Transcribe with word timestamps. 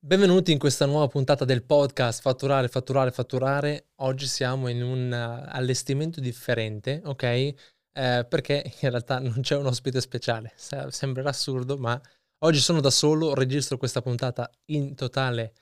Benvenuti 0.00 0.52
in 0.52 0.58
questa 0.58 0.86
nuova 0.86 1.08
puntata 1.08 1.44
del 1.44 1.64
podcast 1.64 2.20
Fatturare, 2.20 2.68
Fatturare, 2.68 3.10
Fatturare. 3.10 3.88
Oggi 3.96 4.28
siamo 4.28 4.68
in 4.68 4.80
un 4.80 5.10
uh, 5.10 5.48
allestimento 5.48 6.20
differente, 6.20 7.02
ok? 7.04 7.22
Eh, 7.24 7.54
perché 8.28 8.72
in 8.80 8.90
realtà 8.90 9.18
non 9.18 9.40
c'è 9.40 9.56
un 9.56 9.66
ospite 9.66 10.00
speciale. 10.00 10.52
Sembrerà 10.56 11.30
assurdo, 11.30 11.76
ma 11.78 12.00
oggi 12.44 12.60
sono 12.60 12.80
da 12.80 12.90
solo, 12.90 13.34
registro 13.34 13.76
questa 13.76 14.00
puntata 14.00 14.48
in 14.66 14.94
totale 14.94 15.52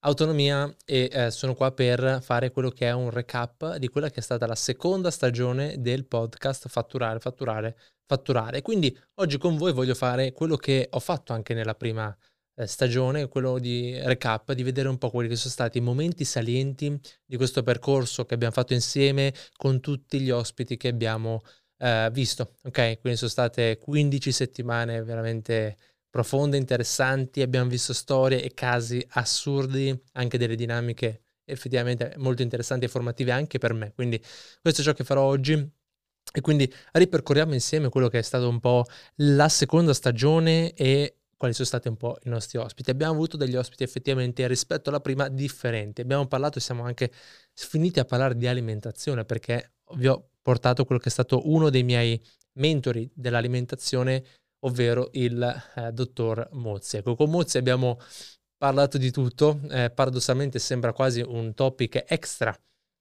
autonomia 0.00 0.74
e 0.84 1.08
eh, 1.12 1.30
sono 1.30 1.54
qua 1.54 1.70
per 1.70 2.18
fare 2.20 2.50
quello 2.50 2.70
che 2.70 2.88
è 2.88 2.92
un 2.92 3.10
recap 3.10 3.76
di 3.76 3.86
quella 3.86 4.10
che 4.10 4.18
è 4.18 4.22
stata 4.22 4.44
la 4.48 4.56
seconda 4.56 5.12
stagione 5.12 5.80
del 5.80 6.04
podcast 6.06 6.66
Fatturare, 6.66 7.20
Fatturare, 7.20 7.76
Fatturare. 8.04 8.60
Quindi 8.60 8.98
oggi 9.20 9.38
con 9.38 9.56
voi 9.56 9.72
voglio 9.72 9.94
fare 9.94 10.32
quello 10.32 10.56
che 10.56 10.88
ho 10.90 10.98
fatto 10.98 11.32
anche 11.32 11.54
nella 11.54 11.76
prima 11.76 12.06
stagione 12.06 12.18
eh, 12.18 12.33
stagione, 12.66 13.28
quello 13.28 13.58
di 13.58 13.98
recap, 14.02 14.52
di 14.52 14.62
vedere 14.62 14.88
un 14.88 14.98
po' 14.98 15.10
quelli 15.10 15.28
che 15.28 15.36
sono 15.36 15.52
stati 15.52 15.78
i 15.78 15.80
momenti 15.80 16.24
salienti 16.24 16.98
di 17.24 17.36
questo 17.36 17.62
percorso 17.62 18.24
che 18.24 18.34
abbiamo 18.34 18.52
fatto 18.52 18.74
insieme 18.74 19.34
con 19.56 19.80
tutti 19.80 20.20
gli 20.20 20.30
ospiti 20.30 20.76
che 20.76 20.88
abbiamo 20.88 21.42
eh, 21.78 22.08
visto. 22.12 22.54
Ok, 22.64 23.00
quindi 23.00 23.18
sono 23.18 23.30
state 23.30 23.78
15 23.78 24.32
settimane 24.32 25.02
veramente 25.02 25.76
profonde, 26.08 26.56
interessanti, 26.56 27.42
abbiamo 27.42 27.68
visto 27.68 27.92
storie 27.92 28.42
e 28.42 28.54
casi 28.54 29.04
assurdi, 29.10 29.92
anche 30.12 30.38
delle 30.38 30.54
dinamiche 30.54 31.24
effettivamente 31.46 32.14
molto 32.18 32.42
interessanti 32.42 32.84
e 32.84 32.88
formative 32.88 33.32
anche 33.32 33.58
per 33.58 33.72
me. 33.72 33.92
Quindi 33.92 34.22
questo 34.60 34.80
è 34.80 34.84
ciò 34.84 34.92
che 34.92 35.04
farò 35.04 35.22
oggi. 35.22 35.72
E 36.36 36.40
quindi 36.40 36.72
ripercorriamo 36.92 37.52
insieme 37.52 37.90
quello 37.90 38.08
che 38.08 38.18
è 38.18 38.22
stato 38.22 38.48
un 38.48 38.58
po' 38.58 38.84
la 39.16 39.48
seconda 39.48 39.92
stagione 39.92 40.72
e 40.72 41.23
quali 41.36 41.54
sono 41.54 41.66
stati 41.66 41.88
un 41.88 41.96
po' 41.96 42.18
i 42.24 42.28
nostri 42.28 42.58
ospiti. 42.58 42.90
Abbiamo 42.90 43.12
avuto 43.12 43.36
degli 43.36 43.56
ospiti 43.56 43.82
effettivamente 43.82 44.46
rispetto 44.46 44.88
alla 44.88 45.00
prima 45.00 45.28
differenti. 45.28 46.00
Abbiamo 46.00 46.26
parlato 46.26 46.58
e 46.58 46.60
siamo 46.60 46.84
anche 46.84 47.10
finiti 47.52 48.00
a 48.00 48.04
parlare 48.04 48.36
di 48.36 48.46
alimentazione 48.46 49.24
perché 49.24 49.72
vi 49.96 50.06
ho 50.06 50.30
portato 50.42 50.84
quello 50.84 51.00
che 51.00 51.08
è 51.08 51.12
stato 51.12 51.48
uno 51.50 51.70
dei 51.70 51.82
miei 51.82 52.20
mentori 52.54 53.10
dell'alimentazione, 53.14 54.24
ovvero 54.60 55.08
il 55.12 55.42
eh, 55.76 55.92
dottor 55.92 56.48
Mozzi. 56.52 56.98
Ecco, 56.98 57.14
con 57.14 57.30
Mozzi 57.30 57.58
abbiamo 57.58 57.98
parlato 58.56 58.98
di 58.98 59.10
tutto, 59.10 59.60
eh, 59.70 59.90
paradossalmente 59.90 60.58
sembra 60.58 60.92
quasi 60.92 61.20
un 61.20 61.54
topic 61.54 62.04
extra 62.08 62.56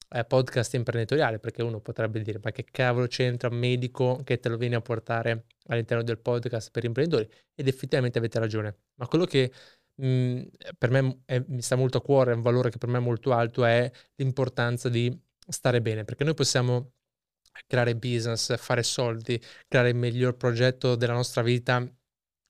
eh, 0.10 0.26
podcast 0.26 0.74
imprenditoriale, 0.74 1.40
perché 1.40 1.62
uno 1.62 1.80
potrebbe 1.80 2.22
dire 2.22 2.40
ma 2.42 2.52
che 2.52 2.66
cavolo 2.70 3.08
c'entra 3.08 3.50
un 3.50 3.58
medico 3.58 4.22
che 4.24 4.40
te 4.40 4.50
lo 4.50 4.58
viene 4.58 4.76
a 4.76 4.82
portare 4.82 5.46
all'interno 5.68 6.04
del 6.04 6.20
podcast 6.20 6.72
per 6.72 6.84
imprenditori? 6.84 7.30
Ed 7.56 7.68
effettivamente 7.68 8.18
avete 8.18 8.40
ragione, 8.40 8.78
ma 8.96 9.08
quello 9.08 9.26
che 9.26 9.52
mh, 9.96 10.06
mhmm, 10.08 10.50
per 10.78 10.90
me 10.90 11.22
è, 11.26 11.44
mi 11.48 11.62
sta 11.62 11.76
molto 11.76 11.98
a 11.98 12.02
cuore, 12.02 12.32
è 12.32 12.36
un 12.36 12.42
valore 12.42 12.70
che 12.70 12.78
per 12.78 12.90
me 12.90 12.98
è 12.98 13.02
molto 13.02 13.34
alto, 13.34 13.66
è 13.66 13.90
l'importanza 14.16 14.90
di 14.90 15.16
stare 15.48 15.82
bene, 15.82 16.04
perché 16.04 16.24
noi 16.24 16.34
possiamo 16.34 16.94
creare 17.68 17.96
business, 17.96 18.56
fare 18.58 18.84
soldi, 18.84 19.42
creare 19.68 19.90
il 19.90 19.96
miglior 19.96 20.36
progetto 20.36 20.96
della 20.96 21.14
nostra 21.14 21.42
vita 21.42 21.88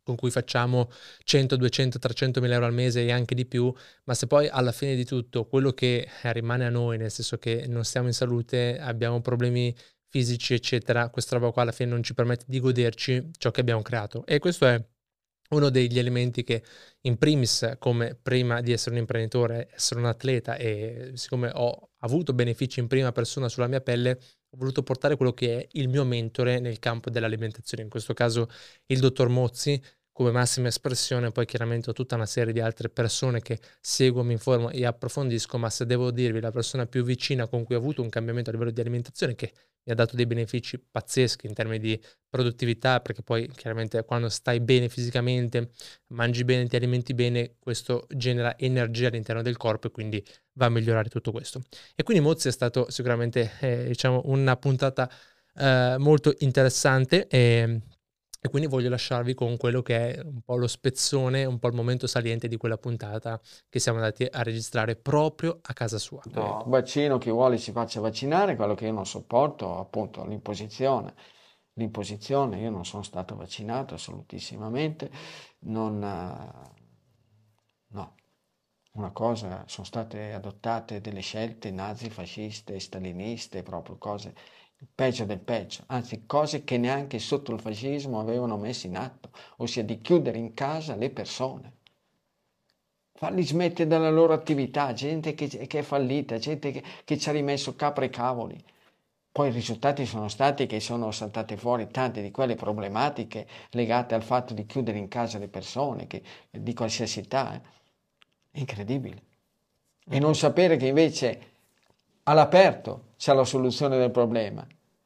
con 0.03 0.15
cui 0.15 0.31
facciamo 0.31 0.89
100, 1.23 1.55
200, 1.55 1.97
300 1.97 2.41
mila 2.41 2.55
euro 2.55 2.65
al 2.65 2.73
mese 2.73 3.03
e 3.03 3.11
anche 3.11 3.35
di 3.35 3.45
più, 3.45 3.73
ma 4.03 4.13
se 4.13 4.27
poi 4.27 4.47
alla 4.47 4.73
fine 4.73 4.95
di 4.95 5.05
tutto 5.05 5.45
quello 5.45 5.71
che 5.71 6.07
rimane 6.23 6.65
a 6.65 6.69
noi, 6.69 6.97
nel 6.97 7.09
senso 7.11 7.37
che 7.37 7.65
non 7.67 7.85
stiamo 7.85 8.07
in 8.07 8.13
salute, 8.13 8.77
abbiamo 8.79 9.21
problemi 9.21 9.73
fisici, 10.13 10.53
eccetera, 10.53 11.09
questa 11.09 11.37
roba 11.37 11.51
qua 11.51 11.63
alla 11.63 11.71
fine 11.71 11.89
non 11.89 12.03
ci 12.03 12.13
permette 12.13 12.45
di 12.47 12.59
goderci 12.59 13.31
ciò 13.35 13.49
che 13.49 13.61
abbiamo 13.61 13.81
creato. 13.81 14.23
E 14.27 14.37
questo 14.37 14.67
è 14.67 14.79
uno 15.49 15.69
degli 15.69 15.97
elementi 15.97 16.43
che 16.43 16.63
in 17.01 17.17
primis, 17.17 17.77
come 17.79 18.15
prima 18.21 18.61
di 18.61 18.71
essere 18.71 18.91
un 18.93 19.01
imprenditore, 19.01 19.69
essere 19.73 19.99
un 19.99 20.05
atleta 20.05 20.55
e 20.55 21.13
siccome 21.15 21.49
ho 21.51 21.93
avuto 22.01 22.33
benefici 22.33 22.79
in 22.79 22.85
prima 22.85 23.11
persona 23.11 23.49
sulla 23.49 23.65
mia 23.65 23.81
pelle, 23.81 24.19
ho 24.51 24.57
voluto 24.57 24.83
portare 24.83 25.15
quello 25.15 25.33
che 25.33 25.61
è 25.61 25.67
il 25.71 25.89
mio 25.89 26.05
mentore 26.05 26.59
nel 26.59 26.77
campo 26.77 27.09
dell'alimentazione, 27.09 27.81
in 27.81 27.89
questo 27.89 28.13
caso 28.13 28.47
il 28.85 28.99
dottor 28.99 29.29
Mozzi, 29.29 29.81
come 30.11 30.29
massima 30.29 30.67
espressione, 30.67 31.31
poi 31.31 31.47
chiaramente 31.47 31.89
ho 31.89 31.93
tutta 31.93 32.13
una 32.13 32.27
serie 32.27 32.53
di 32.53 32.59
altre 32.59 32.87
persone 32.89 33.41
che 33.41 33.59
seguo, 33.81 34.21
mi 34.21 34.33
informo 34.33 34.69
e 34.69 34.85
approfondisco, 34.85 35.57
ma 35.57 35.71
se 35.71 35.87
devo 35.87 36.11
dirvi 36.11 36.39
la 36.39 36.51
persona 36.51 36.85
più 36.85 37.03
vicina 37.03 37.47
con 37.47 37.63
cui 37.63 37.73
ho 37.73 37.79
avuto 37.79 38.03
un 38.03 38.09
cambiamento 38.09 38.51
a 38.51 38.53
livello 38.53 38.69
di 38.69 38.79
alimentazione 38.79 39.33
che 39.33 39.51
mi 39.85 39.91
ha 39.91 39.95
dato 39.95 40.15
dei 40.15 40.25
benefici 40.25 40.79
pazzeschi 40.79 41.47
in 41.47 41.53
termini 41.53 41.79
di 41.79 42.01
produttività, 42.29 42.99
perché 43.01 43.21
poi 43.21 43.49
chiaramente 43.49 44.03
quando 44.05 44.29
stai 44.29 44.59
bene 44.59 44.89
fisicamente, 44.89 45.71
mangi 46.07 46.43
bene, 46.43 46.67
ti 46.67 46.75
alimenti 46.75 47.13
bene, 47.13 47.55
questo 47.59 48.07
genera 48.09 48.57
energia 48.57 49.07
all'interno 49.07 49.41
del 49.41 49.57
corpo 49.57 49.87
e 49.87 49.91
quindi 49.91 50.23
va 50.53 50.65
a 50.67 50.69
migliorare 50.69 51.09
tutto 51.09 51.31
questo. 51.31 51.61
E 51.95 52.03
quindi 52.03 52.23
Mozzi 52.23 52.47
è 52.47 52.51
stato 52.51 52.89
sicuramente 52.89 53.51
eh, 53.59 53.85
diciamo 53.87 54.21
una 54.25 54.55
puntata 54.55 55.09
eh, 55.55 55.95
molto 55.99 56.33
interessante 56.39 57.27
e 57.27 57.81
e 58.45 58.49
quindi 58.49 58.67
voglio 58.67 58.89
lasciarvi 58.89 59.33
con 59.35 59.55
quello 59.55 59.81
che 59.81 60.15
è 60.15 60.21
un 60.21 60.41
po' 60.41 60.57
lo 60.57 60.67
spezzone, 60.67 61.45
un 61.45 61.59
po' 61.59 61.69
il 61.69 61.75
momento 61.75 62.07
saliente 62.07 62.49
di 62.49 62.57
quella 62.57 62.77
puntata 62.77 63.39
che 63.69 63.79
siamo 63.79 63.99
andati 63.99 64.27
a 64.29 64.43
registrare 64.43 64.97
proprio 64.97 65.59
a 65.61 65.71
casa 65.71 65.97
sua. 65.97 66.21
No, 66.33 66.61
vaccino, 66.67 67.17
chi 67.17 67.29
vuole 67.29 67.57
si 67.57 67.71
faccia 67.71 68.01
vaccinare, 68.01 68.57
quello 68.57 68.75
che 68.75 68.87
io 68.87 68.91
non 68.91 69.05
sopporto 69.05 69.79
appunto 69.79 70.25
l'imposizione. 70.25 71.13
L'imposizione, 71.75 72.59
io 72.59 72.69
non 72.69 72.83
sono 72.83 73.01
stato 73.01 73.33
vaccinato 73.37 73.93
assolutissimamente, 73.93 75.09
non, 75.59 76.03
eh, 76.03 76.71
no, 77.93 78.15
una 78.95 79.11
cosa, 79.11 79.63
sono 79.67 79.85
state 79.85 80.33
adottate 80.33 80.99
delle 80.99 81.21
scelte 81.21 81.71
nazi, 81.71 82.09
fasciste, 82.09 82.77
staliniste, 82.77 83.63
proprio 83.63 83.97
cose 83.97 84.35
peggio 84.93 85.25
del 85.25 85.39
peggio, 85.39 85.83
anzi 85.87 86.23
cose 86.25 86.63
che 86.63 86.77
neanche 86.77 87.19
sotto 87.19 87.53
il 87.53 87.59
fascismo 87.59 88.19
avevano 88.19 88.57
messo 88.57 88.87
in 88.87 88.97
atto, 88.97 89.29
ossia 89.57 89.83
di 89.83 90.01
chiudere 90.01 90.37
in 90.37 90.53
casa 90.53 90.95
le 90.95 91.09
persone, 91.09 91.73
farli 93.13 93.43
smettere 93.43 93.87
dalla 93.87 94.09
loro 94.09 94.33
attività, 94.33 94.91
gente 94.93 95.33
che, 95.33 95.47
che 95.47 95.79
è 95.79 95.81
fallita, 95.81 96.37
gente 96.37 96.71
che, 96.71 96.83
che 97.05 97.17
ci 97.17 97.29
ha 97.29 97.31
rimesso 97.31 97.75
capre 97.75 98.05
e 98.05 98.09
cavoli. 98.09 98.63
Poi 99.31 99.49
i 99.49 99.51
risultati 99.51 100.05
sono 100.05 100.27
stati 100.27 100.67
che 100.67 100.79
sono 100.79 101.09
saltate 101.11 101.57
fuori 101.57 101.87
tante 101.87 102.21
di 102.21 102.29
quelle 102.29 102.55
problematiche 102.55 103.47
legate 103.71 104.13
al 104.13 104.21
fatto 104.21 104.53
di 104.53 104.65
chiudere 104.65 104.97
in 104.97 105.07
casa 105.07 105.39
le 105.39 105.47
persone, 105.47 106.05
che, 106.05 106.21
di 106.51 106.73
qualsiasi 106.73 107.19
età. 107.19 107.55
Eh. 107.55 107.61
È 108.51 108.59
incredibile. 108.59 109.23
E 110.07 110.19
non 110.19 110.35
sapere 110.35 110.75
che 110.75 110.87
invece 110.87 111.52
all'aperto 112.23 113.11
c'è 113.17 113.33
la 113.33 113.43
soluzione 113.43 113.97
del 113.97 114.11
problema 114.11 114.65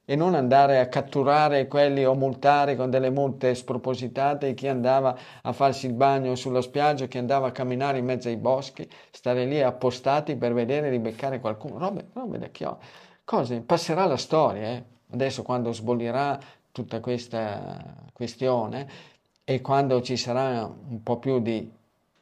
e 0.10 0.16
non 0.16 0.36
andare 0.36 0.80
a 0.80 0.88
catturare 0.88 1.68
quelli 1.68 2.06
o 2.06 2.16
multare 2.16 2.78
con 2.78 2.90
delle 2.90 3.10
multe 3.10 3.54
spropositate 3.56 4.54
chi 4.54 4.70
andava 4.70 5.18
a 5.42 5.52
farsi 5.52 5.88
il 5.88 5.94
bagno 5.94 6.36
sulla 6.36 6.62
spiaggia, 6.62 7.08
chi 7.08 7.18
andava 7.18 7.48
a 7.48 7.52
camminare 7.52 7.98
in 7.98 8.06
mezzo 8.06 8.30
ai 8.30 8.38
boschi, 8.38 8.90
stare 9.12 9.46
lì 9.46 9.62
appostati 9.62 10.38
per 10.38 10.54
vedere 10.54 10.88
e 10.88 10.92
ribeccare 10.92 11.42
qualcuno. 11.42 11.78
Robe, 11.78 12.06
robe 12.14 12.38
da 12.38 12.48
chio. 12.48 12.78
Cose, 13.26 13.60
passerà 13.60 14.06
la 14.06 14.16
storia, 14.16 14.70
eh? 14.70 14.84
adesso 15.12 15.44
quando 15.44 15.74
sbollirà 15.74 16.40
tutta 16.72 17.02
questa 17.02 17.84
questione 18.14 18.88
e 19.44 19.60
quando 19.60 20.02
ci 20.02 20.16
sarà 20.16 20.64
un 20.64 21.04
po' 21.04 21.18
più 21.18 21.42
di 21.42 21.70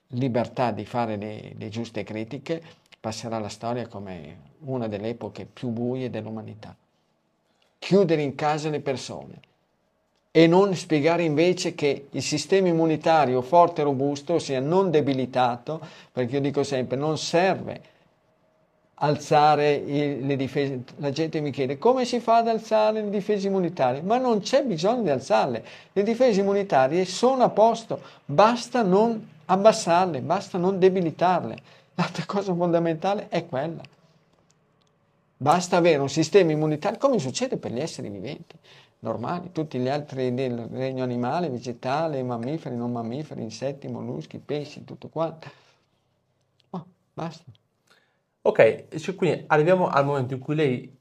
libertà 0.07 0.71
di 0.71 0.85
fare 0.85 1.17
le, 1.17 1.53
le 1.55 1.69
giuste 1.69 2.03
critiche, 2.03 2.63
passerà 2.99 3.37
la 3.37 3.49
storia 3.49 3.87
come 3.87 4.53
una 4.65 4.87
delle 4.87 5.09
epoche 5.09 5.45
più 5.51 5.69
buie 5.69 6.09
dell'umanità. 6.09 6.75
Chiudere 7.77 8.21
in 8.21 8.35
casa 8.35 8.69
le 8.69 8.79
persone 8.79 9.39
e 10.31 10.47
non 10.47 10.75
spiegare 10.75 11.23
invece 11.23 11.75
che 11.75 12.07
il 12.11 12.21
sistema 12.21 12.67
immunitario 12.67 13.41
forte 13.41 13.81
e 13.81 13.83
robusto, 13.85 14.33
ossia 14.33 14.59
non 14.59 14.91
debilitato, 14.91 15.79
perché 16.11 16.35
io 16.35 16.41
dico 16.41 16.63
sempre 16.63 16.97
non 16.97 17.17
serve 17.17 17.93
alzare 18.95 19.75
il, 19.75 20.25
le 20.25 20.35
difese. 20.35 20.83
La 20.97 21.11
gente 21.11 21.39
mi 21.39 21.51
chiede 21.51 21.77
come 21.77 22.03
si 22.03 22.19
fa 22.19 22.37
ad 22.37 22.49
alzare 22.49 23.01
le 23.01 23.09
difese 23.09 23.47
immunitarie, 23.47 24.01
ma 24.01 24.17
non 24.17 24.41
c'è 24.41 24.63
bisogno 24.63 25.03
di 25.03 25.09
alzarle. 25.09 25.63
Le 25.93 26.03
difese 26.03 26.41
immunitarie 26.41 27.05
sono 27.05 27.43
a 27.43 27.49
posto, 27.49 28.01
basta 28.25 28.81
non 28.81 29.25
abbassarle, 29.45 30.19
basta 30.19 30.57
non 30.57 30.79
debilitarle. 30.79 31.57
L'altra 31.95 32.25
cosa 32.25 32.53
fondamentale 32.53 33.27
è 33.29 33.45
quella. 33.45 33.81
Basta 35.37 35.77
avere 35.77 35.97
un 35.97 36.09
sistema 36.09 36.51
immunitario, 36.51 36.97
come 36.97 37.19
succede 37.19 37.57
per 37.57 37.71
gli 37.71 37.79
esseri 37.79 38.09
viventi 38.09 38.57
normali, 38.99 39.51
tutti 39.51 39.77
gli 39.77 39.89
altri 39.89 40.33
del 40.33 40.67
regno 40.71 41.03
animale, 41.03 41.49
vegetale, 41.49 42.23
mammiferi, 42.23 42.75
non 42.75 42.91
mammiferi, 42.91 43.41
insetti, 43.41 43.87
molluschi, 43.87 44.39
pesci, 44.39 44.83
tutto 44.83 45.09
quanto. 45.09 45.47
Oh, 46.71 46.85
basta. 47.13 47.43
Ok, 48.41 48.97
cioè, 48.97 49.15
quindi 49.15 49.43
arriviamo 49.47 49.87
al 49.87 50.05
momento 50.05 50.33
in 50.35 50.39
cui 50.39 50.55
lei 50.55 50.99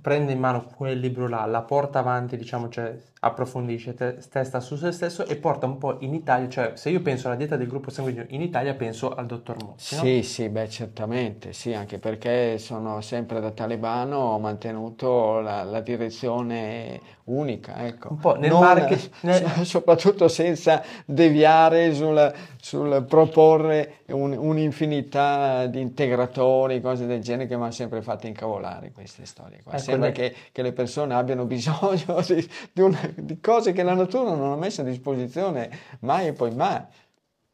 prende 0.00 0.32
in 0.32 0.38
mano 0.38 0.64
quel 0.64 0.98
libro 0.98 1.26
là, 1.28 1.44
la 1.46 1.62
porta 1.62 1.98
avanti, 2.00 2.36
diciamo, 2.36 2.68
cioè 2.68 2.98
approfondisce, 3.24 3.94
te- 3.94 4.18
testa 4.30 4.58
su 4.58 4.74
se 4.76 4.90
stesso 4.90 5.24
e 5.26 5.36
porta 5.36 5.66
un 5.66 5.78
po' 5.78 5.96
in 6.00 6.12
Italia, 6.12 6.48
cioè 6.48 6.72
se 6.74 6.90
io 6.90 7.00
penso 7.02 7.28
alla 7.28 7.36
dieta 7.36 7.56
del 7.56 7.68
gruppo 7.68 7.90
sanguigno 7.90 8.24
in 8.28 8.40
Italia 8.42 8.74
penso 8.74 9.14
al 9.14 9.26
dottor 9.26 9.62
Mossi, 9.62 9.94
no? 9.94 10.02
Sì, 10.02 10.22
sì, 10.24 10.48
beh, 10.48 10.68
certamente, 10.68 11.52
sì, 11.52 11.72
anche 11.72 11.98
perché 12.00 12.58
sono 12.58 13.00
sempre 13.00 13.40
da 13.40 13.52
talebano, 13.52 14.16
ho 14.16 14.38
mantenuto 14.40 15.38
la, 15.38 15.62
la 15.62 15.80
direzione 15.80 17.00
unica, 17.24 17.86
ecco. 17.86 18.08
Un 18.10 18.18
po' 18.18 18.34
nel 18.36 18.50
Non- 18.50 18.60
market- 18.60 19.10
nel- 19.22 19.64
soprattutto 19.64 20.26
senza 20.26 20.82
deviare 21.04 21.94
sul, 21.94 22.32
sul 22.60 23.04
proporre 23.08 23.98
un- 24.08 24.36
un'infinità 24.36 25.66
di 25.66 25.80
integratori, 25.80 26.80
cose 26.80 27.06
del 27.06 27.20
genere 27.20 27.46
che 27.48 27.56
mi 27.56 27.62
hanno 27.62 27.70
sempre 27.70 28.02
fatto 28.02 28.26
incavolare 28.26 28.90
queste 28.92 29.24
storie 29.26 29.60
qua. 29.62 29.74
Ecco, 29.74 29.82
Sembra 29.82 30.08
lei- 30.08 30.14
che, 30.16 30.34
che 30.50 30.62
le 30.62 30.72
persone 30.72 31.14
abbiano 31.14 31.44
bisogno 31.46 32.20
di, 32.26 32.48
di 32.72 32.80
una- 32.80 33.10
di 33.16 33.40
cose 33.40 33.72
che 33.72 33.82
la 33.82 33.94
natura 33.94 34.34
non 34.34 34.52
ha 34.52 34.56
messo 34.56 34.80
a 34.80 34.84
disposizione 34.84 35.70
mai 36.00 36.28
e 36.28 36.32
poi 36.32 36.54
mai. 36.54 36.82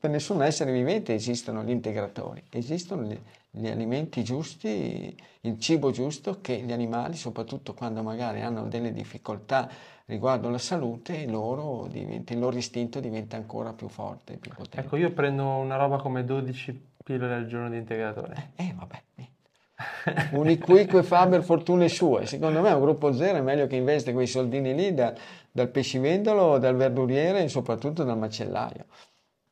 Per 0.00 0.10
nessun 0.10 0.42
essere 0.42 0.70
vivente 0.70 1.12
esistono 1.12 1.64
gli 1.64 1.70
integratori, 1.70 2.42
esistono 2.50 3.02
gli, 3.02 3.18
gli 3.50 3.66
alimenti 3.66 4.22
giusti, 4.22 5.16
il 5.40 5.58
cibo 5.58 5.90
giusto 5.90 6.40
che 6.40 6.60
gli 6.60 6.70
animali, 6.70 7.16
soprattutto 7.16 7.74
quando 7.74 8.02
magari 8.02 8.40
hanno 8.42 8.68
delle 8.68 8.92
difficoltà 8.92 9.68
riguardo 10.04 10.48
la 10.50 10.58
salute, 10.58 11.26
loro 11.26 11.86
diventa- 11.90 12.32
il 12.32 12.38
loro 12.38 12.56
istinto 12.56 13.00
diventa 13.00 13.36
ancora 13.36 13.72
più 13.72 13.88
forte, 13.88 14.36
più 14.36 14.52
potente. 14.52 14.80
Ecco, 14.80 14.96
io 14.96 15.10
prendo 15.12 15.44
una 15.44 15.76
roba 15.76 15.98
come 15.98 16.24
12 16.24 16.86
pillole 17.04 17.34
al 17.34 17.46
giorno 17.46 17.70
di 17.70 17.76
integratore. 17.76 18.52
Eh, 18.56 18.74
vabbè. 18.76 19.02
niente. 19.14 19.36
Uniquique 20.32 21.02
faber 21.02 21.42
fortune 21.42 21.88
sue. 21.88 22.26
Secondo 22.26 22.60
me 22.60 22.72
un 22.72 22.80
gruppo 22.80 23.12
zero 23.12 23.38
è 23.38 23.40
meglio 23.40 23.66
che 23.66 23.76
investe 23.76 24.12
quei 24.12 24.26
soldini 24.26 24.74
lì 24.74 24.92
da- 24.94 25.14
dal 25.50 25.68
pescivendolo, 25.68 26.58
dal 26.58 26.76
verduriere 26.76 27.42
e 27.42 27.48
soprattutto 27.48 28.04
dal 28.04 28.18
macellaio. 28.18 28.86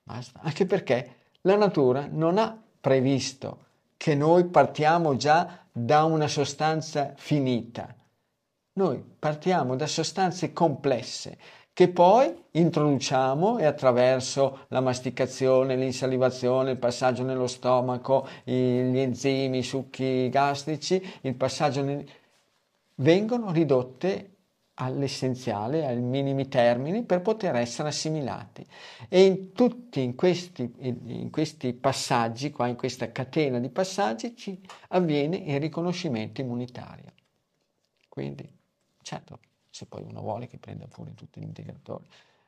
Basta. 0.03 0.41
Anche 0.43 0.67
perché 0.67 1.15
la 1.43 1.57
natura 1.57 2.09
non 2.11 2.39
ha 2.39 2.57
previsto 2.81 3.65
che 3.97 4.15
noi 4.15 4.45
partiamo 4.45 5.17
già 5.17 5.65
da 5.73 6.05
una 6.05 6.29
sostanza 6.29 7.13
finita. 7.17 7.95
Noi 8.75 9.03
partiamo 9.19 9.75
da 9.75 9.87
sostanze 9.87 10.53
complesse 10.53 11.39
che 11.73 11.89
poi 11.89 12.35
introduciamo 12.53 13.59
e 13.59 13.67
attraverso 13.67 14.61
la 14.69 14.81
masticazione, 14.81 15.77
l'insalivazione, 15.77 16.71
il 16.71 16.79
passaggio 16.79 17.23
nello 17.23 17.47
stomaco, 17.47 18.27
gli 18.45 18.99
enzimi, 18.99 19.59
i 19.59 19.63
succhi 19.63 20.31
gastrici, 20.31 21.03
il 21.21 21.35
passaggio 21.35 21.83
nel- 21.83 22.09
vengono 22.95 23.53
ridotte 23.53 24.36
all'essenziale, 24.79 25.87
ai 25.87 26.01
minimi 26.01 26.49
termini 26.49 27.05
per 27.05 27.23
poter 27.23 27.57
essere 27.57 27.89
assimilati. 27.89 28.67
E 29.09 29.25
in 29.25 29.53
tutti 29.53 30.03
in 30.03 30.15
questi, 30.15 30.73
in 30.79 31.31
questi 31.31 31.73
passaggi, 31.73 32.51
qua 32.51 32.67
in 32.67 32.77
questa 32.77 33.11
catena 33.13 33.59
di 33.59 33.71
passaggi, 33.71 34.37
ci 34.37 34.61
avviene 34.89 35.37
il 35.37 35.61
riconoscimento 35.61 36.41
immunitario. 36.41 37.13
Quindi, 38.09 38.51
certo, 39.03 39.41
se 39.71 39.87
poi 39.87 40.03
uno 40.03 40.21
vuole 40.21 40.47
che 40.47 40.59
prenda 40.59 40.87
pure 40.87 41.15
tutti 41.15 41.41
gli 41.41 41.45
integratori, 41.45 42.07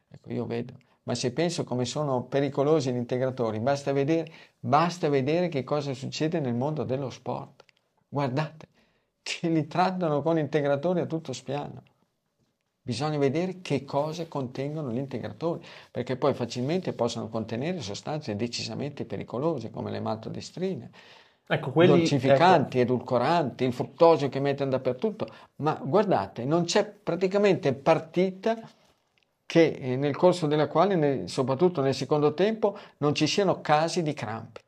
ecco, 0.08 0.32
io 0.32 0.46
vedo. 0.46 0.74
Ma 1.04 1.14
se 1.14 1.32
penso 1.32 1.64
come 1.64 1.86
sono 1.86 2.24
pericolosi 2.24 2.92
gli 2.92 2.96
integratori, 2.96 3.60
basta 3.60 3.92
vedere, 3.92 4.30
basta 4.58 5.08
vedere 5.08 5.48
che 5.48 5.64
cosa 5.64 5.94
succede 5.94 6.40
nel 6.40 6.54
mondo 6.54 6.84
dello 6.84 7.08
sport. 7.08 7.64
Guardate, 8.06 8.68
che 9.22 9.48
li 9.48 9.66
trattano 9.66 10.20
con 10.20 10.38
integratori 10.38 11.00
a 11.00 11.06
tutto 11.06 11.32
spiano. 11.32 11.82
Bisogna 12.88 13.18
vedere 13.18 13.60
che 13.60 13.84
cosa 13.84 14.26
contengono 14.28 14.90
gli 14.90 14.96
integratori, 14.96 15.62
perché 15.90 16.16
poi 16.16 16.32
facilmente 16.32 16.94
possono 16.94 17.28
contenere 17.28 17.82
sostanze 17.82 18.34
decisamente 18.34 19.04
pericolose 19.04 19.68
come 19.68 19.90
le 19.90 20.00
maltodestrine, 20.00 20.90
Ecco, 21.46 21.70
quelli... 21.70 21.98
dolcificanti, 21.98 22.80
edulcoranti, 22.80 23.64
il 23.64 23.74
fruttosio 23.74 24.30
che 24.30 24.40
mettono 24.40 24.70
dappertutto. 24.70 25.28
Ma 25.56 25.78
guardate, 25.84 26.46
non 26.46 26.64
c'è 26.64 26.86
praticamente 26.86 27.74
partita 27.74 28.58
che 29.44 29.66
eh, 29.66 29.96
nel 29.96 30.16
corso 30.16 30.46
della 30.46 30.66
quale, 30.66 30.94
nel- 30.94 31.28
soprattutto 31.28 31.82
nel 31.82 31.94
secondo 31.94 32.32
tempo, 32.32 32.74
non 33.00 33.14
ci 33.14 33.26
siano 33.26 33.60
casi 33.60 34.02
di 34.02 34.14
crampi. 34.14 34.62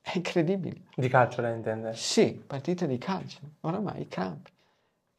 È 0.00 0.12
incredibile. 0.14 0.76
ecco, 0.76 1.00
di 1.02 1.08
calcio 1.08 1.42
lei 1.42 1.54
intende? 1.54 1.92
Sì, 1.92 2.42
partite 2.46 2.86
di 2.86 2.96
calcio, 2.96 3.40
oramai 3.60 4.00
i 4.00 4.08
crampi. 4.08 4.50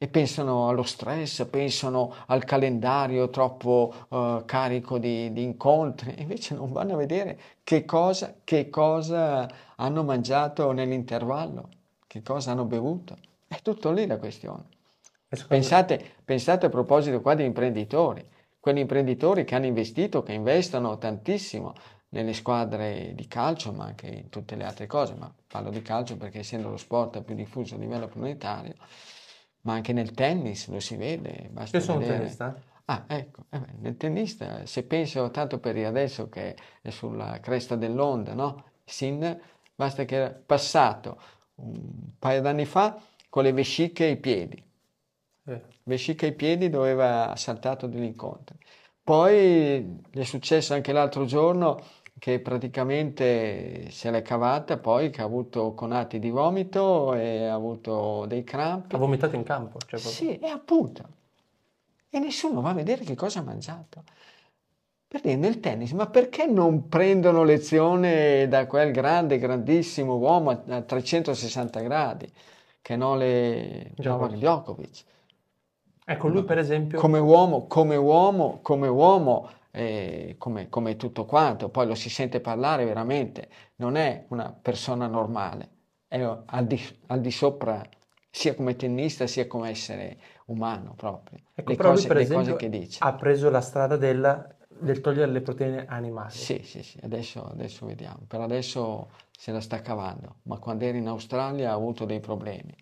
E 0.02 0.08
pensano 0.08 0.68
allo 0.68 0.82
stress, 0.82 1.46
pensano 1.46 2.12
al 2.26 2.42
calendario 2.42 3.30
troppo 3.30 3.94
eh, 4.08 4.42
carico 4.46 4.98
di, 4.98 5.32
di 5.32 5.44
incontri, 5.44 6.16
invece 6.18 6.56
non 6.56 6.72
vanno 6.72 6.94
a 6.94 6.96
vedere 6.96 7.38
che 7.62 7.84
cosa, 7.84 8.34
che 8.42 8.68
cosa 8.68 9.48
hanno 9.76 10.02
mangiato 10.02 10.72
nell'intervallo, 10.72 11.68
che 12.08 12.20
cosa 12.20 12.50
hanno 12.50 12.64
bevuto. 12.64 13.16
È 13.46 13.62
tutto 13.62 13.92
lì 13.92 14.04
la 14.08 14.18
questione. 14.18 14.64
Pensate, 15.46 16.14
pensate 16.24 16.66
a 16.66 16.68
proposito 16.68 17.20
qua 17.20 17.36
di 17.36 17.44
imprenditori, 17.44 18.26
quegli 18.58 18.78
imprenditori 18.78 19.44
che 19.44 19.54
hanno 19.54 19.66
investito, 19.66 20.24
che 20.24 20.32
investono 20.32 20.98
tantissimo 20.98 21.74
nelle 22.08 22.32
squadre 22.32 23.12
di 23.14 23.28
calcio, 23.28 23.70
ma 23.70 23.84
anche 23.84 24.08
in 24.08 24.28
tutte 24.30 24.56
le 24.56 24.64
altre 24.64 24.88
cose, 24.88 25.14
ma 25.14 25.32
parlo 25.46 25.70
di 25.70 25.80
calcio 25.80 26.16
perché 26.16 26.40
essendo 26.40 26.70
lo 26.70 26.76
sport 26.76 27.22
più 27.22 27.36
diffuso 27.36 27.76
a 27.76 27.78
livello 27.78 28.08
planetario, 28.08 28.74
ma 29.62 29.74
anche 29.74 29.92
nel 29.92 30.12
tennis 30.12 30.68
lo 30.68 30.80
si 30.80 30.96
vede, 30.96 31.48
basta 31.50 31.76
Io 31.78 31.82
sono 31.82 31.98
un 31.98 32.04
vedere. 32.04 32.18
tennista. 32.20 32.62
Ah, 32.86 33.04
ecco, 33.08 33.44
eh 33.50 33.58
beh, 33.60 33.72
nel 33.80 33.96
tennista, 33.96 34.66
se 34.66 34.84
penso 34.84 35.30
tanto 35.30 35.58
per 35.58 35.76
adesso 35.84 36.28
che 36.28 36.56
è 36.82 36.90
sulla 36.90 37.38
cresta 37.40 37.76
dell'onda, 37.76 38.34
no? 38.34 38.64
Sin, 38.84 39.40
basta 39.74 40.04
che 40.04 40.16
era 40.16 40.30
passato 40.30 41.20
un 41.56 42.12
paio 42.18 42.40
d'anni 42.42 42.64
fa 42.64 43.00
con 43.28 43.44
le 43.44 43.52
vesciche 43.52 44.04
ai 44.04 44.16
piedi, 44.18 44.62
Eh, 45.46 45.60
vescica 45.84 46.26
ai 46.26 46.34
piedi 46.34 46.68
dove 46.70 46.90
aveva 46.90 47.34
saltato 47.36 47.86
degli 47.86 48.04
incontri. 48.04 48.56
Poi 49.02 50.00
gli 50.10 50.18
è 50.20 50.24
successo 50.24 50.74
anche 50.74 50.92
l'altro 50.92 51.24
giorno 51.24 51.80
che 52.22 52.38
praticamente 52.38 53.90
se 53.90 54.08
l'è 54.12 54.22
cavata, 54.22 54.78
poi 54.78 55.10
che 55.10 55.22
ha 55.22 55.24
avuto 55.24 55.74
conati 55.74 56.20
di 56.20 56.30
vomito 56.30 57.14
e 57.14 57.46
ha 57.46 57.52
avuto 57.52 58.26
dei 58.26 58.44
crampi. 58.44 58.94
Ha 58.94 58.98
vomitato 58.98 59.34
in 59.34 59.42
campo. 59.42 59.80
Cioè. 59.84 59.98
Sì, 59.98 60.38
e 60.38 60.46
appunto. 60.46 61.02
E 62.08 62.20
nessuno 62.20 62.60
va 62.60 62.70
a 62.70 62.74
vedere 62.74 63.02
che 63.02 63.16
cosa 63.16 63.40
ha 63.40 63.42
mangiato. 63.42 64.04
Per 65.08 65.20
dire, 65.20 65.34
nel 65.34 65.58
tennis, 65.58 65.90
ma 65.90 66.06
perché 66.06 66.46
non 66.46 66.86
prendono 66.86 67.42
lezione 67.42 68.46
da 68.46 68.68
quel 68.68 68.92
grande, 68.92 69.38
grandissimo 69.38 70.14
uomo 70.14 70.50
a 70.50 70.62
a 70.76 70.80
360 70.80 71.80
gradi, 71.80 72.32
che 72.80 72.94
non 72.94 73.18
le 73.18 73.94
Novak 73.96 74.34
Djokovic? 74.34 75.04
Ecco, 76.04 76.28
lui 76.28 76.44
per 76.44 76.58
esempio... 76.58 77.00
Come 77.00 77.18
uomo, 77.18 77.66
come 77.66 77.96
uomo, 77.96 78.60
come 78.62 78.86
uomo, 78.86 79.50
eh, 79.72 80.36
come, 80.38 80.68
come 80.68 80.96
tutto 80.96 81.24
quanto, 81.24 81.68
poi 81.70 81.86
lo 81.86 81.94
si 81.94 82.10
sente 82.10 82.40
parlare 82.40 82.84
veramente, 82.84 83.48
non 83.76 83.96
è 83.96 84.26
una 84.28 84.52
persona 84.52 85.06
normale, 85.06 85.70
è 86.08 86.20
al 86.20 86.66
di, 86.66 86.80
al 87.08 87.20
di 87.20 87.30
sopra 87.30 87.82
sia 88.30 88.54
come 88.54 88.76
tennista 88.76 89.26
sia 89.26 89.46
come 89.46 89.70
essere 89.70 90.18
umano 90.46 90.94
proprio. 90.94 91.40
Ecco, 91.54 91.70
le 91.70 91.76
lui 91.76 91.82
cose, 91.82 92.08
per 92.08 92.16
le 92.16 92.22
esempio 92.22 92.54
cose 92.54 92.56
che 92.56 92.68
dice. 92.70 93.00
ha 93.04 93.14
preso 93.14 93.50
la 93.50 93.60
strada 93.60 93.96
della- 93.96 94.56
del 94.68 95.00
togliere 95.00 95.30
le 95.30 95.40
proteine 95.40 95.86
animali. 95.86 96.34
Sì, 96.34 96.62
sì, 96.64 96.82
sì, 96.82 96.98
adesso, 97.02 97.44
adesso 97.44 97.86
vediamo. 97.86 98.24
Per 98.26 98.40
adesso 98.40 99.10
se 99.30 99.52
la 99.52 99.60
sta 99.60 99.80
cavando, 99.82 100.38
ma 100.44 100.58
quando 100.58 100.84
era 100.84 100.96
in 100.96 101.06
Australia 101.08 101.70
ha 101.70 101.74
avuto 101.74 102.04
dei 102.06 102.20
problemi. 102.20 102.74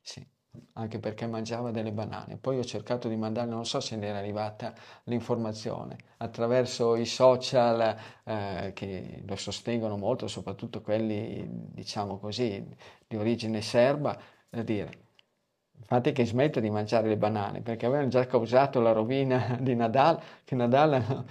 Sì, 0.00 0.26
anche 0.74 0.98
perché 0.98 1.26
mangiava 1.26 1.70
delle 1.70 1.92
banane. 1.92 2.36
Poi 2.36 2.58
ho 2.58 2.64
cercato 2.64 3.08
di 3.08 3.16
mandare, 3.16 3.48
non 3.48 3.64
so 3.66 3.80
se 3.80 3.96
ne 3.96 4.06
era 4.06 4.18
arrivata 4.18 4.74
l'informazione, 5.04 5.96
attraverso 6.18 6.96
i 6.96 7.06
social 7.06 7.96
eh, 8.24 8.72
che 8.74 9.22
lo 9.26 9.36
sostengono 9.36 9.96
molto, 9.96 10.26
soprattutto 10.28 10.80
quelli, 10.80 11.46
diciamo 11.48 12.18
così, 12.18 12.66
di 13.06 13.16
origine 13.16 13.60
serba, 13.62 14.18
da 14.48 14.62
dire 14.62 15.08
Fate 15.82 16.12
che 16.12 16.24
smetta 16.24 16.60
di 16.60 16.70
mangiare 16.70 17.08
le 17.08 17.16
banane 17.16 17.62
perché 17.62 17.86
avevano 17.86 18.08
già 18.08 18.26
causato 18.26 18.80
la 18.80 18.92
rovina 18.92 19.58
di 19.60 19.74
Nadal, 19.74 20.20
che 20.44 20.54
Nadal, 20.54 20.90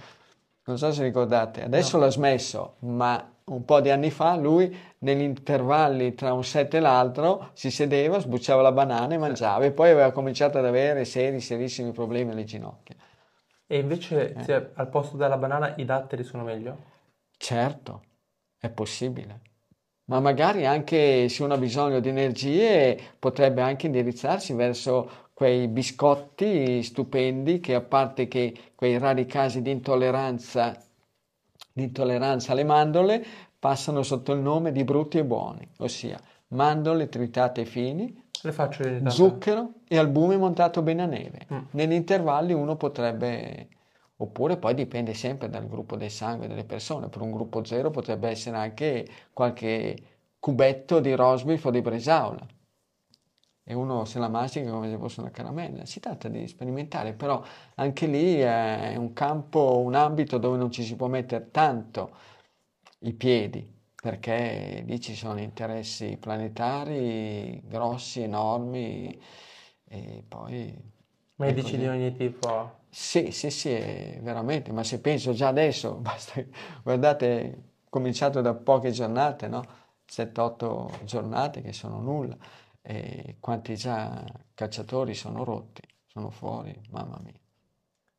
non 0.64 0.78
so 0.78 0.92
se 0.92 1.02
ricordate, 1.02 1.62
adesso 1.62 1.98
l'ha 1.98 2.10
smesso, 2.10 2.76
ma 2.80 3.36
un 3.50 3.64
po' 3.64 3.80
di 3.80 3.90
anni 3.90 4.10
fa 4.10 4.36
lui 4.36 4.74
negli 4.98 5.22
intervalli 5.22 6.14
tra 6.14 6.32
un 6.32 6.44
set 6.44 6.74
e 6.74 6.80
l'altro 6.80 7.50
si 7.54 7.70
sedeva, 7.70 8.18
sbucciava 8.18 8.62
la 8.62 8.72
banana 8.72 9.14
e 9.14 9.18
mangiava 9.18 9.64
e 9.64 9.72
poi 9.72 9.90
aveva 9.90 10.12
cominciato 10.12 10.58
ad 10.58 10.66
avere 10.66 11.04
seri, 11.04 11.40
serissimi 11.40 11.92
problemi 11.92 12.30
alle 12.32 12.44
ginocchia. 12.44 12.96
E 13.66 13.78
invece 13.78 14.34
Eh. 14.34 14.42
se 14.44 14.70
al 14.74 14.88
posto 14.88 15.16
della 15.16 15.36
banana 15.38 15.74
i 15.76 15.84
datteri 15.84 16.24
sono 16.24 16.42
meglio? 16.44 16.76
Certo, 17.36 18.02
è 18.58 18.68
possibile, 18.70 19.40
ma 20.04 20.20
magari 20.20 20.66
anche 20.66 21.28
se 21.28 21.42
uno 21.42 21.54
ha 21.54 21.58
bisogno 21.58 22.00
di 22.00 22.08
energie 22.08 22.98
potrebbe 23.18 23.62
anche 23.62 23.86
indirizzarsi 23.86 24.52
verso 24.54 25.28
quei 25.32 25.68
biscotti 25.68 26.82
stupendi 26.82 27.60
che 27.60 27.74
a 27.74 27.80
parte 27.80 28.28
che 28.28 28.72
quei 28.74 28.98
rari 28.98 29.24
casi 29.26 29.62
di 29.62 29.70
intolleranza, 29.70 30.76
di 31.72 31.82
intolleranza 31.82 32.52
alle 32.52 32.64
mandorle 32.64 33.24
passano 33.58 34.02
sotto 34.02 34.32
il 34.32 34.40
nome 34.40 34.72
di 34.72 34.84
brutti 34.84 35.18
e 35.18 35.24
buoni, 35.24 35.68
ossia 35.78 36.18
mandorle 36.48 37.08
tritate 37.08 37.64
fini, 37.64 38.22
zucchero 39.06 39.72
e 39.86 39.98
albume 39.98 40.36
montato 40.36 40.82
bene 40.82 41.02
a 41.02 41.06
neve. 41.06 41.46
Mm. 41.52 41.58
Negli 41.72 41.92
intervalli 41.92 42.52
uno 42.52 42.76
potrebbe 42.76 43.68
Oppure 44.20 44.58
poi 44.58 44.74
dipende 44.74 45.14
sempre 45.14 45.48
dal 45.48 45.66
gruppo 45.66 45.96
del 45.96 46.10
sangue 46.10 46.46
delle 46.46 46.64
persone. 46.64 47.08
Per 47.08 47.22
un 47.22 47.30
gruppo 47.30 47.64
zero 47.64 47.90
potrebbe 47.90 48.28
essere 48.28 48.56
anche 48.58 49.08
qualche 49.32 49.96
cubetto 50.38 51.00
di 51.00 51.14
rosbif 51.14 51.64
o 51.64 51.70
di 51.70 51.80
bresaola. 51.80 52.46
E 53.70 53.74
uno 53.74 54.04
se 54.04 54.18
la 54.18 54.26
mastica 54.26 54.68
come 54.68 54.90
se 54.90 54.98
fosse 54.98 55.20
una 55.20 55.30
caramella. 55.30 55.84
Si 55.86 56.00
tratta 56.00 56.26
di 56.26 56.48
sperimentare, 56.48 57.12
però 57.12 57.40
anche 57.76 58.08
lì 58.08 58.40
è 58.40 58.96
un 58.96 59.12
campo, 59.12 59.78
un 59.78 59.94
ambito 59.94 60.38
dove 60.38 60.56
non 60.56 60.72
ci 60.72 60.82
si 60.82 60.96
può 60.96 61.06
mettere 61.06 61.52
tanto 61.52 62.10
i 63.02 63.12
piedi, 63.12 63.64
perché 63.94 64.82
lì 64.84 65.00
ci 65.00 65.14
sono 65.14 65.38
interessi 65.38 66.16
planetari 66.18 67.62
grossi, 67.64 68.22
enormi, 68.22 69.16
e 69.84 70.24
poi... 70.26 70.76
Medici 71.36 71.78
di 71.78 71.86
ogni 71.86 72.12
tipo. 72.16 72.78
Sì, 72.88 73.30
sì, 73.30 73.50
sì, 73.50 73.70
veramente, 74.20 74.72
ma 74.72 74.82
se 74.82 74.98
penso 74.98 75.32
già 75.32 75.46
adesso, 75.46 75.94
basta, 76.02 76.42
guardate, 76.82 77.74
cominciato 77.88 78.40
da 78.40 78.52
poche 78.52 78.90
giornate, 78.90 79.46
no? 79.46 79.64
7-8 80.08 81.04
giornate 81.04 81.60
che 81.62 81.72
sono 81.72 82.00
nulla, 82.00 82.36
e 82.90 83.36
quanti 83.38 83.76
già 83.76 84.24
calciatori 84.52 85.14
sono 85.14 85.44
rotti, 85.44 85.82
sono 86.06 86.30
fuori, 86.30 86.76
mamma 86.90 87.20
mia. 87.22 87.38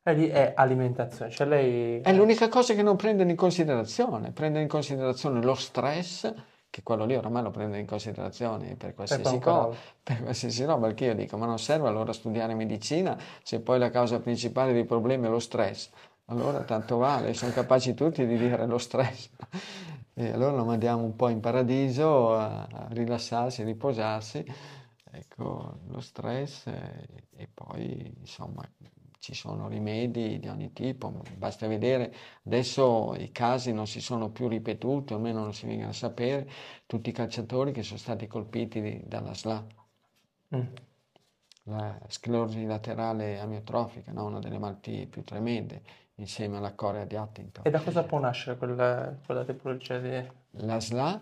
E 0.04 0.14
lì 0.14 0.28
è 0.30 0.54
alimentazione, 0.56 1.30
cioè 1.30 1.46
lei... 1.46 2.00
È 2.00 2.14
l'unica 2.14 2.48
cosa 2.48 2.74
che 2.74 2.82
non 2.82 2.96
prendono 2.96 3.30
in 3.30 3.36
considerazione, 3.36 4.32
prendono 4.32 4.64
in 4.64 4.70
considerazione 4.70 5.44
lo 5.44 5.56
stress, 5.56 6.34
che 6.70 6.84
quello 6.84 7.04
lì 7.04 7.18
oramai 7.18 7.44
lo 7.44 7.52
prendono 7.52 7.82
in 7.82 7.86
considerazione 7.86 8.76
per 8.78 8.94
qualsiasi 8.94 9.40
cosa, 9.40 9.78
per 10.02 10.24
qualsiasi 10.24 10.64
roba, 10.64 10.88
perché 10.88 11.06
io 11.06 11.16
dico, 11.16 11.36
ma 11.36 11.46
non 11.46 11.60
serve 11.60 11.90
allora 11.90 12.14
studiare 12.14 12.54
medicina 12.54 13.20
se 13.44 13.60
poi 13.60 13.78
la 13.78 13.90
causa 13.90 14.22
principale 14.22 14.72
dei 14.72 14.86
problemi 14.86 15.28
è 15.28 15.30
lo 15.30 15.40
stress. 15.40 15.90
Allora 16.28 16.62
tanto 16.62 16.96
vale, 16.96 17.34
sono 17.34 17.52
capaci 17.52 17.94
tutti 17.94 18.26
di 18.26 18.38
dire 18.38 18.66
lo 18.66 18.78
stress. 18.78 19.30
E 20.22 20.30
allora 20.30 20.56
lo 20.56 20.66
mandiamo 20.66 21.04
un 21.04 21.16
po' 21.16 21.30
in 21.30 21.40
paradiso 21.40 22.36
a, 22.36 22.62
a 22.66 22.88
rilassarsi, 22.92 23.64
a 23.64 23.66
riposarsi. 23.66 24.46
Ecco, 25.14 25.80
lo 25.88 26.00
stress 26.00 26.68
e, 26.68 27.28
e 27.36 27.48
poi 27.52 28.14
insomma 28.20 28.64
ci 29.18 29.34
sono 29.34 29.68
rimedi 29.68 30.38
di 30.40 30.48
ogni 30.48 30.74
tipo, 30.74 31.12
basta 31.38 31.66
vedere, 31.68 32.14
adesso 32.46 33.16
i 33.16 33.32
casi 33.32 33.74
non 33.74 33.88
si 33.88 34.00
sono 34.00 34.30
più 34.30 34.48
ripetuti, 34.48 35.14
almeno 35.14 35.42
non 35.42 35.54
si 35.56 35.66
vengono 35.66 35.90
a 35.90 35.94
sapere, 35.94 36.48
tutti 36.86 37.10
i 37.10 37.14
calciatori 37.14 37.72
che 37.72 37.82
sono 37.82 37.98
stati 37.98 38.28
colpiti 38.28 38.80
di, 38.80 39.02
dalla 39.06 39.34
SLA, 39.34 39.66
mm. 40.56 40.62
la 41.64 42.00
sclerosi 42.08 42.66
laterale 42.66 43.40
amiotrofica, 43.40 44.12
no? 44.12 44.26
una 44.26 44.40
delle 44.40 44.60
malattie 44.60 45.08
più 45.08 45.24
tremende, 45.24 45.82
insieme 46.22 46.58
alla 46.58 46.74
corea 46.74 47.06
di 47.06 47.16
Huntington. 47.16 47.66
E 47.66 47.70
da 47.70 47.82
cosa 47.82 48.04
può 48.04 48.20
nascere 48.20 48.58
quella, 48.58 49.16
quella 49.26 49.44
tipologia 49.44 50.00
di... 50.00 50.30
La 50.52 50.80
SLA? 50.80 51.22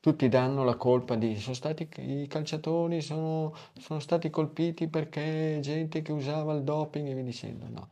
Tutti 0.00 0.28
danno 0.28 0.64
la 0.64 0.76
colpa 0.76 1.14
di 1.14 1.36
sono 1.36 1.54
stati 1.54 1.88
i 1.98 2.26
calciatori 2.26 3.02
sono, 3.02 3.54
sono 3.78 4.00
stati 4.00 4.30
colpiti 4.30 4.88
perché 4.88 5.58
gente 5.60 6.00
che 6.00 6.12
usava 6.12 6.54
il 6.54 6.62
doping 6.62 7.06
e 7.06 7.14
via 7.14 7.22
dicendo 7.22 7.66
no. 7.68 7.88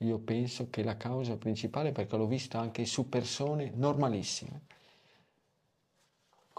Io 0.00 0.18
penso 0.18 0.68
che 0.68 0.82
la 0.82 0.96
causa 0.96 1.36
principale 1.36 1.92
perché 1.92 2.16
l'ho 2.16 2.26
visto 2.26 2.58
anche 2.58 2.84
su 2.84 3.08
persone 3.08 3.72
normalissime 3.74 4.62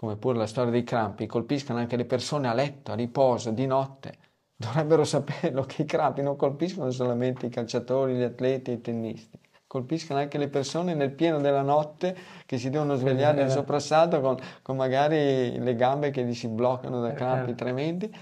come 0.02 0.16
pure 0.16 0.36
la 0.36 0.48
storia 0.48 0.72
dei 0.72 0.82
crampi 0.82 1.26
colpiscono 1.26 1.78
anche 1.78 1.94
le 1.94 2.04
persone 2.04 2.48
a 2.48 2.54
letto 2.54 2.90
a 2.90 2.96
riposo 2.96 3.52
di 3.52 3.66
notte 3.66 4.18
dovrebbero 4.56 5.04
saperlo 5.04 5.62
che 5.64 5.82
i 5.82 5.84
crampi 5.86 6.22
non 6.22 6.36
colpiscono 6.36 6.90
solamente 6.90 7.46
i 7.46 7.50
calciatori 7.50 8.14
gli 8.14 8.22
atleti 8.22 8.70
e 8.70 8.74
i 8.74 8.80
tennisti 8.80 9.40
colpiscono 9.72 10.18
anche 10.18 10.36
le 10.36 10.50
persone 10.50 10.92
nel 10.92 11.12
pieno 11.12 11.40
della 11.40 11.62
notte 11.62 12.14
che 12.44 12.58
si 12.58 12.68
devono 12.68 12.94
svegliare 12.94 13.38
nel 13.38 13.50
soprassalto 13.50 14.20
con, 14.20 14.36
con 14.60 14.76
magari 14.76 15.58
le 15.58 15.74
gambe 15.76 16.10
che 16.10 16.26
gli 16.26 16.34
si 16.34 16.46
bloccano 16.48 17.00
da 17.00 17.14
crampi 17.14 17.54
tremendi. 17.54 18.14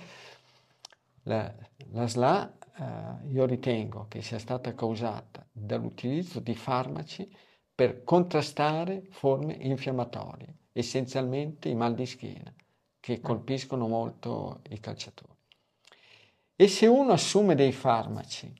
La, 1.25 1.53
la 1.91 2.07
SLA 2.07 2.53
eh, 2.79 3.33
io 3.33 3.47
ritengo 3.47 4.07
che 4.09 4.23
sia 4.23 4.39
stata 4.39 4.77
causata 4.77 5.45
dall'utilizzo 5.51 6.39
di 6.39 6.55
farmaci 6.55 7.29
per 7.75 8.05
contrastare 8.05 9.09
forme 9.11 9.55
infiammatorie, 9.55 10.55
essenzialmente 10.71 11.69
i 11.69 11.75
mal 11.75 11.95
di 11.95 12.07
schiena, 12.07 12.55
che 13.01 13.21
colpiscono 13.21 13.89
molto 13.89 14.61
i 14.69 14.79
calciatori. 14.79 15.30
E 16.61 16.69
se 16.69 16.87
uno 16.87 17.13
assume 17.13 17.55
dei 17.55 17.73
farmaci 17.73 18.53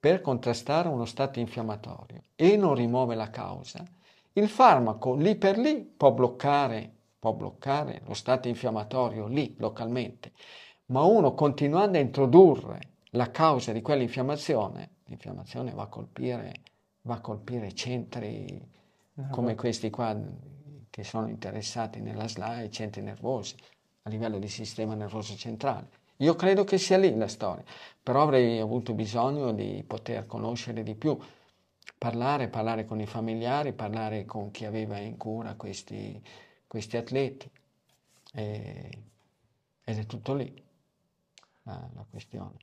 per 0.00 0.22
contrastare 0.22 0.88
uno 0.88 1.04
stato 1.04 1.38
infiammatorio 1.38 2.22
e 2.34 2.56
non 2.56 2.74
rimuove 2.74 3.14
la 3.14 3.28
causa, 3.28 3.84
il 4.32 4.48
farmaco 4.48 5.14
lì 5.14 5.36
per 5.36 5.58
lì 5.58 5.84
può 5.84 6.10
bloccare, 6.10 6.90
può 7.18 7.34
bloccare 7.34 8.00
lo 8.06 8.14
stato 8.14 8.48
infiammatorio 8.48 9.26
lì 9.26 9.54
localmente, 9.58 10.32
ma 10.86 11.02
uno 11.02 11.34
continuando 11.34 11.98
a 11.98 12.00
introdurre 12.00 12.80
la 13.10 13.30
causa 13.30 13.72
di 13.72 13.82
quell'infiammazione, 13.82 14.92
l'infiammazione 15.04 15.72
va 15.72 15.82
a 15.82 15.88
colpire, 15.88 16.62
va 17.02 17.16
a 17.16 17.20
colpire 17.20 17.74
centri 17.74 18.58
come 19.30 19.54
questi 19.54 19.90
qua 19.90 20.18
che 20.88 21.04
sono 21.04 21.28
interessati 21.28 22.00
nella 22.00 22.26
SLA, 22.26 22.62
i 22.62 22.70
centri 22.70 23.02
nervosi 23.02 23.54
a 24.04 24.08
livello 24.08 24.38
di 24.38 24.48
sistema 24.48 24.94
nervoso 24.94 25.36
centrale. 25.36 25.97
Io 26.18 26.34
credo 26.34 26.64
che 26.64 26.78
sia 26.78 26.98
lì 26.98 27.14
la 27.16 27.28
storia, 27.28 27.64
però 28.02 28.22
avrei 28.22 28.58
avuto 28.58 28.92
bisogno 28.92 29.52
di 29.52 29.84
poter 29.86 30.26
conoscere 30.26 30.82
di 30.82 30.94
più, 30.94 31.16
parlare, 31.96 32.48
parlare 32.48 32.84
con 32.84 33.00
i 33.00 33.06
familiari, 33.06 33.72
parlare 33.72 34.24
con 34.24 34.50
chi 34.50 34.64
aveva 34.64 34.98
in 34.98 35.16
cura 35.16 35.54
questi, 35.54 36.20
questi 36.66 36.96
atleti. 36.96 37.50
E, 38.32 38.90
ed 39.84 39.98
è 39.98 40.06
tutto 40.06 40.34
lì 40.34 40.52
la, 41.62 41.88
la 41.94 42.04
questione. 42.10 42.56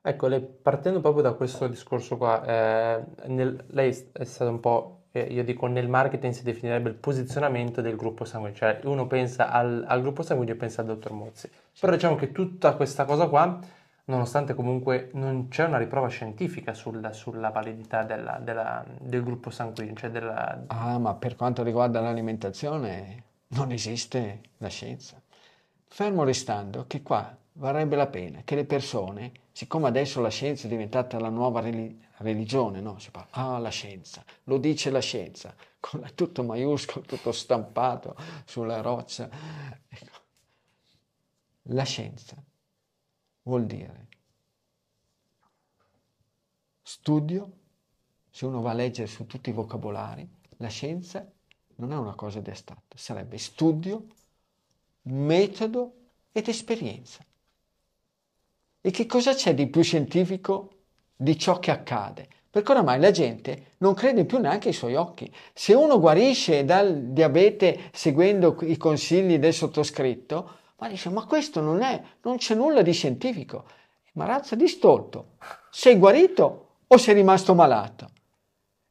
Ecco, 0.00 0.26
lei, 0.28 0.40
partendo 0.40 1.00
proprio 1.00 1.22
da 1.22 1.32
questo 1.34 1.68
discorso 1.68 2.16
qua, 2.16 2.44
eh, 2.44 3.04
nel, 3.26 3.64
lei 3.68 3.90
è 4.12 4.24
stato 4.24 4.50
un 4.50 4.60
po' 4.60 4.95
io 5.18 5.44
dico 5.44 5.66
nel 5.66 5.88
marketing 5.88 6.32
si 6.32 6.42
definirebbe 6.42 6.88
il 6.88 6.94
posizionamento 6.94 7.80
del 7.80 7.96
gruppo 7.96 8.24
sanguigno, 8.24 8.54
cioè 8.54 8.80
uno 8.84 9.06
pensa 9.06 9.50
al, 9.50 9.84
al 9.86 10.00
gruppo 10.00 10.22
sanguigno 10.22 10.52
e 10.52 10.56
pensa 10.56 10.80
al 10.80 10.86
dottor 10.86 11.12
Mozzi. 11.12 11.50
Però 11.78 11.92
diciamo 11.92 12.16
che 12.16 12.32
tutta 12.32 12.74
questa 12.74 13.04
cosa 13.04 13.26
qua, 13.28 13.58
nonostante 14.04 14.54
comunque 14.54 15.10
non 15.14 15.48
c'è 15.48 15.64
una 15.64 15.78
riprova 15.78 16.08
scientifica 16.08 16.74
sulla, 16.74 17.12
sulla 17.12 17.50
validità 17.50 18.02
della, 18.02 18.38
della, 18.42 18.84
del 19.00 19.22
gruppo 19.22 19.50
sanguigno, 19.50 19.94
cioè 19.94 20.10
della... 20.10 20.64
Ah, 20.68 20.98
ma 20.98 21.14
per 21.14 21.36
quanto 21.36 21.62
riguarda 21.62 22.00
l'alimentazione 22.00 23.22
non 23.48 23.72
esiste 23.72 24.40
la 24.58 24.68
scienza. 24.68 25.20
Fermo 25.88 26.24
restando 26.24 26.84
che 26.86 27.02
qua 27.02 27.36
varrebbe 27.56 27.96
la 27.96 28.06
pena 28.06 28.42
che 28.42 28.54
le 28.54 28.64
persone, 28.64 29.32
siccome 29.52 29.88
adesso 29.88 30.20
la 30.20 30.28
scienza 30.28 30.66
è 30.66 30.70
diventata 30.70 31.18
la 31.18 31.28
nuova 31.28 31.60
religione, 31.60 32.80
no? 32.80 32.98
Si 32.98 33.10
parla, 33.10 33.30
ah, 33.30 33.58
la 33.58 33.70
scienza, 33.70 34.24
lo 34.44 34.58
dice 34.58 34.90
la 34.90 35.00
scienza, 35.00 35.54
con 35.80 36.00
la, 36.00 36.10
tutto 36.10 36.42
maiuscolo, 36.42 37.04
tutto 37.04 37.32
stampato 37.32 38.16
sulla 38.44 38.80
roccia. 38.80 39.28
Ecco. 39.88 40.24
La 41.70 41.84
scienza 41.84 42.36
vuol 43.42 43.66
dire 43.66 44.06
studio, 46.82 47.52
se 48.30 48.46
uno 48.46 48.60
va 48.60 48.70
a 48.70 48.74
leggere 48.74 49.08
su 49.08 49.26
tutti 49.26 49.50
i 49.50 49.52
vocabolari, 49.52 50.28
la 50.58 50.68
scienza 50.68 51.28
non 51.76 51.92
è 51.92 51.96
una 51.96 52.14
cosa 52.14 52.40
di 52.40 52.50
astratta, 52.50 52.96
sarebbe 52.96 53.38
studio, 53.38 54.06
metodo 55.02 55.94
ed 56.30 56.48
esperienza. 56.48 57.24
E 58.86 58.92
che 58.92 59.04
cosa 59.06 59.34
c'è 59.34 59.52
di 59.52 59.66
più 59.66 59.82
scientifico 59.82 60.68
di 61.16 61.36
ciò 61.36 61.58
che 61.58 61.72
accade, 61.72 62.28
perché 62.48 62.70
oramai 62.70 63.00
la 63.00 63.10
gente 63.10 63.72
non 63.78 63.94
crede 63.94 64.24
più 64.24 64.38
neanche 64.38 64.68
ai 64.68 64.74
suoi 64.74 64.94
occhi. 64.94 65.28
Se 65.52 65.74
uno 65.74 65.98
guarisce 65.98 66.64
dal 66.64 66.96
diabete 67.08 67.90
seguendo 67.92 68.56
i 68.60 68.76
consigli 68.76 69.40
del 69.40 69.54
sottoscritto, 69.54 70.50
ma 70.76 70.88
dice, 70.88 71.08
ma 71.08 71.24
questo 71.24 71.60
non 71.60 71.82
è, 71.82 72.00
non 72.22 72.36
c'è 72.36 72.54
nulla 72.54 72.82
di 72.82 72.92
scientifico. 72.92 73.64
Ma 74.12 74.24
razza 74.24 74.54
di 74.54 74.68
stolto, 74.68 75.30
sei 75.68 75.96
guarito 75.96 76.66
o 76.86 76.96
sei 76.96 77.14
rimasto 77.14 77.56
malato? 77.56 78.10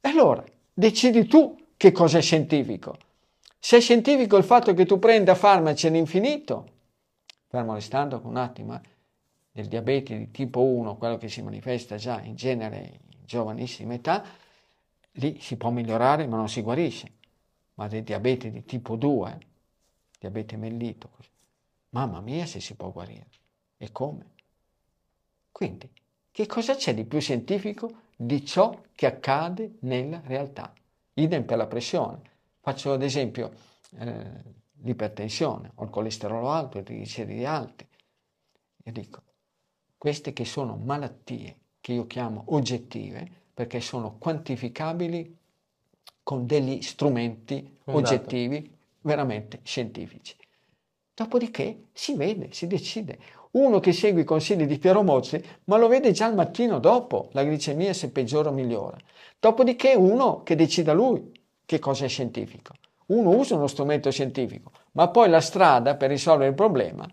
E 0.02 0.10
allora, 0.10 0.44
decidi 0.74 1.26
tu 1.26 1.56
che 1.78 1.94
cosa 1.94 2.18
è 2.18 2.22
scientifico. 2.22 2.98
Se 3.58 3.78
è 3.78 3.80
scientifico 3.80 4.36
il 4.36 4.44
fatto 4.44 4.74
che 4.74 4.86
tu 4.86 5.00
prenda 5.00 5.36
farmaci 5.36 5.88
all'infinito, 5.88 6.68
fermo 7.48 7.76
restando 7.76 8.20
un 8.26 8.36
attimo, 8.36 8.76
eh, 8.76 8.95
del 9.56 9.68
diabete 9.68 10.18
di 10.18 10.32
tipo 10.32 10.62
1, 10.62 10.98
quello 10.98 11.16
che 11.16 11.30
si 11.30 11.42
manifesta 11.42 11.96
già 11.96 12.20
in 12.20 12.36
genere 12.36 13.00
in 13.08 13.20
giovanissima 13.24 13.94
età, 13.94 14.22
lì 15.14 15.40
si 15.40 15.56
può 15.56 15.70
migliorare 15.70 16.28
ma 16.28 16.36
non 16.36 16.50
si 16.50 16.62
guarisce. 16.62 17.14
Ma 17.76 17.88
del 17.88 18.04
diabete 18.04 18.52
di 18.52 18.66
tipo 18.66 18.98
2, 18.98 19.38
diabete 20.20 20.58
mellito, 20.58 21.08
così, 21.08 21.30
mamma 21.92 22.20
mia 22.20 22.46
se 22.46 22.60
si 22.60 22.76
può 22.76 22.92
guarire. 22.92 23.28
E 23.78 23.94
come? 23.94 24.26
Quindi, 25.54 25.90
che 26.32 26.46
cosa 26.48 26.76
c'è 26.76 26.94
di 26.94 27.06
più 27.06 27.22
scientifico 27.22 28.02
di 28.14 28.46
ciò 28.46 28.78
che 28.94 29.06
accade 29.06 29.78
nella 29.80 30.22
realtà? 30.26 30.74
Idem 31.14 31.46
per 31.46 31.56
la 31.56 31.68
pressione. 31.68 32.20
Faccio 32.60 32.92
ad 32.92 33.04
esempio 33.04 33.54
eh, 34.00 34.32
l'ipertensione, 34.82 35.72
o 35.76 35.86
il 35.86 35.90
colesterolo 35.90 36.50
alto, 36.52 36.78
i 36.78 36.84
trigliceridi 36.84 37.46
alti. 37.46 37.88
Io 38.84 38.92
dico, 38.92 39.22
queste 40.06 40.34
che 40.34 40.46
sono 40.46 40.76
malattie 40.76 41.56
che 41.82 41.94
io 41.94 42.06
chiamo 42.06 42.44
oggettive, 42.50 43.28
perché 43.52 43.82
sono 43.82 44.18
quantificabili 44.20 45.36
con 46.22 46.46
degli 46.46 46.80
strumenti 46.84 47.78
Un 47.86 47.96
oggettivi 47.96 48.72
veramente 49.02 49.62
scientifici. 49.64 50.36
Dopodiché 51.12 51.86
si 51.92 52.14
vede, 52.14 52.50
si 52.52 52.68
decide. 52.68 53.18
Uno 53.54 53.80
che 53.80 53.94
segue 53.94 54.22
i 54.22 54.26
consigli 54.26 54.68
di 54.68 54.78
Piero 54.78 55.02
Mozzi, 55.02 55.44
ma 55.64 55.78
lo 55.78 55.88
vede 55.88 56.12
già 56.12 56.28
il 56.28 56.36
mattino 56.36 56.78
dopo, 56.78 57.30
la 57.32 57.42
glicemia 57.42 57.92
se 57.92 58.12
peggiora 58.12 58.50
o 58.50 58.54
migliora. 58.54 58.98
Dopodiché 59.40 59.96
uno 59.96 60.44
che 60.44 60.54
decida 60.54 60.94
lui 60.94 61.32
che 61.66 61.80
cosa 61.80 62.06
è 62.06 62.08
scientifico. 62.08 62.76
Uno 63.08 63.32
usa 63.32 63.56
uno 63.56 63.66
strumento 63.66 64.12
scientifico, 64.12 64.72
ma 64.92 65.08
poi 65.08 65.30
la 65.30 65.42
strada 65.42 65.96
per 65.96 66.12
risolvere 66.12 66.50
il 66.50 66.56
problema 66.56 67.12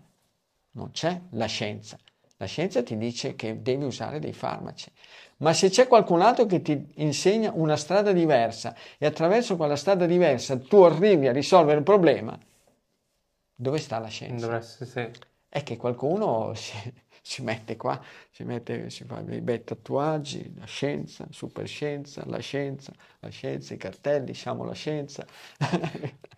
non 0.73 0.91
c'è 0.91 1.19
la 1.31 1.47
scienza. 1.47 1.97
La 2.43 2.49
scienza 2.49 2.83
ti 2.83 2.97
dice 2.97 3.35
che 3.35 3.61
devi 3.61 3.85
usare 3.85 4.19
dei 4.19 4.33
farmaci, 4.33 4.91
ma 5.37 5.53
se 5.53 5.69
c'è 5.69 5.87
qualcun 5.87 6.21
altro 6.21 6.45
che 6.45 6.61
ti 6.61 6.91
insegna 6.95 7.51
una 7.55 7.77
strada 7.77 8.11
diversa 8.11 8.75
e 8.97 9.05
attraverso 9.05 9.55
quella 9.55 9.77
strada 9.77 10.05
diversa 10.05 10.57
tu 10.59 10.81
arrivi 10.81 11.27
a 11.27 11.31
risolvere 11.31 11.77
il 11.77 11.83
problema, 11.85 12.37
dove 13.55 13.79
sta 13.79 13.99
la 13.99 14.07
scienza? 14.07 14.51
Dovresti, 14.51 14.85
sì. 14.85 15.09
È 15.49 15.63
che 15.63 15.77
qualcuno 15.77 16.53
si, 16.55 16.73
si 17.21 17.41
mette 17.43 17.77
qua, 17.77 18.01
si, 18.31 18.43
mette, 18.43 18.89
si 18.89 19.03
fa 19.05 19.21
dei 19.21 19.41
bei 19.41 19.63
tatuaggi, 19.63 20.53
la 20.57 20.65
scienza, 20.65 21.27
superscienza, 21.31 22.23
la 22.27 22.39
scienza, 22.39 22.93
la 23.19 23.29
scienza, 23.29 23.73
i 23.73 23.77
cartelli, 23.77 24.33
siamo 24.33 24.63
la 24.65 24.73
scienza. 24.73 25.25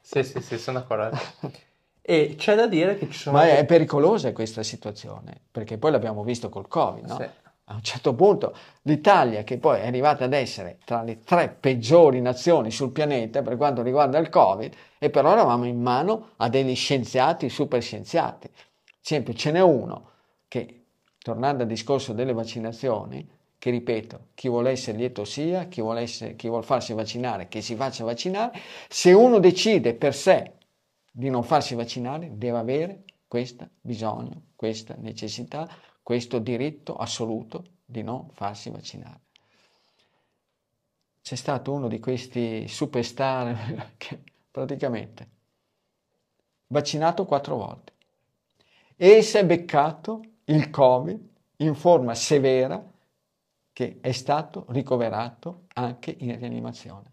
sì, 0.02 0.24
sì, 0.24 0.42
sì, 0.42 0.58
sono 0.58 0.80
d'accordo. 0.80 1.18
E 2.08 2.36
c'è 2.38 2.56
da 2.56 2.68
dire 2.68 3.00
che 3.00 3.10
ci 3.10 3.18
sono... 3.18 3.38
Ma 3.38 3.48
è 3.48 3.66
pericolosa 3.66 4.32
questa 4.32 4.62
situazione, 4.62 5.42
perché 5.50 5.80
poi 5.80 5.90
l'abbiamo 5.90 6.24
visto 6.24 6.50
col 6.50 6.68
Covid, 6.68 7.06
no? 7.08 7.16
Sì. 7.16 7.24
A 7.68 7.74
un 7.74 7.82
certo 7.82 8.14
punto 8.14 8.56
l'Italia, 8.84 9.44
che 9.44 9.58
poi 9.58 9.80
è 9.80 9.88
arrivata 9.88 10.26
ad 10.26 10.34
essere 10.34 10.78
tra 10.86 11.02
le 11.02 11.22
tre 11.22 11.50
peggiori 11.50 12.22
nazioni 12.22 12.70
sul 12.70 12.92
pianeta 12.92 13.42
per 13.42 13.58
quanto 13.58 13.82
riguarda 13.82 14.20
il 14.20 14.30
Covid, 14.30 14.72
e 15.00 15.10
però 15.10 15.32
eravamo 15.32 15.66
in 15.66 15.82
mano 15.82 16.34
a 16.36 16.48
degli 16.48 16.76
scienziati, 16.76 17.50
super 17.50 17.82
scienziati. 17.82 18.52
Esempio, 19.04 19.34
ce 19.34 19.50
n'è 19.50 19.62
uno 19.62 20.10
che, 20.48 20.84
tornando 21.18 21.64
al 21.64 21.70
discorso 21.70 22.14
delle 22.14 22.34
vaccinazioni, 22.34 23.28
che 23.58 23.72
ripeto, 23.72 24.28
chi 24.36 24.48
vuole 24.48 24.70
essere 24.70 24.98
lieto 25.00 25.26
sia, 25.26 25.66
chi 25.66 25.82
vuole, 25.82 26.02
essere, 26.02 26.36
chi 26.36 26.48
vuole 26.48 26.64
farsi 26.64 26.94
vaccinare, 26.94 27.48
che 27.48 27.62
si 27.62 27.74
faccia 27.74 28.04
vaccinare, 28.04 28.60
se 28.88 29.12
uno 29.12 29.40
decide 29.40 29.96
per 29.96 30.14
sé 30.14 30.52
di 31.18 31.30
non 31.30 31.44
farsi 31.44 31.76
vaccinare 31.76 32.38
deve 32.38 32.58
avere 32.58 33.04
questo 33.26 33.70
bisogno, 33.80 34.48
questa 34.54 34.96
necessità, 34.98 35.66
questo 36.04 36.40
diritto 36.40 36.98
assoluto 36.98 37.64
di 37.86 38.04
non 38.04 38.28
farsi 38.34 38.70
vaccinare. 38.70 39.22
C'è 41.22 41.36
stato 41.36 41.72
uno 41.72 41.88
di 41.88 42.02
questi 42.02 42.68
superstar 42.68 43.94
che 43.96 44.20
praticamente 44.52 45.30
vaccinato 46.68 47.24
quattro 47.24 47.56
volte 47.56 47.94
e 48.98 49.22
si 49.22 49.38
è 49.38 49.46
beccato 49.46 50.22
il 50.46 50.70
Covid 50.70 51.30
in 51.58 51.76
forma 51.76 52.14
severa 52.14 52.92
che 53.72 54.00
è 54.02 54.12
stato 54.12 54.66
ricoverato 54.68 55.68
anche 55.76 56.14
in 56.20 56.38
rianimazione. 56.38 57.10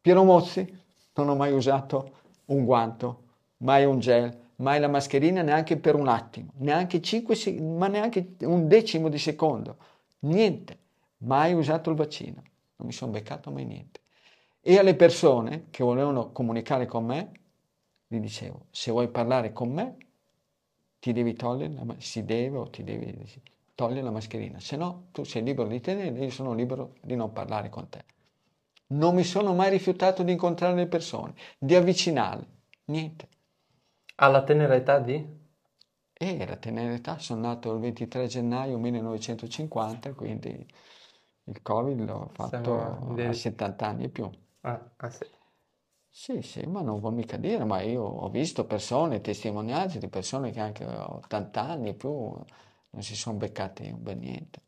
Piero 0.00 0.24
Mozzi 0.24 0.82
non 1.14 1.28
ho 1.28 1.36
mai 1.36 1.52
usato 1.52 2.24
un 2.46 2.64
guanto, 2.64 3.22
mai 3.58 3.84
un 3.84 3.98
gel, 3.98 4.44
mai 4.56 4.80
la 4.80 4.88
mascherina 4.88 5.42
neanche 5.42 5.76
per 5.76 5.94
un 5.94 6.08
attimo, 6.08 6.52
neanche 6.58 7.00
5, 7.00 7.60
ma 7.60 7.88
neanche 7.88 8.36
un 8.40 8.68
decimo 8.68 9.08
di 9.08 9.18
secondo, 9.18 9.76
niente, 10.20 10.78
mai 11.18 11.52
usato 11.54 11.90
il 11.90 11.96
vaccino, 11.96 12.42
non 12.76 12.86
mi 12.86 12.92
sono 12.92 13.12
beccato 13.12 13.50
mai 13.50 13.64
niente. 13.64 14.00
E 14.60 14.78
alle 14.78 14.94
persone 14.94 15.66
che 15.70 15.84
volevano 15.84 16.32
comunicare 16.32 16.86
con 16.86 17.04
me, 17.04 17.30
gli 18.06 18.18
dicevo, 18.18 18.66
se 18.70 18.90
vuoi 18.90 19.08
parlare 19.08 19.52
con 19.52 19.70
me, 19.72 19.96
ti 20.98 21.12
devi 21.12 21.34
togliere, 21.34 21.72
la, 21.72 21.94
si 21.98 22.24
deve 22.24 22.58
o 22.58 22.70
ti 22.70 22.82
devi 22.82 23.16
togliere 23.74 24.02
la 24.02 24.10
mascherina, 24.10 24.58
se 24.58 24.76
no 24.76 25.08
tu 25.12 25.22
sei 25.24 25.42
libero 25.42 25.68
di 25.68 25.80
tenere, 25.80 26.24
io 26.24 26.30
sono 26.30 26.54
libero 26.54 26.94
di 27.00 27.14
non 27.14 27.32
parlare 27.32 27.68
con 27.68 27.88
te. 27.88 28.04
Non 28.88 29.14
mi 29.16 29.24
sono 29.24 29.52
mai 29.52 29.70
rifiutato 29.70 30.22
di 30.22 30.32
incontrare 30.32 30.74
le 30.74 30.86
persone, 30.86 31.34
di 31.58 31.74
avvicinarle, 31.74 32.46
niente. 32.84 33.28
Alla 34.16 34.44
tenera 34.44 34.74
età 34.74 34.98
di? 34.98 35.26
E 36.12 36.46
la 36.46 36.56
tenera 36.56 36.94
età, 36.94 37.18
sono 37.18 37.40
nato 37.40 37.72
il 37.72 37.80
23 37.80 38.26
gennaio 38.26 38.78
1950, 38.78 40.14
quindi 40.14 40.66
il 41.44 41.62
Covid 41.62 42.04
l'ho 42.04 42.30
fatto 42.32 43.16
a 43.20 43.32
70 43.32 43.86
anni 43.88 44.04
e 44.04 44.08
più. 44.08 44.30
Ah, 44.62 44.90
ah 44.96 45.10
sì. 45.10 45.24
Sì, 46.10 46.42
sì, 46.42 46.66
ma 46.66 46.80
non 46.80 46.98
vuol 46.98 47.14
mica 47.14 47.36
dire, 47.36 47.64
ma 47.64 47.82
io 47.82 48.02
ho 48.02 48.28
visto 48.30 48.66
persone, 48.66 49.20
testimonianze 49.20 49.98
di 49.98 50.08
persone 50.08 50.50
che 50.50 50.60
anche 50.60 50.84
a 50.84 51.12
80 51.12 51.62
anni 51.62 51.90
e 51.90 51.94
più 51.94 52.10
non 52.10 53.02
si 53.02 53.14
sono 53.14 53.36
beccati 53.36 53.88
un 53.90 54.02
bel 54.02 54.16
niente. 54.16 54.62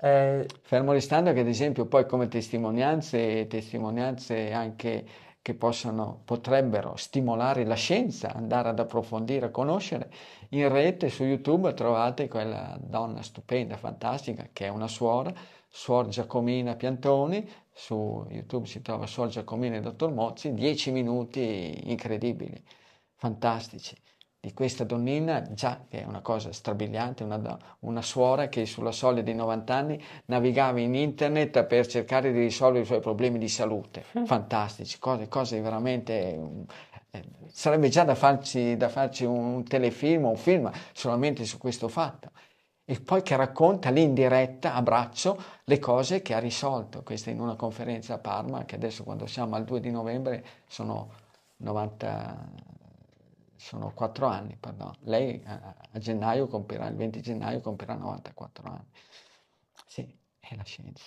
Eh, 0.00 0.46
Fermo 0.62 0.92
restando 0.92 1.32
che 1.32 1.40
ad 1.40 1.48
esempio 1.48 1.86
poi 1.86 2.06
come 2.06 2.28
testimonianze, 2.28 3.46
testimonianze 3.48 4.52
anche 4.52 5.04
che 5.42 5.54
possano, 5.54 6.22
potrebbero 6.24 6.94
stimolare 6.96 7.64
la 7.64 7.74
scienza, 7.74 8.32
andare 8.32 8.68
ad 8.68 8.78
approfondire, 8.78 9.46
a 9.46 9.50
conoscere, 9.50 10.10
in 10.50 10.68
rete 10.68 11.08
su 11.08 11.24
YouTube 11.24 11.72
trovate 11.74 12.28
quella 12.28 12.78
donna 12.80 13.22
stupenda, 13.22 13.76
fantastica, 13.76 14.48
che 14.52 14.66
è 14.66 14.68
una 14.68 14.88
suora, 14.88 15.32
Suor 15.68 16.08
Giacomina 16.08 16.76
Piantoni, 16.76 17.48
su 17.72 18.26
YouTube 18.30 18.66
si 18.66 18.82
trova 18.82 19.06
Suor 19.06 19.28
Giacomina 19.28 19.76
e 19.76 19.80
Dottor 19.80 20.12
Mozzi, 20.12 20.54
dieci 20.54 20.90
minuti 20.92 21.90
incredibili, 21.90 22.62
fantastici 23.14 23.96
di 24.40 24.52
questa 24.52 24.84
donnina, 24.84 25.42
già 25.52 25.84
che 25.88 26.02
è 26.02 26.04
una 26.04 26.20
cosa 26.20 26.52
strabiliante, 26.52 27.24
una, 27.24 27.58
una, 27.80 28.02
suora 28.02 28.48
che 28.48 28.66
sulla 28.66 28.92
soglia 28.92 29.20
dei 29.20 29.34
90 29.34 29.74
anni 29.74 30.02
navigava 30.26 30.78
in 30.78 30.94
internet 30.94 31.64
per 31.64 31.86
cercare 31.88 32.30
di 32.30 32.38
risolvere 32.38 32.84
i 32.84 32.86
suoi 32.86 33.00
problemi 33.00 33.38
di 33.38 33.48
salute. 33.48 34.04
Mm. 34.16 34.24
Fantastici, 34.24 34.98
cose, 34.98 35.28
cose 35.28 35.60
veramente... 35.60 36.66
Eh, 37.10 37.24
sarebbe 37.48 37.88
già 37.88 38.04
da 38.04 38.14
farci, 38.14 38.76
da 38.76 38.88
farci 38.88 39.24
un 39.24 39.64
telefilm 39.64 40.26
o 40.26 40.30
un 40.30 40.36
film 40.36 40.70
solamente 40.92 41.44
su 41.44 41.58
questo 41.58 41.88
fatto. 41.88 42.30
E 42.84 43.00
poi 43.00 43.22
che 43.22 43.34
racconta 43.34 43.90
lì 43.90 44.02
in 44.02 44.14
diretta, 44.14 44.74
a 44.74 44.82
braccio, 44.82 45.36
le 45.64 45.78
cose 45.78 46.22
che 46.22 46.34
ha 46.34 46.38
risolto. 46.38 47.02
Questa 47.02 47.30
in 47.30 47.40
una 47.40 47.56
conferenza 47.56 48.14
a 48.14 48.18
Parma, 48.18 48.64
che 48.64 48.76
adesso 48.76 49.02
quando 49.02 49.26
siamo 49.26 49.56
al 49.56 49.64
2 49.64 49.80
di 49.80 49.90
novembre 49.90 50.44
sono 50.66 51.10
90 51.56 52.77
sono 53.58 53.92
quattro 53.92 54.26
anni, 54.26 54.56
pardon. 54.58 54.92
Lei 55.00 55.42
a, 55.44 55.74
a, 55.92 55.98
gennaio 55.98 56.46
compirà, 56.46 56.86
il 56.88 56.96
20 56.96 57.20
gennaio 57.20 57.60
compirà 57.60 57.94
94 57.94 58.68
anni. 58.68 58.86
Sì, 59.86 60.16
è 60.38 60.54
la 60.54 60.62
scienza. 60.62 61.04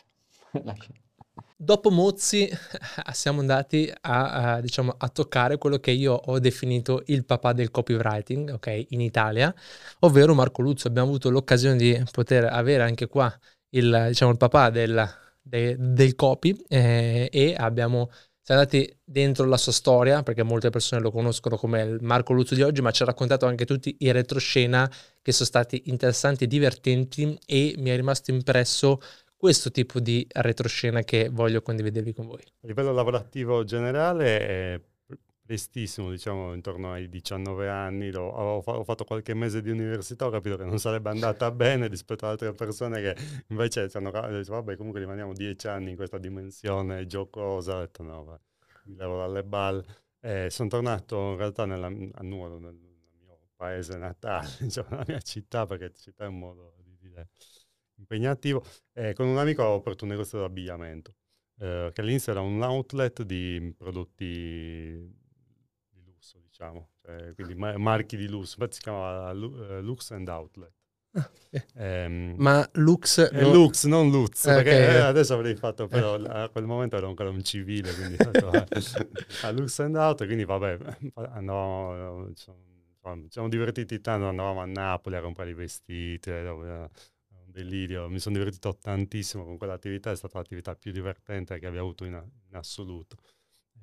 la 0.64 0.74
scienza. 0.74 1.10
Dopo 1.56 1.90
Mozzi 1.92 2.50
siamo 3.14 3.40
andati 3.40 3.92
a, 4.02 4.56
a, 4.56 4.62
diciamo, 4.62 4.94
a, 4.98 5.08
toccare 5.08 5.58
quello 5.58 5.78
che 5.78 5.92
io 5.92 6.14
ho 6.14 6.40
definito 6.40 7.04
il 7.06 7.24
papà 7.24 7.54
del 7.54 7.72
copywriting, 7.72 8.50
ok, 8.50 8.88
in 8.90 9.00
Italia, 9.00 9.54
ovvero 10.00 10.34
Marco 10.34 10.62
Luzzo. 10.62 10.90
Abbiamo 10.90 11.08
avuto 11.08 11.30
l'occasione 11.30 11.78
di 11.78 12.04
poter 12.12 12.46
avere 12.46 12.84
anche 12.84 13.08
qua 13.08 13.34
il, 13.70 14.06
diciamo, 14.10 14.32
il 14.32 14.38
papà 14.38 14.70
del, 14.70 15.08
de, 15.42 15.76
del 15.80 16.16
copy 16.16 16.66
eh, 16.68 17.30
e 17.32 17.56
abbiamo 17.58 18.10
siamo 18.44 18.62
andati 18.62 19.00
dentro 19.04 19.46
la 19.46 19.58
sua 19.58 19.72
storia, 19.72 20.24
perché 20.24 20.44
molte 20.44 20.70
persone 20.70 21.02
lo 21.02 21.12
conoscono 21.12 21.58
come 21.58 21.82
il 21.84 22.00
Marco 22.02 22.34
Luzzo 22.34 22.56
di 22.56 22.64
oggi, 22.64 22.82
ma 22.82 22.92
ci 22.92 23.04
ha 23.04 23.06
raccontato 23.06 23.46
anche 23.46 23.66
tutti 23.66 23.96
i 24.00 24.12
retroscena 24.12 24.92
che 25.22 25.32
sono 25.32 25.48
stati 25.48 25.84
interessanti 25.86 26.46
e 26.46 26.48
divertenti 26.48 27.38
e 27.46 27.76
mi 27.78 27.92
è 27.92 27.96
rimasto 27.96 28.32
impresso 28.32 29.00
questo 29.38 29.72
tipo 29.72 30.00
di 30.00 30.26
retroscena 30.30 31.02
che 31.02 31.30
voglio 31.32 31.62
condividervi 31.62 32.14
con 32.14 32.28
voi. 32.28 32.42
A 32.42 32.68
livello 32.68 32.92
lavorativo 32.92 33.64
generale, 33.64 34.48
eh, 34.48 34.82
prestissimo, 35.52 36.10
diciamo 36.12 36.54
intorno 36.54 36.94
ai 36.94 37.10
19 37.10 37.68
anni, 37.68 38.10
lo, 38.10 38.22
ho, 38.22 38.64
ho, 38.64 38.84
fatto 38.86 39.04
qualche 39.04 39.34
mese 39.34 39.62
di 39.62 39.70
università, 39.70 40.26
ho 40.26 40.30
capito 40.30 40.56
che 40.56 40.64
non 40.64 40.80
sarebbe 40.80 41.10
andata 41.10 41.52
bene 41.52 41.88
rispetto 41.88 42.24
ad 42.24 42.32
altre 42.32 42.54
persone 42.54 43.02
che 43.02 43.18
invece 43.48 43.90
hanno 43.92 44.12
detto 44.12 44.54
vabbè 44.54 44.78
comunque 44.78 45.02
rimaniamo 45.02 45.34
10 45.34 45.68
anni 45.68 45.90
in 45.90 45.98
questa 45.98 46.20
dimensione 46.20 47.06
giocosa, 47.06 47.76
ho 47.76 47.80
detto 47.82 48.02
no, 48.02 48.24
va, 48.24 48.40
mi 48.86 48.96
levo 48.96 49.18
dalle 49.18 49.44
balle. 49.44 49.84
E 50.22 50.50
sono 50.50 50.70
tornato 50.70 51.32
in 51.32 51.38
realtà 51.38 51.66
nella, 51.66 51.88
a 51.88 52.24
Nuoro, 52.24 52.58
nel, 52.58 52.76
nel, 52.76 53.18
mio 53.22 53.40
paese 53.58 53.98
natale, 53.98 54.48
diciamo, 54.62 54.88
nella 54.92 55.06
mia 55.06 55.20
città, 55.20 55.66
perché 55.66 55.92
città 55.94 56.24
è 56.24 56.28
un 56.28 56.40
modo 56.40 56.76
di 56.82 56.96
dire 56.98 57.28
impegnativo, 57.96 58.64
e 58.94 59.14
con 59.14 59.28
un 59.28 59.38
amico 59.38 59.64
ho 59.64 59.76
aperto 59.76 60.06
un 60.06 60.12
negozio 60.12 60.38
di 60.38 60.46
abbigliamento. 60.46 61.14
Eh, 61.60 61.92
che 61.94 62.02
all'inizio 62.02 62.32
era 62.32 62.42
un 62.42 62.62
outlet 62.62 63.24
di 63.24 63.74
prodotti 63.78 65.20
diciamo, 66.62 66.90
cioè, 67.02 67.34
quindi 67.34 67.56
marchi 67.56 68.16
di 68.16 68.28
lusso, 68.28 68.56
infatti 68.58 68.76
si 68.76 68.82
chiamava 68.82 69.32
uh, 69.32 69.82
Lux 69.82 70.12
and 70.12 70.28
Outlet. 70.28 70.74
Ah, 71.14 71.30
ehm, 71.74 72.36
Ma 72.38 72.68
Lux... 72.74 73.18
Eh, 73.18 73.42
non... 73.42 73.52
Lux, 73.52 73.86
non 73.86 74.10
Lutz, 74.12 74.46
okay. 74.46 74.64
perché 74.64 74.96
eh, 74.96 75.00
adesso 75.00 75.34
avrei 75.34 75.56
fatto, 75.56 75.88
però 75.88 76.16
a 76.16 76.48
quel 76.50 76.66
momento 76.66 76.96
ero 76.96 77.08
ancora 77.08 77.30
un 77.30 77.44
civile, 77.44 77.94
quindi 77.94 78.16
fatto, 78.16 78.48
a 78.50 79.52
Lux 79.52 79.80
and 79.80 79.96
Outlet, 79.96 80.28
quindi 80.28 80.46
vabbè, 80.46 80.78
andavamo, 81.34 82.32
ci 82.36 82.52
siamo 83.30 83.50
divertiti 83.50 84.00
tanto, 84.00 84.28
andavamo 84.28 84.62
a 84.62 84.66
Napoli 84.66 85.16
a 85.16 85.22
comprare 85.22 85.50
i 85.50 85.56
vestiti, 85.56 86.30
era 86.30 86.54
un 86.54 86.88
delirio, 87.48 88.08
mi 88.08 88.20
sono 88.20 88.38
divertito 88.38 88.78
tantissimo 88.80 89.44
con 89.44 89.58
quell'attività, 89.58 90.12
è 90.12 90.16
stata 90.16 90.38
l'attività 90.38 90.76
più 90.76 90.94
divertente 90.94 91.60
che 91.60 91.66
abbia 91.66 91.82
avuto 91.82 92.06
in, 92.06 92.14
in 92.48 92.56
assoluto. 92.56 93.18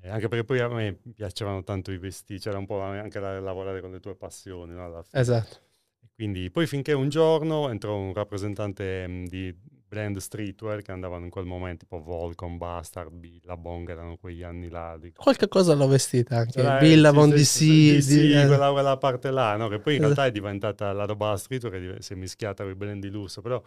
Eh, 0.00 0.08
anche 0.08 0.28
perché 0.28 0.44
poi 0.44 0.60
a 0.60 0.68
me 0.68 0.98
piacevano 1.14 1.62
tanto 1.64 1.90
i 1.90 1.98
vestiti, 1.98 2.40
c'era 2.40 2.58
un 2.58 2.66
po' 2.66 2.80
anche 2.80 3.18
da 3.18 3.40
lavorare 3.40 3.80
con 3.80 3.90
le 3.90 4.00
tue 4.00 4.14
passioni, 4.14 4.72
no? 4.72 5.04
Esatto. 5.10 5.66
Quindi 6.14 6.50
poi 6.50 6.66
finché 6.66 6.92
un 6.92 7.08
giorno 7.08 7.68
entrò 7.68 7.96
un 7.96 8.12
rappresentante 8.12 9.06
mh, 9.06 9.26
di 9.26 9.56
brand 9.88 10.18
streetwear 10.18 10.82
che 10.82 10.92
andavano 10.92 11.24
in 11.24 11.30
quel 11.30 11.46
momento, 11.46 11.84
tipo 11.84 12.02
Volcom, 12.02 12.58
Bastard, 12.58 13.10
Billabong, 13.10 13.88
erano 13.88 14.16
quegli 14.16 14.42
anni 14.42 14.68
là. 14.68 14.96
Di... 14.98 15.12
Qualche 15.12 15.48
cosa 15.48 15.74
l'ho 15.74 15.86
vestita 15.86 16.36
anche, 16.36 16.60
cioè, 16.60 16.78
Billabong, 16.78 17.32
DC. 17.32 18.02
Sì, 18.02 18.32
eh. 18.32 18.46
quella, 18.46 18.70
quella, 18.70 18.96
parte 18.98 19.30
là, 19.30 19.56
no? 19.56 19.68
che 19.68 19.78
poi 19.78 19.94
in 19.94 20.02
realtà 20.02 20.26
è 20.26 20.30
diventata 20.30 20.92
la 20.92 21.06
roba 21.06 21.36
streetwear 21.36 21.96
che 21.96 22.02
si 22.02 22.12
è 22.12 22.16
mischiata 22.16 22.62
con 22.62 22.72
i 22.72 22.76
brand 22.76 23.00
di 23.00 23.10
lusso, 23.10 23.40
però 23.40 23.62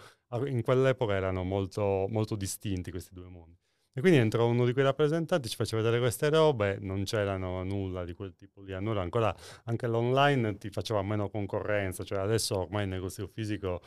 in 0.46 0.62
quell'epoca 0.62 1.15
erano 1.15 1.44
molto, 1.44 2.06
molto 2.10 2.36
distinti 2.36 2.91
questi 2.91 3.13
due 3.13 3.28
mondi. 3.28 3.58
E 3.93 3.99
quindi 3.99 4.19
entrò 4.19 4.47
uno 4.47 4.65
di 4.65 4.71
quei 4.71 4.86
rappresentanti, 4.86 5.49
ci 5.49 5.56
faceva 5.58 5.82
vedere 5.82 5.99
queste 5.99 6.30
robe, 6.30 6.77
non 6.80 7.04
c'erano 7.04 7.62
nulla 7.63 8.06
di 8.06 8.13
quel 8.13 8.34
tipo 8.36 8.62
lì. 8.62 8.73
Allora 8.73 9.01
ancora 9.01 9.36
anche 9.65 9.86
l'online 9.88 10.58
ti 10.58 10.69
faceva 10.69 11.01
meno 11.04 11.30
concorrenza, 11.30 12.04
cioè 12.04 12.19
adesso 12.19 12.60
ormai 12.60 12.84
il 12.84 12.89
negozio 12.89 13.27
fisico, 13.27 13.82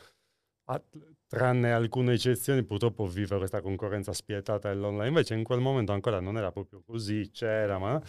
tranne 1.27 1.73
alcune 1.73 2.15
eccezioni, 2.15 2.63
purtroppo 2.65 3.07
vive 3.07 3.39
questa 3.39 3.61
concorrenza 3.63 4.13
spietata 4.13 4.69
dell'online. 4.69 5.09
Invece 5.09 5.35
in 5.35 5.43
quel 5.45 5.61
momento 5.61 5.93
ancora 5.93 6.21
non 6.21 6.37
era 6.37 6.53
proprio 6.53 6.83
così, 6.85 7.31
c'era, 7.33 7.79
ma... 7.79 8.01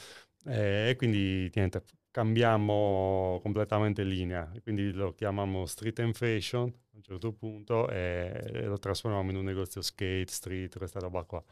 Eh, 0.47 0.89
e 0.89 0.95
quindi 0.95 1.49
niente, 1.53 1.83
cambiamo 2.11 3.39
completamente 3.41 4.03
linea, 4.03 4.51
quindi 4.61 4.91
lo 4.93 5.13
chiamiamo 5.13 5.65
street 5.65 5.99
and 5.99 6.13
fashion 6.13 6.67
a 6.67 6.95
un 6.97 7.01
certo 7.01 7.33
punto 7.33 7.89
e 7.89 8.63
lo 8.65 8.77
trasformiamo 8.77 9.31
in 9.31 9.37
un 9.37 9.43
negozio 9.45 9.81
skate, 9.81 10.31
street, 10.31 10.77
questa 10.77 10.99
roba 10.99 11.23
qua. 11.23 11.43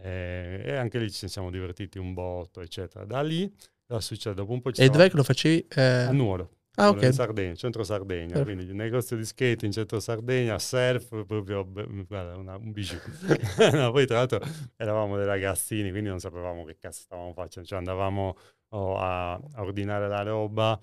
E, 0.00 0.62
e, 0.64 0.76
anche 0.76 0.98
lì 0.98 1.10
ci 1.10 1.28
siamo 1.28 1.50
divertiti 1.50 1.98
un 1.98 2.14
botto, 2.14 2.60
eccetera. 2.60 3.04
Da 3.04 3.22
lì 3.22 3.52
cosa 3.86 4.00
succede? 4.00 4.34
Dopo 4.34 4.52
un 4.52 4.60
po' 4.60 4.72
ci 4.72 4.82
E 4.82 4.88
dov'è 4.88 5.08
che 5.08 5.16
lo 5.16 5.22
facevi? 5.24 5.66
Eh... 5.74 5.82
A 5.82 6.12
Nuoro. 6.12 6.50
Ah, 6.76 6.88
ok. 6.88 7.02
In 7.02 7.12
Sardegna, 7.12 7.54
centro 7.54 7.84
Sardegna, 7.84 8.34
certo. 8.34 8.52
quindi 8.52 8.72
negozio 8.72 9.16
di 9.16 9.24
skate 9.24 9.64
in 9.64 9.70
centro 9.70 10.00
Sardegna, 10.00 10.58
surf, 10.58 11.24
proprio 11.24 11.64
guarda, 11.64 12.36
una, 12.36 12.56
un 12.56 12.72
bijou. 12.72 12.98
no, 13.72 13.92
poi 13.92 14.06
tra 14.06 14.16
l'altro 14.16 14.40
eravamo 14.76 15.16
dei 15.16 15.24
ragazzini, 15.24 15.90
quindi 15.90 16.08
non 16.08 16.18
sapevamo 16.18 16.64
che 16.64 16.76
cazzo 16.76 17.02
stavamo 17.02 17.32
facendo, 17.32 17.68
cioè 17.68 17.78
andavamo 17.78 18.36
oh, 18.70 18.96
a, 18.98 19.34
a 19.34 19.62
ordinare 19.62 20.08
la 20.08 20.22
roba 20.22 20.76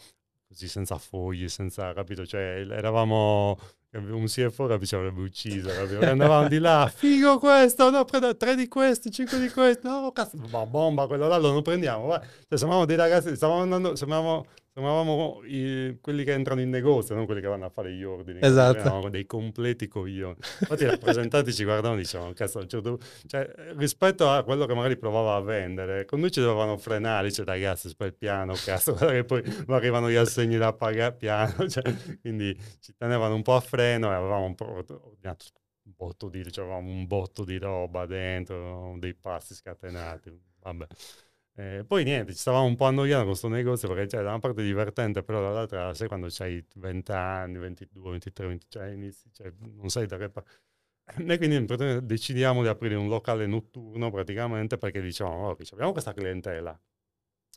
così 0.51 0.67
senza 0.67 0.97
fogli, 0.97 1.47
senza, 1.47 1.93
capito? 1.93 2.25
Cioè 2.25 2.65
eravamo 2.69 3.57
un 3.93 4.25
CFO 4.25 4.67
capi, 4.67 4.85
ci 4.85 4.95
avrebbe 4.95 5.21
ucciso, 5.21 5.69
capito? 5.69 6.05
andavamo 6.05 6.47
di 6.49 6.59
là, 6.59 6.91
figo 6.93 7.39
questo, 7.39 7.89
no, 7.89 8.03
prendo 8.03 8.35
tre 8.35 8.55
di 8.55 8.67
questi, 8.67 9.11
cinque 9.11 9.39
di 9.39 9.49
questi, 9.49 9.87
no, 9.87 10.11
cazzo, 10.11 10.37
ma 10.49 10.65
bomba, 10.65 11.07
quello 11.07 11.27
là 11.27 11.37
lo 11.37 11.61
prendiamo, 11.61 12.07
vai. 12.07 12.19
Cioè, 12.19 12.57
sembravamo 12.57 12.85
dei 12.85 12.97
ragazzi, 12.97 13.33
stavamo 13.33 13.61
andando, 13.61 13.95
sembravamo 13.95 14.45
Sembravamo 14.73 15.41
i, 15.43 15.97
quelli 15.99 16.23
che 16.23 16.31
entrano 16.31 16.62
in 16.62 16.69
negozio, 16.69 17.13
non 17.13 17.25
quelli 17.25 17.41
che 17.41 17.47
vanno 17.47 17.65
a 17.65 17.69
fare 17.69 17.91
gli 17.91 18.03
ordini. 18.03 18.39
Esatto. 18.41 18.77
Eravamo 18.77 19.10
dei 19.10 19.25
completi 19.25 19.89
coglioni. 19.89 20.38
Infatti 20.38 20.84
i 20.84 20.86
rappresentanti 20.86 21.51
ci 21.51 21.65
guardavano 21.65 21.99
e 21.99 22.03
dicevano, 22.03 22.31
cazzo, 22.31 22.65
certo... 22.65 22.97
cioè, 23.27 23.53
rispetto 23.75 24.29
a 24.29 24.43
quello 24.45 24.65
che 24.65 24.73
magari 24.73 24.95
provava 24.95 25.36
a 25.36 25.41
vendere, 25.41 26.05
con 26.05 26.21
noi 26.21 26.31
ci 26.31 26.39
dovevano 26.39 26.77
frenare, 26.77 27.27
dice 27.27 27.43
ragazzi, 27.43 27.89
spel 27.89 28.13
piano, 28.13 28.53
cazzo, 28.53 28.93
guarda 28.95 29.12
che 29.12 29.25
poi 29.25 29.43
arrivano 29.67 30.10
gli 30.10 30.15
assegni 30.15 30.57
da 30.57 30.71
pagare 30.71 31.15
piano, 31.15 31.67
cioè, 31.67 31.93
quindi 32.21 32.57
ci 32.79 32.95
tenevano 32.95 33.36
un 33.36 33.41
po' 33.41 33.55
a 33.55 33.62
freno 33.62 34.10
e 34.10 34.15
avevamo 34.15 34.45
un 34.45 34.55
po' 34.55 34.71
ordinato 34.71 35.45
un 35.84 35.93
botto 35.97 36.29
di, 36.29 36.49
cioè, 36.49 36.63
avevamo 36.63 36.89
un 36.89 37.05
botto 37.07 37.43
di 37.43 37.57
roba 37.57 38.05
dentro, 38.05 38.95
dei 38.99 39.15
passi 39.15 39.53
scatenati, 39.53 40.31
vabbè. 40.62 40.86
Eh, 41.62 41.84
poi 41.86 42.04
niente, 42.04 42.32
ci 42.34 42.39
stavamo 42.39 42.65
un 42.65 42.76
po' 42.76 42.86
annoiando 42.86 43.19
con 43.19 43.28
questo 43.28 43.47
negozio 43.47 43.88
perché 43.88 44.08
cioè, 44.08 44.24
da 44.24 44.30
una 44.30 44.39
parte 44.39 44.62
è 44.62 44.65
divertente, 44.65 45.21
però 45.21 45.41
dall'altra 45.41 45.93
sai 45.93 46.08
quando 46.08 46.28
hai 46.39 46.65
20 46.76 47.12
anni, 47.12 47.60
22, 47.60 48.12
23, 48.12 48.47
20, 48.47 48.65
cioè, 48.67 48.88
inizi, 48.88 49.30
cioè, 49.32 49.54
non 49.60 49.89
sai 49.89 50.08
da 50.08 50.17
che 50.17 50.30
parte. 50.30 50.50
E 51.28 51.38
quindi 51.38 51.65
decidiamo 52.04 52.63
di 52.63 52.67
aprire 52.67 52.95
un 52.95 53.08
locale 53.10 53.45
notturno 53.45 54.10
praticamente 54.10 54.78
perché 54.78 55.02
diciamo, 55.02 55.50
ok, 55.50 55.67
abbiamo 55.74 55.91
questa 55.91 56.13
clientela 56.13 56.80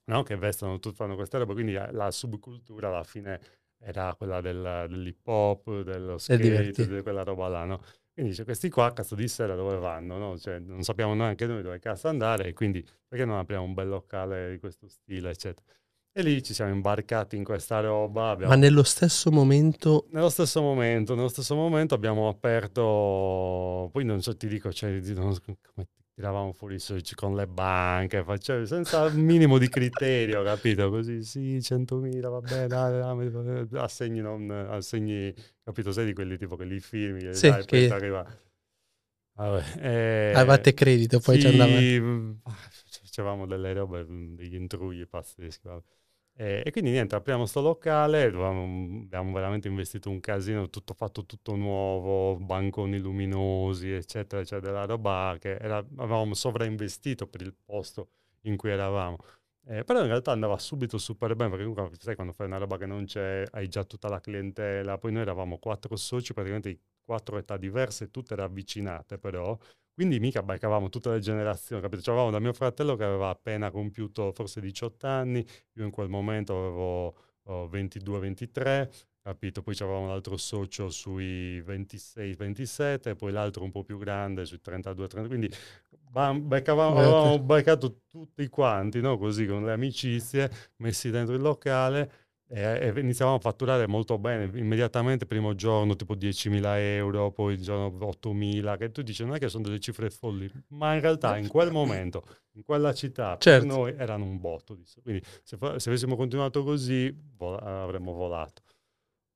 no? 0.06 0.22
che 0.22 0.36
vestono, 0.36 0.78
tutti 0.78 0.96
fanno 0.96 1.14
queste 1.14 1.38
robe, 1.38 1.54
quindi 1.54 1.72
la 1.72 2.10
subcultura 2.10 2.88
alla 2.88 3.04
fine 3.04 3.40
era 3.78 4.14
quella 4.16 4.40
del, 4.42 4.86
dell'hip 4.88 5.26
hop, 5.26 5.82
dello 5.82 6.18
skate, 6.18 6.72
di 6.72 7.02
quella 7.02 7.22
roba 7.22 7.48
là, 7.48 7.64
no? 7.64 7.82
Quindi 8.14 8.30
dice, 8.30 8.44
questi 8.44 8.70
qua, 8.70 8.92
cazzo 8.92 9.16
di 9.16 9.26
sera 9.26 9.56
dove 9.56 9.76
vanno? 9.76 10.18
No? 10.18 10.38
Cioè, 10.38 10.60
non 10.60 10.84
sappiamo 10.84 11.14
neanche 11.14 11.46
noi 11.46 11.62
dove 11.62 11.80
cazzo 11.80 12.06
andare, 12.06 12.46
e 12.46 12.52
quindi 12.52 12.86
perché 13.08 13.24
non 13.24 13.38
apriamo 13.38 13.64
un 13.64 13.74
bel 13.74 13.88
locale 13.88 14.52
di 14.52 14.58
questo 14.58 14.86
stile, 14.86 15.30
eccetera. 15.30 15.66
E 16.12 16.22
lì 16.22 16.40
ci 16.40 16.54
siamo 16.54 16.72
imbarcati 16.72 17.34
in 17.34 17.42
questa 17.42 17.80
roba. 17.80 18.30
Abbiamo... 18.30 18.52
Ma 18.52 18.56
nello 18.56 18.84
stesso 18.84 19.32
momento... 19.32 20.06
Nello 20.10 20.28
stesso 20.28 20.62
momento, 20.62 21.16
nello 21.16 21.26
stesso 21.26 21.56
momento 21.56 21.96
abbiamo 21.96 22.28
aperto, 22.28 23.90
poi 23.90 24.04
non 24.04 24.22
so, 24.22 24.36
ti 24.36 24.46
dico, 24.46 24.72
cioè, 24.72 24.92
non, 25.12 25.36
come 25.42 25.88
tiravamo 26.14 26.52
fuori 26.52 26.76
i 26.76 26.78
soldi 26.78 27.14
con 27.14 27.34
le 27.34 27.46
banche, 27.46 28.22
facevo 28.22 28.64
senza 28.64 29.08
minimo 29.10 29.58
di 29.58 29.68
criterio, 29.68 30.42
capito? 30.44 30.88
Così 30.88 31.22
sì, 31.24 31.56
100.000, 31.56 32.20
va 32.28 32.40
bene, 32.40 32.66
dai, 32.68 33.28
dai, 33.28 33.80
assegni, 33.80 34.20
non, 34.20 34.48
assegni, 34.50 35.34
capito? 35.62 35.90
Sei 35.90 36.06
di 36.06 36.12
quelli 36.12 36.38
tipo 36.38 36.54
che 36.56 36.64
li 36.64 36.78
firmi, 36.78 37.34
sì, 37.34 37.50
dai, 37.50 37.64
che... 37.64 37.88
arriva. 37.90 38.24
Vabbè, 39.36 39.80
eh, 39.80 40.32
Avevate 40.36 40.74
credito, 40.74 41.18
poi 41.18 41.34
sì, 41.34 41.40
ci 41.40 41.46
andavate. 41.48 42.40
Facevamo 43.02 43.46
delle 43.46 43.72
robe, 43.72 44.06
degli 44.08 44.54
intrugli 44.54 45.06
pazzeschi, 45.08 45.66
vabbè. 45.66 45.82
E, 46.36 46.62
e, 46.64 46.70
quindi 46.72 46.90
niente, 46.90 47.14
apriamo 47.14 47.46
sto 47.46 47.60
locale, 47.60 48.24
abbiamo 48.24 49.32
veramente 49.32 49.68
investito 49.68 50.10
un 50.10 50.18
casino, 50.18 50.68
tutto 50.68 50.92
fatto 50.92 51.24
tutto 51.26 51.54
nuovo, 51.54 52.36
banconi 52.36 52.98
luminosi, 52.98 53.92
eccetera, 53.92 54.42
eccetera, 54.42 54.72
della 54.72 54.84
roba 54.84 55.36
che 55.38 55.54
era, 55.56 55.76
avevamo 55.78 56.34
sovrainvestito 56.34 57.28
per 57.28 57.42
il 57.42 57.54
posto 57.54 58.08
in 58.42 58.56
cui 58.56 58.70
eravamo. 58.70 59.18
Eh, 59.66 59.84
però 59.84 60.00
in 60.00 60.08
realtà 60.08 60.32
andava 60.32 60.58
subito 60.58 60.98
super 60.98 61.36
bene, 61.36 61.50
perché 61.50 61.64
comunque 61.66 61.96
sai 62.00 62.16
quando 62.16 62.32
fai 62.32 62.46
una 62.46 62.58
roba 62.58 62.78
che 62.78 62.86
non 62.86 63.04
c'è, 63.04 63.44
hai 63.52 63.68
già 63.68 63.84
tutta 63.84 64.08
la 64.08 64.20
clientela, 64.20 64.98
poi 64.98 65.12
noi 65.12 65.22
eravamo 65.22 65.58
quattro 65.58 65.94
soci, 65.96 66.32
praticamente 66.34 66.80
quattro 67.04 67.38
età 67.38 67.56
diverse, 67.56 68.10
tutte 68.10 68.34
ravvicinate 68.34 69.18
però, 69.18 69.56
quindi 69.94 70.18
mica 70.18 70.42
beccavamo 70.42 70.88
tutte 70.88 71.10
le 71.10 71.20
generazioni, 71.20 71.80
capito? 71.80 72.02
Cioè, 72.02 72.14
avevamo 72.14 72.32
da 72.32 72.40
mio 72.40 72.52
fratello 72.52 72.96
che 72.96 73.04
aveva 73.04 73.28
appena 73.28 73.70
compiuto 73.70 74.32
forse 74.32 74.60
18 74.60 75.06
anni, 75.06 75.46
io 75.74 75.84
in 75.84 75.90
quel 75.90 76.08
momento 76.08 76.58
avevo 76.58 77.14
oh, 77.44 77.68
22-23, 77.68 78.88
capito? 79.22 79.62
Poi 79.62 79.74
avevamo 79.78 80.06
un 80.06 80.10
altro 80.10 80.36
socio 80.36 80.90
sui 80.90 81.60
26-27, 81.60 83.16
poi 83.16 83.32
l'altro 83.32 83.62
un 83.64 83.70
po' 83.70 83.84
più 83.84 83.96
grande 83.96 84.44
sui 84.44 84.60
32-30, 84.62 85.26
quindi 85.26 85.50
beccavamo, 86.10 86.98
avevamo 86.98 87.38
beccato 87.40 88.02
tutti 88.06 88.46
quanti, 88.48 89.00
no? 89.00 89.16
Così 89.18 89.46
con 89.46 89.64
le 89.64 89.72
amicizie, 89.72 90.50
messi 90.76 91.10
dentro 91.10 91.34
il 91.34 91.40
locale 91.40 92.23
e, 92.46 92.60
e 92.94 93.00
iniziavamo 93.00 93.36
a 93.36 93.40
fatturare 93.40 93.86
molto 93.86 94.18
bene, 94.18 94.50
immediatamente 94.58 95.26
primo 95.26 95.54
giorno 95.54 95.96
tipo 95.96 96.14
10.000 96.14 96.62
euro, 96.78 97.30
poi 97.30 97.54
il 97.54 97.62
giorno 97.62 97.96
8.000, 98.06 98.76
che 98.76 98.90
tu 98.92 99.02
dici 99.02 99.24
non 99.24 99.34
è 99.34 99.38
che 99.38 99.48
sono 99.48 99.62
delle 99.64 99.80
cifre 99.80 100.10
folli, 100.10 100.50
ma 100.68 100.94
in 100.94 101.00
realtà 101.00 101.36
in 101.36 101.48
quel 101.48 101.70
momento, 101.70 102.22
in 102.52 102.62
quella 102.62 102.92
città, 102.92 103.36
Certo. 103.38 103.66
per 103.66 103.76
noi 103.76 103.94
erano 103.96 104.24
un 104.24 104.38
botto. 104.40 104.76
Quindi 105.02 105.22
se, 105.42 105.56
se 105.76 105.88
avessimo 105.88 106.16
continuato 106.16 106.62
così 106.62 107.12
vol- 107.36 107.58
avremmo 107.62 108.12
volato. 108.12 108.62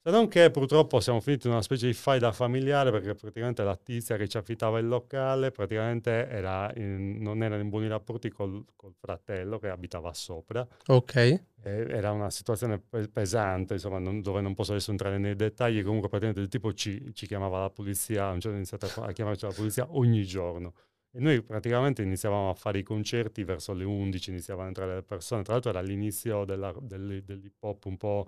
Se 0.08 0.14
non 0.14 0.26
che 0.26 0.50
purtroppo 0.50 1.00
siamo 1.00 1.20
finiti 1.20 1.48
in 1.48 1.52
una 1.52 1.60
specie 1.60 1.86
di 1.86 1.92
faida 1.92 2.32
familiare 2.32 2.90
perché 2.90 3.14
praticamente 3.14 3.62
la 3.62 3.76
tizia 3.76 4.16
che 4.16 4.26
ci 4.26 4.38
affittava 4.38 4.78
il 4.78 4.88
locale 4.88 5.50
praticamente 5.50 6.26
era 6.30 6.72
in- 6.76 7.18
non 7.20 7.42
era 7.42 7.58
in 7.58 7.68
buoni 7.68 7.88
rapporti 7.88 8.30
col, 8.30 8.64
col 8.74 8.94
fratello 8.98 9.58
che 9.58 9.68
abitava 9.68 10.14
sopra. 10.14 10.66
Ok. 10.86 11.14
Eh, 11.16 11.42
era 11.62 12.12
una 12.12 12.30
situazione 12.30 12.78
pe- 12.78 13.08
pesante, 13.08 13.74
insomma, 13.74 13.98
non- 13.98 14.22
dove 14.22 14.40
non 14.40 14.54
posso 14.54 14.70
adesso 14.70 14.92
entrare 14.92 15.18
nei 15.18 15.36
dettagli. 15.36 15.82
Comunque, 15.82 16.08
praticamente 16.08 16.40
il 16.40 16.48
tipo 16.48 16.72
ci, 16.72 17.10
ci 17.12 17.26
chiamava 17.26 17.60
la 17.60 17.68
polizia, 17.70 18.30
un 18.30 18.38
giorno 18.38 18.56
ha 18.56 18.60
iniziato 18.60 18.86
a, 19.02 19.12
chiamarci 19.12 19.44
la 19.44 19.52
polizia 19.52 19.86
ogni 19.90 20.24
giorno. 20.24 20.72
E 21.10 21.20
noi 21.20 21.42
praticamente 21.42 22.02
iniziavamo 22.02 22.48
a 22.50 22.54
fare 22.54 22.78
i 22.78 22.82
concerti 22.82 23.42
verso 23.44 23.72
le 23.74 23.84
11, 23.84 24.30
iniziavano 24.30 24.64
a 24.64 24.68
entrare 24.68 24.94
le 24.94 25.02
persone. 25.02 25.42
Tra 25.42 25.52
l'altro 25.54 25.70
era 25.70 25.80
l'inizio 25.82 26.44
della- 26.46 26.74
dell'hi- 26.80 27.22
dell'hip 27.24 27.62
hop 27.62 27.84
un 27.86 27.96
po'. 27.98 28.26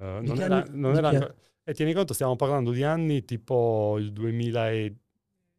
Eh, 0.00 0.20
non 0.22 0.40
era, 0.40 0.56
anni- 0.56 0.78
non 0.78 0.96
era 0.96 1.10
E 1.66 1.72
tieni 1.74 1.92
conto, 1.94 2.12
stiamo 2.14 2.36
parlando 2.36 2.72
di 2.72 2.82
anni 2.82 3.24
tipo 3.24 3.96
il 3.98 4.12
2000 4.12 4.70
e- 4.70 4.94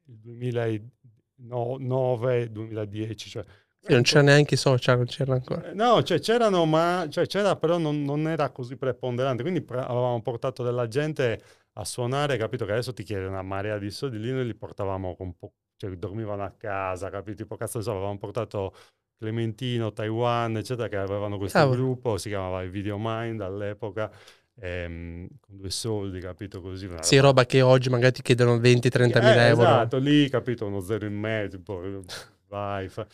il 0.07 0.17
2009, 0.19 2.51
2010, 2.51 3.29
cioè 3.29 3.43
non 3.87 4.01
c'era 4.03 4.21
neanche 4.23 4.55
i 4.55 4.57
social, 4.57 4.97
non 4.97 5.05
c'era 5.05 5.33
ancora. 5.33 5.63
eh, 5.63 5.73
No, 5.73 6.01
cioè 6.03 6.19
c'erano, 6.19 6.65
ma 6.65 7.05
cioè, 7.09 7.25
c'era, 7.27 7.55
però 7.55 7.77
non, 7.77 8.03
non 8.03 8.27
era 8.27 8.49
così 8.51 8.77
preponderante. 8.77 9.41
Quindi 9.43 9.61
pre- 9.61 9.79
avevamo 9.79 10.21
portato 10.21 10.63
della 10.63 10.87
gente 10.87 11.41
a 11.73 11.85
suonare, 11.85 12.37
capito? 12.37 12.65
Che 12.65 12.71
adesso 12.71 12.93
ti 12.93 13.03
chiede 13.03 13.25
una 13.25 13.41
marea 13.41 13.77
di 13.77 13.89
soldi. 13.91 14.17
Lì 14.19 14.31
noi 14.31 14.45
li 14.45 14.55
portavamo 14.55 15.15
con 15.15 15.37
po- 15.37 15.53
cioè 15.77 15.91
dormivano 15.95 16.43
a 16.43 16.51
casa, 16.51 17.09
capito? 17.09 17.37
Tipo, 17.43 17.55
cazzo 17.57 17.81
so, 17.81 17.91
avevamo 17.91 18.17
portato 18.17 18.73
Clementino, 19.17 19.93
Taiwan, 19.93 20.57
eccetera, 20.57 20.87
che 20.87 20.97
avevano 20.97 21.37
questo 21.37 21.57
Cavolo. 21.59 21.81
gruppo, 21.81 22.17
si 22.17 22.29
chiamava 22.29 22.63
i 22.63 22.69
Video 22.69 22.97
Mind 22.99 23.41
all'epoca, 23.41 24.11
ehm, 24.59 25.27
con 25.39 25.57
due 25.57 25.69
soldi, 25.69 26.19
capito? 26.19 26.61
Così. 26.61 26.89
Sì, 26.99 27.17
roba 27.17 27.45
che 27.45 27.61
oggi 27.61 27.89
magari 27.89 28.13
ti 28.13 28.21
chiedono 28.21 28.59
20-30 28.59 29.19
eh, 29.19 29.23
mila 29.23 29.47
euro. 29.47 29.61
Esatto, 29.61 29.97
lì 29.97 30.29
capito 30.29 30.65
uno 30.65 30.81
zero 30.81 31.05
in 31.05 31.17
mezzo, 31.17 31.59
poi 31.61 32.01
vai, 32.47 32.89
fa- 32.89 33.07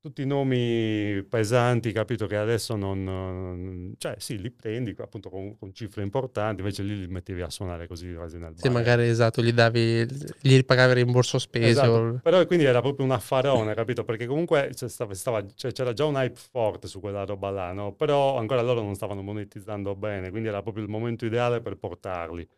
tutti 0.00 0.22
i 0.22 0.26
nomi 0.26 1.22
pesanti, 1.28 1.92
capito 1.92 2.26
che 2.26 2.36
adesso 2.36 2.74
non, 2.74 3.94
cioè 3.98 4.14
sì, 4.18 4.40
li 4.40 4.50
prendi 4.50 4.94
appunto 4.98 5.28
con, 5.28 5.58
con 5.58 5.74
cifre 5.74 6.02
importanti, 6.02 6.60
invece 6.62 6.82
lì 6.82 6.98
li 7.00 7.06
mettevi 7.06 7.42
a 7.42 7.50
suonare 7.50 7.86
così 7.86 8.14
quasi 8.14 8.38
nel 8.38 8.54
Sì, 8.56 8.68
bar. 8.68 8.76
magari 8.78 9.08
esatto, 9.08 9.42
gli 9.42 9.52
davi, 9.52 10.06
gli 10.40 10.56
ripagavi 10.56 10.92
il 10.92 11.04
rimborso 11.04 11.38
spese. 11.38 11.68
Esatto, 11.68 11.90
o- 11.90 12.20
però 12.22 12.46
quindi 12.46 12.64
era 12.64 12.80
proprio 12.80 13.04
un 13.04 13.12
affarone, 13.12 13.74
capito? 13.74 14.02
Perché 14.04 14.24
comunque 14.24 14.70
c'è 14.72 14.88
stava- 14.88 15.12
stava- 15.12 15.44
cioè, 15.54 15.72
c'era 15.72 15.92
già 15.92 16.06
un 16.06 16.14
hype 16.14 16.38
forte 16.50 16.88
su 16.88 16.98
quella 17.00 17.24
roba 17.26 17.50
là, 17.50 17.72
no? 17.72 17.92
Però 17.92 18.38
ancora 18.38 18.62
loro 18.62 18.80
non 18.80 18.94
stavano 18.94 19.20
monetizzando 19.20 19.94
bene, 19.94 20.30
quindi 20.30 20.48
era 20.48 20.62
proprio 20.62 20.82
il 20.82 20.88
momento 20.90 21.26
ideale 21.26 21.60
per 21.60 21.76
portarli. 21.76 22.48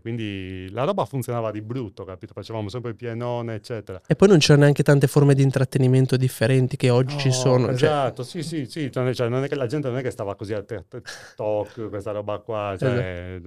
quindi 0.00 0.68
la 0.70 0.84
roba 0.84 1.04
funzionava 1.06 1.50
di 1.50 1.60
brutto, 1.62 2.04
capito? 2.04 2.34
Facevamo 2.34 2.68
sempre 2.68 2.90
il 2.90 2.96
pienone, 2.96 3.54
eccetera. 3.54 4.00
E 4.06 4.14
poi 4.14 4.28
non 4.28 4.38
c'erano 4.38 4.62
neanche 4.62 4.82
tante 4.82 5.06
forme 5.06 5.34
di 5.34 5.42
intrattenimento 5.42 6.16
differenti 6.20 6.76
che 6.76 6.90
oggi 6.90 7.18
ci 7.18 7.28
No, 7.28 7.34
sono. 7.34 7.64
cioè- 7.66 7.74
Esatto, 7.74 8.22
sì, 8.22 8.42
sì, 8.42 8.66
sì. 8.66 8.90
Cioè, 8.92 9.12
cioè, 9.14 9.28
non 9.28 9.42
è 9.42 9.48
che 9.48 9.56
la 9.56 9.66
gente 9.66 9.88
non 9.88 9.98
è 9.98 10.02
che 10.02 10.10
stava 10.10 10.36
così 10.36 10.52
a 10.54 10.62
TikTok, 10.62 11.88
questa 11.88 12.12
roba 12.12 12.38
qua, 12.38 12.76
cioè, 12.78 13.40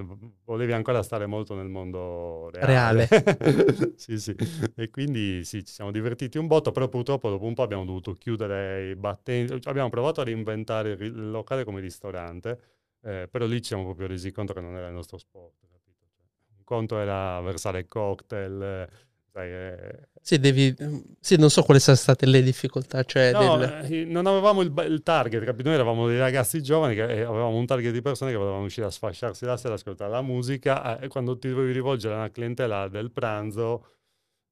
volevi 0.43 0.73
ancora 0.73 1.01
stare 1.03 1.25
molto 1.25 1.55
nel 1.55 1.69
mondo 1.69 2.49
reale. 2.51 3.07
sì, 3.95 4.19
sì. 4.19 4.36
E 4.75 4.89
quindi 4.89 5.43
sì, 5.45 5.63
ci 5.63 5.71
siamo 5.73 5.91
divertiti 5.91 6.38
un 6.38 6.47
botto, 6.47 6.71
però 6.71 6.89
purtroppo 6.89 7.29
dopo 7.29 7.45
un 7.45 7.53
po' 7.53 7.63
abbiamo 7.63 7.86
dovuto 7.86 8.13
chiudere 8.13 8.89
i 8.89 8.95
battenti. 8.95 9.57
Abbiamo 9.69 9.89
provato 9.89 10.21
a 10.21 10.23
reinventare 10.23 10.91
il 10.91 11.29
locale 11.31 11.63
come 11.63 11.79
ristorante, 11.79 12.59
eh, 13.03 13.27
però 13.29 13.45
lì 13.45 13.57
ci 13.62 13.67
siamo 13.69 13.83
proprio 13.83 14.07
resi 14.07 14.31
conto 14.31 14.53
che 14.53 14.62
non 14.62 14.75
era 14.75 14.88
il 14.88 14.93
nostro 14.93 15.17
sport, 15.17 15.62
capito? 15.69 16.05
Cioè, 16.12 16.25
un 16.57 16.63
conto 16.63 16.97
era 16.99 17.39
versare 17.41 17.88
cocktail, 17.88 18.88
sai, 19.34 19.50
eh, 19.50 20.08
Sì, 20.22 20.39
devi... 20.39 20.74
sì, 21.19 21.38
non 21.38 21.50
so 21.50 21.63
quali 21.63 21.80
sono 21.80 21.98
state 21.98 22.26
le 22.28 22.41
difficoltà. 22.43 23.04
Cioè 23.04 23.32
No, 23.32 23.58
del- 23.58 23.91
eh, 23.91 24.06
non 24.06 24.28
avevamo 24.28 24.62
il, 24.62 24.72
il 24.88 25.02
target, 25.02 25.43
capito? 25.43 25.69
Noi 25.69 25.74
eravamo 25.78 26.08
dei 26.08 26.19
ragazzi 26.19 26.62
giovani 26.62 26.93
che 26.93 27.02
e 27.04 27.22
avevamo 27.22 27.58
un 27.58 27.65
target 27.65 27.91
di 27.91 28.02
persone 28.02 28.32
che 28.32 28.38
volevano 28.38 28.63
uscire 28.63 28.86
a 28.86 28.91
sfasciarsi 28.91 29.46
la 29.46 29.58
sera, 29.58 29.74
ascoltare 29.74 30.12
la 30.12 30.22
musica 30.22 31.00
eh, 31.00 31.06
e 31.06 31.08
quando 31.08 31.38
ti 31.38 31.50
dovevi 31.50 31.72
rivolgere 31.72 32.13
a 32.13 32.17
una 32.17 32.30
clientela 32.30 32.88
del 32.88 33.12
pranzo 33.12 33.88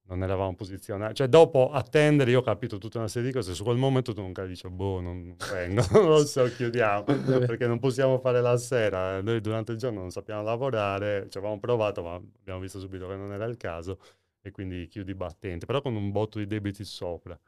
non 0.08 0.22
eravamo 0.24 0.54
posizionati. 0.56 1.14
Cioè 1.14 1.28
dopo 1.28 1.70
attendere 1.70 2.30
io 2.32 2.40
ho 2.40 2.42
capito 2.42 2.76
tutta 2.78 2.98
una 2.98 3.08
serie 3.08 3.28
di 3.28 3.34
cose, 3.34 3.54
su 3.54 3.62
quel 3.64 3.76
momento 3.78 4.12
tu 4.12 4.20
non 4.20 4.32
capisci, 4.32 4.68
boh, 4.68 5.00
non 5.00 5.26
non 5.26 5.36
vengo, 5.50 5.82
non 5.92 6.08
lo 6.08 6.26
so, 6.26 6.44
chiudiamo, 6.44 7.04
perché 7.04 7.66
non 7.66 7.78
possiamo 7.78 8.18
fare 8.18 8.40
la 8.42 8.56
sera. 8.58 9.22
Noi 9.22 9.40
durante 9.40 9.72
il 9.72 9.78
giorno 9.78 10.00
non 10.00 10.10
sappiamo 10.10 10.42
lavorare, 10.42 11.28
ci 11.30 11.38
avevamo 11.38 11.60
provato 11.60 12.02
ma 12.02 12.14
abbiamo 12.16 12.60
visto 12.60 12.78
subito 12.80 13.06
che 13.08 13.14
non 13.16 13.32
era 13.32 13.44
il 13.46 13.56
caso 13.56 13.98
e 14.42 14.50
quindi 14.50 14.86
chiudi 14.88 15.12
i 15.12 15.14
battenti, 15.14 15.66
però 15.66 15.80
con 15.80 15.94
un 15.96 16.10
botto 16.10 16.38
di 16.38 16.46
debiti 16.46 16.84
sopra. 16.84 17.38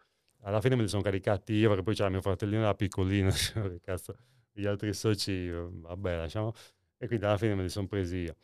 Alla 0.42 0.60
fine 0.60 0.76
me 0.76 0.82
li 0.82 0.88
sono 0.88 1.02
caricati 1.02 1.54
io 1.54 1.68
perché 1.68 1.82
poi 1.84 1.94
c'era 1.94 2.08
mio 2.10 2.20
fratellino 2.20 2.62
era 2.62 2.74
piccolino, 2.74 3.30
che 3.54 3.80
cazzo, 3.80 4.14
gli 4.52 4.66
altri 4.66 4.92
soci, 4.94 5.48
eh, 5.48 5.68
vabbè, 5.70 6.16
lasciamo. 6.18 6.52
E 6.98 7.06
quindi 7.06 7.24
alla 7.26 7.38
fine 7.38 7.54
me 7.54 7.62
li 7.62 7.68
sono 7.68 7.86
presi 7.86 8.18
io. 8.18 8.36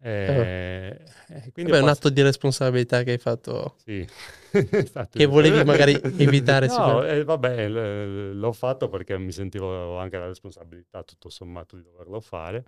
E, 0.00 1.12
e 1.28 1.52
quindi 1.52 1.72
Vabbè, 1.72 1.78
è 1.78 1.80
un 1.80 1.88
atto 1.88 2.08
di 2.10 2.22
responsabilità 2.22 3.02
che 3.02 3.12
hai 3.12 3.18
fatto. 3.18 3.76
sì. 3.76 4.06
Che 5.14 5.26
volevi 5.26 5.62
magari 5.64 6.00
evitare 6.16 6.68
No, 6.68 7.02
eh, 7.04 7.24
vabbè, 7.24 7.68
l- 7.68 8.38
l'ho 8.38 8.52
fatto 8.52 8.88
perché 8.88 9.18
mi 9.18 9.32
sentivo 9.32 9.98
anche 9.98 10.18
la 10.18 10.26
responsabilità 10.26 11.02
tutto 11.02 11.28
sommato 11.30 11.76
di 11.76 11.82
doverlo 11.82 12.20
fare. 12.20 12.64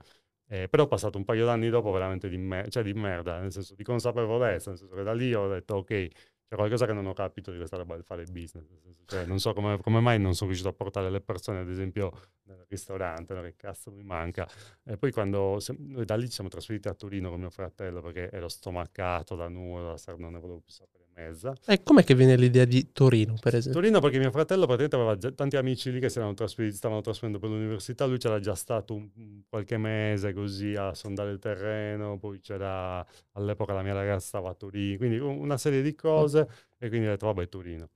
Eh, 0.52 0.68
però 0.68 0.82
ho 0.82 0.86
passato 0.88 1.16
un 1.16 1.24
paio 1.24 1.44
d'anni 1.44 1.68
dopo 1.68 1.92
veramente 1.92 2.28
di, 2.28 2.36
mer- 2.36 2.68
cioè 2.70 2.82
di 2.82 2.92
merda, 2.92 3.38
nel 3.38 3.52
senso 3.52 3.76
di 3.76 3.84
consapevolezza, 3.84 4.70
nel 4.70 4.78
senso 4.78 4.96
che 4.96 5.04
da 5.04 5.12
lì 5.12 5.32
ho 5.32 5.46
detto 5.46 5.76
ok, 5.76 6.08
c'è 6.48 6.56
qualcosa 6.56 6.86
che 6.86 6.92
non 6.92 7.06
ho 7.06 7.12
capito 7.12 7.52
di 7.52 7.56
questa 7.56 7.76
roba 7.76 7.94
del 7.94 8.02
fare 8.02 8.24
business, 8.24 8.66
cioè, 9.06 9.26
non 9.26 9.38
so 9.38 9.52
come, 9.52 9.78
come 9.80 10.00
mai 10.00 10.18
non 10.18 10.34
sono 10.34 10.48
riuscito 10.50 10.68
a 10.68 10.72
portare 10.76 11.08
le 11.08 11.20
persone, 11.20 11.60
ad 11.60 11.68
esempio, 11.68 12.10
nel 12.44 12.64
ristorante, 12.68 13.32
no? 13.34 13.42
che 13.42 13.54
cazzo 13.54 13.92
mi 13.92 14.02
manca. 14.02 14.48
E 14.84 14.96
poi 14.96 15.12
quando 15.12 15.60
se- 15.60 15.76
noi 15.78 16.04
da 16.04 16.16
lì 16.16 16.26
ci 16.26 16.32
siamo 16.32 16.50
trasferiti 16.50 16.88
a 16.88 16.94
Torino 16.94 17.30
con 17.30 17.38
mio 17.38 17.50
fratello 17.50 18.00
perché 18.00 18.28
ero 18.30 18.48
stomaccato 18.48 19.36
da 19.36 19.48
nulla, 19.48 19.94
non 20.16 20.32
ne 20.32 20.40
volevo 20.40 20.58
più 20.58 20.72
sapere 20.72 20.99
mezza. 21.20 21.52
E 21.66 21.82
com'è 21.82 22.02
che 22.04 22.14
viene 22.14 22.36
l'idea 22.36 22.64
di 22.64 22.92
Torino, 22.92 23.34
per 23.40 23.54
esempio? 23.54 23.80
Torino 23.80 24.00
perché 24.00 24.18
mio 24.18 24.30
fratello 24.30 24.66
praticamente 24.66 24.96
aveva 24.96 25.16
già 25.16 25.30
tanti 25.32 25.56
amici 25.56 25.90
lì 25.92 26.00
che 26.00 26.08
si 26.08 26.18
erano 26.18 26.34
trasferiti, 26.34 26.76
stavano 26.76 27.00
trasferendo 27.00 27.38
per 27.38 27.50
l'università, 27.50 28.04
lui 28.06 28.18
c'era 28.18 28.40
già 28.40 28.54
stato 28.54 28.94
un, 28.94 29.08
qualche 29.48 29.76
mese 29.76 30.32
così 30.32 30.74
a 30.74 30.94
sondare 30.94 31.30
il 31.30 31.38
terreno, 31.38 32.18
poi 32.18 32.40
c'era 32.40 33.04
all'epoca 33.32 33.72
la 33.72 33.82
mia 33.82 33.94
ragazza 33.94 34.26
stava 34.26 34.50
a 34.50 34.54
Torino, 34.54 34.96
quindi 34.96 35.18
un- 35.18 35.38
una 35.38 35.56
serie 35.58 35.82
di 35.82 35.94
cose 35.94 36.48
e 36.78 36.88
quindi 36.88 37.06
ho 37.06 37.10
detto 37.10 37.26
vabbè 37.26 37.48
Torino. 37.48 37.88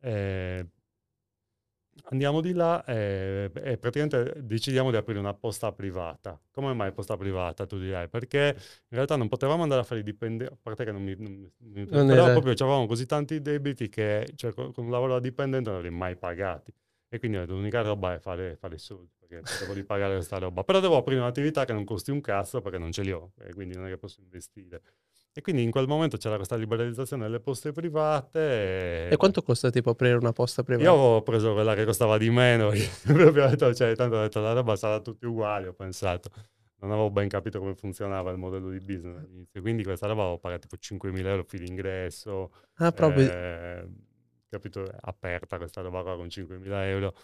Eh, 0.00 0.66
andiamo 2.04 2.40
di 2.40 2.52
là 2.52 2.84
e, 2.84 3.50
e 3.54 3.78
praticamente 3.78 4.34
decidiamo 4.44 4.90
di 4.90 4.96
aprire 4.96 5.18
una 5.18 5.34
posta 5.34 5.72
privata. 5.72 6.40
Come 6.50 6.72
mai 6.74 6.92
posta 6.92 7.16
privata, 7.16 7.66
tu 7.66 7.78
dirai? 7.78 8.08
Perché 8.08 8.54
in 8.56 8.96
realtà 8.96 9.16
non 9.16 9.28
potevamo 9.28 9.62
andare 9.62 9.80
a 9.82 9.84
fare 9.84 10.00
i 10.00 10.02
dipendenti, 10.02 10.52
a 10.52 10.56
parte 10.60 10.84
che 10.84 10.92
non 10.92 11.02
mi... 11.02 11.14
Non, 11.18 11.50
mi- 11.58 11.86
Non 11.90 12.06
però 12.06 12.22
era- 12.24 12.32
proprio 12.32 12.52
avevamo 12.52 12.86
così 12.86 13.06
tanti 13.06 13.40
debiti 13.40 13.88
che 13.88 14.32
cioè, 14.36 14.52
con, 14.52 14.72
con 14.72 14.84
un 14.84 14.90
lavoro 14.90 15.12
da 15.14 15.20
dipendente 15.20 15.70
non 15.70 15.82
li 15.82 15.90
mai 15.90 16.16
pagati. 16.16 16.72
E 17.08 17.18
quindi 17.18 17.44
l'unica 17.46 17.82
roba 17.82 18.14
è 18.14 18.18
fare, 18.18 18.56
fare 18.56 18.76
i 18.76 18.78
soldi, 18.78 19.10
perché 19.18 19.42
devo 19.58 19.74
ripagare 19.74 20.14
questa 20.14 20.38
roba. 20.38 20.64
Però 20.64 20.80
devo 20.80 20.96
aprire 20.96 21.20
un'attività 21.20 21.64
che 21.66 21.72
non 21.74 21.84
costi 21.84 22.10
un 22.10 22.20
cazzo 22.22 22.62
perché 22.62 22.78
non 22.78 22.90
ce 22.90 23.02
li 23.02 23.12
ho, 23.12 23.32
e 23.38 23.52
quindi 23.52 23.74
non 23.76 23.86
è 23.86 23.90
che 23.90 23.98
posso 23.98 24.20
investire. 24.22 24.80
E 25.34 25.40
quindi 25.40 25.62
in 25.62 25.70
quel 25.70 25.86
momento 25.86 26.18
c'era 26.18 26.36
questa 26.36 26.56
liberalizzazione 26.56 27.22
delle 27.24 27.40
poste 27.40 27.72
private. 27.72 29.08
E 29.08 29.16
quanto 29.16 29.42
costa 29.42 29.70
tipo 29.70 29.90
aprire 29.90 30.16
una 30.16 30.32
posta 30.32 30.62
privata? 30.62 30.86
Io 30.86 30.94
avevo 30.94 31.22
preso 31.22 31.54
quella 31.54 31.74
che 31.74 31.84
costava 31.86 32.18
di 32.18 32.28
meno, 32.30 32.70
proprio 33.06 33.44
ho 33.44 33.48
detto, 33.48 33.72
cioè, 33.74 33.94
tanto 33.96 34.16
ho 34.16 34.20
detto 34.20 34.40
la 34.40 34.52
roba 34.52 34.76
sarà 34.76 35.00
tutti 35.00 35.24
uguali, 35.24 35.66
ho 35.66 35.72
pensato. 35.72 36.30
Non 36.82 36.90
avevo 36.90 37.10
ben 37.10 37.28
capito 37.28 37.60
come 37.60 37.74
funzionava 37.74 38.30
il 38.30 38.36
modello 38.38 38.68
di 38.68 38.78
business 38.80 39.16
all'inizio, 39.24 39.60
quindi 39.62 39.84
questa 39.84 40.06
roba 40.06 40.22
avevo 40.22 40.38
pagato 40.38 40.66
tipo 40.66 40.76
5.000 40.76 41.24
euro 41.26 41.44
filo 41.44 41.64
ingresso, 41.64 42.52
Ah, 42.74 42.90
proprio... 42.92 43.30
eh, 43.32 43.88
capito, 44.48 44.84
aperta 45.00 45.56
questa 45.58 45.80
roba 45.80 46.02
qua 46.02 46.16
con 46.16 46.26
5.000 46.28 46.84
euro. 46.88 47.14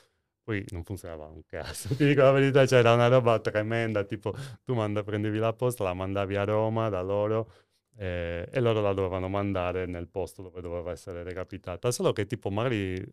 Poi 0.44 0.64
non 0.71 0.83
funzionava 0.83 1.27
un 1.27 1.42
cazzo, 1.44 1.88
ti 1.94 2.07
dico 2.07 2.23
la 2.23 2.31
verità, 2.31 2.64
c'era 2.64 2.94
una 2.94 3.09
roba 3.09 3.38
tremenda, 3.40 4.05
tipo 4.05 4.33
tu 4.64 4.73
manda, 4.75 5.03
prendevi 5.03 5.37
la 5.38 5.53
posta, 5.53 5.85
la 5.85 5.92
mandavi 5.92 6.37
a 6.37 6.44
Roma 6.44 6.88
da 6.88 7.03
loro 7.03 7.51
eh, 7.99 8.49
e 8.51 8.61
loro 8.61 8.81
la 8.81 8.93
dovevano 8.93 9.29
mandare 9.29 9.87
nel 9.87 10.09
posto 10.09 10.43
dove 10.43 10.61
doveva 10.61 10.93
essere 10.93 11.23
recapitata. 11.25 11.91
Solo 11.91 12.13
che 12.13 12.27
tipo 12.27 12.49
magari 12.49 13.05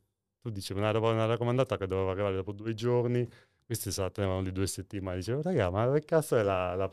tu 0.41 0.52
dicevi 0.52 0.80
una 0.80 0.91
roba 0.91 1.10
una 1.10 1.26
raccomandata 1.26 1.76
che 1.76 1.88
doveva 1.88 2.12
arrivare 2.12 2.36
dopo 2.36 2.52
due 2.52 2.76
giorni, 2.76 3.28
questi 3.65 3.91
se 3.91 4.02
la 4.02 4.12
tenevano 4.12 4.43
di 4.43 4.52
due 4.52 4.67
settimane. 4.67 5.17
Dicevo, 5.17 5.41
raga, 5.41 5.71
ma 5.71 5.91
che 5.93 6.06
cazzo 6.06 6.36
è 6.36 6.43
la, 6.43 6.76
la... 6.76 6.88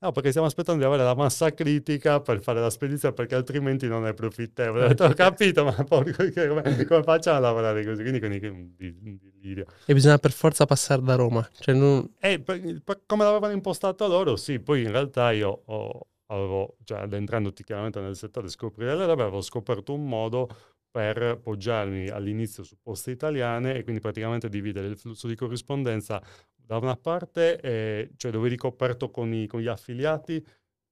No, 0.00 0.10
perché 0.10 0.30
stiamo 0.30 0.48
aspettando 0.48 0.80
di 0.80 0.86
avere 0.86 1.04
la 1.04 1.14
massa 1.14 1.54
critica 1.54 2.20
per 2.20 2.40
fare 2.40 2.58
la 2.58 2.68
spedizione, 2.68 3.14
perché 3.14 3.36
altrimenti 3.36 3.86
non 3.86 4.08
è 4.08 4.12
profittevole. 4.12 4.86
Ho, 4.86 4.88
detto, 4.88 5.04
ho 5.04 5.14
capito, 5.14 5.62
ma 5.62 5.72
porco, 5.84 6.24
come, 6.34 6.84
come, 6.84 7.02
facciamo 7.04 7.36
a 7.36 7.40
lavorare 7.40 7.84
così? 7.84 8.02
Quindi, 8.02 8.18
quindi 8.18 8.44
un 8.48 9.18
delirio. 9.20 9.66
E 9.84 9.94
bisogna 9.94 10.18
per 10.18 10.32
forza 10.32 10.66
passare 10.66 11.00
da 11.02 11.14
Roma. 11.14 11.48
Cioè, 11.60 11.76
non... 11.76 12.12
E 12.18 12.40
per, 12.40 12.82
per, 12.82 13.02
come 13.06 13.22
l'avevano 13.22 13.52
impostato 13.52 14.08
loro, 14.08 14.34
sì. 14.34 14.58
Poi 14.58 14.82
in 14.82 14.90
realtà 14.90 15.30
io 15.30 15.62
ho, 15.64 16.08
avevo, 16.26 16.76
cioè 16.84 17.00
addentrandoti 17.00 17.62
chiaramente 17.64 18.00
nel 18.00 18.16
settore 18.16 18.48
scoprire 18.48 18.96
le 18.96 19.06
robe, 19.06 19.22
avevo 19.22 19.40
scoperto 19.40 19.92
un 19.94 20.08
modo 20.08 20.48
per 20.90 21.38
poggiarmi 21.42 22.08
all'inizio 22.08 22.62
su 22.62 22.76
poste 22.80 23.10
italiane 23.10 23.74
e 23.74 23.82
quindi 23.82 24.00
praticamente 24.00 24.48
dividere 24.48 24.86
il 24.86 24.96
flusso 24.96 25.28
di 25.28 25.34
corrispondenza 25.34 26.22
da 26.54 26.78
una 26.78 26.96
parte, 26.96 27.60
eh, 27.60 28.10
cioè 28.16 28.32
dove 28.32 28.46
eri 28.46 28.56
coperto 28.56 29.10
con, 29.10 29.32
i, 29.32 29.46
con, 29.46 29.60
gli 29.60 29.68
affiliati, 29.68 30.44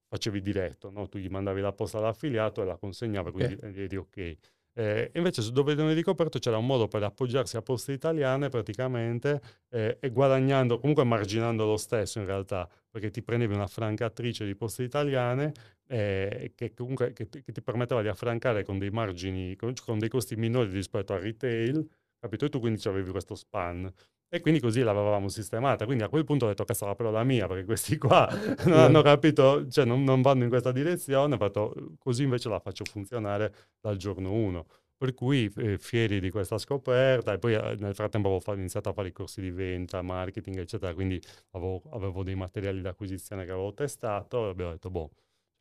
facevi 0.06 0.40
diretto, 0.40 0.90
no? 0.90 1.08
tu 1.08 1.18
gli 1.18 1.28
mandavi 1.28 1.60
la 1.60 1.72
posta 1.72 1.98
all'affiliato 1.98 2.62
e 2.62 2.66
la 2.66 2.76
consegnavi, 2.76 3.30
quindi 3.30 3.54
okay. 3.54 3.74
eri 3.76 3.96
ok. 3.96 4.36
Eh, 4.76 5.12
invece 5.14 5.52
dove 5.52 5.74
non 5.74 5.88
eri 5.88 6.02
coperto 6.02 6.40
c'era 6.40 6.58
un 6.58 6.66
modo 6.66 6.88
per 6.88 7.04
appoggiarsi 7.04 7.56
a 7.56 7.62
poste 7.62 7.92
italiane 7.92 8.48
praticamente 8.48 9.40
eh, 9.70 9.98
e 10.00 10.10
guadagnando, 10.10 10.80
comunque 10.80 11.04
marginando 11.04 11.64
lo 11.64 11.76
stesso 11.76 12.18
in 12.18 12.26
realtà, 12.26 12.68
perché 12.90 13.10
ti 13.10 13.22
prendevi 13.22 13.54
una 13.54 13.68
francatrice 13.68 14.44
di 14.44 14.56
poste 14.56 14.82
italiane 14.82 15.52
eh, 15.86 16.52
che 16.56 16.74
comunque 16.74 17.12
che 17.12 17.28
ti, 17.28 17.42
che 17.42 17.52
ti, 17.52 17.62
permetteva 17.62 18.02
di 18.02 18.08
affrancare 18.08 18.64
con 18.64 18.78
dei 18.78 18.90
margini, 18.90 19.54
con, 19.54 19.74
con, 19.84 19.98
dei 19.98 20.08
costi 20.08 20.34
minori 20.34 20.70
rispetto 20.70 21.12
al 21.12 21.20
retail, 21.20 21.86
capito? 22.18 22.46
E 22.46 22.48
tu 22.48 22.58
quindi 22.58 22.80
avevi 22.88 23.10
questo 23.10 23.34
span. 23.34 23.92
E 24.34 24.40
quindi 24.40 24.58
così 24.58 24.80
l'avevamo 24.82 25.28
sistemata. 25.28 25.84
Quindi 25.84 26.02
a 26.02 26.08
quel 26.08 26.24
punto 26.24 26.46
ho 26.46 26.48
detto 26.48 26.64
che 26.64 26.74
sarà 26.74 26.96
però 26.96 27.12
la 27.12 27.22
mia, 27.22 27.46
perché 27.46 27.64
questi 27.64 27.96
qua 27.96 28.28
non 28.66 28.80
hanno 28.80 29.00
capito, 29.00 29.68
cioè 29.68 29.84
non, 29.84 30.02
non 30.02 30.22
vanno 30.22 30.42
in 30.42 30.48
questa 30.48 30.72
direzione. 30.72 31.36
Ho 31.36 31.38
fatto, 31.38 31.72
così 32.00 32.24
invece 32.24 32.48
la 32.48 32.58
faccio 32.58 32.84
funzionare 32.84 33.54
dal 33.80 33.96
giorno 33.96 34.32
1. 34.32 34.66
Per 34.96 35.14
cui 35.14 35.48
eh, 35.58 35.78
fieri 35.78 36.18
di 36.18 36.30
questa 36.30 36.58
scoperta 36.58 37.32
e 37.32 37.38
poi 37.38 37.54
eh, 37.54 37.76
nel 37.78 37.94
frattempo 37.94 38.26
avevo 38.26 38.58
iniziato 38.58 38.88
a 38.88 38.92
fare 38.92 39.08
i 39.08 39.12
corsi 39.12 39.40
di 39.40 39.52
venta, 39.52 40.02
marketing, 40.02 40.58
eccetera, 40.58 40.92
quindi 40.94 41.22
avevo, 41.52 41.82
avevo 41.90 42.24
dei 42.24 42.34
materiali 42.34 42.80
d'acquisizione 42.80 43.44
che 43.44 43.52
avevo 43.52 43.72
testato 43.72 44.46
e 44.46 44.50
abbiamo 44.50 44.72
detto, 44.72 44.90
boh, 44.90 45.10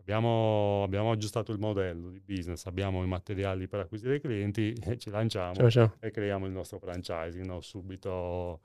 Abbiamo, 0.03 0.83
abbiamo, 0.83 1.11
aggiustato 1.11 1.53
il 1.53 1.59
modello 1.59 2.09
di 2.09 2.19
business, 2.19 2.65
abbiamo 2.65 3.03
i 3.03 3.07
materiali 3.07 3.69
per 3.69 3.79
acquisire 3.79 4.15
i 4.15 4.19
clienti 4.19 4.75
e 4.83 4.97
ci 4.97 5.09
lanciamo 5.09 5.53
ciao, 5.53 5.69
ciao. 5.69 5.95
e 6.01 6.11
creiamo 6.11 6.45
il 6.45 6.51
nostro 6.51 6.77
franchising, 6.77 7.45
no? 7.45 7.61
subito 7.61 8.61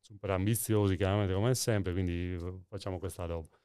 super 0.00 0.30
ambiziosi 0.30 0.96
chiaramente 0.96 1.32
come 1.32 1.54
sempre, 1.54 1.92
quindi 1.92 2.36
facciamo 2.68 2.98
questa 2.98 3.24
roba. 3.24 3.56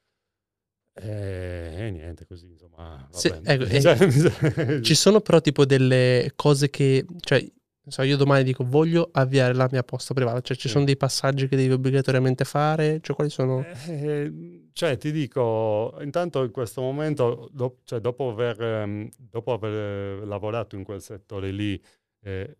E, 0.94 1.74
e 1.76 1.90
niente, 1.90 2.26
così 2.26 2.46
insomma. 2.46 3.06
Se, 3.10 3.40
ecco, 3.44 3.64
eh, 4.72 4.82
ci 4.82 4.94
sono 4.94 5.20
però 5.20 5.40
tipo 5.40 5.66
delle 5.66 6.32
cose 6.34 6.70
che, 6.70 7.04
cioè 7.20 7.44
so, 7.88 8.02
io 8.02 8.16
domani 8.16 8.44
dico 8.44 8.64
voglio 8.64 9.08
avviare 9.12 9.54
la 9.54 9.68
mia 9.70 9.82
posta 9.82 10.14
privata, 10.14 10.40
cioè 10.40 10.56
ci 10.56 10.68
sono 10.68 10.84
dei 10.84 10.96
passaggi 10.96 11.48
che 11.48 11.56
devi 11.56 11.72
obbligatoriamente 11.72 12.44
fare, 12.44 13.00
cioè 13.02 13.14
quali 13.14 13.30
sono? 13.30 13.64
Eh, 13.86 14.68
cioè 14.72 14.96
ti 14.96 15.10
dico, 15.10 15.96
intanto 16.00 16.44
in 16.44 16.50
questo 16.50 16.80
momento, 16.80 17.48
do, 17.52 17.78
cioè, 17.84 18.00
dopo, 18.00 18.30
aver, 18.30 18.62
ehm, 18.62 19.08
dopo, 19.18 19.52
aver, 19.52 20.26
lavorato 20.26 20.76
in 20.76 20.84
quel 20.84 21.00
settore 21.00 21.50
lì, 21.50 21.80
eh, 22.22 22.56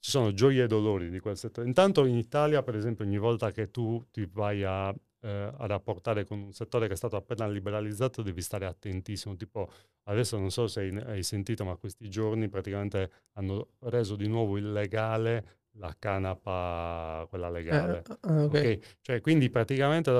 ci 0.00 0.10
sono 0.10 0.32
gioie 0.32 0.64
e 0.64 0.66
dolori 0.66 1.10
di 1.10 1.18
quel 1.18 1.36
settore. 1.36 1.66
Intanto 1.66 2.04
in 2.04 2.16
Italia, 2.16 2.62
per 2.62 2.76
esempio, 2.76 3.04
ogni 3.04 3.18
volta 3.18 3.50
che 3.50 3.70
tu 3.70 4.02
ti 4.10 4.28
vai 4.32 4.64
a, 4.64 4.94
eh, 5.20 5.52
a 5.56 5.66
rapportare 5.66 6.24
con 6.24 6.38
un 6.40 6.52
settore 6.52 6.86
che 6.86 6.94
è 6.94 6.96
stato 6.96 7.16
appena 7.16 7.48
liberalizzato, 7.48 8.22
devi 8.22 8.42
stare 8.42 8.66
attentissimo, 8.66 9.36
tipo 9.36 9.68
Adesso 10.08 10.38
non 10.38 10.50
so 10.50 10.66
se 10.66 10.90
hai, 11.06 11.22
sentito, 11.22 11.64
ma 11.66 11.76
questi 11.76 12.08
giorni 12.08 12.48
praticamente 12.48 13.10
hanno 13.34 13.72
reso 13.80 14.16
di 14.16 14.26
nuovo 14.26 14.56
illegale 14.56 15.56
la 15.72 15.94
canapa, 15.98 17.26
quella 17.28 17.50
legale. 17.50 18.02
Eh, 18.08 18.12
okay. 18.30 18.44
Okay? 18.46 18.82
Cioè, 19.02 19.20
quindi 19.20 19.50
praticamente 19.50 20.10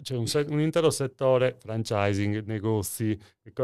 c'è 0.00 0.16
un, 0.16 0.24
un, 0.48 0.60
intero 0.60 0.90
settore, 0.90 1.58
franchising, 1.60 2.44
negozi, 2.46 3.18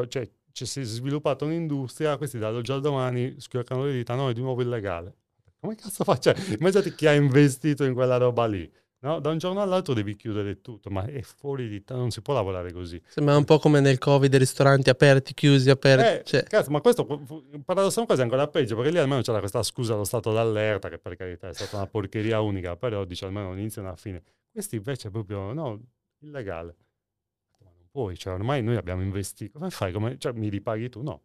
cioè 0.08 0.30
ci 0.52 0.66
si 0.66 0.80
è 0.80 0.84
sviluppata 0.84 1.46
un'industria, 1.46 2.18
questi 2.18 2.38
dall'oggi 2.38 2.72
al 2.72 2.82
domani 2.82 3.36
schioccano 3.38 3.84
le 3.84 3.92
dita, 3.92 4.14
no, 4.14 4.28
è 4.28 4.34
di 4.34 4.42
nuovo 4.42 4.60
illegale. 4.60 5.14
Come 5.60 5.76
cazzo 5.76 6.04
faccio? 6.04 6.34
Immaginate 6.58 6.94
chi 6.94 7.06
ha 7.06 7.14
investito 7.14 7.84
in 7.84 7.94
quella 7.94 8.18
roba 8.18 8.46
lì. 8.46 8.70
No, 9.02 9.18
da 9.18 9.30
un 9.30 9.38
giorno 9.38 9.62
all'altro 9.62 9.94
devi 9.94 10.14
chiudere 10.14 10.60
tutto, 10.60 10.90
ma 10.90 11.06
è 11.06 11.22
fuori 11.22 11.68
di 11.68 11.82
te, 11.82 11.94
non 11.94 12.10
si 12.10 12.20
può 12.20 12.34
lavorare 12.34 12.70
così. 12.70 13.00
Sembra 13.06 13.34
un 13.34 13.44
po' 13.44 13.58
come 13.58 13.80
nel 13.80 13.96
Covid, 13.96 14.34
ristoranti 14.36 14.90
aperti, 14.90 15.32
chiusi, 15.32 15.70
aperti. 15.70 16.20
Eh, 16.20 16.24
cioè. 16.24 16.42
cazzo, 16.42 16.70
ma 16.70 16.82
questo 16.82 17.06
paradossalmente 17.64 18.20
è 18.20 18.24
ancora 18.24 18.46
peggio, 18.48 18.76
perché 18.76 18.90
lì 18.90 18.98
almeno 18.98 19.22
c'era 19.22 19.38
questa 19.38 19.62
scusa 19.62 19.94
allo 19.94 20.04
stato 20.04 20.32
d'allerta, 20.32 20.90
che 20.90 20.98
per 20.98 21.16
carità 21.16 21.48
è 21.48 21.54
stata 21.54 21.76
una 21.76 21.86
porcheria 21.86 22.40
unica, 22.40 22.76
però 22.76 23.04
dice 23.06 23.24
almeno 23.24 23.48
un 23.48 23.58
inizio 23.58 23.80
e 23.80 23.84
una 23.86 23.96
fine. 23.96 24.22
Questi 24.52 24.76
invece 24.76 25.08
è 25.08 25.10
proprio, 25.10 25.54
no, 25.54 25.80
illegale. 26.18 26.76
Ma 27.60 27.70
non 27.74 27.88
puoi, 27.90 28.18
cioè 28.18 28.34
ormai 28.34 28.62
noi 28.62 28.76
abbiamo 28.76 29.00
investito, 29.00 29.58
come 29.58 29.70
fai? 29.70 29.92
Come, 29.92 30.18
cioè 30.18 30.32
mi 30.32 30.50
ripaghi 30.50 30.90
tu? 30.90 31.00
No. 31.00 31.22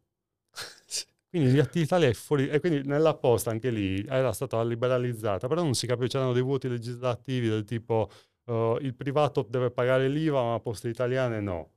Quindi 1.35 1.61
l'Italia 1.73 2.07
è 2.07 2.13
fuori, 2.13 2.47
e 2.47 2.61
quindi 2.61 2.87
nella 2.87 3.13
posta 3.13 3.49
anche 3.51 3.69
lì 3.69 4.01
era 4.07 4.31
stata 4.31 4.63
liberalizzata, 4.63 5.49
però 5.49 5.63
non 5.63 5.73
si 5.73 5.85
capiva, 5.85 6.07
c'erano 6.07 6.31
dei 6.31 6.41
vuoti 6.41 6.69
legislativi 6.69 7.49
del 7.49 7.65
tipo 7.65 8.09
uh, 8.45 8.77
il 8.79 8.95
privato 8.95 9.45
deve 9.49 9.69
pagare 9.69 10.07
l'IVA 10.07 10.41
ma 10.41 10.59
poste 10.61 10.87
italiane 10.87 11.41
no, 11.41 11.71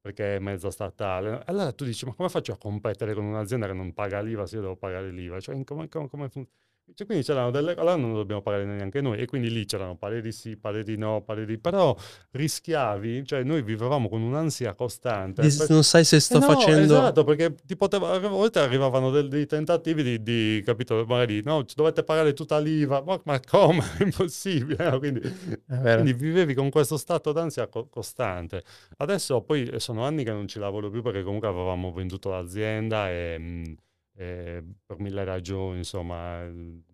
perché 0.00 0.36
è 0.36 0.38
mezzo 0.40 0.70
statale. 0.70 1.40
Allora 1.46 1.72
tu 1.72 1.84
dici, 1.84 2.04
ma 2.04 2.14
come 2.14 2.28
faccio 2.28 2.52
a 2.52 2.58
competere 2.58 3.14
con 3.14 3.24
un'azienda 3.24 3.68
che 3.68 3.74
non 3.74 3.92
paga 3.92 4.20
l'IVA 4.20 4.44
se 4.44 4.56
io 4.56 4.62
devo 4.62 4.76
pagare 4.76 5.10
l'IVA? 5.12 5.38
Cioè, 5.38 5.62
come, 5.62 5.88
come, 5.88 6.08
come 6.08 6.28
funziona? 6.28 6.65
Cioè, 6.94 7.04
quindi 7.04 7.24
c'erano 7.24 7.50
delle 7.50 7.74
allora 7.74 7.96
non 7.96 8.14
dobbiamo 8.14 8.42
pagare 8.42 8.64
neanche 8.64 9.00
noi 9.00 9.18
e 9.18 9.26
quindi 9.26 9.50
lì 9.50 9.64
c'erano 9.66 9.96
pareri 9.96 10.30
sì, 10.30 10.56
pareri 10.56 10.96
no, 10.96 11.20
pareri 11.20 11.58
però 11.58 11.94
rischiavi, 12.30 13.26
cioè 13.26 13.42
noi 13.42 13.62
vivevamo 13.62 14.08
con 14.08 14.22
un'ansia 14.22 14.74
costante. 14.74 15.42
Per... 15.42 15.68
Non 15.68 15.82
sai 15.82 16.04
se 16.04 16.20
sto 16.20 16.36
eh 16.36 16.40
no, 16.40 16.46
facendo... 16.46 16.94
Esatto, 16.94 17.24
perché 17.24 17.54
ti 17.64 17.76
poteva, 17.76 18.12
a 18.12 18.18
volte 18.20 18.60
arrivavano 18.60 19.10
dei, 19.10 19.26
dei 19.28 19.46
tentativi 19.46 20.02
di, 20.02 20.22
di, 20.22 20.62
capito, 20.64 21.04
magari 21.06 21.42
no, 21.44 21.64
dovete 21.74 22.04
pagare 22.04 22.32
tutta 22.34 22.58
l'IVA, 22.58 23.02
ma, 23.02 23.20
ma 23.24 23.40
come? 23.40 23.82
È 23.98 24.02
impossibile. 24.04 24.88
No? 24.88 24.98
Quindi, 24.98 25.20
quindi, 25.66 26.12
vivevi 26.12 26.54
con 26.54 26.70
questo 26.70 26.96
stato 26.96 27.32
d'ansia 27.32 27.66
co- 27.66 27.88
costante. 27.88 28.62
Adesso 28.98 29.40
poi 29.42 29.70
sono 29.80 30.04
anni 30.04 30.22
che 30.22 30.30
non 30.30 30.46
ci 30.46 30.60
lavoro 30.60 30.88
più 30.88 31.02
perché 31.02 31.24
comunque 31.24 31.48
avevamo 31.48 31.92
venduto 31.92 32.30
l'azienda 32.30 33.10
e... 33.10 33.38
Mh, 33.38 33.74
eh, 34.18 34.64
per 34.84 34.98
mille 34.98 35.24
ragioni, 35.24 35.78
insomma. 35.78 36.42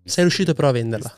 Sei 0.05 0.25
riuscito 0.25 0.55
però 0.55 0.69
a 0.69 0.73
venderla? 0.73 1.15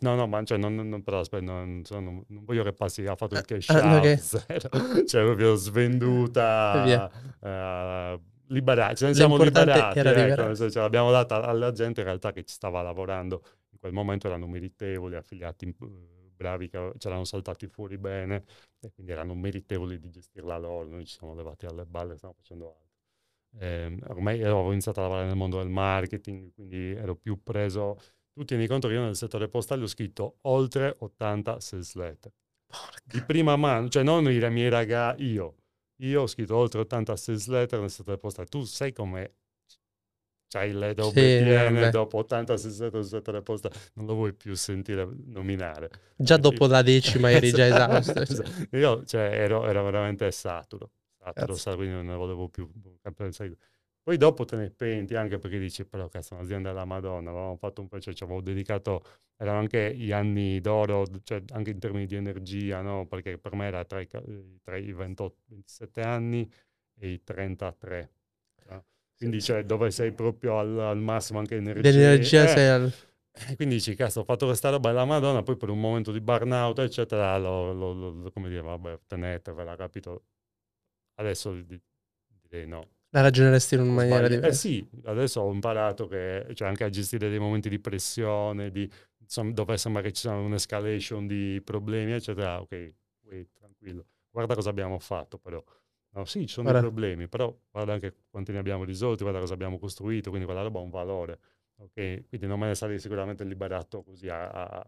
No, 0.00 0.14
no, 0.14 0.26
ma 0.26 0.42
cioè, 0.44 0.58
non, 0.58 0.74
non, 0.74 1.02
però, 1.02 1.20
aspetta, 1.20 1.44
non, 1.44 1.82
non, 1.88 2.24
non, 2.28 2.44
voglio 2.44 2.62
che 2.62 2.72
passi, 2.72 3.04
ha 3.06 3.16
fatto 3.16 3.34
il 3.34 3.44
cash 3.44 3.68
uh, 3.68 3.74
out, 3.74 3.98
okay. 3.98 5.04
cioè 5.06 5.24
proprio 5.24 5.56
svenduta, 5.56 7.10
uh, 7.40 8.20
liberati, 8.46 8.96
ce 8.96 9.06
ne 9.06 9.14
siamo 9.14 9.36
liberati, 9.36 9.98
ecco, 9.98 10.70
ce 10.70 10.78
l'abbiamo 10.78 11.10
data 11.10 11.42
alla 11.42 11.72
gente 11.72 12.00
in 12.00 12.06
realtà 12.06 12.32
che 12.32 12.44
ci 12.44 12.54
stava 12.54 12.80
lavorando, 12.82 13.42
in 13.70 13.78
quel 13.80 13.92
momento 13.92 14.28
erano 14.28 14.46
meritevoli, 14.46 15.16
affiliati 15.16 15.74
bravi, 16.36 16.68
che 16.68 16.92
c'erano 16.96 17.24
saltati 17.24 17.66
fuori 17.66 17.98
bene, 17.98 18.44
e 18.80 18.92
quindi 18.94 19.10
erano 19.10 19.34
meritevoli 19.34 19.98
di 19.98 20.10
gestirla 20.10 20.56
loro, 20.58 20.88
noi 20.88 21.04
ci 21.04 21.18
siamo 21.18 21.34
levati 21.34 21.66
alle 21.66 21.84
balle, 21.84 22.16
stiamo 22.16 22.34
facendo 22.38 22.66
altro 22.66 22.89
eh, 23.58 23.98
ormai 24.08 24.40
avevo 24.42 24.70
iniziato 24.70 25.00
a 25.00 25.02
lavorare 25.02 25.26
nel 25.26 25.36
mondo 25.36 25.58
del 25.58 25.68
marketing, 25.68 26.52
quindi 26.54 26.92
ero 26.92 27.16
più 27.16 27.42
preso. 27.42 27.98
Tu 28.32 28.44
tieni 28.44 28.66
conto 28.66 28.88
che 28.88 28.94
io 28.94 29.02
nel 29.02 29.16
settore 29.16 29.48
postale 29.48 29.82
ho 29.82 29.86
scritto 29.86 30.38
oltre 30.42 30.94
80 30.98 31.60
sales 31.60 31.94
letter. 31.94 32.32
Porca. 32.66 33.00
Di 33.04 33.22
prima 33.22 33.56
mano, 33.56 33.88
cioè 33.88 34.02
non 34.02 34.30
i 34.30 34.50
miei 34.50 34.68
ragazzi, 34.68 35.24
io. 35.24 35.56
Io 36.02 36.22
ho 36.22 36.26
scritto 36.26 36.56
oltre 36.56 36.80
80 36.80 37.16
sales 37.16 37.46
letter 37.48 37.80
nel 37.80 37.90
settore 37.90 38.18
postale. 38.18 38.48
Tu 38.48 38.62
sai 38.64 38.92
come 38.92 39.34
c'hai 40.48 40.72
le 40.72 40.94
doppie 40.94 41.38
sì, 41.38 41.44
piene 41.44 41.90
dopo 41.90 42.18
80 42.18 42.56
sales 42.56 42.78
letter 42.80 43.00
nel 43.00 43.08
settore 43.08 43.42
postale, 43.42 43.74
non 43.94 44.06
lo 44.06 44.14
vuoi 44.14 44.32
più 44.32 44.54
sentire 44.54 45.06
nominare. 45.26 45.90
Già 46.16 46.36
dopo 46.36 46.66
la 46.66 46.82
decima 46.82 47.30
eri 47.30 47.50
già 47.50 47.66
esausto. 47.66 48.20
esatto. 48.20 48.76
Io 48.76 49.04
cioè, 49.04 49.28
ero, 49.32 49.66
ero 49.66 49.84
veramente 49.84 50.30
saturo 50.30 50.92
saturo, 51.22 51.54
sa, 51.54 51.74
quindi 51.74 51.94
non 51.94 52.06
ne 52.06 52.14
volevo 52.14 52.48
più. 52.48 52.68
Poi 54.02 54.16
dopo 54.16 54.44
te 54.44 54.56
ne 54.56 54.70
penti 54.70 55.14
anche 55.14 55.38
perché 55.38 55.58
dici, 55.58 55.84
però 55.84 56.08
cazzo, 56.08 56.34
un'azienda 56.34 56.70
della 56.70 56.86
Madonna, 56.86 57.30
avevamo 57.30 57.56
fatto 57.56 57.82
un 57.82 57.88
po', 57.88 58.00
cioè, 58.00 58.14
ci 58.14 58.24
avevo 58.24 58.40
dedicato, 58.40 59.02
erano 59.36 59.58
anche 59.58 59.94
gli 59.94 60.10
anni 60.10 60.60
d'oro, 60.60 61.06
cioè 61.22 61.42
anche 61.52 61.70
in 61.70 61.78
termini 61.78 62.06
di 62.06 62.16
energia, 62.16 62.80
no? 62.80 63.06
Perché 63.06 63.36
per 63.36 63.54
me 63.54 63.66
era 63.66 63.84
tra 63.84 64.00
i, 64.00 64.08
tra 64.62 64.76
i 64.76 64.92
28, 64.92 65.42
27 65.46 66.00
anni 66.00 66.50
e 66.98 67.10
i 67.10 67.22
33. 67.22 68.12
No? 68.70 68.84
Quindi 69.16 69.42
cioè, 69.42 69.64
dove 69.64 69.90
sei 69.90 70.12
proprio 70.12 70.58
al, 70.58 70.78
al 70.78 70.98
massimo 70.98 71.38
anche 71.38 71.56
energia. 71.56 71.90
L'energia 71.90 72.44
eh, 72.44 72.48
sei 72.48 72.68
al... 72.68 72.92
E 73.32 73.54
quindi 73.54 73.76
dici, 73.76 73.94
cazzo, 73.94 74.20
ho 74.20 74.24
fatto 74.24 74.46
questa 74.46 74.70
roba 74.70 74.90
alla 74.90 75.04
Madonna, 75.04 75.42
poi 75.42 75.56
per 75.56 75.68
un 75.68 75.78
momento 75.78 76.10
di 76.10 76.20
burnout, 76.20 76.78
eccetera, 76.80 77.36
lo, 77.38 77.72
lo, 77.72 77.92
lo 77.92 78.30
come 78.32 78.48
dire, 78.48 78.62
vabbè, 78.62 78.98
tenetevela, 79.06 79.76
capito? 79.76 80.24
Adesso 81.20 81.52
direi 82.42 82.66
no. 82.66 82.88
La 83.10 83.22
ragioneresti 83.22 83.74
in 83.74 83.80
una 83.82 83.92
maniera 83.92 84.18
Sbagli- 84.26 84.34
diversa. 84.36 84.48
Eh 84.48 84.70
sì, 84.72 84.88
adesso 85.04 85.40
ho 85.40 85.52
imparato 85.52 86.06
che 86.06 86.46
cioè, 86.54 86.68
anche 86.68 86.84
a 86.84 86.88
gestire 86.88 87.28
dei 87.28 87.38
momenti 87.40 87.68
di 87.68 87.78
pressione, 87.80 88.70
di, 88.70 88.88
insomma, 89.18 89.52
dove 89.52 89.76
sembra 89.76 90.00
che 90.00 90.12
ci 90.12 90.22
sia 90.22 90.34
un'escalation 90.34 91.26
di 91.26 91.60
problemi, 91.64 92.12
eccetera. 92.12 92.60
Ok, 92.60 92.92
wait, 93.26 93.48
tranquillo. 93.58 94.06
Guarda 94.30 94.54
cosa 94.54 94.70
abbiamo 94.70 94.98
fatto 94.98 95.38
però. 95.38 95.62
No, 96.12 96.24
sì, 96.24 96.40
ci 96.42 96.48
sono 96.54 96.70
Guarda. 96.70 96.80
dei 96.86 96.90
problemi, 96.90 97.28
però 97.28 97.56
guarda 97.70 97.92
anche 97.92 98.14
quanti 98.30 98.52
ne 98.52 98.58
abbiamo 98.58 98.84
risolti, 98.84 99.22
guarda 99.22 99.40
cosa 99.40 99.54
abbiamo 99.54 99.78
costruito, 99.78 100.30
quindi 100.30 100.46
quella 100.46 100.62
roba 100.62 100.78
ha 100.78 100.82
un 100.82 100.90
valore. 100.90 101.38
Ok, 101.80 102.28
quindi 102.28 102.46
non 102.46 102.58
me 102.58 102.66
ne 102.68 102.74
sarei 102.74 102.98
sicuramente 102.98 103.42
liberato 103.44 104.02
così 104.02 104.28
a- 104.28 104.48
a- 104.50 104.86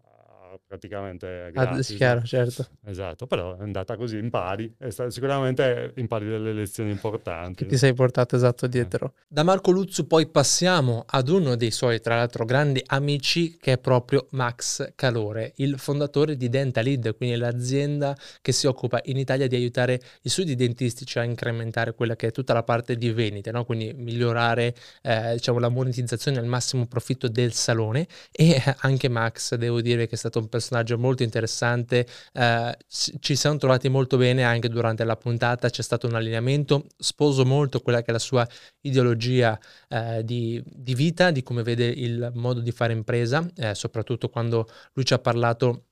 praticamente 0.66 1.26
Ah, 1.46 1.50
gratis, 1.50 1.90
no? 1.90 1.96
chiaro, 1.96 2.22
certo. 2.22 2.66
Esatto, 2.84 3.26
però 3.26 3.56
è 3.56 3.62
andata 3.62 3.96
così, 3.96 4.16
impari, 4.18 4.74
e 4.78 4.90
sta- 4.90 5.10
sicuramente 5.10 5.92
impari 5.96 6.26
delle 6.26 6.52
lezioni 6.52 6.90
importanti. 6.90 7.64
Che 7.64 7.70
ti 7.70 7.76
sei 7.76 7.94
portato 7.94 8.34
Eh. 8.34 8.38
esatto 8.38 8.66
dietro. 8.66 9.14
Da 9.28 9.42
Marco 9.42 9.70
Luzzu 9.70 10.06
poi 10.06 10.26
passiamo 10.28 11.04
ad 11.06 11.28
uno 11.28 11.56
dei 11.56 11.70
suoi, 11.70 12.00
tra 12.00 12.16
l'altro, 12.16 12.44
grandi 12.44 12.82
amici 12.86 13.56
che 13.58 13.72
è 13.72 13.78
proprio 13.78 14.26
Max 14.30 14.92
Calore, 14.94 15.52
il 15.56 15.78
fondatore 15.78 16.36
di 16.36 16.48
Dentalid, 16.48 17.16
quindi 17.16 17.36
l'azienda 17.36 18.16
che 18.40 18.52
si 18.52 18.66
occupa 18.66 19.00
in 19.04 19.16
Italia 19.16 19.46
di 19.46 19.56
aiutare 19.56 20.00
i 20.22 20.28
studi 20.28 20.54
dentistici 20.54 21.18
a 21.18 21.24
incrementare 21.24 21.94
quella 21.94 22.16
che 22.16 22.28
è 22.28 22.30
tutta 22.30 22.52
la 22.52 22.62
parte 22.62 22.96
di 22.96 23.10
vendite, 23.12 23.50
no? 23.50 23.64
quindi 23.64 23.92
migliorare 23.94 24.74
eh, 25.02 25.32
diciamo, 25.34 25.58
la 25.58 25.68
monetizzazione 25.68 26.38
al 26.38 26.46
massimo 26.46 26.86
profitto 26.86 27.28
del 27.28 27.52
salone 27.52 28.06
e 28.30 28.60
anche 28.80 29.08
Max 29.08 29.54
devo 29.54 29.80
dire 29.80 30.06
che 30.06 30.14
è 30.14 30.18
stato 30.18 30.41
un 30.42 30.48
personaggio 30.48 30.98
molto 30.98 31.22
interessante, 31.22 32.06
eh, 32.32 32.76
ci 32.88 33.36
siamo 33.36 33.56
trovati 33.56 33.88
molto 33.88 34.16
bene 34.16 34.44
anche 34.44 34.68
durante 34.68 35.04
la 35.04 35.16
puntata, 35.16 35.70
c'è 35.70 35.82
stato 35.82 36.06
un 36.06 36.14
allineamento, 36.14 36.86
sposo 36.96 37.44
molto 37.44 37.80
quella 37.80 38.00
che 38.02 38.10
è 38.10 38.12
la 38.12 38.18
sua 38.18 38.46
ideologia 38.82 39.58
eh, 39.88 40.22
di, 40.24 40.62
di 40.64 40.94
vita, 40.94 41.30
di 41.30 41.42
come 41.42 41.62
vede 41.62 41.86
il 41.86 42.30
modo 42.34 42.60
di 42.60 42.72
fare 42.72 42.92
impresa, 42.92 43.48
eh, 43.56 43.74
soprattutto 43.74 44.28
quando 44.28 44.68
lui 44.92 45.04
ci 45.04 45.14
ha 45.14 45.18
parlato 45.18 45.86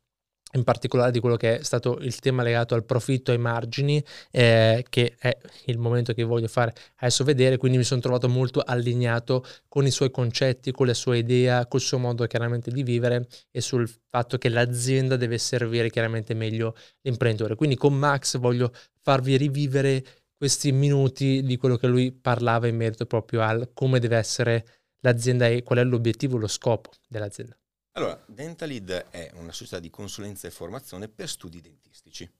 in 0.52 0.64
particolare 0.64 1.10
di 1.10 1.20
quello 1.20 1.36
che 1.36 1.58
è 1.58 1.62
stato 1.62 1.98
il 1.98 2.18
tema 2.18 2.42
legato 2.42 2.74
al 2.74 2.84
profitto 2.84 3.30
e 3.30 3.34
ai 3.34 3.40
margini, 3.40 4.02
eh, 4.30 4.84
che 4.88 5.14
è 5.18 5.36
il 5.66 5.78
momento 5.78 6.12
che 6.12 6.24
voglio 6.24 6.48
fare 6.48 6.74
adesso 6.96 7.24
vedere, 7.24 7.56
quindi 7.56 7.78
mi 7.78 7.84
sono 7.84 8.00
trovato 8.00 8.28
molto 8.28 8.60
allineato 8.60 9.44
con 9.68 9.86
i 9.86 9.90
suoi 9.90 10.10
concetti, 10.10 10.72
con 10.72 10.86
la 10.86 10.94
sua 10.94 11.16
idea, 11.16 11.66
col 11.66 11.80
suo 11.80 11.98
modo 11.98 12.26
chiaramente 12.26 12.70
di 12.70 12.82
vivere 12.82 13.28
e 13.50 13.60
sul 13.60 13.88
fatto 14.06 14.38
che 14.38 14.48
l'azienda 14.48 15.16
deve 15.16 15.38
servire 15.38 15.90
chiaramente 15.90 16.34
meglio 16.34 16.74
l'imprenditore. 17.02 17.54
Quindi 17.54 17.76
con 17.76 17.94
Max 17.94 18.38
voglio 18.38 18.72
farvi 18.98 19.36
rivivere 19.36 20.04
questi 20.36 20.72
minuti 20.72 21.42
di 21.42 21.56
quello 21.58 21.76
che 21.76 21.86
lui 21.86 22.12
parlava 22.12 22.66
in 22.66 22.76
merito 22.76 23.04
proprio 23.04 23.42
al 23.42 23.70
come 23.74 23.98
deve 24.00 24.16
essere 24.16 24.64
l'azienda 25.00 25.46
e 25.46 25.62
qual 25.62 25.80
è 25.80 25.84
l'obiettivo, 25.84 26.38
lo 26.38 26.48
scopo 26.48 26.90
dell'azienda. 27.08 27.59
Allora, 27.92 28.22
Dentalid 28.26 28.90
è 29.10 29.30
una 29.34 29.52
società 29.52 29.80
di 29.80 29.90
consulenza 29.90 30.46
e 30.46 30.50
formazione 30.50 31.08
per 31.08 31.28
studi 31.28 31.60
dentistici. 31.60 32.30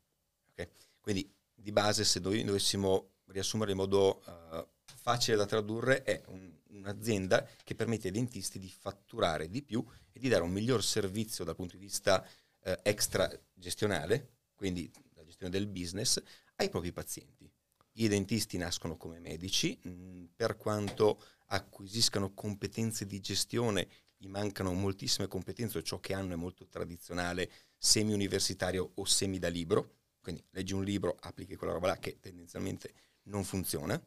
ok? 0.51 0.69
Quindi, 1.01 1.29
di 1.53 1.73
base, 1.73 2.05
se 2.05 2.21
noi 2.21 2.45
dovessimo 2.45 3.11
riassumere 3.27 3.73
in 3.73 3.77
modo 3.79 4.23
eh, 4.27 4.67
facile 4.85 5.37
da 5.37 5.47
tradurre, 5.47 6.03
è 6.05 6.23
un- 6.27 6.49
un'azienda 6.71 7.47
che 7.65 7.75
permette 7.75 8.07
ai 8.09 8.13
dentisti 8.13 8.59
di 8.59 8.69
fatturare 8.71 9.49
di 9.51 9.63
più 9.63 9.85
e 10.13 10.19
di 10.21 10.29
dare 10.29 10.43
un 10.45 10.51
miglior 10.53 10.85
servizio 10.85 11.45
dal 11.45 11.57
punto 11.57 11.77
di 11.77 11.83
vista 11.85 12.25
eh, 12.63 12.79
extra 12.83 13.29
gestionale, 13.55 14.35
quindi 14.55 14.91
la 15.15 15.25
gestione 15.25 15.51
del 15.51 15.67
business, 15.67 16.23
ai 16.57 16.69
propri 16.69 16.93
pazienti. 16.93 17.51
I 17.95 18.09
dentisti 18.09 18.57
nascono 18.57 18.97
come 18.97 19.19
medici, 19.19 19.79
mh, 19.83 20.25
per 20.37 20.57
quanto 20.57 21.23
acquisiscano 21.47 22.33
competenze 22.35 23.05
di 23.07 23.19
gestione 23.21 23.89
gli 24.23 24.29
mancano 24.29 24.75
moltissime 24.75 25.29
competenze, 25.29 25.83
ciò 25.83 25.99
che 25.99 26.13
hanno 26.13 26.35
è 26.35 26.37
molto 26.37 26.67
tradizionale, 26.67 27.51
semi-universitario 27.79 28.93
o 28.97 29.05
semi 29.07 29.39
da 29.39 29.49
libro, 29.49 29.95
quindi 30.21 30.45
leggi 30.51 30.75
un 30.75 30.85
libro, 30.85 31.17
applichi 31.21 31.57
quella 31.57 31.73
roba 31.73 31.87
là 31.87 31.99
che 31.99 32.19
tendenzialmente 32.21 32.93
non 33.25 33.45
funziona, 33.45 33.99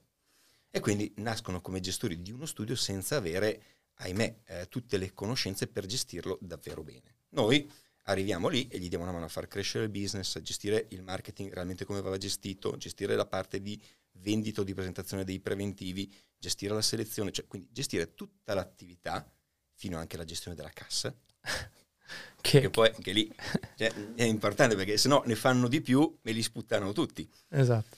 e 0.70 0.80
quindi 0.80 1.12
nascono 1.18 1.62
come 1.62 1.80
gestori 1.80 2.22
di 2.22 2.32
uno 2.32 2.46
studio 2.46 2.76
senza 2.76 3.16
avere, 3.16 3.64
ahimè, 3.96 4.42
eh, 4.46 4.68
tutte 4.70 4.98
le 4.98 5.14
conoscenze 5.14 5.66
per 5.66 5.88
gestirlo 5.88 6.38
davvero 6.42 6.84
bene. 6.84 7.16
Noi 7.30 7.68
arriviamo 8.04 8.50
lì 8.50 8.68
e 8.68 8.78
gli 8.78 8.90
diamo 8.90 9.06
una 9.06 9.14
mano 9.14 9.26
a 9.26 9.30
far 9.30 9.48
crescere 9.48 9.86
il 9.86 9.90
business, 9.90 10.36
a 10.36 10.44
gestire 10.44 10.86
il 10.90 11.02
marketing 11.02 11.52
realmente 11.52 11.86
come 11.86 12.02
va 12.02 12.16
gestito, 12.18 12.78
gestire 12.78 13.16
la 13.16 13.26
parte 13.26 13.64
di 13.64 13.82
vendita 14.18 14.62
o 14.62 14.64
di 14.64 14.76
presentazione 14.76 15.24
dei 15.24 15.40
preventivi, 15.40 16.14
gestire 16.38 16.76
la 16.76 16.84
selezione, 16.84 17.32
cioè 17.32 17.48
quindi 17.48 17.70
gestire 17.72 18.14
tutta 18.14 18.54
l'attività 18.54 19.28
fino 19.76 19.98
anche 19.98 20.16
alla 20.16 20.26
gestione 20.26 20.56
della 20.56 20.72
cassa, 20.72 21.14
Che, 22.42 22.60
che 22.60 22.70
poi 22.70 22.92
anche 22.94 23.12
lì 23.14 23.34
cioè, 23.76 23.92
è 24.16 24.24
importante 24.24 24.76
perché 24.76 24.98
se 24.98 25.08
no 25.08 25.24
ne 25.26 25.36
fanno 25.36 25.68
di 25.68 25.82
più 25.82 26.20
e 26.22 26.32
li 26.32 26.44
sputtano 26.44 26.92
tutti. 26.92 27.30
esatto. 27.50 27.98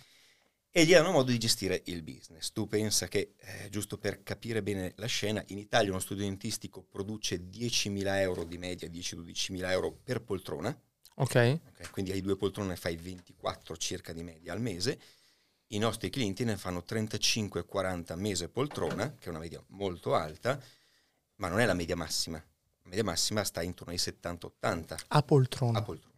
E 0.78 0.86
gli 0.86 0.92
danno 0.92 1.12
modo 1.12 1.32
di 1.32 1.38
gestire 1.38 1.82
il 1.86 2.04
business. 2.04 2.52
Tu 2.52 2.68
pensa 2.68 3.08
che, 3.08 3.34
eh, 3.38 3.70
giusto 3.70 3.98
per 3.98 4.24
capire 4.24 4.62
bene 4.62 4.92
la 4.98 5.06
scena, 5.06 5.42
in 5.48 5.58
Italia 5.58 5.90
uno 5.92 6.00
studio 6.02 6.26
dentistico 6.26 6.84
produce 6.84 7.50
10.000 7.50 8.20
euro 8.20 8.44
di 8.44 8.58
media, 8.58 8.90
10-12.000 8.90 9.72
euro 9.72 9.94
per 10.04 10.22
poltrona, 10.22 10.78
Ok, 11.18 11.36
ok? 11.64 11.90
quindi 11.92 12.12
hai 12.12 12.22
due 12.22 12.36
poltrone 12.38 12.76
fai 12.76 12.98
24 12.98 13.78
circa 13.78 14.14
di 14.14 14.24
media 14.24 14.52
al 14.54 14.62
mese. 14.62 15.00
I 15.68 15.78
nostri 15.78 16.10
clienti 16.10 16.44
ne 16.44 16.58
fanno 16.58 16.84
35-40 16.84 18.16
mese 18.16 18.50
poltrona, 18.50 19.16
che 19.16 19.28
è 19.28 19.30
una 19.30 19.40
media 19.40 19.64
molto 19.70 20.14
alta, 20.16 20.62
ma 21.38 21.48
non 21.48 21.60
è 21.60 21.66
la 21.66 21.74
media 21.74 21.96
massima. 21.96 22.38
La 22.38 22.90
media 22.90 23.04
massima 23.04 23.44
sta 23.44 23.62
intorno 23.62 23.94
ai 23.94 24.00
70-80 24.00 24.96
a 25.08 25.24
poltrona. 25.24 25.80
a 25.80 25.82
poltrona. 25.82 26.14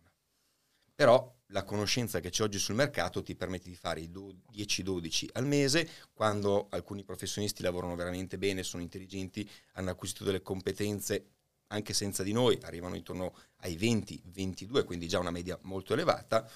Però 0.93 1.35
la 1.51 1.63
conoscenza 1.63 2.19
che 2.19 2.29
c'è 2.29 2.43
oggi 2.43 2.59
sul 2.59 2.75
mercato 2.75 3.21
ti 3.21 3.35
permette 3.35 3.69
di 3.69 3.75
fare 3.75 4.01
i 4.01 4.09
do- 4.11 4.35
10-12 4.51 5.29
al 5.33 5.45
mese, 5.45 5.89
quando 6.13 6.67
alcuni 6.71 7.03
professionisti 7.03 7.61
lavorano 7.61 7.95
veramente 7.95 8.37
bene, 8.37 8.63
sono 8.63 8.81
intelligenti, 8.81 9.49
hanno 9.73 9.91
acquisito 9.91 10.23
delle 10.23 10.41
competenze 10.41 11.27
anche 11.67 11.93
senza 11.93 12.23
di 12.23 12.31
noi, 12.31 12.57
arrivano 12.63 12.95
intorno 12.95 13.33
ai 13.57 13.77
20-22, 13.77 14.85
quindi 14.85 15.07
già 15.07 15.19
una 15.19 15.31
media 15.31 15.57
molto 15.63 15.93
elevata, 15.93 16.49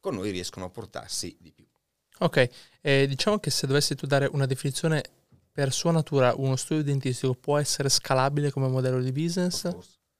con 0.00 0.14
noi 0.14 0.30
riescono 0.30 0.66
a 0.66 0.70
portarsi 0.70 1.36
di 1.40 1.52
più. 1.52 1.66
Ok, 2.18 2.48
eh, 2.80 3.06
diciamo 3.06 3.38
che 3.38 3.50
se 3.50 3.66
dovessi 3.66 3.94
tu 3.94 4.06
dare 4.06 4.26
una 4.26 4.46
definizione 4.46 5.02
per 5.52 5.72
sua 5.72 5.92
natura, 5.92 6.34
uno 6.36 6.56
studio 6.56 6.82
dentistico 6.82 7.34
può 7.34 7.58
essere 7.58 7.90
scalabile 7.90 8.50
come 8.50 8.68
modello 8.68 9.00
di 9.00 9.12
business? 9.12 9.68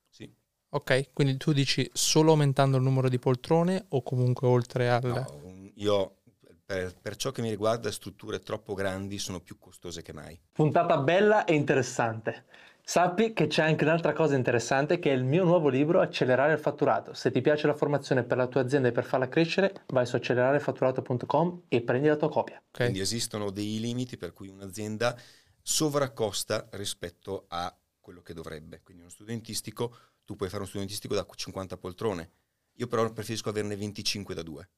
Sì. 0.09 0.31
Ok, 0.75 1.13
quindi 1.13 1.37
tu 1.39 1.53
dici 1.53 1.89
solo 1.93 2.33
aumentando 2.33 2.77
il 2.77 2.83
numero 2.83 3.09
di 3.09 3.19
poltrone 3.19 3.87
o 3.89 4.03
comunque 4.03 4.47
oltre 4.47 4.91
al... 4.91 5.03
No, 5.03 5.71
io 5.75 6.23
per, 6.65 6.95
per 7.01 7.17
ciò 7.17 7.31
che 7.31 7.43
mi 7.43 7.51
riguarda 7.51 7.91
strutture 7.91 8.41
troppo 8.41 8.75
grandi 8.75 9.19
sono 9.19 9.41
più 9.41 9.59
costose 9.59 10.03
che 10.03 10.13
mai. 10.13 10.39
Puntata 10.53 10.97
bella 10.99 11.45
e 11.45 11.55
interessante. 11.55 12.45
Sappi 12.85 13.33
che 13.33 13.47
c'è 13.47 13.63
anche 13.63 13.85
un'altra 13.85 14.13
cosa 14.13 14.35
interessante 14.35 14.99
che 14.99 15.11
è 15.11 15.15
il 15.15 15.25
mio 15.25 15.45
nuovo 15.45 15.69
libro 15.69 16.01
Accelerare 16.01 16.53
il 16.53 16.59
fatturato. 16.59 17.15
Se 17.15 17.31
ti 17.31 17.41
piace 17.41 17.67
la 17.67 17.75
formazione 17.75 18.25
per 18.25 18.37
la 18.37 18.49
tua 18.49 18.61
azienda 18.61 18.89
e 18.89 18.93
per 18.93 19.05
farla 19.05 19.29
crescere, 19.29 19.85
vai 19.89 20.05
su 20.05 20.17
accelerarefatturato.com 20.17 21.63
e 21.69 21.83
prendi 21.83 22.09
la 22.09 22.17
tua 22.17 22.29
copia. 22.29 22.57
Ok? 22.57 22.77
Quindi 22.77 23.01
esistono 23.01 23.51
dei 23.51 23.79
limiti 23.79 24.17
per 24.17 24.33
cui 24.33 24.49
un'azienda 24.49 25.17
sovraccosta 25.63 26.69
rispetto 26.73 27.45
a 27.49 27.75
quello 28.01 28.21
che 28.21 28.35
dovrebbe. 28.35 28.81
Quindi 28.83 29.03
uno 29.03 29.11
studio 29.13 29.33
dentistico, 29.33 29.97
tu 30.25 30.35
puoi 30.35 30.49
fare 30.49 30.63
uno 30.63 30.69
studio 30.69 30.87
dentistico 30.87 31.15
da 31.15 31.25
50 31.33 31.77
poltrone. 31.79 32.31
Io 32.75 32.89
però 32.89 33.11
preferisco 33.13 33.49
averne 33.49 33.77
25 33.77 34.35
da 34.35 34.43
2, 34.43 34.69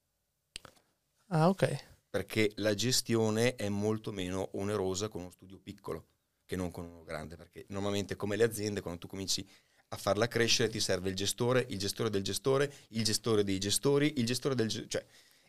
Ah, 1.29 1.49
ok. 1.49 1.85
perché 2.09 2.51
la 2.57 2.75
gestione 2.75 3.55
è 3.55 3.67
molto 3.67 4.11
meno 4.11 4.49
onerosa 4.53 5.07
con 5.07 5.21
uno 5.21 5.31
studio 5.31 5.57
piccolo 5.57 6.05
che 6.45 6.55
non 6.55 6.71
con 6.71 6.85
uno 6.85 7.03
grande, 7.03 7.35
perché 7.35 7.65
normalmente 7.69 8.15
come 8.15 8.35
le 8.35 8.43
aziende 8.43 8.81
quando 8.81 8.99
tu 8.99 9.07
cominci 9.07 9.47
a 9.89 9.97
farla 9.97 10.27
crescere 10.27 10.69
ti 10.69 10.79
serve 10.79 11.09
il 11.09 11.15
gestore, 11.15 11.65
il 11.69 11.77
gestore 11.77 12.09
del 12.09 12.23
gestore, 12.23 12.71
il 12.89 13.03
gestore 13.03 13.43
dei 13.43 13.59
gestori, 13.59 14.13
il 14.17 14.25
gestore 14.25 14.55
del 14.55 14.67
ge- 14.67 14.87
cioè 14.87 15.05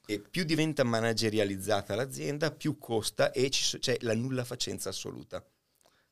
e 0.08 0.20
più 0.20 0.44
diventa 0.44 0.84
managerializzata 0.84 1.96
l'azienda, 1.96 2.52
più 2.52 2.78
costa 2.78 3.32
e 3.32 3.48
c'è 3.48 3.96
la 4.02 4.14
nulla 4.14 4.44
facenza 4.44 4.90
assoluta. 4.90 5.44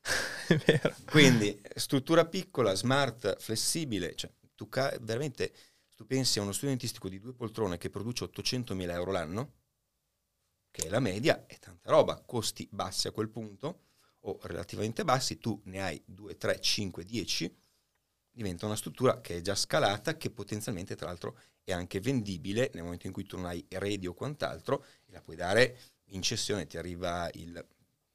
È 0.47 0.57
vero. 0.57 0.93
Quindi 1.05 1.59
struttura 1.75 2.25
piccola, 2.25 2.75
smart, 2.75 3.39
flessibile, 3.39 4.13
cioè 4.15 4.29
tu 4.53 4.67
ca- 4.67 4.95
veramente 5.01 5.53
tu 5.95 6.05
pensi 6.05 6.39
a 6.39 6.41
uno 6.41 6.51
studio 6.51 6.69
dentistico 6.69 7.07
di 7.07 7.19
due 7.21 7.33
poltrone 7.33 7.77
che 7.77 7.89
produce 7.89 8.25
800.000 8.25 8.91
euro 8.91 9.11
l'anno, 9.11 9.53
che 10.71 10.87
è 10.87 10.89
la 10.89 10.99
media, 10.99 11.45
è 11.47 11.57
tanta 11.57 11.89
roba, 11.89 12.21
costi 12.25 12.67
bassi 12.69 13.07
a 13.07 13.11
quel 13.11 13.29
punto, 13.29 13.83
o 14.25 14.39
relativamente 14.43 15.03
bassi, 15.03 15.37
tu 15.37 15.59
ne 15.65 15.81
hai 15.81 16.01
2, 16.05 16.37
3, 16.37 16.59
5, 16.59 17.03
10, 17.03 17.55
diventa 18.31 18.65
una 18.65 18.75
struttura 18.75 19.21
che 19.21 19.37
è 19.37 19.41
già 19.41 19.55
scalata, 19.55 20.17
che 20.17 20.29
potenzialmente 20.29 20.95
tra 20.95 21.07
l'altro 21.07 21.39
è 21.63 21.71
anche 21.71 21.99
vendibile 21.99 22.69
nel 22.73 22.83
momento 22.83 23.07
in 23.07 23.13
cui 23.13 23.25
tu 23.25 23.37
non 23.37 23.45
hai 23.45 23.65
eredi 23.67 24.07
o 24.07 24.13
quant'altro, 24.13 24.85
e 25.05 25.11
la 25.11 25.21
puoi 25.21 25.35
dare 25.35 25.77
in 26.09 26.21
cessione, 26.21 26.67
ti 26.67 26.77
arriva 26.77 27.29
il 27.33 27.65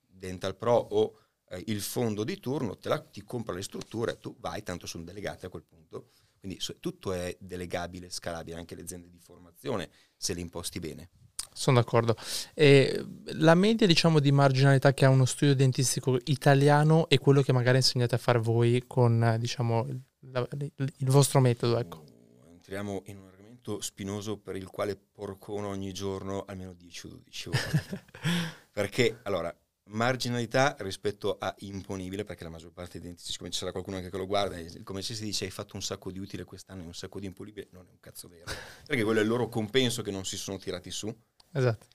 Dental 0.06 0.56
Pro 0.56 0.74
o 0.74 1.18
eh, 1.48 1.62
il 1.66 1.80
fondo 1.80 2.24
di 2.24 2.38
turno, 2.38 2.78
la, 2.82 3.00
ti 3.00 3.22
compra 3.22 3.54
le 3.54 3.62
strutture, 3.62 4.18
tu 4.18 4.36
vai, 4.38 4.62
tanto 4.62 4.86
sono 4.86 5.04
delegate 5.04 5.46
a 5.46 5.48
quel 5.48 5.64
punto. 5.64 6.10
Quindi 6.38 6.58
tutto 6.80 7.12
è 7.12 7.36
delegabile, 7.38 8.08
scalabile, 8.08 8.56
anche 8.56 8.74
le 8.74 8.82
aziende 8.82 9.10
di 9.10 9.18
formazione, 9.18 9.90
se 10.16 10.32
le 10.32 10.40
imposti 10.40 10.78
bene. 10.78 11.10
Sono 11.52 11.78
d'accordo. 11.78 12.16
E 12.54 13.04
la 13.34 13.54
media, 13.54 13.86
diciamo, 13.86 14.18
di 14.18 14.32
marginalità 14.32 14.92
che 14.92 15.04
ha 15.04 15.08
uno 15.08 15.24
studio 15.24 15.54
dentistico 15.54 16.18
italiano 16.24 17.08
è 17.08 17.18
quello 17.18 17.42
che 17.42 17.52
magari 17.52 17.78
insegnate 17.78 18.14
a 18.14 18.18
fare 18.18 18.38
voi 18.38 18.84
con, 18.86 19.36
diciamo, 19.38 19.86
il, 19.88 20.00
la, 20.30 20.46
il 20.56 21.10
vostro 21.10 21.40
metodo, 21.40 21.78
ecco. 21.78 22.04
Entriamo 22.50 23.02
in 23.06 23.18
un 23.18 23.26
argomento 23.26 23.80
spinoso 23.80 24.38
per 24.38 24.56
il 24.56 24.68
quale 24.68 24.96
porcono 24.96 25.68
ogni 25.68 25.92
giorno 25.92 26.44
almeno 26.46 26.72
10 26.72 27.06
o 27.06 27.08
12 27.10 27.50
volte. 27.50 28.04
Perché, 28.72 29.18
allora, 29.24 29.54
marginalità 29.90 30.76
rispetto 30.80 31.36
a 31.38 31.54
imponibile, 31.60 32.24
perché 32.24 32.44
la 32.44 32.50
maggior 32.50 32.72
parte 32.72 32.98
dei 32.98 33.08
dentisti, 33.08 33.32
siccome 33.32 33.50
ci 33.50 33.58
sarà 33.58 33.72
qualcuno 33.72 33.96
anche 33.96 34.10
che 34.10 34.16
lo 34.16 34.26
guarda, 34.26 34.56
come 34.82 35.02
se 35.02 35.14
si 35.14 35.24
dice 35.24 35.44
hai 35.44 35.50
fatto 35.50 35.76
un 35.76 35.82
sacco 35.82 36.10
di 36.10 36.18
utile 36.18 36.44
quest'anno 36.44 36.82
e 36.82 36.86
un 36.86 36.94
sacco 36.94 37.20
di 37.20 37.26
imponibile, 37.26 37.68
non 37.72 37.86
è 37.86 37.90
un 37.90 38.00
cazzo 38.00 38.28
vero, 38.28 38.44
perché 38.86 39.02
quello 39.02 39.20
è 39.20 39.22
il 39.22 39.28
loro 39.28 39.48
compenso 39.48 40.02
che 40.02 40.10
non 40.10 40.24
si 40.24 40.36
sono 40.36 40.58
tirati 40.58 40.90
su. 40.90 41.14
Esatto. 41.52 41.86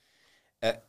Eh, 0.58 0.82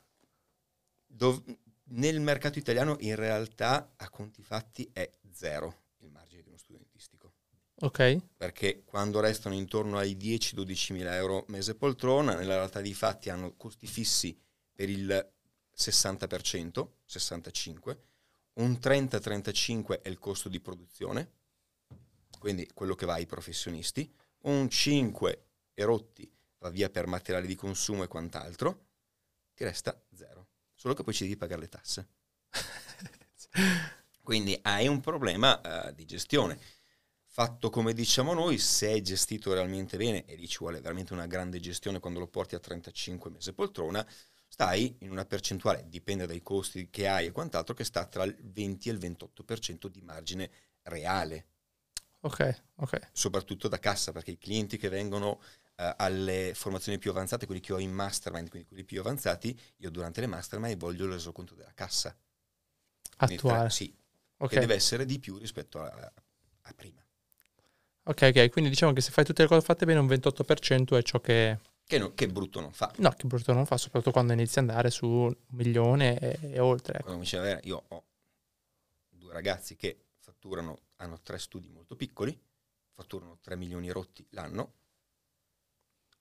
dov- 1.05 1.43
nel 1.89 2.19
mercato 2.19 2.59
italiano 2.59 2.97
in 2.99 3.15
realtà 3.15 3.93
a 3.95 4.09
conti 4.09 4.43
fatti 4.43 4.89
è 4.91 5.09
zero 5.31 5.85
il 5.99 6.11
margine 6.11 6.41
di 6.41 6.49
uno 6.49 6.57
studio 6.57 6.79
dentistico. 6.79 7.33
Ok. 7.79 8.17
Perché 8.35 8.83
quando 8.83 9.19
restano 9.19 9.53
intorno 9.55 9.97
ai 9.97 10.15
10-12 10.15 10.93
mila 10.93 11.15
euro 11.15 11.45
mese 11.49 11.75
poltrona, 11.75 12.35
nella 12.35 12.55
realtà 12.55 12.81
dei 12.81 12.93
fatti 12.93 13.29
hanno 13.29 13.53
costi 13.55 13.85
fissi 13.85 14.37
per 14.73 14.89
il 14.89 15.31
60%, 15.77 16.87
65%, 17.07 17.97
un 18.53 18.71
30-35% 18.71 20.01
è 20.01 20.09
il 20.09 20.17
costo 20.17 20.49
di 20.49 20.59
produzione, 20.59 21.31
quindi 22.39 22.69
quello 22.73 22.95
che 22.95 23.05
va 23.05 23.13
ai 23.13 23.25
professionisti, 23.25 24.11
un 24.43 24.65
5% 24.65 25.37
erotti 25.73 26.31
va 26.59 26.69
via 26.69 26.89
per 26.89 27.05
materiali 27.05 27.45
di 27.45 27.55
consumo 27.55 28.03
e 28.03 28.07
quant'altro, 28.07 28.85
ti 29.53 29.63
resta 29.63 29.99
zero, 30.13 30.47
solo 30.73 30.93
che 30.93 31.03
poi 31.03 31.13
ci 31.13 31.23
devi 31.23 31.37
pagare 31.37 31.61
le 31.61 31.69
tasse. 31.69 32.07
quindi 34.23 34.57
hai 34.63 34.87
un 34.87 34.99
problema 34.99 35.61
uh, 35.63 35.93
di 35.93 36.05
gestione. 36.05 36.59
Fatto 37.23 37.69
come 37.69 37.93
diciamo 37.93 38.33
noi, 38.33 38.57
se 38.57 38.91
è 38.91 39.01
gestito 39.01 39.53
realmente 39.53 39.95
bene, 39.97 40.25
e 40.25 40.35
lì 40.35 40.47
ci 40.47 40.57
vuole 40.59 40.81
veramente 40.81 41.13
una 41.13 41.27
grande 41.27 41.59
gestione 41.59 41.99
quando 41.99 42.19
lo 42.19 42.27
porti 42.27 42.55
a 42.55 42.59
35 42.59 43.29
mese 43.29 43.53
poltrona, 43.53 44.05
stai 44.57 44.95
in 45.01 45.11
una 45.11 45.23
percentuale, 45.23 45.85
dipende 45.87 46.25
dai 46.25 46.41
costi 46.41 46.89
che 46.89 47.07
hai 47.07 47.27
e 47.27 47.31
quant'altro, 47.31 47.75
che 47.75 47.83
sta 47.83 48.07
tra 48.07 48.23
il 48.23 48.35
20 48.41 48.89
e 48.89 48.91
il 48.91 48.97
28% 48.97 49.85
di 49.85 50.01
margine 50.01 50.49
reale. 50.83 51.45
Ok, 52.21 52.63
ok. 52.77 53.09
Soprattutto 53.11 53.67
da 53.67 53.77
cassa, 53.77 54.11
perché 54.11 54.31
i 54.31 54.37
clienti 54.39 54.77
che 54.77 54.89
vengono 54.89 55.29
uh, 55.29 55.93
alle 55.97 56.53
formazioni 56.55 56.97
più 56.97 57.11
avanzate, 57.11 57.45
quelli 57.45 57.61
che 57.61 57.71
ho 57.71 57.77
in 57.77 57.91
mastermind, 57.91 58.49
quindi 58.49 58.67
quelli 58.67 58.83
più 58.83 58.99
avanzati, 58.99 59.55
io 59.77 59.91
durante 59.91 60.21
le 60.21 60.27
mastermind 60.27 60.75
voglio 60.79 61.05
il 61.05 61.11
resoconto 61.11 61.53
della 61.53 61.73
cassa. 61.75 62.17
Attuale. 63.17 63.59
Tra, 63.59 63.69
sì, 63.69 63.95
okay. 64.37 64.55
che 64.55 64.59
deve 64.59 64.73
essere 64.73 65.05
di 65.05 65.19
più 65.19 65.37
rispetto 65.37 65.83
a, 65.83 66.11
a 66.61 66.73
prima. 66.75 66.99
Ok, 68.05 68.31
ok, 68.33 68.49
quindi 68.49 68.71
diciamo 68.71 68.91
che 68.93 69.01
se 69.01 69.11
fai 69.11 69.23
tutte 69.23 69.43
le 69.43 69.47
cose 69.47 69.63
fatte 69.63 69.85
bene, 69.85 69.99
un 69.99 70.07
28% 70.07 70.97
è 70.97 71.03
ciò 71.03 71.21
che 71.21 71.59
che, 71.87 71.97
no, 71.97 72.13
che, 72.13 72.27
brutto 72.27 72.59
non 72.59 72.73
fa. 72.73 72.93
No, 72.97 73.09
che 73.11 73.25
brutto 73.25 73.53
non 73.53 73.65
fa, 73.65 73.77
soprattutto 73.77 74.11
quando 74.11 74.33
inizi 74.33 74.59
ad 74.59 74.67
andare 74.67 74.89
su 74.91 75.07
un 75.07 75.35
milione 75.51 76.19
e, 76.19 76.37
e 76.51 76.59
oltre. 76.59 76.99
Ecco. 76.99 77.15
Diceva, 77.15 77.57
io 77.63 77.83
ho 77.87 78.03
due 79.09 79.31
ragazzi 79.31 79.75
che 79.77 80.07
fatturano, 80.19 80.77
hanno 80.97 81.19
tre 81.21 81.39
studi 81.39 81.69
molto 81.69 81.95
piccoli, 81.95 82.37
fatturano 82.93 83.37
3 83.41 83.55
milioni 83.55 83.89
rotti 83.89 84.25
l'anno. 84.31 84.73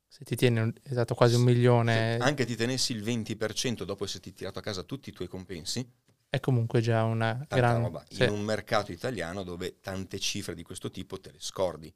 Se 0.06 0.24
ti 0.24 0.36
tieni 0.36 0.72
esatto, 0.84 1.14
quasi 1.14 1.34
un 1.34 1.42
milione. 1.42 2.16
Se 2.18 2.24
anche 2.24 2.44
ti 2.44 2.54
tenessi 2.54 2.92
il 2.92 3.02
20% 3.02 3.82
dopo 3.82 4.04
esserti 4.04 4.32
tirato 4.32 4.60
a 4.60 4.62
casa 4.62 4.82
tutti 4.82 5.08
i 5.08 5.12
tuoi 5.12 5.26
compensi. 5.26 5.86
È 6.28 6.40
comunque 6.40 6.80
già 6.80 7.02
una 7.04 7.44
grande... 7.48 8.04
Sì. 8.08 8.24
In 8.24 8.30
un 8.30 8.42
mercato 8.42 8.92
italiano 8.92 9.42
dove 9.42 9.80
tante 9.80 10.18
cifre 10.18 10.54
di 10.54 10.62
questo 10.62 10.90
tipo 10.90 11.18
te 11.18 11.32
le 11.32 11.40
scordi. 11.40 11.92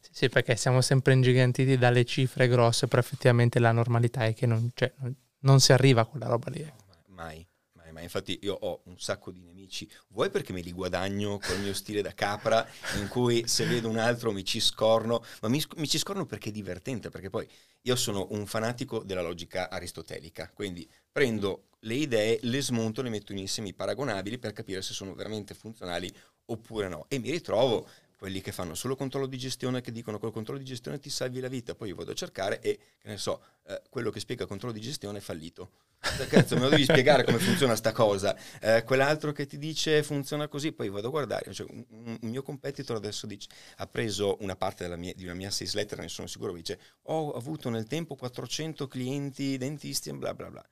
Sì, 0.00 0.10
sì, 0.12 0.28
perché 0.28 0.56
siamo 0.56 0.80
sempre 0.80 1.12
ingigantiti 1.12 1.76
dalle 1.76 2.04
cifre 2.04 2.48
grosse, 2.48 2.86
però 2.86 3.00
effettivamente 3.00 3.58
la 3.58 3.72
normalità 3.72 4.24
è 4.24 4.34
che 4.34 4.46
non, 4.46 4.70
cioè, 4.74 4.92
non, 5.40 5.60
si 5.60 5.72
arriva 5.72 6.02
a 6.02 6.04
quella 6.04 6.26
roba 6.26 6.50
lì. 6.50 6.72
Mai, 7.06 7.46
mai, 7.72 7.92
mai. 7.92 8.02
Infatti 8.04 8.38
io 8.42 8.54
ho 8.54 8.82
un 8.84 8.98
sacco 8.98 9.30
di 9.30 9.40
nemici, 9.40 9.90
vuoi 10.08 10.30
perché 10.30 10.52
me 10.52 10.60
li 10.60 10.72
guadagno 10.72 11.38
col 11.38 11.60
mio 11.60 11.74
stile 11.74 12.02
da 12.02 12.14
capra, 12.14 12.66
in 13.00 13.08
cui 13.08 13.46
se 13.46 13.66
vedo 13.66 13.88
un 13.88 13.98
altro 13.98 14.32
mi 14.32 14.44
ci 14.44 14.60
scorno, 14.60 15.24
ma 15.40 15.48
mi, 15.48 15.62
mi 15.76 15.88
ci 15.88 15.98
scorno 15.98 16.26
perché 16.26 16.50
è 16.50 16.52
divertente, 16.52 17.10
perché 17.10 17.30
poi 17.30 17.48
io 17.82 17.96
sono 17.96 18.26
un 18.30 18.46
fanatico 18.46 19.02
della 19.02 19.22
logica 19.22 19.70
aristotelica, 19.70 20.50
quindi 20.52 20.88
prendo 21.10 21.68
le 21.80 21.94
idee, 21.94 22.38
le 22.42 22.60
smonto, 22.60 23.02
le 23.02 23.10
metto 23.10 23.32
in 23.32 23.38
insiemi 23.38 23.72
paragonabili 23.72 24.38
per 24.38 24.52
capire 24.52 24.82
se 24.82 24.92
sono 24.92 25.14
veramente 25.14 25.54
funzionali 25.54 26.12
oppure 26.46 26.88
no. 26.88 27.06
E 27.08 27.18
mi 27.18 27.30
ritrovo 27.30 27.88
quelli 28.18 28.40
che 28.40 28.50
fanno 28.50 28.74
solo 28.74 28.96
controllo 28.96 29.26
di 29.26 29.38
gestione, 29.38 29.80
che 29.80 29.92
dicono 29.92 30.18
col 30.18 30.32
controllo 30.32 30.58
di 30.58 30.64
gestione 30.64 30.98
ti 30.98 31.08
salvi 31.08 31.38
la 31.38 31.46
vita, 31.46 31.76
poi 31.76 31.90
io 31.90 31.94
vado 31.94 32.10
a 32.10 32.14
cercare 32.14 32.60
e, 32.60 32.76
che 32.98 33.08
ne 33.08 33.16
so, 33.16 33.40
eh, 33.68 33.80
quello 33.88 34.10
che 34.10 34.18
spiega 34.18 34.44
controllo 34.44 34.72
di 34.74 34.80
gestione 34.80 35.18
è 35.18 35.20
fallito. 35.20 35.70
Cioè, 36.00 36.26
cazzo, 36.26 36.56
me 36.56 36.62
lo 36.62 36.68
devi 36.70 36.82
spiegare 36.82 37.22
come 37.22 37.38
funziona 37.38 37.76
sta 37.76 37.92
cosa. 37.92 38.36
Eh, 38.60 38.82
quell'altro 38.82 39.30
che 39.30 39.46
ti 39.46 39.56
dice 39.56 40.02
funziona 40.02 40.48
così, 40.48 40.72
poi 40.72 40.88
vado 40.88 41.06
a 41.06 41.10
guardare. 41.10 41.52
Cioè, 41.54 41.70
un, 41.70 41.84
un, 41.90 42.18
mio 42.22 42.42
competitor 42.42 42.96
adesso 42.96 43.28
dice, 43.28 43.48
ha 43.76 43.86
preso 43.86 44.36
una 44.40 44.56
parte 44.56 44.88
mia, 44.96 45.12
di 45.14 45.22
una 45.22 45.34
mia 45.34 45.52
sales 45.52 45.74
letter, 45.74 46.00
ne 46.00 46.08
sono 46.08 46.26
sicuro, 46.26 46.52
dice, 46.52 46.80
ho 47.02 47.30
avuto 47.30 47.70
nel 47.70 47.86
tempo 47.86 48.16
400 48.16 48.88
clienti 48.88 49.56
dentisti 49.58 50.08
e 50.08 50.14
bla 50.14 50.34
bla 50.34 50.50
bla 50.50 50.68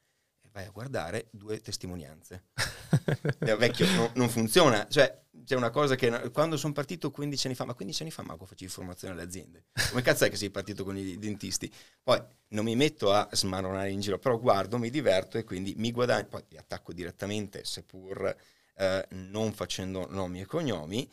vai 0.56 0.64
a 0.64 0.70
guardare 0.70 1.28
due 1.32 1.60
testimonianze. 1.60 2.44
vecchio, 3.58 3.86
no, 3.92 4.10
non 4.14 4.30
funziona. 4.30 4.88
Cioè, 4.88 5.25
c'è 5.46 5.54
una 5.54 5.70
cosa 5.70 5.94
che 5.94 6.30
quando 6.30 6.56
sono 6.56 6.72
partito 6.72 7.10
15 7.12 7.46
anni 7.46 7.56
fa, 7.56 7.64
ma 7.64 7.74
15 7.74 8.02
anni 8.02 8.10
fa 8.10 8.22
manco 8.22 8.44
facevi 8.44 8.70
formazione 8.70 9.14
alle 9.14 9.22
aziende. 9.22 9.66
Come 9.90 10.02
cazzo 10.02 10.24
è 10.24 10.28
che 10.28 10.36
sei 10.36 10.50
partito 10.50 10.82
con 10.82 10.96
i 10.96 11.18
dentisti? 11.18 11.72
Poi 12.02 12.20
non 12.48 12.64
mi 12.64 12.74
metto 12.74 13.12
a 13.12 13.28
smaronare 13.30 13.90
in 13.90 14.00
giro, 14.00 14.18
però 14.18 14.38
guardo, 14.38 14.76
mi 14.76 14.90
diverto 14.90 15.38
e 15.38 15.44
quindi 15.44 15.74
mi 15.76 15.92
guadagno, 15.92 16.26
poi 16.26 16.42
li 16.48 16.56
attacco 16.56 16.92
direttamente, 16.92 17.64
seppur 17.64 18.36
eh, 18.74 19.06
non 19.10 19.52
facendo 19.52 20.08
nomi 20.10 20.40
e 20.40 20.46
cognomi, 20.46 21.08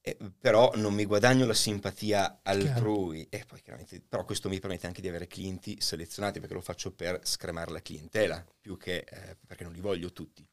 eh, 0.00 0.16
però 0.40 0.72
non 0.76 0.94
mi 0.94 1.04
guadagno 1.04 1.44
la 1.44 1.54
simpatia 1.54 2.40
altrui. 2.42 3.26
E 3.28 3.44
poi 3.46 3.60
chiaramente, 3.60 4.00
però 4.00 4.24
questo 4.24 4.48
mi 4.48 4.60
permette 4.60 4.86
anche 4.86 5.02
di 5.02 5.08
avere 5.08 5.26
clienti 5.26 5.78
selezionati 5.80 6.40
perché 6.40 6.54
lo 6.54 6.62
faccio 6.62 6.90
per 6.92 7.20
scremare 7.22 7.70
la 7.70 7.82
clientela, 7.82 8.42
più 8.58 8.78
che 8.78 9.04
eh, 9.06 9.36
perché 9.46 9.64
non 9.64 9.74
li 9.74 9.80
voglio 9.80 10.12
tutti. 10.12 10.46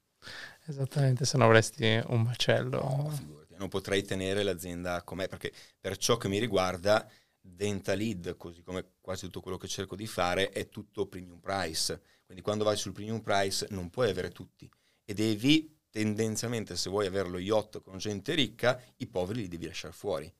Esattamente, 0.66 1.26
se 1.26 1.38
no 1.38 1.46
avresti 1.46 2.02
un 2.08 2.22
macello. 2.22 2.82
No, 2.82 3.10
figurati, 3.10 3.56
non 3.58 3.70
potrei 3.70 4.04
tenere 4.04 4.44
l'azienda 4.44 5.02
com'è, 5.04 5.28
perché 5.28 5.52
per 5.80 5.98
ciò 5.98 6.18
che 6.18 6.28
mi 6.28 6.40
riguarda, 6.40 7.08
Dentalid, 7.40 8.38
così 8.38 8.62
come 8.62 8.94
quasi 9.02 9.26
tutto 9.26 9.42
quello 9.42 9.58
che 9.58 9.68
cerco 9.68 9.96
di 9.96 10.08
fare, 10.08 10.50
è 10.50 10.70
tutto 10.70 11.08
premium 11.08 11.40
price. 11.40 12.02
Quindi 12.26 12.42
quando 12.42 12.64
vai 12.64 12.78
sul 12.78 12.94
premium 12.94 13.22
price 13.22 13.68
non 13.72 13.90
puoi 13.90 14.10
avere 14.10 14.30
tutti 14.30 14.70
e 15.06 15.14
devi 15.14 15.82
tendenzialmente 15.90 16.76
se 16.76 16.90
vuoi 16.90 17.06
avere 17.06 17.30
lo 17.30 17.38
yacht 17.38 17.82
con 17.82 17.98
gente 17.98 18.34
ricca, 18.34 18.82
i 18.98 19.08
poveri 19.08 19.42
li 19.42 19.48
devi 19.48 19.68
lasciare 19.68 19.94
fuori. 19.94 20.34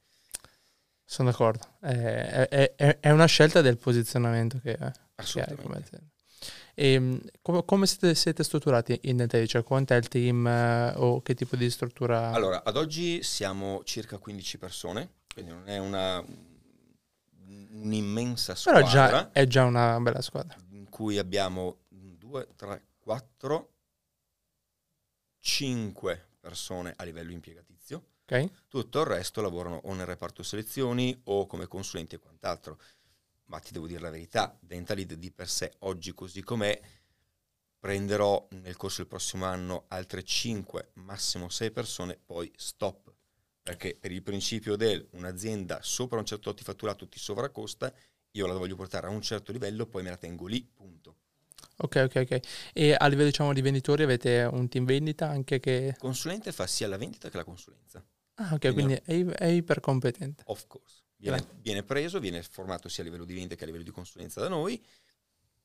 Sono 1.06 1.30
d'accordo, 1.30 1.78
è, 1.82 2.48
è, 2.76 2.98
è 3.00 3.10
una 3.12 3.26
scelta 3.26 3.62
del 3.62 3.78
posizionamento 3.78 4.60
che, 4.60 4.76
che 4.76 5.42
hai. 5.42 6.12
E, 6.74 6.94
ehm, 6.94 7.22
come, 7.42 7.64
come 7.66 7.86
siete, 7.86 8.16
siete, 8.16 8.44
strutturati 8.44 9.00
in 9.04 9.18
Dentali? 9.18 9.48
Cioè, 9.48 9.64
quanto 9.64 9.94
è 9.94 9.98
il 9.98 10.08
team 10.08 10.46
eh, 10.48 10.94
o 10.96 11.22
che 11.22 11.36
tipo 11.36 11.56
di 11.56 11.70
struttura? 11.70 12.32
Allora, 12.32 12.64
ad 12.64 12.78
oggi 12.78 13.24
siamo 13.24 13.82
circa 13.84 14.18
15 14.18 14.58
persone, 14.58 15.10
quindi 15.34 15.52
non 15.52 15.68
è 15.68 15.78
una, 15.78 16.24
un'immensa 17.72 18.56
squadra. 18.56 18.82
Però 18.82 18.92
già, 18.92 19.32
è 19.32 19.48
già 19.48 19.66
una 19.66 20.00
bella 20.00 20.22
squadra. 20.22 20.56
In 20.72 20.90
cui 20.90 21.18
abbiamo 21.18 21.80
2, 21.90 22.48
3, 22.56 22.86
4, 23.00 23.74
5 25.40 26.28
persone 26.40 26.94
a 26.96 27.04
livello 27.04 27.32
impiegatizio. 27.32 28.04
Okay. 28.24 28.50
Tutto 28.68 29.02
il 29.02 29.06
resto 29.06 29.42
lavorano 29.42 29.82
o 29.84 29.94
nel 29.94 30.06
reparto 30.06 30.44
selezioni 30.44 31.20
o 31.26 31.46
come 31.46 31.68
consulenti 31.68 32.16
e 32.16 32.20
quant'altro. 32.20 32.80
Ma 33.54 33.60
ti 33.60 33.72
devo 33.72 33.86
dire 33.86 34.00
la 34.00 34.10
verità, 34.10 34.58
Dentalid 34.60 35.14
di 35.14 35.30
per 35.30 35.48
sé, 35.48 35.74
oggi 35.82 36.12
così 36.16 36.42
com'è, 36.42 36.82
prenderò 37.78 38.48
nel 38.50 38.76
corso 38.78 39.02
del 39.02 39.08
prossimo 39.08 39.46
anno 39.46 39.86
altre 39.90 40.24
5, 40.24 40.94
massimo 40.94 41.50
6 41.50 41.70
persone, 41.70 42.18
poi 42.26 42.52
stop. 42.56 43.14
perché 43.62 43.96
per 43.96 44.12
il 44.12 44.24
principio 44.24 44.76
del 44.76 45.08
un'azienda 45.12 45.84
sopra 45.84 46.18
un 46.18 46.26
certo 46.26 46.52
fatturato 46.64 47.08
ti 47.08 47.20
sovracosta, 47.20 47.94
io 48.32 48.48
la 48.48 48.54
voglio 48.54 48.76
portare 48.76 49.06
a 49.06 49.12
un 49.12 49.22
certo 49.22 49.52
livello, 49.52 49.86
poi 49.86 50.02
me 50.02 50.10
la 50.10 50.18
tengo 50.18 50.48
lì, 50.48 50.68
punto. 50.74 51.18
Ok, 51.78 52.08
ok, 52.08 52.16
ok. 52.16 52.40
E 52.74 52.96
a 52.98 53.06
livello 53.06 53.28
diciamo 53.30 53.54
di 53.54 53.62
venditori 53.62 54.02
avete 54.02 54.50
un 54.52 54.68
team 54.68 54.86
vendita 54.86 55.30
anche 55.30 55.60
che... 55.60 55.92
Il 55.94 55.98
consulente 55.98 56.52
fa 56.52 56.66
sia 56.66 56.88
la 56.88 56.98
vendita 56.98 57.30
che 57.30 57.38
la 57.38 57.44
consulenza. 57.44 58.04
Ah, 58.36 58.56
ok, 58.56 58.74
quindi, 58.74 59.00
quindi 59.06 59.32
è, 59.32 59.36
è 59.36 59.46
ipercompetente. 59.46 60.42
Of 60.48 60.66
course. 60.66 61.03
Viene, 61.32 61.48
viene, 61.62 61.84
preso, 61.84 62.20
viene 62.20 62.44
formato 62.44 62.90
sia 62.90 63.02
a 63.02 63.06
livello 63.06 63.24
di 63.24 63.34
vendita 63.34 63.56
che 63.56 63.64
a 63.64 63.66
livello 63.66 63.84
di 63.84 63.92
consulenza 63.92 64.42
da 64.42 64.50
noi. 64.50 64.84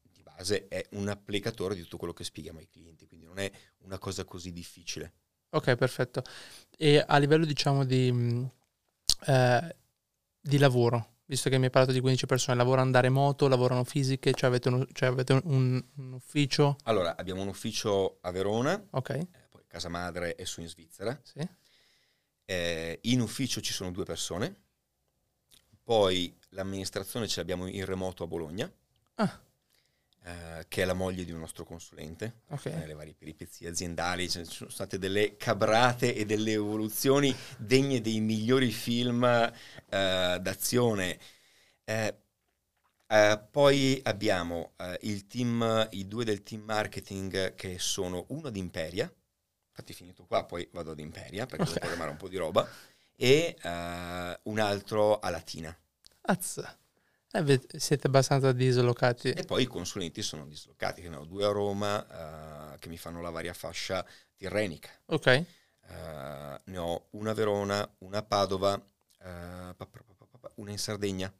Di 0.02 0.22
base 0.22 0.68
è 0.68 0.86
un 0.92 1.08
applicatore 1.08 1.74
di 1.74 1.82
tutto 1.82 1.96
quello 1.96 2.12
che 2.12 2.24
spieghiamo 2.24 2.60
ai 2.60 2.68
clienti, 2.68 3.06
quindi 3.06 3.26
non 3.26 3.38
è 3.38 3.50
una 3.78 3.98
cosa 3.98 4.24
così 4.24 4.52
difficile. 4.52 5.12
Ok, 5.50 5.74
perfetto. 5.76 6.22
E 6.76 7.02
a 7.04 7.16
livello 7.18 7.44
diciamo 7.44 7.84
di, 7.84 8.46
eh, 9.26 9.76
di 10.40 10.58
lavoro, 10.58 11.16
visto 11.24 11.50
che 11.50 11.58
mi 11.58 11.64
hai 11.64 11.70
parlato 11.70 11.92
di 11.92 12.00
15 12.00 12.26
persone, 12.26 12.56
lavorano 12.56 12.90
da 12.90 13.00
remoto, 13.00 13.48
lavorano 13.48 13.82
fisiche, 13.84 14.32
cioè 14.34 14.48
avete 14.48 14.68
un, 14.68 14.86
cioè 14.92 15.08
avete 15.08 15.32
un, 15.32 15.82
un 15.96 16.12
ufficio? 16.12 16.76
Allora, 16.84 17.16
abbiamo 17.16 17.42
un 17.42 17.48
ufficio 17.48 18.18
a 18.20 18.30
Verona, 18.30 18.82
okay. 18.90 19.20
eh, 19.20 19.48
poi 19.48 19.62
casa 19.66 19.88
madre 19.88 20.34
è 20.34 20.44
su 20.44 20.60
in 20.60 20.68
Svizzera. 20.68 21.18
Sì. 21.22 21.40
Eh, 22.44 22.98
in 23.02 23.20
ufficio 23.20 23.60
ci 23.60 23.72
sono 23.72 23.90
due 23.90 24.04
persone, 24.04 24.67
poi 25.88 26.36
l'amministrazione 26.50 27.26
ce 27.26 27.40
l'abbiamo 27.40 27.66
in 27.66 27.86
remoto 27.86 28.22
a 28.22 28.26
Bologna. 28.26 28.70
Ah. 29.14 29.40
Eh, 30.22 30.66
che 30.68 30.82
è 30.82 30.84
la 30.84 30.92
moglie 30.92 31.24
di 31.24 31.32
un 31.32 31.38
nostro 31.38 31.64
consulente, 31.64 32.40
okay. 32.48 32.74
nelle 32.74 32.92
varie 32.92 33.14
peripezie 33.14 33.70
aziendali, 33.70 34.28
ci 34.28 34.44
sono 34.44 34.68
state 34.68 34.98
delle 34.98 35.38
cabrate 35.38 36.14
e 36.14 36.26
delle 36.26 36.52
evoluzioni 36.52 37.34
degne 37.56 38.02
dei 38.02 38.20
migliori 38.20 38.70
film 38.70 39.24
eh, 39.24 39.50
d'azione. 40.38 41.18
Eh, 41.84 42.14
eh 43.06 43.42
poi 43.50 43.98
abbiamo 44.04 44.72
eh, 44.76 44.98
il 45.04 45.26
team, 45.26 45.88
i 45.92 46.06
due 46.06 46.26
del 46.26 46.42
team 46.42 46.64
marketing 46.64 47.54
che 47.54 47.78
sono 47.78 48.26
uno 48.28 48.48
ad 48.48 48.56
Imperia, 48.56 49.10
infatti 49.70 49.94
finito 49.94 50.26
qua 50.26 50.44
poi 50.44 50.68
vado 50.72 50.90
ad 50.90 50.98
Imperia 50.98 51.46
perché 51.46 51.62
okay. 51.62 51.74
devo 51.74 51.80
programmare 51.80 52.10
un 52.10 52.18
po' 52.18 52.28
di 52.28 52.36
roba, 52.36 52.68
e 53.20 53.56
un 53.62 54.58
altro 54.58 55.18
a 55.18 55.28
Latina. 55.30 55.76
Azza. 56.22 56.78
Eh, 57.30 57.60
siete 57.76 58.06
abbastanza 58.06 58.52
dislocati. 58.52 59.30
E 59.30 59.44
poi 59.44 59.62
i 59.62 59.66
consulenti 59.66 60.22
sono 60.22 60.46
dislocati, 60.46 61.06
ne 61.08 61.16
ho 61.16 61.24
due 61.24 61.44
a 61.44 61.50
Roma 61.50 62.72
uh, 62.72 62.78
che 62.78 62.88
mi 62.88 62.96
fanno 62.96 63.20
la 63.20 63.28
varia 63.28 63.52
fascia 63.52 64.04
tirrenica. 64.34 64.88
Ok. 65.06 65.44
Uh, 65.82 65.90
ne 66.64 66.78
ho 66.78 67.08
una 67.10 67.32
a 67.32 67.34
Verona, 67.34 67.94
una 67.98 68.18
a 68.18 68.22
Padova, 68.22 68.72
uh, 68.74 69.86
una 70.54 70.70
in 70.70 70.78
Sardegna. 70.78 71.32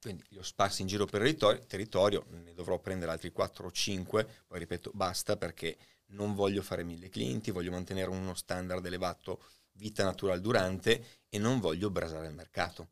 Quindi 0.00 0.24
li 0.30 0.38
ho 0.38 0.42
sparsi 0.42 0.82
in 0.82 0.88
giro 0.88 1.06
per 1.06 1.22
il 1.22 1.36
territorio, 1.36 1.66
territorio, 1.66 2.26
ne 2.28 2.52
dovrò 2.52 2.78
prendere 2.78 3.12
altri 3.12 3.30
4 3.30 3.66
o 3.66 3.70
5, 3.70 4.28
poi 4.46 4.58
ripeto 4.58 4.90
basta 4.92 5.36
perché 5.36 5.78
non 6.08 6.34
voglio 6.34 6.62
fare 6.62 6.84
mille 6.84 7.08
clienti, 7.08 7.50
voglio 7.50 7.70
mantenere 7.70 8.10
uno 8.10 8.34
standard 8.34 8.84
elevato 8.84 9.42
vita 9.74 10.04
naturale 10.04 10.40
durante 10.40 11.04
e 11.28 11.38
non 11.38 11.60
voglio 11.60 11.90
brasare 11.90 12.26
il 12.26 12.34
mercato 12.34 12.88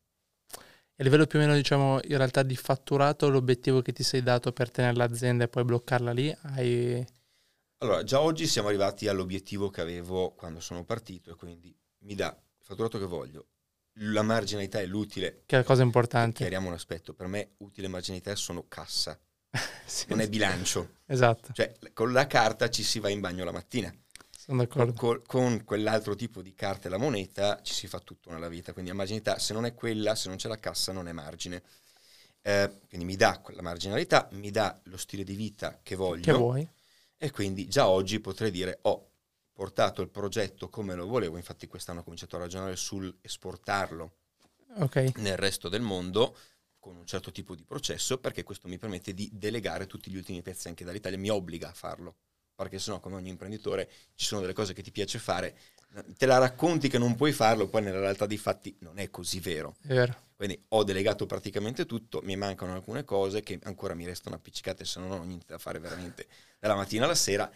a 1.03 1.05
livello 1.05 1.27
più 1.27 1.39
o 1.39 1.43
meno, 1.43 1.55
diciamo, 1.55 2.01
in 2.05 2.17
realtà 2.17 2.43
di 2.43 2.55
fatturato, 2.55 3.29
l'obiettivo 3.29 3.83
che 3.83 3.93
ti 3.93 4.05
sei 4.05 4.23
dato 4.23 4.53
per 4.53 4.71
tenere 4.71 4.95
l'azienda 4.95 5.45
e 5.45 5.49
poi 5.49 5.65
bloccarla 5.65 6.13
lì, 6.13 6.35
hai... 6.43 7.05
Allora, 7.79 8.05
già 8.05 8.21
oggi 8.21 8.47
siamo 8.47 8.69
arrivati 8.69 9.09
all'obiettivo 9.09 9.69
che 9.69 9.81
avevo 9.81 10.33
quando 10.35 10.61
sono 10.61 10.85
partito 10.85 11.33
e 11.33 11.35
quindi 11.35 11.77
mi 12.05 12.15
dà 12.15 12.29
il 12.29 12.65
fatturato 12.65 12.99
che 12.99 13.07
voglio. 13.07 13.47
La 13.97 14.23
marginalità 14.23 14.81
è 14.81 14.87
l'utile. 14.87 15.43
Che 15.45 15.57
è 15.57 15.59
la 15.59 15.65
cosa 15.65 15.83
importante. 15.83 16.37
Chiariamo 16.37 16.69
un 16.69 16.75
aspetto. 16.75 17.13
Per 17.13 17.27
me 17.27 17.55
utile 17.59 17.89
e 17.89 17.91
marginalità 17.91 18.35
sono 18.37 18.67
cassa, 18.69 19.19
sì, 19.85 20.07
non 20.09 20.21
è 20.21 20.29
bilancio. 20.29 20.99
Esatto. 21.07 21.53
Cioè, 21.53 21.73
con 21.93 22.13
la 22.13 22.29
carta 22.29 22.71
ci 22.71 22.85
si 22.85 23.01
va 23.01 23.09
in 23.09 23.19
bagno 23.19 23.45
la 23.45 23.53
mattina. 23.53 23.93
Sono 24.45 24.59
d'accordo. 24.59 24.93
Con, 24.95 25.23
con, 25.25 25.63
quell'altro 25.63 26.17
tipo 26.17 26.43
di 26.43 26.53
carta 26.53 26.89
e 26.89 26.91
la 26.91 26.99
moneta 26.99 27.63
ci 27.63 27.73
si 27.73 27.87
fa 27.87 28.01
tutto 28.01 28.33
nella 28.33 28.49
vita, 28.49 28.73
quindi 28.73 28.91
la 28.91 28.97
marginalità 28.97 29.39
se 29.39 29.53
non 29.53 29.67
è 29.67 29.73
quella, 29.73 30.17
se 30.17 30.27
non 30.27 30.37
c'è 30.37 30.49
la 30.49 30.59
cassa 30.59 30.91
non 30.91 31.07
è 31.07 31.13
margine. 31.13 31.63
Eh, 32.41 32.81
quindi 32.89 33.07
mi 33.07 33.15
dà 33.15 33.39
quella 33.39 33.63
marginalità, 33.63 34.29
mi 34.33 34.51
dà 34.51 34.77
lo 34.87 34.97
stile 34.97 35.23
di 35.23 35.37
vita 35.37 35.79
che 35.81 35.95
voglio. 35.95 36.25
Che 36.25 36.33
vuoi. 36.33 36.69
E 37.17 37.31
quindi 37.31 37.69
già 37.69 37.87
oggi 37.87 38.19
potrei 38.19 38.51
dire 38.51 38.81
ho 38.83 39.11
portato 39.53 40.03
il 40.03 40.09
progetto 40.09 40.69
come 40.69 40.97
lo 40.97 41.07
volevo, 41.07 41.37
infatti 41.37 41.69
quest'anno 41.69 42.01
ho 42.01 42.03
cominciato 42.03 42.35
a 42.35 42.41
ragionare 42.41 42.75
sul 42.75 43.17
esportarlo 43.21 44.17
okay. 44.79 45.13
nel 45.19 45.37
resto 45.37 45.69
del 45.69 45.83
mondo 45.83 46.37
con 46.81 46.97
un 46.97 47.07
certo 47.07 47.31
tipo 47.31 47.55
di 47.55 47.63
processo 47.63 48.19
perché 48.19 48.43
questo 48.43 48.67
mi 48.67 48.77
permette 48.77 49.15
di 49.15 49.31
delegare 49.33 49.87
tutti 49.87 50.11
gli 50.11 50.17
ultimi 50.17 50.43
pezzi 50.43 50.67
anche 50.67 50.85
dall'Italia, 50.85 51.17
mi 51.17 51.29
obbliga 51.29 51.69
a 51.69 51.75
farlo 51.75 52.17
perché 52.63 52.79
sennò 52.79 53.01
come 53.01 53.17
ogni 53.17 53.29
imprenditore 53.29 53.89
ci 54.15 54.27
sono 54.27 54.41
delle 54.41 54.53
cose 54.53 54.73
che 54.73 54.83
ti 54.83 54.91
piace 54.91 55.19
fare, 55.19 55.57
te 56.17 56.27
la 56.27 56.39
racconti 56.39 56.89
che 56.89 56.99
non 56.99 57.15
puoi 57.17 57.33
farlo, 57.33 57.69
poi 57.69 57.83
nella 57.83 58.01
realtà 58.01 58.27
dei 58.27 58.39
fatti 58.39 58.75
non 58.81 58.99
è 58.99 59.11
così 59.11 59.41
vero. 59.41 59.77
È 59.83 59.89
vero. 59.89 60.31
Quindi 60.35 60.61
ho 60.69 60.83
delegato 60.83 61.27
praticamente 61.27 61.87
tutto, 61.87 62.21
mi 62.23 62.37
mancano 62.37 62.73
alcune 62.73 63.05
cose 63.05 63.43
che 63.43 63.61
ancora 63.63 63.95
mi 63.95 64.05
restano 64.05 64.35
appiccicate 64.35 64.85
se 64.85 64.99
non 64.99 65.13
ho 65.13 65.23
niente 65.23 65.47
da 65.49 65.59
fare 65.59 65.79
veramente 65.79 66.27
dalla 66.59 66.75
mattina 66.75 67.05
alla 67.05 67.15
sera. 67.15 67.51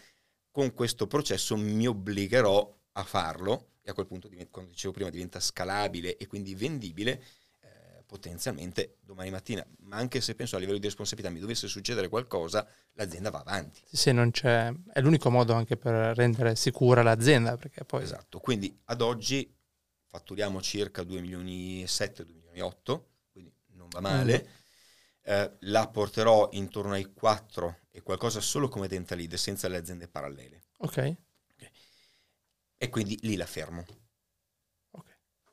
Con 0.51 0.73
questo 0.73 1.05
processo 1.05 1.57
mi 1.57 1.85
obbligherò 1.85 2.75
a 2.93 3.03
farlo 3.03 3.71
e 3.81 3.91
a 3.91 3.93
quel 3.93 4.07
punto, 4.07 4.29
come 4.49 4.67
dicevo 4.67 4.93
prima, 4.93 5.09
diventa 5.09 5.39
scalabile 5.39 6.17
e 6.17 6.27
quindi 6.27 6.55
vendibile 6.55 7.23
potenzialmente 8.07 8.97
domani 9.01 9.29
mattina, 9.29 9.63
ma 9.79 9.97
anche 9.97 10.21
se 10.21 10.33
penso 10.33 10.55
a 10.55 10.59
livello 10.59 10.79
di 10.79 10.85
responsabilità 10.85 11.31
mi 11.31 11.39
dovesse 11.39 11.67
succedere 11.67 12.07
qualcosa, 12.07 12.65
l'azienda 12.93 13.29
va 13.29 13.39
avanti. 13.39 13.81
Sì, 13.85 14.11
non 14.13 14.31
c'è, 14.31 14.73
è 14.93 15.01
l'unico 15.01 15.29
modo 15.29 15.53
anche 15.53 15.75
per 15.75 16.15
rendere 16.15 16.55
sicura 16.55 17.03
l'azienda. 17.03 17.57
Perché 17.57 17.83
poi... 17.83 18.01
Esatto, 18.01 18.39
quindi 18.39 18.75
ad 18.85 19.01
oggi 19.01 19.53
fatturiamo 20.07 20.61
circa 20.61 21.03
2 21.03 21.19
milioni 21.19 21.83
e 21.83 21.87
7, 21.87 22.25
2 22.25 22.33
milioni 22.33 22.57
e 22.57 22.61
8, 22.61 23.09
quindi 23.29 23.53
non 23.73 23.89
va 23.89 23.99
male. 23.99 24.47
Mm. 24.47 24.55
Eh, 25.29 25.57
la 25.59 25.89
porterò 25.89 26.47
intorno 26.53 26.93
ai 26.93 27.11
4 27.11 27.79
e 27.91 28.01
qualcosa 28.01 28.39
solo 28.39 28.69
come 28.69 28.87
dental 28.87 29.17
lead 29.17 29.33
senza 29.33 29.67
le 29.67 29.75
aziende 29.75 30.07
parallele. 30.07 30.63
Ok. 30.77 30.87
okay. 30.87 31.71
E 32.77 32.89
quindi 32.89 33.19
lì 33.23 33.35
la 33.35 33.45
fermo 33.45 33.85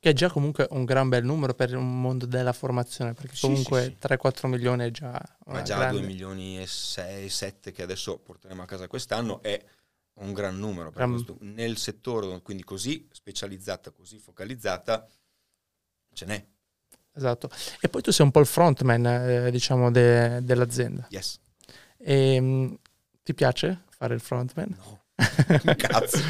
che 0.05 0.11
è 0.11 0.13
già 0.13 0.29
comunque 0.29 0.67
un 0.73 0.85
gran 0.85 1.09
bel 1.09 1.25
numero 1.25 1.55
per 1.55 1.75
un 1.75 1.99
mondo 2.03 2.27
della 2.27 2.53
formazione, 2.53 3.15
perché 3.15 3.37
comunque 3.41 3.85
sì, 3.85 3.97
sì. 3.99 4.07
3-4 4.07 4.49
milioni 4.49 4.85
è 4.85 4.91
già... 4.91 5.19
Ma 5.47 5.63
già 5.63 5.79
grande... 5.79 6.01
2 6.01 6.07
milioni 6.07 6.61
e 6.61 6.67
6, 6.67 7.27
7 7.31 7.73
che 7.73 7.83
adesso 7.83 8.19
porteremo 8.19 8.61
a 8.61 8.67
casa 8.67 8.87
quest'anno 8.87 9.41
è 9.41 9.59
un 10.17 10.35
gran 10.35 10.59
numero. 10.59 10.91
Per 10.91 10.99
gran... 10.99 11.13
Questo, 11.13 11.39
nel 11.41 11.79
settore, 11.79 12.43
quindi 12.43 12.65
così 12.65 13.09
specializzata, 13.13 13.93
così 13.93 14.19
focalizzata, 14.19 15.09
ce 16.13 16.27
n'è. 16.27 16.47
Esatto. 17.15 17.49
E 17.81 17.89
poi 17.89 18.03
tu 18.03 18.11
sei 18.11 18.27
un 18.27 18.33
po' 18.33 18.41
il 18.41 18.47
frontman, 18.47 19.07
eh, 19.07 19.51
diciamo, 19.51 19.91
de- 19.91 20.45
dell'azienda. 20.45 21.07
Yes. 21.09 21.41
E, 21.97 22.39
mh, 22.39 22.79
ti 23.23 23.33
piace 23.33 23.85
fare 23.89 24.13
il 24.13 24.21
frontman? 24.21 24.69
No. 24.69 25.05
Cazzo. 25.77 26.21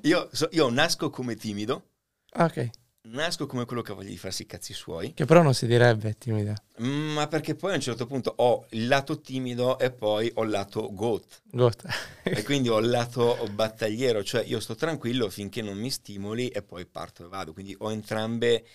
io, 0.00 0.30
so, 0.32 0.48
io 0.52 0.70
nasco 0.70 1.10
come 1.10 1.36
timido 1.36 1.89
Ah, 2.32 2.44
ok. 2.44 2.70
Nasco 3.02 3.46
come 3.46 3.64
quello 3.64 3.80
che 3.80 3.92
ha 3.92 3.94
voglia 3.94 4.10
di 4.10 4.18
farsi 4.18 4.42
i 4.42 4.46
cazzi 4.46 4.74
suoi. 4.74 5.14
Che 5.14 5.24
però 5.24 5.42
non 5.42 5.54
si 5.54 5.66
direbbe 5.66 6.16
timida. 6.18 6.54
Mm, 6.82 7.12
ma 7.12 7.26
perché 7.28 7.54
poi 7.54 7.72
a 7.72 7.76
un 7.76 7.80
certo 7.80 8.06
punto 8.06 8.32
ho 8.36 8.66
il 8.70 8.88
lato 8.88 9.20
timido 9.20 9.78
e 9.78 9.90
poi 9.90 10.30
ho 10.34 10.44
il 10.44 10.50
lato 10.50 10.92
goat. 10.92 11.42
Goat. 11.44 11.84
e 12.22 12.42
quindi 12.42 12.68
ho 12.68 12.78
il 12.78 12.90
lato 12.90 13.48
battagliero, 13.52 14.22
cioè 14.22 14.44
io 14.44 14.60
sto 14.60 14.74
tranquillo 14.74 15.30
finché 15.30 15.62
non 15.62 15.78
mi 15.78 15.90
stimoli 15.90 16.48
e 16.48 16.62
poi 16.62 16.84
parto 16.84 17.24
e 17.24 17.28
vado. 17.28 17.54
Quindi 17.54 17.74
ho 17.78 17.90
entrambe, 17.90 18.66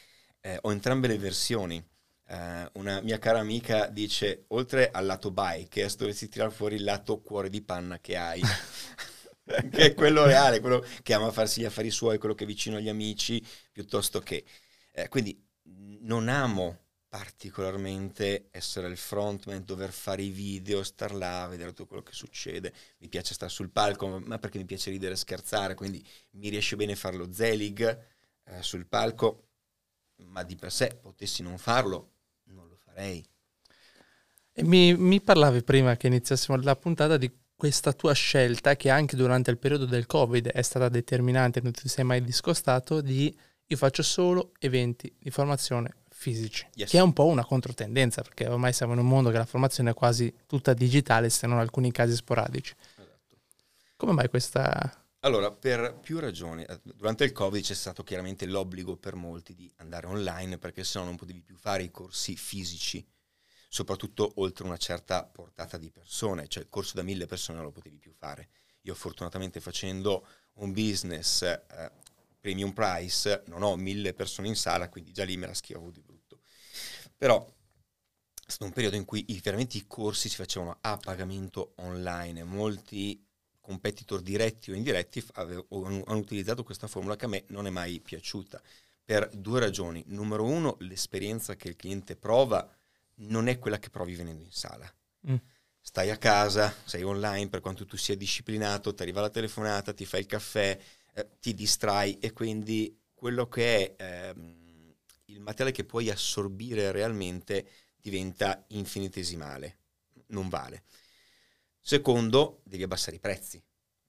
eh, 0.42 0.58
ho 0.60 0.72
entrambe 0.72 1.08
le 1.08 1.18
versioni. 1.20 1.84
Uh, 2.28 2.68
una 2.80 3.02
mia 3.02 3.20
cara 3.20 3.38
amica 3.38 3.86
dice, 3.86 4.46
oltre 4.48 4.90
al 4.90 5.06
lato 5.06 5.30
bike, 5.30 5.88
dovresti 5.96 6.28
tirare 6.28 6.50
fuori 6.50 6.76
il 6.76 6.84
lato 6.84 7.22
cuore 7.22 7.50
di 7.52 7.62
panna 7.62 8.00
che 8.00 8.18
hai. 8.18 8.42
che 9.72 9.86
è 9.86 9.94
quello 9.94 10.26
reale, 10.26 10.60
quello 10.60 10.84
che 11.04 11.14
ama 11.14 11.32
farsi 11.32 11.62
gli 11.62 11.66
affari 11.66 11.92
suoi, 11.92 12.18
quello 12.18 12.34
che 12.34 12.44
è 12.44 12.48
vicino 12.48 12.78
agli 12.78 12.90
amici, 12.90 13.44
piuttosto 13.72 14.20
che... 14.20 14.44
Eh, 14.92 15.08
quindi 15.10 15.40
non 16.02 16.30
amo 16.30 16.86
particolarmente 17.08 18.50
essere 18.52 18.88
il 18.88 18.98
frontman, 18.98 19.64
dover 19.64 19.92
fare 19.92 20.22
i 20.22 20.30
video, 20.30 20.84
star 20.84 21.14
là, 21.14 21.48
vedere 21.48 21.70
tutto 21.70 21.86
quello 21.86 22.04
che 22.04 22.12
succede. 22.12 22.74
Mi 22.98 23.08
piace 23.08 23.34
stare 23.34 23.52
sul 23.52 23.70
palco, 23.70 24.20
ma 24.20 24.38
perché 24.38 24.58
mi 24.58 24.66
piace 24.66 24.90
ridere 24.90 25.14
e 25.14 25.18
scherzare, 25.18 25.76
quindi 25.76 26.06
mi 26.32 26.50
riesce 26.50 26.76
bene 26.76 26.96
fare 26.96 27.16
lo 27.16 27.32
Zelig 27.32 27.82
eh, 28.44 28.62
sul 28.62 28.86
palco, 28.86 29.48
ma 30.26 30.44
di 30.44 30.56
per 30.56 30.72
sé 30.72 30.98
potessi 31.02 31.42
non 31.42 31.58
farlo, 31.58 32.12
non 32.46 32.68
lo 32.68 32.76
farei. 32.76 33.26
Mi, 34.64 34.96
mi 34.96 35.22
parlavi 35.22 35.64
prima 35.64 35.96
che 35.96 36.08
iniziassimo 36.08 36.58
la 36.58 36.76
puntata 36.76 37.18
di 37.18 37.32
questa 37.56 37.94
tua 37.94 38.14
scelta, 38.14 38.76
che 38.76 38.90
anche 38.90 39.16
durante 39.16 39.50
il 39.52 39.58
periodo 39.58 39.86
del 39.86 40.06
Covid 40.06 40.48
è 40.50 40.62
stata 40.62 40.90
determinante, 40.90 41.62
non 41.62 41.72
ti 41.72 41.88
sei 41.88 42.04
mai 42.04 42.24
discostato, 42.24 43.02
di 43.02 43.36
io 43.68 43.78
faccio 43.78 44.04
solo 44.04 44.52
eventi 44.60 45.14
di 45.18 45.32
formazione 45.32 45.96
fisici, 46.10 46.68
Yes. 46.76 46.90
che 46.92 46.98
è 46.98 47.02
un 47.02 47.14
po' 47.14 47.26
una 47.26 47.44
controtendenza, 47.46 48.22
perché 48.22 48.48
ormai 48.48 48.74
siamo 48.74 48.94
in 48.94 49.00
un 49.00 49.08
mondo 49.08 49.32
che 49.32 49.38
la 49.38 49.46
formazione 49.46 49.92
è 49.92 49.94
quasi 49.94 50.34
tutta 50.46 50.74
digitale, 50.74 51.30
se 51.30 51.48
non 51.48 51.58
alcuni 51.60 51.92
casi 51.92 52.16
sporadici. 52.16 52.74
Esatto. 52.98 53.36
Come 53.96 54.12
mai 54.14 54.30
questa... 54.30 55.00
Allora, 55.22 55.50
per 55.52 55.98
più 56.02 56.20
ragioni. 56.20 56.64
Eh, 56.64 56.80
Durante 56.84 57.24
il 57.24 57.32
Covid 57.32 57.64
c'è 57.64 57.74
stato 57.74 58.04
chiaramente 58.04 58.46
l'obbligo 58.46 58.96
per 58.96 59.16
molti 59.16 59.56
di 59.56 59.72
andare 59.78 60.06
online 60.06 60.60
perché 60.60 60.84
sennò 60.84 61.06
non 61.06 61.16
potevi 61.16 61.42
più 61.42 61.56
fare 61.58 61.82
i 61.82 61.90
corsi 61.90 62.36
fisici, 62.36 63.04
soprattutto 63.76 64.32
oltre 64.38 64.64
una 64.64 64.78
certa 64.78 65.26
portata 65.26 65.78
di 65.78 65.92
persone, 65.92 66.48
cioè 66.48 66.64
il 66.64 66.70
corso 66.70 66.94
da 66.96 67.04
mille 67.04 67.26
persone 67.26 67.58
non 67.58 67.68
lo 67.68 67.74
potevi 67.74 67.98
più 67.98 68.14
fare. 68.14 68.48
Io 68.84 68.96
fortunatamente 68.96 69.60
facendo 69.60 70.26
un 70.60 70.72
business 70.72 71.42
eh, 71.42 71.92
premium 72.40 72.72
price 72.72 73.44
non 73.48 73.64
ho 73.64 73.76
mille 73.76 74.14
persone 74.14 74.48
in 74.48 74.56
sala, 74.56 74.88
quindi 74.88 75.12
già 75.12 75.26
lì 75.26 75.36
me 75.36 75.48
la 75.48 75.54
schivavo 75.54 75.92
di 75.92 76.00
brutto. 76.00 76.40
Però 77.18 77.46
è 77.46 78.50
stato 78.50 78.64
un 78.64 78.72
periodo 78.72 78.96
in 78.96 79.04
cui 79.04 79.26
i- 79.28 79.42
veramente 79.44 79.76
i 79.76 79.86
corsi 79.86 80.30
si 80.30 80.38
facevano 80.38 80.78
a 80.80 80.96
pagamento 80.96 81.74
online, 81.80 82.46
molti 82.46 83.22
competitor 83.60 84.22
diretti 84.22 84.72
o 84.72 84.74
indiretti 84.74 85.20
f- 85.20 85.32
ave- 85.34 85.66
o 85.68 85.84
hanno, 85.84 86.04
hanno 86.08 86.20
utilizzato 86.20 86.64
questa 86.64 86.88
formula 86.88 87.18
che 87.18 87.26
a 87.26 87.28
me 87.28 87.44
non 87.50 87.68
è 87.68 87.72
mai 87.72 88.00
piaciuta 88.00 88.62
per 89.04 89.28
due 89.36 89.60
ragioni. 89.60 90.02
Numero 90.08 90.46
uno, 90.46 90.78
l'esperienza 90.80 91.58
che 91.58 91.68
il 91.68 91.76
cliente 91.76 92.16
prova 92.16 92.66
non 93.16 93.48
è 93.48 93.60
quella 93.60 93.80
che 93.80 93.90
provi 93.90 94.16
venendo 94.16 94.44
in 94.44 94.52
sala. 94.52 94.92
Mm. 95.30 95.36
Stai 95.80 96.10
a 96.10 96.18
casa, 96.18 96.74
sei 96.84 97.04
online, 97.04 97.50
per 97.50 97.62
quanto 97.62 97.86
tu 97.86 97.96
sia 97.96 98.16
disciplinato, 98.16 98.94
ti 98.94 99.02
arriva 99.04 99.22
la 99.22 99.30
telefonata, 99.30 99.94
ti 99.94 100.06
fai 100.06 100.22
il 100.22 100.26
caffè, 100.26 100.80
eh, 101.14 101.30
ti 101.40 101.54
distrai 101.54 102.18
e 102.20 102.34
quindi 102.34 103.00
quello 103.14 103.48
che 103.48 103.96
è 103.96 104.30
ehm, 104.30 104.96
il 105.26 105.40
materiale 105.40 105.76
che 105.76 105.86
puoi 105.86 106.10
assorbire 106.10 106.92
realmente 106.92 107.68
diventa 107.96 108.64
infinitesimale, 108.70 109.78
non 110.28 110.50
vale. 110.50 110.84
Secondo, 111.80 112.62
devi 112.64 112.84
abbassare 112.84 113.18
i 113.18 113.20
prezzi, 113.20 113.64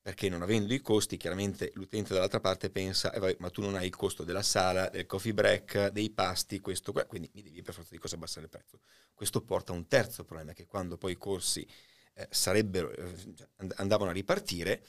perché 0.06 0.28
non 0.28 0.42
avendo 0.42 0.72
i 0.72 0.80
costi, 0.80 1.16
chiaramente 1.16 1.72
l'utente 1.74 2.14
dall'altra 2.14 2.38
parte 2.38 2.70
pensa, 2.70 3.12
"Eh, 3.12 3.18
vabbè, 3.18 3.38
ma 3.40 3.50
tu 3.50 3.60
non 3.60 3.74
hai 3.74 3.86
il 3.86 3.96
costo 3.96 4.22
della 4.22 4.44
sala, 4.44 4.88
del 4.88 5.04
coffee 5.04 5.34
break, 5.34 5.88
dei 5.88 6.10
pasti, 6.10 6.60
questo, 6.60 6.92
qua, 6.92 7.04
quindi 7.06 7.28
mi 7.34 7.42
devi 7.42 7.60
per 7.60 7.74
forza 7.74 7.90
di 7.90 7.98
cose 7.98 8.14
abbassare 8.14 8.42
il 8.44 8.48
prezzo. 8.48 8.78
Questo 9.12 9.42
porta 9.42 9.72
a 9.72 9.74
un 9.74 9.88
terzo 9.88 10.22
problema, 10.22 10.52
che 10.52 10.64
quando 10.66 10.96
poi 10.96 11.10
i 11.10 11.16
corsi 11.16 11.66
eh, 12.14 12.28
eh, 12.30 13.14
and- 13.56 13.74
andavano 13.78 14.10
a 14.10 14.12
ripartire, 14.12 14.84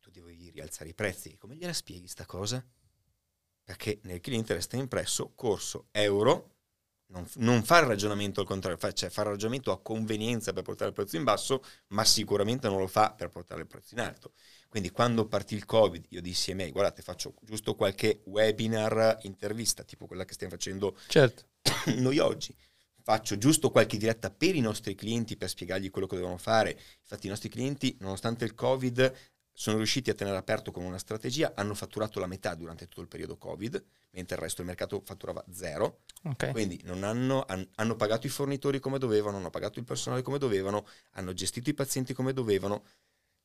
tu 0.00 0.10
devi 0.10 0.48
rialzare 0.48 0.88
i 0.88 0.94
prezzi. 0.94 1.36
Come 1.36 1.56
gliela 1.56 1.74
spieghi 1.74 2.08
sta 2.08 2.24
cosa? 2.24 2.64
Perché 3.62 4.00
nel 4.04 4.20
cliente 4.20 4.54
resta 4.54 4.76
impresso 4.76 5.34
corso 5.34 5.88
euro, 5.90 6.60
non, 7.12 7.26
non 7.36 7.62
fa 7.62 7.78
il 7.78 7.86
ragionamento 7.86 8.40
al 8.40 8.46
contrario, 8.46 8.78
cioè 8.92 9.10
fa 9.10 9.20
il 9.22 9.28
ragionamento 9.28 9.70
a 9.70 9.80
convenienza 9.80 10.52
per 10.52 10.62
portare 10.62 10.90
il 10.90 10.96
prezzo 10.96 11.16
in 11.16 11.24
basso, 11.24 11.62
ma 11.88 12.04
sicuramente 12.04 12.68
non 12.68 12.78
lo 12.78 12.86
fa 12.86 13.12
per 13.12 13.28
portare 13.28 13.60
il 13.60 13.66
prezzo 13.66 13.94
in 13.94 14.00
alto. 14.00 14.32
Quindi 14.68 14.90
quando 14.90 15.26
partì 15.26 15.54
il 15.54 15.66
Covid, 15.66 16.06
io 16.08 16.22
dissi 16.22 16.50
ai 16.50 16.56
miei, 16.56 16.72
guardate, 16.72 17.02
faccio 17.02 17.34
giusto 17.42 17.74
qualche 17.74 18.22
webinar, 18.24 19.18
intervista, 19.22 19.82
tipo 19.84 20.06
quella 20.06 20.24
che 20.24 20.32
stiamo 20.32 20.54
facendo 20.54 20.96
Certo, 21.06 21.44
noi 21.98 22.18
oggi. 22.18 22.56
Faccio 23.04 23.36
giusto 23.36 23.70
qualche 23.70 23.96
diretta 23.96 24.30
per 24.30 24.54
i 24.54 24.60
nostri 24.60 24.94
clienti 24.94 25.36
per 25.36 25.48
spiegargli 25.48 25.90
quello 25.90 26.06
che 26.06 26.16
devono 26.16 26.38
fare. 26.38 26.78
Infatti 27.00 27.26
i 27.26 27.30
nostri 27.30 27.48
clienti, 27.48 27.96
nonostante 27.98 28.44
il 28.44 28.54
Covid, 28.54 29.12
sono 29.52 29.76
riusciti 29.76 30.10
a 30.10 30.14
tenere 30.14 30.36
aperto 30.36 30.70
con 30.72 30.84
una 30.84 30.98
strategia, 30.98 31.52
hanno 31.54 31.74
fatturato 31.74 32.18
la 32.20 32.26
metà 32.26 32.54
durante 32.54 32.88
tutto 32.88 33.02
il 33.02 33.08
periodo 33.08 33.36
Covid, 33.36 33.82
mentre 34.10 34.36
il 34.36 34.42
resto 34.42 34.58
del 34.62 34.66
mercato 34.66 35.00
fatturava 35.04 35.44
zero. 35.50 36.00
ok. 36.24 36.50
Quindi 36.50 36.80
non 36.84 37.02
hanno, 37.04 37.44
han- 37.46 37.68
hanno 37.76 37.96
pagato 37.96 38.26
i 38.26 38.30
fornitori 38.30 38.78
come 38.80 38.98
dovevano, 38.98 39.36
hanno 39.38 39.50
pagato 39.50 39.78
il 39.78 39.84
personale 39.84 40.22
come 40.22 40.38
dovevano, 40.38 40.86
hanno 41.12 41.32
gestito 41.32 41.70
i 41.70 41.74
pazienti 41.74 42.12
come 42.14 42.32
dovevano. 42.32 42.84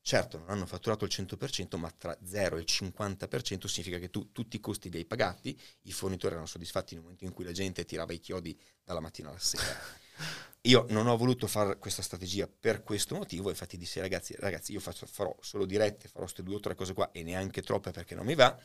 Certo, 0.01 0.37
non 0.37 0.49
hanno 0.49 0.65
fatturato 0.65 1.03
il 1.03 1.11
100%, 1.11 1.77
ma 1.77 1.91
tra 1.91 2.17
0 2.23 2.55
e 2.55 2.59
il 2.61 2.65
50% 2.65 3.67
significa 3.67 3.99
che 3.99 4.09
tu 4.09 4.31
tutti 4.31 4.55
i 4.55 4.59
costi 4.61 4.89
li 4.89 4.97
hai 4.99 5.05
pagati, 5.05 5.59
i 5.83 5.91
fornitori 5.91 6.31
erano 6.33 6.47
soddisfatti 6.47 6.93
nel 6.93 7.03
momento 7.03 7.25
in 7.25 7.33
cui 7.33 7.43
la 7.43 7.51
gente 7.51 7.83
tirava 7.83 8.13
i 8.13 8.19
chiodi 8.19 8.57
dalla 8.83 9.01
mattina 9.01 9.29
alla 9.29 9.39
sera. 9.39 9.65
Io 10.67 10.85
non 10.89 11.07
ho 11.07 11.15
voluto 11.15 11.47
fare 11.47 11.77
questa 11.77 12.01
strategia 12.01 12.47
per 12.47 12.83
questo 12.83 13.15
motivo, 13.15 13.49
infatti 13.49 13.77
dissi 13.77 13.99
ragazzi, 13.99 14.35
ragazzi 14.37 14.73
io 14.73 14.79
faccio- 14.81 15.05
farò 15.05 15.35
solo 15.39 15.65
dirette, 15.65 16.09
farò 16.09 16.23
queste 16.23 16.43
due 16.43 16.55
o 16.55 16.59
tre 16.59 16.75
cose 16.75 16.93
qua 16.93 17.09
e 17.11 17.23
neanche 17.23 17.61
troppe 17.61 17.91
perché 17.91 18.15
non 18.15 18.25
mi 18.25 18.35
va, 18.35 18.55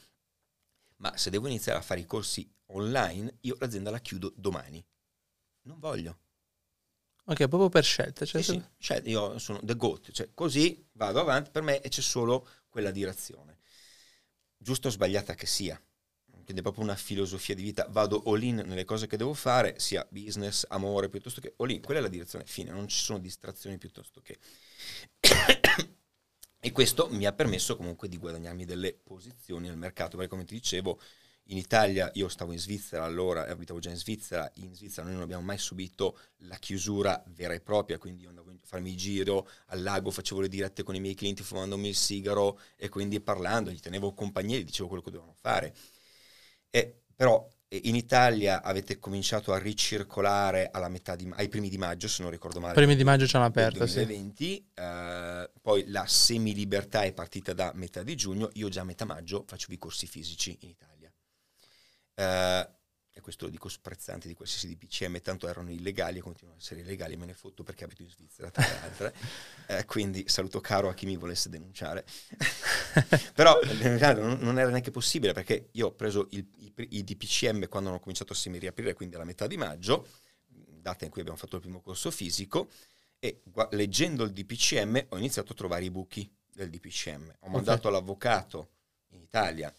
ma 0.97 1.17
se 1.17 1.31
devo 1.31 1.47
iniziare 1.47 1.79
a 1.79 1.83
fare 1.83 2.01
i 2.01 2.07
corsi 2.07 2.51
online, 2.67 3.39
io 3.43 3.57
l'azienda 3.59 3.91
la 3.91 4.01
chiudo 4.01 4.33
domani. 4.37 4.85
Non 5.63 5.79
voglio. 5.79 6.19
Ok, 7.27 7.47
proprio 7.47 7.69
per 7.69 7.85
scelta. 7.85 8.25
Cioè, 8.25 8.43
Sì, 8.43 8.53
sì, 8.53 8.63
cioè 8.79 9.01
io 9.05 9.39
sono 9.39 9.61
the 9.63 9.77
goat, 9.77 10.11
cioè 10.11 10.31
così 10.35 10.85
vado 10.95 11.21
avanti 11.21 11.51
per 11.51 11.63
me 11.63 11.81
e 11.81 11.89
c'è 11.89 12.01
solo 12.01 12.49
quella 12.69 12.91
direzione. 12.91 13.59
Giusto 14.57 14.89
o 14.89 14.91
sbagliata 14.91 15.35
che 15.35 15.47
sia. 15.47 15.81
Quindi 16.43 16.59
è 16.59 16.63
proprio 16.63 16.85
una 16.85 16.97
filosofia 16.97 17.55
di 17.55 17.63
vita, 17.63 17.87
vado 17.91 18.23
all 18.27 18.43
in 18.43 18.63
nelle 18.67 18.85
cose 18.85 19.07
che 19.07 19.17
devo 19.17 19.35
fare, 19.35 19.79
sia 19.79 20.07
business, 20.11 20.65
amore, 20.69 21.09
piuttosto 21.09 21.41
che 21.41 21.55
all 21.59 21.71
in, 21.71 21.81
quella 21.81 22.01
è 22.01 22.03
la 22.03 22.09
direzione 22.09 22.45
fine, 22.45 22.71
non 22.71 22.89
ci 22.89 22.99
sono 22.99 23.19
distrazioni 23.19 23.79
piuttosto 23.79 24.21
che. 24.21 24.39
e 26.61 26.73
questo 26.73 27.09
mi 27.11 27.27
ha 27.27 27.33
permesso 27.33 27.77
comunque 27.77 28.09
di 28.09 28.19
guadagnarmi 28.19 28.65
delle 28.65 28.93
posizioni 28.95 29.69
nel 29.69 29.77
mercato, 29.77 30.17
perché 30.17 30.31
come 30.31 30.45
ti 30.45 30.55
dicevo, 30.55 31.01
in 31.47 31.57
Italia, 31.57 32.11
io 32.15 32.29
stavo 32.29 32.53
in 32.53 32.59
Svizzera 32.59 33.05
allora, 33.05 33.47
abitavo 33.47 33.81
già 33.81 33.91
in 33.91 33.97
Svizzera, 33.97 34.51
in 34.55 34.75
Svizzera 34.75 35.05
noi 35.05 35.15
non 35.15 35.23
abbiamo 35.23 35.43
mai 35.43 35.59
subito 35.59 36.19
la 36.39 36.57
chiusura 36.57 37.23
vera 37.35 37.53
e 37.53 37.61
propria, 37.61 37.99
quindi 37.99 38.23
io 38.23 38.29
andavo 38.29 38.51
a 38.51 38.55
farmi 38.63 38.91
il 38.91 38.97
giro 38.97 39.49
al 39.67 39.83
lago, 39.83 40.11
facevo 40.11 40.41
le 40.41 40.49
dirette 40.49 40.85
con 40.85 40.95
i 40.95 41.01
miei 41.01 41.15
clienti 41.15 41.43
fumandomi 41.43 41.89
il 41.89 41.97
sigaro 41.97 42.61
e 42.77 42.89
quindi 42.89 43.21
parlando, 43.21 43.71
gli 43.71 43.81
tenevo 43.81 44.15
compagnia, 44.15 44.57
gli 44.57 44.65
dicevo 44.65 44.87
quello 44.87 45.03
che 45.03 45.11
dovevano 45.11 45.37
fare. 45.39 45.75
E, 46.75 47.03
però 47.15 47.47
eh, 47.69 47.81
in 47.85 47.95
Italia 47.95 48.63
avete 48.63 48.99
cominciato 48.99 49.53
a 49.53 49.59
ricircolare 49.59 50.71
alla 50.73 50.89
metà 50.89 51.15
di, 51.15 51.31
ai 51.35 51.49
primi 51.49 51.69
di 51.69 51.77
maggio, 51.77 52.09
se 52.09 52.23
non 52.23 52.31
ricordo 52.31 52.61
male. 52.61 52.73
primi 52.73 52.97
di 52.97 53.05
maggio 53.05 53.27
ci 53.27 53.37
hanno 53.37 53.45
aperto, 53.45 53.87
sì. 53.87 54.05
2020, 54.05 54.71
eh, 54.75 55.51
poi 55.61 55.85
la 55.89 56.07
semilibertà 56.07 57.03
è 57.03 57.13
partita 57.13 57.53
da 57.53 57.71
metà 57.75 58.03
di 58.03 58.17
giugno, 58.17 58.49
io 58.55 58.69
già 58.71 58.81
a 58.81 58.85
metà 58.85 59.05
maggio 59.05 59.45
facevo 59.47 59.75
i 59.75 59.79
corsi 59.79 60.07
fisici 60.07 60.57
in 60.61 60.71
Italia. 60.71 61.13
Eh, 62.15 62.69
e 63.15 63.21
questo 63.21 63.45
lo 63.45 63.51
dico 63.51 63.69
sprezzante 63.69 64.27
di 64.27 64.35
qualsiasi 64.35 64.69
DPCM, 64.69 65.21
tanto 65.21 65.47
erano 65.47 65.71
illegali 65.71 66.19
e 66.19 66.23
continuano 66.23 66.57
ad 66.57 66.63
essere 66.63 66.81
illegali, 66.81 67.17
me 67.17 67.27
ne 67.27 67.35
fotto 67.35 67.63
perché 67.63 67.85
abito 67.85 68.03
in 68.03 68.09
Svizzera, 68.09 68.51
tra 68.51 68.67
le 68.67 68.79
altre. 68.81 69.15
Eh, 69.73 69.85
quindi 69.87 70.25
saluto 70.29 70.61
caro 70.61 70.89
a 70.89 70.95
chi 70.95 71.07
mi 71.07 71.17
volesse 71.17 71.49
denunciare. 71.49 72.05
Però 73.35 73.59
in 73.63 73.79
realtà 73.99 74.15
non, 74.15 74.39
non 74.41 74.59
era 74.59 74.69
neanche 74.71 74.91
possibile 74.91 75.33
perché 75.33 75.69
io 75.73 75.87
ho 75.89 75.93
preso 75.93 76.27
il- 76.33 76.47
i, 76.57 76.73
i 76.99 77.05
DPCM 77.05 77.69
quando 77.69 77.89
hanno 77.91 78.01
cominciato 78.01 78.33
a 78.33 78.37
semi-riaprire, 78.37 78.93
quindi 78.95 79.15
alla 79.15 79.25
metà 79.25 79.47
di 79.47 79.57
maggio, 79.57 80.07
data 80.47 81.05
in 81.05 81.11
cui 81.11 81.21
abbiamo 81.21 81.39
fatto 81.39 81.57
il 81.57 81.63
primo 81.63 81.81
corso 81.81 82.11
fisico, 82.11 82.69
e 83.19 83.41
gua- 83.45 83.69
leggendo 83.73 84.25
il 84.25 84.33
DPCM 84.33 85.07
ho 85.11 85.17
iniziato 85.17 85.53
a 85.53 85.55
trovare 85.55 85.85
i 85.85 85.91
buchi 85.91 86.31
del 86.53 86.71
DPCM. 86.71 87.37
Ho 87.41 87.49
mandato 87.49 87.89
all'avvocato 87.89 88.71
in 89.11 89.21
Italia 89.23 89.73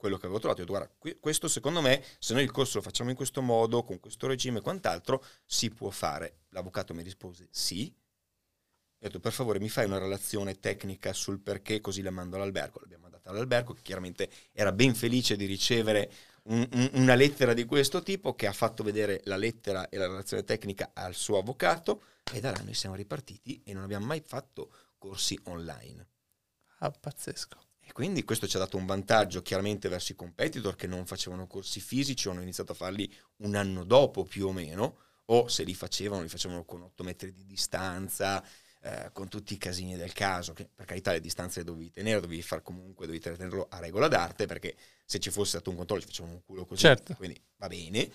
quello 0.00 0.16
che 0.16 0.24
avevo 0.24 0.40
trovato. 0.40 0.62
Ho 0.62 0.64
detto, 0.64 0.76
guarda, 0.78 1.16
questo 1.20 1.46
secondo 1.46 1.80
me, 1.80 2.02
se 2.18 2.32
noi 2.32 2.42
il 2.42 2.50
corso 2.50 2.78
lo 2.78 2.82
facciamo 2.82 3.10
in 3.10 3.16
questo 3.16 3.42
modo, 3.42 3.84
con 3.84 4.00
questo 4.00 4.26
regime 4.26 4.58
e 4.58 4.62
quant'altro, 4.62 5.22
si 5.44 5.68
può 5.70 5.90
fare. 5.90 6.40
L'avvocato 6.48 6.94
mi 6.94 7.02
rispose 7.02 7.48
sì. 7.50 7.94
Ho 7.94 9.06
detto, 9.06 9.20
per 9.20 9.32
favore, 9.32 9.60
mi 9.60 9.68
fai 9.68 9.84
una 9.84 9.98
relazione 9.98 10.58
tecnica 10.58 11.12
sul 11.12 11.40
perché, 11.40 11.80
così 11.80 12.02
la 12.02 12.10
mando 12.10 12.36
all'albergo. 12.36 12.80
L'abbiamo 12.80 13.04
mandata 13.04 13.30
all'albergo, 13.30 13.74
che 13.74 13.82
chiaramente 13.82 14.30
era 14.52 14.72
ben 14.72 14.94
felice 14.94 15.36
di 15.36 15.44
ricevere 15.46 16.12
un- 16.44 16.66
un- 16.72 16.90
una 16.94 17.14
lettera 17.14 17.54
di 17.54 17.64
questo 17.64 18.02
tipo, 18.02 18.34
che 18.34 18.46
ha 18.46 18.52
fatto 18.52 18.82
vedere 18.82 19.20
la 19.24 19.36
lettera 19.36 19.88
e 19.88 19.96
la 19.98 20.06
relazione 20.06 20.44
tecnica 20.44 20.90
al 20.94 21.14
suo 21.14 21.38
avvocato, 21.38 22.02
e 22.32 22.40
da 22.40 22.50
là 22.50 22.60
noi 22.62 22.74
siamo 22.74 22.94
ripartiti 22.94 23.62
e 23.64 23.72
non 23.72 23.84
abbiamo 23.84 24.06
mai 24.06 24.20
fatto 24.20 24.72
corsi 24.98 25.38
online. 25.44 26.08
Ah, 26.80 26.90
pazzesco. 26.90 27.58
E 27.90 27.92
quindi 27.92 28.22
questo 28.22 28.46
ci 28.46 28.54
ha 28.54 28.60
dato 28.60 28.76
un 28.76 28.86
vantaggio 28.86 29.42
chiaramente 29.42 29.88
verso 29.88 30.12
i 30.12 30.14
competitor 30.14 30.76
che 30.76 30.86
non 30.86 31.06
facevano 31.06 31.48
corsi 31.48 31.80
fisici 31.80 32.28
o 32.28 32.30
hanno 32.30 32.40
iniziato 32.42 32.70
a 32.70 32.76
farli 32.76 33.12
un 33.38 33.56
anno 33.56 33.82
dopo 33.82 34.22
più 34.24 34.46
o 34.46 34.52
meno, 34.52 34.98
o 35.26 35.48
se 35.48 35.64
li 35.64 35.74
facevano 35.74 36.22
li 36.22 36.28
facevano 36.28 36.64
con 36.64 36.82
8 36.82 37.02
metri 37.02 37.32
di 37.32 37.44
distanza, 37.44 38.44
eh, 38.82 39.10
con 39.12 39.26
tutti 39.28 39.54
i 39.54 39.58
casini 39.58 39.96
del 39.96 40.12
caso, 40.12 40.52
che 40.52 40.68
per 40.72 40.86
carità 40.86 41.10
le 41.10 41.18
distanze 41.20 41.58
le 41.58 41.64
dovevi 41.64 41.90
tenere, 41.90 42.20
dovevi 42.20 42.42
far 42.42 42.62
comunque, 42.62 43.06
dovevi 43.06 43.24
tenerlo 43.24 43.66
a 43.68 43.80
regola 43.80 44.06
d'arte, 44.06 44.46
perché 44.46 44.76
se 45.04 45.18
ci 45.18 45.30
fosse 45.32 45.50
stato 45.50 45.70
un 45.70 45.76
controllo 45.76 46.00
ci 46.02 46.06
facevano 46.06 46.34
un 46.34 46.44
culo 46.44 46.64
così, 46.64 46.82
Certo. 46.82 47.14
quindi 47.14 47.42
va 47.56 47.66
bene, 47.66 48.08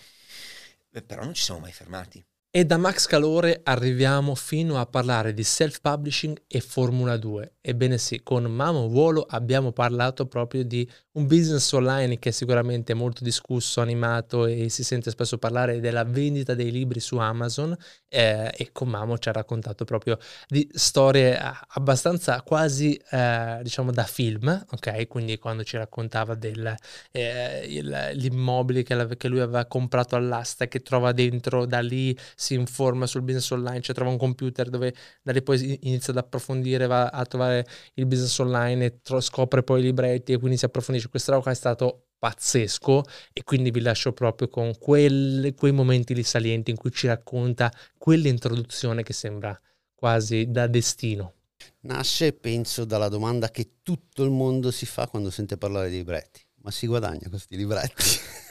Eh, 0.92 1.02
però 1.02 1.26
non 1.26 1.34
ci 1.34 1.44
siamo 1.44 1.60
mai 1.60 1.74
fermati. 1.74 2.26
E 2.58 2.64
da 2.64 2.78
Max 2.78 3.06
Calore 3.06 3.60
arriviamo 3.66 4.34
fino 4.34 4.78
a 4.78 4.86
parlare 4.86 5.34
di 5.34 5.44
self-publishing 5.44 6.44
e 6.48 6.62
Formula 6.62 7.18
2. 7.18 7.56
Ebbene 7.60 7.98
sì, 7.98 8.24
con 8.24 8.46
Mamo 8.46 8.88
Volo 8.88 9.26
abbiamo 9.28 9.74
parlato 9.74 10.26
proprio 10.26 10.64
di 10.64 10.90
un 11.16 11.28
business 11.28 11.72
online 11.72 12.20
che 12.20 12.30
è 12.30 12.32
sicuramente 12.32 12.94
molto 12.94 13.24
discusso, 13.24 13.82
animato 13.82 14.46
e 14.46 14.70
si 14.70 14.84
sente 14.84 15.10
spesso 15.10 15.38
parlare 15.38 15.80
della 15.80 16.04
vendita 16.04 16.54
dei 16.56 16.72
libri 16.72 17.00
su 17.00 17.18
Amazon 17.18 17.76
eh, 18.10 18.52
e 18.56 18.72
con 18.72 18.90
Mamo 18.90 19.18
ci 19.18 19.30
ha 19.30 19.32
raccontato 19.32 19.86
proprio 19.86 20.18
di 20.48 20.68
storie 20.74 21.38
eh, 21.38 21.42
abbastanza 21.70 22.42
quasi 22.42 23.00
eh, 23.12 23.60
diciamo 23.64 23.92
da 23.92 24.04
film, 24.04 24.66
ok? 24.72 25.08
Quindi 25.08 25.38
quando 25.38 25.64
ci 25.64 25.78
raccontava 25.78 26.36
dell'immobile 26.36 28.80
eh, 28.80 28.84
che, 28.84 29.18
che 29.18 29.28
lui 29.28 29.40
aveva 29.40 29.66
comprato 29.66 30.16
all'asta 30.16 30.68
che 30.68 30.82
trova 30.82 31.12
dentro 31.14 31.66
da 31.66 31.80
lì 31.80 32.18
si 32.36 32.54
informa 32.56 33.08
sul 33.08 33.22
business 33.22 33.50
online, 33.52 33.82
cioè 33.82 33.96
trova 33.96 34.12
un 34.12 34.18
computer 34.18 34.70
dove 34.70 34.94
da 35.22 35.32
lì 35.32 35.42
poi 35.42 35.80
inizia 35.84 36.12
ad 36.14 36.20
approfondire, 36.20 36.88
va 36.88 37.08
a 37.08 37.26
trovare 37.26 37.66
il 37.96 38.06
business 38.06 38.38
online 38.40 39.02
tro- 39.02 39.22
scopre 39.22 39.64
poi 39.64 39.80
i 39.80 39.84
libretti 39.84 40.34
e 40.34 40.38
quindi 40.38 40.58
si 40.58 40.66
approfondisce. 40.66 41.05
Questa 41.10 41.32
roba 41.32 41.52
è 41.52 41.56
stato 41.56 42.08
pazzesco 42.18 43.04
e 43.34 43.44
quindi 43.44 43.72
vi 43.72 43.82
lascio 43.82 44.14
proprio 44.14 44.48
con 44.48 44.78
quel, 44.78 45.54
quei 45.56 45.72
momenti 45.72 46.14
lì 46.16 46.24
salienti 46.24 46.72
in 46.72 46.78
cui 46.78 46.92
ci 46.92 47.08
racconta 47.08 47.72
quell'introduzione 47.98 49.04
che 49.04 49.14
sembra 49.14 49.60
quasi 49.94 50.50
da 50.50 50.68
destino. 50.68 51.34
Nasce, 51.82 52.34
penso, 52.34 52.84
dalla 52.84 53.10
domanda 53.10 53.50
che 53.50 53.78
tutto 53.84 54.24
il 54.24 54.32
mondo 54.32 54.72
si 54.72 54.86
fa 54.86 55.08
quando 55.08 55.30
sente 55.30 55.58
parlare 55.58 55.90
di 55.90 55.98
libretti. 55.98 56.44
Ma 56.62 56.72
si 56.72 56.88
guadagna 56.88 57.30
questi 57.30 57.56
libretti? 57.56 58.04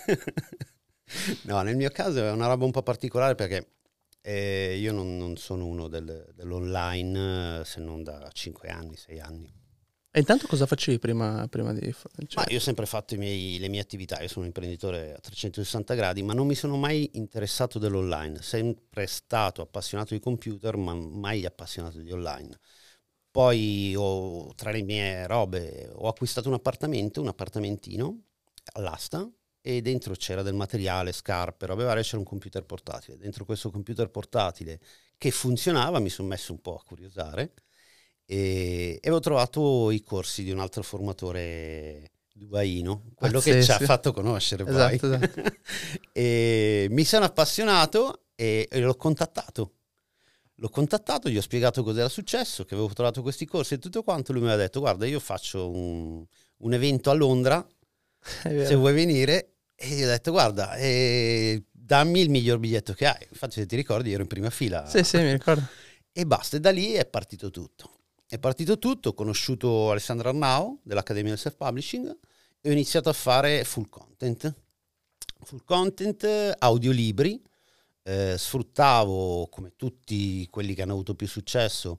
no, 1.42 1.60
nel 1.62 1.76
mio 1.76 1.90
caso 1.90 2.24
è 2.24 2.30
una 2.30 2.46
roba 2.46 2.64
un 2.64 2.70
po' 2.70 2.82
particolare 2.82 3.34
perché 3.34 3.72
eh, 4.20 4.76
io 4.78 4.92
non, 4.92 5.16
non, 5.16 5.36
sono 5.36 5.66
uno 5.66 5.88
del, 5.88 6.30
dell'online 6.32 7.62
se 7.64 7.80
non 7.80 8.04
da 8.04 8.30
5 8.32 8.68
anni, 8.68 8.96
6 8.96 9.20
anni. 9.20 9.52
E 10.16 10.20
intanto 10.20 10.46
cosa 10.46 10.64
facevi 10.64 11.00
prima, 11.00 11.48
prima 11.48 11.72
di... 11.72 11.92
Cioè... 11.92 12.44
Ma 12.44 12.44
io 12.48 12.58
ho 12.58 12.60
sempre 12.60 12.86
fatto 12.86 13.16
miei, 13.16 13.58
le 13.58 13.66
mie 13.66 13.80
attività, 13.80 14.20
io 14.20 14.28
sono 14.28 14.42
un 14.42 14.46
imprenditore 14.46 15.12
a 15.12 15.18
360 15.18 15.92
gradi, 15.94 16.22
ma 16.22 16.32
non 16.32 16.46
mi 16.46 16.54
sono 16.54 16.76
mai 16.76 17.10
interessato 17.14 17.80
dell'online, 17.80 18.40
sempre 18.40 19.08
stato 19.08 19.60
appassionato 19.60 20.14
di 20.14 20.20
computer, 20.20 20.76
ma 20.76 20.94
mai 20.94 21.44
appassionato 21.44 21.98
di 21.98 22.12
online. 22.12 22.56
Poi 23.28 23.92
ho, 23.96 24.54
tra 24.54 24.70
le 24.70 24.82
mie 24.82 25.26
robe 25.26 25.90
ho 25.92 26.06
acquistato 26.06 26.46
un 26.46 26.54
appartamento, 26.54 27.20
un 27.20 27.26
appartamentino 27.26 28.22
all'asta, 28.74 29.28
e 29.60 29.82
dentro 29.82 30.14
c'era 30.14 30.42
del 30.42 30.54
materiale, 30.54 31.10
scarpe, 31.10 31.66
robe 31.66 31.82
varie, 31.82 32.04
c'era 32.04 32.18
un 32.18 32.24
computer 32.24 32.64
portatile. 32.64 33.16
Dentro 33.16 33.44
questo 33.44 33.72
computer 33.72 34.08
portatile 34.10 34.78
che 35.18 35.32
funzionava 35.32 35.98
mi 35.98 36.08
sono 36.08 36.28
messo 36.28 36.52
un 36.52 36.60
po' 36.60 36.76
a 36.76 36.84
curiosare 36.84 37.52
e, 38.26 38.98
avevo 39.02 39.20
trovato 39.20 39.90
i 39.90 40.02
corsi 40.02 40.42
di 40.42 40.50
un 40.50 40.60
altro 40.60 40.82
formatore 40.82 42.10
dubaino, 42.32 43.10
quello 43.14 43.38
Pazzesco. 43.38 43.58
che 43.58 43.64
ci 43.64 43.70
ha 43.70 43.78
fatto 43.86 44.12
conoscere 44.12 44.64
poi. 44.64 44.74
Esatto, 44.74 45.12
esatto. 45.12 45.56
e 46.12 46.88
mi 46.90 47.04
sono 47.04 47.24
appassionato 47.24 48.24
e, 48.34 48.68
e 48.70 48.80
l'ho 48.80 48.96
contattato. 48.96 49.72
L'ho 50.58 50.68
contattato, 50.68 51.28
gli 51.28 51.36
ho 51.36 51.42
spiegato 51.42 51.82
cosa 51.82 52.00
era 52.00 52.08
successo, 52.08 52.64
che 52.64 52.74
avevo 52.74 52.92
trovato 52.92 53.22
questi 53.22 53.44
corsi 53.44 53.74
e 53.74 53.78
tutto 53.78 54.02
quanto. 54.02 54.32
Lui 54.32 54.42
mi 54.42 54.50
ha 54.50 54.56
detto: 54.56 54.80
Guarda, 54.80 55.04
io 55.06 55.18
faccio 55.18 55.68
un, 55.68 56.24
un 56.58 56.72
evento 56.72 57.10
a 57.10 57.14
Londra. 57.14 57.66
Se 58.20 58.74
vuoi 58.74 58.94
venire, 58.94 59.56
e 59.74 59.88
gli 59.88 60.02
ho 60.02 60.06
detto, 60.06 60.30
guarda, 60.30 60.76
eh, 60.76 61.64
dammi 61.70 62.20
il 62.20 62.30
miglior 62.30 62.58
biglietto 62.58 62.94
che 62.94 63.06
hai. 63.06 63.26
Infatti, 63.28 63.60
se 63.60 63.66
ti 63.66 63.76
ricordi, 63.76 64.12
ero 64.12 64.22
in 64.22 64.28
prima 64.28 64.50
fila. 64.50 64.86
Sì, 64.86 65.02
sì, 65.02 65.18
mi 65.18 65.32
ricordo. 65.32 65.66
E 66.12 66.24
basta, 66.24 66.56
e 66.56 66.60
da 66.60 66.70
lì 66.70 66.92
è 66.92 67.04
partito 67.04 67.50
tutto. 67.50 67.93
È 68.26 68.38
partito 68.38 68.78
tutto, 68.78 69.10
ho 69.10 69.14
conosciuto 69.14 69.90
Alessandro 69.90 70.28
Arnau 70.28 70.80
dell'Accademia 70.82 71.30
del 71.30 71.38
Self 71.38 71.56
Publishing 71.56 72.16
e 72.60 72.68
ho 72.68 72.72
iniziato 72.72 73.08
a 73.08 73.12
fare 73.12 73.64
full 73.64 73.88
content. 73.88 74.54
Full 75.42 75.64
content, 75.64 76.54
audiolibri. 76.58 77.42
Eh, 78.02 78.36
sfruttavo, 78.36 79.48
come 79.48 79.72
tutti 79.76 80.46
quelli 80.50 80.74
che 80.74 80.82
hanno 80.82 80.92
avuto 80.92 81.14
più 81.14 81.26
successo, 81.26 81.98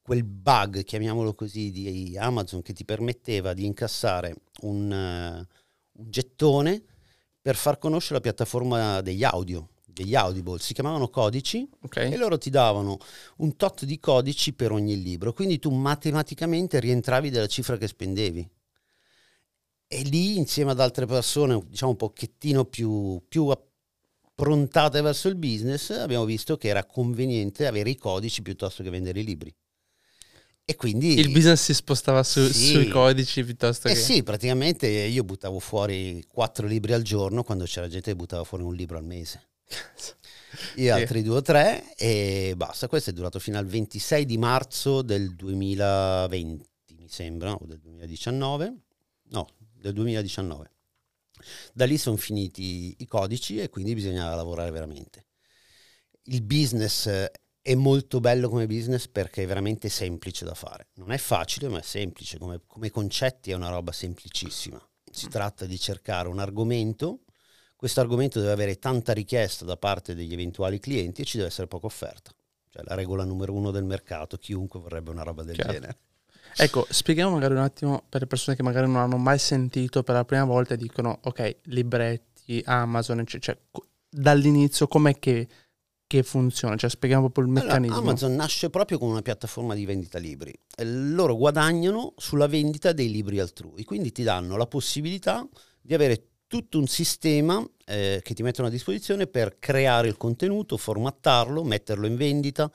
quel 0.00 0.24
bug, 0.24 0.84
chiamiamolo 0.84 1.34
così, 1.34 1.70
di 1.70 2.16
Amazon 2.18 2.62
che 2.62 2.72
ti 2.72 2.84
permetteva 2.84 3.52
di 3.52 3.64
incassare 3.64 4.34
un... 4.62 5.46
Uh, 5.46 5.66
un 5.98 6.10
gettone 6.10 6.82
per 7.40 7.56
far 7.56 7.78
conoscere 7.78 8.14
la 8.14 8.20
piattaforma 8.20 9.00
degli 9.00 9.24
audio, 9.24 9.70
degli 10.02 10.14
Audible. 10.14 10.58
Si 10.58 10.72
chiamavano 10.72 11.08
codici 11.08 11.68
okay. 11.82 12.12
e 12.12 12.16
loro 12.16 12.38
ti 12.38 12.50
davano 12.50 12.98
un 13.38 13.56
tot 13.56 13.84
di 13.84 13.98
codici 13.98 14.52
per 14.52 14.72
ogni 14.72 15.02
libro. 15.02 15.32
Quindi 15.32 15.58
tu 15.58 15.70
matematicamente 15.70 16.78
rientravi 16.78 17.30
della 17.30 17.46
cifra 17.46 17.76
che 17.76 17.88
spendevi. 17.88 18.48
E 19.90 20.02
lì, 20.02 20.36
insieme 20.36 20.70
ad 20.70 20.80
altre 20.80 21.06
persone, 21.06 21.60
diciamo 21.66 21.92
un 21.92 21.96
pochettino 21.96 22.64
più, 22.66 23.22
più 23.26 23.48
approntate 23.48 25.00
verso 25.00 25.28
il 25.28 25.34
business, 25.34 25.90
abbiamo 25.90 26.24
visto 26.24 26.56
che 26.56 26.68
era 26.68 26.84
conveniente 26.84 27.66
avere 27.66 27.90
i 27.90 27.96
codici 27.96 28.42
piuttosto 28.42 28.82
che 28.82 28.90
vendere 28.90 29.20
i 29.20 29.24
libri. 29.24 29.52
E 30.70 30.76
quindi... 30.76 31.18
Il 31.18 31.30
business 31.30 31.62
si 31.62 31.72
spostava 31.72 32.22
su, 32.22 32.46
sì. 32.48 32.72
sui 32.72 32.88
codici 32.88 33.42
piuttosto 33.42 33.88
eh 33.88 33.94
che... 33.94 33.98
sì, 33.98 34.22
praticamente 34.22 34.86
io 34.86 35.24
buttavo 35.24 35.58
fuori 35.58 36.22
quattro 36.28 36.66
libri 36.66 36.92
al 36.92 37.00
giorno 37.00 37.42
quando 37.42 37.64
c'era 37.64 37.88
gente 37.88 38.10
che 38.10 38.16
buttava 38.16 38.44
fuori 38.44 38.64
un 38.64 38.74
libro 38.74 38.98
al 38.98 39.04
mese. 39.04 39.48
Io 40.76 40.94
sì. 40.94 41.00
altri 41.00 41.22
due 41.22 41.36
o 41.36 41.42
tre 41.42 41.94
e 41.96 42.54
basta. 42.56 42.88
Questo 42.88 43.10
è 43.10 43.12
durato 43.12 43.38
fino 43.38 43.58
al 43.58 43.66
26 43.66 44.24
di 44.24 44.38
marzo 44.38 45.02
del 45.02 45.34
2020, 45.34 46.66
mi 46.98 47.08
sembra, 47.08 47.52
o 47.54 47.66
del 47.66 47.78
2019. 47.78 48.74
No, 49.30 49.46
del 49.74 49.92
2019. 49.92 50.72
Da 51.72 51.84
lì 51.84 51.98
sono 51.98 52.16
finiti 52.16 52.94
i 52.98 53.06
codici 53.06 53.60
e 53.60 53.68
quindi 53.68 53.94
bisognava 53.94 54.34
lavorare 54.34 54.70
veramente. 54.70 55.26
Il 56.24 56.42
business 56.42 57.30
è 57.60 57.74
molto 57.74 58.20
bello 58.20 58.48
come 58.48 58.66
business 58.66 59.08
perché 59.08 59.42
è 59.42 59.46
veramente 59.46 59.88
semplice 59.88 60.44
da 60.44 60.54
fare. 60.54 60.88
Non 60.94 61.12
è 61.12 61.18
facile, 61.18 61.68
ma 61.68 61.78
è 61.78 61.82
semplice. 61.82 62.38
Come, 62.38 62.62
come 62.66 62.90
concetti 62.90 63.50
è 63.50 63.54
una 63.54 63.68
roba 63.68 63.92
semplicissima. 63.92 64.80
Si 65.10 65.28
tratta 65.28 65.66
di 65.66 65.78
cercare 65.78 66.28
un 66.28 66.38
argomento. 66.38 67.24
Questo 67.78 68.00
argomento 68.00 68.40
deve 68.40 68.50
avere 68.50 68.80
tanta 68.80 69.12
richiesta 69.12 69.64
da 69.64 69.76
parte 69.76 70.16
degli 70.16 70.32
eventuali 70.32 70.80
clienti 70.80 71.22
e 71.22 71.24
ci 71.24 71.36
deve 71.36 71.48
essere 71.48 71.68
poca 71.68 71.86
offerta. 71.86 72.32
Cioè 72.68 72.82
la 72.84 72.96
regola 72.96 73.22
numero 73.22 73.52
uno 73.52 73.70
del 73.70 73.84
mercato, 73.84 74.36
chiunque 74.36 74.80
vorrebbe 74.80 75.10
una 75.12 75.22
roba 75.22 75.44
del 75.44 75.54
Chiaro. 75.54 75.72
genere. 75.72 75.98
Ecco, 76.56 76.84
spieghiamo 76.90 77.34
magari 77.34 77.54
un 77.54 77.60
attimo 77.60 78.02
per 78.08 78.22
le 78.22 78.26
persone 78.26 78.56
che 78.56 78.64
magari 78.64 78.88
non 78.88 78.96
hanno 78.96 79.16
mai 79.16 79.38
sentito 79.38 80.02
per 80.02 80.16
la 80.16 80.24
prima 80.24 80.44
volta 80.44 80.74
e 80.74 80.76
dicono, 80.76 81.20
ok, 81.22 81.58
libretti, 81.66 82.60
Amazon, 82.64 83.24
cioè, 83.24 83.40
cioè 83.40 83.56
dall'inizio 84.08 84.88
com'è 84.88 85.16
che 85.20 85.46
che 86.08 86.24
funziona? 86.24 86.74
Cioè, 86.74 86.90
spieghiamo 86.90 87.30
proprio 87.30 87.44
il 87.44 87.60
meccanismo. 87.60 87.96
Allora, 87.96 88.10
Amazon 88.10 88.34
nasce 88.34 88.70
proprio 88.70 88.98
come 88.98 89.12
una 89.12 89.22
piattaforma 89.22 89.74
di 89.74 89.84
vendita 89.84 90.18
libri. 90.18 90.52
Loro 90.82 91.36
guadagnano 91.36 92.14
sulla 92.16 92.48
vendita 92.48 92.92
dei 92.92 93.08
libri 93.08 93.38
altrui, 93.38 93.84
quindi 93.84 94.10
ti 94.10 94.24
danno 94.24 94.56
la 94.56 94.66
possibilità 94.66 95.46
di 95.80 95.94
avere 95.94 96.27
tutto 96.48 96.78
un 96.78 96.88
sistema 96.88 97.64
eh, 97.84 98.20
che 98.24 98.34
ti 98.34 98.42
mettono 98.42 98.66
a 98.66 98.70
disposizione 98.70 99.28
per 99.28 99.58
creare 99.60 100.08
il 100.08 100.16
contenuto, 100.16 100.76
formattarlo, 100.76 101.62
metterlo 101.62 102.06
in 102.06 102.16
vendita, 102.16 102.70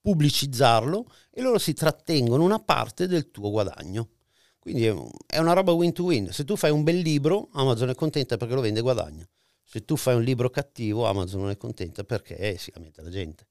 pubblicizzarlo 0.00 1.10
e 1.30 1.42
loro 1.42 1.58
si 1.58 1.74
trattengono 1.74 2.42
una 2.42 2.60
parte 2.60 3.06
del 3.06 3.30
tuo 3.30 3.50
guadagno. 3.50 4.10
Quindi 4.58 4.86
è 5.26 5.38
una 5.38 5.52
roba 5.52 5.72
win 5.72 5.92
to 5.92 6.04
win. 6.04 6.32
Se 6.32 6.44
tu 6.44 6.56
fai 6.56 6.70
un 6.70 6.82
bel 6.82 6.98
libro, 6.98 7.48
Amazon 7.52 7.90
è 7.90 7.94
contenta 7.94 8.36
perché 8.36 8.54
lo 8.54 8.60
vende 8.60 8.80
e 8.80 8.82
guadagna. 8.82 9.28
Se 9.62 9.84
tu 9.84 9.96
fai 9.96 10.14
un 10.14 10.22
libro 10.22 10.48
cattivo, 10.48 11.06
Amazon 11.06 11.42
non 11.42 11.50
è 11.50 11.56
contenta 11.56 12.04
perché 12.04 12.56
si 12.56 12.70
lamenta 12.74 13.02
la 13.02 13.10
gente. 13.10 13.46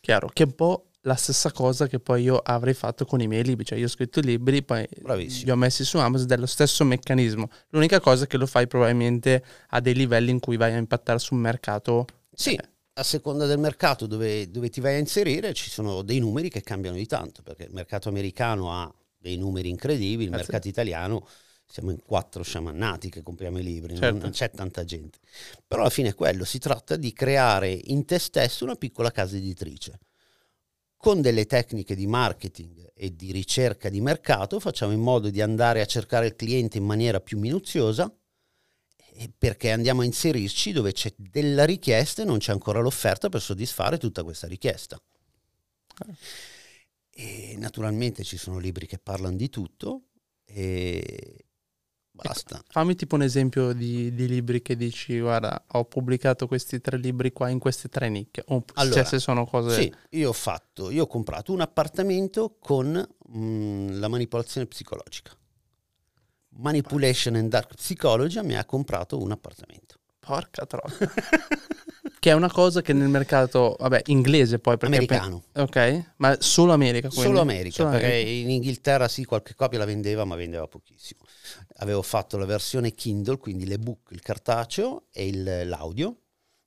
Chiaro, 0.00 0.28
che 0.28 0.42
un 0.42 0.54
po' 0.54 0.88
la 1.02 1.14
stessa 1.16 1.50
cosa 1.50 1.86
che 1.86 1.98
poi 1.98 2.22
io 2.22 2.36
avrei 2.36 2.74
fatto 2.74 3.04
con 3.04 3.20
i 3.20 3.26
miei 3.26 3.44
libri, 3.44 3.64
cioè 3.64 3.78
io 3.78 3.86
ho 3.86 3.88
scritto 3.88 4.20
i 4.20 4.22
libri, 4.22 4.62
poi 4.62 4.86
Bravissimo. 5.00 5.44
li 5.46 5.50
ho 5.50 5.56
messi 5.56 5.84
su 5.84 5.98
Amazon 5.98 6.26
ed 6.26 6.32
è 6.32 6.36
lo 6.36 6.46
stesso 6.46 6.84
meccanismo. 6.84 7.48
L'unica 7.70 8.00
cosa 8.00 8.24
è 8.24 8.26
che 8.26 8.36
lo 8.36 8.46
fai 8.46 8.66
probabilmente 8.66 9.44
a 9.70 9.80
dei 9.80 9.94
livelli 9.94 10.30
in 10.30 10.38
cui 10.38 10.56
vai 10.56 10.72
a 10.72 10.76
impattare 10.76 11.18
sul 11.18 11.38
mercato. 11.38 12.06
Sì, 12.32 12.54
eh. 12.54 12.68
a 12.94 13.02
seconda 13.02 13.46
del 13.46 13.58
mercato 13.58 14.06
dove, 14.06 14.50
dove 14.50 14.68
ti 14.68 14.80
vai 14.80 14.94
a 14.94 14.98
inserire 14.98 15.52
ci 15.54 15.70
sono 15.70 16.02
dei 16.02 16.20
numeri 16.20 16.48
che 16.48 16.62
cambiano 16.62 16.96
di 16.96 17.06
tanto, 17.06 17.42
perché 17.42 17.64
il 17.64 17.72
mercato 17.72 18.08
americano 18.08 18.72
ha 18.72 18.92
dei 19.18 19.36
numeri 19.36 19.70
incredibili, 19.70 20.24
il 20.24 20.30
Grazie. 20.30 20.46
mercato 20.46 20.68
italiano 20.68 21.26
siamo 21.72 21.90
in 21.90 22.02
quattro 22.04 22.42
sciamannati 22.42 23.08
che 23.08 23.22
compriamo 23.22 23.58
i 23.58 23.62
libri, 23.62 23.96
certo. 23.96 24.18
non, 24.18 24.30
c'è 24.30 24.50
tanta 24.50 24.84
gente. 24.84 25.18
Però 25.66 25.80
alla 25.80 25.90
fine 25.90 26.10
è 26.10 26.14
quello, 26.14 26.44
si 26.44 26.58
tratta 26.58 26.96
di 26.96 27.12
creare 27.14 27.70
in 27.72 28.04
te 28.04 28.18
stesso 28.18 28.64
una 28.64 28.74
piccola 28.74 29.10
casa 29.10 29.36
editrice. 29.36 29.98
Con 31.02 31.20
delle 31.20 31.46
tecniche 31.46 31.96
di 31.96 32.06
marketing 32.06 32.92
e 32.94 33.16
di 33.16 33.32
ricerca 33.32 33.88
di 33.88 34.00
mercato 34.00 34.60
facciamo 34.60 34.92
in 34.92 35.00
modo 35.00 35.30
di 35.30 35.40
andare 35.40 35.80
a 35.80 35.84
cercare 35.84 36.26
il 36.26 36.36
cliente 36.36 36.78
in 36.78 36.84
maniera 36.84 37.18
più 37.18 37.40
minuziosa 37.40 38.08
perché 39.36 39.72
andiamo 39.72 40.02
a 40.02 40.04
inserirci 40.04 40.70
dove 40.70 40.92
c'è 40.92 41.12
della 41.16 41.64
richiesta 41.64 42.22
e 42.22 42.24
non 42.24 42.38
c'è 42.38 42.52
ancora 42.52 42.78
l'offerta 42.78 43.28
per 43.30 43.40
soddisfare 43.40 43.98
tutta 43.98 44.22
questa 44.22 44.46
richiesta. 44.46 44.96
E 47.10 47.56
naturalmente 47.58 48.22
ci 48.22 48.36
sono 48.36 48.58
libri 48.58 48.86
che 48.86 48.98
parlano 48.98 49.34
di 49.34 49.48
tutto 49.50 50.04
e 50.44 51.46
basta. 52.12 52.62
Fammi 52.68 52.94
tipo 52.94 53.14
un 53.14 53.22
esempio 53.22 53.72
di, 53.72 54.14
di 54.14 54.28
libri 54.28 54.62
che 54.62 54.76
dici, 54.76 55.18
guarda, 55.18 55.64
ho 55.72 55.84
pubblicato 55.84 56.46
questi 56.46 56.80
tre 56.80 56.98
libri 56.98 57.32
qua 57.32 57.48
in 57.48 57.58
queste 57.58 57.88
tre 57.88 58.08
nicchie. 58.08 58.44
O 58.48 58.64
Allora, 58.74 58.96
cioè, 58.96 59.04
se 59.04 59.18
sono 59.18 59.46
cose... 59.46 59.80
Sì, 59.80 59.94
io 60.10 60.28
ho 60.28 60.34
fatto, 60.34 60.90
io 60.90 61.04
ho 61.04 61.06
comprato 61.06 61.52
un 61.52 61.60
appartamento 61.60 62.56
con 62.60 63.06
mm, 63.36 63.98
la 63.98 64.08
manipolazione 64.08 64.66
psicologica. 64.66 65.32
Manipulation 66.54 67.34
and 67.36 67.48
Dark 67.48 67.74
Psychology 67.74 68.42
mi 68.42 68.56
ha 68.56 68.64
comprato 68.64 69.18
un 69.18 69.30
appartamento. 69.30 69.96
Porca 70.18 70.66
troia. 70.66 70.94
che 72.22 72.30
è 72.30 72.34
una 72.34 72.52
cosa 72.52 72.82
che 72.82 72.92
nel 72.92 73.08
mercato, 73.08 73.74
vabbè, 73.80 74.02
inglese 74.06 74.60
poi. 74.60 74.76
Perché 74.76 74.94
Americano. 74.94 75.42
pe- 75.50 75.60
ok, 75.60 76.12
ma 76.18 76.36
solo 76.38 76.72
America. 76.72 77.08
Quindi? 77.08 77.26
Solo 77.26 77.40
America, 77.40 77.74
Solo 77.74 77.90
perché 77.90 78.06
America. 78.06 78.30
in 78.30 78.50
Inghilterra 78.50 79.08
sì, 79.08 79.24
qualche 79.24 79.56
copia 79.56 79.78
la 79.80 79.84
vendeva, 79.84 80.24
ma 80.24 80.36
vendeva 80.36 80.68
pochissimo. 80.68 81.22
Avevo 81.82 82.02
fatto 82.02 82.36
la 82.38 82.44
versione 82.44 82.94
Kindle, 82.94 83.38
quindi 83.38 83.66
l'ebook, 83.66 84.10
il 84.12 84.22
cartaceo 84.22 85.06
e 85.10 85.26
il- 85.26 85.68
l'audio, 85.68 86.16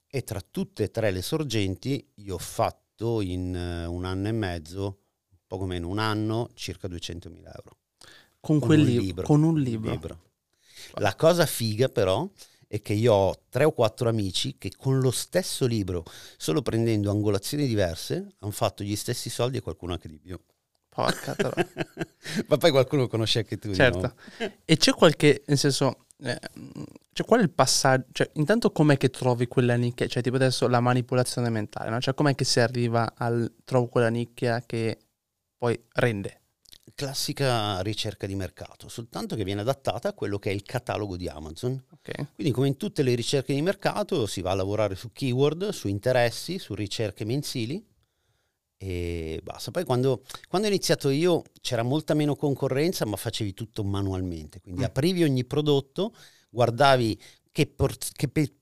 e 0.08 0.24
tra 0.24 0.42
tutte 0.42 0.84
e 0.84 0.92
tre 0.92 1.10
le 1.12 1.22
sorgenti 1.22 2.06
io 2.16 2.36
ho 2.36 2.38
fatto 2.38 3.22
in 3.22 3.56
eh, 3.56 3.86
un 3.86 4.04
anno 4.04 4.28
e 4.28 4.34
mezzo, 4.34 5.00
poco 5.48 5.66
meno 5.66 5.88
un 5.88 6.00
anno, 6.00 6.50
circa 6.54 6.90
200.000 6.90 7.54
euro. 7.56 7.78
Con, 8.42 8.60
con 8.60 8.68
quel 8.68 8.80
un 8.82 8.86
libro, 8.86 9.04
libro. 9.06 9.24
Con 9.26 9.44
un 9.44 9.62
libro. 9.62 10.22
La 10.96 11.16
cosa 11.16 11.46
figa 11.46 11.88
però 11.88 12.30
è 12.68 12.82
che 12.82 12.94
io 12.94 13.14
ho 13.14 13.44
tre 13.50 13.64
o 13.64 13.72
quattro 13.72 14.10
amici 14.10 14.58
che 14.58 14.72
con 14.76 15.00
lo 15.00 15.12
stesso 15.12 15.66
libro, 15.66 16.04
solo 16.36 16.62
prendendo 16.62 17.10
angolazioni 17.10 17.68
diverse, 17.68 18.36
hanno 18.40 18.52
fatto 18.52 18.84
gli 18.84 18.96
stessi 18.98 19.30
soldi 19.30 19.58
e 19.58 19.62
qualcuno 19.62 19.94
anche 19.94 20.10
di 20.10 20.18
più. 20.18 20.38
Porca 20.96 21.36
troia. 21.36 21.68
Ma 22.48 22.58
poi 22.58 22.72
qualcuno 22.72 23.02
lo 23.02 23.08
conosci 23.10 23.40
anche 23.40 23.58
tu, 23.58 23.74
certo. 23.74 24.00
no? 24.00 24.16
E 24.64 24.78
c'è 24.78 24.94
qualche, 24.94 25.44
nel 25.48 25.58
senso, 25.58 26.06
eh, 26.24 26.40
cioè 27.12 27.26
qual 27.26 27.42
è 27.42 27.44
il 27.44 27.50
passaggio? 27.50 28.06
Cioè, 28.14 28.30
intanto 28.36 28.72
com'è 28.72 28.96
che 28.96 29.10
trovi 29.10 29.48
quella 29.48 29.76
nicchia? 29.76 30.08
Cioè, 30.08 30.24
tipo 30.24 30.38
adesso 30.38 30.70
la 30.70 30.80
manipolazione 30.80 31.50
mentale, 31.50 31.90
no? 31.90 32.00
Cioè, 32.00 32.14
com'è 32.14 32.34
che 32.34 32.46
si 32.46 32.62
arriva 32.62 33.14
al 33.18 33.52
trovo 33.66 33.88
quella 33.88 34.08
nicchia 34.08 34.64
che 34.66 34.98
poi 35.58 35.78
rende? 35.94 36.42
Classica 36.96 37.82
ricerca 37.82 38.26
di 38.26 38.36
mercato, 38.36 38.88
soltanto 38.88 39.36
che 39.36 39.44
viene 39.44 39.62
adattata 39.62 40.10
a 40.10 40.14
quello 40.14 40.40
che 40.40 40.50
è 40.50 40.54
il 40.54 40.64
catalogo 40.64 41.18
di 41.18 41.28
Amazon. 41.28 41.84
Ok. 41.92 42.36
Quindi 42.36 42.54
come 42.54 42.68
in 42.68 42.78
tutte 42.78 43.04
le 43.04 43.14
ricerche 43.16 43.54
di 43.54 43.62
mercato 43.62 44.26
si 44.28 44.40
va 44.40 44.52
a 44.52 44.56
lavorare 44.56 44.96
su 44.96 45.12
keyword, 45.12 45.70
su 45.70 45.90
interessi, 45.90 46.58
su 46.58 46.74
ricerche 46.74 47.26
mensili 47.26 47.86
e 48.78 49.40
basta. 49.44 49.72
Poi 49.72 49.84
quando, 49.86 50.24
quando 50.48 50.68
ho 50.68 50.72
iniziato 50.72 51.10
io 51.10 51.44
c'era 51.62 51.84
molta 51.84 52.14
meno 52.14 52.36
concorrenza 52.36 53.06
ma 53.06 53.16
facevi 53.16 53.54
tutto 53.54 53.84
manualmente, 53.84 54.60
quindi 54.62 54.82
Mm. 54.82 54.86
aprivi 54.86 55.24
ogni 55.24 55.46
prodotto, 55.46 56.14
guardavi 56.50 57.20
che 57.52 57.68
por- 57.68 57.98
che 58.14 58.28
pe- 58.28 58.54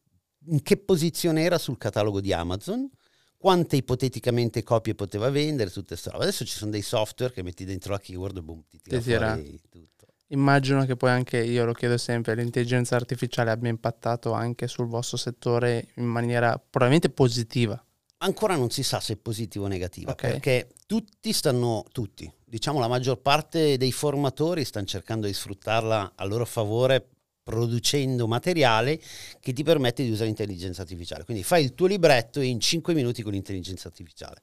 in 0.47 0.61
che 0.61 0.77
posizione 0.77 1.43
era 1.43 1.57
sul 1.57 1.77
catalogo 1.77 2.19
di 2.21 2.33
Amazon, 2.33 2.89
quante 3.37 3.75
ipoteticamente 3.75 4.63
copie 4.63 4.95
poteva 4.95 5.29
vendere, 5.29 5.69
tutte 5.69 5.87
queste 5.89 6.09
robe. 6.11 6.23
Adesso 6.23 6.45
ci 6.45 6.55
sono 6.57 6.71
dei 6.71 6.81
software 6.81 7.33
che 7.33 7.43
metti 7.43 7.65
dentro 7.65 7.91
la 7.91 7.99
keyword 7.99 8.37
e 8.37 8.41
boom, 8.41 8.63
ti 8.69 8.79
tira 8.81 8.97
Ti 8.97 9.03
tira. 9.03 9.33
fuori 9.33 9.59
tutto. 9.69 10.05
Immagino 10.27 10.85
che 10.85 10.95
poi 10.95 11.09
anche, 11.11 11.37
io 11.43 11.65
lo 11.65 11.73
chiedo 11.73 11.97
sempre, 11.97 12.35
l'intelligenza 12.35 12.95
artificiale 12.95 13.51
abbia 13.51 13.69
impattato 13.69 14.31
anche 14.31 14.67
sul 14.67 14.87
vostro 14.87 15.17
settore 15.17 15.89
in 15.95 16.05
maniera 16.05 16.57
probabilmente 16.57 17.09
positiva. 17.09 17.83
Ancora 18.23 18.55
non 18.55 18.69
si 18.69 18.83
sa 18.83 19.01
se 19.01 19.13
è 19.13 19.17
positiva 19.17 19.65
o 19.65 19.67
negativa, 19.67 20.11
Ok. 20.11 20.21
perché 20.21 20.69
tutti 20.87 21.33
stanno, 21.33 21.83
tutti, 21.91 22.31
diciamo 22.45 22.79
la 22.79 22.87
maggior 22.87 23.19
parte 23.19 23.75
dei 23.77 23.91
formatori 23.91 24.63
stanno 24.63 24.85
cercando 24.85 25.27
di 25.27 25.33
sfruttarla 25.33 26.13
a 26.15 26.23
loro 26.23 26.45
favore 26.45 27.05
producendo 27.43 28.25
materiale 28.25 29.01
che 29.41 29.51
ti 29.51 29.63
permette 29.63 30.03
di 30.03 30.09
usare 30.09 30.27
l'intelligenza 30.27 30.81
artificiale. 30.83 31.25
Quindi 31.25 31.43
fai 31.43 31.65
il 31.65 31.73
tuo 31.73 31.87
libretto 31.87 32.39
in 32.39 32.61
5 32.61 32.93
minuti 32.93 33.21
con 33.21 33.33
l'intelligenza 33.33 33.89
artificiale. 33.89 34.41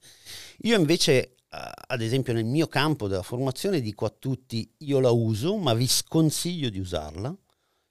Io 0.59 0.77
invece, 0.77 1.11
eh, 1.13 1.33
ad 1.49 2.01
esempio 2.01 2.33
nel 2.33 2.45
mio 2.45 2.67
campo 2.67 3.07
della 3.07 3.23
formazione, 3.23 3.81
dico 3.81 4.05
a 4.05 4.13
tutti 4.15 4.71
io 4.79 4.99
la 4.99 5.09
uso, 5.09 5.57
ma 5.57 5.73
vi 5.73 5.87
sconsiglio 5.87 6.69
di 6.69 6.77
usarla 6.77 7.35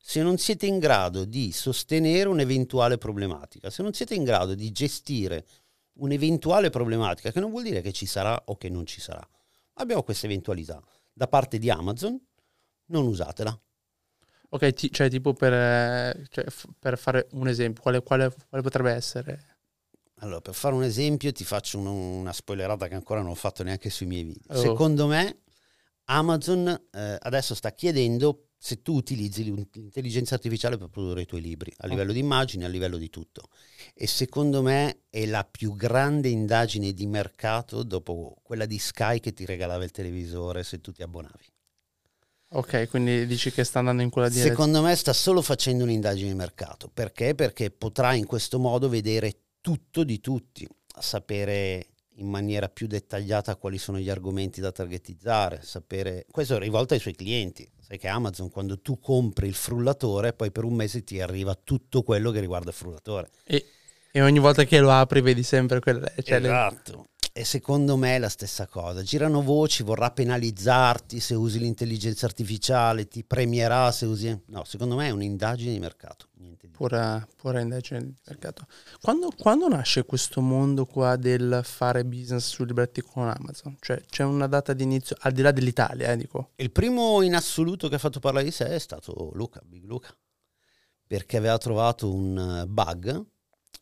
se 0.02 0.22
non 0.22 0.38
siete 0.38 0.66
in 0.66 0.78
grado 0.78 1.24
di 1.24 1.50
sostenere 1.50 2.28
un'eventuale 2.28 2.96
problematica, 2.96 3.70
se 3.70 3.82
non 3.82 3.92
siete 3.92 4.14
in 4.14 4.22
grado 4.22 4.54
di 4.54 4.70
gestire 4.70 5.44
un'eventuale 5.94 6.70
problematica, 6.70 7.30
che 7.30 7.40
non 7.40 7.50
vuol 7.50 7.62
dire 7.64 7.80
che 7.80 7.92
ci 7.92 8.06
sarà 8.06 8.40
o 8.46 8.56
che 8.56 8.68
non 8.68 8.86
ci 8.86 9.00
sarà. 9.00 9.26
Abbiamo 9.74 10.02
questa 10.02 10.26
eventualità 10.26 10.82
da 11.12 11.26
parte 11.28 11.58
di 11.58 11.70
Amazon, 11.70 12.18
non 12.86 13.06
usatela. 13.06 13.58
Ok, 14.52 14.72
ti- 14.72 14.90
cioè 14.92 15.08
tipo 15.08 15.32
per, 15.32 16.26
cioè, 16.28 16.44
f- 16.48 16.66
per 16.78 16.98
fare 16.98 17.28
un 17.32 17.46
esempio, 17.48 17.82
quale, 17.82 18.02
quale- 18.02 18.32
quale 18.48 18.62
potrebbe 18.64 18.90
essere? 18.92 19.44
Allora, 20.22 20.40
per 20.40 20.54
fare 20.54 20.74
un 20.74 20.82
esempio, 20.82 21.30
ti 21.32 21.44
faccio 21.44 21.78
un- 21.78 21.86
una 21.86 22.32
spoilerata 22.32 22.88
che 22.88 22.94
ancora 22.94 23.20
non 23.20 23.30
ho 23.30 23.34
fatto 23.34 23.62
neanche 23.62 23.90
sui 23.90 24.06
miei 24.06 24.24
video. 24.24 24.42
Oh. 24.48 24.60
Secondo 24.60 25.06
me, 25.06 25.42
Amazon 26.06 26.68
eh, 26.90 27.16
adesso 27.20 27.54
sta 27.54 27.72
chiedendo 27.72 28.48
se 28.62 28.82
tu 28.82 28.92
utilizzi 28.92 29.42
l'in- 29.42 29.66
l'intelligenza 29.72 30.34
artificiale 30.34 30.76
per 30.76 30.88
produrre 30.88 31.22
i 31.22 31.26
tuoi 31.26 31.40
libri, 31.40 31.72
a 31.78 31.86
livello 31.86 32.12
di 32.12 32.18
immagini, 32.18 32.64
a 32.64 32.68
livello 32.68 32.98
di 32.98 33.08
tutto. 33.08 33.48
E 33.94 34.06
secondo 34.06 34.60
me 34.60 35.04
è 35.08 35.24
la 35.24 35.48
più 35.50 35.74
grande 35.74 36.28
indagine 36.28 36.92
di 36.92 37.06
mercato 37.06 37.82
dopo 37.82 38.36
quella 38.42 38.66
di 38.66 38.78
Sky 38.78 39.18
che 39.18 39.32
ti 39.32 39.46
regalava 39.46 39.82
il 39.82 39.90
televisore 39.90 40.62
se 40.62 40.78
tu 40.82 40.92
ti 40.92 41.02
abbonavi. 41.02 41.46
Ok, 42.48 42.88
quindi 42.90 43.26
dici 43.26 43.50
che 43.50 43.64
sta 43.64 43.78
andando 43.78 44.02
in 44.02 44.10
quella 44.10 44.28
direzione. 44.28 44.54
Secondo 44.54 44.82
me 44.82 44.94
sta 44.94 45.14
solo 45.14 45.40
facendo 45.40 45.84
un'indagine 45.84 46.28
di 46.28 46.34
mercato. 46.34 46.90
Perché? 46.92 47.34
Perché 47.34 47.70
potrà 47.70 48.12
in 48.12 48.26
questo 48.26 48.58
modo 48.58 48.90
vedere 48.90 49.44
tutto 49.62 50.04
di 50.04 50.20
tutti, 50.20 50.68
sapere 50.98 51.86
in 52.16 52.28
maniera 52.28 52.68
più 52.68 52.86
dettagliata 52.86 53.56
quali 53.56 53.78
sono 53.78 53.98
gli 53.98 54.10
argomenti 54.10 54.60
da 54.60 54.70
targetizzare, 54.70 55.62
sapere... 55.62 56.26
Questo 56.30 56.56
è 56.56 56.58
rivolto 56.58 56.92
ai 56.92 57.00
suoi 57.00 57.14
clienti. 57.14 57.66
Sai 57.90 57.98
che 57.98 58.06
Amazon 58.06 58.50
quando 58.50 58.78
tu 58.78 59.00
compri 59.00 59.48
il 59.48 59.54
frullatore, 59.54 60.32
poi 60.32 60.52
per 60.52 60.62
un 60.62 60.74
mese 60.74 61.02
ti 61.02 61.20
arriva 61.20 61.56
tutto 61.56 62.04
quello 62.04 62.30
che 62.30 62.38
riguarda 62.38 62.70
il 62.70 62.76
frullatore. 62.76 63.30
E, 63.42 63.66
e 64.12 64.22
ogni 64.22 64.38
volta 64.38 64.62
che 64.62 64.78
lo 64.78 64.92
apri 64.92 65.20
vedi 65.20 65.42
sempre 65.42 65.80
quelle... 65.80 66.14
Cioè 66.22 66.38
le- 66.38 66.46
esatto. 66.46 67.06
E 67.32 67.44
secondo 67.44 67.96
me 67.96 68.14
è 68.14 68.18
la 68.20 68.28
stessa 68.28 68.68
cosa. 68.68 69.02
Girano 69.02 69.42
voci, 69.42 69.82
vorrà 69.82 70.12
penalizzarti 70.12 71.18
se 71.18 71.34
usi 71.34 71.58
l'intelligenza 71.58 72.26
artificiale, 72.26 73.08
ti 73.08 73.24
premierà 73.24 73.90
se 73.90 74.06
usi... 74.06 74.40
No, 74.46 74.62
secondo 74.62 74.94
me 74.94 75.08
è 75.08 75.10
un'indagine 75.10 75.72
di 75.72 75.80
mercato. 75.80 76.28
Niente 76.60 76.68
pura, 76.68 77.26
pura 77.36 77.60
indagine 77.60 78.02
di 78.04 78.14
mercato. 78.26 78.66
Quando, 79.00 79.30
quando 79.36 79.68
nasce 79.68 80.04
questo 80.04 80.42
mondo 80.42 80.84
qua 80.84 81.16
del 81.16 81.60
fare 81.64 82.04
business 82.04 82.48
sui 82.48 82.66
libretti 82.66 83.00
con 83.00 83.28
Amazon? 83.28 83.76
Cioè 83.80 84.02
c'è 84.08 84.24
una 84.24 84.46
data 84.46 84.74
di 84.74 84.82
inizio, 84.82 85.16
al 85.20 85.32
di 85.32 85.40
là 85.40 85.52
dell'Italia, 85.52 86.12
eh, 86.12 86.16
dico. 86.16 86.50
Il 86.56 86.70
primo 86.70 87.22
in 87.22 87.34
assoluto 87.34 87.88
che 87.88 87.94
ha 87.94 87.98
fatto 87.98 88.20
parlare 88.20 88.44
di 88.44 88.50
sé 88.50 88.66
è 88.66 88.78
stato 88.78 89.30
Luca, 89.34 89.60
Big 89.64 89.84
Luca, 89.84 90.14
perché 91.06 91.38
aveva 91.38 91.56
trovato 91.56 92.12
un 92.12 92.62
eh, 92.62 92.66
bug. 92.66 93.24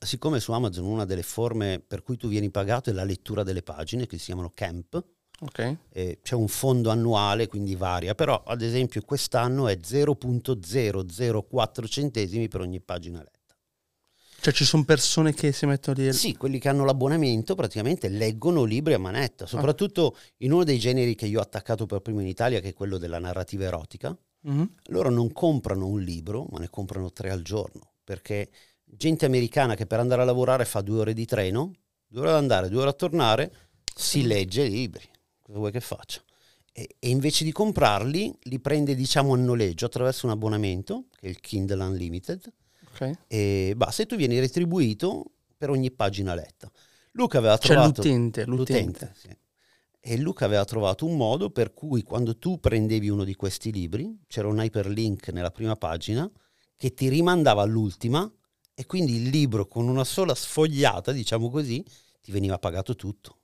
Siccome 0.00 0.38
su 0.38 0.52
Amazon 0.52 0.84
una 0.84 1.04
delle 1.04 1.24
forme 1.24 1.82
per 1.84 2.02
cui 2.02 2.16
tu 2.16 2.28
vieni 2.28 2.50
pagato 2.50 2.90
è 2.90 2.92
la 2.92 3.02
lettura 3.02 3.42
delle 3.42 3.62
pagine, 3.62 4.06
che 4.06 4.18
si 4.18 4.26
chiamano 4.26 4.52
camp, 4.54 5.04
Ok? 5.40 5.76
eh, 5.90 6.18
c'è 6.22 6.34
un 6.34 6.48
fondo 6.48 6.90
annuale, 6.90 7.46
quindi 7.46 7.76
varia, 7.76 8.14
però 8.14 8.42
ad 8.44 8.62
esempio 8.62 9.02
quest'anno 9.02 9.68
è 9.68 9.78
0.004 9.80 11.86
centesimi 11.86 12.48
per 12.48 12.60
ogni 12.60 12.80
pagina 12.80 13.18
letta. 13.18 13.36
Cioè 14.40 14.52
ci 14.52 14.64
sono 14.64 14.84
persone 14.84 15.34
che 15.34 15.50
si 15.50 15.66
mettono 15.66 16.00
lì... 16.00 16.12
Sì, 16.12 16.36
quelli 16.36 16.60
che 16.60 16.68
hanno 16.68 16.84
l'abbonamento 16.84 17.56
praticamente 17.56 18.08
leggono 18.08 18.62
libri 18.62 18.94
a 18.94 18.98
manetta, 18.98 19.46
soprattutto 19.46 20.16
in 20.38 20.52
uno 20.52 20.62
dei 20.62 20.78
generi 20.78 21.16
che 21.16 21.26
io 21.26 21.40
ho 21.40 21.42
attaccato 21.42 21.86
per 21.86 22.00
primo 22.00 22.20
in 22.20 22.28
Italia, 22.28 22.60
che 22.60 22.68
è 22.68 22.72
quello 22.72 22.98
della 22.98 23.18
narrativa 23.18 23.64
erotica. 23.64 24.16
Mhm. 24.40 24.74
loro 24.86 25.10
non 25.10 25.32
comprano 25.32 25.88
un 25.88 26.00
libro, 26.00 26.46
ma 26.50 26.60
ne 26.60 26.70
comprano 26.70 27.10
tre 27.10 27.30
al 27.30 27.42
giorno, 27.42 27.94
perché 28.04 28.50
gente 28.84 29.26
americana 29.26 29.74
che 29.74 29.84
per 29.84 29.98
andare 29.98 30.22
a 30.22 30.24
lavorare 30.24 30.64
fa 30.64 30.80
due 30.80 31.00
ore 31.00 31.12
di 31.12 31.26
treno, 31.26 31.72
due 32.06 32.20
ore 32.20 32.30
ad 32.30 32.36
andare, 32.36 32.68
due 32.68 32.82
ore 32.82 32.90
a 32.90 32.92
tornare, 32.92 33.52
si 33.94 34.24
legge 34.24 34.62
i 34.62 34.70
libri. 34.70 35.02
Cosa 35.48 35.60
vuoi 35.60 35.72
che 35.72 35.80
faccia? 35.80 36.22
E, 36.72 36.96
e 36.98 37.08
invece 37.08 37.42
di 37.42 37.52
comprarli, 37.52 38.36
li 38.42 38.60
prende 38.60 38.94
diciamo 38.94 39.32
a 39.32 39.36
noleggio 39.38 39.86
attraverso 39.86 40.26
un 40.26 40.32
abbonamento, 40.32 41.06
che 41.18 41.26
è 41.26 41.30
il 41.30 41.40
Kindle 41.40 41.82
Unlimited, 41.82 42.52
Ok. 42.92 43.12
e 43.26 43.72
basta, 43.74 44.02
e 44.02 44.06
tu 44.06 44.16
vieni 44.16 44.38
retribuito 44.38 45.24
per 45.56 45.70
ogni 45.70 45.90
pagina 45.90 46.34
letta. 46.34 46.70
Luca 47.12 47.38
aveva 47.38 47.56
C'è 47.56 47.68
trovato... 47.68 48.02
l'utente, 48.02 48.44
l'utente. 48.44 49.12
sì. 49.16 49.34
E 50.00 50.16
Luca 50.18 50.44
aveva 50.44 50.64
trovato 50.66 51.06
un 51.06 51.16
modo 51.16 51.48
per 51.48 51.72
cui 51.72 52.02
quando 52.02 52.36
tu 52.36 52.60
prendevi 52.60 53.08
uno 53.08 53.24
di 53.24 53.34
questi 53.34 53.72
libri, 53.72 54.20
c'era 54.26 54.48
un 54.48 54.58
hyperlink 54.58 55.30
nella 55.30 55.50
prima 55.50 55.76
pagina 55.76 56.30
che 56.76 56.92
ti 56.92 57.08
rimandava 57.08 57.62
all'ultima 57.62 58.30
e 58.74 58.84
quindi 58.84 59.16
il 59.16 59.30
libro 59.30 59.66
con 59.66 59.88
una 59.88 60.04
sola 60.04 60.34
sfogliata, 60.34 61.10
diciamo 61.10 61.48
così, 61.48 61.82
ti 62.20 62.32
veniva 62.32 62.58
pagato 62.58 62.94
tutto. 62.94 63.37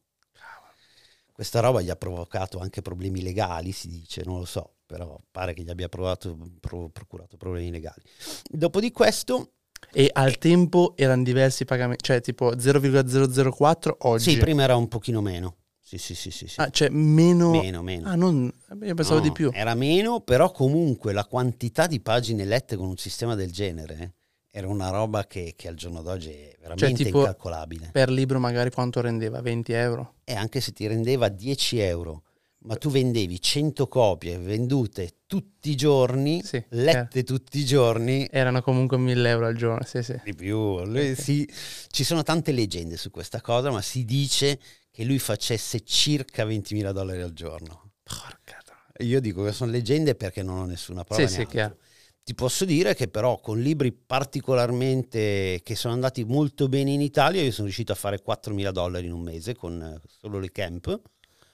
Questa 1.34 1.58
roba 1.58 1.80
gli 1.82 1.90
ha 1.90 1.96
provocato 1.96 2.60
anche 2.60 2.80
problemi 2.80 3.20
legali, 3.20 3.72
si 3.72 3.88
dice, 3.88 4.22
non 4.24 4.38
lo 4.38 4.44
so, 4.44 4.74
però 4.86 5.20
pare 5.32 5.52
che 5.52 5.64
gli 5.64 5.68
abbia 5.68 5.88
provato, 5.88 6.38
pro, 6.60 6.90
procurato 6.90 7.36
problemi 7.36 7.72
legali. 7.72 8.02
Dopo 8.48 8.78
di 8.78 8.92
questo... 8.92 9.50
E 9.92 10.08
al 10.12 10.38
tempo 10.38 10.94
erano 10.96 11.24
diversi 11.24 11.64
pagamenti, 11.64 12.04
cioè 12.04 12.20
tipo 12.20 12.58
0,004 12.58 13.96
oggi. 14.02 14.30
Sì, 14.30 14.38
prima 14.38 14.62
era 14.62 14.76
un 14.76 14.88
pochino 14.88 15.20
meno. 15.20 15.56
Sì, 15.80 15.98
sì, 15.98 16.14
sì, 16.14 16.30
sì, 16.30 16.46
sì. 16.46 16.60
Ah, 16.60 16.70
cioè 16.70 16.88
meno... 16.88 17.50
Meno, 17.50 17.82
meno. 17.82 18.08
Ah, 18.08 18.14
non... 18.14 18.50
Io 18.82 18.94
pensavo 18.94 19.18
No, 19.18 19.24
di 19.24 19.32
più. 19.32 19.50
Era 19.52 19.74
meno, 19.74 20.20
però 20.20 20.52
comunque 20.52 21.12
la 21.12 21.24
quantità 21.26 21.86
di 21.88 22.00
pagine 22.00 22.44
lette 22.44 22.76
con 22.76 22.86
un 22.86 22.96
sistema 22.96 23.34
del 23.34 23.52
genere 23.52 23.94
eh, 23.98 24.12
era 24.56 24.68
una 24.68 24.88
roba 24.90 25.26
che, 25.26 25.54
che 25.56 25.66
al 25.66 25.74
giorno 25.74 26.00
d'oggi 26.00 26.30
è 26.30 26.56
veramente 26.60 27.02
tipo- 27.02 27.18
incalcolabile. 27.18 27.88
Per 27.90 28.08
libro 28.08 28.38
magari 28.38 28.70
quanto 28.70 29.00
rendeva? 29.00 29.40
20 29.40 29.72
euro? 29.72 30.14
E 30.22 30.34
anche 30.34 30.60
se 30.60 30.70
ti 30.72 30.86
rendeva 30.86 31.28
10 31.28 31.80
euro, 31.80 32.22
ma 32.58 32.76
tu 32.76 32.88
vendevi 32.88 33.40
100 33.40 33.88
copie 33.88 34.38
vendute 34.38 35.22
tutti 35.26 35.70
i 35.70 35.74
giorni, 35.74 36.40
Sì, 36.44 36.54
eh. 36.58 36.66
lette 36.68 37.24
tutti 37.24 37.58
i 37.58 37.64
giorni, 37.64 38.28
Erano 38.30 38.62
comunque 38.62 38.96
1000 38.96 39.28
euro 39.28 39.46
al 39.46 39.56
giorno, 39.56 39.84
sì 39.84 40.04
sì. 40.04 40.20
di 40.22 40.34
più. 40.36 40.84
Lui 40.84 41.16
si- 41.16 41.50
ci 41.88 42.04
sono 42.04 42.22
tante 42.22 42.52
leggende 42.52 42.96
su 42.96 43.10
questa 43.10 43.40
cosa, 43.40 43.72
ma 43.72 43.82
si 43.82 44.04
dice 44.04 44.60
che 44.92 45.02
lui 45.02 45.18
facesse 45.18 45.80
circa 45.82 46.44
20.000 46.44 46.92
dollari 46.92 47.22
al 47.22 47.32
giorno. 47.32 47.90
Porca. 48.04 48.62
Io 48.98 49.20
dico 49.20 49.42
che 49.42 49.50
sono 49.50 49.72
leggende 49.72 50.14
perché 50.14 50.44
non 50.44 50.58
ho 50.58 50.64
nessuna 50.66 51.02
prova. 51.02 51.26
Sì, 51.26 51.34
sì, 51.40 51.44
chiaro. 51.46 51.78
Ti 52.24 52.34
posso 52.34 52.64
dire 52.64 52.94
che 52.94 53.08
però 53.08 53.38
con 53.38 53.60
libri 53.60 53.92
particolarmente 53.92 55.60
che 55.62 55.74
sono 55.76 55.92
andati 55.92 56.24
molto 56.24 56.68
bene 56.68 56.90
in 56.92 57.02
Italia, 57.02 57.42
io 57.42 57.50
sono 57.50 57.64
riuscito 57.64 57.92
a 57.92 57.96
fare 57.96 58.22
4.000 58.22 58.70
dollari 58.70 59.04
in 59.06 59.12
un 59.12 59.20
mese 59.20 59.54
con 59.54 59.80
eh, 59.82 60.00
solo 60.08 60.38
le 60.38 60.50
camp, 60.50 61.00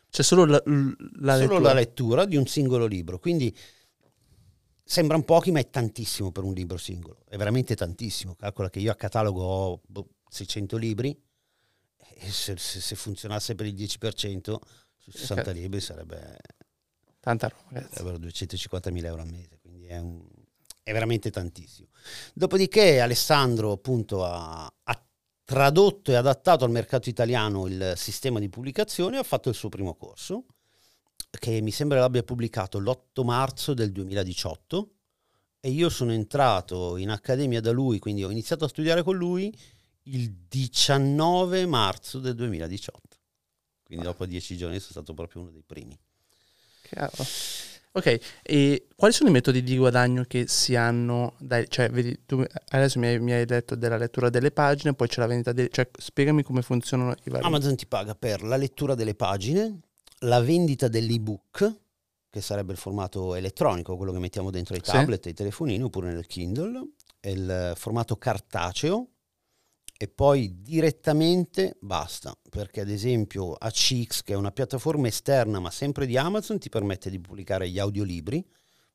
C'è 0.08 0.22
solo 0.22 0.44
la, 0.44 0.62
la 0.64 1.34
solo 1.34 1.38
lettura. 1.38 1.60
la 1.60 1.72
lettura 1.72 2.24
di 2.24 2.36
un 2.36 2.46
singolo 2.46 2.86
libro. 2.86 3.18
Quindi 3.18 3.52
sembrano 4.84 5.24
pochi, 5.24 5.50
ma 5.50 5.58
è 5.58 5.68
tantissimo 5.70 6.30
per 6.30 6.44
un 6.44 6.52
libro 6.52 6.76
singolo. 6.76 7.24
È 7.28 7.36
veramente 7.36 7.74
tantissimo. 7.74 8.36
Calcola 8.36 8.70
che 8.70 8.78
io 8.78 8.92
a 8.92 8.96
catalogo 8.96 9.42
ho 9.42 9.80
boh, 9.84 10.08
600 10.28 10.76
libri 10.76 11.20
e 12.14 12.30
se, 12.30 12.56
se- 12.56 12.80
se 12.80 12.94
funzionasse 12.94 13.56
per 13.56 13.66
il 13.66 13.74
10% 13.74 14.56
su 14.96 15.10
60 15.10 15.50
Ok. 15.50 15.56
libri 15.56 15.80
sarebbe 15.80 16.36
Tanta 17.18 17.48
roba, 17.48 17.62
ragazzi. 17.72 17.96
sarebbero 17.96 18.18
250.000 18.18 19.04
euro 19.06 19.22
al 19.22 19.28
mese, 19.30 19.58
quindi 19.60 19.86
è, 19.86 19.98
un- 19.98 20.24
è 20.82 20.92
veramente 20.92 21.30
tantissimo. 21.30 21.88
Dopodiché 22.34 23.00
Alessandro 23.00 23.72
appunto 23.72 24.24
ha, 24.24 24.64
ha 24.64 25.04
tradotto 25.44 26.12
e 26.12 26.14
adattato 26.14 26.64
al 26.64 26.70
mercato 26.70 27.08
italiano 27.08 27.66
il 27.66 27.94
sistema 27.96 28.38
di 28.38 28.48
pubblicazione 28.48 29.16
e 29.16 29.18
ha 29.18 29.24
fatto 29.24 29.48
il 29.48 29.54
suo 29.54 29.68
primo 29.68 29.96
corso, 29.96 30.46
che 31.28 31.60
mi 31.60 31.70
sembra 31.70 32.00
l'abbia 32.00 32.22
pubblicato 32.22 32.78
l'8 32.78 33.24
marzo 33.24 33.74
del 33.74 33.92
2018 33.92 34.90
e 35.60 35.70
io 35.70 35.88
sono 35.88 36.12
entrato 36.12 36.96
in 36.96 37.10
accademia 37.10 37.60
da 37.60 37.70
lui, 37.70 37.98
quindi 37.98 38.24
ho 38.24 38.30
iniziato 38.30 38.64
a 38.64 38.68
studiare 38.68 39.02
con 39.02 39.16
lui 39.16 39.54
il 40.04 40.32
19 40.48 41.66
marzo 41.66 42.18
del 42.18 42.34
2018. 42.34 43.18
Quindi 43.82 44.04
dopo 44.04 44.24
dieci 44.26 44.56
giorni 44.56 44.78
sono 44.78 44.92
stato 44.92 45.14
proprio 45.14 45.42
uno 45.42 45.50
dei 45.50 45.64
primi. 45.66 45.98
Chiaro. 46.82 47.24
Ok, 47.92 48.20
e 48.42 48.86
quali 48.94 49.12
sono 49.12 49.30
i 49.30 49.32
metodi 49.32 49.64
di 49.64 49.76
guadagno 49.76 50.22
che 50.24 50.46
si 50.46 50.76
hanno? 50.76 51.34
Dai, 51.38 51.66
cioè, 51.68 51.90
vedi, 51.90 52.20
tu 52.24 52.44
adesso 52.68 53.00
mi 53.00 53.08
hai, 53.08 53.18
mi 53.18 53.32
hai 53.32 53.44
detto 53.44 53.74
della 53.74 53.96
lettura 53.96 54.30
delle 54.30 54.52
pagine, 54.52 54.94
poi 54.94 55.08
c'è 55.08 55.20
la 55.20 55.26
vendita 55.26 55.52
delle... 55.52 55.70
Cioè, 55.70 55.88
spiegami 55.92 56.44
come 56.44 56.62
funzionano 56.62 57.14
i 57.24 57.30
vari... 57.30 57.44
Amazon 57.44 57.74
ti 57.74 57.86
paga 57.86 58.14
per 58.14 58.44
la 58.44 58.56
lettura 58.56 58.94
delle 58.94 59.16
pagine, 59.16 59.80
la 60.20 60.40
vendita 60.40 60.86
dell'ebook, 60.86 61.78
che 62.30 62.40
sarebbe 62.40 62.70
il 62.70 62.78
formato 62.78 63.34
elettronico, 63.34 63.96
quello 63.96 64.12
che 64.12 64.20
mettiamo 64.20 64.50
dentro 64.52 64.76
Sì. 64.76 64.82
tablet 64.82 65.26
e 65.26 65.28
ai 65.30 65.34
telefonini 65.34 65.82
oppure 65.82 66.12
nel 66.12 66.26
Kindle, 66.26 66.90
il 67.22 67.72
formato 67.74 68.14
cartaceo 68.16 69.08
e 70.02 70.08
poi 70.08 70.62
direttamente 70.62 71.76
basta, 71.78 72.34
perché 72.48 72.80
ad 72.80 72.88
esempio 72.88 73.52
ACX, 73.52 74.22
che 74.22 74.32
è 74.32 74.36
una 74.36 74.50
piattaforma 74.50 75.08
esterna 75.08 75.60
ma 75.60 75.70
sempre 75.70 76.06
di 76.06 76.16
Amazon, 76.16 76.58
ti 76.58 76.70
permette 76.70 77.10
di 77.10 77.20
pubblicare 77.20 77.68
gli 77.68 77.78
audiolibri, 77.78 78.42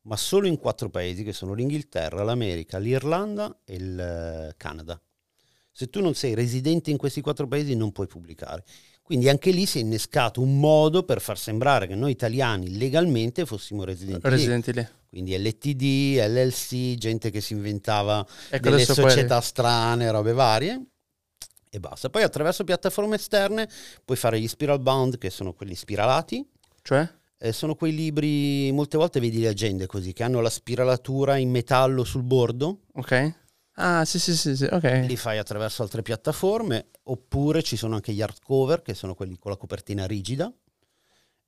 ma 0.02 0.16
solo 0.16 0.48
in 0.48 0.58
quattro 0.58 0.90
paesi 0.90 1.22
che 1.22 1.32
sono 1.32 1.54
l'Inghilterra, 1.54 2.24
l'America, 2.24 2.78
l'Irlanda 2.78 3.60
e 3.64 3.74
il 3.76 4.00
eh, 4.00 4.54
Canada. 4.56 5.00
Se 5.70 5.88
tu 5.90 6.00
non 6.00 6.14
sei 6.14 6.34
residente 6.34 6.90
in 6.90 6.96
questi 6.96 7.20
quattro 7.20 7.46
paesi 7.46 7.76
non 7.76 7.92
puoi 7.92 8.08
pubblicare. 8.08 8.64
Quindi 9.00 9.28
anche 9.28 9.52
lì 9.52 9.64
si 9.64 9.78
è 9.78 9.82
innescato 9.82 10.40
un 10.40 10.58
modo 10.58 11.04
per 11.04 11.20
far 11.20 11.38
sembrare 11.38 11.86
che 11.86 11.94
noi 11.94 12.10
italiani 12.10 12.76
legalmente 12.76 13.46
fossimo 13.46 13.84
residenti 13.84 14.28
residenti 14.28 14.72
lì. 14.72 14.84
Quindi 15.08 15.38
LTD, 15.38 16.18
LLC, 16.18 16.96
gente 16.96 17.30
che 17.30 17.40
si 17.40 17.52
inventava 17.52 18.26
Ecco, 18.50 18.70
delle 18.70 18.84
società 18.84 19.40
strane, 19.40 20.10
robe 20.10 20.32
varie 20.32 20.84
e 21.76 21.80
basta. 21.80 22.10
Poi 22.10 22.22
attraverso 22.22 22.64
piattaforme 22.64 23.16
esterne 23.16 23.68
puoi 24.04 24.16
fare 24.16 24.40
gli 24.40 24.48
spiral 24.48 24.80
bound, 24.80 25.18
che 25.18 25.30
sono 25.30 25.52
quelli 25.52 25.74
spiralati. 25.74 26.44
Cioè? 26.82 27.08
Eh, 27.38 27.52
sono 27.52 27.74
quei 27.74 27.94
libri, 27.94 28.70
molte 28.72 28.96
volte 28.96 29.20
vedi 29.20 29.40
le 29.40 29.48
agende 29.48 29.86
così, 29.86 30.12
che 30.12 30.22
hanno 30.22 30.40
la 30.40 30.50
spiralatura 30.50 31.36
in 31.36 31.50
metallo 31.50 32.04
sul 32.04 32.22
bordo, 32.22 32.80
Ok. 32.94 33.44
Ah, 33.78 34.06
sì, 34.06 34.18
sì, 34.18 34.34
sì, 34.34 34.56
sì, 34.56 34.64
ok. 34.64 35.04
li 35.06 35.16
fai 35.16 35.36
attraverso 35.36 35.82
altre 35.82 36.00
piattaforme, 36.00 36.86
oppure 37.04 37.62
ci 37.62 37.76
sono 37.76 37.94
anche 37.94 38.14
gli 38.14 38.22
hardcover, 38.22 38.80
che 38.80 38.94
sono 38.94 39.14
quelli 39.14 39.36
con 39.36 39.50
la 39.50 39.58
copertina 39.58 40.06
rigida. 40.06 40.50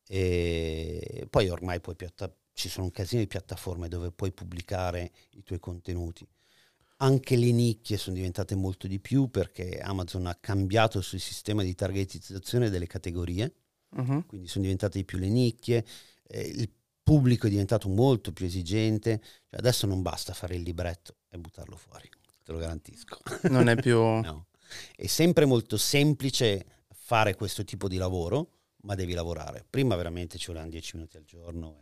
E 0.07 1.27
poi 1.31 1.49
ormai 1.49 1.81
puoi 1.81 1.97
piatta- 1.97 2.31
ci 2.53 2.69
sono 2.69 2.85
un 2.85 2.91
casino 2.91 3.23
di 3.23 3.29
piattaforme 3.29 3.89
dove 3.89 4.11
puoi 4.11 4.33
pubblicare 4.33 5.11
i 5.37 5.43
tuoi 5.43 5.59
contenuti. 5.59 6.27
Anche 7.01 7.37
le 7.37 7.53
nicchie 7.53 7.97
sono 7.97 8.17
diventate 8.17 8.55
molto 8.57 8.87
di 8.89 8.99
più 8.99 9.29
perché 9.29 9.79
Amazon 9.81 10.27
ha 10.27 10.35
cambiato 10.35 10.99
il 10.99 11.05
suo 11.05 11.19
sistema 11.19 11.63
di 11.63 11.75
targetizzazione 11.75 12.71
delle 12.71 12.87
categorie, 12.87 13.55
Mhm. 13.91 14.27
quindi 14.27 14.49
sono 14.49 14.65
diventate 14.65 14.99
di 14.99 15.05
più 15.05 15.19
le 15.19 15.29
nicchie, 15.29 15.85
eh, 16.27 16.41
il 16.43 16.69
pubblico 17.03 17.47
è 17.47 17.51
diventato 17.51 17.89
molto 17.89 18.33
più 18.33 18.47
esigente, 18.47 19.21
Cioè, 19.49 19.61
adesso 19.61 19.87
non 19.87 20.03
basta 20.03 20.35
fare 20.35 20.57
il 20.57 20.63
libretto 20.63 21.17
e 21.31 21.39
buttarlo 21.39 21.77
fuori, 21.77 22.09
te 22.45 22.53
lo 22.53 22.59
garantisco. 22.59 23.19
Non 23.45 23.69
è 23.69 23.77
più... 23.77 23.97
No. 24.23 24.47
È 24.95 25.07
sempre 25.07 25.47
molto 25.47 25.79
semplice 25.79 26.67
fare 26.93 27.35
questo 27.35 27.65
tipo 27.65 27.89
di 27.89 27.97
lavoro, 27.97 28.57
ma 28.83 28.95
devi 28.95 29.15
lavorare. 29.15 29.65
Prima 29.71 29.97
veramente 29.97 30.37
ci 30.37 30.49
volevano 30.49 30.71
10 30.71 30.97
minuti 30.97 31.17
al 31.17 31.25
giorno 31.25 31.77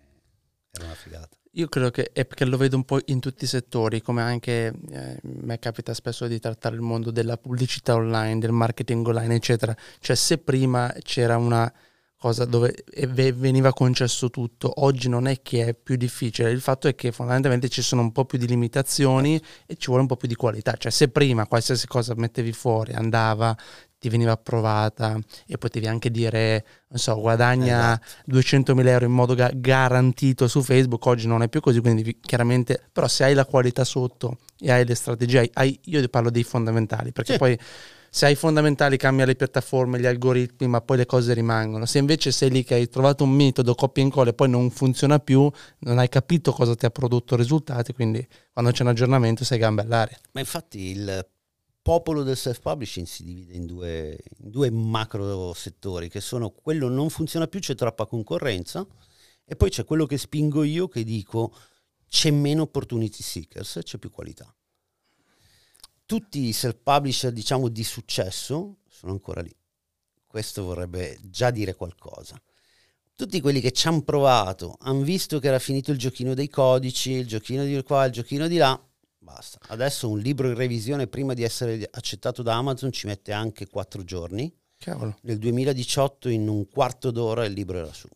e 0.71 0.77
era 0.77 0.85
una 0.85 0.95
figata. 0.95 1.37
Io 1.57 1.69
credo 1.69 1.91
che 1.91 2.11
è 2.13 2.27
perché 2.27 2.45
lo 2.45 2.59
vedo 2.59 2.77
un 2.77 2.85
po' 2.85 2.99
in 3.07 3.19
tutti 3.19 3.45
i 3.45 3.47
settori, 3.47 4.03
come 4.03 4.21
anche 4.21 4.75
eh, 4.91 5.19
me 5.23 5.59
capita 5.59 5.95
spesso 5.95 6.27
di 6.27 6.39
trattare 6.39 6.75
il 6.75 6.83
mondo 6.83 7.11
della 7.11 7.39
pubblicità 7.39 7.95
online, 7.95 8.39
del 8.39 8.53
marketing 8.53 9.07
online, 9.07 9.37
eccetera. 9.37 9.75
Cioè, 9.99 10.15
se 10.17 10.37
prima 10.37 10.95
c'era 11.03 11.39
una 11.39 11.73
cosa 12.27 12.45
dove 12.45 12.75
ve- 13.09 13.33
veniva 13.33 13.73
concesso 13.73 14.31
tutto, 14.31 14.83
oggi 14.83 15.09
non 15.09 15.29
è 15.29 15.43
che 15.43 15.67
è 15.67 15.75
più 15.75 15.95
difficile, 15.95 16.51
il 16.51 16.61
fatto 16.61 16.89
è 16.89 16.97
che 16.97 17.13
fondamentalmente 17.13 17.69
ci 17.69 17.83
sono 17.83 18.01
un 18.03 18.11
po' 18.11 18.25
più 18.25 18.37
di 18.37 18.49
limitazioni 18.49 19.41
e 19.65 19.77
ci 19.77 19.87
vuole 19.87 20.01
un 20.03 20.09
po' 20.09 20.17
più 20.17 20.27
di 20.27 20.35
qualità. 20.35 20.75
Cioè, 20.77 20.91
se 20.91 21.07
prima 21.09 21.47
qualsiasi 21.47 21.87
cosa 21.87 22.15
mettevi 22.17 22.51
fuori 22.53 22.95
andava, 22.95 23.57
ti 23.99 24.09
veniva 24.09 24.33
approvata 24.33 25.17
e 25.47 25.57
potevi 25.57 25.87
anche 25.87 26.11
dire, 26.11 26.65
non 26.89 26.99
so, 26.99 27.15
guadagna 27.21 27.99
200.000 28.27 28.91
euro 28.91 29.05
in 29.05 29.13
modo 29.13 29.35
ga- 29.35 29.53
garantito 29.55 30.49
su 30.49 30.63
Facebook, 30.63 31.07
oggi 31.07 31.29
non 31.29 31.43
è 31.45 31.49
più 31.49 31.61
così, 31.61 31.79
quindi 31.81 32.19
chiaramente, 32.21 32.83
però 32.93 33.07
se 33.07 33.23
hai 33.23 33.35
la 33.35 33.45
qualità 33.47 33.85
sotto 33.85 34.39
e 34.59 34.73
hai 34.73 34.85
le 34.85 34.97
strategie, 34.97 35.49
hai- 35.53 35.79
io 35.85 36.07
parlo 36.09 36.31
dei 36.31 36.43
fondamentali, 36.43 37.13
perché 37.13 37.35
Sì. 37.35 37.39
poi 37.39 37.59
se 38.11 38.27
hai 38.27 38.35
fondamentali 38.35 38.97
cambia 38.97 39.25
le 39.25 39.35
piattaforme, 39.35 39.99
gli 39.99 40.07
algoritmi, 40.07 40.67
ma 40.67 40.81
poi 40.81 40.99
le 40.99 41.07
cose 41.07 41.35
rimangono. 41.35 41.87
Se 41.87 41.99
invece 41.99 42.33
sei 42.33 42.51
lì 42.51 42.65
che 42.65 42.75
hai 42.75 42.89
trovato 42.89 43.25
un 43.25 43.31
metodo, 43.31 43.75
copia 43.75 44.03
e 44.03 44.07
incolla 44.07 44.31
e 44.31 44.35
poi 44.35 44.49
non 44.49 44.71
funziona 44.71 45.19
più, 45.19 45.51
non 45.81 45.99
hai 45.99 46.09
capito 46.09 46.53
cosa 46.53 46.75
ti 46.75 46.87
ha 46.87 46.91
prodotto 46.91 47.37
risultati, 47.37 47.93
quindi 47.93 48.27
quando 48.53 48.71
c'è 48.71 48.83
un 48.83 48.89
aggiornamento 48.89 49.45
sei 49.45 49.59
gambe 49.59 49.83
all'aria. 49.83 50.19
Ma 50.33 50.41
infatti 50.41 50.91
il 50.91 51.29
popolo 51.83 52.25
del 52.25 52.37
self-publishing 52.37 53.07
si 53.07 53.23
divide 53.23 53.55
in 53.55 53.67
due, 53.67 54.19
in 54.39 54.51
due 54.51 54.71
macro 54.71 55.53
settori, 55.55 56.09
che 56.09 56.21
sono 56.21 56.51
quello 56.51 56.89
non 56.89 57.11
funziona 57.11 57.47
più, 57.47 57.61
c'è 57.61 57.75
troppa 57.75 58.07
concorrenza, 58.07 58.85
e 59.45 59.55
poi 59.55 59.71
c'è 59.71 59.85
quello 59.85 60.07
che 60.07 60.19
spingo 60.19 60.65
io 60.65 60.89
che 60.89 61.05
dico 61.05 61.55
c'è 62.09 62.31
meno 62.31 62.63
opportunity 62.63 63.23
seekers, 63.23 63.81
c'è 63.83 63.99
più 63.99 64.11
qualità. 64.11 64.53
Tutti 66.07 66.47
i 66.47 66.53
self-publisher, 66.53 67.33
diciamo, 67.33 67.69
di 67.69 67.85
successo 67.85 68.79
sono 68.89 69.13
ancora 69.13 69.43
lì. 69.43 69.55
Questo 70.27 70.65
vorrebbe 70.65 71.19
già 71.23 71.51
dire 71.51 71.75
qualcosa. 71.75 72.41
Tutti 73.15 73.41
quelli 73.41 73.61
che 73.61 73.73
ci 73.73 73.89
hanno 73.89 74.03
provato, 74.03 74.77
hanno 74.81 75.03
visto 75.03 75.39
che 75.39 75.49
era 75.49 75.59
finito 75.59 75.91
il 75.91 75.99
giochino 75.99 76.35
dei 76.35 76.49
codici, 76.49 77.11
il 77.11 77.27
giochino 77.27 77.65
di 77.65 77.83
qua, 77.83 78.05
il 78.05 78.13
giochino 78.13 78.47
di 78.47 78.57
là, 78.57 78.81
Basta. 79.27 79.59
Adesso 79.67 80.09
un 80.09 80.21
libro 80.21 80.47
in 80.47 80.55
revisione 80.55 81.09
prima 81.09 81.35
di 81.35 81.43
essere 81.43 81.89
accettato 81.91 82.45
da 82.45 82.55
Amazon 82.55 82.93
ci 82.93 83.09
mette 83.09 83.33
anche 83.33 83.67
quattro 83.67 84.05
giorni. 84.05 84.55
Cavolo. 84.79 85.19
Nel 85.23 85.39
2018 85.39 86.29
in 86.29 86.47
un 86.47 86.69
quarto 86.69 87.11
d'ora 87.11 87.45
il 87.45 87.53
libro 87.53 87.79
era 87.79 87.93
su. 87.93 88.07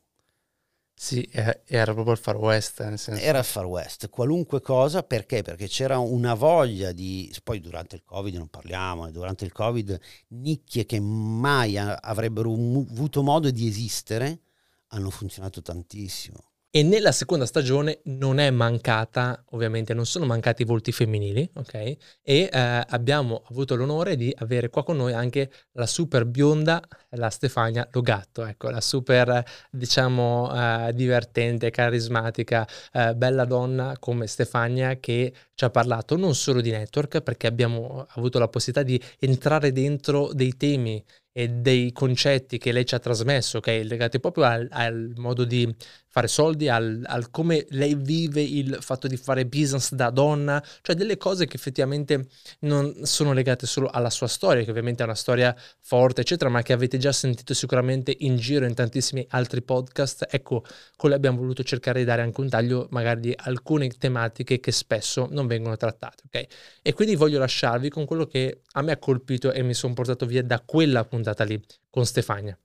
Sì, 1.02 1.22
eh, 1.32 1.62
era 1.64 1.94
proprio 1.94 2.12
il 2.12 2.20
Far 2.20 2.36
West, 2.36 2.82
nel 2.84 2.98
senso. 2.98 3.22
Era 3.22 3.38
il 3.38 3.44
Far 3.46 3.64
West, 3.64 4.10
qualunque 4.10 4.60
cosa, 4.60 5.02
perché? 5.02 5.40
Perché 5.40 5.66
c'era 5.66 5.98
una 5.98 6.34
voglia 6.34 6.92
di, 6.92 7.34
poi 7.42 7.58
durante 7.60 7.96
il 7.96 8.02
Covid 8.04 8.34
non 8.34 8.48
parliamo, 8.48 9.06
eh, 9.06 9.10
durante 9.10 9.46
il 9.46 9.52
Covid 9.52 9.98
nicchie 10.28 10.84
che 10.84 11.00
mai 11.00 11.78
avrebbero 11.78 12.52
avuto 12.52 13.22
modo 13.22 13.50
di 13.50 13.66
esistere 13.66 14.42
hanno 14.88 15.08
funzionato 15.08 15.62
tantissimo. 15.62 16.49
E 16.72 16.84
nella 16.84 17.10
seconda 17.10 17.46
stagione 17.46 17.98
non 18.04 18.38
è 18.38 18.48
mancata, 18.50 19.42
ovviamente 19.50 19.92
non 19.92 20.06
sono 20.06 20.24
mancati 20.24 20.62
i 20.62 20.64
volti 20.64 20.92
femminili, 20.92 21.50
ok? 21.56 21.74
E 21.74 21.96
eh, 22.22 22.48
abbiamo 22.52 23.42
avuto 23.50 23.74
l'onore 23.74 24.14
di 24.14 24.32
avere 24.38 24.70
qua 24.70 24.84
con 24.84 24.96
noi 24.96 25.12
anche 25.12 25.50
la 25.72 25.86
super 25.86 26.26
bionda, 26.26 26.80
la 27.16 27.28
Stefania 27.28 27.88
Logatto, 27.90 28.44
ecco, 28.44 28.70
la 28.70 28.80
super, 28.80 29.42
diciamo, 29.68 30.86
eh, 30.86 30.92
divertente, 30.94 31.70
carismatica, 31.70 32.64
eh, 32.92 33.16
bella 33.16 33.46
donna 33.46 33.96
come 33.98 34.28
Stefania 34.28 34.94
che 35.00 35.32
ci 35.56 35.64
ha 35.64 35.70
parlato 35.70 36.16
non 36.16 36.36
solo 36.36 36.60
di 36.60 36.70
network, 36.70 37.20
perché 37.20 37.48
abbiamo 37.48 38.06
avuto 38.10 38.38
la 38.38 38.46
possibilità 38.46 38.86
di 38.88 39.00
entrare 39.18 39.72
dentro 39.72 40.32
dei 40.32 40.56
temi 40.56 41.04
e 41.32 41.48
dei 41.48 41.92
concetti 41.92 42.58
che 42.58 42.72
lei 42.72 42.84
ci 42.84 42.94
ha 42.94 42.98
trasmesso, 42.98 43.58
ok? 43.58 43.66
Legati 43.84 44.18
proprio 44.20 44.44
al, 44.44 44.66
al 44.70 45.12
modo 45.16 45.44
di 45.44 45.72
fare 46.10 46.26
soldi, 46.26 46.68
al, 46.68 47.02
al, 47.06 47.30
come 47.30 47.66
lei 47.70 47.94
vive 47.94 48.42
il 48.42 48.78
fatto 48.80 49.06
di 49.06 49.16
fare 49.16 49.46
business 49.46 49.92
da 49.92 50.10
donna, 50.10 50.62
cioè 50.82 50.96
delle 50.96 51.16
cose 51.16 51.46
che 51.46 51.56
effettivamente 51.56 52.26
non 52.60 53.04
sono 53.04 53.32
legate 53.32 53.66
solo 53.66 53.88
alla 53.88 54.10
sua 54.10 54.26
storia, 54.26 54.64
che 54.64 54.70
ovviamente 54.70 55.02
è 55.02 55.06
una 55.06 55.14
storia 55.14 55.54
forte, 55.80 56.22
eccetera, 56.22 56.50
ma 56.50 56.62
che 56.62 56.72
avete 56.72 56.98
già 56.98 57.12
sentito 57.12 57.54
sicuramente 57.54 58.14
in 58.18 58.36
giro 58.36 58.66
in 58.66 58.74
tantissimi 58.74 59.24
altri 59.30 59.62
podcast. 59.62 60.26
Ecco, 60.28 60.64
con 60.96 61.10
lei 61.10 61.18
abbiamo 61.18 61.38
voluto 61.38 61.62
cercare 61.62 62.00
di 62.00 62.04
dare 62.04 62.22
anche 62.22 62.40
un 62.40 62.48
taglio 62.48 62.88
magari 62.90 63.20
di 63.20 63.34
alcune 63.36 63.88
tematiche 63.88 64.58
che 64.58 64.72
spesso 64.72 65.28
non 65.30 65.46
vengono 65.46 65.76
trattate, 65.76 66.24
ok? 66.26 66.46
E 66.82 66.92
quindi 66.92 67.14
voglio 67.14 67.38
lasciarvi 67.38 67.88
con 67.88 68.04
quello 68.04 68.26
che 68.26 68.62
a 68.72 68.82
me 68.82 68.92
ha 68.92 68.98
colpito 68.98 69.52
e 69.52 69.62
mi 69.62 69.74
sono 69.74 69.94
portato 69.94 70.26
via 70.26 70.42
da 70.42 70.60
quella 70.60 71.04
puntata 71.04 71.44
lì 71.44 71.60
con 71.88 72.04
Stefania 72.04 72.58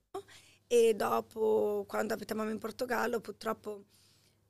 e 0.66 0.94
dopo 0.94 1.84
quando 1.86 2.14
abitavamo 2.14 2.50
in 2.50 2.58
Portogallo 2.58 3.20
purtroppo 3.20 3.84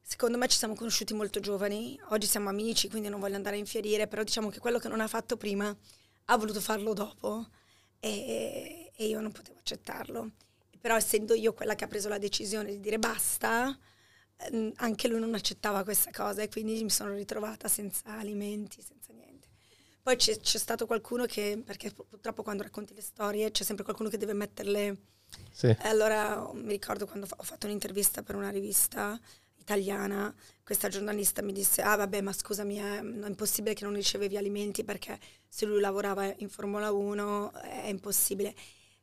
secondo 0.01 0.39
me 0.39 0.47
ci 0.49 0.57
siamo 0.57 0.75
conosciuti 0.75 1.15
molto 1.15 1.41
giovani, 1.41 2.01
oggi 2.11 2.27
siamo 2.27 2.49
amici 2.49 2.89
quindi 2.89 3.09
non 3.09 3.21
voglio 3.21 3.37
andare 3.37 3.57
a 3.57 3.59
infierire, 3.59 4.07
però 4.07 4.23
diciamo 4.23 4.51
che 4.51 4.61
quello 4.61 4.79
che 4.79 4.89
non 4.89 5.01
ha 5.01 5.09
fatto 5.09 5.37
prima 5.37 5.77
ha 6.27 6.37
voluto 6.37 6.61
farlo 6.61 6.93
dopo 6.93 7.47
e, 7.99 8.93
e 8.95 9.07
io 9.07 9.21
non 9.21 9.33
potevo 9.33 9.59
accettarlo. 9.59 10.31
Però 10.81 10.97
essendo 10.97 11.35
io 11.35 11.53
quella 11.53 11.75
che 11.75 11.85
ha 11.85 11.89
preso 11.89 12.09
la 12.09 12.19
decisione 12.19 12.71
di 12.71 12.81
dire 12.81 12.99
basta, 12.99 13.77
ehm, 14.37 14.73
anche 14.77 15.09
lui 15.09 15.19
non 15.19 15.35
accettava 15.35 15.83
questa 15.83 16.11
cosa 16.13 16.43
e 16.43 16.49
quindi 16.49 16.83
mi 16.83 16.91
sono 16.91 17.13
ritrovata 17.13 17.67
senza 17.69 18.17
alimenti, 18.17 18.81
senza 18.83 19.13
niente. 19.13 19.49
Poi 20.03 20.17
c'è, 20.17 20.39
c'è 20.39 20.59
stato 20.59 20.87
qualcuno 20.87 21.25
che, 21.25 21.61
perché 21.65 21.91
purtroppo 21.91 22.45
quando 22.45 22.63
racconti 22.63 22.95
le 22.95 23.03
storie 23.03 23.51
c'è 23.51 23.65
sempre 23.65 23.85
qualcuno 23.85 24.09
che 24.09 24.19
deve 24.19 24.35
metterle 24.35 24.97
Sì. 25.51 25.69
e 25.69 25.89
allora 25.89 26.51
mi 26.55 26.69
ricordo 26.69 27.07
quando 27.07 27.27
ho 27.35 27.43
fatto 27.43 27.67
un'intervista 27.67 28.23
per 28.23 28.35
una 28.35 28.51
rivista 28.51 29.19
italiana, 29.67 30.33
questa 30.63 30.89
giornalista 30.89 31.43
mi 31.43 31.53
disse, 31.53 31.83
ah 31.83 31.97
vabbè 31.97 32.21
ma 32.21 32.33
scusami, 32.33 32.77
è, 32.77 32.99
è 32.99 33.27
impossibile 33.27 33.75
che 33.75 33.85
non 33.85 33.95
ricevevi 33.95 34.37
alimenti 34.37 34.85
perché 34.85 35.19
se 35.49 35.67
lui 35.67 35.81
lavorava 35.81 36.33
in 36.39 36.49
Formula 36.49 36.93
1 36.93 37.53
è 37.53 37.89
impossibile. 37.89 38.55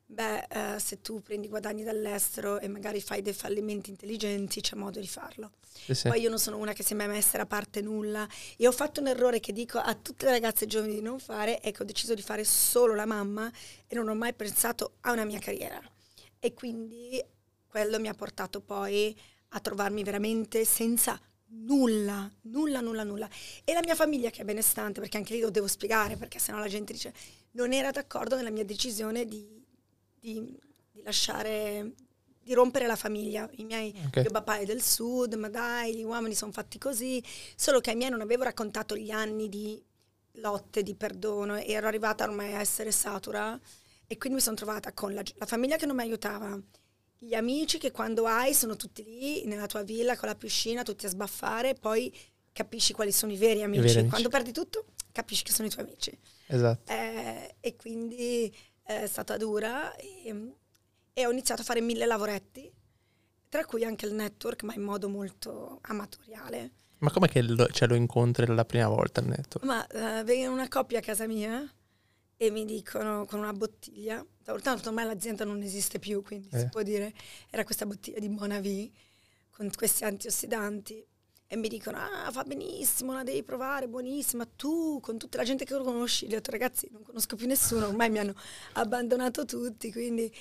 Beh, 0.06 0.46
eh, 0.48 0.78
se 0.78 1.00
tu 1.00 1.22
prendi 1.22 1.48
guadagni 1.48 1.82
dall'estero 1.82 2.60
e 2.60 2.68
magari 2.68 3.00
fai 3.00 3.22
dei 3.22 3.32
fallimenti 3.32 3.90
intelligenti, 3.90 4.60
c'è 4.60 4.76
modo 4.76 5.00
di 5.00 5.08
farlo. 5.08 5.52
Sì, 5.72 5.94
sì. 5.94 6.08
Poi 6.08 6.20
io 6.20 6.28
non 6.28 6.38
sono 6.38 6.58
una 6.58 6.72
che 6.72 6.82
si 6.82 6.92
è 6.92 6.96
mai 6.96 7.08
messa 7.08 7.38
da 7.38 7.46
parte 7.46 7.80
nulla 7.80 8.26
e 8.56 8.66
ho 8.66 8.72
fatto 8.72 9.00
un 9.00 9.08
errore 9.08 9.40
che 9.40 9.52
dico 9.52 9.78
a 9.78 9.94
tutte 9.94 10.26
le 10.26 10.32
ragazze 10.32 10.66
giovani 10.66 10.94
di 10.94 11.02
non 11.02 11.18
fare, 11.18 11.58
è 11.58 11.72
che 11.72 11.82
ho 11.82 11.86
deciso 11.86 12.14
di 12.14 12.22
fare 12.22 12.44
solo 12.44 12.94
la 12.94 13.06
mamma 13.06 13.50
e 13.86 13.94
non 13.94 14.08
ho 14.08 14.14
mai 14.14 14.34
pensato 14.34 14.94
a 15.00 15.12
una 15.12 15.24
mia 15.24 15.38
carriera. 15.40 15.80
E 16.44 16.52
quindi 16.52 17.24
quello 17.66 17.98
mi 17.98 18.08
ha 18.08 18.12
portato 18.12 18.60
poi 18.60 19.18
a 19.48 19.60
trovarmi 19.60 20.04
veramente 20.04 20.66
senza 20.66 21.18
nulla, 21.46 22.30
nulla, 22.42 22.80
nulla, 22.82 23.02
nulla. 23.02 23.26
E 23.64 23.72
la 23.72 23.80
mia 23.82 23.94
famiglia 23.94 24.28
che 24.28 24.42
è 24.42 24.44
benestante, 24.44 25.00
perché 25.00 25.16
anche 25.16 25.32
lì 25.32 25.40
lo 25.40 25.48
devo 25.48 25.66
spiegare, 25.66 26.18
perché 26.18 26.38
sennò 26.38 26.58
la 26.58 26.68
gente 26.68 26.92
dice 26.92 27.14
non 27.52 27.72
era 27.72 27.90
d'accordo 27.90 28.36
nella 28.36 28.50
mia 28.50 28.64
decisione 28.64 29.24
di, 29.24 29.64
di- 30.20 30.60
di 30.92 31.00
lasciare, 31.02 31.94
di 32.42 32.52
rompere 32.52 32.86
la 32.86 32.96
famiglia. 32.96 33.48
I 33.52 33.64
miei 33.64 33.94
Ok. 34.08 34.18
mio 34.18 34.30
papà 34.30 34.58
è 34.58 34.66
del 34.66 34.82
sud, 34.82 35.32
ma 35.36 35.48
dai, 35.48 35.96
gli 35.96 36.02
uomini 36.04 36.34
sono 36.34 36.52
fatti 36.52 36.76
così. 36.76 37.24
Solo 37.56 37.80
che 37.80 37.88
ai 37.88 37.96
miei 37.96 38.10
non 38.10 38.20
avevo 38.20 38.42
raccontato 38.42 38.98
gli 38.98 39.10
anni 39.10 39.48
di 39.48 39.82
lotte, 40.32 40.82
di 40.82 40.94
perdono, 40.94 41.56
e 41.56 41.72
ero 41.72 41.86
arrivata 41.86 42.24
ormai 42.24 42.52
a 42.52 42.60
essere 42.60 42.90
satura 42.92 43.58
e 44.14 44.18
quindi 44.18 44.38
mi 44.38 44.44
sono 44.44 44.54
trovata 44.54 44.92
con 44.92 45.12
la, 45.12 45.22
la 45.34 45.46
famiglia 45.46 45.76
che 45.76 45.86
non 45.86 45.96
mi 45.96 46.02
aiutava, 46.02 46.56
gli 47.18 47.34
amici 47.34 47.78
che 47.78 47.90
quando 47.90 48.26
hai 48.26 48.54
sono 48.54 48.76
tutti 48.76 49.02
lì 49.02 49.44
nella 49.44 49.66
tua 49.66 49.82
villa 49.82 50.16
con 50.16 50.28
la 50.28 50.36
piscina, 50.36 50.84
tutti 50.84 51.06
a 51.06 51.08
sbaffare, 51.08 51.74
poi 51.74 52.14
capisci 52.52 52.92
quali 52.92 53.10
sono 53.10 53.32
i 53.32 53.36
veri 53.36 53.64
amici. 53.64 53.82
veri 53.82 53.92
amici. 53.94 54.10
Quando 54.10 54.28
perdi 54.28 54.52
tutto, 54.52 54.84
capisci 55.10 55.42
che 55.42 55.50
sono 55.50 55.66
i 55.66 55.70
tuoi 55.70 55.86
amici. 55.86 56.16
Esatto. 56.46 56.92
Eh, 56.92 57.56
e 57.58 57.74
quindi 57.74 58.54
eh, 58.84 59.02
è 59.02 59.06
stata 59.08 59.36
dura 59.36 59.96
e, 59.96 60.52
e 61.12 61.26
ho 61.26 61.30
iniziato 61.32 61.62
a 61.62 61.64
fare 61.64 61.80
mille 61.80 62.06
lavoretti, 62.06 62.72
tra 63.48 63.64
cui 63.64 63.84
anche 63.84 64.06
il 64.06 64.14
network, 64.14 64.62
ma 64.62 64.74
in 64.74 64.82
modo 64.82 65.08
molto 65.08 65.80
amatoriale. 65.82 66.70
Ma 66.98 67.10
com'è 67.10 67.28
che 67.28 67.42
lo, 67.42 67.66
cioè, 67.66 67.88
lo 67.88 67.96
incontri 67.96 68.46
la 68.46 68.64
prima 68.64 68.86
volta 68.86 69.20
il 69.20 69.26
network? 69.26 69.64
Ma 69.64 70.22
vengono 70.22 70.52
una 70.52 70.68
coppia 70.68 70.98
a 70.98 71.02
casa 71.02 71.26
mia 71.26 71.68
e 72.36 72.50
mi 72.50 72.64
dicono 72.64 73.24
con 73.26 73.38
una 73.38 73.52
bottiglia, 73.52 74.24
tanto 74.42 74.88
ormai 74.88 75.04
l'azienda 75.06 75.44
non 75.44 75.62
esiste 75.62 75.98
più, 75.98 76.22
quindi 76.22 76.48
Eh. 76.52 76.58
si 76.58 76.68
può 76.68 76.82
dire, 76.82 77.12
era 77.50 77.64
questa 77.64 77.86
bottiglia 77.86 78.18
di 78.18 78.28
Bonavi 78.28 78.92
con 79.50 79.70
questi 79.74 80.04
antiossidanti 80.04 81.06
e 81.46 81.56
mi 81.56 81.68
dicono, 81.68 81.98
ah 81.98 82.30
fa 82.32 82.42
benissimo, 82.42 83.12
la 83.12 83.22
devi 83.22 83.42
provare, 83.42 83.86
buonissima, 83.86 84.46
tu 84.56 84.98
con 85.00 85.18
tutta 85.18 85.36
la 85.38 85.44
gente 85.44 85.64
che 85.64 85.76
conosci, 85.76 86.26
gli 86.26 86.32
ho 86.32 86.36
detto 86.36 86.50
ragazzi 86.50 86.88
non 86.90 87.02
conosco 87.02 87.36
più 87.36 87.46
nessuno, 87.46 87.86
ormai 87.86 88.10
mi 88.10 88.18
hanno 88.18 88.34
abbandonato 88.72 89.44
tutti, 89.44 89.92
quindi... 89.92 90.32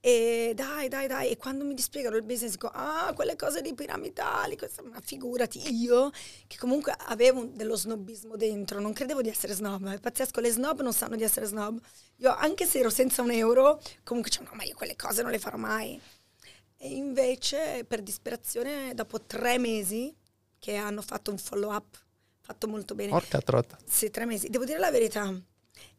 E 0.00 0.52
dai, 0.54 0.86
dai, 0.88 1.08
dai, 1.08 1.28
e 1.28 1.36
quando 1.36 1.64
mi 1.64 1.74
dispiegano 1.74 2.14
il 2.16 2.22
business 2.22 2.52
dico, 2.52 2.68
ah, 2.72 3.12
quelle 3.14 3.34
cose 3.34 3.60
di 3.62 3.74
piramidali, 3.74 4.56
questa, 4.56 4.80
ma 4.82 5.00
figurati, 5.02 5.74
io 5.74 6.10
che 6.46 6.56
comunque 6.56 6.94
avevo 6.96 7.44
dello 7.44 7.74
snobismo 7.76 8.36
dentro, 8.36 8.78
non 8.78 8.92
credevo 8.92 9.22
di 9.22 9.28
essere 9.28 9.54
snob, 9.54 9.92
è 9.92 9.98
pazzesco, 9.98 10.38
le 10.40 10.50
snob 10.50 10.82
non 10.82 10.92
sanno 10.92 11.16
di 11.16 11.24
essere 11.24 11.46
snob. 11.46 11.80
Io 12.18 12.32
anche 12.32 12.64
se 12.64 12.78
ero 12.78 12.90
senza 12.90 13.22
un 13.22 13.32
euro, 13.32 13.80
comunque 14.04 14.30
dicevo, 14.30 14.50
no, 14.50 14.56
ma 14.56 14.62
io 14.62 14.74
quelle 14.76 14.94
cose 14.94 15.22
non 15.22 15.32
le 15.32 15.38
farò 15.40 15.56
mai. 15.56 16.00
E 16.76 16.88
invece, 16.94 17.84
per 17.84 18.00
disperazione, 18.02 18.94
dopo 18.94 19.20
tre 19.22 19.58
mesi 19.58 20.14
che 20.60 20.76
hanno 20.76 21.02
fatto 21.02 21.32
un 21.32 21.38
follow 21.38 21.72
up, 21.74 21.98
fatto 22.40 22.68
molto 22.68 22.94
bene, 22.94 23.10
Porca 23.10 23.40
trotta. 23.40 23.76
sì, 23.84 24.10
tre 24.10 24.26
mesi. 24.26 24.48
Devo 24.48 24.64
dire 24.64 24.78
la 24.78 24.92
verità, 24.92 25.28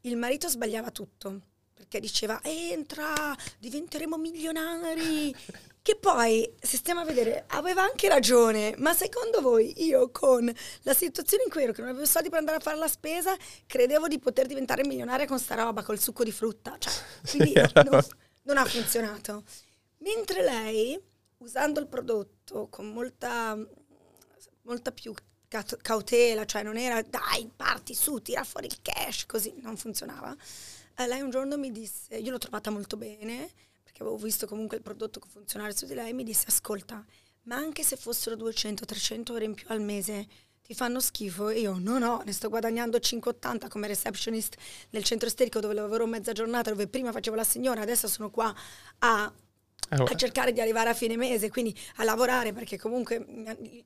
il 0.01 0.15
marito 0.15 0.47
sbagliava 0.47 0.89
tutto, 0.89 1.41
perché 1.79 2.01
diceva, 2.01 2.41
entra, 2.43 3.33
diventeremo 3.57 4.17
milionari. 4.17 5.33
Che 5.81 5.95
poi, 5.95 6.47
se 6.59 6.75
stiamo 6.75 6.99
a 6.99 7.05
vedere, 7.05 7.45
aveva 7.47 7.81
anche 7.81 8.09
ragione, 8.09 8.75
ma 8.77 8.93
secondo 8.93 9.39
voi 9.41 9.73
io 9.85 10.11
con 10.11 10.53
la 10.81 10.93
situazione 10.93 11.43
in 11.45 11.49
cui 11.49 11.63
ero, 11.63 11.71
che 11.71 11.79
non 11.79 11.91
avevo 11.91 12.05
soldi 12.05 12.29
per 12.29 12.39
andare 12.39 12.57
a 12.57 12.59
fare 12.59 12.77
la 12.77 12.89
spesa, 12.89 13.35
credevo 13.65 14.07
di 14.09 14.19
poter 14.19 14.45
diventare 14.45 14.85
milionaria 14.85 15.25
con 15.25 15.39
sta 15.39 15.55
roba, 15.55 15.81
col 15.81 15.97
succo 15.97 16.25
di 16.25 16.33
frutta. 16.33 16.75
Cioè, 16.77 16.93
quindi 17.29 17.53
Sì, 17.65 17.71
no- 17.75 17.83
non, 17.91 18.01
non 18.43 18.57
ha 18.57 18.65
funzionato. 18.65 19.43
Mentre 19.99 20.43
lei, 20.43 20.99
usando 21.37 21.79
il 21.79 21.87
prodotto 21.87 22.67
con 22.69 22.91
molta, 22.91 23.57
molta 24.63 24.91
più 24.91 25.13
ca- 25.47 25.65
cautela, 25.81 26.45
cioè 26.45 26.61
non 26.61 26.77
era 26.77 27.01
dai, 27.01 27.49
parti 27.55 27.95
su, 27.95 28.21
tira 28.21 28.43
fuori 28.43 28.67
il 28.67 28.79
cash, 28.81 29.25
così 29.25 29.53
non 29.61 29.75
funzionava. 29.77 30.35
Eh, 30.99 31.07
lei 31.07 31.21
un 31.21 31.29
giorno 31.29 31.57
mi 31.57 31.71
disse, 31.71 32.17
io 32.17 32.29
l'ho 32.29 32.37
trovata 32.37 32.69
molto 32.69 32.97
bene, 32.97 33.49
perché 33.83 34.01
avevo 34.01 34.17
visto 34.17 34.45
comunque 34.47 34.75
il 34.75 34.83
prodotto 34.83 35.21
funzionare 35.25 35.73
su 35.73 35.85
di 35.85 35.93
lei, 35.93 36.11
mi 36.11 36.25
disse 36.25 36.47
ascolta, 36.49 37.05
ma 37.43 37.55
anche 37.55 37.83
se 37.83 37.95
fossero 37.95 38.35
200-300 38.35 39.31
euro 39.31 39.45
in 39.45 39.53
più 39.53 39.65
al 39.69 39.79
mese, 39.79 40.27
ti 40.61 40.73
fanno 40.73 40.99
schifo? 40.99 41.47
E 41.47 41.61
io 41.61 41.77
no, 41.79 41.99
no, 41.99 42.21
ne 42.25 42.33
sto 42.33 42.49
guadagnando 42.49 42.97
5,80 42.97 43.69
come 43.69 43.87
receptionist 43.87 44.57
nel 44.89 45.05
centro 45.05 45.29
esterico 45.29 45.61
dove 45.61 45.73
lavoro 45.73 46.05
mezza 46.05 46.33
giornata, 46.33 46.69
dove 46.71 46.87
prima 46.87 47.13
facevo 47.13 47.35
la 47.37 47.45
signora, 47.45 47.79
adesso 47.81 48.09
sono 48.09 48.29
qua 48.29 48.53
a 48.99 49.33
Eh, 49.91 49.95
a 49.95 50.15
cercare 50.15 50.51
di 50.51 50.61
arrivare 50.61 50.89
a 50.89 50.93
fine 50.93 51.17
mese, 51.17 51.49
quindi 51.49 51.75
a 51.95 52.03
lavorare 52.03 52.53
perché 52.53 52.77
comunque 52.77 53.25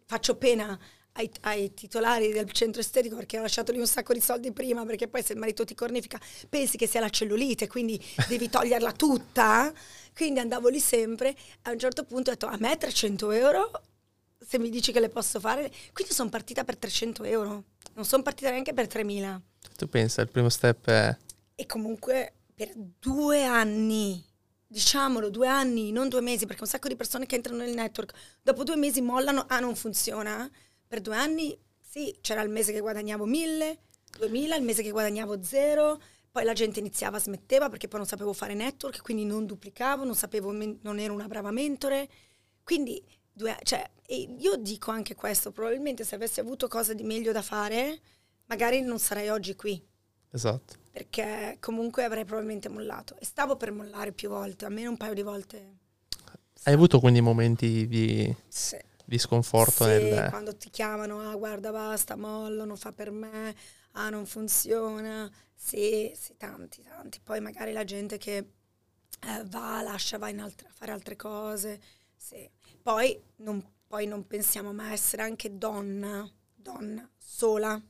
faccio 0.05 0.35
pena 0.35 0.77
ai, 1.13 1.29
ai 1.41 1.73
titolari 1.73 2.31
del 2.31 2.51
centro 2.51 2.81
estetico 2.81 3.15
perché 3.15 3.37
ho 3.37 3.41
lasciato 3.41 3.71
lì 3.71 3.79
un 3.79 3.87
sacco 3.87 4.13
di 4.13 4.21
soldi 4.21 4.51
prima 4.51 4.85
perché 4.85 5.07
poi 5.07 5.23
se 5.23 5.33
il 5.33 5.39
marito 5.39 5.65
ti 5.65 5.75
cornifica 5.75 6.19
pensi 6.49 6.77
che 6.77 6.87
sia 6.87 6.99
la 6.99 7.09
cellulite, 7.09 7.67
quindi 7.67 8.03
devi 8.27 8.49
toglierla 8.49 8.91
tutta. 8.93 9.71
Quindi 10.15 10.39
andavo 10.39 10.69
lì 10.69 10.79
sempre. 10.79 11.35
A 11.63 11.71
un 11.71 11.79
certo 11.79 12.03
punto 12.03 12.29
ho 12.29 12.33
detto 12.33 12.45
a 12.45 12.57
me 12.59 12.77
300 12.77 13.31
euro 13.31 13.71
se 14.45 14.59
mi 14.59 14.69
dici 14.69 14.91
che 14.91 14.99
le 14.99 15.09
posso 15.09 15.39
fare. 15.39 15.71
Quindi 15.91 16.13
sono 16.13 16.29
partita 16.29 16.63
per 16.63 16.77
300 16.77 17.23
euro, 17.23 17.63
non 17.93 18.05
sono 18.05 18.23
partita 18.23 18.49
neanche 18.49 18.73
per 18.73 18.87
3000. 18.87 19.41
Tu 19.77 19.87
pensa, 19.87 20.21
il 20.21 20.29
primo 20.29 20.49
step 20.49 20.87
è... 20.87 21.17
E 21.55 21.65
comunque 21.65 22.33
per 22.53 22.71
due 22.99 23.43
anni, 23.45 24.23
diciamolo, 24.67 25.29
due 25.29 25.47
anni, 25.47 25.91
non 25.91 26.09
due 26.09 26.21
mesi, 26.21 26.45
perché 26.45 26.63
un 26.63 26.69
sacco 26.69 26.87
di 26.87 26.95
persone 26.95 27.25
che 27.25 27.35
entrano 27.35 27.59
nel 27.59 27.73
network, 27.73 28.13
dopo 28.41 28.63
due 28.63 28.75
mesi 28.75 29.01
mollano, 29.01 29.45
ah 29.47 29.59
non 29.59 29.75
funziona. 29.75 30.49
Per 30.93 31.01
due 31.01 31.15
anni, 31.15 31.57
sì, 31.81 32.15
c'era 32.21 32.43
il 32.43 32.51
mese 32.51 32.71
che 32.71 32.79
guadagnavo 32.79 33.25
1000, 33.25 33.77
2000, 34.19 34.55
il 34.57 34.61
mese 34.63 34.83
che 34.83 34.91
guadagnavo 34.91 35.41
zero, 35.41 35.99
poi 36.29 36.43
la 36.43 36.53
gente 36.53 36.79
iniziava, 36.81 37.17
smetteva 37.17 37.67
perché 37.67 37.87
poi 37.87 37.97
non 37.97 38.07
sapevo 38.07 38.31
fare 38.31 38.53
network, 38.53 39.01
quindi 39.01 39.25
non 39.25 39.47
duplicavo, 39.47 40.03
non 40.03 40.13
sapevo, 40.13 40.51
non 40.51 40.99
ero 40.99 41.11
una 41.15 41.25
brava 41.25 41.49
mentore. 41.49 42.07
Quindi, 42.63 43.03
due, 43.31 43.57
cioè, 43.63 43.89
io 44.37 44.55
dico 44.57 44.91
anche 44.91 45.15
questo, 45.15 45.51
probabilmente 45.51 46.03
se 46.03 46.13
avessi 46.13 46.39
avuto 46.39 46.67
cose 46.67 46.93
di 46.93 47.01
meglio 47.01 47.31
da 47.31 47.41
fare, 47.41 47.99
magari 48.45 48.81
non 48.81 48.99
sarei 48.99 49.29
oggi 49.29 49.55
qui 49.55 49.83
Esatto. 50.29 50.75
perché 50.91 51.57
comunque 51.59 52.03
avrei 52.03 52.23
probabilmente 52.23 52.69
mollato 52.69 53.15
e 53.17 53.25
stavo 53.25 53.55
per 53.55 53.71
mollare 53.71 54.11
più 54.11 54.29
volte, 54.29 54.65
almeno 54.65 54.91
un 54.91 54.97
paio 54.97 55.15
di 55.15 55.23
volte. 55.23 55.77
Hai 56.65 56.73
avuto 56.75 56.99
quindi 56.99 57.19
momenti 57.19 57.87
di, 57.87 58.31
Sì. 58.47 58.77
Di 59.05 59.17
sconforto 59.17 59.83
Sì, 59.85 59.89
nel... 59.89 60.29
quando 60.29 60.55
ti 60.55 60.69
chiamano, 60.69 61.19
ah 61.19 61.35
guarda 61.35 61.71
basta, 61.71 62.15
mollo, 62.15 62.65
non 62.65 62.77
fa 62.77 62.91
per 62.91 63.11
me, 63.11 63.55
ah 63.91 64.09
non 64.09 64.25
funziona. 64.25 65.29
Sì, 65.53 66.11
sì, 66.15 66.35
tanti, 66.37 66.81
tanti. 66.83 67.19
Poi 67.23 67.39
magari 67.39 67.71
la 67.71 67.83
gente 67.83 68.17
che 68.17 68.35
eh, 68.37 69.43
va, 69.45 69.81
lascia, 69.81 70.17
va 70.17 70.29
in 70.29 70.39
altre- 70.39 70.67
a 70.67 70.71
fare 70.73 70.91
altre 70.91 71.15
cose. 71.15 71.81
Sì. 72.15 72.49
Poi 72.81 73.21
non, 73.37 73.63
poi 73.87 74.05
non 74.07 74.27
pensiamo 74.27 74.73
mai 74.73 74.89
a 74.89 74.93
essere 74.93 75.21
anche 75.23 75.57
donna, 75.57 76.29
donna, 76.53 77.09
sola, 77.17 77.81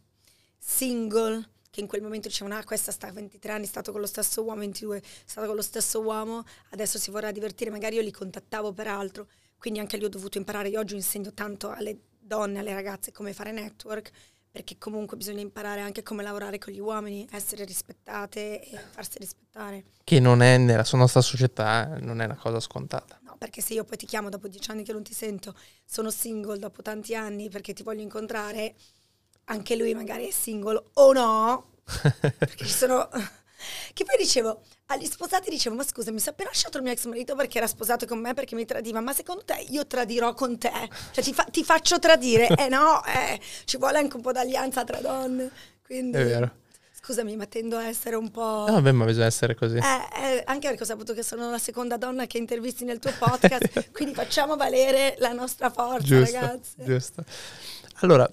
single, 0.57 1.49
che 1.69 1.79
in 1.79 1.87
quel 1.87 2.01
momento 2.03 2.27
dicevano, 2.27 2.55
ah 2.57 2.63
questa 2.63 2.91
sta 2.91 3.07
a 3.07 3.11
23 3.11 3.51
anni, 3.51 3.63
è 3.65 3.67
stato 3.67 3.91
con 3.91 4.01
lo 4.01 4.07
stesso 4.07 4.43
uomo, 4.43 4.59
22, 4.59 4.97
è 4.97 5.01
stato 5.25 5.47
con 5.47 5.55
lo 5.55 5.61
stesso 5.61 6.01
uomo, 6.01 6.43
adesso 6.69 6.99
si 6.99 7.09
vorrà 7.09 7.31
divertire, 7.31 7.71
magari 7.71 7.95
io 7.95 8.01
li 8.01 8.11
contattavo 8.11 8.73
per 8.73 8.87
altro, 8.87 9.27
quindi 9.63 9.79
anche 9.79 9.95
lì 9.95 10.03
ho 10.03 10.09
dovuto 10.09 10.37
imparare, 10.37 10.67
io 10.67 10.81
oggi 10.81 10.95
insegno 10.95 11.33
tanto 11.33 11.69
alle 11.71 11.97
donne, 12.19 12.59
alle 12.59 12.73
ragazze 12.73 13.13
come 13.13 13.31
fare 13.31 13.53
network, 13.53 14.11
perché 14.51 14.77
comunque 14.77 15.15
bisogna 15.15 15.39
imparare 15.39 15.79
anche 15.79 16.03
come 16.03 16.21
lavorare 16.21 16.57
con 16.57 16.73
gli 16.73 16.81
uomini, 16.81 17.25
essere 17.31 17.63
rispettate 17.63 18.61
e 18.61 18.77
farsi 18.91 19.19
rispettare. 19.19 19.85
Che 20.03 20.19
non 20.19 20.41
è 20.41 20.57
nella 20.57 20.83
nostra 20.91 21.21
società, 21.21 21.97
non 22.01 22.19
è 22.19 22.25
una 22.25 22.35
cosa 22.35 22.59
scontata. 22.59 23.17
No, 23.23 23.37
perché 23.37 23.61
se 23.61 23.73
io 23.75 23.85
poi 23.85 23.95
ti 23.95 24.05
chiamo 24.05 24.27
dopo 24.27 24.49
dieci 24.49 24.69
anni 24.69 24.83
che 24.83 24.91
non 24.91 25.01
ti 25.01 25.13
sento, 25.13 25.55
sono 25.85 26.11
single 26.11 26.57
dopo 26.57 26.81
tanti 26.81 27.15
anni 27.15 27.47
perché 27.47 27.71
ti 27.71 27.83
voglio 27.83 28.01
incontrare, 28.01 28.75
anche 29.45 29.77
lui 29.77 29.93
magari 29.93 30.27
è 30.27 30.31
single 30.31 30.83
o 30.95 31.13
no, 31.13 31.69
perché 32.37 32.65
ci 32.65 32.73
sono... 32.73 33.07
Che 33.93 34.03
poi 34.03 34.17
dicevo, 34.17 34.61
agli 34.87 35.05
sposati 35.05 35.49
dicevo, 35.49 35.75
ma 35.75 35.83
scusa, 35.83 36.11
mi 36.11 36.19
è 36.19 36.29
appena 36.29 36.49
lasciato 36.49 36.77
il 36.77 36.83
mio 36.83 36.91
ex 36.91 37.05
marito 37.05 37.35
perché 37.35 37.57
era 37.57 37.67
sposato 37.67 38.05
con 38.05 38.19
me 38.19 38.33
perché 38.33 38.55
mi 38.55 38.65
tradiva, 38.65 38.99
ma 38.99 39.13
secondo 39.13 39.43
te 39.43 39.65
io 39.69 39.85
tradirò 39.87 40.33
con 40.33 40.57
te? 40.57 40.71
Cioè 41.11 41.23
ti, 41.23 41.33
fa- 41.33 41.47
ti 41.49 41.63
faccio 41.63 41.99
tradire? 41.99 42.47
Eh 42.57 42.67
no, 42.69 43.03
eh, 43.05 43.39
ci 43.65 43.77
vuole 43.77 43.97
anche 43.97 44.15
un 44.15 44.21
po' 44.21 44.31
d'alleanza 44.31 44.83
tra 44.83 44.99
donne. 44.99 45.49
Quindi, 45.85 46.17
È 46.17 46.25
vero. 46.25 46.51
Scusami, 47.05 47.35
ma 47.35 47.45
tendo 47.47 47.75
a 47.75 47.85
essere 47.85 48.15
un 48.15 48.31
po'... 48.31 48.63
No, 48.65 48.73
vabbè, 48.75 48.93
ma 48.93 49.03
bisogna 49.03 49.25
essere 49.25 49.55
così. 49.55 49.75
Eh, 49.75 49.81
eh, 49.81 50.43
anche 50.45 50.69
perché 50.69 50.83
ho 50.83 50.85
saputo 50.85 51.13
che 51.13 51.21
sono 51.21 51.51
la 51.51 51.57
seconda 51.57 51.97
donna 51.97 52.25
che 52.27 52.37
intervisti 52.37 52.85
nel 52.85 52.99
tuo 52.99 53.11
podcast, 53.19 53.91
quindi 53.91 54.13
facciamo 54.13 54.55
valere 54.55 55.15
la 55.17 55.33
nostra 55.33 55.69
forza, 55.69 56.05
giusto, 56.05 56.39
ragazze. 56.39 56.75
giusto. 56.77 57.25
Allora, 57.95 58.25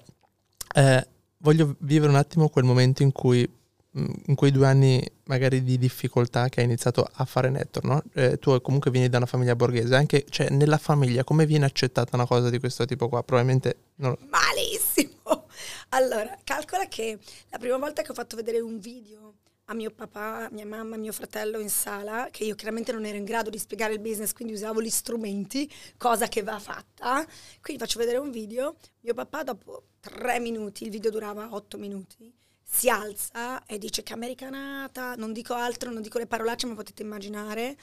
eh, 0.73 1.05
voglio 1.39 1.75
vivere 1.79 2.11
un 2.11 2.17
attimo 2.17 2.47
quel 2.47 2.63
momento 2.63 3.03
in 3.03 3.11
cui, 3.11 3.45
in 3.93 4.35
quei 4.35 4.51
due 4.51 4.67
anni 4.67 5.03
magari 5.25 5.63
di 5.63 5.77
difficoltà 5.77 6.47
che 6.47 6.61
hai 6.61 6.65
iniziato 6.65 7.07
a 7.11 7.25
fare 7.25 7.49
network, 7.49 7.85
no? 7.85 8.01
Eh, 8.13 8.37
tu 8.37 8.59
comunque 8.61 8.89
vieni 8.91 9.09
da 9.09 9.17
una 9.17 9.25
famiglia 9.25 9.55
borghese, 9.55 9.95
anche 9.95 10.25
cioè, 10.29 10.49
nella 10.49 10.77
famiglia 10.77 11.23
come 11.23 11.45
viene 11.45 11.65
accettata 11.65 12.15
una 12.15 12.25
cosa 12.25 12.49
di 12.49 12.59
questo 12.59 12.85
tipo 12.85 13.09
qua? 13.09 13.23
Probabilmente 13.23 13.77
non 13.95 14.15
Malissimo. 14.29 15.19
Allora, 15.89 16.37
calcola 16.43 16.87
che 16.87 17.19
la 17.49 17.57
prima 17.57 17.77
volta 17.77 18.01
che 18.01 18.11
ho 18.11 18.13
fatto 18.13 18.35
vedere 18.35 18.59
un 18.59 18.79
video 18.79 19.35
a 19.65 19.73
mio 19.73 19.91
papà, 19.91 20.49
mia 20.51 20.65
mamma, 20.65 20.97
mio 20.97 21.11
fratello 21.11 21.59
in 21.59 21.69
sala, 21.69 22.27
che 22.31 22.43
io 22.43 22.55
chiaramente 22.55 22.91
non 22.91 23.05
ero 23.05 23.17
in 23.17 23.23
grado 23.23 23.49
di 23.49 23.57
spiegare 23.57 23.93
il 23.93 23.99
business, 23.99 24.33
quindi 24.33 24.53
usavo 24.53 24.81
gli 24.81 24.89
strumenti, 24.89 25.71
cosa 25.97 26.27
che 26.27 26.43
va 26.43 26.59
fatta. 26.59 27.25
Quindi 27.61 27.81
faccio 27.81 27.99
vedere 27.99 28.17
un 28.17 28.31
video, 28.31 28.75
mio 29.01 29.13
papà 29.13 29.43
dopo 29.43 29.83
tre 29.99 30.39
minuti, 30.39 30.83
il 30.83 30.89
video 30.89 31.11
durava 31.11 31.49
otto 31.51 31.77
minuti, 31.77 32.33
si 32.73 32.89
alza 32.89 33.65
e 33.65 33.77
dice 33.77 34.01
che 34.01 34.13
americanata, 34.13 35.15
non 35.15 35.33
dico 35.33 35.53
altro, 35.53 35.91
non 35.91 36.01
dico 36.01 36.17
le 36.17 36.25
parolacce, 36.25 36.67
ma 36.67 36.73
potete 36.73 37.03
immaginare, 37.03 37.77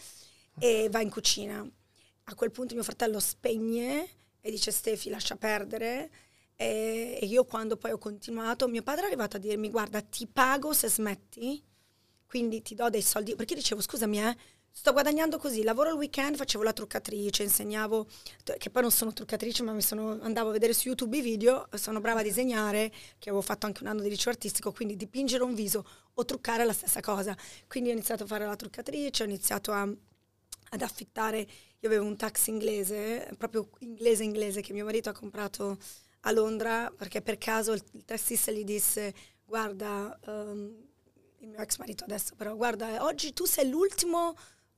e 0.58 0.88
va 0.90 1.02
in 1.02 1.10
cucina. 1.10 1.64
A 2.24 2.34
quel 2.34 2.50
punto 2.50 2.74
mio 2.74 2.82
fratello 2.82 3.20
spegne 3.20 4.08
e 4.40 4.50
dice 4.50 4.70
Stefi 4.70 5.10
lascia 5.10 5.36
perdere 5.36 6.10
e 6.56 7.20
io 7.22 7.44
quando 7.44 7.76
poi 7.76 7.92
ho 7.92 7.98
continuato, 7.98 8.66
mio 8.66 8.82
padre 8.82 9.04
è 9.04 9.06
arrivato 9.06 9.36
a 9.36 9.40
dirmi 9.40 9.70
guarda 9.70 10.00
ti 10.00 10.26
pago 10.26 10.72
se 10.72 10.88
smetti, 10.88 11.62
quindi 12.26 12.62
ti 12.62 12.74
do 12.74 12.88
dei 12.88 13.02
soldi, 13.02 13.36
perché 13.36 13.52
io 13.52 13.60
dicevo 13.60 13.80
scusami 13.80 14.20
eh, 14.20 14.36
sto 14.70 14.92
guadagnando 14.92 15.38
così, 15.38 15.62
lavoro 15.62 15.90
il 15.90 15.96
weekend, 15.96 16.36
facevo 16.36 16.62
la 16.62 16.72
truccatrice, 16.72 17.42
insegnavo, 17.42 18.06
che 18.58 18.70
poi 18.70 18.82
non 18.82 18.90
sono 18.90 19.12
truccatrice 19.12 19.62
ma 19.62 19.78
sono, 19.80 20.18
andavo 20.22 20.50
a 20.50 20.52
vedere 20.52 20.72
su 20.72 20.88
YouTube 20.88 21.16
i 21.16 21.20
video, 21.20 21.68
sono 21.74 22.00
brava 22.00 22.20
a 22.20 22.22
disegnare, 22.22 22.90
che 23.18 23.28
avevo 23.28 23.42
fatto 23.42 23.66
anche 23.66 23.82
un 23.82 23.88
anno 23.88 24.02
di 24.02 24.08
liceo 24.08 24.32
artistico, 24.32 24.72
quindi 24.72 24.96
dipingere 24.96 25.42
un 25.42 25.54
viso 25.54 25.84
o 26.14 26.24
truccare 26.24 26.62
è 26.62 26.66
la 26.66 26.72
stessa 26.72 27.00
cosa, 27.00 27.36
quindi 27.66 27.90
ho 27.90 27.92
iniziato 27.92 28.22
a 28.22 28.26
fare 28.26 28.46
la 28.46 28.56
truccatrice, 28.56 29.22
ho 29.22 29.26
iniziato 29.26 29.72
a 29.72 29.88
ad 30.70 30.82
affittare, 30.82 31.38
io 31.38 31.88
avevo 31.88 32.04
un 32.04 32.16
taxi 32.16 32.50
inglese, 32.50 33.28
proprio 33.36 33.70
inglese 33.80 34.24
inglese, 34.24 34.60
che 34.60 34.72
mio 34.72 34.84
marito 34.84 35.08
ha 35.08 35.12
comprato 35.12 35.78
a 36.20 36.32
Londra, 36.32 36.92
perché 36.94 37.22
per 37.22 37.38
caso 37.38 37.72
il, 37.72 37.82
il 37.92 38.04
tassista 38.04 38.50
gli 38.50 38.64
disse, 38.64 39.14
guarda, 39.44 40.18
ehm, 40.26 40.86
il 41.40 41.48
mio 41.48 41.58
ex 41.58 41.78
marito 41.78 42.04
adesso 42.04 42.34
però, 42.34 42.54
guarda, 42.56 43.04
oggi 43.04 43.32
tu 43.32 43.44
sei 43.44 43.68
l'ultimo 43.68 44.34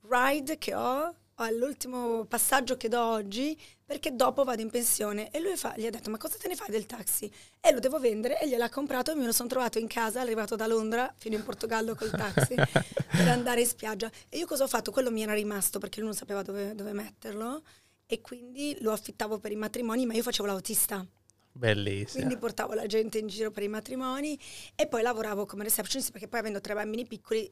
ride 0.09 0.59
che 0.59 0.75
ho, 0.75 1.15
o 1.35 1.51
l'ultimo 1.51 2.25
passaggio 2.27 2.77
che 2.77 2.89
do 2.89 3.01
oggi, 3.03 3.59
perché 3.85 4.15
dopo 4.15 4.45
vado 4.45 4.61
in 4.61 4.71
pensione. 4.71 5.31
E 5.31 5.41
lui 5.41 5.57
fa, 5.57 5.75
gli 5.77 5.87
ha 5.87 5.91
detto, 5.91 6.11
ma 6.11 6.19
cosa 6.19 6.37
te 6.39 6.49
ne 6.49 6.55
fai 6.55 6.69
del 6.71 6.87
taxi? 6.87 7.33
E 7.61 7.73
lo 7.73 7.81
devo 7.81 7.99
vendere, 7.99 8.41
e 8.41 8.49
gliel'ha 8.49 8.69
comprato, 8.69 9.11
e 9.11 9.15
me 9.15 9.25
lo 9.25 9.33
sono 9.33 9.49
trovato 9.49 9.79
in 9.79 9.87
casa, 9.87 10.21
arrivato 10.21 10.55
da 10.57 10.67
Londra, 10.67 11.13
fino 11.17 11.37
in 11.37 11.43
Portogallo 11.43 11.95
col 11.95 12.11
taxi, 12.11 12.55
per 13.11 13.29
andare 13.29 13.61
in 13.63 13.67
spiaggia. 13.67 14.11
E 14.29 14.39
io 14.39 14.47
cosa 14.47 14.65
ho 14.65 14.69
fatto? 14.69 14.91
Quello 14.93 15.11
mi 15.11 15.23
era 15.23 15.33
rimasto, 15.33 15.79
perché 15.79 16.01
lui 16.01 16.09
non 16.09 16.17
sapeva 16.17 16.43
dove, 16.43 16.75
dove 16.75 16.93
metterlo, 16.93 17.63
e 18.07 18.21
quindi 18.21 18.77
lo 18.81 18.93
affittavo 18.93 19.39
per 19.39 19.53
i 19.53 19.57
matrimoni, 19.57 20.05
ma 20.05 20.15
io 20.15 20.23
facevo 20.23 20.47
l'autista. 20.47 21.07
bellissimo. 21.53 22.25
Quindi 22.25 22.37
portavo 22.37 22.75
la 22.75 22.87
gente 22.87 23.19
in 23.19 23.29
giro 23.29 23.51
per 23.51 23.63
i 23.63 23.69
matrimoni 23.69 24.39
e 24.75 24.87
poi 24.87 25.03
lavoravo 25.03 25.47
come 25.47 25.65
receptionist 25.65 26.11
perché 26.11 26.29
poi 26.29 26.41
avendo 26.41 26.61
tre 26.61 26.75
bambini 26.75 27.07
piccoli, 27.07 27.51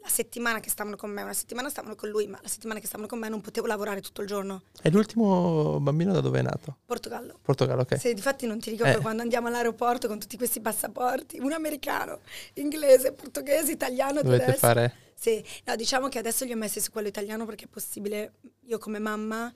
la 0.00 0.08
settimana 0.08 0.60
che 0.60 0.70
stavano 0.70 0.96
con 0.96 1.10
me, 1.10 1.22
una 1.22 1.34
settimana 1.34 1.68
stavano 1.68 1.94
con 1.94 2.08
lui, 2.08 2.26
ma 2.26 2.38
la 2.40 2.48
settimana 2.48 2.80
che 2.80 2.86
stavano 2.86 3.08
con 3.08 3.18
me 3.18 3.28
non 3.28 3.40
potevo 3.40 3.66
lavorare 3.66 4.00
tutto 4.00 4.22
il 4.22 4.26
giorno. 4.28 4.62
E 4.82 4.90
l'ultimo 4.90 5.78
bambino 5.80 6.12
da 6.12 6.20
dove 6.20 6.38
è 6.38 6.42
nato? 6.42 6.78
Portogallo. 6.86 7.38
Portogallo, 7.42 7.82
ok. 7.82 7.98
Se 7.98 8.14
difatti 8.14 8.46
non 8.46 8.58
ti 8.58 8.70
ricordo 8.70 8.98
Eh. 8.98 9.00
quando 9.00 9.22
andiamo 9.22 9.48
all'aeroporto 9.48 10.08
con 10.08 10.18
tutti 10.18 10.36
questi 10.36 10.60
passaporti, 10.60 11.38
un 11.40 11.52
americano, 11.52 12.20
inglese, 12.54 13.12
portoghese, 13.12 13.72
italiano, 13.72 14.22
Dovete 14.22 14.44
tedesco. 14.44 14.66
fare... 14.66 14.94
Sì, 15.14 15.44
no, 15.64 15.74
diciamo 15.74 16.08
che 16.08 16.18
adesso 16.20 16.44
li 16.44 16.52
ho 16.52 16.56
messi 16.56 16.80
su 16.80 16.90
quello 16.92 17.08
italiano 17.08 17.44
perché 17.44 17.64
è 17.64 17.68
possibile, 17.68 18.34
io 18.66 18.78
come 18.78 19.00
mamma, 19.00 19.52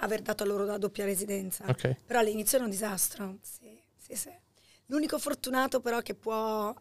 aver 0.00 0.20
dato 0.20 0.44
loro 0.44 0.64
la 0.64 0.76
doppia 0.76 1.06
residenza. 1.06 1.64
Ok. 1.66 1.96
Però 2.04 2.18
all'inizio 2.20 2.58
era 2.58 2.66
un 2.66 2.70
disastro. 2.70 3.38
Sì, 3.40 3.80
sì, 3.96 4.14
sì. 4.14 4.30
L'unico 4.88 5.18
fortunato 5.18 5.80
però 5.80 6.00
che 6.00 6.14
può 6.14 6.72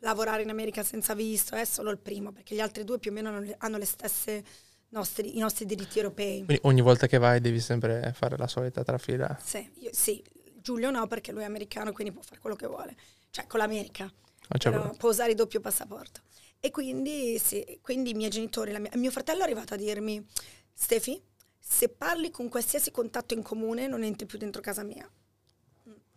lavorare 0.00 0.42
in 0.42 0.50
America 0.50 0.82
senza 0.82 1.14
visto 1.14 1.54
è 1.54 1.64
solo 1.64 1.90
il 1.90 1.98
primo, 1.98 2.32
perché 2.32 2.54
gli 2.54 2.60
altri 2.60 2.84
due 2.84 2.98
più 2.98 3.10
o 3.10 3.14
meno 3.14 3.28
hanno 3.28 3.40
le, 3.40 3.54
hanno 3.58 3.84
stesse 3.84 4.44
nostri, 4.90 5.36
i 5.36 5.40
nostri 5.40 5.66
diritti 5.66 5.98
europei. 5.98 6.44
Quindi 6.44 6.60
ogni 6.64 6.80
volta 6.80 7.06
che 7.06 7.18
vai 7.18 7.40
devi 7.40 7.60
sempre 7.60 8.12
fare 8.14 8.36
la 8.36 8.46
solita 8.46 8.82
trafila. 8.84 9.38
Sì, 9.42 9.68
io- 9.80 9.90
sì, 9.92 10.22
Giulio 10.54 10.90
no 10.90 11.06
perché 11.06 11.32
lui 11.32 11.42
è 11.42 11.46
americano 11.46 11.92
quindi 11.92 12.12
può 12.12 12.22
fare 12.22 12.40
quello 12.40 12.56
che 12.56 12.66
vuole, 12.66 12.96
cioè 13.30 13.46
con 13.46 13.58
l'America, 13.60 14.12
c'è 14.58 14.70
però 14.70 14.90
può 14.96 15.10
usare 15.10 15.30
il 15.30 15.36
doppio 15.36 15.60
passaporto. 15.60 16.20
E 16.60 16.70
quindi, 16.70 17.38
sì, 17.38 17.78
quindi 17.82 18.10
i 18.10 18.14
miei 18.14 18.30
genitori, 18.30 18.72
la 18.72 18.78
mia- 18.78 18.90
mio 18.94 19.10
fratello 19.10 19.40
è 19.40 19.44
arrivato 19.44 19.74
a 19.74 19.76
dirmi, 19.76 20.24
Stefi, 20.72 21.20
se 21.58 21.88
parli 21.88 22.30
con 22.30 22.48
qualsiasi 22.48 22.90
contatto 22.90 23.34
in 23.34 23.42
comune 23.42 23.86
non 23.86 24.02
entri 24.02 24.26
più 24.26 24.38
dentro 24.38 24.60
casa 24.60 24.82
mia. 24.82 25.08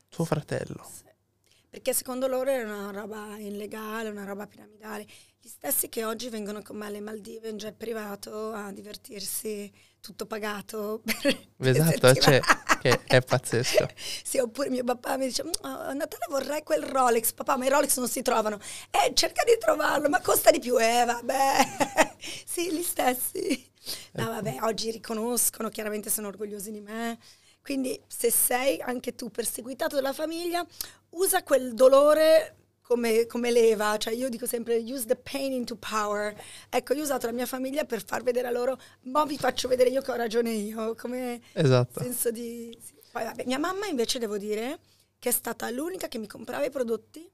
Tuo 0.09 0.25
fratello. 0.25 0.83
Sì. 0.91 1.07
Perché 1.79 1.93
secondo 1.93 2.27
loro 2.27 2.49
era 2.49 2.67
una 2.67 2.91
roba 2.91 3.37
illegale, 3.37 4.09
una 4.09 4.25
roba 4.25 4.45
piramidale. 4.47 5.07
Gli 5.39 5.47
stessi 5.47 5.87
che 5.87 6.03
oggi 6.03 6.27
vengono 6.27 6.61
con 6.61 6.75
me 6.75 6.87
alle 6.87 6.99
Maldive 6.99 7.47
in 7.47 7.55
jet 7.55 7.73
privato 7.73 8.51
a 8.51 8.69
divertirsi, 8.73 9.71
tutto 10.01 10.25
pagato. 10.25 11.01
Esatto, 11.57 12.13
cioè, 12.15 12.41
che 12.81 12.99
è 13.05 13.21
pazzesco. 13.21 13.87
sì, 13.95 14.39
oppure 14.39 14.69
mio 14.69 14.83
papà 14.83 15.15
mi 15.15 15.27
dice, 15.27 15.43
a 15.61 15.93
Natale 15.93 16.25
vorrei 16.27 16.63
quel 16.63 16.83
Rolex, 16.83 17.31
papà, 17.31 17.55
ma 17.55 17.65
i 17.65 17.69
Rolex 17.69 17.97
non 17.97 18.09
si 18.09 18.21
trovano. 18.23 18.59
Eh, 18.91 19.13
cerca 19.13 19.45
di 19.45 19.55
trovarlo, 19.57 20.09
ma 20.09 20.19
costa 20.19 20.51
di 20.51 20.59
più. 20.59 20.77
Eh, 20.77 21.05
vabbè. 21.05 22.15
sì, 22.45 22.73
gli 22.73 22.83
stessi. 22.83 23.71
No, 24.15 24.25
vabbè, 24.25 24.57
oggi 24.63 24.91
riconoscono, 24.91 25.69
chiaramente 25.69 26.09
sono 26.09 26.27
orgogliosi 26.27 26.71
di 26.73 26.81
me. 26.81 27.17
Quindi 27.61 28.01
se 28.07 28.31
sei 28.31 28.81
anche 28.81 29.13
tu 29.13 29.29
perseguitato 29.29 29.95
dalla 29.95 30.13
famiglia, 30.13 30.65
usa 31.11 31.43
quel 31.43 31.73
dolore 31.73 32.55
come, 32.81 33.27
come, 33.27 33.51
leva, 33.51 33.97
cioè 33.97 34.13
io 34.13 34.29
dico 34.29 34.47
sempre 34.47 34.77
use 34.77 35.05
the 35.05 35.15
pain 35.15 35.53
into 35.53 35.75
power. 35.75 36.35
Ecco, 36.69 36.93
io 36.93 37.01
ho 37.01 37.03
usato 37.03 37.27
la 37.27 37.33
mia 37.33 37.45
famiglia 37.45 37.85
per 37.85 38.03
far 38.03 38.23
vedere 38.23 38.47
a 38.47 38.51
loro, 38.51 38.79
ma 39.03 39.25
vi 39.25 39.37
faccio 39.37 39.67
vedere 39.67 39.89
io 39.89 40.01
che 40.01 40.11
ho 40.11 40.15
ragione 40.15 40.51
io, 40.51 40.95
come 40.95 41.39
esatto. 41.53 42.01
senso 42.01 42.31
di... 42.31 42.75
Sì. 42.81 42.97
Poi 43.11 43.23
vabbè, 43.23 43.43
mia 43.45 43.59
mamma 43.59 43.85
invece 43.85 44.19
devo 44.19 44.37
dire 44.37 44.79
che 45.19 45.29
è 45.29 45.31
stata 45.31 45.69
l'unica 45.69 46.07
che 46.07 46.17
mi 46.17 46.27
comprava 46.27 46.65
i 46.65 46.71
prodotti 46.71 47.29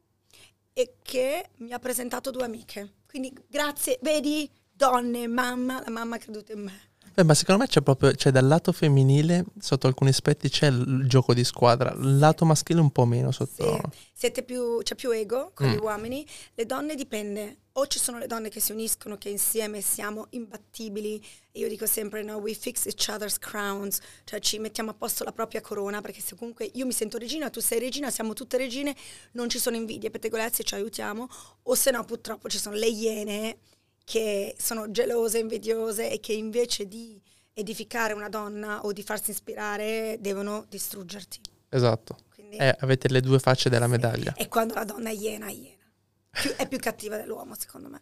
e 0.73 0.95
che 1.01 1.49
mi 1.57 1.71
ha 1.71 1.79
presentato 1.79 2.31
due 2.31 2.43
amiche. 2.43 2.95
Quindi 3.07 3.33
grazie, 3.47 3.97
vedi, 4.01 4.49
donne, 4.71 5.25
mamma, 5.27 5.81
la 5.81 5.89
mamma 5.89 6.17
ha 6.17 6.19
creduto 6.19 6.51
in 6.51 6.63
me. 6.63 6.93
Beh, 7.15 7.23
ma 7.23 7.33
secondo 7.33 7.61
me 7.61 7.67
c'è 7.69 7.81
proprio, 7.81 8.13
cioè 8.13 8.29
dal 8.33 8.45
lato 8.45 8.73
femminile, 8.73 9.45
sotto 9.57 9.87
alcuni 9.87 10.09
aspetti 10.09 10.49
c'è 10.49 10.67
il 10.67 11.05
gioco 11.07 11.33
di 11.33 11.45
squadra, 11.45 11.93
il 11.93 12.17
lato 12.17 12.43
maschile 12.43 12.81
un 12.81 12.91
po' 12.91 13.05
meno 13.05 13.31
sotto... 13.31 13.81
Sì, 14.11 14.33
più, 14.43 14.79
c'è 14.83 14.95
più 14.95 15.11
ego 15.11 15.51
con 15.53 15.67
mm. 15.67 15.71
gli 15.71 15.77
uomini, 15.77 16.27
le 16.55 16.65
donne 16.65 16.93
dipende, 16.95 17.59
o 17.73 17.87
ci 17.87 17.99
sono 17.99 18.17
le 18.17 18.27
donne 18.27 18.49
che 18.49 18.59
si 18.59 18.73
uniscono, 18.73 19.17
che 19.17 19.29
insieme 19.29 19.79
siamo 19.79 20.27
imbattibili, 20.31 21.23
io 21.53 21.69
dico 21.69 21.85
sempre 21.85 22.21
no, 22.21 22.35
we 22.35 22.53
fix 22.53 22.85
each 22.85 23.07
other's 23.07 23.39
crowns, 23.39 23.99
cioè 24.25 24.41
ci 24.41 24.59
mettiamo 24.59 24.89
a 24.89 24.93
posto 24.93 25.23
la 25.23 25.31
propria 25.31 25.61
corona, 25.61 26.01
perché 26.01 26.19
se 26.19 26.35
comunque 26.35 26.69
io 26.73 26.85
mi 26.85 26.91
sento 26.91 27.17
regina, 27.17 27.49
tu 27.49 27.61
sei 27.61 27.79
regina, 27.79 28.11
siamo 28.11 28.33
tutte 28.33 28.57
regine, 28.57 28.93
non 29.33 29.47
ci 29.47 29.59
sono 29.59 29.77
invidie, 29.77 30.09
pettegolezzi, 30.09 30.65
ci 30.65 30.75
aiutiamo, 30.75 31.29
o 31.63 31.75
se 31.75 31.91
no 31.91 32.03
purtroppo 32.03 32.49
ci 32.49 32.57
sono 32.57 32.75
le 32.75 32.87
iene 32.87 33.57
che 34.05 34.55
sono 34.57 34.91
gelose, 34.91 35.39
invidiose 35.39 36.09
e 36.09 36.21
che 36.21 36.31
invece 36.31 36.87
di 36.87 37.19
edificare 37.53 38.13
una 38.13 38.29
donna 38.29 38.85
o 38.85 38.93
di 38.93 39.03
farsi 39.03 39.31
ispirare 39.31 40.17
devono 40.19 40.65
distruggerti. 40.69 41.41
Esatto. 41.69 42.17
Quindi, 42.33 42.57
eh, 42.57 42.75
avete 42.79 43.09
le 43.09 43.19
due 43.19 43.39
facce 43.39 43.67
della 43.69 43.87
medaglia. 43.87 44.33
E 44.35 44.47
quando 44.47 44.75
la 44.75 44.85
donna 44.85 45.09
è 45.09 45.13
iena, 45.13 45.47
è 45.47 45.51
iena. 45.51 45.83
Più, 46.29 46.51
è 46.51 46.67
più 46.67 46.77
cattiva 46.77 47.17
dell'uomo, 47.17 47.55
secondo 47.57 47.89
me. 47.89 48.01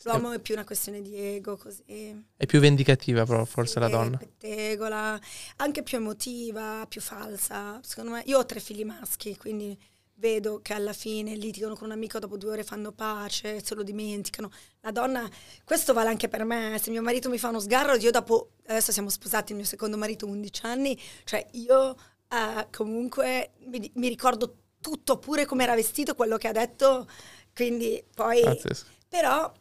L'uomo 0.04 0.32
è 0.32 0.38
più 0.38 0.54
una 0.54 0.64
questione 0.64 1.02
di 1.02 1.14
ego, 1.14 1.58
così. 1.58 2.24
È 2.36 2.46
più 2.46 2.60
vendicativa, 2.60 3.26
però, 3.26 3.44
forse 3.44 3.74
sì, 3.74 3.78
la 3.80 3.88
donna. 3.88 4.16
Pettegola, 4.16 5.20
anche 5.56 5.82
più 5.82 5.98
emotiva, 5.98 6.86
più 6.88 7.00
falsa. 7.02 7.80
Secondo 7.82 8.12
me, 8.12 8.22
io 8.24 8.38
ho 8.38 8.46
tre 8.46 8.60
figli 8.60 8.84
maschi, 8.84 9.36
quindi 9.36 9.78
vedo 10.20 10.60
che 10.60 10.74
alla 10.74 10.92
fine 10.92 11.34
litigano 11.34 11.74
con 11.74 11.86
un 11.86 11.92
amico, 11.92 12.18
dopo 12.18 12.36
due 12.36 12.50
ore 12.50 12.62
fanno 12.62 12.92
pace, 12.92 13.64
se 13.64 13.74
lo 13.74 13.82
dimenticano. 13.82 14.52
La 14.82 14.92
donna, 14.92 15.28
questo 15.64 15.92
vale 15.92 16.10
anche 16.10 16.28
per 16.28 16.44
me, 16.44 16.78
se 16.80 16.90
mio 16.90 17.02
marito 17.02 17.28
mi 17.28 17.38
fa 17.38 17.48
uno 17.48 17.58
sgarro, 17.58 17.96
io 17.96 18.10
dopo, 18.12 18.50
adesso 18.66 18.92
siamo 18.92 19.08
sposati, 19.08 19.52
il 19.52 19.58
mio 19.58 19.66
secondo 19.66 19.96
marito 19.96 20.26
11 20.26 20.66
anni, 20.66 21.00
cioè 21.24 21.44
io 21.52 21.96
uh, 22.28 22.66
comunque 22.70 23.52
mi, 23.64 23.90
mi, 23.94 24.08
ricordo 24.08 24.58
tutto, 24.80 25.18
pure 25.18 25.46
come 25.46 25.64
era 25.64 25.74
vestito, 25.74 26.14
quello 26.14 26.36
che 26.36 26.48
ha 26.48 26.52
detto, 26.52 27.08
quindi 27.54 28.04
poi... 28.14 28.42
Pazzesco. 28.42 28.98
Però 29.08 29.52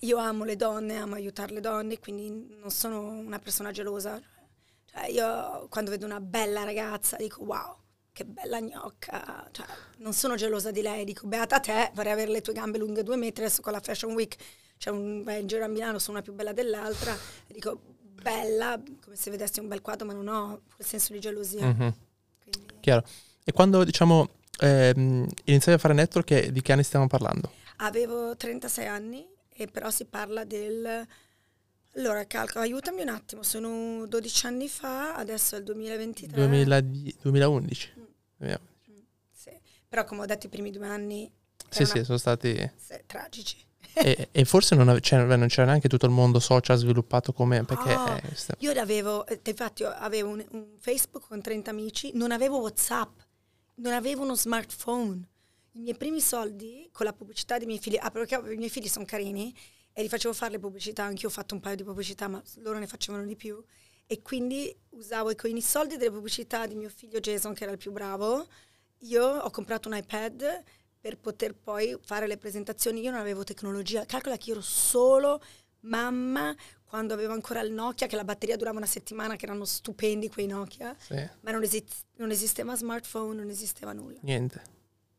io 0.00 0.16
amo 0.18 0.44
le 0.44 0.56
donne, 0.56 0.96
amo 0.96 1.14
aiutare 1.14 1.54
le 1.54 1.60
donne, 1.60 1.98
quindi 1.98 2.56
non 2.60 2.70
sono 2.70 3.00
una 3.00 3.38
persona 3.38 3.70
gelosa. 3.70 4.20
Cioè 4.84 5.08
io 5.08 5.66
quando 5.70 5.90
vedo 5.90 6.04
una 6.04 6.20
bella 6.20 6.64
ragazza 6.64 7.16
dico 7.16 7.42
wow, 7.44 7.76
che 8.18 8.24
bella 8.24 8.60
gnocca, 8.60 9.48
cioè, 9.52 9.64
non 9.98 10.12
sono 10.12 10.34
gelosa 10.34 10.72
di 10.72 10.82
lei, 10.82 11.04
dico 11.04 11.28
beata 11.28 11.60
te, 11.60 11.92
vorrei 11.94 12.10
avere 12.10 12.32
le 12.32 12.40
tue 12.40 12.52
gambe 12.52 12.76
lunghe 12.76 13.04
due 13.04 13.14
metri, 13.14 13.44
adesso 13.44 13.62
con 13.62 13.70
la 13.70 13.78
Fashion 13.78 14.12
Week 14.12 14.34
c'è 14.76 14.90
un, 14.90 15.22
vai 15.22 15.40
in 15.40 15.46
giro 15.46 15.64
a 15.64 15.68
Milano, 15.68 16.00
sono 16.00 16.16
una 16.16 16.26
più 16.26 16.32
bella 16.32 16.52
dell'altra, 16.52 17.14
e 17.46 17.52
dico 17.52 17.80
bella, 18.20 18.76
come 19.04 19.14
se 19.14 19.30
vedessi 19.30 19.60
un 19.60 19.68
bel 19.68 19.82
quadro, 19.82 20.04
ma 20.04 20.14
non 20.14 20.26
ho 20.26 20.62
quel 20.74 20.84
senso 20.84 21.12
di 21.12 21.20
gelosia. 21.20 21.64
Mm-hmm. 21.64 21.88
Chiaro. 22.80 23.04
E 23.44 23.52
quando, 23.52 23.84
diciamo, 23.84 24.28
ehm, 24.58 25.28
iniziavi 25.44 25.78
a 25.78 25.80
fare 25.80 25.94
network, 25.94 26.46
di 26.46 26.60
che 26.60 26.72
anni 26.72 26.82
stiamo 26.82 27.06
parlando? 27.06 27.52
Avevo 27.76 28.36
36 28.36 28.86
anni, 28.88 29.24
e 29.48 29.68
però 29.68 29.90
si 29.90 30.06
parla 30.06 30.42
del 30.42 31.06
allora, 31.94 32.24
calcolo, 32.26 32.64
aiutami 32.64 33.02
un 33.02 33.08
attimo, 33.08 33.42
sono 33.42 34.06
12 34.06 34.46
anni 34.46 34.68
fa, 34.68 35.14
adesso 35.14 35.54
è 35.54 35.58
il 35.58 35.64
2023. 35.64 36.36
2010, 36.36 37.16
2011. 37.22 37.92
Mm. 37.98 38.02
2011. 38.38 38.90
Mm, 38.90 39.04
sì. 39.32 39.50
Però 39.88 40.04
come 40.04 40.22
ho 40.22 40.26
detto 40.26 40.46
i 40.46 40.48
primi 40.48 40.70
due 40.70 40.86
anni... 40.86 41.30
Sì, 41.68 41.84
sì, 41.84 42.02
sono 42.04 42.18
stati... 42.18 42.54
Sì, 42.76 42.94
tragici. 43.06 43.56
e, 43.94 44.28
e, 44.30 44.44
forse 44.44 44.74
non, 44.74 44.88
ave- 44.88 45.00
cioè, 45.00 45.22
non, 45.22 45.48
c'era 45.48 45.66
neanche 45.66 45.88
tutto 45.88 46.06
il 46.06 46.12
mondo 46.12 46.40
social 46.40 46.76
sviluppato 46.76 47.32
come... 47.32 47.64
Perché 47.64 47.94
oh, 47.94 48.06
è... 48.06 48.22
Io 48.58 48.72
avevo, 48.80 49.26
eh, 49.26 49.40
infatti 49.44 49.84
avevo 49.84 50.30
un, 50.30 50.44
un 50.50 50.66
Facebook 50.78 51.26
con 51.28 51.40
30 51.40 51.70
amici, 51.70 52.10
non 52.14 52.32
avevo 52.32 52.58
Whatsapp, 52.60 53.18
non 53.76 53.92
avevo 53.92 54.22
uno 54.22 54.34
smartphone. 54.34 55.28
I 55.72 55.80
miei 55.80 55.96
primi 55.96 56.20
soldi 56.20 56.88
con 56.92 57.06
la 57.06 57.12
pubblicità 57.12 57.58
dei 57.58 57.66
miei 57.66 57.78
figli, 57.78 57.98
ah 58.00 58.10
perché 58.10 58.34
i 58.34 58.56
miei 58.56 58.70
figli 58.70 58.88
sono 58.88 59.04
carini, 59.04 59.54
e 59.92 60.02
li 60.02 60.08
facevo 60.08 60.32
fare 60.32 60.52
le 60.52 60.58
pubblicità, 60.60 61.02
anche 61.02 61.22
io 61.22 61.28
ho 61.28 61.32
fatto 61.32 61.54
un 61.54 61.60
paio 61.60 61.74
di 61.74 61.82
pubblicità, 61.82 62.28
ma 62.28 62.40
loro 62.58 62.78
ne 62.78 62.86
facevano 62.86 63.24
di 63.24 63.34
più. 63.34 63.60
E 64.10 64.22
quindi 64.22 64.74
usavo 64.90 65.34
con 65.34 65.54
i 65.54 65.60
soldi 65.60 65.98
delle 65.98 66.10
pubblicità 66.10 66.66
di 66.66 66.74
mio 66.74 66.88
figlio 66.88 67.20
Jason, 67.20 67.52
che 67.52 67.64
era 67.64 67.72
il 67.72 67.78
più 67.78 67.92
bravo, 67.92 68.48
io 69.00 69.22
ho 69.22 69.50
comprato 69.50 69.88
un 69.88 69.96
iPad 69.96 70.62
per 70.98 71.18
poter 71.18 71.54
poi 71.54 71.94
fare 72.00 72.26
le 72.26 72.38
presentazioni. 72.38 73.02
Io 73.02 73.10
non 73.10 73.20
avevo 73.20 73.44
tecnologia, 73.44 74.06
calcola 74.06 74.38
che 74.38 74.48
io 74.48 74.54
ero 74.54 74.62
solo 74.62 75.42
mamma 75.80 76.56
quando 76.84 77.12
avevo 77.12 77.34
ancora 77.34 77.60
il 77.60 77.70
Nokia, 77.70 78.06
che 78.06 78.16
la 78.16 78.24
batteria 78.24 78.56
durava 78.56 78.78
una 78.78 78.86
settimana, 78.86 79.36
che 79.36 79.44
erano 79.44 79.66
stupendi 79.66 80.30
quei 80.30 80.46
Nokia, 80.46 80.96
sì. 80.98 81.14
ma 81.42 81.50
non, 81.50 81.62
esist- 81.62 82.06
non 82.16 82.30
esisteva 82.30 82.74
smartphone, 82.74 83.36
non 83.36 83.50
esisteva 83.50 83.92
nulla. 83.92 84.18
Niente. 84.22 84.62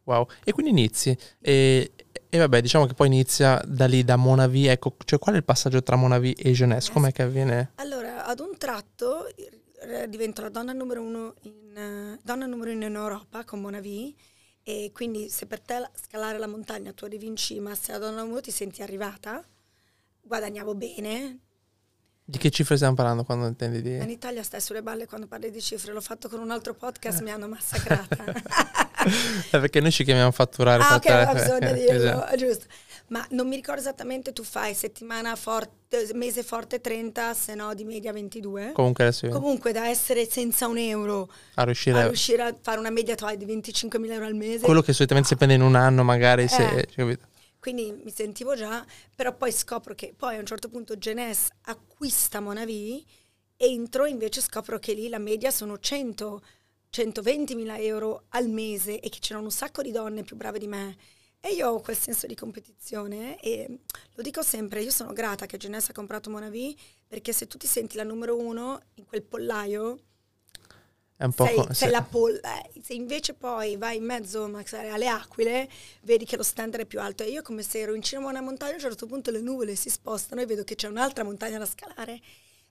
Wow. 0.10 0.27
E 0.44 0.52
quindi 0.53 0.72
inizi. 0.72 1.15
E, 1.40 1.91
e, 2.30 2.38
vabbè, 2.40 2.61
diciamo 2.61 2.88
che 2.88 2.95
poi 2.95 3.06
inizia 3.06 3.61
da 3.64 3.86
lì, 3.86 4.03
da 4.03 4.15
Monavi. 4.15 4.65
Ecco, 4.65 4.95
cioè 5.06 5.19
qual 5.19 5.36
è 5.36 5.38
il 5.38 5.44
passaggio 5.44 5.84
tra 5.84 5.95
Monavi 5.95 6.34
e 6.34 6.52
Jeunesse? 6.52 6.91
Com'è 6.91 7.11
che 7.11 7.22
avviene? 7.22 7.73
Allora, 7.76 8.26
ad 8.26 8.40
un 8.40 8.57
tratto 8.57 9.27
eh, 9.36 10.10
divento 10.10 10.41
la 10.41 10.49
donna 10.49 10.73
numero 10.73 11.03
uno 11.03 11.36
in, 11.41 12.15
uh, 12.15 12.19
donna 12.23 12.48
numero 12.48 12.72
uno 12.72 12.86
in 12.86 12.95
Europa 12.95 13.45
con 13.45 13.61
Monavi. 13.61 14.15
E 14.64 14.90
quindi 14.94 15.30
se 15.30 15.45
per 15.45 15.61
te 15.61 15.88
scalare 15.94 16.40
la 16.40 16.48
montagna 16.48 16.91
tu 16.91 17.06
arrivi 17.06 17.27
in 17.27 17.36
cima, 17.36 17.76
se 17.76 17.91
la 17.91 17.99
donna 17.99 18.18
numero 18.18 18.31
uno 18.31 18.41
ti 18.41 18.52
senti 18.52 18.81
arrivata, 18.81 19.44
guadagnavo 20.22 20.73
bene, 20.73 21.40
di 22.30 22.38
che 22.38 22.52
cifre 22.52 22.76
stiamo 22.76 22.94
parlando 22.94 23.23
quando 23.23 23.48
intendi 23.48 23.81
di... 23.81 23.95
In 23.95 24.11
Italia 24.11 24.44
stai 24.44 24.61
sulle 24.61 24.84
balle 24.84 25.07
quando 25.07 25.26
parli 25.26 25.49
di 25.49 25.60
cifre, 25.60 25.94
l'ho 25.94 25.99
fatto 25.99 26.30
con 26.30 26.40
un 26.40 26.52
altro 26.52 26.76
podcast, 26.76 27.23
mi 27.23 27.31
hanno 27.31 27.48
massacrata. 27.48 28.23
perché 29.52 29.80
noi 29.80 29.92
ci 29.92 30.04
chiamiamo 30.04 30.32
fatturare. 30.32 30.84
Ah, 30.84 30.96
ok, 30.96 31.08
non 31.08 31.34
bisogno 31.34 31.74
dirlo, 31.74 31.94
esatto. 31.94 32.36
giusto. 32.36 32.66
Ma 33.08 33.26
non 33.32 33.48
mi 33.48 33.56
ricordo 33.56 33.82
esattamente, 33.82 34.34
tu 34.34 34.44
fai 34.44 34.76
settimana 34.76 35.36
forte, 35.36 36.10
mese 36.14 36.44
forte 36.44 36.80
30, 36.80 37.34
se 37.34 37.56
no 37.56 37.74
di 37.74 37.84
media 37.84 38.14
22. 38.14 38.72
Comunque 38.74 39.06
adesso 39.06 39.28
Comunque 39.30 39.72
da 39.72 39.88
essere 39.88 40.30
senza 40.30 40.68
un 40.68 40.78
euro 40.78 41.32
a 41.56 41.64
riuscire 41.64 42.00
a, 42.00 42.06
riuscire 42.06 42.44
a 42.44 42.56
fare 42.62 42.78
una 42.78 42.92
media 42.92 43.16
di 43.16 43.46
25.000 43.46 44.12
euro 44.12 44.26
al 44.26 44.36
mese. 44.36 44.66
Quello 44.66 44.82
che 44.82 44.94
solitamente 44.94 45.30
si 45.30 45.36
prende 45.36 45.56
in 45.56 45.62
un 45.62 45.76
anno 45.76 46.04
magari, 46.04 46.44
eh. 46.44 46.48
se, 46.48 46.88
capito? 46.96 47.28
Quindi 47.60 48.00
mi 48.04 48.12
sentivo 48.12 48.56
già, 48.56 48.86
però 49.16 49.36
poi 49.36 49.52
scopro 49.52 49.94
che 49.94 50.14
poi 50.16 50.38
a 50.38 50.40
un 50.40 50.46
certo 50.46 50.70
punto 50.70 50.98
Genes 50.98 51.48
acquista 51.64 52.40
Monavi, 52.40 53.06
entro 53.58 54.06
invece 54.06 54.40
scopro 54.40 54.80
che 54.80 54.94
lì 54.94 55.10
la 55.10 55.18
media 55.18 55.52
sono 55.52 55.78
100, 55.78 56.42
120 56.90 57.56
mila 57.56 57.78
euro 57.78 58.26
al 58.30 58.49
mese 58.49 58.99
e 58.99 59.10
che 59.10 59.20
c'erano 59.20 59.45
un 59.45 59.52
sacco 59.52 59.82
di 59.82 59.91
donne 59.91 60.24
più 60.24 60.36
brave 60.36 60.60
di 60.60 60.68
me. 60.68 60.98
E 61.40 61.53
io 61.53 61.70
ho 61.70 61.80
quel 61.80 61.98
senso 61.98 62.28
di 62.28 62.36
competizione 62.36 63.40
e 63.40 63.80
lo 64.16 64.22
dico 64.22 64.41
sempre, 64.41 64.82
io 64.82 64.91
sono 64.91 65.14
grata 65.14 65.45
che 65.45 65.57
Genes 65.57 65.90
ha 65.90 65.94
comprato 65.94 66.30
Monavi 66.30 66.78
perché 67.07 67.32
se 67.32 67.48
tu 67.48 67.57
ti 67.57 67.68
senti 67.68 67.95
la 67.95 68.03
numero 68.03 68.38
uno 68.38 68.82
in 68.95 69.06
quel 69.06 69.24
pollaio, 69.24 69.99
è 71.20 71.26
un 71.26 71.34
po' 71.34 71.45
sei, 71.45 71.56
co- 71.56 71.74
sei 71.74 71.90
la 71.90 72.02
pol- 72.02 72.40
eh, 72.41 72.82
se 72.82 72.94
invece 72.94 73.34
poi 73.34 73.76
vai 73.76 73.98
in 73.98 74.06
mezzo 74.06 74.45
alle 74.45 75.07
aquile, 75.10 75.70
vedi 76.03 76.24
che 76.24 76.38
lo 76.38 76.44
standard 76.44 76.84
è 76.84 76.86
più 76.86 77.02
alto. 77.02 77.24
E 77.24 77.30
io 77.30 77.41
come 77.41 77.61
se 77.61 77.80
ero 77.80 77.94
in 77.94 78.02
cima 78.02 78.28
a 78.28 78.30
una 78.30 78.40
montagna, 78.40 78.72
a 78.72 78.76
un 78.76 78.80
certo 78.80 79.06
punto 79.06 79.30
le 79.30 79.41
nuvole 79.41 79.76
si 79.76 79.90
spostano 79.90 80.40
e 80.40 80.45
vedo 80.45 80.64
che 80.64 80.76
c'è 80.76 80.88
un'altra 80.88 81.26
montagna 81.26 81.57
da 81.57 81.66
scalare. 81.66 82.22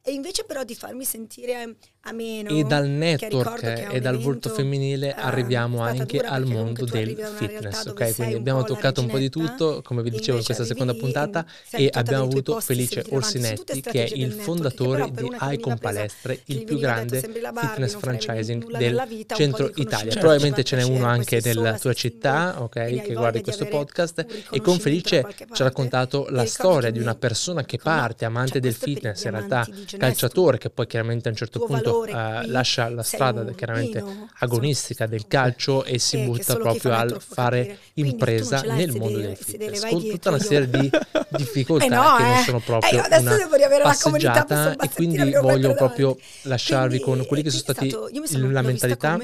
E 0.09 0.13
invece 0.13 0.45
però 0.45 0.65
di 0.65 0.75
farmi 0.75 1.05
sentire 1.05 1.77
ameno. 2.09 2.49
E 2.49 2.65
dal 2.65 2.89
network 2.89 3.89
e 3.93 4.01
dal 4.01 4.19
volto 4.19 4.49
femminile 4.49 5.09
eh, 5.09 5.15
arriviamo 5.21 5.83
anche 5.83 6.21
al 6.21 6.47
mondo 6.47 6.87
del 6.87 7.15
fitness, 7.37 7.85
ok? 7.87 8.15
Quindi 8.15 8.35
abbiamo 8.35 8.65
toccato 8.65 9.03
un 9.03 9.09
po' 9.09 9.19
di 9.19 9.29
tutto, 9.29 9.83
come 9.83 10.03
vi 10.03 10.09
dicevo 10.09 10.39
in 10.39 10.45
questa 10.45 10.65
seconda 10.65 10.95
puntata 10.95 11.45
e 11.71 11.91
abbiamo 11.93 12.25
avuto 12.25 12.59
Felice 12.61 13.05
Orsinetti 13.11 13.83
che 13.83 14.07
è 14.07 14.11
il 14.15 14.33
fondatore 14.33 15.11
di 15.11 15.31
Icon 15.53 15.77
Palestre, 15.77 16.41
il 16.47 16.65
più 16.65 16.79
grande 16.79 17.21
fitness 17.21 17.97
franchising 17.97 18.79
del 18.79 18.95
nella 18.95 19.07
centro 19.27 19.71
Italia. 19.75 20.15
Probabilmente 20.15 20.65
ce 20.65 20.77
n'è 20.77 20.85
uno 20.85 21.05
anche 21.05 21.43
solo 21.43 21.77
tua 21.79 21.93
città, 21.93 22.63
ok, 22.63 23.03
che 23.03 23.13
guardi 23.13 23.39
di 23.39 23.45
questo 23.45 23.67
podcast 23.67 24.25
e 24.51 24.61
con 24.63 24.79
Felice 24.79 25.27
ci 25.53 25.61
ha 25.61 25.65
raccontato 25.67 26.29
la 26.31 26.47
storia 26.47 26.91
di 26.91 26.99
una 26.99 27.15
persona 27.15 27.65
che 27.65 27.77
parte, 27.77 28.25
amante 28.25 28.59
del 28.59 28.73
fitness, 28.73 29.25
in 29.25 29.33
realtà 29.33 29.67
calciatore, 29.99 30.59
che 30.59 30.71
poi 30.71 30.87
chiaramente 30.87 31.29
a 31.29 31.31
un 31.33 31.37
certo 31.37 31.59
punto 31.61 31.91
valore 32.01 32.13
eh, 32.13 32.41
qui 32.41 32.51
lascia 32.51 32.89
la 32.89 33.03
strada 33.03 33.43
un 33.43 33.55
chiaramente 33.55 34.01
bambino, 34.01 34.29
agonistica 34.39 35.05
insomma, 35.05 35.21
del 35.21 35.29
calcio 35.29 35.85
e 35.85 35.99
si 35.99 36.21
eh, 36.21 36.25
butta 36.25 36.57
proprio 36.57 36.93
al 36.93 37.21
fare 37.21 37.67
non 37.67 37.79
impresa 37.95 38.61
nel 38.63 38.97
mondo 38.97 39.19
del 39.19 39.37
fitness, 39.37 39.89
con 39.89 40.01
tutta 40.09 40.29
una 40.31 40.39
serie 40.39 40.69
di 40.69 40.91
difficoltà 41.37 41.85
Eh 41.85 41.89
no, 41.89 42.17
che 42.17 42.23
non 42.23 42.33
eh. 42.33 42.43
sono 42.43 42.59
Eh, 42.59 42.63
proprio 42.63 42.91
io 42.99 43.03
adesso 43.05 43.23
una 43.23 43.37
devo 43.37 43.57
riavere 43.57 43.85
la 43.85 43.99
comunità 44.01 44.77
e 44.81 44.91
quindi 44.91 45.33
voglio 45.33 45.75
proprio 45.75 46.17
lasciarvi 46.43 46.99
con 46.99 47.07
Quindi- 47.11 47.27
quelli 47.29 47.43
che 47.43 47.51
sono 47.51 47.63
stati 47.63 47.89
stato- 47.91 48.11
sono- 48.25 48.51
la 48.51 48.63
mentalità 48.63 49.19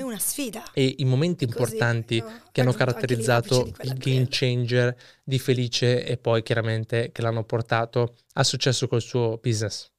e 0.72 0.94
i 0.98 1.04
momenti 1.04 1.44
importanti 1.44 2.18
ho 2.24 2.42
che 2.52 2.60
hanno 2.60 2.72
caratterizzato 2.72 3.70
il 3.82 3.94
game 3.94 4.26
changer 4.28 4.94
di 5.22 5.38
Felice 5.38 6.04
e 6.04 6.16
poi 6.16 6.42
chiaramente 6.42 7.10
che 7.12 7.22
l'hanno 7.22 7.44
portato 7.44 8.14
a 8.34 8.44
successo 8.44 8.86
col 8.88 9.02
suo 9.02 9.38
business. 9.42 9.90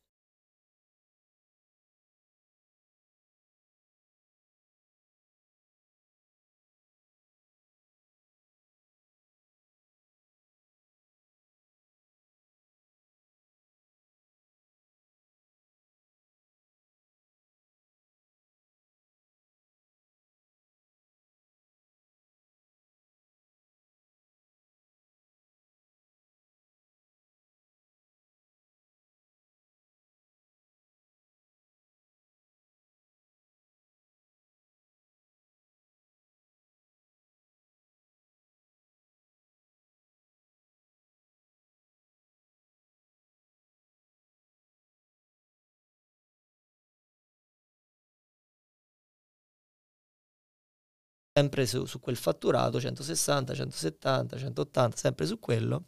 Sempre 51.38 51.66
su, 51.66 51.84
su 51.86 52.00
quel 52.00 52.16
fatturato 52.16 52.80
160, 52.80 53.54
170, 53.54 54.38
180, 54.38 54.96
sempre 54.96 55.26
su 55.26 55.38
quello. 55.38 55.84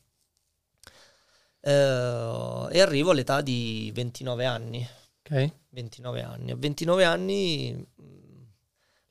Eh, 1.61 2.67
e 2.69 2.81
arrivo 2.81 3.11
all'età 3.11 3.39
di 3.39 3.89
29 3.93 4.45
anni. 4.45 4.85
Ok? 5.21 5.53
29 5.69 6.21
anni. 6.21 6.51
A 6.51 6.57
29 6.57 7.05
anni 7.05 7.73
mh, 7.73 8.03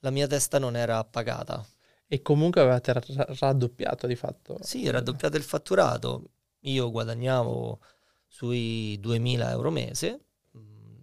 la 0.01 0.11
mia 0.11 0.27
testa 0.27 0.59
non 0.59 0.77
era 0.77 0.99
appagata. 0.99 1.65
E 2.07 2.21
comunque 2.21 2.61
avevate 2.61 2.93
ra- 2.93 3.03
raddoppiato 3.41 4.07
di 4.07 4.15
fatto. 4.15 4.59
Sì, 4.61 4.91
raddoppiato 4.91 5.39
il 5.39 5.43
fatturato. 5.43 6.33
Io 6.61 6.91
guadagnavo 6.91 7.81
sui 8.27 8.99
2000 9.01 9.51
euro 9.53 9.71
mese, 9.71 10.27
mh, 10.51 10.61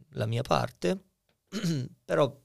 la 0.10 0.28
mia 0.28 0.44
parte, 0.44 1.06
però 2.06 2.40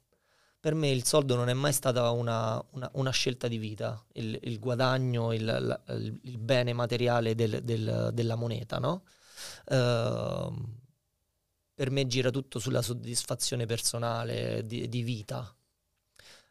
per 0.61 0.75
me 0.75 0.91
il 0.91 1.05
soldo 1.05 1.37
non 1.37 1.49
è 1.49 1.53
mai 1.55 1.73
stata 1.73 2.11
una, 2.11 2.63
una- 2.73 2.91
una 2.95 3.11
scelta 3.11 3.49
di 3.49 3.59
vita, 3.59 4.05
il, 4.15 4.39
il 4.43 4.59
guadagno, 4.59 5.33
il, 5.33 5.45
la- 5.45 5.81
il- 5.95 6.39
bene 6.39 6.73
materiale 6.73 7.35
del- 7.35 7.63
del- 7.63 8.11
della 8.13 8.35
moneta, 8.37 8.79
no? 8.79 9.05
Ehm, 9.67 10.77
per 11.75 11.91
me 11.91 12.07
gira 12.07 12.31
tutto 12.31 12.59
sulla 12.59 12.83
soddisfazione 12.83 13.65
personale 13.67 14.67
di, 14.67 14.89
di 14.89 15.03
vita. 15.03 15.55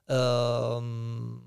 Ehm, 0.10 1.42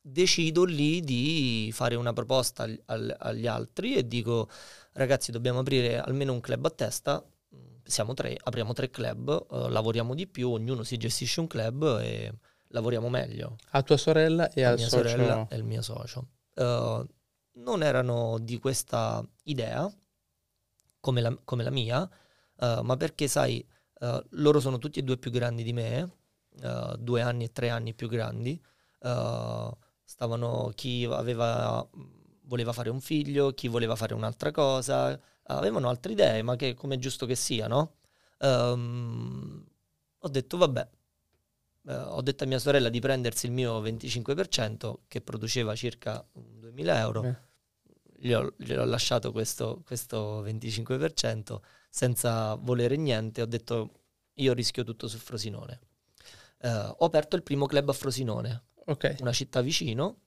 decido 0.00 0.64
lì 0.64 1.00
di 1.00 1.70
fare 1.72 1.94
una 1.96 2.12
proposta 2.12 2.62
ag- 2.64 2.82
al- 2.86 3.14
agli 3.18 3.46
altri 3.46 3.96
e 3.96 4.06
dico 4.06 4.48
ragazzi 4.92 5.32
dobbiamo 5.32 5.60
aprire 5.60 5.98
almeno 5.98 6.32
un 6.32 6.40
club 6.40 6.64
a 6.66 6.70
testa, 6.70 7.24
siamo 7.86 8.14
tre, 8.14 8.36
apriamo 8.42 8.72
tre 8.72 8.90
club, 8.90 9.46
eh, 9.50 9.70
lavoriamo 9.70 10.14
di 10.14 10.26
più, 10.26 10.50
ognuno 10.50 10.82
si 10.82 10.96
gestisce 10.96 11.40
un 11.40 11.46
club 11.46 12.00
e 12.02 12.32
lavoriamo 12.68 13.08
meglio. 13.08 13.56
A 13.70 13.82
tua 13.82 13.96
sorella 13.96 14.50
e 14.50 14.64
al 14.64 14.76
mia 14.76 14.88
socio. 14.88 15.08
sorella 15.08 15.46
e 15.48 15.56
il 15.56 15.64
mio 15.64 15.82
socio. 15.82 16.28
Eh, 16.54 17.06
non 17.52 17.82
erano 17.82 18.38
di 18.38 18.58
questa 18.58 19.26
idea 19.44 19.90
come 21.00 21.20
la, 21.20 21.38
come 21.44 21.62
la 21.62 21.70
mia, 21.70 22.08
eh, 22.58 22.80
ma 22.82 22.96
perché 22.96 23.28
sai, 23.28 23.64
eh, 24.00 24.24
loro 24.30 24.60
sono 24.60 24.78
tutti 24.78 24.98
e 24.98 25.02
due 25.02 25.16
più 25.16 25.30
grandi 25.30 25.62
di 25.62 25.72
me, 25.72 26.10
due 26.98 27.20
anni 27.20 27.44
e 27.44 27.52
tre 27.52 27.68
anni 27.68 27.92
più 27.92 28.08
grandi. 28.08 28.58
stavano 30.04 30.72
chi 30.74 31.04
aveva, 31.04 31.86
voleva 32.44 32.72
fare 32.72 32.88
un 32.88 33.00
figlio, 33.00 33.52
chi 33.52 33.68
voleva 33.68 33.94
fare 33.94 34.14
un'altra 34.14 34.50
cosa, 34.52 35.20
avevano 35.48 35.88
altre 35.88 36.12
idee, 36.12 36.42
ma 36.42 36.56
che 36.56 36.74
come 36.74 36.96
è 36.96 36.98
giusto 36.98 37.26
che 37.26 37.34
sia, 37.34 37.66
no? 37.66 37.96
Ehm, 38.38 39.64
ho 40.18 40.28
detto, 40.28 40.56
vabbè, 40.56 40.88
eh, 41.88 41.94
ho 41.94 42.22
detto 42.22 42.44
a 42.44 42.46
mia 42.46 42.58
sorella 42.58 42.88
di 42.88 43.00
prendersi 43.00 43.46
il 43.46 43.52
mio 43.52 43.80
25% 43.80 45.00
che 45.08 45.20
produceva 45.20 45.74
circa 45.74 46.26
2000 46.32 46.98
euro. 46.98 47.22
Eh. 47.24 47.36
Gli 48.18 48.32
ho, 48.32 48.54
gli 48.56 48.72
ho 48.72 48.84
lasciato 48.84 49.30
questo, 49.30 49.82
questo 49.84 50.42
25% 50.42 51.60
senza 51.90 52.54
volere 52.54 52.96
niente. 52.96 53.42
Ho 53.42 53.46
detto 53.46 53.90
io 54.34 54.52
rischio 54.52 54.84
tutto 54.84 55.06
su 55.06 55.18
Frosinone. 55.18 55.80
Eh, 56.58 56.68
ho 56.70 57.04
aperto 57.04 57.36
il 57.36 57.42
primo 57.42 57.66
club 57.66 57.90
a 57.90 57.92
Frosinone, 57.92 58.64
Ok. 58.86 59.16
una 59.20 59.32
città 59.32 59.60
vicino, 59.60 60.22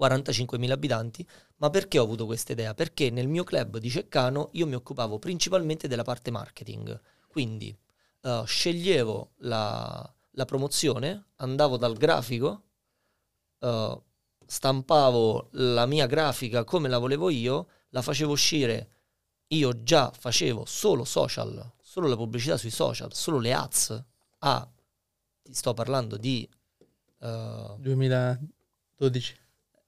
45.000 0.00 0.70
abitanti. 0.70 1.28
Ma 1.56 1.68
perché 1.70 1.98
ho 1.98 2.04
avuto 2.04 2.24
questa 2.26 2.52
idea? 2.52 2.72
Perché 2.74 3.10
nel 3.10 3.28
mio 3.28 3.44
club 3.44 3.76
di 3.78 3.90
Ceccano 3.90 4.48
io 4.52 4.66
mi 4.66 4.74
occupavo 4.74 5.18
principalmente 5.18 5.88
della 5.88 6.04
parte 6.04 6.30
marketing. 6.30 6.98
Quindi 7.28 7.76
eh, 8.22 8.42
sceglievo 8.46 9.32
la, 9.38 10.14
la 10.32 10.44
promozione, 10.44 11.26
andavo 11.36 11.76
dal 11.76 11.96
grafico, 11.96 12.62
eh, 13.58 14.02
stampavo 14.46 15.48
la 15.52 15.86
mia 15.86 16.06
grafica 16.06 16.64
come 16.64 16.88
la 16.88 16.98
volevo 16.98 17.30
io, 17.30 17.68
la 17.90 18.02
facevo 18.02 18.32
uscire. 18.32 18.90
Io 19.48 19.82
già 19.82 20.10
facevo 20.16 20.64
solo 20.64 21.04
social, 21.04 21.72
solo 21.82 22.06
la 22.08 22.16
pubblicità 22.16 22.56
sui 22.56 22.70
social, 22.70 23.12
solo 23.12 23.38
le 23.38 23.52
ads. 23.52 24.04
Ah, 24.38 24.66
ti 25.42 25.52
sto 25.54 25.74
parlando 25.74 26.16
di... 26.16 26.48
eh, 27.18 27.74
2012. 27.78 29.39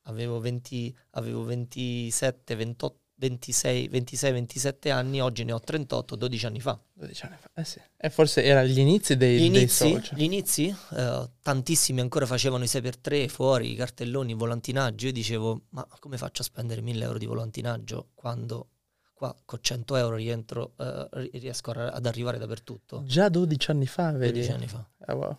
Avevo, 0.03 0.39
20, 0.41 0.97
avevo 1.11 1.45
27, 1.45 2.55
28, 2.55 2.97
26, 3.15 3.87
26, 3.89 4.33
27 4.33 4.91
anni, 4.91 5.21
oggi 5.21 5.45
ne 5.45 5.53
ho 5.53 5.61
38, 5.61 6.17
12 6.17 6.47
anni 6.47 6.61
fa. 6.61 6.81
12 6.95 7.25
anni 7.27 7.37
fa. 7.39 7.49
Eh 7.55 7.65
sì. 7.65 7.81
E 7.97 8.11
forse 8.11 8.43
era 8.43 8.65
gli 8.65 8.79
inizi 8.81 9.17
dei, 9.17 9.37
Gli 9.37 9.51
dei 9.51 9.61
inizi, 9.61 9.91
social. 9.93 10.19
gli 10.19 10.23
inizi 10.23 10.75
eh, 10.97 11.31
tantissimi 11.41 12.01
ancora 12.01 12.27
facevano 12.27 12.65
i 12.65 12.67
6x3 12.67 13.29
fuori, 13.29 13.71
i 13.71 13.77
cartelloni, 13.77 14.33
il 14.33 14.37
volantinaggio. 14.37 15.07
Io 15.07 15.13
dicevo, 15.13 15.63
ma 15.71 15.87
come 16.01 16.17
faccio 16.19 16.43
a 16.43 16.45
spendere 16.45 16.81
1000 16.81 17.05
euro 17.05 17.19
di 17.19 17.27
volantinaggio 17.27 18.09
quando 18.15 18.71
qua 19.15 19.33
con 19.45 19.61
100 19.63 19.95
euro 19.95 20.17
rientro, 20.17 20.73
eh, 20.79 21.09
ri- 21.13 21.31
riesco 21.39 21.71
ad 21.71 22.05
arrivare 22.05 22.39
dappertutto? 22.39 23.05
Già 23.07 23.29
12 23.29 23.71
anni 23.71 23.87
fa, 23.87 24.11
vedi? 24.11 24.33
12 24.33 24.51
anni 24.51 24.67
fa. 24.67 24.85
Ah, 25.07 25.15
wow. 25.15 25.37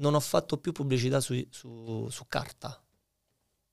Non 0.00 0.14
ho 0.14 0.20
fatto 0.20 0.58
più 0.58 0.72
pubblicità 0.72 1.20
sui- 1.20 1.46
su, 1.52 2.08
su 2.10 2.24
carta. 2.26 2.82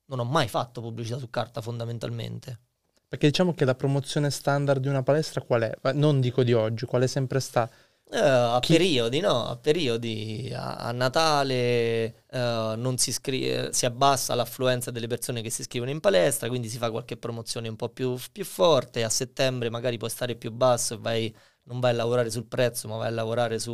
Non 0.07 0.19
ho 0.19 0.23
mai 0.23 0.47
fatto 0.47 0.81
pubblicità 0.81 1.17
su 1.17 1.29
carta 1.29 1.61
fondamentalmente. 1.61 2.59
Perché 3.07 3.27
diciamo 3.27 3.53
che 3.53 3.63
la 3.63 3.75
promozione 3.75 4.29
standard 4.29 4.81
di 4.81 4.89
una 4.89 5.03
palestra 5.03 5.41
qual 5.41 5.61
è? 5.61 5.93
Non 5.93 6.19
dico 6.19 6.43
di 6.43 6.53
oggi, 6.53 6.85
quale 6.85 7.07
sempre 7.07 7.39
sta. 7.39 7.69
Eh, 8.09 8.17
a 8.19 8.59
Chi- 8.59 8.73
periodi, 8.73 9.19
no? 9.19 9.47
A 9.47 9.57
periodi, 9.57 10.51
a, 10.53 10.75
a 10.75 10.91
Natale 10.91 12.23
eh, 12.29 12.73
non 12.77 12.97
si, 12.97 13.09
iscri- 13.09 13.73
si 13.73 13.85
abbassa 13.85 14.33
l'affluenza 14.33 14.91
delle 14.91 15.07
persone 15.07 15.41
che 15.41 15.49
si 15.49 15.61
iscrivono 15.61 15.91
in 15.91 15.99
palestra, 15.99 16.47
quindi 16.47 16.69
si 16.69 16.77
fa 16.77 16.89
qualche 16.89 17.17
promozione 17.17 17.67
un 17.67 17.75
po' 17.75 17.89
più, 17.89 18.17
più 18.31 18.45
forte. 18.45 19.03
A 19.03 19.09
settembre 19.09 19.69
magari 19.69 19.97
puoi 19.97 20.09
stare 20.09 20.35
più 20.35 20.51
basso 20.51 20.95
e 20.95 20.97
vai 20.97 21.35
non 21.63 21.79
vai 21.79 21.91
a 21.91 21.95
lavorare 21.95 22.29
sul 22.29 22.45
prezzo, 22.45 22.87
ma 22.87 22.97
vai 22.97 23.07
a 23.07 23.11
lavorare 23.11 23.59
su, 23.59 23.71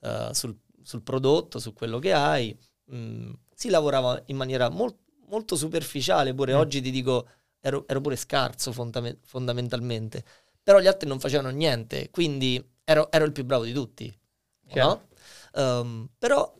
uh, 0.00 0.32
sul, 0.32 0.56
sul, 0.82 1.02
prodotto, 1.02 1.58
su 1.58 1.72
quello 1.72 1.98
che 1.98 2.12
hai. 2.12 2.56
Mm, 2.92 3.32
si 3.54 3.70
lavorava 3.70 4.22
in 4.26 4.36
maniera 4.36 4.68
molt, 4.68 4.96
molto 5.28 5.56
superficiale, 5.56 6.34
pure 6.34 6.54
mm. 6.54 6.56
oggi 6.56 6.80
ti 6.80 6.90
dico, 6.90 7.28
ero, 7.60 7.86
ero 7.86 8.00
pure 8.00 8.16
scarso 8.16 8.72
fondament- 8.72 9.24
fondamentalmente, 9.24 10.24
però 10.62 10.80
gli 10.80 10.86
altri 10.86 11.08
non 11.08 11.20
facevano 11.20 11.50
niente, 11.50 12.10
quindi 12.10 12.62
ero, 12.84 13.10
ero 13.10 13.24
il 13.24 13.32
più 13.32 13.44
bravo 13.44 13.64
di 13.64 13.72
tutti. 13.72 14.14
No? 14.74 15.08
Um, 15.52 16.08
però 16.18 16.52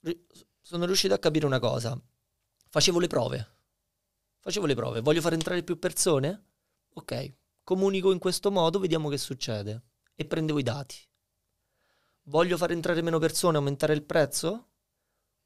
ri- 0.00 0.26
sono 0.60 0.84
riuscito 0.84 1.14
a 1.14 1.18
capire 1.18 1.46
una 1.46 1.58
cosa, 1.58 2.00
facevo 2.68 2.98
le 2.98 3.06
prove, 3.06 3.48
facevo 4.40 4.66
le 4.66 4.74
prove, 4.74 5.00
voglio 5.00 5.20
far 5.20 5.34
entrare 5.34 5.62
più 5.62 5.78
persone? 5.78 6.46
Ok, 6.94 7.34
comunico 7.62 8.12
in 8.12 8.18
questo 8.18 8.50
modo, 8.50 8.78
vediamo 8.80 9.08
che 9.08 9.18
succede 9.18 9.82
e 10.14 10.24
prendevo 10.24 10.58
i 10.58 10.64
dati. 10.64 10.96
Voglio 12.24 12.56
far 12.56 12.72
entrare 12.72 13.02
meno 13.02 13.18
persone, 13.18 13.56
aumentare 13.56 13.92
il 13.92 14.02
prezzo? 14.02 14.69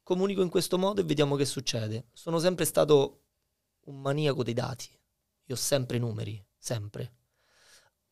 Comunico 0.05 0.43
in 0.43 0.49
questo 0.49 0.77
modo 0.77 1.01
e 1.01 1.03
vediamo 1.03 1.35
che 1.35 1.45
succede. 1.45 2.09
Sono 2.13 2.37
sempre 2.37 2.65
stato 2.65 3.23
un 3.85 3.99
maniaco 4.01 4.43
dei 4.43 4.53
dati. 4.53 4.87
Io 5.47 5.55
ho 5.55 5.57
sempre 5.57 5.97
numeri, 5.97 6.39
sempre. 6.55 7.13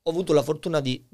Ho 0.02 0.10
avuto 0.10 0.34
la 0.34 0.41
fortuna 0.41 0.80
di, 0.80 1.07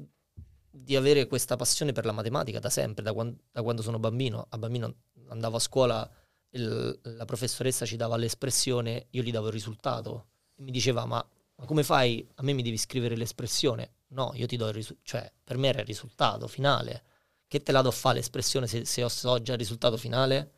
di 0.70 0.96
avere 0.96 1.26
questa 1.26 1.56
passione 1.56 1.92
per 1.92 2.06
la 2.06 2.12
matematica 2.12 2.60
da 2.60 2.70
sempre, 2.70 3.02
da 3.02 3.12
quando, 3.12 3.42
da 3.52 3.62
quando 3.62 3.82
sono 3.82 3.98
bambino. 3.98 4.46
A 4.48 4.56
bambino 4.56 5.02
andavo 5.28 5.56
a 5.56 5.60
scuola, 5.60 6.10
il, 6.52 6.98
la 7.02 7.26
professoressa 7.26 7.84
ci 7.84 7.96
dava 7.96 8.16
l'espressione, 8.16 9.08
io 9.10 9.22
gli 9.22 9.30
davo 9.30 9.48
il 9.48 9.52
risultato 9.52 10.28
e 10.54 10.62
mi 10.62 10.70
diceva 10.70 11.04
ma, 11.04 11.22
ma 11.56 11.64
come 11.66 11.82
fai? 11.82 12.26
A 12.36 12.42
me 12.42 12.54
mi 12.54 12.62
devi 12.62 12.78
scrivere 12.78 13.16
l'espressione 13.16 13.98
No, 14.12 14.32
io 14.34 14.46
ti 14.46 14.56
do 14.56 14.66
il 14.66 14.74
risultato, 14.74 15.08
cioè 15.08 15.32
per 15.44 15.56
me 15.56 15.68
era 15.68 15.80
il 15.80 15.86
risultato 15.86 16.48
finale. 16.48 17.04
Che 17.46 17.62
te 17.62 17.72
la 17.72 17.82
do 17.82 17.88
a 17.88 17.92
fare 17.92 18.16
l'espressione 18.16 18.66
se, 18.66 18.84
se 18.84 19.08
so 19.08 19.40
già 19.42 19.52
il 19.52 19.58
risultato 19.58 19.96
finale? 19.96 20.52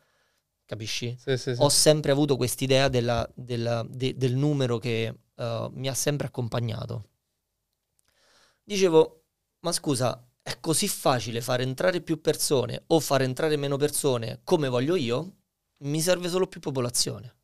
Capisci? 0.65 1.15
Sì, 1.19 1.37
sì, 1.37 1.55
sì. 1.55 1.61
Ho 1.61 1.69
sempre 1.69 2.11
avuto 2.11 2.37
quest'idea 2.37 2.87
della, 2.87 3.29
della, 3.35 3.85
de, 3.87 4.15
del 4.15 4.35
numero 4.35 4.77
che 4.77 5.13
uh, 5.35 5.69
mi 5.73 5.87
ha 5.87 5.93
sempre 5.93 6.27
accompagnato. 6.27 7.09
Dicevo, 8.63 9.25
ma 9.59 9.71
scusa, 9.71 10.25
è 10.41 10.59
così 10.59 10.87
facile 10.87 11.41
far 11.41 11.61
entrare 11.61 12.01
più 12.01 12.21
persone 12.21 12.83
o 12.87 12.99
far 12.99 13.21
entrare 13.21 13.55
meno 13.57 13.77
persone 13.77 14.41
come 14.43 14.69
voglio 14.69 14.95
io? 14.95 15.37
Mi 15.83 15.99
serve 16.01 16.29
solo 16.29 16.47
più 16.47 16.61
popolazione. 16.61 17.35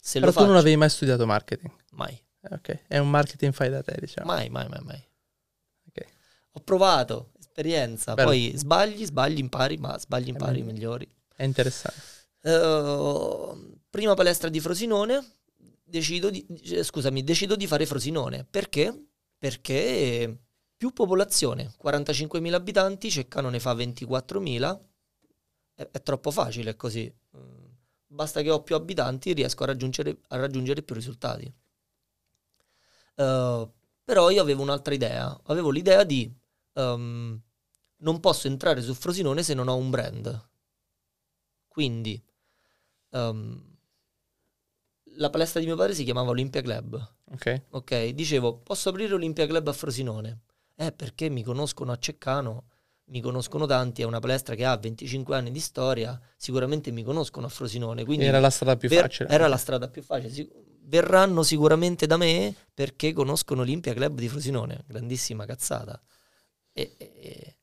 Se 0.00 0.18
Però 0.18 0.30
tu 0.30 0.38
faccio, 0.38 0.48
non 0.48 0.58
avevi 0.58 0.76
mai 0.76 0.90
studiato 0.90 1.26
marketing? 1.26 1.72
Mai. 1.92 2.20
Ok, 2.50 2.86
è 2.88 2.98
un 2.98 3.08
marketing 3.08 3.52
fai 3.52 3.70
da 3.70 3.82
te, 3.82 3.96
diciamo. 4.00 4.26
Mai, 4.26 4.48
mai, 4.48 4.68
mai, 4.68 4.80
mai. 4.82 5.08
Okay. 5.88 6.08
Ho 6.52 6.60
provato, 6.60 7.32
esperienza, 7.38 8.14
Bello. 8.14 8.28
poi 8.28 8.52
sbagli, 8.56 9.04
sbagli, 9.04 9.38
impari, 9.38 9.76
ma 9.76 9.96
sbagli, 9.98 10.28
impari, 10.28 10.60
è 10.60 10.64
migliori. 10.64 11.08
È 11.42 11.44
interessante. 11.44 12.00
Uh, 12.42 13.80
prima 13.90 14.14
palestra 14.14 14.48
di 14.48 14.60
Frosinone, 14.60 15.38
decido 15.82 16.30
di, 16.30 16.46
scusami, 16.84 17.24
decido 17.24 17.56
di 17.56 17.66
fare 17.66 17.84
Frosinone. 17.84 18.46
Perché? 18.48 19.06
Perché 19.36 20.38
più 20.76 20.92
popolazione, 20.92 21.74
45.000 21.82 22.52
abitanti, 22.52 23.10
Ceccano 23.10 23.48
ne 23.48 23.58
fa 23.58 23.74
24.000, 23.74 24.78
è, 25.74 25.88
è 25.90 26.02
troppo 26.04 26.30
facile 26.30 26.76
così. 26.76 27.12
Basta 28.06 28.40
che 28.40 28.50
ho 28.50 28.62
più 28.62 28.76
abitanti 28.76 29.32
riesco 29.32 29.64
a 29.64 29.66
raggiungere, 29.66 30.18
a 30.28 30.36
raggiungere 30.36 30.82
più 30.82 30.94
risultati. 30.94 31.52
Uh, 33.16 33.68
però 34.04 34.30
io 34.30 34.40
avevo 34.40 34.62
un'altra 34.62 34.94
idea. 34.94 35.36
Avevo 35.46 35.70
l'idea 35.70 36.04
di 36.04 36.32
um, 36.74 37.36
non 37.96 38.20
posso 38.20 38.46
entrare 38.46 38.80
su 38.80 38.94
Frosinone 38.94 39.42
se 39.42 39.54
non 39.54 39.66
ho 39.66 39.74
un 39.74 39.90
brand. 39.90 40.50
Quindi 41.72 42.22
um, 43.10 43.76
la 45.16 45.30
palestra 45.30 45.58
di 45.58 45.66
mio 45.66 45.76
padre 45.76 45.94
si 45.94 46.04
chiamava 46.04 46.30
Olympia 46.30 46.60
Club. 46.60 47.14
Ok. 47.32 47.62
Ok, 47.70 48.08
dicevo, 48.08 48.58
posso 48.58 48.90
aprire 48.90 49.14
Olympia 49.14 49.46
Club 49.46 49.68
a 49.68 49.72
Frosinone? 49.72 50.40
Eh, 50.76 50.92
perché 50.92 51.30
mi 51.30 51.42
conoscono 51.42 51.92
a 51.92 51.98
Ceccano, 51.98 52.64
mi 53.06 53.20
conoscono 53.20 53.64
tanti, 53.64 54.02
è 54.02 54.04
una 54.04 54.20
palestra 54.20 54.54
che 54.54 54.66
ha 54.66 54.76
25 54.76 55.34
anni 55.34 55.50
di 55.50 55.60
storia, 55.60 56.20
sicuramente 56.36 56.90
mi 56.90 57.02
conoscono 57.02 57.46
a 57.46 57.48
Frosinone. 57.48 58.04
Quindi 58.04 58.26
era 58.26 58.40
la 58.40 58.50
strada 58.50 58.76
più 58.76 58.90
facile. 58.90 59.28
Era 59.30 59.48
la 59.48 59.56
strada 59.56 59.88
più 59.88 60.02
facile 60.02 60.70
verranno 60.84 61.42
sicuramente 61.42 62.06
da 62.06 62.18
me 62.18 62.54
perché 62.74 63.14
conoscono 63.14 63.60
l'Olimpia 63.60 63.94
Club 63.94 64.18
di 64.18 64.28
Frosinone, 64.28 64.84
grandissima 64.86 65.46
cazzata. 65.46 65.98
E, 66.70 66.94
e, 66.98 67.56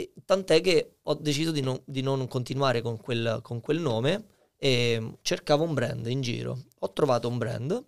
e, 0.00 0.12
tant'è 0.24 0.60
che 0.60 0.96
ho 1.02 1.14
deciso 1.14 1.50
di 1.50 1.60
non, 1.60 1.80
di 1.84 2.00
non 2.02 2.26
continuare 2.28 2.80
con 2.80 2.96
quel, 2.96 3.40
con 3.42 3.60
quel, 3.60 3.78
nome 3.78 4.24
e 4.56 5.18
cercavo 5.22 5.64
un 5.64 5.74
brand 5.74 6.06
in 6.06 6.20
giro. 6.20 6.58
Ho 6.80 6.92
trovato 6.92 7.28
un 7.28 7.38
brand, 7.38 7.84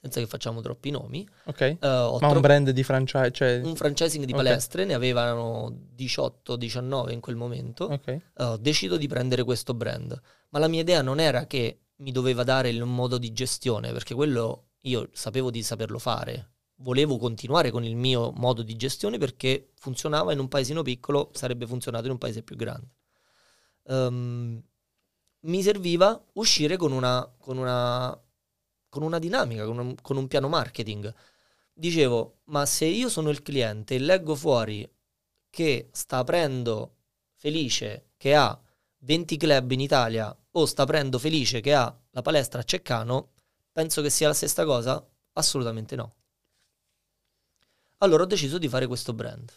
senza 0.00 0.20
che 0.20 0.26
facciamo 0.26 0.60
troppi 0.60 0.90
nomi. 0.90 1.26
Ok. 1.44 1.76
Uh, 1.80 1.86
Ma 1.86 2.18
tro- 2.18 2.32
un 2.32 2.40
brand 2.40 2.70
di 2.70 2.82
franchise? 2.82 3.32
Cioè... 3.32 3.60
Un 3.62 3.76
franchising 3.76 4.24
di 4.24 4.32
okay. 4.32 4.44
palestre, 4.44 4.84
ne 4.84 4.94
avevano 4.94 5.88
18-19 5.96 7.12
in 7.12 7.20
quel 7.20 7.36
momento. 7.36 7.84
Ok. 7.84 8.20
Uh, 8.36 8.56
decido 8.56 8.96
di 8.96 9.06
prendere 9.06 9.44
questo 9.44 9.74
brand. 9.74 10.18
Ma 10.50 10.58
la 10.58 10.68
mia 10.68 10.80
idea 10.80 11.02
non 11.02 11.20
era 11.20 11.46
che 11.46 11.80
mi 11.96 12.12
doveva 12.12 12.44
dare 12.44 12.68
il 12.68 12.84
modo 12.84 13.18
di 13.18 13.32
gestione, 13.32 13.92
perché 13.92 14.14
quello 14.14 14.68
io 14.82 15.08
sapevo 15.12 15.50
di 15.50 15.62
saperlo 15.62 15.98
fare. 15.98 16.52
Volevo 16.80 17.18
continuare 17.18 17.70
con 17.70 17.84
il 17.84 17.96
mio 17.96 18.32
modo 18.32 18.62
di 18.62 18.76
gestione 18.76 19.18
perché 19.18 19.72
funzionava 19.74 20.32
in 20.32 20.38
un 20.38 20.48
paesino 20.48 20.82
piccolo, 20.82 21.30
sarebbe 21.34 21.66
funzionato 21.66 22.06
in 22.06 22.12
un 22.12 22.18
paese 22.18 22.42
più 22.42 22.56
grande. 22.56 22.88
Um, 23.84 24.62
mi 25.40 25.62
serviva 25.62 26.20
uscire 26.34 26.76
con 26.76 26.92
una, 26.92 27.28
con 27.38 27.58
una, 27.58 28.18
con 28.88 29.02
una 29.02 29.18
dinamica, 29.18 29.64
con 29.64 29.78
un, 29.78 29.94
con 30.00 30.16
un 30.16 30.28
piano 30.28 30.48
marketing. 30.48 31.12
Dicevo, 31.72 32.40
ma 32.44 32.66
se 32.66 32.86
io 32.86 33.08
sono 33.08 33.30
il 33.30 33.42
cliente 33.42 33.94
e 33.94 33.98
leggo 33.98 34.34
fuori 34.34 34.88
che 35.50 35.88
sta 35.92 36.18
aprendo 36.18 36.96
Felice, 37.36 38.10
che 38.16 38.34
ha 38.34 38.60
20 38.98 39.36
club 39.36 39.70
in 39.70 39.80
Italia 39.80 40.36
o 40.50 40.66
sta 40.66 40.82
aprendo 40.82 41.18
Felice 41.18 41.60
che 41.60 41.74
ha 41.74 41.96
la 42.10 42.22
palestra 42.22 42.60
a 42.60 42.64
Ceccano, 42.64 43.32
penso 43.72 44.02
che 44.02 44.10
sia 44.10 44.28
la 44.28 44.34
stessa 44.34 44.64
cosa? 44.64 45.04
Assolutamente 45.34 45.94
no. 45.94 46.17
Allora 47.98 48.22
ho 48.22 48.26
deciso 48.26 48.58
di 48.58 48.68
fare 48.68 48.86
questo 48.86 49.12
brand. 49.12 49.50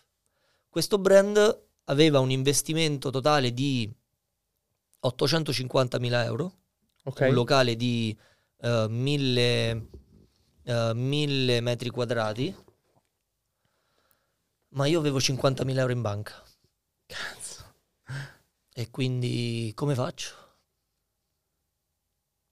Questo 0.68 0.98
brand 0.98 1.64
aveva 1.86 2.20
un 2.20 2.32
investimento 2.32 3.10
totale 3.10 3.54
di 3.54 3.92
850.000 5.04 6.24
euro, 6.24 6.58
okay. 7.04 7.30
un 7.30 7.36
locale 7.36 7.76
di 7.76 8.18
uh, 8.58 8.88
1000, 8.88 9.88
uh, 10.64 10.92
1000 10.94 11.62
metri 11.62 11.90
quadrati, 11.90 12.56
ma 14.70 14.86
io 14.86 15.00
avevo 15.00 15.18
50.000 15.18 15.78
euro 15.78 15.92
in 15.92 16.02
banca. 16.02 16.42
Cazzo. 17.06 17.74
E 18.74 18.90
quindi 18.90 19.72
come 19.76 19.94
faccio? 19.94 20.36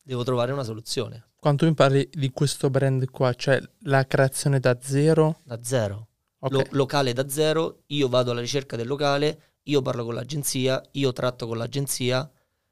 Devo 0.03 0.23
trovare 0.23 0.51
una 0.51 0.63
soluzione. 0.63 1.28
Quando 1.39 1.65
mi 1.65 1.73
parli 1.73 2.09
di 2.11 2.31
questo 2.31 2.69
brand 2.69 3.09
qua, 3.09 3.33
cioè 3.33 3.61
la 3.83 4.05
creazione 4.05 4.59
da 4.59 4.77
zero? 4.81 5.39
Da 5.45 5.63
zero. 5.63 6.09
Okay. 6.39 6.57
Lo- 6.57 6.67
locale 6.71 7.13
da 7.13 7.29
zero, 7.29 7.83
io 7.87 8.09
vado 8.09 8.31
alla 8.31 8.41
ricerca 8.41 8.75
del 8.75 8.87
locale, 8.87 9.55
io 9.63 9.81
parlo 9.81 10.03
con 10.03 10.15
l'agenzia, 10.15 10.83
io 10.91 11.13
tratto 11.13 11.47
con 11.47 11.57
l'agenzia, 11.57 12.29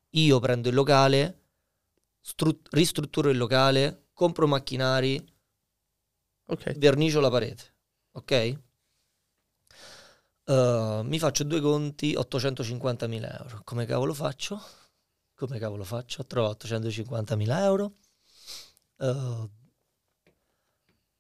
io 0.10 0.40
prendo 0.40 0.68
il 0.68 0.76
locale, 0.76 1.44
stru- 2.20 2.68
ristrutturo 2.72 3.30
il 3.30 3.38
locale, 3.38 4.08
compro 4.12 4.48
macchinari, 4.48 5.26
okay. 6.48 6.78
vernicio 6.78 7.22
la 7.22 7.30
parete. 7.30 7.64
Ok? 8.12 8.60
Uh, 10.44 11.04
mi 11.04 11.20
faccio 11.20 11.46
due 11.46 11.62
conti, 11.62 12.16
850.000 12.16 13.44
euro. 13.44 13.62
Come 13.64 13.86
cavolo 13.86 14.14
faccio? 14.14 14.62
Come 15.36 15.58
cavolo 15.58 15.86
faccio? 15.86 16.22
Ho 16.22 16.26
trovato 16.26 16.68
850.000 16.68 17.64
euro. 17.64 17.94
Uh, 18.98 19.50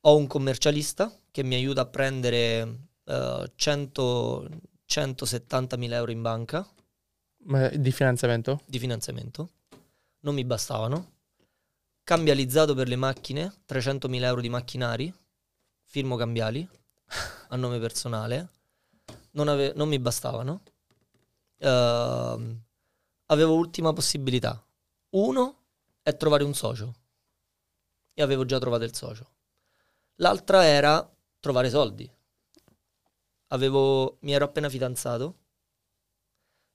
ho 0.02 0.16
un 0.16 0.28
commercialista 0.28 1.12
che 1.32 1.44
mi 1.44 1.56
aiuta 1.56 1.82
a 1.82 1.86
prendere 1.86 2.90
uh, 3.06 3.44
100, 3.56 4.49
170.000 4.88 5.91
euro 5.94 6.12
in 6.12 6.22
banca. 6.22 6.68
Ma 7.45 7.68
di 7.70 7.91
finanziamento? 7.91 8.62
Di 8.66 8.80
finanziamento. 8.80 9.52
Non 10.22 10.34
mi 10.34 10.44
bastavano. 10.44 11.16
Cambializzato 12.04 12.74
per 12.74 12.88
le 12.88 12.95
macchine, 12.95 13.54
300.000 13.68 14.24
euro 14.24 14.41
di 14.41 14.49
macchinari, 14.49 15.14
firmo 15.84 16.16
cambiali 16.16 16.68
a 17.49 17.56
nome 17.56 17.80
personale 17.80 18.49
non, 19.38 19.48
ave- 19.48 19.74
non 19.76 19.88
mi 19.88 19.99
bastavano. 19.99 20.62
Uh, 21.60 22.60
avevo 23.28 23.54
ultima 23.54 23.94
possibilità. 23.94 24.62
Uno 25.12 25.64
è 26.02 26.16
trovare 26.18 26.44
un 26.44 26.54
socio. 26.54 26.94
E 28.19 28.23
avevo 28.23 28.45
già 28.45 28.57
trovato 28.57 28.84
il 28.84 28.95
socio. 28.95 29.30
L'altra 30.15 30.65
era 30.65 31.07
trovare 31.39 31.69
soldi. 31.69 32.10
avevo, 33.49 34.18
mi 34.22 34.34
ero 34.34 34.45
appena 34.45 34.69
fidanzato 34.69 35.35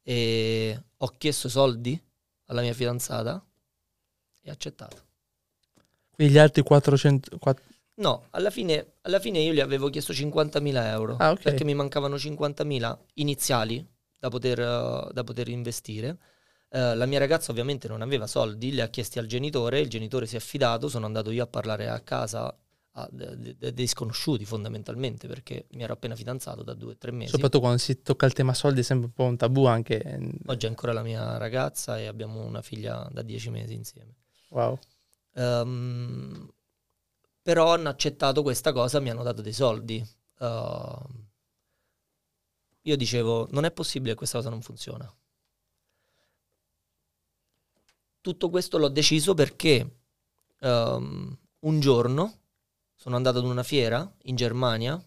e 0.02 0.82
ho 0.97 1.06
chiesto 1.19 1.48
soldi 1.48 2.01
alla 2.47 2.60
mia 2.60 2.73
fidanzata 2.74 3.44
e 4.43 4.51
ha 4.51 4.52
accettato. 4.52 4.97
Quindi 6.14 6.35
gli 6.35 6.39
altri 6.39 6.62
400... 6.62 7.39
quatt- 7.39 7.62
No, 7.94 8.27
alla 8.31 8.51
fine, 8.51 8.94
alla 9.02 9.19
fine 9.19 9.40
io 9.40 9.52
gli 9.52 9.60
avevo 9.60 9.90
chiesto 9.90 10.12
50.000 10.12 10.86
euro 10.86 11.16
Ah, 11.19 11.32
ok. 11.32 11.43
perché 11.43 11.64
mi 11.64 11.74
mancavano 11.74 12.16
50.000 12.16 12.98
iniziali 13.14 13.85
da 14.19 14.28
poter, 14.28 14.59
da 15.12 15.24
poter 15.24 15.48
investire. 15.48 16.19
Eh, 16.74 16.94
la 16.94 17.05
mia 17.05 17.19
ragazza 17.19 17.51
ovviamente 17.51 17.86
non 17.86 18.01
aveva 18.01 18.27
soldi, 18.27 18.73
li 18.73 18.81
ha 18.81 18.89
chiesti 18.89 19.19
al 19.19 19.27
genitore, 19.27 19.81
il 19.81 19.90
genitore 19.90 20.24
si 20.24 20.36
è 20.36 20.40
fidato, 20.40 20.89
sono 20.89 21.05
andato 21.05 21.31
io 21.31 21.43
a 21.43 21.47
parlare 21.47 21.90
a 21.90 22.01
casa 22.01 22.57
a 22.94 23.09
de- 23.11 23.36
de- 23.36 23.57
de- 23.59 23.74
dei 23.74 23.86
sconosciuti 23.86 24.47
fondamentalmente 24.47 25.28
perché 25.28 25.66
mi 25.73 25.82
ero 25.82 25.93
appena 25.93 26.15
fidanzato 26.15 26.62
da 26.62 26.73
due 26.73 26.93
o 26.93 26.97
tre 26.97 27.11
mesi. 27.11 27.31
Soprattutto 27.31 27.61
quando 27.61 27.78
si 27.78 28.01
tocca 28.01 28.24
il 28.24 28.32
tema 28.32 28.55
soldi 28.55 28.81
è 28.81 28.82
sempre 28.82 29.07
un 29.09 29.12
po' 29.12 29.24
un 29.24 29.36
tabù 29.36 29.66
anche. 29.66 30.19
Oggi 30.47 30.65
è 30.65 30.69
ancora 30.70 30.94
la 30.94 31.03
mia 31.03 31.36
ragazza 31.36 31.99
e 31.99 32.07
abbiamo 32.07 32.40
una 32.43 32.62
figlia 32.62 33.07
da 33.12 33.20
dieci 33.20 33.51
mesi 33.51 33.74
insieme. 33.74 34.15
Wow. 34.49 34.78
Ehm, 35.35 36.51
però 37.43 37.74
hanno 37.74 37.90
accettato 37.90 38.43
questa 38.43 38.73
cosa, 38.73 38.99
mi 38.99 39.11
hanno 39.11 39.23
dato 39.23 39.43
dei 39.43 39.53
soldi. 39.53 40.03
Ehm, 40.40 41.28
io 42.82 42.97
dicevo, 42.97 43.49
non 43.51 43.65
è 43.66 43.70
possibile 43.70 44.12
che 44.12 44.19
questa 44.19 44.39
cosa 44.39 44.51
non 44.51 44.62
funziona. 44.62 45.11
Tutto 48.23 48.51
questo 48.51 48.78
l'ho 48.78 48.89
deciso 48.89 49.35
perché 49.35 49.99
ehm, 50.61 51.39
un 51.59 51.81
giorno 51.81 52.39
sono 52.94 53.16
andato 53.16 53.39
ad 53.39 53.44
una 53.44 53.65
fiera 53.65 54.11
in 54.23 54.36
Germania 54.36 55.05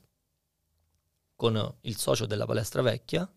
con 1.33 1.77
il 1.81 1.95
socio 1.95 2.25
della 2.25 2.45
palestra 2.45 2.81
vecchia, 2.81 3.29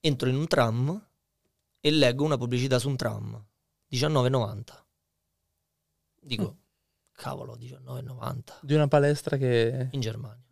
entro 0.00 0.28
in 0.28 0.34
un 0.34 0.48
tram 0.48 1.08
e 1.78 1.90
leggo 1.92 2.24
una 2.24 2.36
pubblicità 2.36 2.80
su 2.80 2.88
un 2.88 2.96
tram, 2.96 3.40
19,90. 3.88 4.84
Dico, 6.22 6.58
cavolo, 7.12 7.56
19,90 7.56 8.58
Di 8.62 8.74
una 8.74 8.88
palestra 8.88 9.36
che... 9.36 9.90
in 9.92 10.00
Germania. 10.00 10.44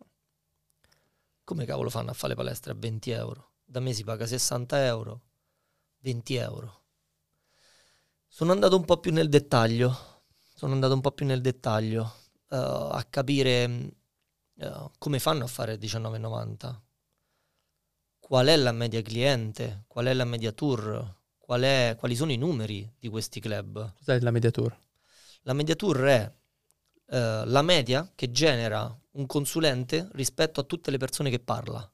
Come 1.43 1.65
cavolo 1.65 1.89
fanno 1.89 2.11
a 2.11 2.13
fare 2.13 2.29
le 2.29 2.41
palestre 2.41 2.71
a 2.71 2.75
20 2.75 3.11
euro? 3.11 3.55
Da 3.65 3.81
me 3.81 3.91
si 3.91 4.05
paga 4.05 4.25
60 4.25 4.85
euro, 4.85 5.21
20 5.97 6.35
euro. 6.35 6.84
Sono 8.35 8.51
andato 8.51 8.75
un 8.75 8.83
po' 8.83 8.97
più 8.97 9.13
nel 9.13 9.29
dettaglio, 9.29 10.23
sono 10.55 10.73
andato 10.73 10.93
un 10.93 10.99
po' 10.99 11.13
più 11.13 11.25
nel 11.25 11.39
dettaglio 11.39 12.15
eh, 12.49 12.57
a 12.57 13.01
capire 13.09 13.93
eh, 14.57 14.89
come 14.97 15.19
fanno 15.19 15.45
a 15.45 15.47
fare 15.47 15.77
19,90. 15.77 16.81
Qual 18.19 18.47
è 18.47 18.57
la 18.57 18.73
media 18.73 19.01
cliente? 19.01 19.85
Qual 19.87 20.07
è 20.07 20.13
la 20.13 20.25
media 20.25 20.51
tour? 20.51 21.15
Qual 21.37 21.61
è- 21.61 21.95
quali 21.97 22.13
sono 22.17 22.33
i 22.33 22.35
numeri 22.35 22.93
di 22.99 23.07
questi 23.07 23.39
club? 23.39 23.93
Cos'è 23.99 24.19
la 24.19 24.31
media 24.31 24.51
tour? 24.51 24.77
La 25.43 25.53
media 25.53 25.75
tour 25.77 26.01
è 26.01 26.33
eh, 27.05 27.43
la 27.45 27.61
media 27.61 28.11
che 28.13 28.31
genera 28.31 28.93
un 29.11 29.25
consulente 29.27 30.09
rispetto 30.11 30.59
a 30.59 30.63
tutte 30.63 30.91
le 30.91 30.97
persone 30.97 31.29
che 31.29 31.39
parla, 31.39 31.89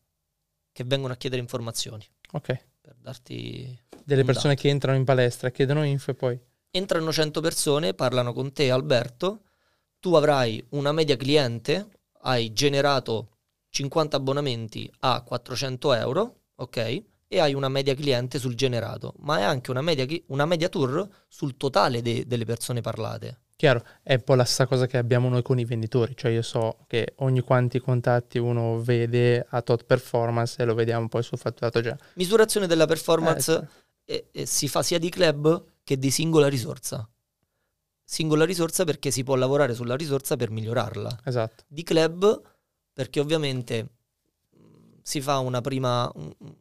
che 0.72 0.84
vengono 0.86 1.14
a 1.14 1.18
chiedere 1.18 1.40
informazioni. 1.40 2.04
Ok. 2.32 2.66
Per 2.82 2.96
darti 2.98 3.80
Delle 4.04 4.24
persone 4.24 4.54
dato. 4.54 4.62
che 4.62 4.70
entrano 4.70 4.98
in 4.98 5.06
palestra, 5.06 5.50
chiedono 5.50 5.84
info 5.84 6.12
e 6.12 6.14
poi... 6.16 6.40
Entrano 6.72 7.12
100 7.12 7.42
persone, 7.42 7.94
parlano 7.94 8.34
con 8.34 8.54
te 8.54 8.72
Alberto, 8.72 9.42
tu 10.00 10.16
avrai 10.16 10.64
una 10.70 10.92
media 10.92 11.18
cliente, 11.18 11.88
hai 12.22 12.54
generato 12.54 13.38
50 13.70 14.18
abbonamenti 14.18 14.92
a 15.00 15.22
400 15.22 15.94
euro, 15.94 16.36
ok? 16.56 17.04
E 17.28 17.40
hai 17.40 17.54
una 17.54 17.70
media 17.70 17.96
cliente 17.96 18.40
sul 18.40 18.56
generato, 18.56 19.14
ma 19.20 19.40
è 19.40 19.44
anche 19.44 19.72
una 19.72 19.82
media, 19.82 20.06
una 20.28 20.46
media 20.46 20.70
tour 20.70 21.08
sul 21.28 21.56
totale 21.56 22.02
de- 22.02 22.26
delle 22.26 22.46
persone 22.46 22.82
parlate. 22.82 23.42
Chiaro, 23.62 23.86
è 24.02 24.16
un 24.16 24.24
po' 24.24 24.34
la 24.34 24.44
stessa 24.44 24.66
cosa 24.66 24.88
che 24.88 24.98
abbiamo 24.98 25.30
noi 25.30 25.44
con 25.44 25.60
i 25.60 25.66
venditori, 25.66 26.16
cioè 26.16 26.32
io 26.32 26.42
so 26.42 26.80
che 26.88 27.14
ogni 27.18 27.42
quanti 27.42 27.80
contatti 27.80 28.40
uno 28.40 28.82
vede 28.82 29.46
a 29.48 29.62
tot 29.62 29.86
performance 29.86 30.60
e 30.60 30.66
lo 30.66 30.74
vediamo 30.74 31.08
poi 31.08 31.22
sul 31.22 31.38
fatturato 31.38 31.80
già. 31.80 31.96
Misurazione 32.16 32.66
della 32.66 32.88
performance 32.88 33.52
Eh, 33.54 33.60
sì. 33.60 33.81
E- 34.12 34.28
e 34.32 34.46
si 34.46 34.68
fa 34.68 34.84
sia 34.84 35.00
di 35.00 35.10
club 35.10 35.64
che 35.84 35.98
di 35.98 36.12
singola 36.12 36.48
risorsa. 36.48 37.08
Singola 38.04 38.46
risorsa 38.46 38.84
perché 38.84 39.10
si 39.12 39.24
può 39.24 39.36
lavorare 39.36 39.74
sulla 39.74 39.96
risorsa 39.96 40.36
per 40.36 40.52
migliorarla. 40.52 41.22
Esatto. 41.24 41.64
Di 41.68 41.84
club 41.84 42.42
perché 42.94 43.20
ovviamente 43.20 43.90
si 45.02 45.22
fa 45.22 45.40
una 45.40 45.62
prima, 45.62 46.10
un, 46.16 46.32
un 46.40 46.56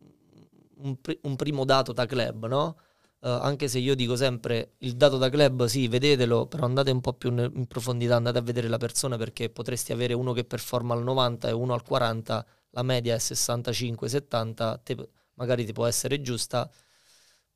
un 1.23 1.37
primo 1.37 1.65
dato 1.67 1.93
da 1.93 2.07
club, 2.07 2.47
no? 2.47 2.77
Eh, 3.21 3.29
anche 3.29 3.69
se 3.69 3.79
io 3.79 3.95
dico 3.95 4.17
sempre 4.17 4.73
il 4.79 4.97
dato 4.97 5.19
da 5.19 5.29
club, 5.29 5.67
sì, 5.67 5.89
vedetelo, 5.89 6.47
però 6.47 6.65
andate 6.65 6.91
un 6.91 7.01
po' 7.03 7.13
più 7.13 7.31
in 7.37 7.67
profondità, 7.67 8.17
andate 8.17 8.39
a 8.39 8.41
vedere 8.41 8.67
la 8.69 8.79
persona 8.79 9.19
perché 9.19 9.51
potresti 9.51 9.93
avere 9.93 10.15
uno 10.15 10.33
che 10.33 10.45
performa 10.45 10.95
al 10.95 11.03
90 11.03 11.49
e 11.49 11.53
uno 11.53 11.75
al 11.75 11.83
40, 11.83 12.47
la 12.71 12.83
media 12.83 13.15
è 13.15 13.19
65-70, 13.19 14.81
te- 14.83 14.97
magari 15.35 15.67
ti 15.67 15.73
può 15.73 15.85
essere 15.87 16.23
giusta, 16.23 16.71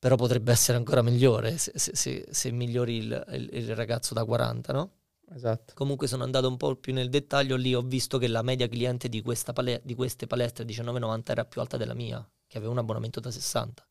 però 0.04 0.16
potrebbe 0.16 0.52
essere 0.52 0.76
ancora 0.76 1.00
migliore 1.00 1.56
se, 1.56 1.72
se- 1.76 1.96
se- 1.96 2.26
se 2.30 2.50
migliori 2.50 2.96
il, 2.98 3.24
il- 3.30 3.48
il 3.52 3.74
ragazzo 3.74 4.12
da 4.12 4.22
40, 4.26 4.70
no? 4.74 4.90
Esatto. 5.34 5.72
Comunque 5.74 6.06
sono 6.06 6.24
andato 6.24 6.46
un 6.46 6.58
po' 6.58 6.76
più 6.76 6.92
nel 6.92 7.08
dettaglio, 7.08 7.56
lì 7.56 7.74
ho 7.74 7.80
visto 7.80 8.18
che 8.18 8.28
la 8.28 8.42
media 8.42 8.68
cliente 8.68 9.08
di, 9.08 9.22
questa 9.22 9.54
pale- 9.54 9.80
di 9.82 9.94
queste 9.94 10.26
palestre 10.26 10.66
19,90 10.66 11.32
era 11.32 11.46
più 11.46 11.62
alta 11.62 11.78
della 11.78 11.94
mia, 11.94 12.22
che 12.46 12.58
aveva 12.58 12.70
un 12.72 12.78
abbonamento 12.78 13.18
da 13.18 13.30
60. 13.30 13.86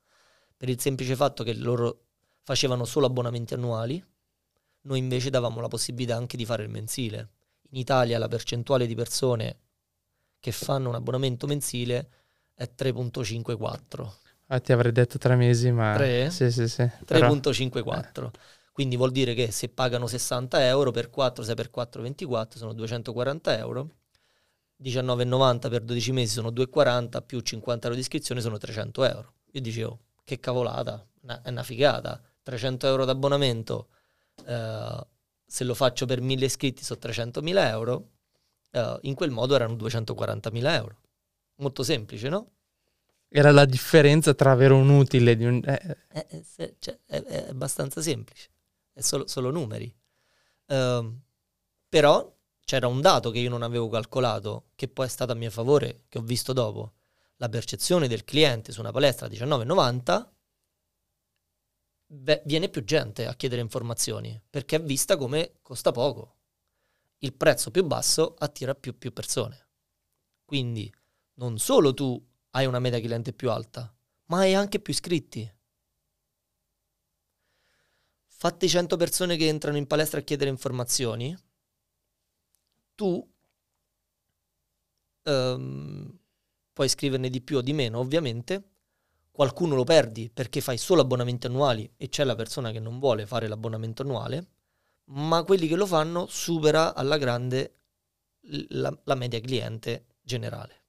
Per 0.55 0.69
il 0.69 0.79
semplice 0.79 1.15
fatto 1.15 1.43
che 1.43 1.55
loro 1.55 2.03
facevano 2.43 2.85
solo 2.85 3.07
abbonamenti 3.07 3.55
annuali, 3.55 4.03
noi 4.81 4.99
invece 4.99 5.31
davamo 5.31 5.61
la 5.61 5.67
possibilità 5.67 6.15
anche 6.15 6.37
di 6.37 6.45
fare 6.45 6.61
il 6.61 6.69
mensile. 6.69 7.29
In 7.71 7.79
Italia 7.79 8.19
la 8.19 8.27
percentuale 8.27 8.85
di 8.85 8.93
persone 8.93 9.57
che 10.39 10.51
fanno 10.51 10.89
un 10.89 10.95
abbonamento 10.95 11.47
mensile 11.47 12.09
è 12.53 12.69
3.54. 12.75 14.21
Ah, 14.47 14.59
ti 14.59 14.71
avrei 14.71 14.91
detto 14.91 15.17
tre 15.17 15.35
mesi, 15.35 15.71
ma... 15.71 15.93
Tre? 15.95 16.29
Sì, 16.29 16.51
sì, 16.51 16.67
sì. 16.67 16.87
Però- 17.05 17.27
3.54. 17.33 18.31
Quindi 18.71 18.95
vuol 18.97 19.11
dire 19.11 19.33
che 19.35 19.51
se 19.51 19.69
pagano 19.69 20.07
60 20.07 20.65
euro 20.65 20.91
per 20.91 21.09
4, 21.09 21.43
6 21.43 21.55
per 21.55 21.69
4, 21.69 22.01
24 22.01 22.57
sono 22.59 22.73
240 22.73 23.57
euro. 23.57 23.89
19,90 24.81 25.69
per 25.69 25.81
12 25.83 26.11
mesi 26.11 26.33
sono 26.33 26.49
2,40 26.49 27.21
più 27.21 27.39
50 27.39 27.85
euro 27.85 27.95
di 27.95 28.01
iscrizione 28.01 28.41
sono 28.41 28.57
300 28.57 29.03
euro. 29.03 29.33
Io 29.51 29.61
dicevo, 29.61 29.99
che 30.23 30.39
cavolata, 30.39 31.05
una- 31.21 31.41
è 31.41 31.49
una 31.49 31.63
figata. 31.63 32.19
300 32.41 32.87
euro 32.87 33.05
d'abbonamento, 33.05 33.87
eh, 34.45 35.07
se 35.45 35.63
lo 35.63 35.73
faccio 35.75 36.05
per 36.05 36.19
1000 36.19 36.45
iscritti 36.45 36.83
sono 36.83 36.99
300.000 36.99 37.69
euro. 37.69 38.09
Eh, 38.71 38.97
in 39.03 39.13
quel 39.13 39.29
modo 39.29 39.53
erano 39.55 39.75
240.000 39.75 40.75
euro. 40.75 40.97
Molto 41.57 41.83
semplice, 41.83 42.27
no? 42.27 42.49
Era 43.35 43.51
la 43.51 43.65
differenza 43.65 44.33
tra 44.33 44.51
avere 44.51 44.73
un 44.73 44.87
utile 44.87 45.35
di 45.35 45.43
un... 45.43 45.61
eh, 45.65 45.97
Eh, 46.07 46.25
eh, 46.29 46.43
se- 46.43 46.75
cioè, 46.79 46.97
è, 47.05 47.21
è 47.23 47.49
abbastanza 47.49 48.01
semplice, 48.01 48.49
è 48.93 49.01
solo, 49.01 49.27
solo 49.27 49.49
numeri. 49.51 49.93
Ehm, 50.67 51.21
però 51.89 52.31
c'era 52.65 52.87
un 52.87 53.01
dato 53.01 53.31
che 53.31 53.39
io 53.39 53.49
non 53.49 53.63
avevo 53.63 53.89
calcolato, 53.89 54.69
che 54.75 54.87
poi 54.87 55.07
è 55.07 55.09
stato 55.09 55.31
a 55.31 55.35
mio 55.35 55.49
favore, 55.51 56.05
che 56.09 56.19
ho 56.19 56.21
visto 56.21 56.53
dopo. 56.53 56.93
La 57.37 57.49
percezione 57.49 58.07
del 58.07 58.23
cliente 58.23 58.71
su 58.71 58.79
una 58.79 58.91
palestra 58.91 59.25
a 59.25 59.29
19,90 59.29 60.31
beh, 62.07 62.43
viene 62.45 62.69
più 62.69 62.83
gente 62.83 63.25
a 63.27 63.35
chiedere 63.35 63.61
informazioni, 63.61 64.39
perché 64.49 64.77
è 64.77 64.81
vista 64.81 65.17
come 65.17 65.57
costa 65.61 65.91
poco. 65.91 66.37
Il 67.19 67.33
prezzo 67.33 67.71
più 67.71 67.83
basso 67.85 68.35
attira 68.37 68.75
più, 68.75 68.97
più 68.97 69.13
persone. 69.13 69.67
Quindi 70.45 70.93
non 71.35 71.57
solo 71.59 71.93
tu 71.93 72.21
hai 72.55 72.65
una 72.65 72.79
media 72.79 72.99
cliente 72.99 73.33
più 73.33 73.49
alta, 73.49 73.93
ma 74.25 74.39
hai 74.39 74.53
anche 74.53 74.79
più 74.79 74.93
iscritti. 74.93 75.51
Fatti 78.27 78.67
100 78.67 78.97
persone 78.97 79.37
che 79.37 79.47
entrano 79.47 79.77
in 79.77 79.87
palestra 79.87 80.19
a 80.19 80.23
chiedere 80.23 80.49
informazioni, 80.49 81.35
tu 82.95 83.27
ehm, 85.23 86.19
puoi 86.73 86.89
scriverne 86.89 87.29
di 87.29 87.41
più 87.41 87.57
o 87.57 87.61
di 87.61 87.73
meno, 87.73 87.99
ovviamente. 87.99 88.69
Qualcuno 89.31 89.75
lo 89.75 89.83
perdi 89.83 90.29
perché 90.29 90.61
fai 90.61 90.77
solo 90.77 91.01
abbonamenti 91.01 91.47
annuali 91.47 91.91
e 91.97 92.09
c'è 92.09 92.23
la 92.23 92.35
persona 92.35 92.71
che 92.71 92.79
non 92.79 92.99
vuole 92.99 93.25
fare 93.25 93.47
l'abbonamento 93.47 94.03
annuale, 94.03 94.47
ma 95.05 95.43
quelli 95.43 95.67
che 95.67 95.75
lo 95.75 95.87
fanno 95.87 96.27
supera 96.27 96.93
alla 96.93 97.17
grande 97.17 97.79
la, 98.69 98.95
la 99.05 99.15
media 99.15 99.39
cliente 99.39 100.17
generale. 100.21 100.82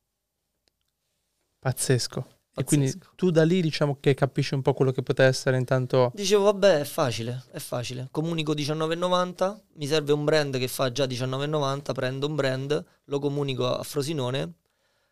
Pazzesco. 1.64 2.26
E 2.56 2.62
quindi 2.62 2.86
Pazzesco. 2.86 3.12
tu 3.16 3.30
da 3.30 3.42
lì 3.42 3.62
diciamo 3.62 3.96
che 3.98 4.12
capisci 4.12 4.52
un 4.52 4.60
po' 4.60 4.74
quello 4.74 4.92
che 4.92 5.02
poteva 5.02 5.28
essere 5.28 5.56
intanto... 5.56 6.12
Dicevo, 6.14 6.44
vabbè, 6.44 6.80
è 6.80 6.84
facile, 6.84 7.42
è 7.50 7.58
facile. 7.58 8.08
Comunico 8.10 8.52
19,90, 8.52 9.60
mi 9.76 9.86
serve 9.86 10.12
un 10.12 10.24
brand 10.24 10.58
che 10.58 10.68
fa 10.68 10.92
già 10.92 11.06
19,90, 11.06 11.92
prendo 11.92 12.26
un 12.26 12.34
brand, 12.34 12.84
lo 13.06 13.18
comunico 13.18 13.74
a 13.74 13.82
Frosinone, 13.82 14.52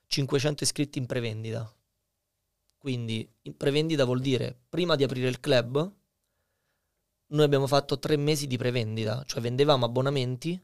500 0.07 0.63
iscritti 0.63 0.99
in 0.99 1.07
prevendita. 1.07 1.75
Quindi 2.79 3.29
in 3.43 3.57
prevendita 3.57 4.05
vuol 4.05 4.21
dire 4.21 4.57
prima 4.69 4.95
di 4.95 5.03
aprire 5.03 5.29
il 5.29 5.41
club 5.41 5.91
noi 7.29 7.45
abbiamo 7.45 7.67
fatto 7.67 7.99
tre 7.99 8.17
mesi 8.17 8.47
di 8.47 8.59
prevendita, 8.59 9.23
cioè 9.25 9.41
vendevamo 9.41 9.87
abbonamenti 9.87 10.61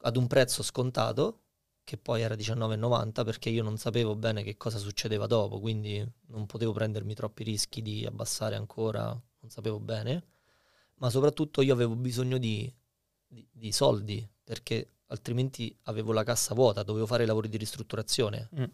ad 0.00 0.16
un 0.16 0.26
prezzo 0.26 0.64
scontato 0.64 1.42
che 1.86 1.96
poi 1.96 2.22
era 2.22 2.34
19,90 2.34 3.24
perché 3.24 3.48
io 3.48 3.62
non 3.62 3.78
sapevo 3.78 4.16
bene 4.16 4.42
che 4.42 4.56
cosa 4.56 4.76
succedeva 4.76 5.28
dopo, 5.28 5.60
quindi 5.60 6.04
non 6.26 6.44
potevo 6.44 6.72
prendermi 6.72 7.14
troppi 7.14 7.44
rischi 7.44 7.80
di 7.80 8.04
abbassare 8.04 8.56
ancora, 8.56 9.04
non 9.04 9.50
sapevo 9.50 9.78
bene, 9.78 10.24
ma 10.96 11.10
soprattutto 11.10 11.62
io 11.62 11.72
avevo 11.72 11.94
bisogno 11.94 12.38
di, 12.38 12.68
di, 13.24 13.46
di 13.52 13.70
soldi 13.70 14.28
perché 14.42 14.94
altrimenti 15.06 15.78
avevo 15.84 16.10
la 16.10 16.24
cassa 16.24 16.54
vuota, 16.54 16.82
dovevo 16.82 17.06
fare 17.06 17.22
i 17.22 17.26
lavori 17.26 17.48
di 17.48 17.56
ristrutturazione. 17.56 18.48
Mm. 18.58 18.64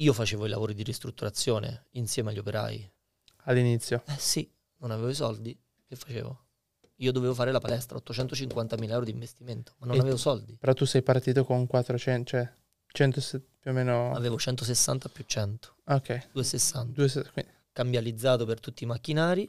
Io 0.00 0.12
facevo 0.12 0.46
i 0.46 0.48
lavori 0.48 0.74
di 0.74 0.82
ristrutturazione 0.82 1.86
insieme 1.90 2.30
agli 2.30 2.38
operai. 2.38 2.90
All'inizio. 3.44 4.02
Eh 4.06 4.18
sì, 4.18 4.50
non 4.78 4.90
avevo 4.90 5.10
i 5.10 5.14
soldi, 5.14 5.56
che 5.86 5.94
facevo? 5.94 6.46
Io 7.00 7.12
dovevo 7.12 7.34
fare 7.34 7.52
la 7.52 7.60
palestra, 7.60 7.96
850.000 7.98 8.90
euro 8.90 9.04
di 9.04 9.12
investimento, 9.12 9.74
ma 9.78 9.86
non 9.86 9.96
E- 9.96 10.00
avevo 10.00 10.16
soldi. 10.16 10.56
Però 10.58 10.72
tu 10.74 10.84
sei 10.84 11.02
partito 11.02 11.44
con 11.44 11.66
400, 11.66 12.28
cioè 12.30 12.52
100 12.88 13.20
se- 13.20 13.40
più 13.60 13.70
o 13.70 13.74
meno... 13.74 14.12
Avevo 14.14 14.36
160 14.36 15.08
più 15.08 15.24
100, 15.26 15.76
Ok, 15.84 16.28
260. 16.32 16.92
due 16.92 17.08
se- 17.08 17.24
quindi- 17.32 17.52
Cambializzato 17.72 18.44
per 18.44 18.58
tutti 18.58 18.82
i 18.82 18.86
macchinari, 18.86 19.48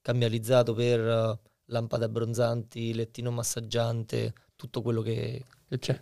cambializzato 0.00 0.74
per 0.74 1.00
eh, 1.00 1.38
lampade 1.66 2.04
abbronzanti, 2.04 2.94
lettino 2.94 3.32
massaggiante, 3.32 4.32
tutto 4.54 4.80
quello 4.80 5.02
che, 5.02 5.44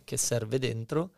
che 0.04 0.16
serve 0.18 0.58
dentro. 0.58 1.12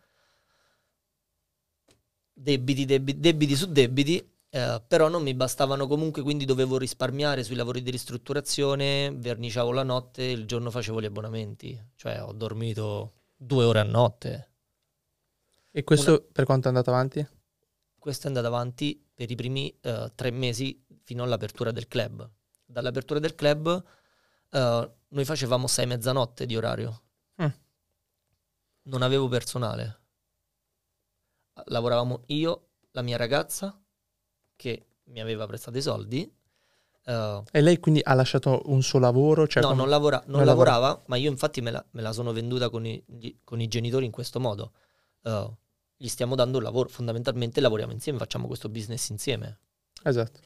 Debiti, 2.32 2.84
debiti, 2.84 3.18
debiti 3.18 3.56
su 3.56 3.66
debiti, 3.72 4.24
eh, 4.54 4.80
però 4.86 5.08
non 5.08 5.24
mi 5.24 5.34
bastavano 5.34 5.88
comunque, 5.88 6.22
quindi 6.22 6.44
dovevo 6.44 6.78
risparmiare 6.78 7.42
sui 7.42 7.56
lavori 7.56 7.82
di 7.82 7.90
ristrutturazione, 7.90 9.12
verniciavo 9.12 9.72
la 9.72 9.82
notte, 9.82 10.22
il 10.22 10.46
giorno 10.46 10.70
facevo 10.70 11.00
gli 11.00 11.06
abbonamenti, 11.06 11.76
cioè 11.96 12.22
ho 12.22 12.32
dormito 12.32 13.14
due 13.34 13.64
ore 13.64 13.80
a 13.80 13.82
notte. 13.82 14.52
E 15.72 15.82
questo 15.82 16.28
per 16.30 16.44
quanto 16.44 16.66
è 16.66 16.68
andato 16.68 16.90
avanti? 16.90 17.26
Questo 17.98 18.26
è 18.26 18.28
andato 18.28 18.46
avanti 18.46 19.04
per 19.12 19.28
i 19.28 19.34
primi 19.34 19.76
eh, 19.80 20.12
tre 20.14 20.30
mesi 20.30 20.86
fino 21.02 21.24
all'apertura 21.24 21.72
del 21.72 21.88
club. 21.88 22.30
Dall'apertura 22.64 23.18
del 23.18 23.34
club 23.34 23.84
eh, 24.50 24.92
noi 25.08 25.24
facevamo 25.24 25.66
sei 25.66 25.86
mezzanotte 25.86 26.46
di 26.46 26.54
orario. 26.54 27.02
Mm. 27.42 27.48
Non 28.82 29.02
avevo 29.02 29.26
personale. 29.26 30.02
Lavoravamo 31.64 32.22
io, 32.26 32.68
la 32.92 33.02
mia 33.02 33.16
ragazza, 33.16 33.76
che 34.64 34.86
mi 35.08 35.20
aveva 35.20 35.46
prestato 35.46 35.76
i 35.76 35.82
soldi. 35.82 36.30
eh, 37.06 37.42
E 37.50 37.60
lei 37.60 37.78
quindi 37.78 38.00
ha 38.02 38.14
lasciato 38.14 38.62
un 38.66 38.82
suo 38.82 38.98
lavoro? 38.98 39.46
Cioè 39.46 39.62
no, 39.62 39.68
come- 39.68 39.80
non, 39.80 39.90
lavora- 39.90 40.22
non 40.26 40.36
non 40.38 40.46
lavora. 40.46 40.70
lavorava, 40.72 41.02
ma 41.08 41.16
io 41.16 41.30
infatti 41.30 41.60
me 41.60 41.70
la, 41.70 41.84
me 41.90 42.00
la 42.00 42.12
sono 42.12 42.32
venduta 42.32 42.70
con 42.70 42.86
i, 42.86 43.02
gli- 43.06 43.34
con 43.44 43.60
i 43.60 43.68
genitori 43.68 44.06
in 44.06 44.10
questo 44.10 44.40
modo. 44.40 44.72
Eh, 45.22 45.50
gli 45.96 46.08
stiamo 46.08 46.34
dando 46.34 46.56
un 46.58 46.64
lavoro, 46.64 46.88
fondamentalmente 46.88 47.60
lavoriamo 47.60 47.92
insieme, 47.92 48.18
facciamo 48.18 48.46
questo 48.46 48.68
business 48.70 49.10
insieme. 49.10 49.58
Esatto. 50.02 50.40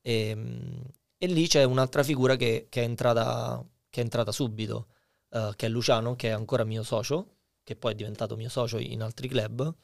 E, 0.00 0.36
e 1.18 1.26
lì 1.26 1.46
c'è 1.46 1.64
un'altra 1.64 2.02
figura 2.02 2.36
che, 2.36 2.66
che 2.70 2.80
è, 2.80 2.84
entrata, 2.84 3.62
che 3.90 4.00
è 4.00 4.04
entrata 4.04 4.32
subito, 4.32 4.86
eh, 5.30 5.52
che 5.56 5.66
è 5.66 5.68
Luciano, 5.68 6.16
che 6.16 6.28
è 6.28 6.30
ancora 6.32 6.64
mio 6.64 6.82
socio, 6.82 7.36
che 7.62 7.76
poi 7.76 7.92
è 7.92 7.94
diventato 7.94 8.34
mio 8.36 8.48
socio 8.48 8.78
in 8.78 9.02
altri 9.02 9.28
club. 9.28 9.74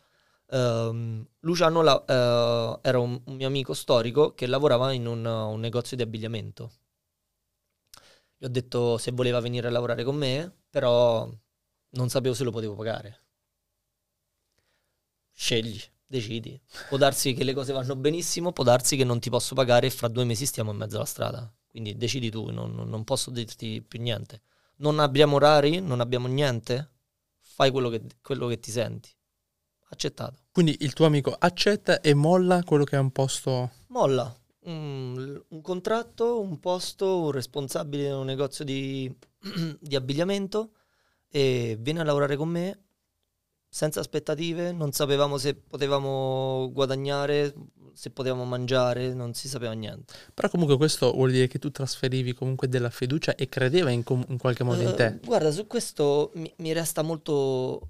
Ehm, 0.50 1.26
Luciano 1.40 1.82
la- 1.82 2.02
eh, 2.06 2.78
era 2.88 2.98
un, 2.98 3.20
un 3.24 3.34
mio 3.36 3.46
amico 3.46 3.74
storico 3.74 4.32
che 4.34 4.46
lavorava 4.46 4.92
in 4.92 5.06
un, 5.06 5.24
un 5.26 5.60
negozio 5.60 5.96
di 5.96 6.02
abbigliamento. 6.02 6.70
Gli 8.36 8.44
ho 8.44 8.48
detto 8.48 8.96
se 8.98 9.10
voleva 9.12 9.40
venire 9.40 9.66
a 9.68 9.70
lavorare 9.70 10.04
con 10.04 10.16
me, 10.16 10.52
però 10.70 11.28
non 11.90 12.08
sapevo 12.08 12.34
se 12.34 12.44
lo 12.44 12.50
potevo 12.50 12.74
pagare. 12.74 13.20
Scegli, 15.32 15.80
decidi. 16.06 16.60
Può 16.86 16.96
darsi 16.96 17.34
che 17.34 17.44
le 17.44 17.52
cose 17.54 17.72
vanno 17.72 17.94
benissimo, 17.96 18.52
può 18.52 18.64
darsi 18.64 18.96
che 18.96 19.04
non 19.04 19.20
ti 19.20 19.30
posso 19.30 19.54
pagare 19.54 19.86
e 19.86 19.90
fra 19.90 20.08
due 20.08 20.24
mesi 20.24 20.46
stiamo 20.46 20.70
in 20.72 20.76
mezzo 20.78 20.96
alla 20.96 21.04
strada. 21.04 21.52
Quindi 21.68 21.96
decidi 21.96 22.30
tu, 22.30 22.50
non- 22.50 22.74
non 22.74 23.04
posso 23.04 23.30
dirti 23.30 23.82
più 23.82 24.00
niente. 24.00 24.42
Non 24.76 24.98
abbiamo 25.00 25.36
orari, 25.36 25.80
non 25.80 26.00
abbiamo 26.00 26.26
niente, 26.28 26.90
fai 27.40 27.70
quello 27.70 27.88
che, 27.90 28.02
quello 28.22 28.46
che 28.48 28.58
ti 28.60 28.70
senti. 28.70 29.13
Accettato. 29.94 30.34
Quindi 30.52 30.76
il 30.80 30.92
tuo 30.92 31.06
amico 31.06 31.34
accetta 31.38 32.00
e 32.00 32.14
molla 32.14 32.62
quello 32.64 32.84
che 32.84 32.96
è 32.96 32.98
un 32.98 33.10
posto... 33.10 33.70
Molla. 33.88 34.34
Un, 34.66 35.42
un 35.48 35.60
contratto, 35.60 36.40
un 36.40 36.58
posto, 36.58 37.20
un 37.20 37.30
responsabile 37.30 38.04
di 38.08 38.12
un 38.12 38.24
negozio 38.24 38.64
di, 38.64 39.14
di 39.80 39.94
abbigliamento 39.94 40.70
e 41.28 41.76
viene 41.80 42.00
a 42.00 42.04
lavorare 42.04 42.36
con 42.36 42.48
me 42.48 42.78
senza 43.68 44.00
aspettative, 44.00 44.72
non 44.72 44.92
sapevamo 44.92 45.36
se 45.36 45.54
potevamo 45.54 46.70
guadagnare, 46.72 47.52
se 47.92 48.10
potevamo 48.10 48.44
mangiare, 48.44 49.12
non 49.12 49.34
si 49.34 49.48
sapeva 49.48 49.72
niente. 49.72 50.14
Però 50.32 50.48
comunque 50.48 50.76
questo 50.76 51.12
vuol 51.12 51.32
dire 51.32 51.48
che 51.48 51.58
tu 51.58 51.70
trasferivi 51.72 52.34
comunque 52.34 52.68
della 52.68 52.90
fiducia 52.90 53.34
e 53.34 53.48
credeva 53.48 53.90
in, 53.90 54.04
com- 54.04 54.24
in 54.28 54.38
qualche 54.38 54.62
modo 54.64 54.80
in 54.80 54.88
Eh, 54.90 54.94
te. 54.94 55.18
guarda, 55.24 55.50
su 55.50 55.66
questo 55.66 56.30
mi, 56.34 56.52
mi 56.58 56.72
resta 56.72 57.02
molto 57.02 57.88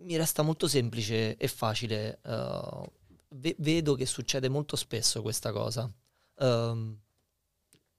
mi 0.00 0.16
resta 0.16 0.42
molto 0.42 0.66
semplice 0.68 1.36
e 1.36 1.48
facile. 1.48 2.20
eh, 2.24 2.90
ve- 3.30 3.56
vedo 3.58 3.94
che 3.94 4.06
succede 4.06 4.48
molto 4.48 4.76
spesso 4.76 5.22
questa 5.22 5.52
cosa. 5.52 5.90
Ehm, 6.38 6.98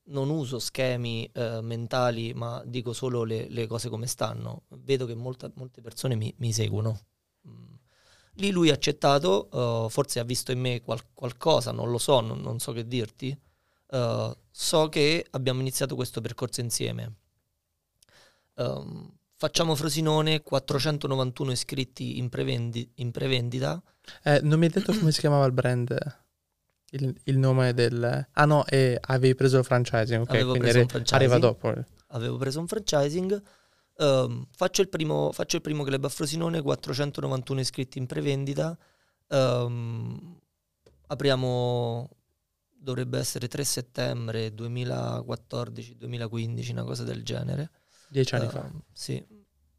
non 0.03 0.29
uso 0.29 0.59
schemi 0.59 1.29
eh, 1.31 1.61
mentali, 1.61 2.33
ma 2.33 2.61
dico 2.65 2.91
solo 2.93 3.23
le, 3.23 3.47
le 3.49 3.67
cose 3.67 3.89
come 3.89 4.07
stanno. 4.07 4.63
Vedo 4.69 5.05
che 5.05 5.15
molta- 5.15 5.51
molte 5.55 5.81
persone 5.81 6.15
mi, 6.15 6.33
mi 6.37 6.51
seguono. 6.51 6.99
Mm. 7.47 7.73
Lì 8.35 8.51
lui 8.51 8.69
ha 8.69 8.73
accettato, 8.73 9.49
eh, 9.87 9.89
forse 9.89 10.19
ha 10.19 10.23
visto 10.23 10.51
in 10.51 10.59
me 10.59 10.81
qual- 10.81 11.13
qualcosa, 11.13 11.71
non 11.71 11.89
lo 11.91 11.97
so, 11.97 12.19
non, 12.21 12.39
non 12.41 12.59
so 12.59 12.71
che 12.73 12.87
dirti. 12.87 13.37
Eh, 13.87 14.37
so 14.51 14.89
che 14.89 15.25
abbiamo 15.31 15.61
iniziato 15.61 15.95
questo 15.95 16.21
percorso 16.21 16.61
insieme. 16.61 17.15
Ehm, 18.55 19.11
facciamo 19.41 19.73
Frosinone, 19.73 20.43
491 20.43 21.51
iscritti 21.51 22.19
in, 22.19 22.29
prevendi- 22.29 22.87
in 22.97 23.09
prevendita. 23.09 23.81
Eh, 24.21 24.39
non 24.43 24.59
mi 24.59 24.65
hai 24.65 24.71
detto 24.71 24.93
come 24.93 25.11
si 25.11 25.19
chiamava 25.19 25.45
il 25.45 25.51
brand? 25.51 25.97
Il, 26.91 27.19
il 27.23 27.39
nome 27.39 27.73
del... 27.73 28.27
Ah 28.33 28.45
no, 28.45 28.63
e 28.67 28.99
avevi 29.01 29.33
preso 29.33 29.57
il 29.57 29.63
franchising, 29.63 30.21
ok? 30.21 30.29
Avevo 30.29 30.53
preso 30.53 30.81
un 30.81 30.87
franchising. 30.87 31.19
arriva 31.19 31.39
dopo. 31.39 31.73
avevo 32.09 32.37
preso 32.37 32.59
un 32.59 32.67
franchising. 32.67 33.41
ehm, 33.97 34.45
faccio, 34.55 34.83
il 34.83 34.89
primo, 34.89 35.31
faccio 35.31 35.55
il 35.55 35.63
primo 35.63 35.83
club 35.83 36.05
a 36.05 36.09
Frosinone, 36.09 36.61
491 36.61 37.61
iscritti 37.61 37.97
in 37.97 38.05
prevendita. 38.05 38.77
ehm, 39.27 40.37
apriamo, 41.07 42.09
dovrebbe 42.69 43.17
essere 43.17 43.47
3 43.47 43.63
settembre 43.63 44.53
2014-2015, 44.53 46.71
una 46.73 46.83
cosa 46.83 47.03
del 47.03 47.23
genere. 47.23 47.71
Dieci 48.11 48.35
anni 48.35 48.47
fa. 48.47 48.63
Ehm, 48.65 48.81
Sì, 48.93 49.23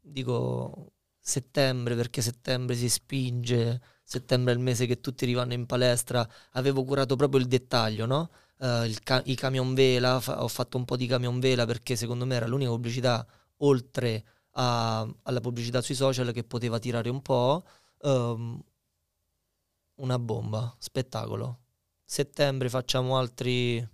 dico 0.01 0.91
settembre 1.19 1.95
perché 1.95 2.21
settembre 2.21 2.75
si 2.75 2.89
spinge, 2.89 3.81
settembre 4.03 4.53
è 4.53 4.55
il 4.55 4.61
mese 4.61 4.85
che 4.85 4.99
tutti 4.99 5.25
rivanno 5.25 5.53
in 5.53 5.65
palestra. 5.65 6.27
Avevo 6.51 6.83
curato 6.83 7.15
proprio 7.15 7.39
il 7.39 7.47
dettaglio, 7.47 8.05
no? 8.05 8.29
Eh, 8.59 8.85
il 8.85 8.99
ca- 9.03 9.21
I 9.25 9.35
camion 9.35 9.73
vela, 9.73 10.19
fa- 10.19 10.43
ho 10.43 10.47
fatto 10.47 10.77
un 10.77 10.85
po' 10.85 10.97
di 10.97 11.07
camion 11.07 11.39
vela 11.39 11.65
perché 11.65 11.95
secondo 11.95 12.25
me 12.25 12.35
era 12.35 12.47
l'unica 12.47 12.71
pubblicità 12.71 13.25
oltre 13.57 14.23
a- 14.51 15.07
alla 15.23 15.39
pubblicità 15.39 15.81
sui 15.81 15.95
social 15.95 16.31
che 16.33 16.43
poteva 16.43 16.79
tirare 16.79 17.09
un 17.09 17.21
po'. 17.21 17.63
Ehm, 18.01 18.61
una 19.95 20.19
bomba, 20.19 20.75
spettacolo. 20.79 21.59
Settembre 22.03 22.69
facciamo 22.69 23.17
altri 23.17 23.85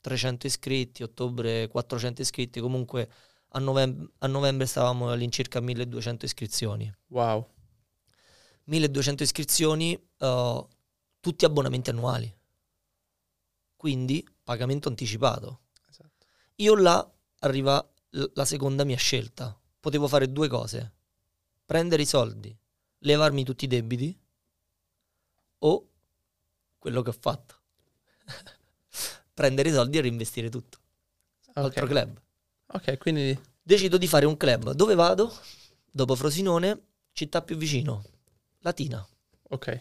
300 0.00 0.46
iscritti, 0.46 1.02
ottobre 1.02 1.68
400 1.68 2.22
iscritti, 2.22 2.60
comunque 2.60 3.08
a, 3.54 3.58
novem- 3.60 4.10
a 4.18 4.26
novembre 4.26 4.66
stavamo 4.66 5.10
all'incirca 5.10 5.58
a 5.58 5.62
1200 5.62 6.24
iscrizioni. 6.24 6.92
Wow. 7.08 7.48
1200 8.64 9.22
iscrizioni, 9.22 9.94
eh, 10.18 10.66
tutti 11.20 11.44
abbonamenti 11.44 11.90
annuali. 11.90 12.34
Quindi 13.76 14.26
pagamento 14.42 14.88
anticipato. 14.88 15.60
Esatto. 15.88 16.26
Io 16.56 16.74
là 16.76 17.12
arriva 17.40 17.86
la 18.10 18.44
seconda 18.44 18.84
mia 18.84 18.96
scelta. 18.96 19.56
Potevo 19.78 20.08
fare 20.08 20.30
due 20.32 20.48
cose. 20.48 20.92
Prendere 21.64 22.02
i 22.02 22.06
soldi, 22.06 22.56
levarmi 22.98 23.44
tutti 23.44 23.64
i 23.64 23.68
debiti 23.68 24.18
o 25.58 25.90
quello 26.78 27.02
che 27.02 27.10
ho 27.10 27.16
fatto. 27.18 27.60
Prendere 29.34 29.68
i 29.68 29.72
soldi 29.72 29.98
e 29.98 30.00
reinvestire 30.00 30.48
tutto. 30.48 30.78
Altro 31.54 31.84
Ok, 31.84 31.90
club. 31.90 32.22
Ok, 32.66 32.98
quindi 32.98 33.38
Decido 33.62 33.96
di 33.96 34.06
fare 34.06 34.26
un 34.26 34.36
club. 34.36 34.72
Dove 34.72 34.94
vado? 34.94 35.32
Dopo 35.90 36.14
Frosinone, 36.14 36.80
città 37.12 37.40
più 37.42 37.56
vicino. 37.56 38.04
Latina, 38.60 39.06
Ok. 39.50 39.80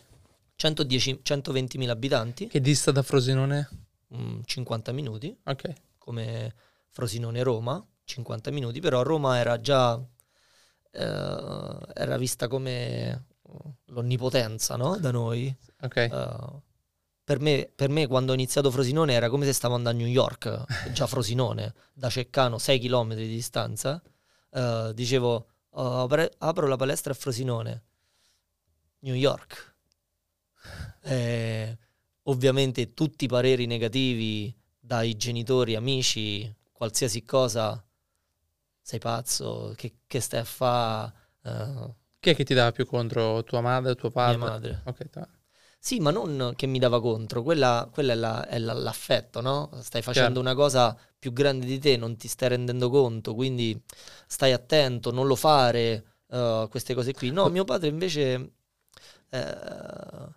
110 0.55 1.21
120.000 1.23 1.89
abitanti, 1.89 2.47
Che 2.47 2.61
dista 2.61 2.91
da 2.91 3.01
Frosinone? 3.01 3.69
mm, 4.15 4.41
50 4.45 4.91
minuti, 4.91 5.35
Ok. 5.45 5.73
come 5.97 6.53
Frosinone-Roma, 6.89 7.85
50 8.05 8.51
minuti, 8.51 8.79
però 8.79 9.01
Roma 9.01 9.37
era 9.37 9.59
già 9.59 9.99
eh, 10.91 11.77
era 11.93 12.17
vista 12.17 12.47
come 12.47 13.25
l'onnipotenza 13.87 14.75
no? 14.75 14.97
da 14.97 15.11
noi. 15.11 15.53
Ok. 15.81 15.95
Eh, 15.95 16.61
per, 17.23 17.39
me, 17.39 17.71
per 17.73 17.89
me 17.89 18.07
quando 18.07 18.31
ho 18.31 18.35
iniziato 18.35 18.69
Frosinone 18.71 19.13
era 19.13 19.29
come 19.29 19.45
se 19.45 19.53
stavo 19.53 19.75
andando 19.75 19.99
a 19.99 20.03
New 20.03 20.11
York, 20.11 20.91
già 20.91 21.07
Frosinone, 21.07 21.73
da 21.93 22.09
Ceccano 22.09 22.57
6 22.57 22.79
km 22.79 23.13
di 23.15 23.27
distanza. 23.27 24.01
Eh, 24.51 24.91
dicevo, 24.93 25.47
"Oh, 25.71 26.07
apro 26.37 26.67
la 26.67 26.75
palestra 26.75 27.13
a 27.13 27.15
Frosinone, 27.15 27.83
New 28.99 29.15
York. 29.15 29.75
Eh, 31.01 31.77
ovviamente 32.23 32.93
tutti 32.93 33.25
i 33.25 33.27
pareri 33.27 33.65
negativi 33.65 34.53
dai 34.79 35.15
genitori, 35.15 35.75
amici, 35.75 36.53
qualsiasi 36.71 37.23
cosa, 37.23 37.83
sei 38.81 38.99
pazzo, 38.99 39.73
che, 39.75 39.99
che 40.07 40.19
stai 40.19 40.39
a 40.41 40.43
fare? 40.45 41.13
Chi 42.19 42.29
è 42.29 42.35
che 42.35 42.43
ti 42.45 42.53
dava 42.53 42.71
più 42.71 42.85
contro? 42.85 43.43
Tua 43.43 43.59
madre, 43.61 43.95
tuo 43.95 44.09
padre? 44.09 44.37
mia 44.37 44.47
madre. 44.47 44.81
Ok, 44.85 45.09
ta- 45.09 45.27
Sì, 45.85 45.99
ma 45.99 46.11
non 46.11 46.53
che 46.55 46.65
mi 46.65 46.79
dava 46.79 47.01
contro, 47.01 47.43
quella, 47.43 47.89
quella 47.91 48.13
è, 48.13 48.15
la- 48.15 48.47
è 48.47 48.57
la- 48.57 48.71
l'affetto, 48.73 49.41
no? 49.41 49.69
Stai 49.81 50.01
facendo 50.01 50.39
una 50.39 50.55
cosa 50.55 50.97
più 51.19 51.33
grande 51.33 51.65
di 51.65 51.77
te, 51.77 51.97
non 51.97 52.15
ti 52.15 52.29
stai 52.29 52.49
rendendo 52.49 52.89
conto, 52.89 53.35
quindi 53.35 53.77
stai 54.25 54.53
attento, 54.53 55.11
non 55.11 55.27
lo 55.27 55.35
fare, 55.35 56.03
eh, 56.29 56.67
queste 56.69 56.93
cose 56.93 57.13
qui. 57.13 57.31
No, 57.31 57.49
mio 57.49 57.65
padre 57.65 57.89
invece, 57.89 58.53
eh, 59.29 60.27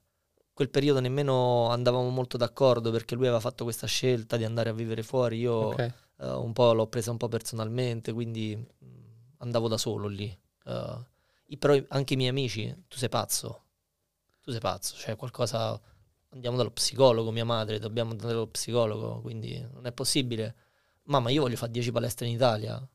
quel 0.52 0.68
periodo 0.70 0.98
nemmeno 1.00 1.68
andavamo 1.68 2.08
molto 2.08 2.36
d'accordo 2.36 2.90
perché 2.90 3.14
lui 3.14 3.24
aveva 3.26 3.40
fatto 3.40 3.62
questa 3.64 3.86
scelta 3.86 4.36
di 4.36 4.44
andare 4.44 4.70
a 4.70 4.72
vivere 4.72 5.02
fuori, 5.04 5.38
io 5.38 5.52
ok. 5.52 5.78
eh, 6.18 6.28
un 6.28 6.52
po' 6.52 6.72
l'ho 6.72 6.88
presa 6.88 7.12
un 7.12 7.18
po' 7.18 7.28
personalmente, 7.28 8.12
quindi 8.12 8.56
mh, 8.56 8.86
andavo 9.38 9.68
da 9.68 9.78
solo 9.78 10.08
lì. 10.08 10.36
I- 11.48 11.56
però 11.58 11.76
anche 11.88 12.14
i 12.14 12.16
miei 12.16 12.30
amici, 12.30 12.74
tu 12.88 12.96
sei 12.96 13.08
pazzo, 13.08 13.65
tu 14.46 14.52
sei 14.52 14.60
pazzo, 14.60 14.94
cioè 14.94 15.16
qualcosa, 15.16 15.78
andiamo 16.28 16.56
dallo 16.56 16.70
psicologo, 16.70 17.32
mia 17.32 17.44
madre, 17.44 17.80
dobbiamo 17.80 18.12
andare 18.12 18.32
dallo 18.32 18.46
psicologo, 18.46 19.20
quindi 19.20 19.60
non 19.72 19.86
è 19.86 19.92
possibile. 19.92 20.54
Mamma, 21.06 21.30
io 21.30 21.42
voglio 21.42 21.56
fare 21.56 21.72
10 21.72 21.90
palestre 21.90 22.28
in 22.28 22.34
Italia. 22.34 22.88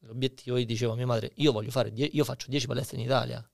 L'obiettivo, 0.00 0.56
io 0.56 0.66
dicevo 0.66 0.94
a 0.94 0.96
mia 0.96 1.06
madre, 1.06 1.30
io 1.36 1.52
voglio 1.52 1.70
fare, 1.70 1.92
die- 1.92 2.10
io 2.12 2.24
faccio 2.24 2.46
10 2.48 2.66
palestre 2.66 2.96
in 2.96 3.04
Italia. 3.04 3.48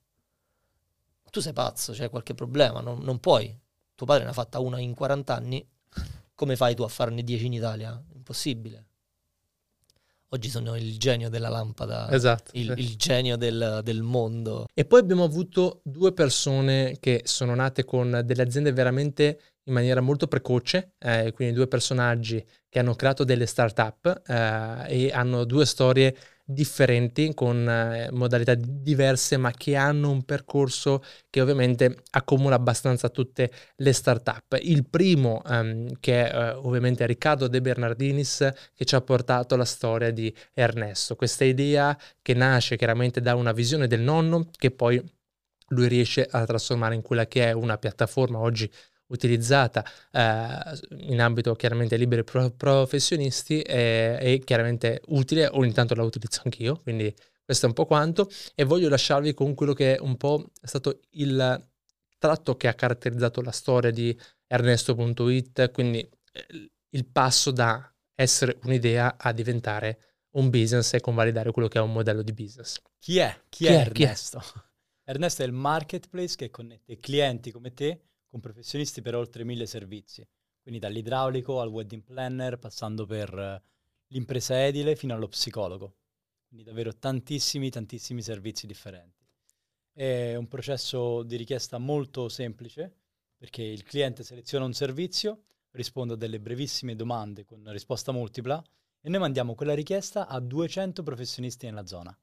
Tu 1.30 1.40
sei 1.40 1.52
pazzo, 1.52 1.92
c'è 1.92 2.08
qualche 2.08 2.32
problema, 2.32 2.80
non, 2.80 3.00
non 3.00 3.18
puoi. 3.20 3.54
Tuo 3.94 4.06
padre 4.06 4.24
ne 4.24 4.30
ha 4.30 4.32
fatta 4.32 4.58
una 4.60 4.78
in 4.80 4.94
40 4.94 5.34
anni, 5.34 5.68
come 6.34 6.56
fai 6.56 6.74
tu 6.74 6.84
a 6.84 6.88
farne 6.88 7.22
10 7.22 7.44
in 7.44 7.52
Italia? 7.52 8.02
Impossibile. 8.14 8.86
Oggi 10.30 10.48
sono 10.48 10.76
il 10.76 10.98
genio 10.98 11.28
della 11.28 11.48
lampada, 11.48 12.10
Esatto. 12.10 12.50
il, 12.54 12.72
sì. 12.76 12.80
il 12.80 12.96
genio 12.96 13.36
del, 13.36 13.80
del 13.84 14.02
mondo. 14.02 14.66
E 14.74 14.84
poi 14.84 15.00
abbiamo 15.00 15.22
avuto 15.22 15.80
due 15.84 16.12
persone 16.12 16.96
che 16.98 17.22
sono 17.24 17.54
nate 17.54 17.84
con 17.84 18.22
delle 18.24 18.42
aziende 18.42 18.72
veramente 18.72 19.40
in 19.64 19.72
maniera 19.72 20.00
molto 20.00 20.26
precoce, 20.26 20.94
eh, 20.98 21.32
quindi 21.32 21.54
due 21.54 21.68
personaggi 21.68 22.44
che 22.68 22.78
hanno 22.80 22.94
creato 22.94 23.22
delle 23.22 23.46
start-up 23.46 24.22
eh, 24.26 25.06
e 25.06 25.10
hanno 25.12 25.44
due 25.44 25.64
storie 25.64 26.16
differenti 26.48 27.34
con 27.34 27.68
eh, 27.68 28.08
modalità 28.12 28.54
di- 28.54 28.82
diverse 28.82 29.36
ma 29.36 29.50
che 29.50 29.74
hanno 29.74 30.10
un 30.10 30.24
percorso 30.24 31.02
che 31.28 31.40
ovviamente 31.40 32.04
accomuna 32.10 32.54
abbastanza 32.54 33.08
tutte 33.08 33.50
le 33.76 33.92
start-up. 33.92 34.56
Il 34.62 34.86
primo 34.88 35.42
ehm, 35.44 35.98
che 35.98 36.30
è 36.30 36.34
eh, 36.34 36.50
ovviamente 36.52 37.04
Riccardo 37.04 37.48
De 37.48 37.60
Bernardinis 37.60 38.48
che 38.74 38.84
ci 38.84 38.94
ha 38.94 39.00
portato 39.00 39.56
la 39.56 39.64
storia 39.64 40.12
di 40.12 40.32
Ernesto, 40.54 41.16
questa 41.16 41.44
idea 41.44 41.98
che 42.22 42.34
nasce 42.34 42.76
chiaramente 42.76 43.20
da 43.20 43.34
una 43.34 43.52
visione 43.52 43.88
del 43.88 44.00
nonno 44.00 44.50
che 44.56 44.70
poi 44.70 45.02
lui 45.70 45.88
riesce 45.88 46.26
a 46.30 46.44
trasformare 46.44 46.94
in 46.94 47.02
quella 47.02 47.26
che 47.26 47.48
è 47.48 47.52
una 47.52 47.76
piattaforma 47.76 48.38
oggi 48.38 48.70
utilizzata 49.08 49.84
eh, 50.10 50.58
in 51.10 51.20
ambito 51.20 51.54
chiaramente 51.54 51.96
liberi 51.96 52.24
pro- 52.24 52.50
professionisti 52.50 53.60
e, 53.60 54.18
e 54.20 54.42
chiaramente 54.44 55.02
utile, 55.08 55.48
ogni 55.52 55.72
tanto 55.72 55.94
la 55.94 56.02
utilizzo 56.02 56.40
anch'io, 56.44 56.80
quindi 56.80 57.14
questo 57.44 57.66
è 57.66 57.68
un 57.68 57.74
po' 57.74 57.86
quanto 57.86 58.28
e 58.54 58.64
voglio 58.64 58.88
lasciarvi 58.88 59.32
con 59.32 59.54
quello 59.54 59.72
che 59.72 59.96
è 59.96 60.00
un 60.00 60.16
po' 60.16 60.50
stato 60.62 61.00
il 61.10 61.64
tratto 62.18 62.56
che 62.56 62.68
ha 62.68 62.74
caratterizzato 62.74 63.40
la 63.42 63.52
storia 63.52 63.90
di 63.90 64.18
Ernesto.it, 64.46 65.70
quindi 65.70 66.00
eh, 66.32 66.70
il 66.90 67.06
passo 67.06 67.50
da 67.50 67.92
essere 68.14 68.58
un'idea 68.64 69.16
a 69.18 69.32
diventare 69.32 70.00
un 70.36 70.50
business 70.50 70.94
e 70.94 71.00
convalidare 71.00 71.50
quello 71.50 71.68
che 71.68 71.78
è 71.78 71.82
un 71.82 71.92
modello 71.92 72.22
di 72.22 72.32
business. 72.32 72.80
Chi 72.98 73.18
è? 73.18 73.42
Chi, 73.48 73.64
Chi 73.64 73.72
è 73.72 73.82
è? 73.82 73.90
Chi 73.92 74.02
è? 74.02 74.06
Ernesto? 74.06 74.42
Ernesto 75.04 75.42
è 75.42 75.46
il 75.46 75.52
marketplace 75.52 76.34
che 76.36 76.50
connette 76.50 76.96
clienti 76.96 77.52
come 77.52 77.72
te 77.72 78.00
con 78.36 78.40
professionisti 78.40 79.00
per 79.00 79.14
oltre 79.14 79.44
mille 79.44 79.66
servizi, 79.66 80.26
quindi 80.60 80.78
dall'idraulico 80.78 81.60
al 81.60 81.68
wedding 81.68 82.02
planner, 82.02 82.58
passando 82.58 83.06
per 83.06 83.32
eh, 83.32 83.62
l'impresa 84.08 84.62
edile 84.62 84.94
fino 84.94 85.14
allo 85.14 85.28
psicologo. 85.28 85.96
Quindi 86.46 86.64
davvero 86.64 86.94
tantissimi, 86.94 87.70
tantissimi 87.70 88.22
servizi 88.22 88.66
differenti. 88.66 89.24
È 89.90 90.34
un 90.34 90.46
processo 90.48 91.22
di 91.22 91.36
richiesta 91.36 91.78
molto 91.78 92.28
semplice 92.28 92.94
perché 93.36 93.62
il 93.62 93.82
cliente 93.82 94.22
seleziona 94.22 94.66
un 94.66 94.74
servizio, 94.74 95.44
risponde 95.70 96.14
a 96.14 96.16
delle 96.16 96.40
brevissime 96.40 96.94
domande 96.94 97.44
con 97.44 97.70
risposta 97.72 98.12
multipla 98.12 98.62
e 99.00 99.08
noi 99.08 99.20
mandiamo 99.20 99.54
quella 99.54 99.74
richiesta 99.74 100.26
a 100.26 100.38
200 100.40 101.02
professionisti 101.02 101.66
nella 101.66 101.86
zona. 101.86 102.16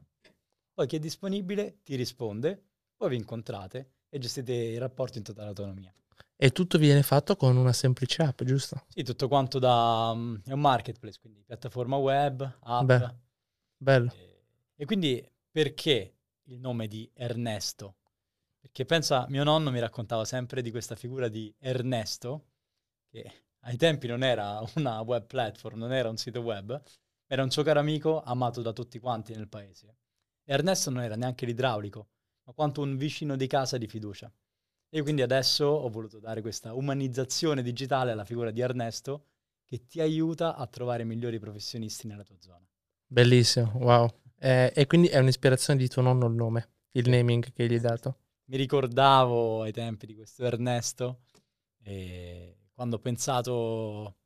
Poi 0.73 0.87
chi 0.87 0.95
è 0.95 0.99
disponibile 0.99 1.79
ti 1.83 1.95
risponde, 1.95 2.61
poi 2.95 3.09
vi 3.09 3.15
incontrate 3.15 3.89
e 4.09 4.19
gestite 4.19 4.53
il 4.53 4.79
rapporto 4.79 5.17
in 5.17 5.23
totale 5.23 5.47
autonomia. 5.47 5.91
E 6.35 6.51
tutto 6.51 6.77
viene 6.77 7.03
fatto 7.03 7.35
con 7.35 7.55
una 7.55 7.73
semplice 7.73 8.23
app, 8.23 8.43
giusto? 8.43 8.83
Sì, 8.87 9.03
tutto 9.03 9.27
quanto 9.27 9.59
da... 9.59 10.13
mm, 10.13 10.35
è 10.45 10.51
un 10.51 10.59
marketplace, 10.59 11.19
quindi 11.19 11.41
piattaforma 11.43 11.95
web, 11.97 12.59
app. 12.61 12.85
Beh. 12.85 13.15
Bello. 13.77 14.11
E, 14.11 14.45
e 14.75 14.85
quindi 14.85 15.25
perché 15.49 16.17
il 16.43 16.59
nome 16.59 16.87
di 16.87 17.09
Ernesto? 17.13 17.97
Perché 18.59 18.85
pensa, 18.85 19.25
mio 19.29 19.43
nonno 19.43 19.71
mi 19.71 19.79
raccontava 19.79 20.25
sempre 20.25 20.61
di 20.61 20.71
questa 20.71 20.95
figura 20.95 21.27
di 21.27 21.53
Ernesto, 21.59 22.45
che 23.09 23.31
ai 23.61 23.77
tempi 23.77 24.07
non 24.07 24.23
era 24.23 24.61
una 24.75 25.01
web 25.01 25.25
platform, 25.25 25.77
non 25.77 25.93
era 25.93 26.09
un 26.09 26.17
sito 26.17 26.41
web, 26.41 26.81
era 27.27 27.43
un 27.43 27.51
suo 27.51 27.63
caro 27.63 27.79
amico 27.79 28.21
amato 28.21 28.61
da 28.61 28.73
tutti 28.73 28.99
quanti 28.99 29.33
nel 29.33 29.47
paese. 29.47 29.97
E 30.43 30.53
Ernesto 30.53 30.89
non 30.89 31.03
era 31.03 31.15
neanche 31.15 31.45
l'idraulico, 31.45 32.07
ma 32.43 32.53
quanto 32.53 32.81
un 32.81 32.97
vicino 32.97 33.35
di 33.35 33.47
casa 33.47 33.77
di 33.77 33.87
fiducia. 33.87 34.31
E 34.95 35.01
quindi 35.01 35.23
adesso 35.23 35.65
ho 35.65 35.89
voluto 35.89 36.19
dare 36.19 36.41
questa 36.41 36.75
umanizzazione 36.75 37.63
digitale 37.63 38.11
alla 38.11 38.25
figura 38.25 38.51
di 38.51 38.61
Ernesto 38.61 39.25
che 39.65 39.87
ti 39.87 39.99
aiuta 39.99 40.55
a 40.55 40.67
trovare 40.67 41.01
i 41.01 41.05
migliori 41.07 41.39
professionisti 41.39 42.05
nella 42.05 42.21
tua 42.21 42.35
zona. 42.37 42.63
Bellissimo, 43.07 43.71
wow. 43.77 44.07
Eh, 44.37 44.71
e 44.75 44.85
quindi 44.85 45.07
è 45.07 45.17
un'ispirazione 45.17 45.79
di 45.79 45.87
tuo 45.87 46.03
nonno 46.03 46.27
il 46.27 46.35
nome, 46.35 46.69
il 46.91 47.09
naming 47.09 47.51
che 47.53 47.65
gli 47.65 47.73
hai 47.73 47.79
dato. 47.79 48.17
Mi 48.51 48.57
ricordavo 48.57 49.63
ai 49.63 49.71
tempi 49.71 50.05
di 50.05 50.13
questo 50.13 50.45
Ernesto 50.45 51.21
e 51.81 52.67
quando 52.71 52.97
ho 52.97 52.99
pensato 52.99 54.17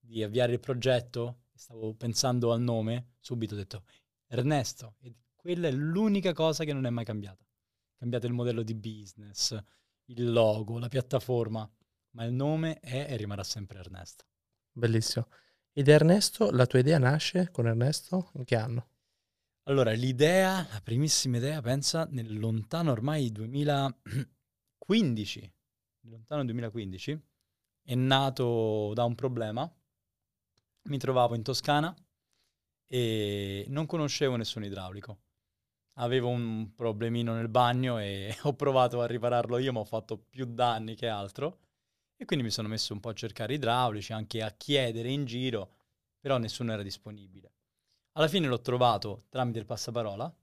di 0.00 0.24
avviare 0.24 0.54
il 0.54 0.58
progetto, 0.58 1.42
stavo 1.54 1.94
pensando 1.94 2.50
al 2.50 2.60
nome, 2.60 3.12
subito 3.20 3.54
ho 3.54 3.58
detto 3.58 3.84
Ernesto 4.26 4.96
e 5.02 5.14
quella 5.36 5.68
è 5.68 5.70
l'unica 5.70 6.32
cosa 6.32 6.64
che 6.64 6.72
non 6.72 6.84
è 6.84 6.90
mai 6.90 7.04
cambiata. 7.04 7.44
È 7.44 7.98
cambiato 8.00 8.26
il 8.26 8.32
modello 8.32 8.64
di 8.64 8.74
business, 8.74 9.56
il 10.10 10.32
logo, 10.32 10.78
la 10.78 10.88
piattaforma, 10.88 11.70
ma 12.12 12.24
il 12.24 12.32
nome 12.32 12.80
è 12.80 13.06
e 13.08 13.16
rimarrà 13.16 13.44
sempre 13.44 13.78
Ernesto. 13.78 14.24
Bellissimo. 14.72 15.28
Ed 15.72 15.88
Ernesto, 15.88 16.50
la 16.50 16.66
tua 16.66 16.80
idea 16.80 16.98
nasce 16.98 17.50
con 17.50 17.66
Ernesto 17.66 18.30
in 18.34 18.44
che 18.44 18.56
anno? 18.56 18.88
Allora, 19.64 19.92
l'idea, 19.92 20.66
la 20.70 20.80
primissima 20.82 21.36
idea, 21.36 21.60
pensa 21.60 22.08
nel 22.10 22.38
lontano 22.38 22.90
ormai 22.90 23.30
2015, 23.30 25.52
nel 26.00 26.12
lontano 26.12 26.44
2015, 26.44 27.22
è 27.82 27.94
nato 27.94 28.92
da 28.94 29.04
un 29.04 29.14
problema. 29.14 29.72
Mi 30.82 30.98
trovavo 30.98 31.36
in 31.36 31.42
Toscana 31.42 31.94
e 32.86 33.64
non 33.68 33.86
conoscevo 33.86 34.34
nessun 34.34 34.64
idraulico. 34.64 35.20
Avevo 36.00 36.28
un 36.28 36.74
problemino 36.74 37.34
nel 37.34 37.48
bagno 37.48 37.98
e 37.98 38.34
ho 38.42 38.54
provato 38.54 39.02
a 39.02 39.06
ripararlo 39.06 39.58
io, 39.58 39.72
ma 39.72 39.80
ho 39.80 39.84
fatto 39.84 40.16
più 40.18 40.46
danni 40.46 40.94
che 40.94 41.08
altro. 41.08 41.58
E 42.16 42.24
quindi 42.24 42.44
mi 42.44 42.50
sono 42.50 42.68
messo 42.68 42.92
un 42.92 43.00
po' 43.00 43.10
a 43.10 43.14
cercare 43.14 43.54
idraulici, 43.54 44.12
anche 44.12 44.42
a 44.42 44.50
chiedere 44.50 45.10
in 45.10 45.24
giro, 45.24 45.72
però 46.18 46.38
nessuno 46.38 46.72
era 46.72 46.82
disponibile. 46.82 47.52
Alla 48.12 48.28
fine 48.28 48.46
l'ho 48.46 48.60
trovato 48.60 49.24
tramite 49.28 49.58
il 49.58 49.66
passaparola 49.66 50.34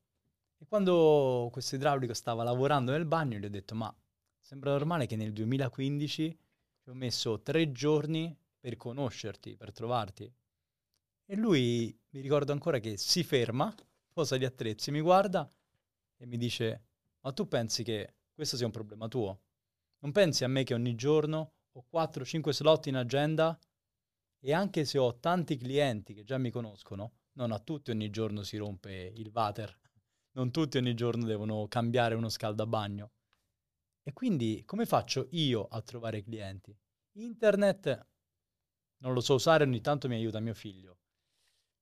E 0.59 0.65
quando 0.67 1.49
questo 1.51 1.75
idraulico 1.75 2.13
stava 2.13 2.43
lavorando 2.43 2.91
nel 2.91 3.05
bagno, 3.05 3.37
gli 3.37 3.45
ho 3.45 3.49
detto, 3.49 3.75
ma 3.75 3.93
sembra 4.39 4.71
normale 4.71 5.05
che 5.05 5.15
nel 5.15 5.33
2015 5.33 6.39
ci 6.79 6.89
ho 6.89 6.93
messo 6.93 7.41
tre 7.41 7.71
giorni 7.71 8.35
per 8.59 8.77
conoscerti, 8.77 9.57
per 9.57 9.71
trovarti. 9.71 10.31
E 11.25 11.35
lui, 11.35 11.95
mi 12.11 12.21
ricordo 12.21 12.53
ancora 12.53 12.79
che 12.79 12.97
si 12.97 13.23
ferma, 13.23 13.73
posa 14.17 14.35
gli 14.35 14.45
attrezzi, 14.45 14.89
mi 14.89 14.99
guarda 14.99 15.47
e 16.17 16.25
mi 16.25 16.37
dice, 16.37 16.85
ma 17.19 17.31
tu 17.33 17.47
pensi 17.47 17.83
che 17.83 18.15
questo 18.33 18.57
sia 18.57 18.65
un 18.65 18.71
problema 18.71 19.07
tuo? 19.07 19.41
Non 19.99 20.11
pensi 20.11 20.43
a 20.43 20.47
me 20.47 20.63
che 20.63 20.73
ogni 20.73 20.95
giorno 20.95 21.53
ho 21.71 21.85
4-5 21.93 22.49
slot 22.49 22.87
in 22.87 22.95
agenda 22.95 23.55
e 24.39 24.53
anche 24.53 24.85
se 24.85 24.97
ho 24.97 25.19
tanti 25.19 25.55
clienti 25.55 26.15
che 26.15 26.23
già 26.23 26.39
mi 26.39 26.49
conoscono, 26.49 27.17
non 27.33 27.51
a 27.51 27.59
tutti 27.59 27.91
ogni 27.91 28.09
giorno 28.09 28.41
si 28.41 28.57
rompe 28.57 28.91
il 28.91 29.29
water, 29.31 29.79
non 30.31 30.49
tutti 30.49 30.77
ogni 30.77 30.95
giorno 30.95 31.23
devono 31.23 31.67
cambiare 31.67 32.15
uno 32.15 32.29
scaldabagno. 32.29 33.11
E 34.01 34.13
quindi 34.13 34.63
come 34.65 34.87
faccio 34.87 35.27
io 35.29 35.67
a 35.67 35.79
trovare 35.83 36.23
clienti? 36.23 36.75
Internet 37.17 38.07
non 39.01 39.13
lo 39.13 39.21
so 39.21 39.35
usare, 39.35 39.63
ogni 39.63 39.81
tanto 39.81 40.07
mi 40.07 40.15
aiuta 40.15 40.39
mio 40.39 40.55
figlio. 40.55 41.01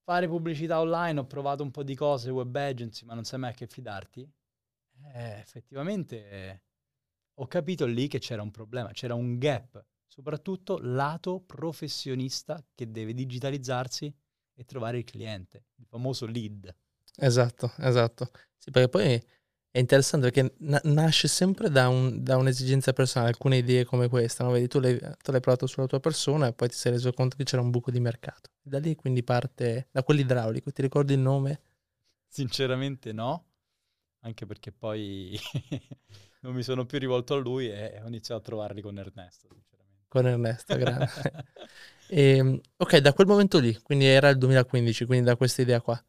Fare 0.06 0.28
pubblicità 0.28 0.80
online, 0.80 1.22
ho 1.22 1.26
provato 1.26 1.64
un 1.64 1.72
po' 1.72 1.82
di 1.82 1.96
cose, 1.96 2.30
web 2.30 2.56
agency, 2.56 3.06
ma 3.06 3.16
non 3.16 3.24
sai 3.24 3.40
mai 3.40 3.50
a 3.50 3.54
che 3.54 3.66
fidarti. 3.66 4.22
Eh, 5.16 5.40
effettivamente 5.40 6.30
eh, 6.30 6.62
ho 7.40 7.48
capito 7.48 7.88
lì 7.88 8.08
che 8.08 8.20
c'era 8.20 8.44
un 8.44 8.52
problema, 8.52 8.92
c'era 8.92 9.16
un 9.16 9.40
gap, 9.40 9.84
soprattutto 10.06 10.78
lato 10.80 11.40
professionista 11.40 12.64
che 12.76 12.92
deve 12.92 13.16
digitalizzarsi 13.16 14.16
e 14.54 14.64
trovare 14.64 15.00
il 15.00 15.06
cliente, 15.06 15.66
il 15.78 15.88
famoso 15.88 16.28
lead. 16.28 16.72
Esatto, 17.18 17.74
esatto. 17.80 18.30
Sì, 18.60 18.70
perché 18.70 18.90
poi 18.90 19.24
è 19.76 19.80
interessante 19.80 20.30
perché 20.32 20.56
na- 20.60 20.80
nasce 20.86 21.28
sempre 21.28 21.70
da, 21.70 21.90
un- 21.90 22.24
da 22.24 22.38
un'esigenza 22.38 22.94
personale, 22.94 23.32
alcune 23.32 23.58
idee 23.58 23.84
come 23.84 24.08
questa, 24.08 24.44
no? 24.46 24.52
Vedi, 24.52 24.68
tu 24.68 24.80
l'hai, 24.80 24.98
tu 24.98 25.32
l'hai 25.32 25.42
provato 25.42 25.68
sulla 25.68 25.86
tua 25.88 26.00
persona 26.00 26.48
e 26.48 26.54
poi 26.54 26.70
ti 26.70 26.76
sei 26.76 26.94
reso 26.94 27.12
conto 27.12 27.36
che 27.36 27.44
c'era 27.44 27.62
un 27.62 27.72
buco 27.72 27.92
di 27.92 28.00
mercato. 28.00 28.52
Da 28.62 28.80
lì 28.80 28.96
quindi 28.96 29.22
parte, 29.24 29.88
da 29.92 30.04
quell'idraulico, 30.04 30.72
ti 30.72 30.82
ricordi 30.82 31.14
il 31.14 31.20
nome? 31.20 31.62
Sinceramente 32.28 33.12
no, 33.14 33.46
anche 34.22 34.46
perché 34.46 34.72
poi 34.72 35.40
non 36.42 36.54
mi 36.54 36.64
sono 36.64 36.86
più 36.86 37.00
rivolto 37.00 37.34
a 37.36 37.38
lui 37.38 37.70
e 37.70 38.00
ho 38.04 38.08
iniziato 38.08 38.42
a 38.42 38.44
trovarli 38.44 38.82
con 38.82 38.98
Ernesto, 38.98 39.48
sinceramente. 39.54 40.04
Con 40.08 40.26
Ernesto, 40.28 40.78
grande. 40.78 41.12
E, 42.08 42.62
ok, 42.78 42.98
da 42.98 43.14
quel 43.14 43.26
momento 43.28 43.60
lì, 43.60 43.76
quindi 43.82 44.06
era 44.06 44.30
il 44.30 44.38
2015, 44.38 45.06
quindi 45.06 45.26
da 45.26 45.36
questa 45.36 45.62
idea 45.64 45.82
qua. 45.82 46.00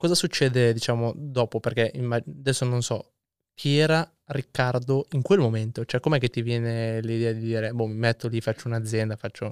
Cosa 0.00 0.14
succede, 0.14 0.72
diciamo, 0.72 1.12
dopo? 1.14 1.60
Perché 1.60 1.92
adesso 1.92 2.64
non 2.64 2.80
so 2.80 3.16
chi 3.52 3.76
era 3.76 4.10
Riccardo 4.28 5.04
in 5.10 5.20
quel 5.20 5.40
momento, 5.40 5.84
cioè 5.84 6.00
com'è 6.00 6.18
che 6.18 6.30
ti 6.30 6.40
viene 6.40 7.02
l'idea 7.02 7.32
di 7.32 7.40
dire, 7.40 7.74
boh, 7.74 7.84
mi 7.84 7.96
metto 7.96 8.26
lì, 8.26 8.40
faccio 8.40 8.66
un'azienda, 8.68 9.16
faccio... 9.16 9.50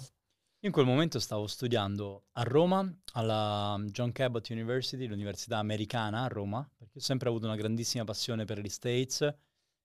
In 0.61 0.73
quel 0.73 0.87
momento 0.87 1.19
stavo 1.19 1.47
studiando 1.47 2.29
a 2.33 2.45
Roma, 2.45 2.91
alla 3.13 3.79
John 3.91 4.11
Cabot 4.11 4.49
University, 4.49 5.07
l'università 5.07 5.59
americana 5.59 6.23
a 6.23 6.29
Roma, 6.29 6.67
perché 6.79 6.97
ho 6.97 7.03
sempre 7.03 7.29
avuto 7.29 7.45
una 7.45 7.55
grandissima 7.55 8.05
passione 8.05 8.47
per 8.47 8.59
gli 8.59 8.71
States 8.71 9.31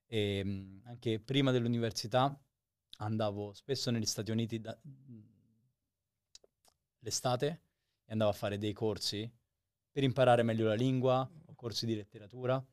e 0.07 0.80
anche 0.85 1.19
prima 1.19 1.52
dell'università 1.52 2.41
andavo 2.99 3.52
spesso 3.52 3.91
negli 3.91 4.06
Stati 4.06 4.31
Uniti 4.31 4.61
da- 4.61 4.80
l'estate 6.99 7.48
e 8.06 8.11
andavo 8.14 8.30
a 8.30 8.34
fare 8.34 8.57
dei 8.57 8.72
corsi 8.72 9.30
per 9.93 10.03
imparare 10.03 10.43
meglio 10.43 10.67
la 10.67 10.75
lingua, 10.75 11.21
o 11.47 11.55
corsi 11.55 11.87
di 11.87 11.95
letteratura 11.95 12.63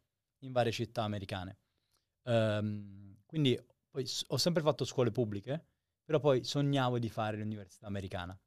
in 0.41 0.53
varie 0.53 0.73
città 0.73 1.05
americane. 1.05 1.59
Ehm, 2.25 3.19
quindi 3.27 3.59
poi 3.91 4.07
ho 4.29 4.39
sempre 4.39 4.63
fatto 4.63 4.85
scuole 4.87 5.13
pubbliche, 5.13 5.67
però 6.05 6.21
poi 6.21 6.45
sognavo 6.45 6.99
di 6.99 7.11
fare 7.11 7.39
l'università 7.39 7.87
americana. 7.89 8.39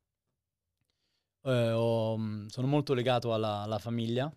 Eh, 1.45 1.71
ho- 1.71 2.17
mh, 2.17 2.47
sono 2.47 2.67
molto 2.67 2.93
legato 2.93 3.33
alla, 3.33 3.61
alla 3.61 3.79
famiglia 3.79 4.33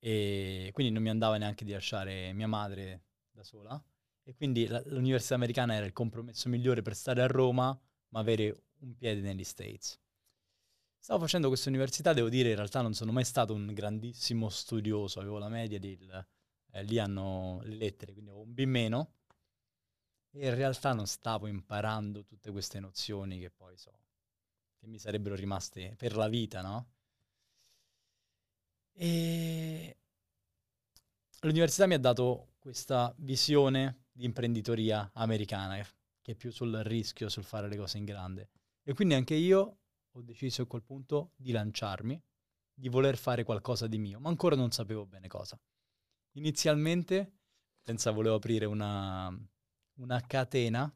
e 0.00 0.70
quindi 0.72 0.92
non 0.92 1.02
mi 1.02 1.10
andava 1.10 1.36
neanche 1.38 1.64
di 1.64 1.72
lasciare 1.72 2.32
mia 2.32 2.48
madre 2.48 3.04
da 3.30 3.44
sola 3.44 3.82
e 4.24 4.34
quindi 4.34 4.66
la- 4.66 4.82
l'università 4.86 5.34
americana 5.36 5.74
era 5.74 5.86
il 5.86 5.92
compromesso 5.92 6.48
migliore 6.48 6.82
per 6.82 6.94
stare 6.96 7.22
a 7.22 7.26
Roma 7.26 7.78
ma 8.08 8.20
avere 8.20 8.64
un 8.80 8.94
piede 8.96 9.20
negli 9.20 9.44
States. 9.44 10.00
Stavo 11.02 11.18
facendo 11.18 11.48
questa 11.48 11.68
università, 11.68 12.12
devo 12.12 12.28
dire, 12.28 12.50
in 12.50 12.54
realtà 12.54 12.80
non 12.80 12.94
sono 12.94 13.10
mai 13.10 13.24
stato 13.24 13.52
un 13.54 13.74
grandissimo 13.74 14.48
studioso, 14.48 15.18
avevo 15.18 15.38
la 15.38 15.48
media 15.48 15.80
del... 15.80 16.26
eh, 16.70 16.84
lì 16.84 16.96
hanno 17.00 17.58
le 17.64 17.74
lettere, 17.74 18.12
quindi 18.12 18.30
avevo 18.30 18.44
un 18.44 18.54
B 18.54 18.62
meno, 18.66 19.14
e 20.30 20.46
in 20.46 20.54
realtà 20.54 20.92
non 20.92 21.08
stavo 21.08 21.48
imparando 21.48 22.24
tutte 22.24 22.52
queste 22.52 22.78
nozioni 22.78 23.40
che 23.40 23.50
poi 23.50 23.76
so, 23.76 23.90
che 24.78 24.86
mi 24.86 25.00
sarebbero 25.00 25.34
rimaste 25.34 25.96
per 25.96 26.14
la 26.14 26.28
vita, 26.28 26.62
no? 26.62 26.92
E 28.92 29.98
l'università 31.40 31.88
mi 31.88 31.94
ha 31.94 31.98
dato 31.98 32.52
questa 32.60 33.12
visione 33.18 34.04
di 34.12 34.24
imprenditoria 34.24 35.10
americana, 35.14 35.84
che 36.22 36.30
è 36.30 36.36
più 36.36 36.52
sul 36.52 36.72
rischio, 36.84 37.28
sul 37.28 37.42
fare 37.42 37.66
le 37.66 37.76
cose 37.76 37.98
in 37.98 38.04
grande. 38.04 38.50
E 38.84 38.94
quindi 38.94 39.14
anche 39.14 39.34
io 39.34 39.78
ho 40.12 40.22
deciso 40.22 40.62
a 40.62 40.66
quel 40.66 40.82
punto 40.82 41.32
di 41.36 41.52
lanciarmi, 41.52 42.20
di 42.74 42.88
voler 42.88 43.16
fare 43.16 43.44
qualcosa 43.44 43.86
di 43.86 43.98
mio, 43.98 44.20
ma 44.20 44.28
ancora 44.28 44.56
non 44.56 44.70
sapevo 44.70 45.06
bene 45.06 45.28
cosa. 45.28 45.58
Inizialmente 46.32 47.38
pensavo 47.82 48.16
volevo 48.16 48.36
aprire 48.36 48.64
una, 48.64 49.34
una 49.96 50.20
catena, 50.26 50.92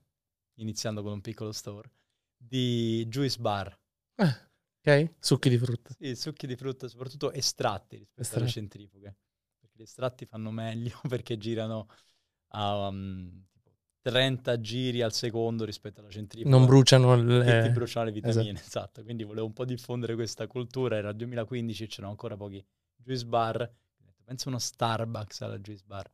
iniziando 0.55 1.03
con 1.03 1.13
un 1.13 1.21
piccolo 1.21 1.53
store, 1.53 1.91
di 2.37 3.05
juice 3.09 3.39
bar. 3.39 3.79
Eh, 4.15 4.51
ok? 4.81 5.15
Succhi 5.19 5.49
di 5.49 5.59
frutta. 5.59 5.95
Sì, 5.99 6.15
succhi 6.15 6.47
di 6.47 6.57
frutta, 6.57 6.89
soprattutto 6.89 7.33
estratti 7.33 7.97
rispetto 7.97 8.37
alle 8.37 8.47
Estratti. 8.47 8.51
centrifughe. 8.51 9.17
Perché 9.59 9.77
gli 9.77 9.83
estratti 9.83 10.27
fanno 10.27 10.51
meglio 10.51 10.99
perché 11.09 11.37
girano 11.37 11.89
a 12.49 12.89
um, 12.89 13.45
30 14.07 14.61
giri 14.61 15.03
al 15.03 15.13
secondo 15.13 15.65
rispetto 15.65 16.01
alla 16.01 16.11
centrifuga. 16.11 16.57
Non 16.57 16.65
bruciano 16.65 17.17
che 17.17 17.23
ti 17.23 17.67
le... 17.67 17.71
bruciano 17.73 18.07
le 18.07 18.13
vitamine, 18.13 18.61
esatto. 18.61 19.03
Quindi 19.03 19.25
volevo 19.25 19.47
un 19.47 19.53
po' 19.53 19.65
diffondere 19.65 20.15
questa 20.15 20.47
cultura. 20.47 20.97
Era 20.97 21.09
il 21.09 21.17
2015 21.17 21.83
e 21.83 21.87
c'erano 21.89 22.11
ancora 22.11 22.37
pochi 22.37 22.65
juice 22.95 23.27
bar. 23.27 23.69
Penso 24.25 24.49
uno 24.49 24.61
Starbucks 24.61 25.41
alla 25.41 25.59
juice 25.59 25.83
bar. 25.85 26.09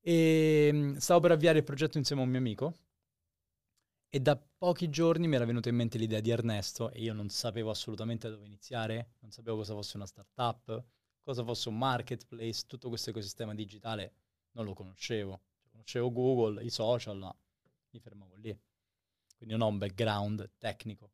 E 0.00 0.70
mm, 0.72 0.96
stavo 0.98 1.18
per 1.18 1.32
avviare 1.32 1.58
il 1.58 1.64
progetto 1.64 1.98
insieme 1.98 2.22
a 2.22 2.24
un 2.24 2.30
mio 2.30 2.38
amico. 2.38 2.74
E 4.08 4.20
da 4.20 4.40
pochi 4.56 4.88
giorni 4.88 5.26
mi 5.26 5.34
era 5.34 5.44
venuta 5.44 5.68
in 5.68 5.74
mente 5.74 5.98
l'idea 5.98 6.20
di 6.20 6.30
Ernesto 6.30 6.92
e 6.92 7.00
io 7.00 7.12
non 7.12 7.28
sapevo 7.28 7.70
assolutamente 7.70 8.28
da 8.28 8.36
dove 8.36 8.46
iniziare, 8.46 9.14
non 9.18 9.32
sapevo 9.32 9.56
cosa 9.56 9.74
fosse 9.74 9.96
una 9.96 10.06
startup, 10.06 10.84
cosa 11.22 11.42
fosse 11.42 11.68
un 11.68 11.76
marketplace, 11.76 12.62
tutto 12.66 12.88
questo 12.88 13.10
ecosistema 13.10 13.52
digitale 13.52 14.12
non 14.52 14.64
lo 14.64 14.74
conoscevo. 14.74 15.40
Conoscevo 15.78 16.10
Google, 16.10 16.64
i 16.64 16.70
social, 16.70 17.18
ma 17.18 17.34
mi 17.90 18.00
fermavo 18.00 18.34
lì. 18.34 18.58
Quindi 19.36 19.54
non 19.54 19.62
ho 19.62 19.70
un 19.70 19.78
background 19.78 20.50
tecnico. 20.58 21.12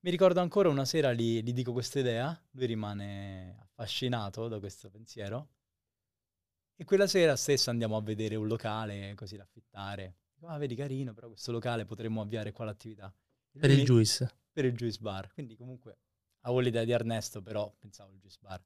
Mi 0.00 0.10
ricordo 0.10 0.40
ancora 0.40 0.68
una 0.68 0.84
sera 0.84 1.12
gli, 1.12 1.42
gli 1.42 1.52
dico 1.52 1.72
questa 1.72 1.98
idea, 1.98 2.40
lui 2.52 2.66
rimane 2.66 3.56
affascinato 3.58 4.46
da 4.46 4.60
questo 4.60 4.88
pensiero 4.90 5.48
e 6.76 6.84
quella 6.84 7.08
sera 7.08 7.34
stessa 7.34 7.70
andiamo 7.70 7.96
a 7.96 8.02
vedere 8.02 8.36
un 8.36 8.46
locale 8.46 9.14
così 9.16 9.36
da 9.36 9.42
affittare. 9.42 10.18
Ah, 10.42 10.58
vedi 10.58 10.76
carino, 10.76 11.12
però 11.12 11.26
questo 11.26 11.50
locale 11.50 11.84
potremmo 11.84 12.20
avviare 12.20 12.52
qua 12.52 12.66
l'attività. 12.66 13.12
Per 13.50 13.70
il 13.70 13.84
juice. 13.84 14.42
per 14.52 14.66
il 14.66 14.76
juice 14.76 15.00
bar. 15.00 15.32
Quindi 15.32 15.56
comunque 15.56 15.98
avevo 16.42 16.60
l'idea 16.60 16.84
di 16.84 16.92
Ernesto, 16.92 17.42
però 17.42 17.74
pensavo 17.76 18.12
al 18.12 18.18
juice 18.18 18.38
bar. 18.40 18.64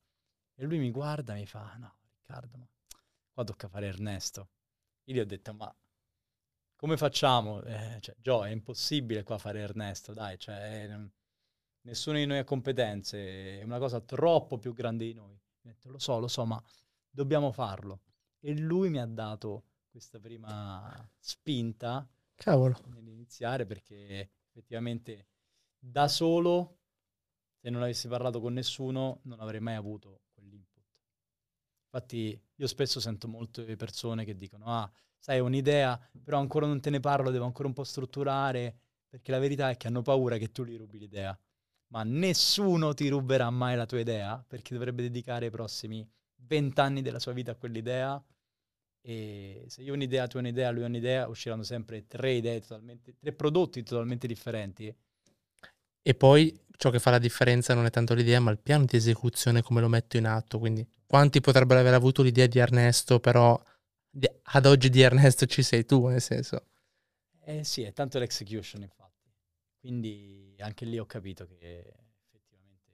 E 0.54 0.64
lui 0.64 0.78
mi 0.78 0.90
guarda 0.90 1.34
e 1.34 1.38
mi 1.38 1.46
fa, 1.46 1.74
no, 1.78 1.96
Riccardo, 2.02 2.58
ma 2.58 2.68
qua 3.32 3.44
tocca 3.44 3.68
fare 3.68 3.86
Ernesto. 3.86 4.50
Io 5.04 5.14
gli 5.14 5.20
ho 5.20 5.26
detto, 5.26 5.52
ma 5.54 5.74
come 6.76 6.96
facciamo? 6.96 7.62
Eh, 7.62 7.98
cioè, 8.00 8.14
Gio, 8.18 8.44
è 8.44 8.50
impossibile 8.50 9.22
qua 9.22 9.38
fare 9.38 9.60
Ernesto, 9.60 10.12
dai, 10.12 10.38
cioè, 10.38 10.88
eh, 10.88 11.10
nessuno 11.82 12.16
di 12.16 12.26
noi 12.26 12.38
ha 12.38 12.44
competenze, 12.44 13.60
è 13.60 13.62
una 13.62 13.78
cosa 13.78 14.00
troppo 14.00 14.58
più 14.58 14.72
grande 14.72 15.04
di 15.04 15.14
noi. 15.14 15.38
Detto, 15.60 15.90
lo 15.90 15.98
so, 15.98 16.18
lo 16.18 16.28
so, 16.28 16.44
ma 16.44 16.62
dobbiamo 17.08 17.52
farlo. 17.52 18.00
E 18.40 18.56
lui 18.56 18.88
mi 18.88 18.98
ha 18.98 19.06
dato 19.06 19.64
questa 19.90 20.18
prima 20.18 21.06
spinta 21.18 22.08
Cavolo. 22.34 22.78
nell'iniziare 22.86 23.66
perché 23.66 24.30
effettivamente 24.48 25.26
da 25.78 26.08
solo, 26.08 26.78
se 27.60 27.68
non 27.68 27.82
avessi 27.82 28.08
parlato 28.08 28.40
con 28.40 28.54
nessuno, 28.54 29.20
non 29.24 29.40
avrei 29.40 29.60
mai 29.60 29.74
avuto. 29.74 30.22
Infatti 31.92 32.40
io 32.54 32.66
spesso 32.66 33.00
sento 33.00 33.26
molte 33.26 33.76
persone 33.76 34.24
che 34.24 34.36
dicono, 34.36 34.66
ah, 34.66 34.90
sai, 35.18 35.40
ho 35.40 35.44
un'idea, 35.44 35.98
però 36.22 36.38
ancora 36.38 36.66
non 36.66 36.80
te 36.80 36.90
ne 36.90 37.00
parlo, 37.00 37.30
devo 37.30 37.44
ancora 37.44 37.68
un 37.68 37.74
po' 37.74 37.84
strutturare, 37.84 38.78
perché 39.08 39.32
la 39.32 39.38
verità 39.38 39.70
è 39.70 39.76
che 39.76 39.88
hanno 39.88 40.02
paura 40.02 40.36
che 40.36 40.52
tu 40.52 40.64
gli 40.64 40.76
rubi 40.76 40.98
l'idea. 40.98 41.36
Ma 41.88 42.04
nessuno 42.04 42.94
ti 42.94 43.08
ruberà 43.08 43.50
mai 43.50 43.76
la 43.76 43.86
tua 43.86 43.98
idea, 43.98 44.42
perché 44.46 44.74
dovrebbe 44.74 45.02
dedicare 45.02 45.46
i 45.46 45.50
prossimi 45.50 46.08
vent'anni 46.42 47.02
della 47.02 47.18
sua 47.18 47.32
vita 47.32 47.52
a 47.52 47.56
quell'idea 47.56 48.22
e 49.02 49.64
se 49.68 49.82
io 49.82 49.92
ho 49.92 49.94
un'idea, 49.94 50.26
tu 50.26 50.36
hai 50.36 50.42
un'idea, 50.42 50.70
lui 50.70 50.82
ha 50.82 50.86
un'idea, 50.86 51.28
usciranno 51.28 51.62
sempre 51.62 52.06
tre 52.06 52.32
idee 52.32 52.60
totalmente, 52.60 53.16
tre 53.18 53.32
prodotti 53.32 53.82
totalmente 53.82 54.26
differenti. 54.26 54.94
E 56.02 56.14
poi 56.14 56.58
ciò 56.76 56.90
che 56.90 56.98
fa 56.98 57.10
la 57.10 57.18
differenza 57.18 57.74
non 57.74 57.84
è 57.84 57.90
tanto 57.90 58.14
l'idea, 58.14 58.40
ma 58.40 58.50
il 58.50 58.58
piano 58.58 58.84
di 58.84 58.96
esecuzione, 58.96 59.62
come 59.62 59.80
lo 59.80 59.88
metto 59.88 60.16
in 60.16 60.26
atto. 60.26 60.58
Quindi 60.58 60.86
quanti 61.06 61.40
potrebbero 61.40 61.80
aver 61.80 61.94
avuto 61.94 62.22
l'idea 62.22 62.46
di 62.46 62.58
Ernesto, 62.58 63.20
però 63.20 63.60
ad 64.42 64.66
oggi 64.66 64.88
di 64.88 65.00
Ernesto 65.02 65.46
ci 65.46 65.62
sei 65.62 65.84
tu, 65.84 66.06
nel 66.06 66.20
senso. 66.20 66.66
Eh 67.42 67.64
sì, 67.64 67.82
è 67.82 67.92
tanto 67.92 68.18
l'execution 68.18 68.82
infatti. 68.82 69.30
Quindi 69.78 70.54
anche 70.58 70.84
lì 70.84 70.98
ho 70.98 71.06
capito 71.06 71.46
che 71.46 71.94
effettivamente 72.26 72.92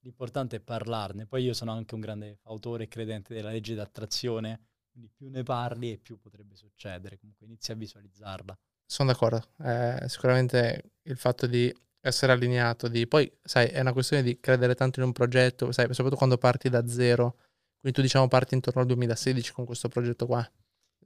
l'importante 0.00 0.56
è 0.56 0.60
parlarne. 0.60 1.26
Poi 1.26 1.44
io 1.44 1.52
sono 1.52 1.72
anche 1.72 1.94
un 1.94 2.00
grande 2.00 2.40
autore 2.44 2.84
e 2.84 2.88
credente 2.88 3.34
della 3.34 3.50
legge 3.50 3.74
d'attrazione, 3.74 4.60
quindi 4.90 5.10
più 5.10 5.28
ne 5.28 5.42
parli 5.42 5.92
e 5.92 5.98
più 5.98 6.18
potrebbe 6.18 6.56
succedere. 6.56 7.18
Comunque 7.18 7.46
inizi 7.46 7.72
a 7.72 7.74
visualizzarla. 7.74 8.58
Sono 8.86 9.12
d'accordo. 9.12 9.50
Eh, 9.62 10.08
sicuramente 10.08 10.92
il 11.02 11.16
fatto 11.16 11.46
di 11.46 11.74
essere 12.00 12.32
allineato, 12.32 12.88
di 12.88 13.06
poi, 13.06 13.30
sai, 13.42 13.68
è 13.68 13.80
una 13.80 13.92
questione 13.92 14.22
di 14.22 14.38
credere 14.40 14.74
tanto 14.74 15.00
in 15.00 15.06
un 15.06 15.12
progetto, 15.12 15.72
sai, 15.72 15.86
soprattutto 15.86 16.16
quando 16.16 16.38
parti 16.38 16.68
da 16.68 16.86
zero. 16.86 17.36
Quindi 17.80 17.98
tu 17.98 18.02
diciamo 18.02 18.28
parti 18.28 18.54
intorno 18.54 18.80
al 18.80 18.86
2016 18.86 19.52
con 19.52 19.64
questo 19.64 19.88
progetto 19.88 20.26
qua. 20.26 20.48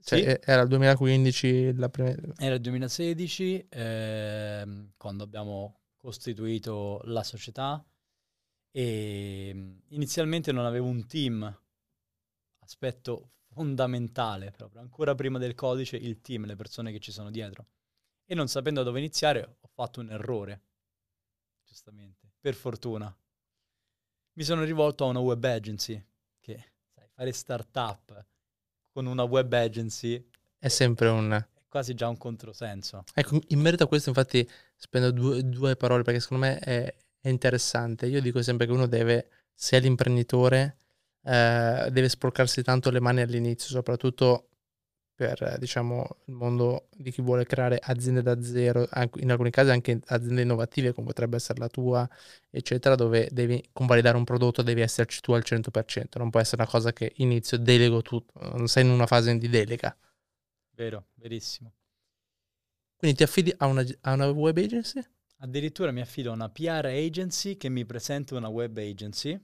Cioè, 0.01 0.19
Sì. 0.19 0.49
era 0.51 0.61
il 0.61 0.67
2015 0.67 1.75
la 1.75 1.89
prima... 1.89 2.15
Era 2.37 2.55
il 2.55 2.61
2016 2.61 3.67
ehm, 3.69 4.93
quando 4.97 5.23
abbiamo 5.23 5.79
costituito 5.95 6.99
la 7.05 7.23
società 7.23 7.83
e 8.71 9.51
mm, 9.53 9.77
inizialmente 9.89 10.51
non 10.51 10.65
avevo 10.65 10.87
un 10.87 11.05
team, 11.05 11.61
aspetto 12.59 13.29
fondamentale 13.53 14.51
proprio, 14.51 14.81
ancora 14.81 15.13
prima 15.15 15.37
del 15.37 15.53
codice, 15.53 15.95
il 15.95 16.21
team, 16.21 16.45
le 16.45 16.55
persone 16.55 16.91
che 16.91 16.99
ci 16.99 17.11
sono 17.11 17.29
dietro. 17.29 17.67
E 18.25 18.35
non 18.35 18.47
sapendo 18.47 18.79
da 18.81 18.87
dove 18.87 18.99
iniziare 18.99 19.57
ho 19.61 19.69
fatto 19.73 19.99
un 19.99 20.09
errore, 20.09 20.61
giustamente, 21.73 22.29
per 22.39 22.53
fortuna. 22.53 23.13
Mi 24.33 24.43
sono 24.43 24.63
rivolto 24.63 25.05
a 25.05 25.07
una 25.07 25.19
web 25.19 25.43
agency, 25.43 26.01
che 26.39 26.73
sai, 26.93 27.07
fare 27.11 27.31
startup 27.31 28.25
con 28.91 29.07
una 29.07 29.23
web 29.23 29.51
agency 29.51 30.23
È 30.59 30.67
sempre 30.67 31.07
un... 31.07 31.31
è 31.31 31.63
quasi 31.67 31.95
già 31.95 32.07
un 32.07 32.17
controsenso. 32.17 33.05
Ecco, 33.15 33.41
in 33.47 33.59
merito 33.59 33.85
a 33.85 33.87
questo 33.87 34.09
infatti 34.09 34.47
spendo 34.75 35.09
due, 35.09 35.49
due 35.49 35.75
parole 35.75 36.03
perché 36.03 36.19
secondo 36.19 36.45
me 36.45 36.59
è, 36.59 36.95
è 37.19 37.29
interessante. 37.29 38.05
Io 38.05 38.21
dico 38.21 38.43
sempre 38.43 38.67
che 38.67 38.71
uno 38.71 38.85
deve, 38.85 39.29
se 39.51 39.77
è 39.77 39.79
l'imprenditore, 39.79 40.77
eh, 41.23 41.89
deve 41.91 42.07
sporcarsi 42.07 42.61
tanto 42.61 42.91
le 42.91 42.99
mani 42.99 43.21
all'inizio, 43.21 43.69
soprattutto 43.69 44.49
per, 45.15 45.41
eh, 45.43 45.57
diciamo, 45.59 46.17
il 46.25 46.33
mondo 46.33 46.87
di 46.91 47.11
chi 47.11 47.21
vuole 47.21 47.45
creare 47.45 47.79
aziende 47.81 48.21
da 48.21 48.41
zero, 48.41 48.87
in 49.15 49.31
alcuni 49.31 49.51
casi 49.51 49.69
anche 49.69 49.99
aziende 50.05 50.41
innovative 50.41 50.93
come 50.93 51.07
potrebbe 51.07 51.35
essere 51.35 51.59
la 51.59 51.67
tua, 51.67 52.07
eccetera, 52.49 52.95
dove 52.95 53.29
devi 53.31 53.63
convalidare 53.71 54.17
un 54.17 54.23
prodotto, 54.23 54.61
devi 54.61 54.81
esserci 54.81 55.21
tu 55.21 55.33
al 55.33 55.43
100%, 55.43 56.17
non 56.17 56.29
può 56.29 56.39
essere 56.39 56.61
una 56.61 56.71
cosa 56.71 56.91
che 56.93 57.13
inizio, 57.17 57.57
delego 57.57 58.01
tutto, 58.01 58.39
non 58.55 58.67
sei 58.67 58.85
in 58.85 58.91
una 58.91 59.05
fase 59.05 59.37
di 59.37 59.49
delega. 59.49 59.95
Vero, 60.71 61.07
verissimo. 61.15 61.73
Quindi 62.95 63.17
ti 63.17 63.23
affidi 63.23 63.53
a 63.57 63.67
una, 63.67 63.85
a 64.01 64.13
una 64.13 64.29
web 64.29 64.57
agency? 64.57 65.01
Addirittura 65.37 65.91
mi 65.91 66.01
affido 66.01 66.31
a 66.31 66.33
una 66.33 66.49
PR 66.49 66.85
agency 66.85 67.57
che 67.57 67.69
mi 67.69 67.85
presenta 67.85 68.35
una 68.35 68.47
web 68.47 68.77
agency 68.77 69.37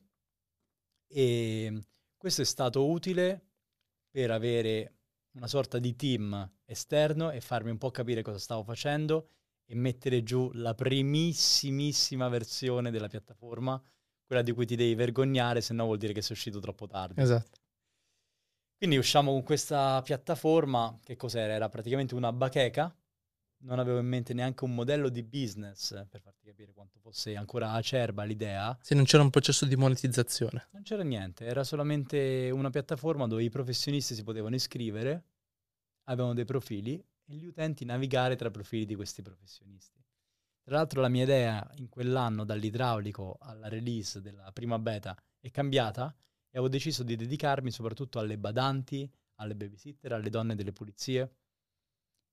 e 1.08 1.84
questo 2.16 2.42
è 2.42 2.46
stato 2.46 2.90
utile 2.90 3.48
per 4.10 4.32
avere 4.32 4.99
una 5.40 5.48
sorta 5.48 5.80
di 5.80 5.96
team 5.96 6.52
esterno 6.66 7.32
e 7.32 7.40
farmi 7.40 7.72
un 7.72 7.78
po' 7.78 7.92
capire 7.92 8.22
cosa 8.22 8.38
stavo 8.38 8.62
facendo 8.62 9.30
e 9.66 9.74
mettere 9.74 10.22
giù 10.22 10.52
la 10.54 10.76
primissimissima 10.76 12.28
versione 12.28 12.92
della 12.92 13.08
piattaforma, 13.08 13.82
quella 14.26 14.42
di 14.42 14.52
cui 14.52 14.66
ti 14.66 14.76
devi 14.76 14.96
vergognare, 14.96 15.62
se 15.62 15.74
no 15.74 15.86
vuol 15.86 15.98
dire 15.98 16.12
che 16.12 16.22
sei 16.22 16.36
uscito 16.36 16.60
troppo 16.60 16.88
tardi. 16.88 17.22
Esatto. 17.22 17.58
Quindi 18.78 18.98
usciamo 18.98 19.32
con 19.32 19.44
questa 19.44 20.02
piattaforma, 20.02 20.98
che 21.04 21.16
cos'era? 21.16 21.54
Era 21.54 21.70
praticamente 21.70 22.16
una 22.16 22.34
bacheca, 22.34 22.94
non 23.62 23.80
avevo 23.80 24.00
in 24.00 24.08
mente 24.08 24.34
neanche 24.34 24.64
un 24.64 24.74
modello 24.74 25.10
di 25.10 25.24
business, 25.24 25.94
per 26.10 26.22
farti 26.22 26.46
capire 26.46 26.72
quanto 26.74 26.98
fosse 27.00 27.36
ancora 27.36 27.72
acerba 27.74 28.24
l'idea. 28.24 28.78
Se 28.82 28.96
non 28.96 29.04
c'era 29.04 29.24
un 29.24 29.30
processo 29.30 29.66
di 29.66 29.76
monetizzazione. 29.76 30.68
Non 30.72 30.84
c'era 30.84 31.04
niente, 31.04 31.46
era 31.46 31.64
solamente 31.64 32.50
una 32.52 32.70
piattaforma 32.70 33.28
dove 33.28 33.44
i 33.44 33.50
professionisti 33.50 34.16
si 34.16 34.24
potevano 34.24 34.56
iscrivere, 34.56 35.26
avevano 36.10 36.34
dei 36.34 36.46
profili 36.46 36.96
e 37.26 37.36
gli 37.36 37.46
utenti 37.46 37.86
navigare 37.86 38.36
tra 38.36 38.50
i 38.50 38.52
profili 38.52 38.86
di 38.86 38.96
questi 38.96 39.22
professionisti. 39.22 40.04
Tra 40.64 40.76
l'altro 40.78 41.02
la 41.02 41.10
mia 41.10 41.24
idea 41.24 41.68
in 41.76 41.90
quell'anno 41.90 42.44
dall'idraulico 42.44 43.38
alla 43.40 43.68
release 43.68 44.22
della 44.22 44.52
prima 44.52 44.78
beta 44.78 45.16
è 45.40 45.50
cambiata 45.50 46.14
e 46.52 46.58
avevo 46.58 46.68
deciso 46.68 47.04
di 47.04 47.16
dedicarmi 47.16 47.72
soprattutto 47.72 48.20
alle 48.20 48.38
badanti, 48.38 49.10
alle 49.36 49.56
babysitter, 49.56 50.14
alle 50.14 50.30
donne 50.30 50.56
delle 50.56 50.74
pulizie. 50.74 51.36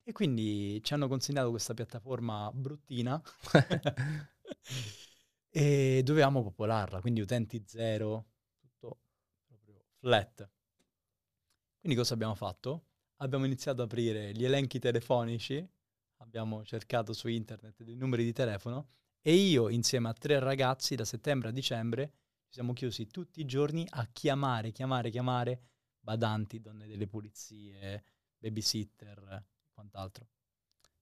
E 0.02 0.12
quindi 0.12 0.80
ci 0.82 0.94
hanno 0.94 1.08
consegnato 1.08 1.50
questa 1.50 1.74
piattaforma 1.74 2.50
bruttina 2.52 3.20
e 5.50 6.00
dovevamo 6.04 6.42
popolarla, 6.42 7.00
quindi 7.00 7.20
utenti 7.20 7.62
zero, 7.66 8.26
tutto 8.58 9.00
proprio 9.46 9.84
flat. 9.98 10.48
Quindi 11.80 11.98
cosa 11.98 12.14
abbiamo 12.14 12.34
fatto? 12.34 12.85
Abbiamo 13.20 13.46
iniziato 13.46 13.80
ad 13.80 13.88
aprire 13.88 14.32
gli 14.32 14.44
elenchi 14.44 14.78
telefonici, 14.78 15.66
abbiamo 16.18 16.64
cercato 16.64 17.14
su 17.14 17.28
internet 17.28 17.82
dei 17.82 17.96
numeri 17.96 18.24
di 18.24 18.32
telefono 18.32 18.88
e 19.22 19.32
io 19.32 19.70
insieme 19.70 20.10
a 20.10 20.12
tre 20.12 20.38
ragazzi 20.38 20.94
da 20.96 21.04
settembre 21.06 21.48
a 21.48 21.52
dicembre 21.52 22.12
ci 22.44 22.52
siamo 22.52 22.74
chiusi 22.74 23.06
tutti 23.06 23.40
i 23.40 23.46
giorni 23.46 23.86
a 23.88 24.06
chiamare, 24.12 24.70
chiamare, 24.70 25.08
chiamare 25.08 25.60
badanti, 25.98 26.60
donne 26.60 26.86
delle 26.86 27.06
pulizie, 27.06 28.04
babysitter 28.36 29.44
quant'altro. 29.72 30.28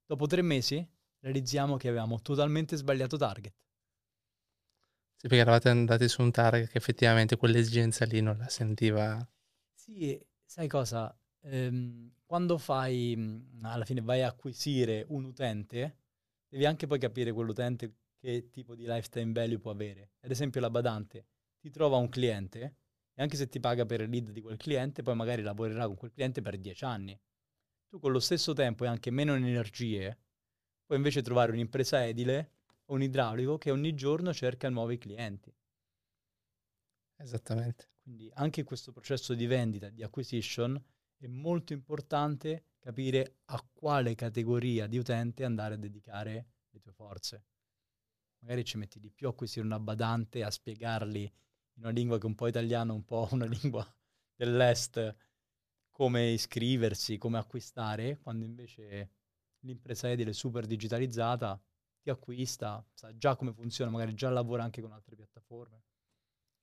Dopo 0.06 0.26
tre 0.26 0.42
mesi 0.42 0.86
realizziamo 1.18 1.76
che 1.76 1.88
avevamo 1.88 2.20
totalmente 2.22 2.76
sbagliato 2.76 3.16
target. 3.16 3.54
Sì, 5.16 5.26
perché 5.28 5.42
eravate 5.42 5.68
andati 5.68 6.08
su 6.08 6.22
un 6.22 6.30
target 6.30 6.70
che 6.70 6.78
effettivamente 6.78 7.36
quell'esigenza 7.36 8.04
lì 8.04 8.20
non 8.20 8.36
la 8.38 8.48
sentiva. 8.48 9.26
Sì, 9.74 10.18
sai 10.44 10.66
cosa? 10.68 11.16
Ehm, 11.44 12.12
quando 12.24 12.58
fai, 12.58 13.14
alla 13.62 13.84
fine 13.84 14.00
vai 14.00 14.22
a 14.22 14.28
acquisire 14.28 15.04
un 15.08 15.24
utente, 15.24 15.98
devi 16.48 16.64
anche 16.64 16.86
poi 16.86 16.98
capire 16.98 17.32
quell'utente 17.32 17.94
che 18.18 18.48
tipo 18.50 18.74
di 18.74 18.86
lifetime 18.86 19.32
value 19.32 19.58
può 19.58 19.70
avere. 19.70 20.12
Ad 20.20 20.30
esempio 20.30 20.60
la 20.60 20.70
badante 20.70 21.26
ti 21.60 21.70
trova 21.70 21.96
un 21.96 22.08
cliente 22.08 22.76
e 23.14 23.22
anche 23.22 23.36
se 23.36 23.48
ti 23.48 23.60
paga 23.60 23.84
per 23.86 24.00
il 24.00 24.08
lead 24.10 24.30
di 24.30 24.40
quel 24.40 24.56
cliente, 24.56 25.02
poi 25.02 25.14
magari 25.14 25.42
lavorerà 25.42 25.86
con 25.86 25.96
quel 25.96 26.12
cliente 26.12 26.40
per 26.40 26.58
dieci 26.58 26.84
anni. 26.84 27.18
Tu 27.88 27.98
con 28.00 28.10
lo 28.12 28.20
stesso 28.20 28.52
tempo 28.54 28.84
e 28.84 28.88
anche 28.88 29.10
meno 29.10 29.34
energie 29.34 30.18
puoi 30.84 30.98
invece 30.98 31.22
trovare 31.22 31.52
un'impresa 31.52 32.04
edile 32.06 32.52
o 32.86 32.94
un 32.94 33.02
idraulico 33.02 33.58
che 33.58 33.70
ogni 33.70 33.94
giorno 33.94 34.32
cerca 34.32 34.68
nuovi 34.68 34.98
clienti. 34.98 35.54
Esattamente. 37.16 37.88
Quindi 38.02 38.30
anche 38.34 38.64
questo 38.64 38.92
processo 38.92 39.34
di 39.34 39.46
vendita, 39.46 39.88
di 39.88 40.02
acquisition, 40.02 40.80
è 41.16 41.26
molto 41.26 41.72
importante 41.72 42.66
capire 42.78 43.38
a 43.46 43.66
quale 43.72 44.14
categoria 44.14 44.86
di 44.86 44.98
utente 44.98 45.44
andare 45.44 45.74
a 45.74 45.78
dedicare 45.78 46.48
le 46.70 46.80
tue 46.80 46.92
forze. 46.92 47.44
Magari 48.40 48.64
ci 48.64 48.76
metti 48.76 49.00
di 49.00 49.10
più 49.10 49.26
a 49.26 49.30
acquisire 49.30 49.64
una 49.64 49.80
badante, 49.80 50.42
a 50.42 50.50
spiegargli 50.50 51.22
in 51.22 51.82
una 51.82 51.90
lingua 51.90 52.18
che 52.18 52.24
è 52.24 52.26
un 52.26 52.34
po' 52.34 52.46
italiana, 52.46 52.92
un 52.92 53.04
po' 53.04 53.28
una 53.32 53.46
lingua 53.46 53.86
dell'est, 54.34 55.16
come 55.90 56.30
iscriversi, 56.30 57.18
come 57.18 57.38
acquistare, 57.38 58.18
quando 58.18 58.44
invece 58.44 59.10
l'impresa 59.60 60.10
edile 60.10 60.32
super 60.32 60.66
digitalizzata 60.66 61.60
ti 62.00 62.10
acquista, 62.10 62.86
sa 62.92 63.16
già 63.16 63.34
come 63.34 63.54
funziona, 63.54 63.90
magari 63.90 64.12
già 64.12 64.28
lavora 64.28 64.62
anche 64.62 64.82
con 64.82 64.92
altre 64.92 65.16
piattaforme. 65.16 65.82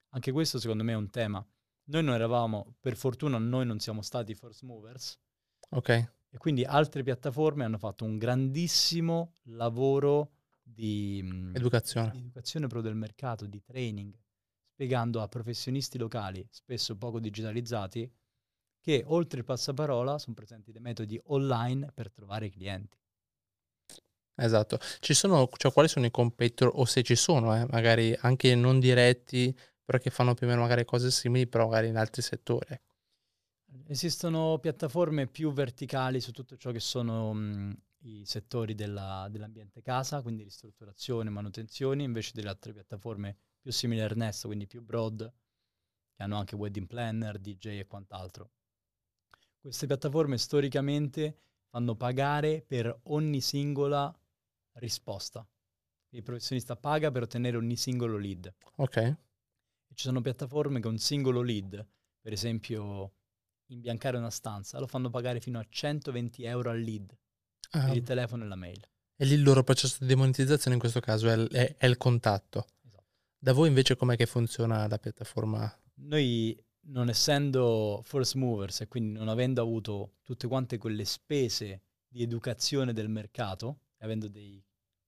Anche 0.09 0.31
questo 0.31 0.59
secondo 0.59 0.83
me 0.83 0.91
è 0.91 0.95
un 0.95 1.09
tema. 1.09 1.43
Noi 1.85 2.03
non 2.03 2.13
eravamo, 2.13 2.75
per 2.79 2.95
fortuna 2.95 3.37
noi 3.37 3.65
non 3.65 3.79
siamo 3.79 4.01
stati 4.01 4.33
first 4.35 4.63
movers 4.63 5.19
Ok. 5.71 5.89
e 5.89 6.37
quindi 6.37 6.63
altre 6.63 7.03
piattaforme 7.03 7.63
hanno 7.65 7.77
fatto 7.77 8.05
un 8.05 8.17
grandissimo 8.17 9.35
lavoro 9.43 10.31
di, 10.61 11.21
mh, 11.23 11.55
Educazione. 11.55 12.11
di 12.11 12.17
educazione 12.19 12.67
pro 12.67 12.81
del 12.81 12.95
mercato, 12.95 13.45
di 13.45 13.61
training, 13.61 14.13
spiegando 14.73 15.21
a 15.21 15.27
professionisti 15.27 15.97
locali, 15.97 16.47
spesso 16.49 16.95
poco 16.97 17.19
digitalizzati, 17.19 18.09
che 18.79 19.03
oltre 19.07 19.39
il 19.39 19.45
passaparola 19.45 20.17
sono 20.17 20.35
presenti 20.35 20.71
dei 20.71 20.81
metodi 20.81 21.19
online 21.25 21.91
per 21.93 22.11
trovare 22.11 22.49
clienti. 22.49 22.97
Esatto. 24.35 24.79
Ci 24.99 25.13
sono, 25.13 25.47
cioè 25.57 25.71
quali 25.71 25.87
sono 25.87 26.05
i 26.05 26.11
competitor 26.11 26.71
o 26.73 26.85
se 26.85 27.03
ci 27.03 27.15
sono, 27.15 27.55
eh, 27.55 27.65
magari 27.69 28.15
anche 28.21 28.55
non 28.55 28.79
diretti, 28.79 29.55
però 29.83 29.97
che 29.99 30.09
fanno 30.09 30.33
più 30.33 30.47
o 30.47 30.49
meno 30.49 30.61
magari 30.61 30.85
cose 30.85 31.11
simili, 31.11 31.47
però 31.47 31.65
magari 31.67 31.87
in 31.89 31.97
altri 31.97 32.21
settori. 32.21 32.65
ecco. 32.69 32.95
Esistono 33.87 34.59
piattaforme 34.59 35.25
più 35.27 35.51
verticali 35.51 36.21
su 36.21 36.31
tutto 36.31 36.57
ciò 36.57 36.71
che 36.71 36.79
sono 36.79 37.33
mh, 37.33 37.75
i 38.03 38.23
settori 38.25 38.75
della- 38.75 39.27
dell'ambiente 39.31 39.81
casa, 39.81 40.21
quindi 40.21 40.43
ristrutturazione, 40.43 41.29
manutenzione, 41.29 42.03
invece 42.03 42.31
delle 42.33 42.49
altre 42.49 42.73
piattaforme 42.73 43.35
più 43.59 43.71
simili 43.71 44.01
a 44.01 44.03
Ernesto, 44.05 44.47
quindi 44.47 44.67
più 44.67 44.81
broad, 44.83 45.19
che 46.15 46.23
hanno 46.23 46.37
anche 46.37 46.55
wedding 46.55 46.87
planner, 46.87 47.39
DJ 47.39 47.79
e 47.79 47.87
quant'altro. 47.87 48.51
Queste 49.61 49.87
piattaforme 49.87 50.37
storicamente 50.37 51.37
fanno 51.69 51.95
pagare 51.95 52.61
per 52.67 52.99
ogni 53.03 53.39
singola 53.39 54.13
risposta. 54.73 55.47
Il 56.09 56.23
professionista 56.23 56.75
paga 56.75 57.11
per 57.11 57.23
ottenere 57.23 57.57
ogni 57.57 57.77
singolo 57.77 58.17
lead. 58.17 58.53
Ok, 58.77 58.97
ci 59.93 60.03
sono 60.05 60.21
piattaforme 60.21 60.79
che 60.79 60.87
un 60.87 60.97
singolo 60.97 61.41
lead, 61.41 61.85
per 62.21 62.33
esempio 62.33 63.13
imbiancare 63.67 64.17
una 64.17 64.29
stanza, 64.29 64.79
lo 64.79 64.87
fanno 64.87 65.09
pagare 65.09 65.39
fino 65.39 65.57
a 65.59 65.65
120 65.67 66.43
euro 66.43 66.69
al 66.69 66.79
lead 66.81 67.15
Ah, 67.71 67.85
per 67.85 67.95
il 67.95 68.03
telefono 68.03 68.43
e 68.43 68.47
la 68.47 68.55
mail. 68.55 68.85
e 69.15 69.25
lì 69.25 69.33
il 69.35 69.43
loro 69.43 69.63
processo 69.63 69.97
di 70.01 70.07
demonetizzazione 70.07 70.73
in 70.75 70.79
questo 70.81 70.99
caso 70.99 71.29
è, 71.29 71.33
il- 71.35 71.47
è- 71.49 71.75
è 71.77 71.85
il 71.85 71.95
contatto. 71.97 72.67
Esatto. 72.85 73.05
Da 73.37 73.53
voi 73.53 73.67
invece 73.69 73.95
com'è 73.95 74.15
che 74.17 74.25
funziona 74.25 74.87
la 74.87 74.97
piattaforma? 74.97 75.73
Noi, 75.95 76.57
non 76.87 77.07
essendo 77.09 78.01
first 78.03 78.33
movers 78.35 78.81
e 78.81 78.87
quindi 78.87 79.13
non 79.17 79.27
avendo 79.29 79.61
avuto 79.61 80.15
tutte 80.23 80.47
quante 80.47 80.77
quelle 80.79 81.05
spese 81.05 81.83
di 82.07 82.23
educazione 82.23 82.91
del 82.93 83.07
mercato, 83.07 83.81
avendo 83.99 84.27
dei 84.27 84.61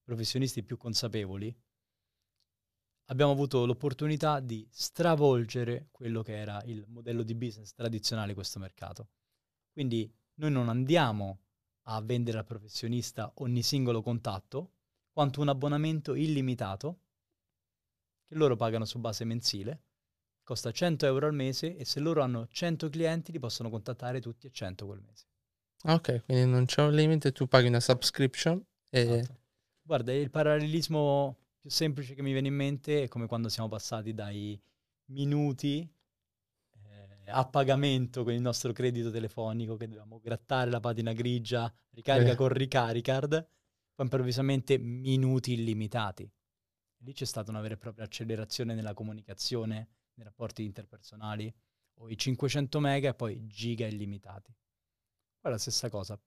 professionisti 0.04 0.64
più 0.64 0.78
consapevoli, 0.78 1.54
abbiamo 3.14 3.32
avuto 3.32 3.66
l'opportunità 3.66 4.40
di 4.40 4.68
stravolgere 4.72 5.90
quello 5.92 6.24
che 6.24 6.36
era 6.36 6.62
il 6.66 6.84
modello 6.88 7.22
di 7.22 7.36
business 7.36 7.74
tradizionale 7.74 8.30
di 8.30 8.34
questo 8.34 8.58
mercato. 8.58 9.10
Quindi 9.72 10.12
noi 10.36 10.52
non 10.52 10.68
andiamo 10.68 11.42
a 11.84 12.02
vendere 12.02 12.40
al 12.40 12.46
professionista 12.46 13.32
ogni 13.36 13.62
singolo 13.62 14.02
contatto, 14.02 14.72
quanto 15.12 15.42
un 15.42 15.50
abbonamento 15.50 16.16
illimitato 16.16 17.00
che 18.26 18.36
loro 18.36 18.56
pagano 18.56 18.86
su 18.86 18.98
base 19.00 19.26
mensile, 19.26 19.84
costa 20.42 20.72
100 20.72 21.06
euro 21.06 21.28
al 21.28 21.36
mese 21.36 21.78
e 21.78 21.86
se 21.86 22.00
loro 22.00 22.24
hanno 22.24 22.48
100 22.48 22.90
clienti 22.90 23.32
li 23.32 23.40
possono 23.40 23.70
contattare 23.70 24.22
tutti 24.22 24.48
e 24.48 24.52
100 24.52 24.86
quel 24.88 25.02
mese. 25.02 25.28
Ok, 25.84 26.24
quindi 26.26 26.50
non 26.50 26.66
c'è 26.66 26.82
un 26.82 26.94
limite, 26.94 27.32
tu 27.32 27.48
paghi 27.48 27.68
una 27.68 27.80
subscription 27.80 28.64
e... 28.90 29.00
Esatto. 29.02 29.42
Guarda, 29.86 30.14
il 30.14 30.30
parallelismo 30.30 31.43
più 31.64 31.72
semplice 31.72 32.14
che 32.14 32.22
mi 32.22 32.34
viene 32.34 32.50
in 32.50 32.56
mente 32.56 33.04
è 33.04 33.08
come 33.08 33.26
quando 33.26 33.48
siamo 33.48 33.70
passati 33.70 34.14
dai 34.14 34.62
minuti 35.12 35.90
eh, 36.72 37.32
a 37.32 37.48
pagamento 37.48 38.26
con 38.26 38.34
il 38.34 38.42
nostro 38.42 38.74
credito 38.74 39.10
telefonico 39.10 39.78
che 39.78 39.88
dovevamo 39.88 40.20
grattare 40.20 40.70
la 40.70 40.82
patina 40.82 41.14
grigia, 41.14 41.74
ricarica 41.92 42.32
Eh. 42.32 42.36
con 42.36 42.50
ricaricard, 42.50 43.30
poi 43.96 44.06
improvvisamente 44.06 44.78
minuti 44.78 45.54
illimitati. 45.54 46.30
Lì 46.98 47.14
c'è 47.14 47.24
stata 47.24 47.50
una 47.50 47.62
vera 47.62 47.76
e 47.76 47.78
propria 47.78 48.04
accelerazione 48.04 48.74
nella 48.74 48.94
comunicazione, 48.94 49.76
nei 50.16 50.26
rapporti 50.26 50.66
interpersonali, 50.66 51.54
o 52.00 52.10
i 52.10 52.18
500 52.18 52.82
mega 52.82 53.12
e 53.12 53.14
poi 53.14 53.48
giga 53.48 53.88
illimitati. 53.88 54.54
Poi 55.40 55.50
la 55.50 55.58
stessa 55.58 55.90
cosa. 55.90 56.22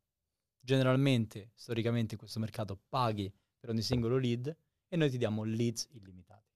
Generalmente, 0.59 1.51
storicamente, 1.57 2.15
in 2.15 2.21
questo 2.21 2.41
mercato 2.41 2.81
paghi 2.89 3.31
per 3.59 3.69
ogni 3.69 3.83
singolo 3.83 4.17
lead 4.17 4.57
e 4.89 4.97
noi 4.97 5.11
ti 5.11 5.19
diamo 5.19 5.45
leads 5.45 5.89
illimitati. 5.93 6.53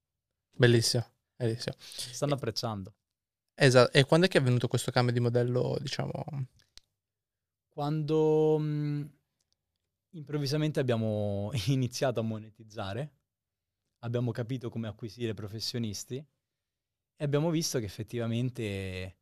Bellissimo, 0.50 1.04
bellissimo. 1.36 1.74
Stanno 1.78 2.34
apprezzando. 2.34 2.94
Esatto, 3.54 3.92
e 3.92 4.04
quando 4.04 4.26
è 4.26 4.28
che 4.28 4.38
è 4.38 4.40
avvenuto 4.40 4.68
questo 4.68 4.90
cambio 4.90 5.12
di 5.12 5.20
modello, 5.20 5.76
diciamo... 5.80 6.24
Quando 7.68 8.58
mh, 8.58 9.10
improvvisamente 10.10 10.80
abbiamo 10.80 11.50
iniziato 11.68 12.20
a 12.20 12.22
monetizzare, 12.22 13.12
abbiamo 13.98 14.30
capito 14.32 14.70
come 14.70 14.88
acquisire 14.88 15.34
professionisti 15.34 16.16
e 16.16 17.24
abbiamo 17.24 17.50
visto 17.50 17.78
che 17.78 17.84
effettivamente 17.84 19.18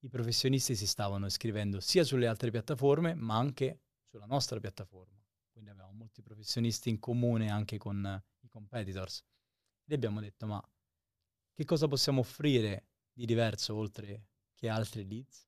i 0.00 0.08
professionisti 0.08 0.74
si 0.74 0.86
stavano 0.86 1.26
iscrivendo 1.26 1.80
sia 1.80 2.04
sulle 2.04 2.26
altre 2.26 2.50
piattaforme, 2.50 3.14
ma 3.14 3.36
anche 3.36 3.80
sulla 4.06 4.26
nostra 4.26 4.58
piattaforma. 4.60 5.22
Quindi 5.50 5.70
abbiamo 5.70 5.92
molti 5.92 6.22
professionisti 6.22 6.88
in 6.88 6.98
comune 6.98 7.50
anche 7.50 7.78
con 7.78 8.22
competitors. 8.54 9.22
E 9.86 9.94
abbiamo 9.94 10.20
detto, 10.20 10.46
ma 10.46 10.62
che 11.52 11.64
cosa 11.64 11.88
possiamo 11.88 12.20
offrire 12.20 12.86
di 13.12 13.26
diverso 13.26 13.74
oltre 13.74 14.28
che 14.54 14.68
altri 14.68 15.06
leads? 15.06 15.46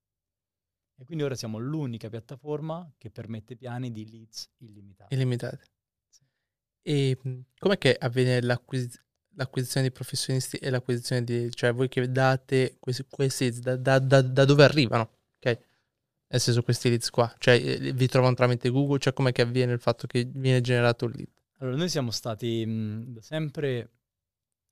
E 0.99 1.05
quindi 1.05 1.25
ora 1.25 1.35
siamo 1.35 1.59
l'unica 1.59 2.09
piattaforma 2.09 2.91
che 2.99 3.11
permette 3.11 3.57
piani 3.57 3.93
di 3.93 4.11
leads 4.11 4.51
illimitati. 4.59 5.15
illimitati. 5.15 5.65
Sì. 6.09 6.25
E 6.83 7.19
com'è 7.59 7.79
che 7.79 7.95
avviene 7.95 8.41
l'acquis- 8.41 9.01
l'acquisizione 9.37 9.89
di 9.89 9.93
professionisti 9.93 10.57
e 10.57 10.71
l'acquisizione 10.71 11.23
di... 11.23 11.51
cioè 11.53 11.73
voi 11.73 11.89
che 11.89 12.11
date 12.11 12.77
questi, 12.79 13.05
questi 13.09 13.45
leads, 13.45 13.61
da, 13.61 13.77
da- 13.77 13.99
da- 13.99 14.23
da 14.23 14.45
dove 14.45 14.65
arrivano? 14.65 15.19
Ok? 15.37 15.59
Nel 16.29 16.41
senso 16.41 16.63
questi 16.63 16.89
leads 16.89 17.11
qua, 17.11 17.33
cioè 17.39 17.55
eh, 17.55 17.93
vi 17.93 18.07
trovano 18.09 18.35
tramite 18.35 18.71
Google, 18.71 18.99
cioè 18.99 19.13
com'è 19.13 19.33
che 19.33 19.43
avviene 19.43 19.73
il 19.73 19.81
fatto 19.81 20.07
che 20.07 20.25
viene 20.25 20.61
generato 20.61 21.05
il 21.05 21.13
lead? 21.15 21.36
Allora, 21.59 21.77
noi 21.77 21.89
siamo 21.89 22.11
stati 22.11 22.65
da 23.09 23.23
sempre 23.23 23.91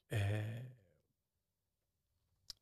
eh, 0.09 0.77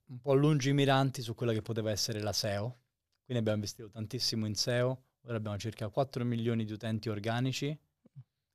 un 0.07 0.21
po' 0.21 0.35
lungimiranti 0.35 1.23
su 1.23 1.35
quella 1.35 1.53
che 1.53 1.63
poteva 1.63 1.91
essere 1.91 2.21
la 2.21 2.33
SEO, 2.33 2.79
quindi 3.25 3.43
abbiamo 3.43 3.57
investito 3.57 3.91
tantissimo 3.91 4.47
in 4.47 4.55
SEO, 4.55 5.05
ora 5.23 5.37
abbiamo 5.37 5.59
circa 5.59 5.89
4 5.89 6.25
milioni 6.25 6.65
di 6.65 6.73
utenti 6.73 7.09
organici, 7.09 7.77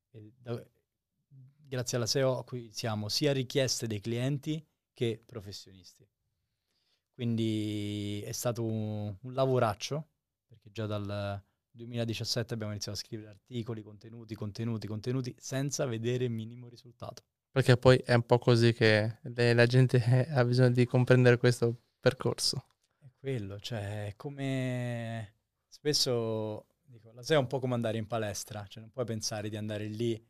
da- 0.09 0.65
grazie 1.67 1.97
alla 1.97 2.05
SEO 2.05 2.39
acquisiamo 2.39 3.09
sia 3.09 3.33
richieste 3.33 3.87
dei 3.87 3.99
clienti 3.99 4.65
che 4.93 5.21
professionisti. 5.25 6.07
Quindi 7.13 8.21
è 8.23 8.31
stato 8.31 8.63
un, 8.63 9.13
un 9.19 9.33
lavoraccio, 9.33 10.07
perché 10.47 10.71
già 10.71 10.85
dal 10.85 11.43
2017 11.77 12.53
abbiamo 12.53 12.73
iniziato 12.73 12.97
a 12.97 13.01
scrivere 13.01 13.29
articoli, 13.29 13.81
contenuti, 13.81 14.35
contenuti, 14.35 14.87
contenuti, 14.87 15.35
senza 15.37 15.85
vedere 15.85 16.25
il 16.25 16.31
minimo 16.31 16.67
risultato. 16.67 17.23
Perché 17.49 17.77
poi 17.77 17.97
è 17.97 18.13
un 18.13 18.23
po' 18.23 18.37
così 18.37 18.73
che 18.73 19.19
la 19.23 19.65
gente 19.65 20.03
eh, 20.03 20.27
ha 20.31 20.43
bisogno 20.43 20.71
di 20.71 20.85
comprendere 20.85 21.37
questo 21.37 21.75
percorso. 21.99 22.65
È 22.99 23.09
quello, 23.17 23.59
cioè 23.59 24.13
come 24.15 25.35
spesso 25.67 26.67
dico, 26.83 27.11
la 27.13 27.23
SEO 27.23 27.37
è 27.37 27.39
un 27.39 27.47
po' 27.47 27.59
come 27.59 27.73
andare 27.73 27.97
in 27.97 28.07
palestra, 28.07 28.65
cioè 28.67 28.81
non 28.81 28.91
puoi 28.91 29.05
pensare 29.05 29.49
di 29.49 29.57
andare 29.57 29.85
lì 29.85 30.21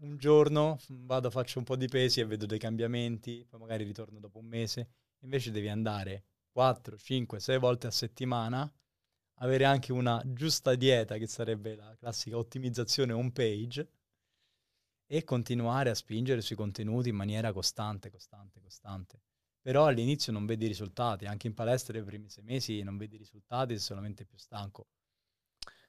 un 0.00 0.16
giorno, 0.16 0.76
f- 0.78 0.88
vado, 0.90 1.30
faccio 1.30 1.58
un 1.58 1.64
po' 1.64 1.76
di 1.76 1.88
pesi 1.88 2.20
e 2.20 2.24
vedo 2.24 2.46
dei 2.46 2.58
cambiamenti, 2.58 3.44
poi 3.48 3.60
magari 3.60 3.84
ritorno 3.84 4.18
dopo 4.18 4.38
un 4.38 4.46
mese, 4.46 4.88
invece 5.20 5.50
devi 5.50 5.68
andare 5.68 6.24
4, 6.52 6.96
5, 6.96 7.38
6 7.38 7.58
volte 7.58 7.86
a 7.86 7.90
settimana, 7.90 8.70
avere 9.42 9.64
anche 9.64 9.92
una 9.92 10.22
giusta 10.24 10.74
dieta, 10.74 11.16
che 11.16 11.26
sarebbe 11.26 11.74
la 11.76 11.94
classica 11.98 12.36
ottimizzazione 12.36 13.12
home 13.12 13.32
page, 13.32 13.88
e 15.06 15.24
continuare 15.24 15.90
a 15.90 15.94
spingere 15.94 16.40
sui 16.40 16.54
contenuti 16.56 17.08
in 17.08 17.16
maniera 17.16 17.52
costante, 17.52 18.10
costante, 18.10 18.60
costante. 18.60 19.20
Però 19.60 19.86
all'inizio 19.86 20.32
non 20.32 20.46
vedi 20.46 20.66
risultati, 20.66 21.26
anche 21.26 21.48
in 21.48 21.54
palestra 21.54 21.98
i 21.98 22.02
primi 22.02 22.28
sei 22.30 22.44
mesi 22.44 22.82
non 22.82 22.96
vedi 22.96 23.16
risultati, 23.16 23.72
sei 23.74 23.82
solamente 23.82 24.24
più 24.24 24.38
stanco. 24.38 24.86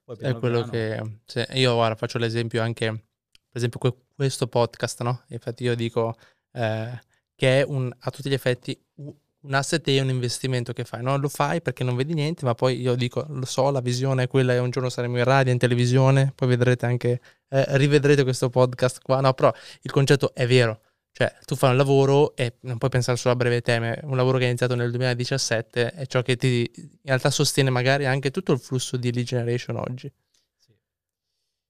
Poi 0.03 0.17
È 0.17 0.33
quello 0.35 0.67
piano- 0.67 1.19
che 1.25 1.47
io 1.53 1.73
ora 1.73 1.95
faccio 1.95 2.17
l'esempio 2.17 2.61
anche, 2.61 2.87
per 2.87 3.57
esempio, 3.57 3.79
que- 3.79 4.05
questo 4.15 4.47
podcast, 4.47 5.03
no? 5.03 5.23
Infatti 5.27 5.63
io 5.63 5.75
dico 5.75 6.17
eh, 6.53 6.99
che 7.35 7.61
è 7.61 7.63
un, 7.63 7.95
a 7.99 8.09
tutti 8.11 8.27
gli 8.29 8.33
effetti 8.33 8.77
un 9.41 9.53
asset 9.53 9.87
e 9.87 9.99
un 10.01 10.09
investimento 10.09 10.73
che 10.73 10.83
fai. 10.83 11.01
No? 11.01 11.17
Lo 11.17 11.29
fai 11.29 11.61
perché 11.61 11.83
non 11.83 11.95
vedi 11.95 12.13
niente, 12.13 12.45
ma 12.45 12.53
poi 12.53 12.79
io 12.79 12.95
dico, 12.95 13.25
lo 13.29 13.45
so, 13.45 13.71
la 13.71 13.81
visione 13.81 14.23
è 14.23 14.27
quella 14.27 14.53
e 14.53 14.59
un 14.59 14.69
giorno 14.69 14.89
saremo 14.89 15.17
in 15.17 15.23
radio, 15.23 15.51
in 15.51 15.57
televisione, 15.57 16.31
poi 16.35 16.47
vedrete 16.49 16.85
anche, 16.85 17.21
eh, 17.49 17.77
rivedrete 17.77 18.23
quesro 18.23 18.49
podcast 18.49 19.01
qua. 19.01 19.21
No, 19.21 19.33
però 19.33 19.51
il 19.81 19.91
concetto 19.91 20.33
è 20.33 20.45
vero. 20.45 20.81
Cioè, 21.13 21.35
tu 21.45 21.55
fai 21.55 21.71
un 21.71 21.77
lavoro 21.77 22.35
e 22.35 22.55
non 22.61 22.77
puoi 22.77 22.89
pensare 22.89 23.17
solo 23.17 23.33
a 23.33 23.37
breve 23.37 23.61
termine, 23.61 23.99
un 24.03 24.15
lavoro 24.15 24.37
che 24.37 24.45
è 24.45 24.47
iniziato 24.47 24.75
nel 24.75 24.91
2017 24.91 25.91
è 25.91 26.05
ciò 26.05 26.21
che 26.21 26.37
ti 26.37 26.71
in 26.73 26.99
realtà 27.03 27.29
sostiene 27.29 27.69
magari 27.69 28.05
anche 28.05 28.31
tutto 28.31 28.53
il 28.53 28.59
flusso 28.59 28.95
di 28.95 29.11
lead 29.11 29.25
generation 29.25 29.75
oggi. 29.75 30.09
Sì. 30.57 30.73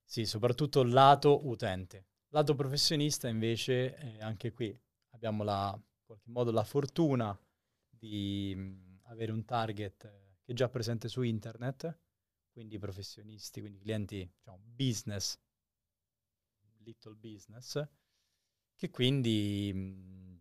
Sì, 0.05 0.25
soprattutto 0.25 0.83
lato 0.83 1.47
utente. 1.47 2.05
Lato 2.29 2.53
professionista 2.53 3.27
invece, 3.27 3.95
eh, 3.97 4.21
anche 4.21 4.53
qui 4.53 4.77
abbiamo 5.13 5.43
la, 5.43 5.73
in 5.73 6.05
qualche 6.05 6.29
modo 6.29 6.51
la 6.51 6.63
fortuna 6.63 7.37
di 8.01 8.53
mh, 8.55 9.01
avere 9.03 9.31
un 9.31 9.45
target 9.45 9.97
che 10.43 10.51
è 10.51 10.55
già 10.55 10.69
presente 10.69 11.07
su 11.07 11.21
internet, 11.21 11.99
quindi 12.51 12.79
professionisti, 12.79 13.59
quindi 13.59 13.77
clienti, 13.77 14.27
diciamo, 14.37 14.59
business, 14.63 15.37
little 16.83 17.15
business, 17.15 17.79
che 18.75 18.89
quindi 18.89 19.71
mh, 19.73 20.39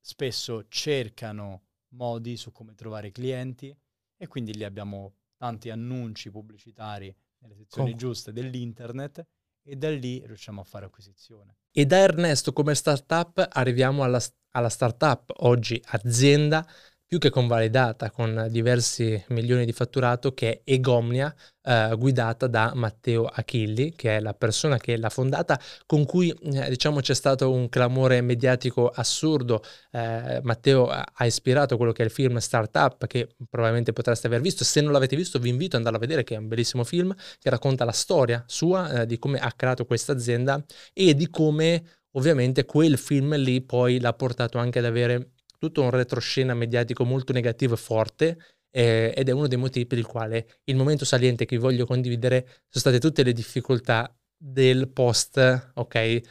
spesso 0.00 0.66
cercano 0.68 1.62
modi 1.94 2.36
su 2.36 2.50
come 2.50 2.74
trovare 2.74 3.12
clienti 3.12 3.74
e 4.16 4.26
quindi 4.26 4.54
lì 4.54 4.64
abbiamo 4.64 5.14
tanti 5.36 5.70
annunci 5.70 6.30
pubblicitari 6.30 7.14
nelle 7.38 7.54
sezioni 7.54 7.90
Com- 7.90 7.98
giuste 7.98 8.32
dell'internet 8.32 9.24
e 9.62 9.76
da 9.76 9.90
lì 9.90 10.24
riusciamo 10.26 10.60
a 10.60 10.64
fare 10.64 10.86
acquisizione. 10.86 11.56
E 11.72 11.86
da 11.86 11.98
Ernesto 11.98 12.52
come 12.52 12.74
startup 12.74 13.48
arriviamo 13.52 14.02
alla, 14.02 14.20
alla 14.54 14.68
startup, 14.68 15.32
oggi 15.38 15.80
azienda 15.86 16.66
più 17.06 17.18
che 17.18 17.30
convalidata 17.30 18.10
con 18.10 18.48
diversi 18.50 19.22
milioni 19.28 19.64
di 19.64 19.72
fatturato 19.72 20.32
che 20.32 20.50
è 20.50 20.60
Egomnia, 20.64 21.32
eh, 21.62 21.94
guidata 21.96 22.46
da 22.46 22.72
Matteo 22.74 23.26
Achilli, 23.26 23.92
che 23.94 24.16
è 24.16 24.20
la 24.20 24.34
persona 24.34 24.78
che 24.78 24.96
l'ha 24.96 25.10
fondata, 25.10 25.60
con 25.86 26.06
cui 26.06 26.30
eh, 26.30 26.68
diciamo 26.68 27.00
c'è 27.00 27.14
stato 27.14 27.52
un 27.52 27.68
clamore 27.68 28.20
mediatico 28.20 28.88
assurdo. 28.88 29.62
Eh, 29.92 30.40
Matteo 30.42 30.88
ha 30.88 31.24
ispirato 31.24 31.76
quello 31.76 31.92
che 31.92 32.02
è 32.02 32.06
il 32.06 32.10
film 32.10 32.38
Startup, 32.38 33.06
che 33.06 33.28
probabilmente 33.48 33.92
potreste 33.92 34.26
aver 34.26 34.40
visto. 34.40 34.64
Se 34.64 34.80
non 34.80 34.90
l'avete 34.90 35.14
visto, 35.14 35.38
vi 35.38 35.50
invito 35.50 35.76
ad 35.76 35.84
andare 35.84 35.96
a 35.96 36.00
vedere, 36.00 36.24
che 36.24 36.34
è 36.34 36.38
un 36.38 36.48
bellissimo 36.48 36.84
film 36.84 37.14
che 37.38 37.50
racconta 37.50 37.84
la 37.84 37.92
storia 37.92 38.42
sua, 38.46 39.02
eh, 39.02 39.06
di 39.06 39.18
come 39.18 39.38
ha 39.38 39.52
creato 39.52 39.84
questa 39.84 40.12
azienda 40.12 40.64
e 40.92 41.14
di 41.14 41.28
come 41.30 41.84
ovviamente 42.16 42.64
quel 42.64 42.98
film 42.98 43.36
lì 43.36 43.62
poi 43.62 44.00
l'ha 44.00 44.12
portato 44.12 44.58
anche 44.58 44.78
ad 44.80 44.84
avere 44.84 45.32
tutto 45.58 45.82
un 45.82 45.90
retroscena 45.90 46.54
mediatico 46.54 47.04
molto 47.04 47.32
negativo 47.32 47.74
e 47.74 47.78
forte 47.78 48.38
eh, 48.70 49.12
ed 49.16 49.28
è 49.28 49.32
uno 49.32 49.46
dei 49.46 49.58
motivi 49.58 49.86
per 49.86 49.98
il 49.98 50.06
quale 50.06 50.60
il 50.64 50.76
momento 50.76 51.04
saliente 51.04 51.44
che 51.44 51.56
vi 51.56 51.62
voglio 51.62 51.86
condividere 51.86 52.44
sono 52.46 52.62
state 52.70 52.98
tutte 52.98 53.22
le 53.22 53.32
difficoltà 53.32 54.12
del 54.36 54.88
post, 54.88 55.70
ok, 55.74 55.94
eh, 55.94 56.22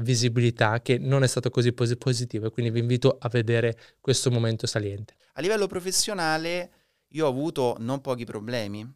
visibilità 0.00 0.80
che 0.80 0.96
non 0.98 1.22
è 1.22 1.26
stato 1.26 1.50
così 1.50 1.72
pos- 1.72 1.96
positivo 1.98 2.46
e 2.46 2.50
quindi 2.50 2.70
vi 2.70 2.78
invito 2.78 3.18
a 3.18 3.28
vedere 3.28 3.76
questo 4.00 4.30
momento 4.30 4.66
saliente. 4.66 5.16
A 5.34 5.40
livello 5.40 5.66
professionale 5.66 6.70
io 7.08 7.26
ho 7.26 7.28
avuto 7.28 7.76
non 7.80 8.00
pochi 8.00 8.24
problemi 8.24 8.90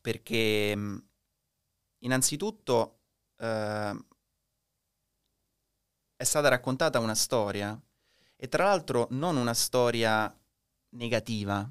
perché 0.00 0.76
innanzitutto 1.98 2.98
eh, 3.38 3.94
è 6.16 6.24
stata 6.24 6.48
raccontata 6.48 6.98
una 6.98 7.14
storia 7.14 7.78
e 8.36 8.48
tra 8.48 8.64
l'altro 8.64 9.06
non 9.10 9.36
una 9.36 9.54
storia 9.54 10.34
negativa. 10.90 11.68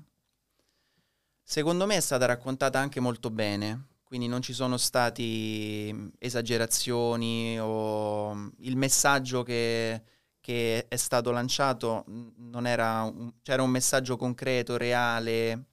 Secondo 1.43 1.85
me 1.85 1.95
è 1.95 1.99
stata 1.99 2.25
raccontata 2.25 2.79
anche 2.79 2.99
molto 2.99 3.29
bene, 3.29 3.87
quindi 4.03 4.27
non 4.27 4.41
ci 4.41 4.53
sono 4.53 4.77
stati 4.77 6.11
esagerazioni 6.17 7.59
o 7.59 8.51
il 8.59 8.77
messaggio 8.77 9.43
che, 9.43 10.03
che 10.39 10.87
è 10.87 10.95
stato 10.95 11.31
lanciato 11.31 12.03
non 12.07 12.65
era 12.65 13.01
un, 13.01 13.33
c'era 13.41 13.61
un 13.61 13.69
messaggio 13.69 14.17
concreto, 14.17 14.77
reale. 14.77 15.65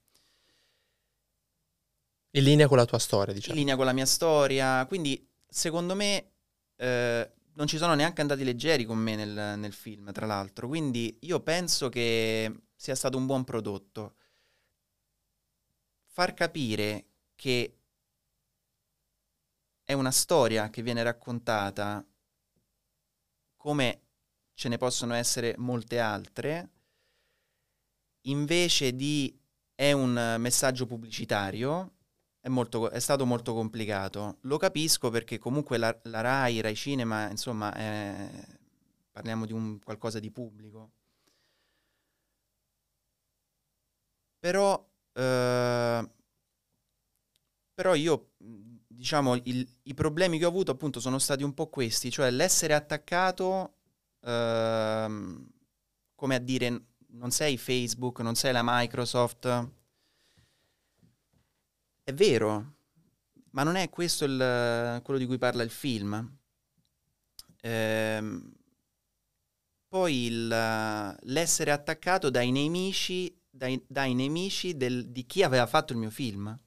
In 2.34 2.42
linea 2.44 2.68
con 2.68 2.76
la 2.76 2.84
tua 2.84 2.98
storia, 2.98 3.32
diciamo. 3.32 3.54
In 3.54 3.60
linea 3.60 3.76
con 3.76 3.86
la 3.86 3.92
mia 3.92 4.06
storia, 4.06 4.84
quindi 4.86 5.26
secondo 5.48 5.94
me 5.94 6.32
eh, 6.76 7.30
non 7.54 7.66
ci 7.66 7.76
sono 7.76 7.94
neanche 7.94 8.20
andati 8.20 8.44
leggeri 8.44 8.84
con 8.84 8.98
me 8.98 9.16
nel, 9.16 9.58
nel, 9.58 9.72
film, 9.72 10.12
tra 10.12 10.26
l'altro. 10.26 10.68
Quindi 10.68 11.18
io 11.22 11.40
penso 11.40 11.88
che 11.88 12.62
sia 12.74 12.94
stato 12.94 13.16
un 13.16 13.26
buon 13.26 13.44
prodotto. 13.44 14.14
Far 16.06 16.34
capire 16.34 17.06
che 17.34 17.76
è 19.84 19.92
una 19.92 20.10
storia 20.10 20.70
che 20.70 20.82
viene 20.82 21.02
raccontata 21.02 22.04
come 23.56 24.00
ce 24.54 24.68
ne 24.68 24.76
possono 24.76 25.14
essere 25.14 25.54
molte 25.58 25.98
altre, 25.98 26.70
invece 28.22 28.94
di 28.94 29.36
è 29.74 29.92
un 29.92 30.36
messaggio 30.38 30.86
pubblicitario, 30.86 31.92
è, 32.42 32.48
molto, 32.48 32.90
è, 32.90 32.98
stato 32.98 33.24
molto 33.24 33.54
complicato. 33.54 34.38
Lo 34.42 34.58
capisco 34.58 35.10
perché 35.10 35.38
comunque 35.38 35.78
la, 35.78 35.96
la 36.04 36.20
RAI, 36.20 36.60
RAI 36.60 36.74
Cinema, 36.74 37.30
insomma, 37.30 37.72
è, 37.72 38.28
parliamo 39.12 39.46
di 39.46 39.52
un 39.52 39.78
qualcosa 39.78 40.18
di 40.18 40.30
pubblico. 40.32 40.90
Però, 44.40 44.90
eh, 45.12 46.10
però 47.74 47.94
io, 47.94 48.32
diciamo, 48.88 49.36
il, 49.44 49.66
i 49.84 49.94
problemi 49.94 50.38
che 50.38 50.44
ho 50.44 50.48
avuto 50.48 50.72
appunto 50.72 50.98
sono 50.98 51.20
stati 51.20 51.44
un 51.44 51.54
po' 51.54 51.68
questi, 51.68 52.10
cioè 52.10 52.30
l'essere 52.30 52.74
attaccato, 52.74 53.74
eh, 54.20 55.06
come 56.16 56.34
a 56.34 56.38
dire, 56.40 56.86
non 57.12 57.30
sei 57.30 57.56
Facebook, 57.56 58.18
non 58.18 58.34
sei 58.34 58.52
la 58.52 58.62
Microsoft, 58.64 59.70
è 62.04 62.12
vero, 62.12 62.74
ma 63.50 63.62
non 63.62 63.76
è 63.76 63.88
questo 63.90 64.24
il, 64.24 65.00
quello 65.02 65.18
di 65.18 65.26
cui 65.26 65.38
parla 65.38 65.62
il 65.62 65.70
film. 65.70 66.38
Ehm, 67.60 68.52
poi 69.88 70.24
il, 70.26 70.48
l'essere 70.48 71.70
attaccato 71.70 72.30
dai 72.30 72.50
nemici, 72.50 73.34
dai, 73.48 73.82
dai 73.86 74.14
nemici 74.14 74.76
del, 74.76 75.08
di 75.08 75.26
chi 75.26 75.42
aveva 75.42 75.66
fatto 75.66 75.92
il 75.92 75.98
mio 75.98 76.10
film. 76.10 76.58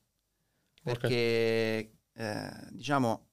Perché, 0.81 1.91
okay. 2.13 2.25
eh, 2.27 2.67
diciamo, 2.69 3.29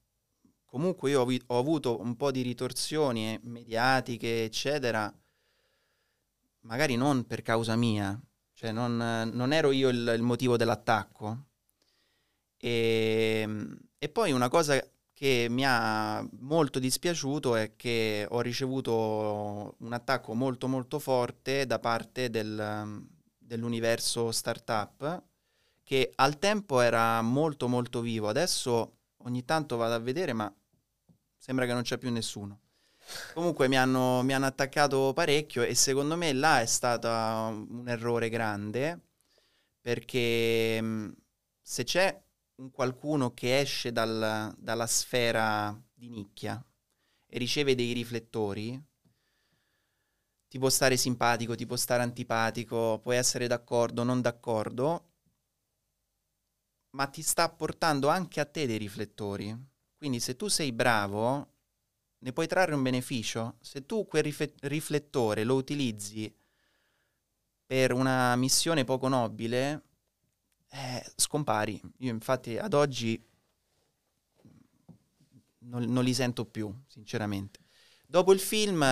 comunque 0.65 1.11
io 1.11 1.20
ho, 1.20 1.37
ho, 1.47 1.59
avuto 1.59 2.01
un 2.01 2.16
po' 2.16 2.31
di 2.31 2.41
ritorsioni 2.41 3.39
mediatiche, 3.43 4.45
eccetera, 4.45 5.15
magari 6.61 6.97
non 6.97 7.27
per 7.27 7.43
causa 7.43 7.77
mia, 7.77 8.19
cioè 8.55 8.73
non, 8.73 8.97
non 8.97 9.53
ero 9.53 9.70
io 9.73 9.91
il, 9.91 10.15
il 10.16 10.23
motivo 10.23 10.57
dell'attacco 10.57 11.51
e, 12.64 13.40
ehm, 13.43 13.76
e 13.98 14.09
poi 14.09 14.30
una 14.30 14.48
cosa 14.48 14.80
che 15.12 15.47
mi 15.51 15.64
ha 15.66 16.26
molto 16.40 16.78
dispiaciuto 16.78 17.56
è 17.56 17.74
che 17.76 18.26
ho 18.28 18.40
ricevuto 18.40 19.74
un 19.78 19.93
attacco 19.93 20.34
molto 20.34 20.68
molto 20.68 20.98
forte 20.98 21.66
da 21.66 21.78
parte 21.80 22.30
del, 22.30 23.05
dell'universo 23.39 24.30
startup 24.30 25.22
che 25.82 26.12
al 26.14 26.39
tempo 26.39 26.80
era 26.80 27.20
molto 27.22 27.68
molto 27.68 28.01
vivo, 28.01 28.28
adesso 28.28 28.98
ogni 29.24 29.44
tanto 29.44 29.76
vado 29.76 29.94
a 29.94 29.98
vedere 29.98 30.32
ma 30.32 30.52
sembra 31.36 31.66
che 31.66 31.72
non 31.72 31.82
c'è 31.82 31.98
più 31.98 32.10
nessuno. 32.12 32.60
Comunque 33.34 33.66
mi 33.66 33.76
hanno, 33.76 34.22
mi 34.22 34.32
hanno 34.32 34.47
attaccato 34.47 35.12
parecchio 35.12 35.62
e 35.62 35.74
secondo 35.74 36.16
me 36.16 36.32
là 36.32 36.60
è 36.60 36.66
stato 36.66 37.09
un 37.09 37.84
errore 37.86 38.28
grande 38.28 39.01
perché 39.80 41.12
se 41.60 41.84
c'è 41.84 42.22
un 42.62 42.70
qualcuno 42.70 43.34
che 43.34 43.59
esce 43.59 43.90
dal, 43.90 44.55
dalla 44.56 44.86
sfera 44.86 45.76
di 45.93 46.09
nicchia 46.09 46.64
e 47.26 47.39
riceve 47.39 47.74
dei 47.74 47.93
riflettori, 47.93 48.80
ti 50.48 50.59
può 50.59 50.68
stare 50.68 50.97
simpatico, 50.97 51.56
ti 51.56 51.66
può 51.66 51.76
stare 51.76 52.02
antipatico, 52.02 53.01
puoi 53.02 53.16
essere 53.16 53.48
d'accordo, 53.48 54.05
non 54.05 54.20
d'accordo, 54.20 55.09
ma 56.90 57.06
ti 57.06 57.22
sta 57.22 57.48
portando 57.48 58.09
anche 58.09 58.39
a 58.39 58.44
te 58.44 58.66
dei 58.66 58.78
riflettori. 58.78 59.56
Quindi 59.97 60.20
se 60.20 60.36
tu 60.36 60.48
sei 60.48 60.72
bravo, 60.72 61.55
ne 62.18 62.32
puoi 62.32 62.47
trarre 62.47 62.74
un 62.74 62.82
beneficio. 62.82 63.56
Se 63.60 63.86
tu 63.86 64.06
quel 64.06 64.22
rif- 64.22 64.55
riflettore 64.66 65.43
lo 65.43 65.55
utilizzi 65.55 66.32
per 67.66 67.93
una 67.93 68.36
missione 68.36 68.84
poco 68.84 69.09
nobile, 69.09 69.91
eh, 70.73 71.05
scompari. 71.16 71.81
Io 71.99 72.11
infatti 72.11 72.57
ad 72.57 72.73
oggi 72.73 73.23
non, 75.61 75.85
non, 75.85 76.03
li 76.03 76.15
sento 76.15 76.47
più, 76.47 76.74
sinceramente. 76.86 77.61
Dopo 78.07 78.32
il 78.32 78.40
film, 78.40 78.85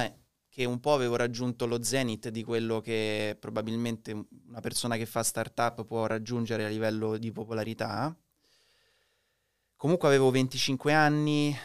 che 0.49 0.65
un 0.65 0.79
po' 0.79 0.93
avevo 0.93 1.17
raggiunto 1.17 1.67
lo 1.67 1.83
zenith 1.83 2.29
di 2.29 2.45
quello 2.45 2.81
che 2.81 3.37
probabilmente 3.39 4.13
una 4.47 4.61
persona 4.61 4.97
che 4.97 5.07
fa 5.07 5.23
startup 5.23 5.85
può 5.85 6.07
raggiungere 6.07 6.67
a 6.67 6.69
livello 6.69 7.17
di 7.17 7.33
popolarità, 7.33 8.15
comunque 9.77 10.09
avevo 10.09 10.31
25 10.31 10.93
anni, 10.93 11.57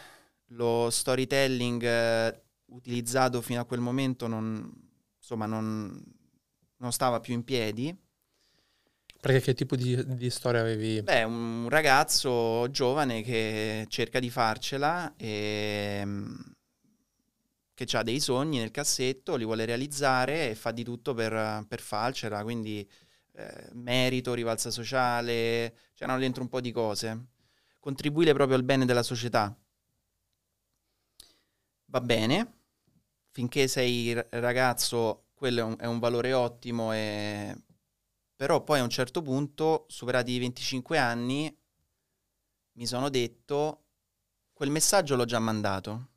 lo 0.50 0.90
storytelling 0.90 1.84
eh, 1.84 2.44
utilizzato 2.68 3.42
fino 3.42 3.60
a 3.60 3.66
quel 3.66 3.80
momento 3.82 4.28
non, 4.28 4.72
insomma, 5.18 5.46
non, 5.46 6.02
non 6.78 6.92
stava 6.94 7.20
più 7.20 7.34
in 7.34 7.44
piedi 7.44 8.04
perché 9.26 9.42
che 9.42 9.54
tipo 9.56 9.76
di, 9.76 10.16
di, 10.18 10.30
storia 10.30 10.62
avevi? 10.62 11.02
Beh, 11.02 11.24
un 11.24 11.68
ragazzo 11.68 12.70
giovane 12.70 13.24
che 13.24 13.88
cerca 13.90 14.20
di 14.20 14.30
farcela 14.30 15.16
e 15.18 16.04
mm, 16.06 16.36
che 17.74 17.88
ha 17.94 18.04
dei 18.04 18.20
sogni 18.20 18.60
nel 18.60 18.70
cassetto, 18.70 19.36
li 19.36 19.44
vuole 19.44 19.66
realizzare 19.66 20.52
e 20.52 20.56
fa 20.56 20.70
di 20.70 20.84
tutto 20.84 21.16
per, 21.16 21.66
per 21.68 21.82
farcela, 21.82 22.44
quindi 22.44 22.88
eh, 23.32 23.70
merito, 23.72 24.36
rivalsa 24.36 24.70
sociale, 24.70 25.76
c'erano 25.96 26.20
dentro 26.20 26.44
un 26.44 26.50
po' 26.50 26.62
di 26.62 26.72
cose. 26.72 27.30
Contribuire 27.80 28.32
proprio 28.34 28.58
al 28.58 28.64
bene 28.64 28.86
della 28.86 29.02
società. 29.02 29.58
Va 31.86 32.02
bene, 32.02 32.54
finché 33.32 33.68
sei 33.68 34.14
ragazzo 34.30 35.30
quello 35.34 35.62
è 35.62 35.64
un, 35.64 35.76
è 35.80 35.86
un 35.88 35.98
valore 35.98 36.32
ottimo, 36.34 36.94
e... 36.94 37.56
però 38.36 38.64
poi 38.64 38.80
a 38.80 38.84
un 38.84 38.90
certo 38.90 39.22
punto, 39.22 39.86
superati 39.88 40.32
i 40.32 40.40
25 40.40 40.98
anni, 40.98 41.58
mi 42.74 42.86
sono 42.86 43.10
detto, 43.10 43.84
quel 44.54 44.70
messaggio 44.70 45.16
l'ho 45.16 45.26
già 45.26 45.40
mandato. 45.40 46.10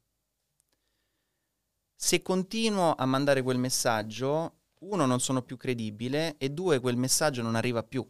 Se 1.94 2.22
continuo 2.22 2.94
a 2.94 3.06
mandare 3.06 3.42
quel 3.42 3.58
messaggio, 3.58 4.58
uno, 4.80 5.06
non 5.06 5.20
sono 5.20 5.42
più 5.42 5.56
credibile 5.56 6.36
e 6.38 6.50
due, 6.50 6.80
quel 6.80 6.96
messaggio 6.96 7.42
non 7.42 7.54
arriva 7.56 7.82
più. 7.82 8.08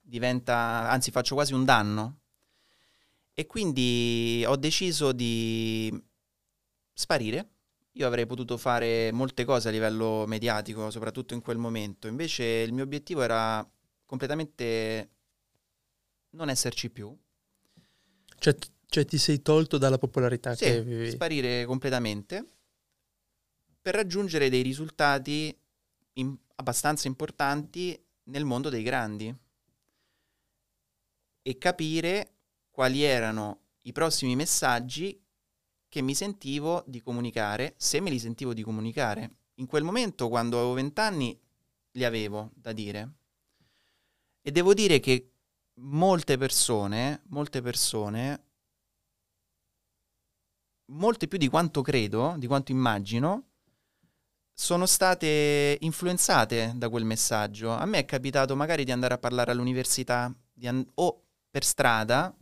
Diventa, 0.00 0.90
anzi 0.90 1.10
faccio 1.10 1.34
quasi 1.34 1.54
un 1.54 1.64
danno. 1.64 2.20
E 3.34 3.46
quindi 3.46 4.44
ho 4.46 4.56
deciso 4.56 5.12
di 5.12 6.02
sparire. 6.92 7.51
Io 7.96 8.06
avrei 8.06 8.24
potuto 8.26 8.56
fare 8.56 9.12
molte 9.12 9.44
cose 9.44 9.68
a 9.68 9.70
livello 9.70 10.24
mediatico, 10.26 10.90
soprattutto 10.90 11.34
in 11.34 11.40
quel 11.42 11.58
momento. 11.58 12.06
Invece 12.08 12.44
il 12.44 12.72
mio 12.72 12.84
obiettivo 12.84 13.22
era 13.22 13.66
completamente 14.06 15.10
non 16.30 16.48
esserci 16.48 16.90
più. 16.90 17.14
Cioè, 18.38 18.56
cioè 18.86 19.04
ti 19.04 19.18
sei 19.18 19.42
tolto 19.42 19.78
dalla 19.78 19.98
popolarità 19.98 20.54
Sì, 20.54 20.64
che 20.64 20.76
avevi. 20.78 21.10
sparire 21.10 21.64
completamente 21.66 22.46
per 23.80 23.94
raggiungere 23.94 24.48
dei 24.48 24.62
risultati 24.62 25.56
im- 26.14 26.38
abbastanza 26.56 27.08
importanti 27.08 28.00
nel 28.24 28.44
mondo 28.44 28.68
dei 28.68 28.82
grandi 28.82 29.34
e 31.42 31.58
capire 31.58 32.34
quali 32.70 33.02
erano 33.02 33.60
i 33.82 33.92
prossimi 33.92 34.36
messaggi 34.36 35.21
che 35.92 36.00
mi 36.00 36.14
sentivo 36.14 36.84
di 36.86 37.02
comunicare, 37.02 37.74
se 37.76 38.00
me 38.00 38.08
li 38.08 38.18
sentivo 38.18 38.54
di 38.54 38.62
comunicare. 38.62 39.30
In 39.56 39.66
quel 39.66 39.84
momento, 39.84 40.30
quando 40.30 40.56
avevo 40.56 40.72
vent'anni, 40.72 41.38
li 41.90 42.04
avevo 42.04 42.50
da 42.54 42.72
dire. 42.72 43.12
E 44.40 44.50
devo 44.50 44.72
dire 44.72 45.00
che 45.00 45.32
molte 45.80 46.38
persone, 46.38 47.20
molte 47.26 47.60
persone, 47.60 48.44
molte 50.92 51.28
più 51.28 51.36
di 51.36 51.48
quanto 51.48 51.82
credo, 51.82 52.36
di 52.38 52.46
quanto 52.46 52.72
immagino, 52.72 53.50
sono 54.54 54.86
state 54.86 55.76
influenzate 55.80 56.72
da 56.74 56.88
quel 56.88 57.04
messaggio. 57.04 57.70
A 57.70 57.84
me 57.84 57.98
è 57.98 58.04
capitato 58.06 58.56
magari 58.56 58.84
di 58.84 58.92
andare 58.92 59.12
a 59.12 59.18
parlare 59.18 59.50
all'università 59.50 60.34
an- 60.62 60.90
o 60.94 61.22
per 61.50 61.64
strada 61.64 62.34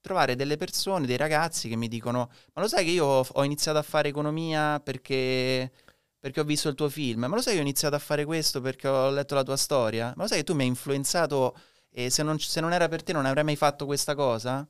trovare 0.00 0.36
delle 0.36 0.56
persone, 0.56 1.06
dei 1.06 1.16
ragazzi 1.16 1.68
che 1.68 1.76
mi 1.76 1.88
dicono 1.88 2.30
ma 2.54 2.62
lo 2.62 2.68
sai 2.68 2.84
che 2.84 2.90
io 2.90 3.06
ho 3.06 3.44
iniziato 3.44 3.78
a 3.78 3.82
fare 3.82 4.08
economia 4.08 4.80
perché, 4.80 5.70
perché 6.18 6.40
ho 6.40 6.44
visto 6.44 6.68
il 6.68 6.74
tuo 6.74 6.88
film, 6.88 7.20
ma 7.20 7.34
lo 7.34 7.42
sai 7.42 7.54
che 7.54 7.58
ho 7.58 7.62
iniziato 7.62 7.94
a 7.96 7.98
fare 7.98 8.24
questo 8.24 8.60
perché 8.60 8.88
ho 8.88 9.10
letto 9.10 9.34
la 9.34 9.42
tua 9.42 9.56
storia, 9.56 10.12
ma 10.16 10.22
lo 10.22 10.28
sai 10.28 10.38
che 10.38 10.44
tu 10.44 10.54
mi 10.54 10.62
hai 10.62 10.68
influenzato 10.68 11.56
e 11.90 12.10
se 12.10 12.22
non, 12.22 12.38
se 12.38 12.60
non 12.60 12.72
era 12.72 12.88
per 12.88 13.02
te 13.02 13.12
non 13.12 13.26
avrei 13.26 13.44
mai 13.44 13.56
fatto 13.56 13.84
questa 13.86 14.14
cosa? 14.14 14.66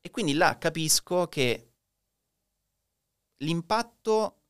E 0.00 0.10
quindi 0.10 0.34
là 0.34 0.58
capisco 0.58 1.28
che 1.28 1.72
l'impatto 3.38 4.40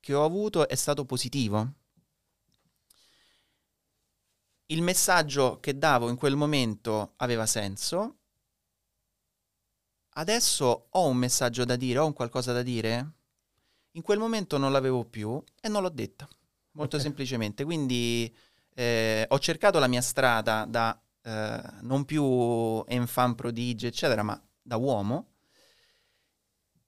che 0.00 0.14
ho 0.14 0.24
avuto 0.24 0.68
è 0.68 0.74
stato 0.74 1.04
positivo. 1.04 1.72
Il 4.66 4.82
messaggio 4.82 5.58
che 5.60 5.76
davo 5.76 6.08
in 6.08 6.16
quel 6.16 6.36
momento 6.36 7.14
aveva 7.16 7.46
senso. 7.46 8.15
Adesso 10.18 10.86
ho 10.90 11.06
un 11.06 11.16
messaggio 11.16 11.64
da 11.64 11.76
dire, 11.76 11.98
ho 11.98 12.06
un 12.06 12.14
qualcosa 12.14 12.52
da 12.52 12.62
dire. 12.62 13.12
In 13.92 14.02
quel 14.02 14.18
momento 14.18 14.56
non 14.56 14.72
l'avevo 14.72 15.04
più 15.04 15.42
e 15.60 15.68
non 15.68 15.82
l'ho 15.82 15.90
detta, 15.90 16.26
molto 16.72 16.96
Ok. 16.96 17.02
semplicemente. 17.02 17.64
Quindi 17.64 18.34
eh, 18.74 19.26
ho 19.28 19.38
cercato 19.38 19.78
la 19.78 19.86
mia 19.86 20.00
strada 20.00 20.64
da 20.66 20.98
eh, 21.22 21.62
non 21.82 22.04
più 22.06 22.82
enfant 22.86 23.34
prodigio, 23.36 23.86
eccetera, 23.86 24.22
ma 24.22 24.40
da 24.62 24.76
uomo. 24.76 25.32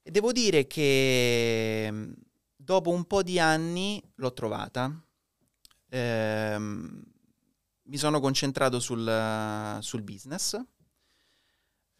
E 0.01 0.09
devo 0.11 0.31
dire 0.31 0.65
che 0.65 1.89
mh, 1.91 2.13
dopo 2.55 2.89
un 2.89 3.05
po' 3.05 3.21
di 3.21 3.39
anni 3.39 4.01
l'ho 4.15 4.33
trovata. 4.33 4.91
Ehm, 5.89 7.03
mi 7.83 7.97
sono 7.97 8.19
concentrato 8.19 8.79
sul, 8.79 9.77
sul 9.81 10.01
business. 10.01 10.59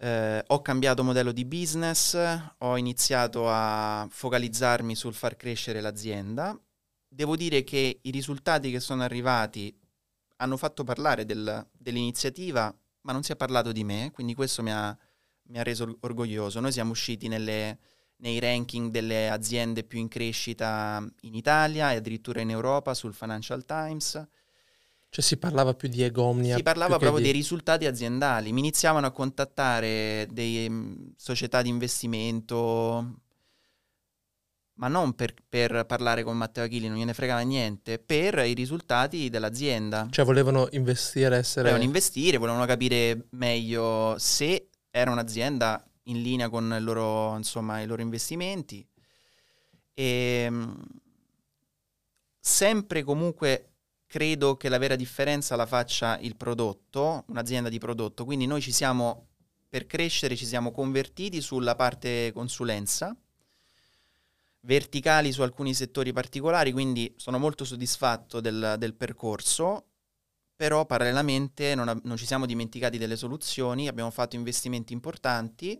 Eh, 0.01 0.43
ho 0.47 0.61
cambiato 0.61 1.03
modello 1.03 1.33
di 1.33 1.43
business, 1.43 2.17
ho 2.59 2.77
iniziato 2.77 3.49
a 3.49 4.07
focalizzarmi 4.09 4.95
sul 4.95 5.13
far 5.13 5.35
crescere 5.35 5.81
l'azienda. 5.81 6.57
Devo 7.05 7.35
dire 7.35 7.65
che 7.65 7.99
i 8.01 8.09
risultati 8.09 8.71
che 8.71 8.79
sono 8.79 9.03
arrivati 9.03 9.77
hanno 10.37 10.55
fatto 10.55 10.85
parlare 10.85 11.25
del- 11.25 11.67
dell'iniziativa, 11.73 12.73
ma 13.01 13.11
non 13.11 13.23
si 13.23 13.33
è 13.33 13.35
parlato 13.35 13.73
di 13.73 13.83
me, 13.83 14.11
quindi 14.13 14.35
questo 14.35 14.63
mi 14.63 14.71
ha, 14.71 14.97
mi 15.49 15.59
ha 15.59 15.63
reso 15.63 15.83
or- 15.83 15.97
orgoglioso. 16.01 16.61
Noi 16.61 16.71
siamo 16.71 16.91
usciti 16.91 17.27
nelle- 17.27 17.77
nei 18.17 18.39
ranking 18.39 18.91
delle 18.91 19.29
aziende 19.29 19.83
più 19.83 19.99
in 19.99 20.07
crescita 20.07 21.05
in 21.21 21.35
Italia 21.35 21.91
e 21.91 21.95
addirittura 21.97 22.39
in 22.39 22.51
Europa 22.51 22.93
sul 22.93 23.13
Financial 23.13 23.65
Times. 23.65 24.25
Cioè 25.11 25.23
si 25.23 25.37
parlava 25.37 25.73
più 25.73 25.89
di 25.89 26.03
egomnia. 26.03 26.55
Si 26.55 26.61
parlava 26.61 26.97
proprio 26.97 27.17
di- 27.17 27.23
dei 27.23 27.31
risultati 27.31 27.87
aziendali. 27.87 28.53
Mi 28.53 28.59
iniziavano 28.59 29.07
a 29.07 29.11
contattare 29.11 30.27
delle 30.29 31.13
società 31.15 31.63
di 31.63 31.69
investimento, 31.69 33.21
ma 34.73 34.87
non 34.87 35.13
per, 35.13 35.33
per 35.49 35.85
parlare 35.87 36.23
con 36.23 36.37
Matteo 36.37 36.63
Achilli, 36.63 36.87
non 36.87 36.97
gliene 36.97 37.15
fregava 37.15 37.41
niente, 37.41 37.97
per 37.97 38.37
i 38.45 38.53
risultati 38.53 39.29
dell'azienda. 39.29 40.07
Cioè 40.11 40.23
volevano 40.23 40.67
investire, 40.71 41.37
essere... 41.37 41.63
Volevano 41.63 41.85
investire, 41.85 42.37
volevano 42.37 42.65
capire 42.65 43.25
meglio 43.31 44.15
se 44.19 44.69
era 44.91 45.09
un'azienda 45.09 45.83
in 46.03 46.21
linea 46.21 46.49
con 46.49 46.77
loro, 46.81 47.35
insomma, 47.35 47.81
i 47.81 47.87
loro 47.87 48.03
investimenti. 48.03 48.87
E, 49.95 50.49
mh, 50.49 50.83
sempre 52.39 53.03
comunque 53.03 53.68
credo 54.09 54.57
che 54.57 54.69
la 54.69 54.79
vera 54.79 54.95
differenza 54.95 55.55
la 55.55 55.67
faccia 55.67 56.17
il 56.17 56.35
prodotto, 56.35 57.25
un'azienda 57.27 57.69
di 57.69 57.77
prodotto. 57.77 58.25
Quindi 58.25 58.47
noi 58.47 58.59
ci 58.59 58.71
siamo, 58.71 59.27
per 59.69 59.85
crescere, 59.85 60.35
ci 60.35 60.47
siamo 60.47 60.71
convertiti 60.71 61.41
sulla 61.41 61.75
parte 61.75 62.31
consulenza, 62.33 63.15
verticali 64.61 65.31
su 65.31 65.43
alcuni 65.43 65.75
settori 65.75 66.11
particolari, 66.11 66.71
quindi 66.71 67.13
sono 67.17 67.37
molto 67.37 67.63
soddisfatto 67.63 68.39
del, 68.39 68.77
del 68.79 68.95
percorso, 68.95 69.85
però 70.55 70.87
parallelamente 70.87 71.75
non, 71.75 72.01
non 72.03 72.17
ci 72.17 72.25
siamo 72.25 72.47
dimenticati 72.47 72.97
delle 72.97 73.15
soluzioni, 73.15 73.87
abbiamo 73.87 74.09
fatto 74.09 74.35
investimenti 74.35 74.91
importanti, 74.91 75.79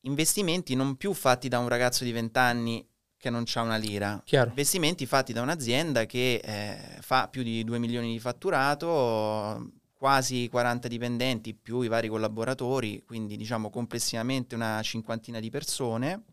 investimenti 0.00 0.74
non 0.74 0.96
più 0.96 1.12
fatti 1.14 1.46
da 1.46 1.60
un 1.60 1.68
ragazzo 1.68 2.02
di 2.02 2.10
20 2.10 2.38
anni 2.40 2.88
che 3.18 3.30
non 3.30 3.44
ha 3.52 3.60
una 3.62 3.76
lira, 3.76 4.20
Chiaro. 4.24 4.50
investimenti 4.50 5.04
fatti 5.06 5.32
da 5.32 5.42
un'azienda 5.42 6.06
che 6.06 6.40
eh, 6.42 6.98
fa 7.00 7.28
più 7.28 7.42
di 7.42 7.64
2 7.64 7.78
milioni 7.78 8.12
di 8.12 8.20
fatturato, 8.20 9.72
quasi 9.94 10.48
40 10.48 10.86
dipendenti 10.88 11.54
più 11.54 11.80
i 11.82 11.88
vari 11.88 12.08
collaboratori, 12.08 13.02
quindi 13.04 13.36
diciamo 13.36 13.70
complessivamente 13.70 14.54
una 14.54 14.80
cinquantina 14.82 15.40
di 15.40 15.50
persone. 15.50 16.24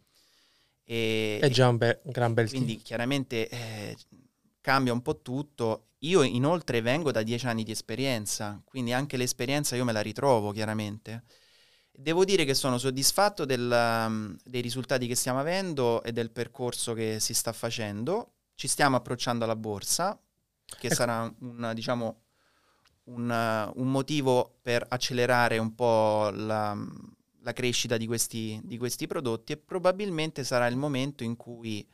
E, 0.83 1.39
È 1.41 1.49
già 1.49 1.67
un, 1.67 1.77
be- 1.77 2.01
un 2.03 2.11
gran 2.11 2.33
bel 2.33 2.47
quindi 2.49 2.73
team. 2.73 2.81
chiaramente 2.83 3.49
eh, 3.49 3.97
cambia 4.61 4.93
un 4.93 5.01
po' 5.01 5.21
tutto. 5.21 5.87
Io 5.99 6.21
inoltre 6.21 6.81
vengo 6.81 7.11
da 7.11 7.23
dieci 7.23 7.47
anni 7.47 7.63
di 7.63 7.71
esperienza, 7.71 8.61
quindi 8.63 8.93
anche 8.93 9.17
l'esperienza 9.17 9.75
io 9.75 9.83
me 9.85 9.91
la 9.91 10.01
ritrovo 10.01 10.51
chiaramente. 10.51 11.23
Devo 11.97 12.25
dire 12.25 12.45
che 12.45 12.53
sono 12.53 12.77
soddisfatto 12.77 13.45
del, 13.45 13.69
um, 13.71 14.35
dei 14.43 14.61
risultati 14.61 15.07
che 15.07 15.15
stiamo 15.15 15.39
avendo 15.39 16.03
e 16.03 16.11
del 16.11 16.31
percorso 16.31 16.93
che 16.93 17.19
si 17.19 17.33
sta 17.33 17.53
facendo. 17.53 18.33
Ci 18.55 18.67
stiamo 18.67 18.95
approcciando 18.95 19.43
alla 19.43 19.55
borsa, 19.55 20.19
che 20.65 20.87
Ecco. 20.87 20.95
sarà 20.95 21.33
un, 21.39 21.71
diciamo, 21.73 22.21
un, 23.05 23.29
uh, 23.29 23.79
un 23.79 23.91
motivo 23.91 24.57
per 24.61 24.85
accelerare 24.87 25.57
un 25.57 25.73
po' 25.73 26.29
la, 26.31 26.77
la 27.41 27.53
crescita 27.53 27.97
di 27.97 28.07
questi, 28.07 28.59
di 28.63 28.77
questi 28.77 29.07
prodotti 29.07 29.53
e 29.53 29.57
probabilmente 29.57 30.43
sarà 30.43 30.67
il 30.67 30.75
momento 30.75 31.23
in 31.23 31.35
cui 31.35 31.87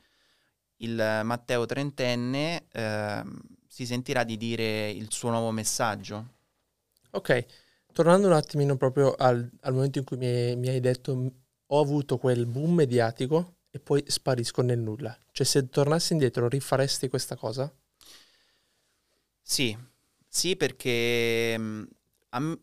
il 0.77 1.21
Matteo 1.23 1.65
trentenne 1.65 2.65
ehm, 2.71 3.39
si 3.67 3.85
sentirà 3.85 4.23
di 4.23 4.37
dire 4.37 4.89
il 4.89 5.11
suo 5.11 5.29
nuovo 5.29 5.51
messaggio. 5.51 6.39
Ok, 7.11 7.45
tornando 7.91 8.27
un 8.27 8.33
attimino 8.33 8.75
proprio 8.77 9.13
al, 9.15 9.49
al 9.61 9.73
momento 9.73 9.99
in 9.99 10.05
cui 10.05 10.17
mi 10.17 10.55
mi 10.55 10.67
hai 10.69 10.79
detto 10.79 11.15
"M- 11.15 11.31
ho 11.67 11.79
avuto 11.79 12.17
quel 12.17 12.45
boom 12.45 12.73
mediatico 12.73 13.57
e 13.69 13.79
poi 13.79 14.03
sparisco 14.07 14.61
nel 14.61 14.79
nulla. 14.79 15.17
Cioè 15.31 15.45
se 15.45 15.69
tornassi 15.69 16.13
indietro 16.13 16.47
rifaresti 16.47 17.07
questa 17.09 17.35
cosa? 17.35 17.71
Sì, 19.41 19.77
sì 20.27 20.55
perché 20.55 21.57
mh, 21.57 21.87
a 22.29 22.39
m- 22.39 22.59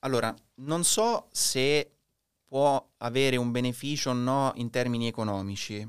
allora 0.00 0.34
non 0.56 0.84
so 0.84 1.28
se 1.32 1.96
può 2.44 2.92
avere 2.98 3.36
un 3.36 3.50
beneficio 3.50 4.10
o 4.10 4.12
no 4.14 4.52
in 4.56 4.70
termini 4.70 5.06
economici. 5.08 5.86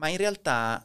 ma 0.00 0.08
in 0.08 0.16
realtà 0.16 0.82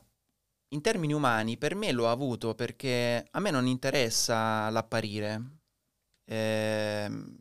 in 0.69 0.81
termini 0.81 1.13
umani 1.13 1.57
per 1.57 1.73
me 1.75 1.91
l'ho 1.93 2.09
avuto 2.09 2.53
perché 2.55 3.25
a 3.31 3.39
me 3.39 3.49
non 3.51 3.65
interessa 3.67 4.69
l'apparire. 4.69 5.61
Ehm, 6.27 7.37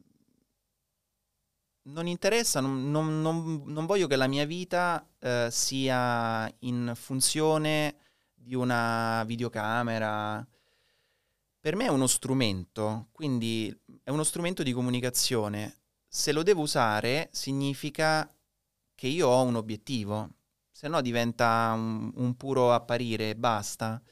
non 1.84 2.06
interessa, 2.06 2.60
non, 2.60 2.90
non- 2.90 3.20
non- 3.22 3.62
non 3.66 3.86
voglio 3.86 4.06
che 4.06 4.16
la 4.16 4.28
mia 4.28 4.44
vita 4.46 5.04
eh, 5.18 5.48
sia 5.50 6.52
in 6.60 6.92
funzione 6.94 7.96
di 8.34 8.54
una 8.54 9.24
videocamera. 9.26 10.46
Per 11.60 11.76
me 11.76 11.84
è 11.86 11.88
uno 11.90 12.08
strumento, 12.08 13.08
quindi 13.12 13.72
è 14.02 14.10
uno 14.10 14.24
strumento 14.24 14.62
di 14.64 14.72
comunicazione. 14.72 15.78
Se 16.08 16.32
lo 16.32 16.42
devo 16.42 16.62
usare 16.62 17.28
significa 17.32 18.28
che 18.96 19.06
io 19.06 19.28
ho 19.28 19.42
un 19.44 19.54
obiettivo, 19.56 20.30
se 20.70 20.88
no 20.88 21.00
diventa 21.00 21.72
un, 21.74 22.10
un 22.16 22.36
puro 22.36 22.72
apparire 22.72 23.30
e 23.30 23.36
basta. 23.36 24.02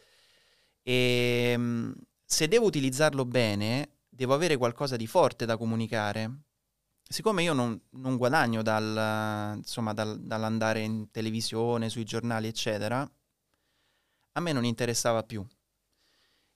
E 0.82 1.54
mm, 1.56 1.92
se 2.24 2.46
devo 2.48 2.66
utilizzarlo 2.66 3.24
bene, 3.24 3.96
devo 4.20 4.34
avere 4.34 4.58
qualcosa 4.58 4.96
di 4.96 5.06
forte 5.06 5.46
da 5.46 5.56
comunicare. 5.56 6.42
Siccome 7.02 7.42
io 7.42 7.54
non, 7.54 7.80
non 7.92 8.18
guadagno 8.18 8.60
dal, 8.60 9.56
insomma, 9.56 9.94
dal- 9.94 10.20
dall'andare 10.20 10.80
in 10.80 11.10
televisione, 11.10 11.88
sui 11.88 12.04
giornali, 12.04 12.46
eccetera, 12.46 13.10
a 14.32 14.40
me 14.40 14.52
non 14.52 14.64
interessava 14.64 15.22
più. 15.22 15.46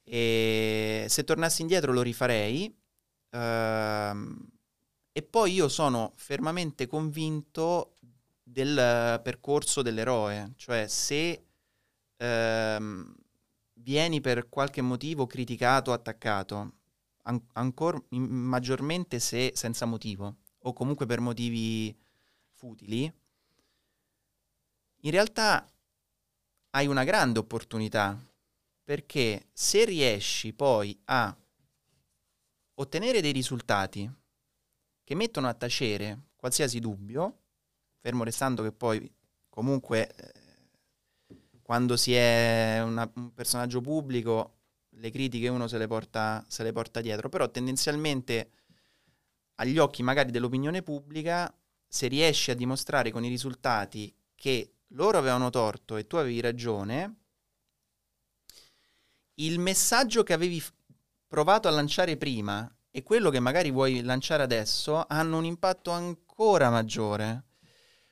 E 0.03 1.07
se 1.09 1.25
tornassi 1.25 1.63
indietro 1.63 1.93
lo 1.93 2.03
rifarei. 2.03 2.75
ehm, 3.31 4.49
e 5.13 5.23
poi 5.23 5.53
io 5.53 5.69
sono 5.69 6.13
fermamente 6.17 6.87
convinto 6.87 7.97
del 8.43 9.21
percorso 9.23 9.81
dell'eroe, 9.83 10.53
cioè 10.57 10.87
se 10.89 11.47
ehm, 12.17 13.15
vieni 13.75 14.21
per 14.21 14.49
qualche 14.49 14.83
motivo 14.83 15.27
criticato, 15.27 15.93
attaccato, 15.93 16.73
ancora 17.53 18.03
maggiormente 18.11 19.19
se 19.19 19.53
senza 19.55 19.87
motivo 19.87 20.37
o 20.61 20.73
comunque 20.73 21.07
per 21.07 21.21
motivi 21.21 21.95
futili, 22.53 23.13
in 25.01 25.11
realtà 25.11 25.67
hai 26.71 26.87
una 26.87 27.05
grande 27.05 27.39
opportunità 27.39 28.19
perché 28.83 29.49
se 29.53 29.85
riesci 29.85 30.53
poi 30.53 30.99
a 31.07 31.37
ottenere 32.75 33.21
dei 33.21 33.33
risultati 33.33 34.11
che 35.03 35.15
mettono 35.15 35.49
a 35.49 35.55
tacere 35.55 36.31
qualsiasi 36.37 36.81
dubbio, 36.81 37.39
fermo 38.01 38.25
restando 38.25 38.63
che 38.63 38.73
poi 38.73 39.11
comunque 39.49 40.15
eh, 40.15 40.33
quando 41.63 41.97
si 41.97 42.15
è 42.15 42.81
una- 42.83 43.11
un 43.15 43.33
personaggio 43.33 43.81
pubblico 43.81 44.64
le 44.97 45.11
critiche 45.11 45.49
uno 45.49 45.67
se 45.69 45.79
le, 45.79 45.87
porta, 45.87 46.45
se 46.49 46.63
le 46.63 46.73
porta 46.73 47.01
dietro, 47.01 47.29
però 47.29 47.51
tendenzialmente 47.51 48.51
agli 49.57 49.79
occhi 49.79 50.03
magari 50.03 50.31
dell'opinione 50.31 50.83
pubblica, 50.83 51.53
se 51.87 52.09
riesci 52.09 52.51
a 52.51 52.57
dimostrare 52.57 53.11
con 53.11 53.25
i 53.25 53.29
risultati 53.29 54.15
che 54.35 54.73
loro 54.89 55.19
avevano 55.19 55.51
torto 55.51 55.97
e 55.97 56.07
tu 56.07 56.17
avevi 56.17 56.41
ragione, 56.41 57.15
il 59.35 59.59
messaggio 59.59 60.23
che 60.23 60.33
avevi 60.33 60.61
f- 60.61 60.73
provato 61.27 61.69
a 61.69 61.71
lanciare 61.73 62.17
prima 62.17 62.69
e 62.91 63.03
quello 63.03 63.31
che 63.31 63.41
magari 63.41 63.71
vuoi 63.71 64.03
lanciare 64.03 64.43
adesso 64.43 65.05
hanno 65.09 65.39
un 65.39 65.45
impatto 65.45 65.91
ancora 65.91 66.71
maggiore. 66.71 67.45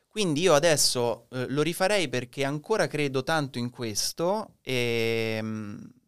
Quindi 0.09 0.43
io 0.43 0.55
adesso 0.55 1.29
eh, 1.31 1.47
lo 1.49 1.63
rifarei 1.63 2.09
perché 2.09 2.45
ancora 2.45 2.87
credo 2.87 3.23
tanto 3.23 3.59
in 3.59 3.71
questo 3.71 4.57
e, 4.61 5.39
mm, 5.41 5.77
e 5.77 6.02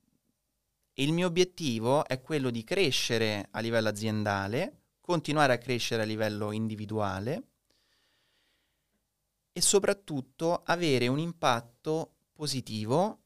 il 0.94 1.12
mio 1.12 1.26
obiettivo 1.26 2.06
è 2.06 2.20
quello 2.20 2.50
di 2.50 2.62
crescere 2.62 3.48
a 3.50 3.60
livello 3.60 3.88
aziendale, 3.88 4.82
continuare 5.00 5.52
a 5.52 5.58
crescere 5.58 6.02
a 6.02 6.06
livello 6.06 6.52
individuale 6.52 7.48
e 9.52 9.60
soprattutto 9.60 10.62
avere 10.64 11.08
un 11.08 11.18
impatto 11.18 12.14
positivo 12.32 13.22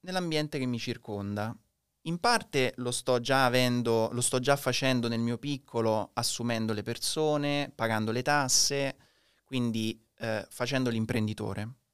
nell'ambiente 0.00 0.58
che 0.58 0.66
mi 0.66 0.78
circonda. 0.78 1.54
In 2.02 2.18
parte 2.18 2.72
lo 2.76 2.92
sto 2.92 3.20
già 3.20 3.44
avendo, 3.44 4.08
lo 4.12 4.20
sto 4.20 4.38
già 4.38 4.56
facendo 4.56 5.08
nel 5.08 5.20
mio 5.20 5.38
piccolo, 5.38 6.10
assumendo 6.14 6.72
le 6.72 6.82
persone, 6.82 7.72
pagando 7.74 8.12
le 8.12 8.22
tasse, 8.22 8.96
quindi 9.44 10.00
eh, 10.18 10.46
facendo 10.48 10.88
l'imprenditore. 10.88 11.85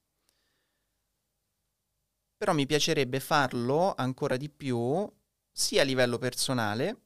Però 2.43 2.53
mi 2.53 2.65
piacerebbe 2.65 3.21
farlo 3.21 3.93
ancora 3.95 4.35
di 4.35 4.49
più 4.49 5.09
sia 5.49 5.81
a 5.81 5.85
livello 5.85 6.17
personale 6.17 7.03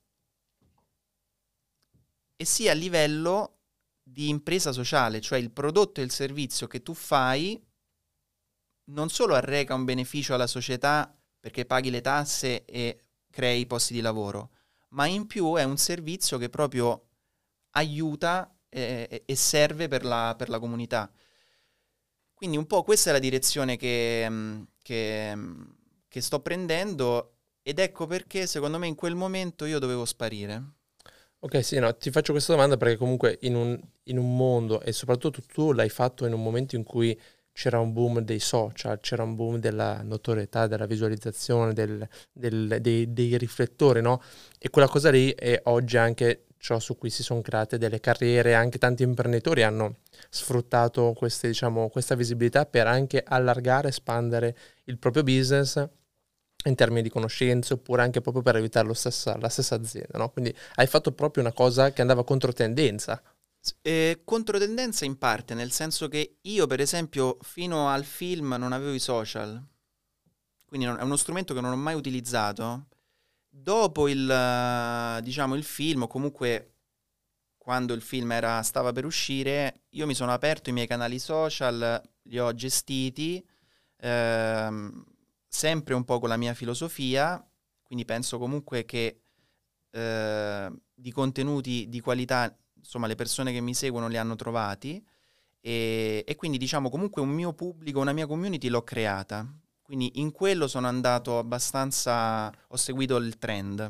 e 2.35 2.43
sia 2.43 2.71
a 2.71 2.73
livello 2.73 3.59
di 4.01 4.29
impresa 4.29 4.71
sociale, 4.71 5.21
cioè 5.21 5.37
il 5.37 5.51
prodotto 5.51 6.01
e 6.01 6.03
il 6.03 6.09
servizio 6.09 6.65
che 6.65 6.81
tu 6.81 6.95
fai 6.95 7.63
non 8.85 9.09
solo 9.09 9.35
arreca 9.35 9.75
un 9.75 9.85
beneficio 9.85 10.33
alla 10.33 10.47
società 10.47 11.15
perché 11.39 11.67
paghi 11.67 11.91
le 11.91 12.01
tasse 12.01 12.65
e 12.65 13.03
crei 13.29 13.67
posti 13.67 13.93
di 13.93 14.01
lavoro, 14.01 14.53
ma 14.89 15.05
in 15.05 15.27
più 15.27 15.53
è 15.53 15.61
un 15.61 15.77
servizio 15.77 16.39
che 16.39 16.49
proprio 16.49 17.09
aiuta 17.73 18.57
eh, 18.69 19.21
e 19.23 19.35
serve 19.35 19.87
per 19.87 20.03
la, 20.03 20.33
per 20.35 20.49
la 20.49 20.57
comunità. 20.57 21.11
Quindi 22.33 22.57
un 22.57 22.65
po' 22.65 22.81
questa 22.81 23.11
è 23.11 23.13
la 23.13 23.19
direzione 23.19 23.77
che, 23.77 24.27
mm, 24.29 24.63
che, 24.87 25.35
che 26.07 26.21
sto 26.21 26.39
prendendo 26.39 27.33
ed 27.61 27.79
ecco 27.79 28.07
perché 28.07 28.47
secondo 28.47 28.77
me 28.77 28.87
in 28.87 28.95
quel 28.95 29.15
momento 29.15 29.65
io 29.65 29.79
dovevo 29.79 30.05
sparire. 30.05 30.63
Ok, 31.39 31.63
sì, 31.63 31.77
no, 31.79 31.95
ti 31.95 32.09
faccio 32.09 32.31
questa 32.31 32.53
domanda 32.53 32.77
perché 32.77 32.95
comunque 32.97 33.37
in 33.41 33.55
un, 33.55 33.79
in 34.03 34.17
un 34.17 34.35
mondo, 34.35 34.81
e 34.81 34.91
soprattutto 34.91 35.41
tu 35.41 35.71
l'hai 35.71 35.89
fatto 35.89 36.25
in 36.25 36.33
un 36.33 36.41
momento 36.41 36.75
in 36.75 36.83
cui 36.83 37.17
c'era 37.51 37.79
un 37.79 37.93
boom 37.93 38.19
dei 38.21 38.39
social, 38.39 38.99
c'era 38.99 39.23
un 39.23 39.35
boom 39.35 39.57
della 39.57 40.01
notorietà, 40.01 40.65
della 40.67 40.85
visualizzazione, 40.87 41.73
del- 41.73 42.07
del- 42.31 42.77
dei, 42.81 43.13
dei 43.13 43.37
riflettori, 43.37 44.01
no? 44.01 44.21
E 44.59 44.69
quella 44.69 44.87
cosa 44.87 45.09
lì 45.11 45.31
è 45.33 45.59
oggi 45.65 45.97
anche 45.97 46.46
ciò 46.57 46.79
su 46.79 46.97
cui 46.97 47.09
si 47.09 47.23
sono 47.23 47.41
create 47.41 47.77
delle 47.77 47.99
carriere, 47.99 48.55
anche 48.55 48.77
tanti 48.77 49.03
imprenditori 49.03 49.63
hanno 49.63 49.97
sfruttato 50.29 51.13
queste, 51.13 51.47
diciamo, 51.47 51.89
questa 51.89 52.15
visibilità 52.15 52.65
per 52.65 52.87
anche 52.87 53.23
allargare, 53.25 53.89
espandere 53.89 54.57
il 54.85 54.97
proprio 54.97 55.23
business 55.23 55.87
in 56.65 56.75
termini 56.75 57.01
di 57.01 57.09
conoscenze 57.09 57.73
oppure 57.73 58.01
anche 58.01 58.21
proprio 58.21 58.41
per 58.41 58.85
lo 58.85 58.93
stessa- 58.93 59.37
la 59.37 59.49
stessa 59.49 59.75
azienda, 59.75 60.17
no? 60.17 60.29
Quindi 60.29 60.53
hai 60.75 60.87
fatto 60.87 61.11
proprio 61.11 61.43
una 61.43 61.53
cosa 61.53 61.91
che 61.91 62.01
andava 62.01 62.23
contro 62.23 62.51
tendenza. 62.51 63.21
Eh, 63.81 64.21
controtendenza 64.23 65.05
in 65.05 65.17
parte, 65.17 65.53
nel 65.53 65.71
senso 65.71 66.07
che 66.07 66.37
io 66.41 66.67
per 66.67 66.79
esempio 66.79 67.37
fino 67.41 67.89
al 67.89 68.05
film 68.05 68.55
non 68.57 68.71
avevo 68.71 68.93
i 68.93 68.99
social, 68.99 69.61
quindi 70.65 70.85
è 70.85 71.01
uno 71.01 71.15
strumento 71.15 71.53
che 71.53 71.61
non 71.61 71.71
ho 71.71 71.77
mai 71.77 71.95
utilizzato. 71.95 72.87
Dopo 73.59 74.07
il, 74.07 74.29
eh, 74.29 75.21
diciamo, 75.23 75.55
il 75.55 75.63
film, 75.63 76.03
o 76.03 76.07
comunque 76.07 76.73
quando 77.57 77.93
il 77.93 78.01
film 78.01 78.31
era- 78.31 78.61
stava 78.61 78.91
per 78.91 79.03
uscire, 79.05 79.81
io 79.89 80.05
mi 80.05 80.13
sono 80.13 80.31
aperto 80.31 80.69
i 80.69 80.73
miei 80.73 80.87
canali 80.87 81.19
social, 81.19 82.01
li 82.23 82.39
ho 82.39 82.53
gestiti, 82.53 83.45
ehm, 83.97 85.03
sempre 85.47 85.95
un 85.95 86.03
po' 86.05 86.19
con 86.19 86.29
la 86.29 86.37
mia 86.37 86.53
filosofia, 86.53 87.43
quindi 87.83 88.05
penso 88.05 88.37
comunque 88.37 88.85
che 88.85 89.21
eh, 89.91 90.71
di 90.93 91.11
contenuti 91.11 91.87
di 91.89 91.99
qualità, 92.01 92.55
insomma, 92.75 93.07
le 93.07 93.15
persone 93.15 93.51
che 93.51 93.61
mi 93.61 93.73
seguono 93.73 94.07
li 94.07 94.17
hanno 94.17 94.35
trovati 94.35 95.03
e, 95.61 96.23
e 96.27 96.35
quindi 96.35 96.57
diciamo 96.57 96.89
comunque 96.89 97.21
un 97.21 97.29
mio 97.29 97.53
pubblico, 97.53 97.99
una 97.99 98.13
mia 98.13 98.27
community 98.27 98.69
l'ho 98.69 98.83
creata. 98.83 99.45
Quindi 99.87 100.19
in 100.19 100.33
quello 100.33 100.67
sono 100.67 100.87
andato 100.87 101.37
abbastanza, 101.39 102.47
ho 102.67 102.75
seguito 102.75 103.15
il 103.15 103.37
trend. 103.37 103.89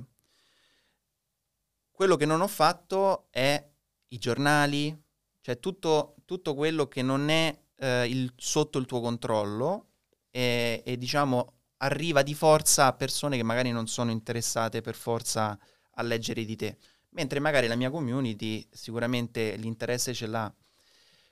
Quello 1.92 2.16
che 2.16 2.28
non 2.28 2.42
ho 2.42 2.48
fatto 2.48 3.26
è 3.32 3.68
i 4.10 4.18
giornali, 4.20 4.96
cioè 5.42 5.60
tutto, 5.60 6.18
tutto 6.26 6.54
quello 6.54 6.88
che 6.88 7.02
non 7.02 7.30
è 7.30 7.58
eh, 7.80 8.08
il- 8.08 8.32
sotto 8.36 8.78
il 8.78 8.86
tuo 8.86 9.02
controllo 9.02 9.88
e, 10.30 10.84
e, 10.86 10.98
diciamo 10.98 11.54
arriva 11.78 12.22
di 12.24 12.34
forza 12.36 12.86
a 12.88 12.94
persone 12.94 13.36
che 13.38 13.44
magari 13.44 13.72
non 13.72 13.88
sono 13.88 14.12
interessate 14.12 14.82
per 14.82 14.96
forza 14.96 15.58
a 15.96 16.02
leggere 16.04 16.46
di 16.46 16.56
te, 16.56 16.78
mentre 17.10 17.40
magari 17.40 17.66
la 17.68 17.76
mia 17.76 17.90
community 17.90 18.68
sicuramente 18.72 19.56
l'interesse 19.56 20.14
ce 20.14 20.28
l'ha. 20.28 20.54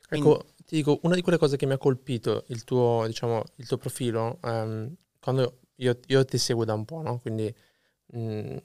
Quindi- 0.08 0.28
Ecco, 0.30 0.46
ti 0.66 0.76
dico, 0.78 1.00
una 1.04 1.16
di 1.16 1.22
quelle 1.22 1.38
cose 1.38 1.58
che 1.58 1.66
mi 1.66 1.74
ha 1.74 1.78
colpito 1.78 2.46
il 2.48 2.64
tuo, 2.64 3.04
diciamo, 3.08 3.44
il 3.58 3.68
tuo 3.68 3.78
profilo, 3.78 4.40
ehm, 4.44 4.94
quando 5.20 5.60
io, 5.78 6.00
io 6.08 6.26
ti 6.26 6.38
seguo 6.38 6.66
da 6.66 6.74
un 6.74 6.86
po', 6.86 7.02
no? 7.02 7.20
Quindi 7.20 7.54
mh, 8.08 8.58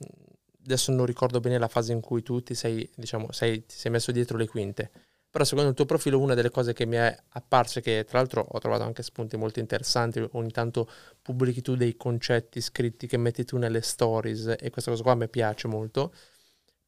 adesso 0.64 0.92
non 0.92 1.06
ricordo 1.06 1.40
bene 1.40 1.58
la 1.58 1.68
fase 1.68 1.92
in 1.92 2.00
cui 2.00 2.22
tu 2.22 2.42
ti 2.42 2.54
sei, 2.54 2.88
diciamo, 2.94 3.32
sei- 3.32 3.64
ti 3.66 3.74
sei 3.76 3.90
messo 3.90 4.12
dietro 4.12 4.36
le 4.36 4.46
quinte, 4.46 4.90
però 5.30 5.44
secondo 5.44 5.70
il 5.70 5.76
tuo 5.76 5.84
profilo 5.86 6.18
una 6.20 6.34
delle 6.34 6.50
cose 6.50 6.72
che 6.72 6.86
mi 6.86 6.96
è 6.96 7.16
apparsa, 7.30 7.80
che 7.80 8.04
tra 8.06 8.18
l'altro 8.18 8.46
ho 8.48 8.58
trovato 8.58 8.82
anche 8.84 9.02
spunti 9.02 9.36
molto 9.36 9.60
interessanti, 9.60 10.24
ogni 10.32 10.50
tanto 10.50 10.88
pubblichi 11.22 11.62
tu 11.62 11.76
dei 11.76 11.96
concetti 11.96 12.60
scritti 12.60 13.06
che 13.06 13.16
metti 13.16 13.44
tu 13.44 13.56
nelle 13.58 13.80
stories 13.82 14.54
e 14.58 14.70
questa 14.70 14.90
cosa 14.90 15.02
qua 15.02 15.14
mi 15.14 15.28
piace 15.28 15.68
molto, 15.68 16.12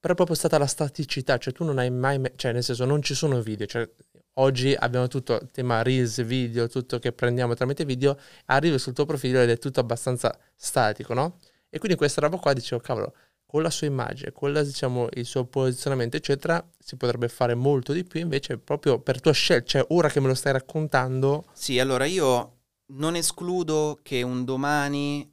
però 0.01 0.13
è 0.15 0.17
proprio 0.17 0.35
stata 0.37 0.59
la 0.59 0.67
staticità, 0.67 1.39
cioè 1.39 1.53
tu 1.53 1.65
non 1.65 1.79
hai 1.79 1.91
mai, 1.91 2.19
me- 2.19 2.33
cioè 2.37 2.53
nel 2.53 2.65
senso 2.65 2.85
non 2.85 3.03
ci 3.03 3.15
sono 3.15 3.41
video, 3.41 3.67
cioè 3.67 3.89
oggi 4.35 4.75
abbiamo 4.75 5.09
tutto 5.09 5.35
il 5.35 5.51
tema 5.51 5.83
reels, 5.83 6.23
video, 6.25 6.69
tutto 6.69 6.99
che 6.99 7.13
prendiamo 7.13 7.55
tramite 7.55 7.85
video, 7.85 8.19
arrivi 8.47 8.79
sul 8.79 8.93
tuo 8.93 9.05
profilo 9.05 9.41
ed 9.41 9.51
è 9.51 9.59
tutto 9.59 9.81
abbastanza 9.81 10.37
statico, 10.55 11.15
no? 11.15 11.39
E 11.69 11.79
quindi 11.79 11.97
questa 11.97 12.21
roba 12.21 12.37
qua 12.39 12.53
dicevo, 12.53 12.81
cavolo, 12.81 13.15
con 13.45 13.63
la 13.63 13.71
sua 13.71 13.87
immagine, 13.87 14.33
con 14.33 14.53
la, 14.53 14.63
diciamo, 14.63 15.09
il 15.13 15.27
suo 15.27 15.45
posizionamento, 15.45 16.17
eccetera, 16.17 16.67
si 16.79 16.97
potrebbe 16.97 17.29
fare 17.29 17.55
molto 17.55 17.93
di 17.93 18.05
più, 18.05 18.21
invece 18.21 18.59
proprio 18.59 18.99
per 18.99 19.21
tua 19.21 19.33
scelta, 19.33 19.67
cioè 19.67 19.87
ora 19.89 20.09
che 20.09 20.21
me 20.21 20.29
lo 20.29 20.35
stai 20.35 20.53
raccontando... 20.53 21.45
Sì, 21.53 21.79
allora 21.79 22.05
io 22.05 22.59
non 22.95 23.15
escludo 23.15 23.99
che 24.03 24.23
un 24.23 24.45
domani 24.45 25.31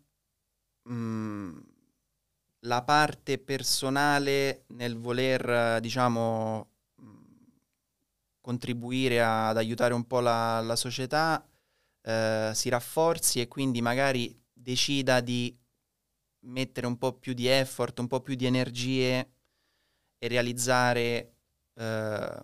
mh, 0.84 1.50
la 2.62 2.84
parte 2.84 3.38
personale 3.38 4.64
nel 4.68 4.98
voler, 4.98 5.80
diciamo, 5.80 6.69
contribuire 8.50 9.22
ad 9.24 9.58
aiutare 9.58 9.94
un 9.94 10.08
po' 10.08 10.22
la, 10.22 10.60
la 10.62 10.76
società 10.76 11.46
eh, 12.02 12.50
si 12.56 12.68
rafforzi 12.70 13.40
e 13.40 13.48
quindi 13.48 13.80
magari 13.80 14.36
decida 14.52 15.20
di 15.20 15.56
mettere 16.46 16.88
un 16.88 16.98
po' 16.98 17.14
più 17.14 17.34
di 17.34 17.46
effort, 17.46 18.00
un 18.00 18.08
po' 18.08 18.22
più 18.22 18.34
di 18.34 18.48
energie 18.48 19.34
e 20.18 20.28
realizzare 20.28 21.34
eh, 21.76 22.42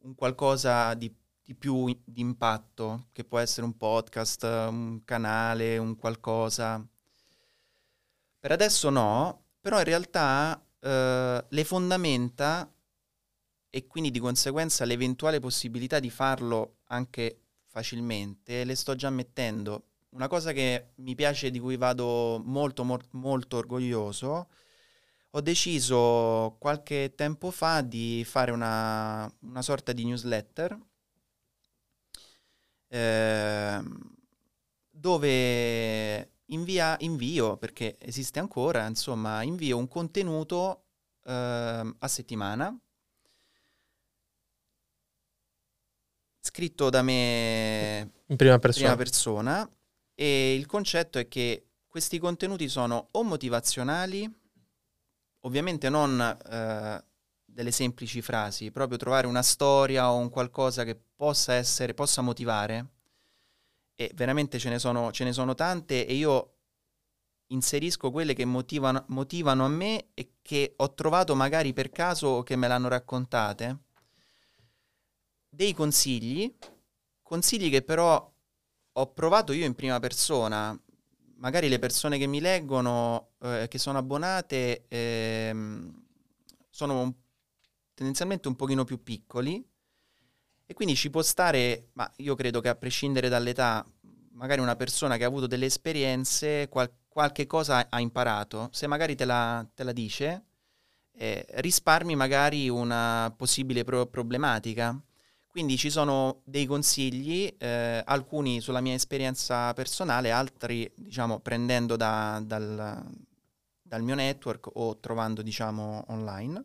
un 0.00 0.14
qualcosa 0.16 0.92
di, 0.94 1.14
di 1.44 1.54
più 1.54 1.86
di 2.04 2.20
impatto, 2.20 3.06
che 3.12 3.22
può 3.22 3.38
essere 3.38 3.64
un 3.64 3.76
podcast, 3.76 4.42
un 4.42 5.02
canale, 5.04 5.78
un 5.78 5.94
qualcosa. 5.94 6.84
Per 8.40 8.50
adesso 8.50 8.90
no, 8.90 9.44
però 9.60 9.78
in 9.78 9.84
realtà 9.84 10.60
eh, 10.80 11.44
le 11.48 11.64
fondamenta 11.64 12.68
e 13.74 13.88
quindi 13.88 14.12
di 14.12 14.20
conseguenza 14.20 14.84
l'eventuale 14.84 15.40
possibilità 15.40 15.98
di 15.98 16.08
farlo 16.08 16.76
anche 16.84 17.40
facilmente 17.66 18.62
le 18.62 18.76
sto 18.76 18.94
già 18.94 19.10
mettendo. 19.10 19.86
Una 20.10 20.28
cosa 20.28 20.52
che 20.52 20.92
mi 20.98 21.16
piace, 21.16 21.50
di 21.50 21.58
cui 21.58 21.76
vado 21.76 22.40
molto, 22.44 22.84
mo- 22.84 23.00
molto 23.10 23.56
orgoglioso, 23.56 24.48
ho 25.30 25.40
deciso 25.40 26.54
qualche 26.60 27.14
tempo 27.16 27.50
fa 27.50 27.80
di 27.80 28.22
fare 28.24 28.52
una, 28.52 29.28
una 29.40 29.62
sorta 29.62 29.92
di 29.92 30.04
newsletter 30.04 30.78
eh, 32.86 33.82
dove 34.88 36.30
invia, 36.46 36.96
invio, 37.00 37.56
perché 37.56 37.96
esiste 37.98 38.38
ancora, 38.38 38.86
insomma, 38.86 39.42
invio 39.42 39.78
un 39.78 39.88
contenuto 39.88 40.84
eh, 41.24 41.32
a 41.98 42.08
settimana 42.08 42.78
scritto 46.46 46.90
da 46.90 47.00
me 47.00 48.10
in 48.26 48.36
prima 48.36 48.58
persona. 48.58 48.88
prima 48.88 49.02
persona 49.02 49.70
e 50.14 50.54
il 50.54 50.66
concetto 50.66 51.18
è 51.18 51.26
che 51.26 51.68
questi 51.86 52.18
contenuti 52.18 52.68
sono 52.68 53.08
o 53.12 53.22
motivazionali, 53.22 54.30
ovviamente 55.40 55.88
non 55.88 56.20
eh, 56.20 57.04
delle 57.46 57.70
semplici 57.70 58.20
frasi, 58.20 58.70
proprio 58.70 58.98
trovare 58.98 59.26
una 59.26 59.42
storia 59.42 60.10
o 60.10 60.16
un 60.16 60.28
qualcosa 60.28 60.84
che 60.84 61.00
possa 61.16 61.54
essere, 61.54 61.94
possa 61.94 62.20
motivare. 62.20 62.88
E 63.94 64.10
veramente 64.14 64.58
ce 64.58 64.68
ne 64.68 64.78
sono, 64.78 65.12
ce 65.12 65.24
ne 65.24 65.32
sono 65.32 65.54
tante 65.54 66.04
e 66.04 66.14
io 66.14 66.56
inserisco 67.46 68.10
quelle 68.10 68.34
che 68.34 68.44
motivano, 68.44 69.04
motivano 69.08 69.64
a 69.64 69.68
me 69.68 70.08
e 70.14 70.34
che 70.42 70.74
ho 70.76 70.92
trovato 70.94 71.34
magari 71.34 71.72
per 71.72 71.90
caso 71.90 72.26
o 72.26 72.42
che 72.42 72.56
me 72.56 72.66
l'hanno 72.68 72.88
raccontate 72.88 73.83
dei 75.54 75.72
consigli, 75.72 76.52
consigli 77.22 77.70
che 77.70 77.82
però 77.82 78.32
ho 78.96 79.12
provato 79.12 79.52
io 79.52 79.64
in 79.64 79.74
prima 79.74 80.00
persona. 80.00 80.78
Magari 81.36 81.68
le 81.68 81.78
persone 81.78 82.18
che 82.18 82.26
mi 82.26 82.40
leggono, 82.40 83.32
eh, 83.40 83.66
che 83.68 83.78
sono 83.78 83.98
abbonate, 83.98 84.84
ehm, 84.88 86.02
sono 86.70 87.00
un, 87.00 87.12
tendenzialmente 87.94 88.48
un 88.48 88.56
pochino 88.56 88.84
più 88.84 89.02
piccoli 89.02 89.64
e 90.66 90.74
quindi 90.74 90.94
ci 90.96 91.10
può 91.10 91.22
stare, 91.22 91.90
ma 91.92 92.10
io 92.16 92.34
credo 92.34 92.60
che 92.60 92.68
a 92.68 92.74
prescindere 92.74 93.28
dall'età, 93.28 93.84
magari 94.32 94.60
una 94.60 94.76
persona 94.76 95.16
che 95.16 95.24
ha 95.24 95.26
avuto 95.26 95.46
delle 95.46 95.66
esperienze, 95.66 96.68
qual- 96.68 96.90
qualche 97.08 97.46
cosa 97.46 97.88
ha 97.90 98.00
imparato, 98.00 98.68
se 98.72 98.86
magari 98.86 99.14
te 99.14 99.24
la, 99.24 99.66
te 99.74 99.84
la 99.84 99.92
dice, 99.92 100.44
eh, 101.16 101.44
risparmi 101.56 102.16
magari 102.16 102.68
una 102.68 103.32
possibile 103.36 103.84
pro- 103.84 104.06
problematica. 104.06 104.98
Quindi 105.54 105.76
ci 105.76 105.88
sono 105.88 106.40
dei 106.42 106.66
consigli, 106.66 107.46
eh, 107.58 108.02
alcuni 108.04 108.60
sulla 108.60 108.80
mia 108.80 108.94
esperienza 108.94 109.72
personale, 109.72 110.32
altri 110.32 110.90
diciamo 110.96 111.38
prendendo 111.38 111.94
da, 111.94 112.42
dal, 112.44 113.06
dal, 113.80 114.02
mio 114.02 114.16
network 114.16 114.68
o 114.72 114.98
trovando 114.98 115.42
diciamo 115.42 116.06
online. 116.08 116.64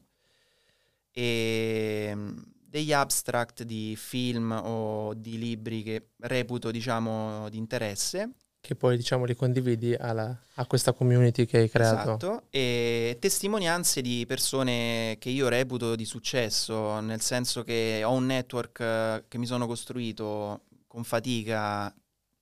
E 1.12 2.12
mm, 2.16 2.38
degli 2.66 2.92
abstract 2.92 3.62
di 3.62 3.96
film 3.96 4.60
o 4.60 5.14
di 5.14 5.38
libri 5.38 5.84
che 5.84 6.14
reputo 6.22 6.72
diciamo 6.72 7.48
di 7.50 7.60
interesse 7.60 8.32
che 8.62 8.76
poi 8.76 8.98
diciamo 8.98 9.26
li 9.26 9.36
condividi 9.36 9.94
alla, 9.94 10.38
a 10.56 10.66
questa 10.66 10.94
community 10.94 11.46
che 11.46 11.60
hai 11.60 11.70
creato. 11.70 12.00
Esatto, 12.02 12.44
e 12.50 13.18
testimonianze 13.20 14.02
di 14.02 14.26
persone 14.28 15.16
che 15.20 15.30
io 15.30 15.48
reputo 15.48 15.96
di 15.96 16.06
successo, 16.06 17.00
nel 17.00 17.22
senso 17.22 17.64
che 17.64 18.02
ho 18.04 18.12
un 18.12 18.26
network 18.26 18.80
eh, 18.80 19.24
che 19.28 19.38
mi 19.38 19.46
sono 19.46 19.66
costruito 19.66 20.66
con 20.88 21.04
fatica, 21.04 21.94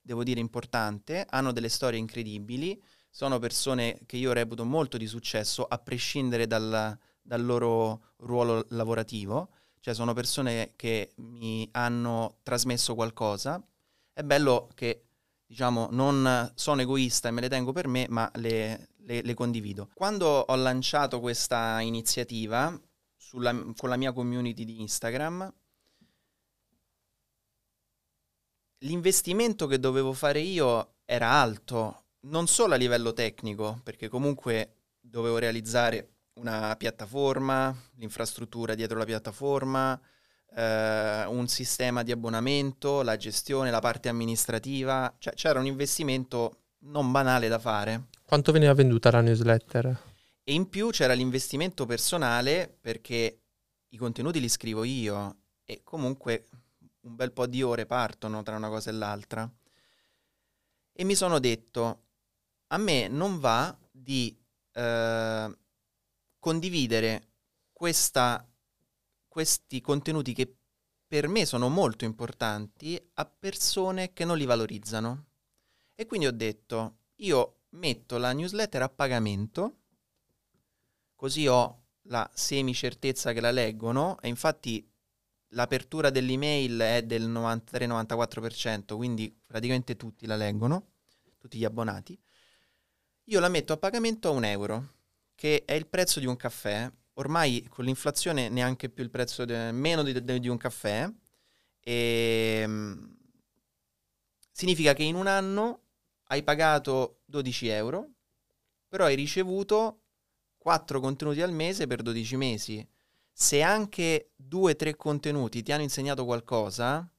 devo 0.01 0.23
dire 0.23 0.39
importante, 0.39 1.25
hanno 1.29 1.51
delle 1.51 1.69
storie 1.69 1.99
incredibili, 1.99 2.81
sono 3.09 3.39
persone 3.39 3.99
che 4.05 4.17
io 4.17 4.33
reputo 4.33 4.63
molto 4.63 4.97
di 4.97 5.07
successo 5.07 5.65
a 5.65 5.77
prescindere 5.77 6.47
dal, 6.47 6.97
dal 7.21 7.45
loro 7.45 8.13
ruolo 8.17 8.65
lavorativo, 8.69 9.49
cioè 9.79 9.93
sono 9.93 10.13
persone 10.13 10.73
che 10.75 11.11
mi 11.17 11.67
hanno 11.71 12.37
trasmesso 12.43 12.95
qualcosa. 12.95 13.61
È 14.13 14.23
bello 14.23 14.69
che 14.73 15.06
diciamo, 15.47 15.87
non 15.91 16.51
sono 16.55 16.81
egoista 16.81 17.29
e 17.29 17.31
me 17.31 17.41
le 17.41 17.49
tengo 17.49 17.71
per 17.71 17.87
me, 17.87 18.05
ma 18.09 18.29
le, 18.35 18.89
le, 18.97 19.21
le 19.21 19.33
condivido. 19.33 19.89
Quando 19.93 20.27
ho 20.27 20.55
lanciato 20.55 21.19
questa 21.19 21.79
iniziativa 21.79 22.79
sulla, 23.15 23.53
con 23.75 23.89
la 23.89 23.97
mia 23.97 24.11
community 24.11 24.65
di 24.65 24.81
Instagram, 24.81 25.51
l'investimento 28.79 29.65
che 29.65 29.79
dovevo 29.79 30.13
fare 30.13 30.39
io 30.39 30.95
era 31.05 31.31
alto, 31.31 32.03
non 32.21 32.47
solo 32.47 32.73
a 32.73 32.77
livello 32.77 33.13
tecnico, 33.13 33.79
perché 33.83 34.09
comunque 34.09 34.73
dovevo 34.99 35.37
realizzare 35.37 36.15
una 36.33 36.75
piattaforma, 36.75 37.75
l'infrastruttura 37.95 38.75
dietro 38.75 38.97
la 38.97 39.05
piattaforma, 39.05 39.99
eh, 40.55 41.25
un 41.27 41.47
sistema 41.47 42.03
di 42.03 42.11
abbonamento, 42.11 43.01
la 43.01 43.17
gestione, 43.17 43.71
la 43.71 43.79
parte 43.79 44.09
amministrativa, 44.09 45.13
cioè 45.17 45.33
c'era 45.33 45.59
un 45.59 45.65
investimento 45.65 46.61
non 46.79 47.11
banale 47.11 47.47
da 47.47 47.59
fare. 47.59 48.07
Quanto 48.23 48.51
veniva 48.51 48.73
venduta 48.73 49.11
la 49.11 49.21
newsletter? 49.21 50.01
E 50.43 50.53
in 50.53 50.69
più 50.69 50.89
c'era 50.89 51.13
l'investimento 51.13 51.85
personale 51.85 52.73
perché 52.79 53.41
i 53.89 53.97
contenuti 53.97 54.39
li 54.39 54.49
scrivo 54.49 54.83
io 54.83 55.35
e 55.65 55.81
comunque 55.83 56.47
un 57.01 57.15
bel 57.15 57.31
po' 57.31 57.47
di 57.47 57.61
ore 57.61 57.85
partono 57.85 58.43
tra 58.43 58.55
una 58.55 58.69
cosa 58.69 58.89
e 58.89 58.93
l'altra. 58.93 59.49
E 60.93 61.03
mi 61.03 61.15
sono 61.15 61.39
detto, 61.39 62.03
a 62.67 62.77
me 62.77 63.07
non 63.07 63.39
va 63.39 63.77
di 63.91 64.35
eh, 64.73 65.57
condividere 66.39 67.27
questa 67.73 68.46
questi 69.37 69.81
contenuti 69.81 70.33
che 70.33 70.51
per 71.05 71.27
me 71.27 71.45
sono 71.45 71.69
molto 71.69 72.05
importanti 72.05 72.99
a 73.13 73.25
persone 73.25 74.11
che 74.11 74.25
non 74.25 74.35
li 74.35 74.45
valorizzano. 74.45 75.25
E 75.93 76.07
quindi 76.07 76.25
ho 76.25 76.31
detto, 76.31 77.01
io 77.17 77.65
metto 77.73 78.17
la 78.17 78.33
newsletter 78.33 78.81
a 78.81 78.89
pagamento, 78.89 79.81
così 81.13 81.45
ho 81.45 81.83
la 82.07 82.27
semi 82.33 82.73
certezza 82.73 83.31
che 83.31 83.39
la 83.39 83.51
leggono 83.51 84.19
e 84.21 84.27
infatti 84.27 84.83
l'apertura 85.49 86.09
dell'email 86.09 86.79
è 86.79 87.03
del 87.03 87.29
93-94%, 87.29 88.95
quindi 88.95 89.31
praticamente 89.45 89.95
tutti 89.95 90.25
la 90.25 90.35
leggono, 90.35 90.93
tutti 91.37 91.59
gli 91.59 91.63
abbonati. 91.63 92.19
Io 93.25 93.39
la 93.39 93.49
metto 93.49 93.73
a 93.73 93.77
pagamento 93.77 94.29
a 94.29 94.31
un 94.31 94.45
euro, 94.45 94.95
che 95.35 95.63
è 95.63 95.73
il 95.73 95.85
prezzo 95.85 96.19
di 96.19 96.25
un 96.25 96.35
caffè 96.35 96.91
ormai 97.17 97.65
con 97.69 97.85
l'inflazione 97.85 98.49
neanche 98.49 98.89
più 98.89 99.03
il 99.03 99.09
prezzo, 99.09 99.45
de- 99.45 99.71
meno 99.71 100.03
di, 100.03 100.23
de- 100.23 100.39
di 100.39 100.47
un 100.47 100.57
caffè, 100.57 101.11
e 101.79 102.63
mm, 102.65 103.05
significa 104.51 104.93
che 104.93 105.03
in 105.03 105.15
un 105.15 105.27
anno 105.27 105.83
hai 106.29 106.43
pagato 106.43 107.21
12 107.25 107.67
euro, 107.67 108.09
però 108.87 109.05
hai 109.05 109.15
ricevuto 109.15 110.01
4 110.57 110.99
contenuti 110.99 111.41
al 111.41 111.53
mese 111.53 111.87
per 111.87 112.01
12 112.01 112.35
mesi. 112.35 112.87
Se 113.31 113.61
anche 113.61 114.31
2-3 114.35 114.95
contenuti 114.95 115.61
ti 115.61 115.71
hanno 115.71 115.83
insegnato 115.83 116.25
qualcosa, 116.25 117.09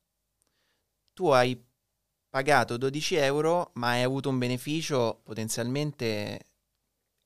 tu 1.12 1.28
hai 1.28 1.60
pagato 2.28 2.76
12 2.76 3.14
euro, 3.16 3.70
ma 3.74 3.90
hai 3.90 4.02
avuto 4.02 4.28
un 4.28 4.38
beneficio 4.38 5.20
potenzialmente 5.22 6.40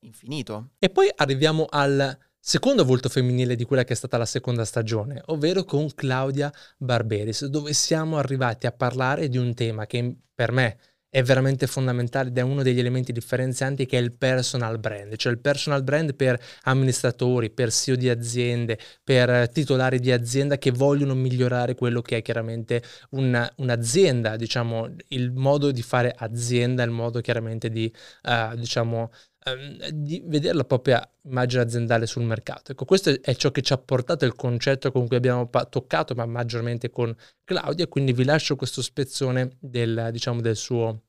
infinito. 0.00 0.70
E 0.78 0.90
poi 0.90 1.10
arriviamo 1.14 1.66
al 1.68 2.18
secondo 2.44 2.84
volto 2.84 3.08
femminile 3.08 3.54
di 3.54 3.62
quella 3.62 3.84
che 3.84 3.92
è 3.92 3.96
stata 3.96 4.18
la 4.18 4.26
seconda 4.26 4.64
stagione, 4.64 5.22
ovvero 5.26 5.62
con 5.62 5.94
Claudia 5.94 6.52
Barberis, 6.76 7.46
dove 7.46 7.72
siamo 7.72 8.18
arrivati 8.18 8.66
a 8.66 8.72
parlare 8.72 9.28
di 9.28 9.38
un 9.38 9.54
tema 9.54 9.86
che 9.86 10.16
per 10.34 10.50
me 10.50 10.76
è 11.08 11.22
veramente 11.22 11.66
fondamentale 11.66 12.30
ed 12.30 12.38
è 12.38 12.40
uno 12.40 12.62
degli 12.62 12.78
elementi 12.78 13.12
differenzianti 13.12 13.84
che 13.86 13.98
è 13.98 14.00
il 14.00 14.16
personal 14.16 14.78
brand, 14.78 15.14
cioè 15.16 15.30
il 15.30 15.40
personal 15.40 15.84
brand 15.84 16.14
per 16.14 16.40
amministratori, 16.62 17.50
per 17.50 17.70
CEO 17.70 17.96
di 17.96 18.08
aziende, 18.08 18.78
per 19.04 19.50
titolari 19.52 20.00
di 20.00 20.10
azienda 20.10 20.56
che 20.56 20.70
vogliono 20.70 21.14
migliorare 21.14 21.74
quello 21.74 22.00
che 22.00 22.16
è 22.16 22.22
chiaramente 22.22 22.82
un, 23.10 23.46
un'azienda, 23.56 24.36
diciamo, 24.36 24.88
il 25.08 25.32
modo 25.32 25.70
di 25.70 25.82
fare 25.82 26.14
azienda, 26.16 26.82
il 26.82 26.90
modo 26.90 27.20
chiaramente 27.20 27.68
di, 27.68 27.92
uh, 28.22 28.56
diciamo, 28.56 29.10
um, 29.46 29.88
di 29.90 30.22
vedere 30.24 30.54
la 30.54 30.64
propria 30.64 31.08
immagine 31.22 31.62
aziendale 31.62 32.06
sul 32.06 32.24
mercato. 32.24 32.72
Ecco, 32.72 32.84
questo 32.84 33.20
è 33.20 33.34
ciò 33.34 33.50
che 33.50 33.62
ci 33.62 33.72
ha 33.72 33.78
portato 33.78 34.24
il 34.24 34.34
concetto 34.34 34.92
con 34.92 35.06
cui 35.06 35.16
abbiamo 35.16 35.46
pa- 35.46 35.64
toccato, 35.64 36.14
ma 36.14 36.26
maggiormente 36.26 36.90
con 36.90 37.14
Claudia, 37.44 37.86
quindi 37.86 38.12
vi 38.12 38.24
lascio 38.24 38.56
questo 38.56 38.82
spezzone 38.82 39.56
del, 39.58 40.08
diciamo, 40.12 40.40
del 40.40 40.56
suo 40.56 41.02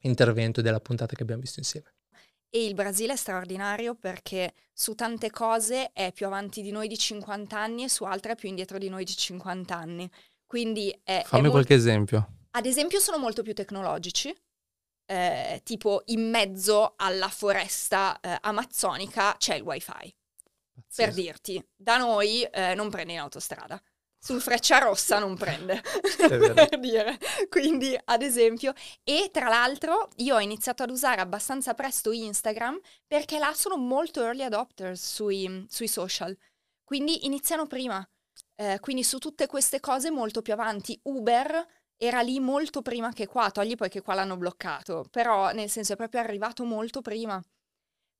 intervento 0.00 0.60
e 0.60 0.62
della 0.62 0.80
puntata 0.80 1.14
che 1.14 1.22
abbiamo 1.22 1.40
visto 1.40 1.58
insieme. 1.58 1.92
E 2.50 2.64
il 2.64 2.74
Brasile 2.74 3.12
è 3.12 3.16
straordinario 3.16 3.94
perché 3.94 4.54
su 4.72 4.94
tante 4.94 5.30
cose 5.30 5.92
è 5.92 6.12
più 6.12 6.24
avanti 6.26 6.62
di 6.62 6.70
noi 6.70 6.88
di 6.88 6.96
50 6.96 7.58
anni 7.58 7.84
e 7.84 7.88
su 7.90 8.04
altre 8.04 8.32
è 8.32 8.36
più 8.36 8.48
indietro 8.48 8.78
di 8.78 8.88
noi 8.88 9.04
di 9.04 9.14
50 9.14 9.76
anni. 9.76 10.10
Quindi 10.46 10.98
è, 11.02 11.22
Fammi 11.26 11.48
è 11.48 11.50
qualche 11.50 11.74
esempio. 11.74 12.36
Ad 12.52 12.64
esempio 12.64 13.00
sono 13.00 13.18
molto 13.18 13.42
più 13.42 13.52
tecnologici, 13.52 14.34
eh, 15.10 15.62
tipo 15.64 16.02
in 16.06 16.28
mezzo 16.28 16.92
alla 16.96 17.28
foresta 17.28 18.20
eh, 18.20 18.36
amazzonica 18.42 19.36
c'è 19.38 19.54
il 19.54 19.62
wifi. 19.62 20.14
Per 20.94 21.12
dirti, 21.12 21.64
da 21.74 21.96
noi 21.96 22.42
eh, 22.42 22.74
non 22.74 22.90
prende 22.90 23.14
in 23.14 23.18
autostrada. 23.18 23.80
Sul 24.20 24.40
Freccia 24.40 24.78
Rossa 24.78 25.18
non 25.18 25.36
prende, 25.36 25.80
per 26.28 26.78
dire. 26.78 27.18
Quindi, 27.48 27.98
ad 28.04 28.22
esempio, 28.22 28.74
e 29.02 29.30
tra 29.32 29.48
l'altro 29.48 30.10
io 30.16 30.34
ho 30.34 30.40
iniziato 30.40 30.82
ad 30.82 30.90
usare 30.90 31.20
abbastanza 31.20 31.72
presto 31.74 32.10
Instagram 32.10 32.78
perché 33.06 33.38
là 33.38 33.52
sono 33.54 33.76
molto 33.76 34.20
early 34.22 34.42
adopters 34.42 35.14
sui, 35.14 35.64
sui 35.68 35.88
social. 35.88 36.36
Quindi 36.84 37.26
iniziano 37.26 37.66
prima. 37.66 38.06
Eh, 38.56 38.78
quindi 38.80 39.04
su 39.04 39.18
tutte 39.18 39.46
queste 39.46 39.78
cose 39.80 40.10
molto 40.10 40.42
più 40.42 40.52
avanti. 40.52 40.98
Uber 41.04 41.66
era 41.98 42.20
lì 42.22 42.40
molto 42.40 42.80
prima 42.80 43.12
che 43.12 43.26
qua, 43.26 43.50
togli 43.50 43.74
poi 43.74 43.88
che 43.90 44.00
qua 44.00 44.14
l'hanno 44.14 44.36
bloccato, 44.36 45.04
però 45.10 45.52
nel 45.52 45.68
senso 45.68 45.94
è 45.94 45.96
proprio 45.96 46.20
arrivato 46.20 46.64
molto 46.64 47.02
prima. 47.02 47.42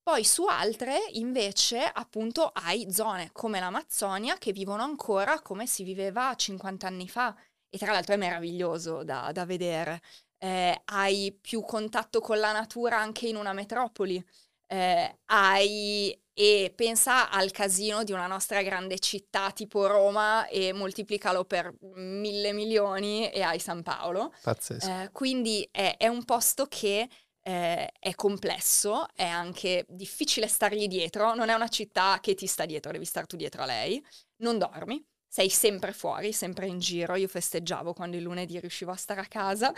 Poi 0.02 0.24
su 0.24 0.44
altre 0.46 0.98
invece 1.12 1.82
appunto 1.82 2.50
hai 2.54 2.90
zone 2.90 3.30
come 3.32 3.60
l'Amazzonia 3.60 4.36
che 4.38 4.52
vivono 4.52 4.82
ancora 4.82 5.40
come 5.42 5.66
si 5.66 5.84
viveva 5.84 6.34
50 6.34 6.86
anni 6.86 7.08
fa 7.08 7.36
e 7.68 7.78
tra 7.78 7.92
l'altro 7.92 8.14
è 8.14 8.16
meraviglioso 8.16 9.04
da, 9.04 9.30
da 9.32 9.44
vedere. 9.44 10.00
Eh, 10.38 10.80
hai 10.86 11.36
più 11.40 11.60
contatto 11.62 12.20
con 12.20 12.38
la 12.38 12.52
natura 12.52 12.98
anche 12.98 13.28
in 13.28 13.36
una 13.36 13.52
metropoli, 13.52 14.24
eh, 14.68 15.18
hai 15.26 16.16
e 16.38 16.72
pensa 16.72 17.30
al 17.30 17.50
casino 17.50 18.04
di 18.04 18.12
una 18.12 18.28
nostra 18.28 18.62
grande 18.62 19.00
città 19.00 19.50
tipo 19.50 19.86
Roma 19.88 20.46
e 20.46 20.72
moltiplicalo 20.72 21.44
per 21.44 21.74
mille 21.94 22.52
milioni 22.52 23.28
e 23.28 23.42
hai 23.42 23.58
San 23.58 23.82
Paolo. 23.82 24.32
Pazzesco. 24.42 24.88
Eh, 24.88 25.10
quindi 25.10 25.68
è, 25.68 25.96
è, 25.98 26.06
un 26.06 26.24
posto 26.24 26.66
che 26.66 27.08
eh, 27.42 27.90
è 27.98 28.14
complesso, 28.14 29.08
è 29.16 29.24
anche 29.24 29.84
difficile 29.88 30.46
stargli 30.46 30.86
dietro, 30.86 31.34
non 31.34 31.48
è 31.48 31.54
una 31.54 31.66
città 31.66 32.20
che 32.20 32.34
ti 32.34 32.46
sta 32.46 32.66
dietro, 32.66 32.92
devi 32.92 33.04
star 33.04 33.26
tu 33.26 33.34
dietro 33.34 33.62
a 33.62 33.66
lei, 33.66 34.00
non 34.42 34.58
dormi, 34.58 35.04
sei 35.28 35.50
sempre 35.50 35.92
fuori, 35.92 36.32
sempre 36.32 36.66
in 36.66 36.78
giro. 36.78 37.14
Io 37.14 37.28
festeggiavo 37.28 37.92
quando 37.92 38.16
il 38.16 38.22
lunedì 38.22 38.58
riuscivo 38.58 38.90
a 38.90 38.96
stare 38.96 39.20
a 39.20 39.26
casa. 39.26 39.72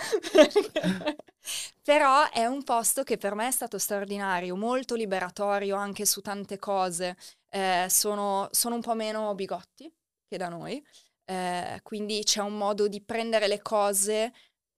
Però 1.82 2.30
è 2.30 2.46
un 2.46 2.62
posto 2.62 3.02
che 3.02 3.16
per 3.16 3.34
me 3.34 3.48
è 3.48 3.50
stato 3.50 3.78
straordinario, 3.78 4.54
molto 4.56 4.94
liberatorio 4.94 5.74
anche 5.76 6.06
su 6.06 6.20
tante 6.20 6.58
cose. 6.58 7.16
Eh, 7.48 7.86
sono, 7.88 8.48
sono, 8.52 8.76
un 8.76 8.80
po' 8.80 8.94
meno 8.94 9.34
bigotti 9.34 9.92
che 10.28 10.36
da 10.36 10.48
noi, 10.48 10.84
eh, 11.24 11.80
quindi 11.82 12.22
c'è 12.22 12.40
un 12.40 12.56
modo 12.56 12.86
di 12.86 13.02
prendere 13.02 13.48
le 13.48 13.60
cose 13.60 14.32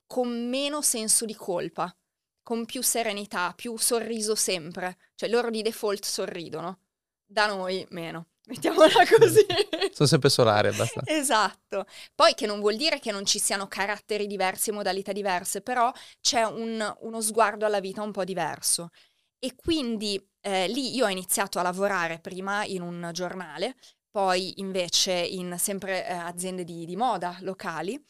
con 0.07 0.49
meno 0.49 0.81
senso 0.81 1.26
di 1.26 1.34
colpa, 1.34 1.94
con 2.42 2.65
più 2.65 2.83
serenità, 2.83 3.52
più 3.55 3.76
sorriso 3.76 4.34
sempre. 4.34 4.97
Cioè 5.15 5.28
loro 5.28 5.51
di 5.51 5.60
default 5.60 6.05
sorridono, 6.05 6.81
da 7.26 7.47
noi 7.47 7.86
meno. 7.91 8.32
Mettiamola 8.45 9.07
così. 9.19 9.47
Sono 9.93 10.09
sempre 10.09 10.29
solari 10.29 10.69
abbastanza. 10.69 11.12
Esatto. 11.12 11.87
Poi 12.15 12.35
che 12.35 12.47
non 12.47 12.61
vuol 12.61 12.77
dire 12.77 12.99
che 12.99 13.12
non 13.12 13.25
ci 13.25 13.39
siano 13.39 13.69
caratteri 13.69 14.27
diversi 14.27 14.71
e 14.71 14.73
modalità 14.73 15.12
diverse, 15.12 15.61
però 15.61 15.93
c'è 16.21 16.43
un, 16.43 16.97
uno 17.01 17.21
sguardo 17.21 17.67
alla 17.67 17.81
vita 17.81 18.03
un 18.03 18.11
po' 18.11 18.25
diverso. 18.25 18.91
E 19.39 19.55
quindi 19.55 20.21
eh, 20.41 20.67
lì 20.69 20.95
io 20.95 21.05
ho 21.05 21.09
iniziato 21.09 21.59
a 21.59 21.62
lavorare 21.62 22.19
prima 22.19 22.65
in 22.65 22.83
un 22.83 23.11
giornale, 23.12 23.77
poi 24.11 24.61
invece 24.61 25.12
in 25.12 25.57
sempre 25.59 26.07
eh, 26.07 26.12
aziende 26.12 26.65
di, 26.65 26.85
di, 26.85 26.97
moda 26.97 27.37
locali 27.41 28.01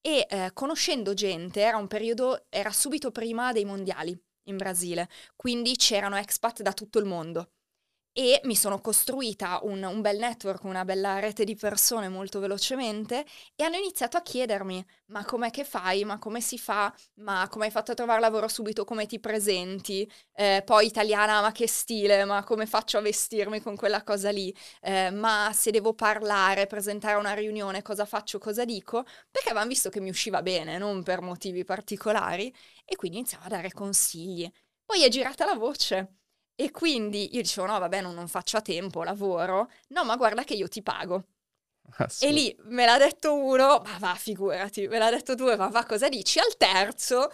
e 0.00 0.26
eh, 0.28 0.50
conoscendo 0.52 1.14
gente, 1.14 1.60
era 1.60 1.76
un 1.76 1.86
periodo, 1.86 2.46
era 2.48 2.70
subito 2.70 3.10
prima 3.10 3.52
dei 3.52 3.64
mondiali 3.64 4.18
in 4.48 4.56
Brasile, 4.56 5.08
quindi 5.36 5.76
c'erano 5.76 6.16
expat 6.16 6.60
da 6.62 6.72
tutto 6.72 6.98
il 6.98 7.06
mondo 7.06 7.52
e 8.16 8.40
mi 8.44 8.54
sono 8.54 8.80
costruita 8.80 9.58
un, 9.64 9.82
un, 9.82 10.00
bel 10.00 10.18
network, 10.18 10.62
una 10.62 10.84
bella 10.84 11.18
rete 11.18 11.42
di 11.42 11.56
persone 11.56 12.08
molto 12.08 12.38
velocemente 12.38 13.24
e 13.56 13.64
hanno 13.64 13.74
iniziato 13.74 14.16
a 14.16 14.22
chiedermi 14.22 14.86
ma 15.06 15.24
com'è 15.24 15.50
che 15.50 15.64
fai, 15.64 16.04
ma 16.04 16.20
come 16.20 16.40
si 16.40 16.56
fa, 16.56 16.94
ma 17.14 17.48
come 17.50 17.64
hai 17.64 17.70
fatto 17.72 17.90
a 17.90 17.94
trovare 17.94 18.20
lavoro 18.20 18.46
subito, 18.46 18.84
come 18.84 19.06
ti 19.06 19.18
presenti, 19.18 20.08
eh, 20.34 20.62
poi 20.64 20.86
italiana 20.86 21.40
ma 21.40 21.50
che 21.50 21.66
stile, 21.66 22.24
ma 22.24 22.44
come 22.44 22.66
faccio 22.66 22.98
a 22.98 23.00
vestirmi 23.00 23.60
con 23.60 23.74
quella 23.74 24.04
cosa 24.04 24.30
lì, 24.30 24.54
eh, 24.82 25.10
ma 25.10 25.50
se 25.52 25.72
devo 25.72 25.92
parlare, 25.94 26.66
presentare 26.68 27.18
una 27.18 27.34
riunione, 27.34 27.82
cosa 27.82 28.04
faccio, 28.04 28.38
cosa 28.38 28.64
dico, 28.64 29.02
perché 29.30 29.48
avevano 29.48 29.68
visto 29.68 29.90
che 29.90 30.00
mi 30.00 30.10
usciva 30.10 30.40
bene, 30.40 30.78
non 30.78 31.02
per 31.02 31.20
motivi 31.20 31.64
particolari 31.64 32.54
e 32.84 32.94
quindi 32.94 33.18
iniziavo 33.18 33.44
a 33.44 33.48
dare 33.48 33.72
consigli. 33.72 34.48
Poi 34.84 35.02
è 35.02 35.08
girata 35.08 35.44
la 35.44 35.54
voce 35.54 36.18
e 36.56 36.70
quindi 36.70 37.34
io 37.34 37.42
dicevo, 37.42 37.66
no, 37.66 37.78
vabbè, 37.78 38.00
non, 38.00 38.14
non 38.14 38.28
faccio 38.28 38.56
a 38.56 38.62
tempo, 38.62 39.02
lavoro. 39.02 39.70
No, 39.88 40.04
ma 40.04 40.16
guarda 40.16 40.44
che 40.44 40.54
io 40.54 40.68
ti 40.68 40.82
pago. 40.82 41.24
E 42.18 42.30
lì 42.32 42.56
me 42.64 42.84
l'ha 42.86 42.98
detto 42.98 43.34
uno, 43.34 43.80
ma 43.84 43.98
va, 43.98 44.14
figurati, 44.14 44.86
me 44.88 44.98
l'ha 44.98 45.10
detto 45.10 45.34
due, 45.34 45.56
ma 45.56 45.68
va, 45.68 45.84
cosa 45.84 46.08
dici? 46.08 46.38
Al 46.38 46.56
terzo, 46.56 47.28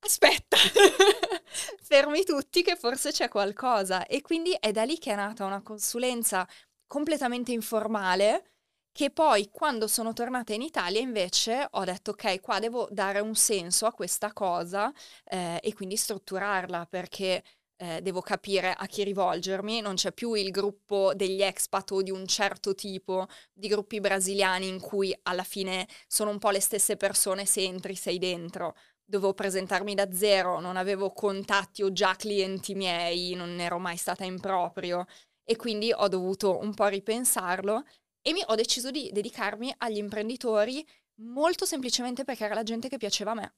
aspetta, 0.00 0.56
fermi 1.82 2.24
tutti 2.24 2.62
che 2.62 2.76
forse 2.76 3.10
c'è 3.12 3.28
qualcosa. 3.28 4.06
E 4.06 4.20
quindi 4.22 4.56
è 4.60 4.72
da 4.72 4.84
lì 4.84 4.98
che 4.98 5.12
è 5.12 5.16
nata 5.16 5.44
una 5.44 5.62
consulenza 5.62 6.46
completamente 6.86 7.52
informale 7.52 8.50
che 8.92 9.10
poi 9.10 9.50
quando 9.50 9.88
sono 9.88 10.12
tornata 10.12 10.52
in 10.52 10.62
Italia 10.62 11.00
invece 11.00 11.66
ho 11.68 11.82
detto 11.84 12.12
ok, 12.12 12.40
qua 12.40 12.60
devo 12.60 12.86
dare 12.92 13.18
un 13.20 13.34
senso 13.34 13.86
a 13.86 13.92
questa 13.92 14.32
cosa 14.32 14.92
eh, 15.24 15.58
e 15.60 15.74
quindi 15.74 15.96
strutturarla 15.96 16.86
perché 16.86 17.42
eh, 17.76 18.00
devo 18.02 18.20
capire 18.20 18.72
a 18.72 18.86
chi 18.86 19.04
rivolgermi, 19.04 19.80
non 19.80 19.94
c'è 19.94 20.12
più 20.12 20.34
il 20.34 20.50
gruppo 20.50 21.12
degli 21.14 21.42
expat 21.42 21.90
o 21.92 22.02
di 22.02 22.10
un 22.10 22.26
certo 22.26 22.74
tipo 22.74 23.26
di 23.52 23.68
gruppi 23.68 24.00
brasiliani 24.00 24.68
in 24.68 24.80
cui 24.80 25.16
alla 25.22 25.42
fine 25.42 25.88
sono 26.06 26.30
un 26.30 26.38
po' 26.38 26.50
le 26.50 26.60
stesse 26.60 26.96
persone 26.96 27.46
se 27.46 27.62
entri, 27.62 27.94
sei 27.94 28.18
dentro. 28.18 28.76
Dovevo 29.04 29.34
presentarmi 29.34 29.94
da 29.94 30.12
zero, 30.12 30.60
non 30.60 30.76
avevo 30.76 31.12
contatti 31.12 31.82
o 31.82 31.92
già 31.92 32.14
clienti 32.16 32.74
miei, 32.74 33.34
non 33.34 33.60
ero 33.60 33.78
mai 33.78 33.96
stata 33.96 34.24
in 34.24 34.40
proprio 34.40 35.06
e 35.44 35.56
quindi 35.56 35.92
ho 35.92 36.08
dovuto 36.08 36.58
un 36.58 36.72
po' 36.72 36.86
ripensarlo 36.86 37.84
e 38.22 38.32
mi, 38.32 38.42
ho 38.46 38.54
deciso 38.54 38.90
di 38.90 39.10
dedicarmi 39.12 39.74
agli 39.78 39.98
imprenditori 39.98 40.86
molto 41.16 41.66
semplicemente 41.66 42.24
perché 42.24 42.44
era 42.44 42.54
la 42.54 42.62
gente 42.62 42.88
che 42.88 42.96
piaceva 42.96 43.32
a 43.32 43.34
me. 43.34 43.54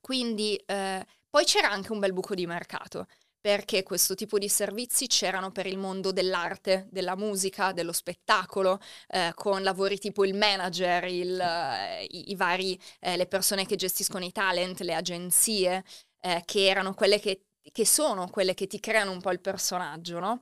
Quindi 0.00 0.56
eh, 0.66 1.06
poi 1.30 1.44
c'era 1.44 1.70
anche 1.70 1.92
un 1.92 1.98
bel 1.98 2.12
buco 2.12 2.34
di 2.34 2.46
mercato, 2.46 3.06
perché 3.40 3.82
questo 3.82 4.14
tipo 4.14 4.38
di 4.38 4.48
servizi 4.48 5.06
c'erano 5.06 5.52
per 5.52 5.66
il 5.66 5.78
mondo 5.78 6.12
dell'arte, 6.12 6.86
della 6.90 7.16
musica, 7.16 7.72
dello 7.72 7.92
spettacolo, 7.92 8.80
eh, 9.08 9.32
con 9.34 9.62
lavori 9.62 9.98
tipo 9.98 10.24
il 10.24 10.34
manager, 10.34 11.04
il, 11.04 11.40
eh, 11.40 12.04
i, 12.04 12.34
vari, 12.34 12.78
eh, 13.00 13.16
le 13.16 13.26
persone 13.26 13.64
che 13.66 13.76
gestiscono 13.76 14.24
i 14.24 14.32
talent, 14.32 14.80
le 14.80 14.94
agenzie, 14.94 15.84
eh, 16.20 16.42
che 16.44 16.66
erano 16.66 16.94
quelle 16.94 17.20
che, 17.20 17.44
che 17.72 17.86
sono 17.86 18.28
quelle 18.28 18.54
che 18.54 18.66
ti 18.66 18.80
creano 18.80 19.12
un 19.12 19.20
po' 19.20 19.30
il 19.30 19.40
personaggio, 19.40 20.18
no? 20.18 20.40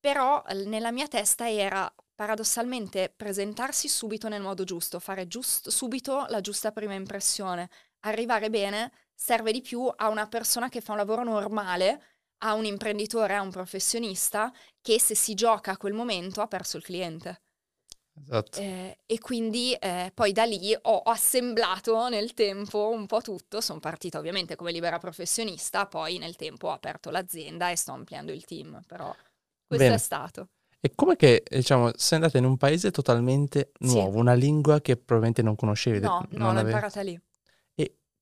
Però 0.00 0.42
nella 0.66 0.92
mia 0.92 1.08
testa 1.08 1.50
era 1.50 1.92
paradossalmente 2.14 3.12
presentarsi 3.16 3.88
subito 3.88 4.28
nel 4.28 4.42
modo 4.42 4.64
giusto, 4.64 4.98
fare 5.00 5.26
giusto, 5.28 5.70
subito 5.70 6.26
la 6.28 6.40
giusta 6.40 6.72
prima 6.72 6.94
impressione, 6.94 7.68
arrivare 8.00 8.50
bene 8.50 8.92
serve 9.20 9.50
di 9.50 9.60
più 9.60 9.90
a 9.96 10.08
una 10.08 10.28
persona 10.28 10.68
che 10.68 10.80
fa 10.80 10.92
un 10.92 10.98
lavoro 10.98 11.24
normale, 11.24 12.02
a 12.44 12.54
un 12.54 12.64
imprenditore, 12.64 13.34
a 13.34 13.42
un 13.42 13.50
professionista 13.50 14.52
che 14.80 15.00
se 15.00 15.16
si 15.16 15.34
gioca 15.34 15.72
a 15.72 15.76
quel 15.76 15.92
momento 15.92 16.40
ha 16.40 16.46
perso 16.46 16.76
il 16.76 16.84
cliente. 16.84 17.40
Esatto. 18.20 18.60
Eh, 18.60 18.98
e 19.06 19.18
quindi 19.18 19.74
eh, 19.74 20.12
poi 20.14 20.32
da 20.32 20.44
lì 20.44 20.76
ho 20.80 21.02
assemblato 21.02 22.08
nel 22.08 22.32
tempo 22.34 22.90
un 22.90 23.06
po' 23.06 23.20
tutto, 23.20 23.60
sono 23.60 23.80
partita 23.80 24.18
ovviamente 24.18 24.54
come 24.54 24.70
libera 24.70 24.98
professionista, 24.98 25.86
poi 25.86 26.18
nel 26.18 26.36
tempo 26.36 26.68
ho 26.68 26.72
aperto 26.72 27.10
l'azienda 27.10 27.70
e 27.70 27.76
sto 27.76 27.92
ampliando 27.92 28.32
il 28.32 28.44
team, 28.44 28.80
però 28.86 29.14
questo 29.66 29.84
Bene. 29.84 29.94
è 29.94 29.98
stato. 29.98 30.48
E 30.80 30.92
come 30.94 31.16
che, 31.16 31.42
diciamo, 31.48 31.90
sei 31.96 32.18
andata 32.18 32.38
in 32.38 32.44
un 32.44 32.56
paese 32.56 32.92
totalmente 32.92 33.72
Sì. 33.80 33.94
nuovo, 33.94 34.18
una 34.18 34.34
lingua 34.34 34.80
che 34.80 34.96
probabilmente 34.96 35.42
non 35.42 35.56
conoscevi? 35.56 35.98
No, 36.00 36.24
non 36.30 36.38
no, 36.38 36.44
l'ho 36.44 36.50
avevi- 36.50 36.68
imparata 36.68 37.00
lì. 37.02 37.20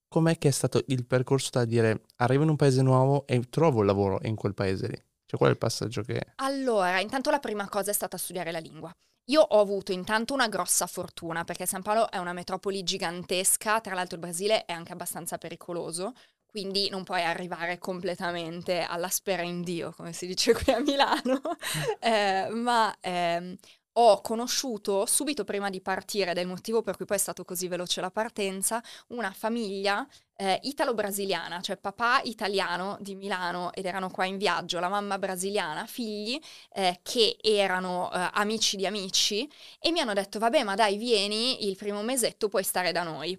Com'è 0.08 0.38
che 0.38 0.48
è 0.48 0.52
stato 0.52 0.82
il 0.86 1.04
percorso 1.04 1.50
da 1.52 1.64
dire 1.64 2.02
arrivo 2.16 2.44
in 2.44 2.50
un 2.50 2.56
paese 2.56 2.82
nuovo 2.82 3.26
e 3.26 3.40
trovo 3.48 3.80
il 3.80 3.86
lavoro 3.86 4.18
in 4.22 4.36
quel 4.36 4.54
paese 4.54 4.88
lì? 4.88 5.04
Cioè 5.26 5.38
qual 5.38 5.50
è 5.50 5.52
il 5.52 5.58
passaggio 5.58 6.02
che... 6.02 6.20
Allora, 6.36 7.00
intanto 7.00 7.30
la 7.30 7.40
prima 7.40 7.68
cosa 7.68 7.90
è 7.90 7.94
stata 7.94 8.16
studiare 8.16 8.52
la 8.52 8.58
lingua. 8.60 8.94
Io 9.28 9.40
ho 9.40 9.60
avuto 9.60 9.90
intanto 9.90 10.34
una 10.34 10.46
grossa 10.46 10.86
fortuna 10.86 11.42
perché 11.42 11.66
San 11.66 11.82
Paolo 11.82 12.08
è 12.10 12.18
una 12.18 12.32
metropoli 12.32 12.84
gigantesca, 12.84 13.80
tra 13.80 13.94
l'altro 13.94 14.14
il 14.14 14.22
Brasile 14.22 14.64
è 14.64 14.72
anche 14.72 14.92
abbastanza 14.92 15.36
pericoloso, 15.36 16.12
quindi 16.46 16.88
non 16.90 17.02
puoi 17.02 17.24
arrivare 17.24 17.78
completamente 17.78 18.82
alla 18.82 19.08
spera 19.08 19.42
in 19.42 19.62
Dio, 19.62 19.92
come 19.96 20.12
si 20.12 20.28
dice 20.28 20.54
qui 20.54 20.72
a 20.72 20.80
Milano, 20.80 21.40
Eh, 21.98 22.48
ma 22.50 22.96
ehm, 23.00 23.56
ho 23.98 24.20
conosciuto 24.20 25.06
subito 25.06 25.44
prima 25.44 25.70
di 25.70 25.80
partire, 25.80 26.32
ed 26.32 26.38
è 26.38 26.40
il 26.40 26.46
motivo 26.46 26.82
per 26.82 26.96
cui 26.96 27.04
poi 27.06 27.16
è 27.16 27.20
stato 27.20 27.44
così 27.44 27.68
veloce 27.68 28.00
la 28.00 28.10
partenza, 28.10 28.82
una 29.08 29.30
famiglia 29.32 30.06
eh, 30.36 30.58
italo-brasiliana, 30.62 31.60
cioè 31.60 31.76
papà 31.78 32.20
italiano 32.24 32.98
di 33.00 33.14
Milano 33.14 33.72
ed 33.72 33.86
erano 33.86 34.10
qua 34.10 34.26
in 34.26 34.36
viaggio, 34.36 34.80
la 34.80 34.88
mamma 34.88 35.18
brasiliana, 35.18 35.86
figli 35.86 36.38
eh, 36.74 37.00
che 37.02 37.38
erano 37.40 38.12
eh, 38.12 38.30
amici 38.34 38.76
di 38.76 38.86
amici 38.86 39.50
e 39.78 39.90
mi 39.90 40.00
hanno 40.00 40.12
detto 40.12 40.38
vabbè 40.38 40.62
ma 40.62 40.74
dai 40.74 40.96
vieni 40.96 41.66
il 41.68 41.76
primo 41.76 42.02
mesetto 42.02 42.48
puoi 42.48 42.64
stare 42.64 42.92
da 42.92 43.02
noi. 43.02 43.38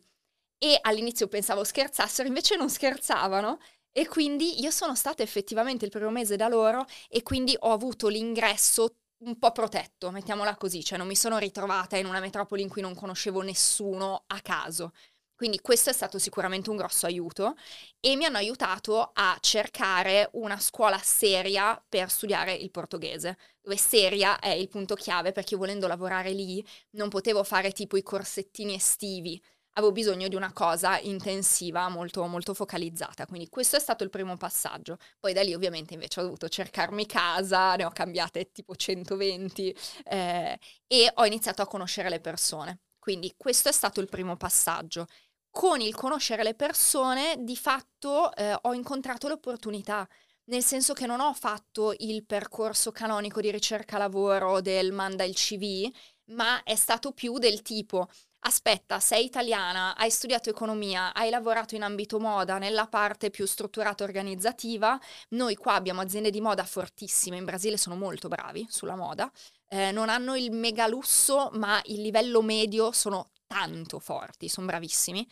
E 0.59 0.77
all'inizio 0.81 1.27
pensavo 1.27 1.63
scherzassero, 1.63 2.27
invece 2.27 2.55
non 2.55 2.69
scherzavano. 2.69 3.59
E 3.91 4.07
quindi 4.07 4.61
io 4.61 4.69
sono 4.69 4.95
stata 4.95 5.23
effettivamente 5.23 5.85
il 5.85 5.91
primo 5.91 6.11
mese 6.11 6.35
da 6.35 6.47
loro 6.47 6.85
e 7.09 7.23
quindi 7.23 7.55
ho 7.59 7.71
avuto 7.71 8.07
l'ingresso 8.09 8.97
un 9.19 9.37
po' 9.39 9.51
protetto, 9.51 10.11
mettiamola 10.11 10.55
così, 10.57 10.83
cioè 10.83 10.97
non 10.97 11.07
mi 11.07 11.15
sono 11.15 11.37
ritrovata 11.37 11.97
in 11.97 12.05
una 12.05 12.19
metropoli 12.19 12.61
in 12.61 12.69
cui 12.69 12.81
non 12.81 12.93
conoscevo 12.95 13.41
nessuno 13.41 14.23
a 14.27 14.41
caso. 14.41 14.93
Quindi 15.35 15.59
questo 15.61 15.91
è 15.91 15.93
stato 15.93 16.17
sicuramente 16.17 16.71
un 16.71 16.77
grosso 16.77 17.05
aiuto 17.05 17.55
e 17.99 18.15
mi 18.15 18.25
hanno 18.25 18.37
aiutato 18.37 19.11
a 19.13 19.37
cercare 19.39 20.29
una 20.33 20.59
scuola 20.59 20.97
seria 20.99 21.79
per 21.87 22.09
studiare 22.09 22.53
il 22.53 22.71
portoghese, 22.71 23.37
dove 23.61 23.77
seria 23.77 24.39
è 24.39 24.49
il 24.49 24.67
punto 24.67 24.95
chiave 24.95 25.31
perché 25.31 25.53
io 25.53 25.59
volendo 25.59 25.85
lavorare 25.87 26.31
lì 26.31 26.65
non 26.91 27.09
potevo 27.09 27.43
fare 27.43 27.71
tipo 27.71 27.97
i 27.97 28.03
corsettini 28.03 28.73
estivi, 28.73 29.39
avevo 29.77 29.91
bisogno 29.91 30.27
di 30.27 30.35
una 30.35 30.51
cosa 30.51 30.99
intensiva, 30.99 31.87
molto, 31.87 32.25
molto 32.25 32.53
focalizzata. 32.53 33.25
Quindi 33.25 33.47
questo 33.47 33.77
è 33.77 33.79
stato 33.79 34.03
il 34.03 34.09
primo 34.09 34.35
passaggio. 34.35 34.97
Poi 35.19 35.33
da 35.33 35.41
lì 35.41 35.53
ovviamente 35.53 35.93
invece 35.93 36.19
ho 36.19 36.23
dovuto 36.23 36.49
cercarmi 36.49 37.05
casa, 37.05 37.75
ne 37.75 37.85
ho 37.85 37.91
cambiate 37.91 38.51
tipo 38.51 38.75
120 38.75 39.75
eh, 40.05 40.59
e 40.87 41.11
ho 41.13 41.25
iniziato 41.25 41.61
a 41.61 41.67
conoscere 41.67 42.09
le 42.09 42.19
persone. 42.19 42.79
Quindi 42.99 43.35
questo 43.37 43.69
è 43.69 43.71
stato 43.71 44.01
il 44.01 44.09
primo 44.09 44.35
passaggio. 44.35 45.07
Con 45.49 45.79
il 45.79 45.95
conoscere 45.95 46.43
le 46.43 46.55
persone, 46.55 47.35
di 47.39 47.55
fatto 47.55 48.33
eh, 48.35 48.57
ho 48.59 48.73
incontrato 48.73 49.27
l'opportunità, 49.27 50.07
nel 50.45 50.63
senso 50.63 50.93
che 50.93 51.05
non 51.05 51.19
ho 51.19 51.33
fatto 51.33 51.93
il 51.97 52.25
percorso 52.25 52.91
canonico 52.91 53.41
di 53.41 53.51
ricerca 53.51 53.97
lavoro 53.97 54.59
del 54.61 54.91
manda 54.91 55.23
il 55.23 55.35
CV, 55.35 55.89
ma 56.29 56.63
è 56.63 56.75
stato 56.75 57.11
più 57.11 57.37
del 57.37 57.61
tipo 57.61 58.07
aspetta, 58.39 58.99
sei 58.99 59.25
italiana, 59.25 59.95
hai 59.95 60.09
studiato 60.09 60.49
economia, 60.49 61.13
hai 61.13 61.29
lavorato 61.29 61.75
in 61.75 61.83
ambito 61.83 62.19
moda 62.19 62.57
nella 62.57 62.87
parte 62.87 63.29
più 63.29 63.45
strutturata 63.45 64.03
organizzativa, 64.03 64.99
noi 65.29 65.55
qua 65.55 65.73
abbiamo 65.73 66.01
aziende 66.01 66.29
di 66.29 66.41
moda 66.41 66.63
fortissime, 66.63 67.37
in 67.37 67.45
Brasile 67.45 67.77
sono 67.77 67.95
molto 67.95 68.27
bravi 68.27 68.65
sulla 68.69 68.95
moda, 68.95 69.31
eh, 69.69 69.91
non 69.91 70.09
hanno 70.09 70.35
il 70.35 70.51
mega 70.51 70.87
lusso, 70.87 71.49
ma 71.53 71.81
il 71.85 72.01
livello 72.01 72.41
medio 72.41 72.91
sono 72.91 73.31
tanto 73.47 73.99
forti, 73.99 74.49
sono 74.49 74.67
bravissimi. 74.67 75.27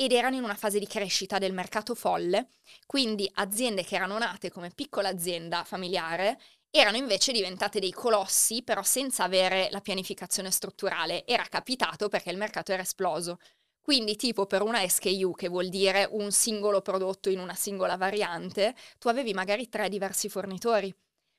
Ed 0.00 0.12
erano 0.12 0.36
in 0.36 0.44
una 0.44 0.54
fase 0.54 0.78
di 0.78 0.86
crescita 0.86 1.38
del 1.38 1.52
mercato 1.52 1.96
folle, 1.96 2.50
quindi 2.86 3.28
aziende 3.34 3.82
che 3.82 3.96
erano 3.96 4.16
nate 4.16 4.48
come 4.48 4.70
piccola 4.70 5.08
azienda 5.08 5.64
familiare 5.64 6.38
erano 6.70 6.96
invece 6.96 7.32
diventate 7.32 7.80
dei 7.80 7.92
colossi, 7.92 8.62
però 8.62 8.82
senza 8.82 9.24
avere 9.24 9.68
la 9.70 9.80
pianificazione 9.80 10.50
strutturale. 10.50 11.26
Era 11.26 11.44
capitato 11.44 12.08
perché 12.08 12.30
il 12.30 12.36
mercato 12.36 12.72
era 12.72 12.82
esploso. 12.82 13.38
Quindi 13.80 14.16
tipo 14.16 14.46
per 14.46 14.62
una 14.62 14.86
SKU, 14.86 15.32
che 15.34 15.48
vuol 15.48 15.68
dire 15.68 16.06
un 16.10 16.30
singolo 16.30 16.82
prodotto 16.82 17.30
in 17.30 17.38
una 17.38 17.54
singola 17.54 17.96
variante, 17.96 18.74
tu 18.98 19.08
avevi 19.08 19.32
magari 19.32 19.68
tre 19.68 19.88
diversi 19.88 20.28
fornitori, 20.28 20.94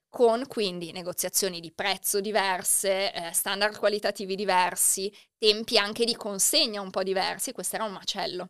con 0.10 0.48
quindi 0.48 0.92
negoziazioni 0.92 1.60
di 1.60 1.72
prezzo 1.72 2.20
diverse, 2.22 3.14
eh, 3.14 3.32
standard 3.34 3.78
qualitativi 3.78 4.36
diversi, 4.36 5.14
tempi 5.38 5.78
anche 5.78 6.06
di 6.06 6.16
consegna 6.16 6.82
un 6.82 6.90
po' 6.90 7.04
diversi, 7.04 7.52
questo 7.52 7.76
era 7.76 7.86
un 7.86 7.94
macello. 7.94 8.50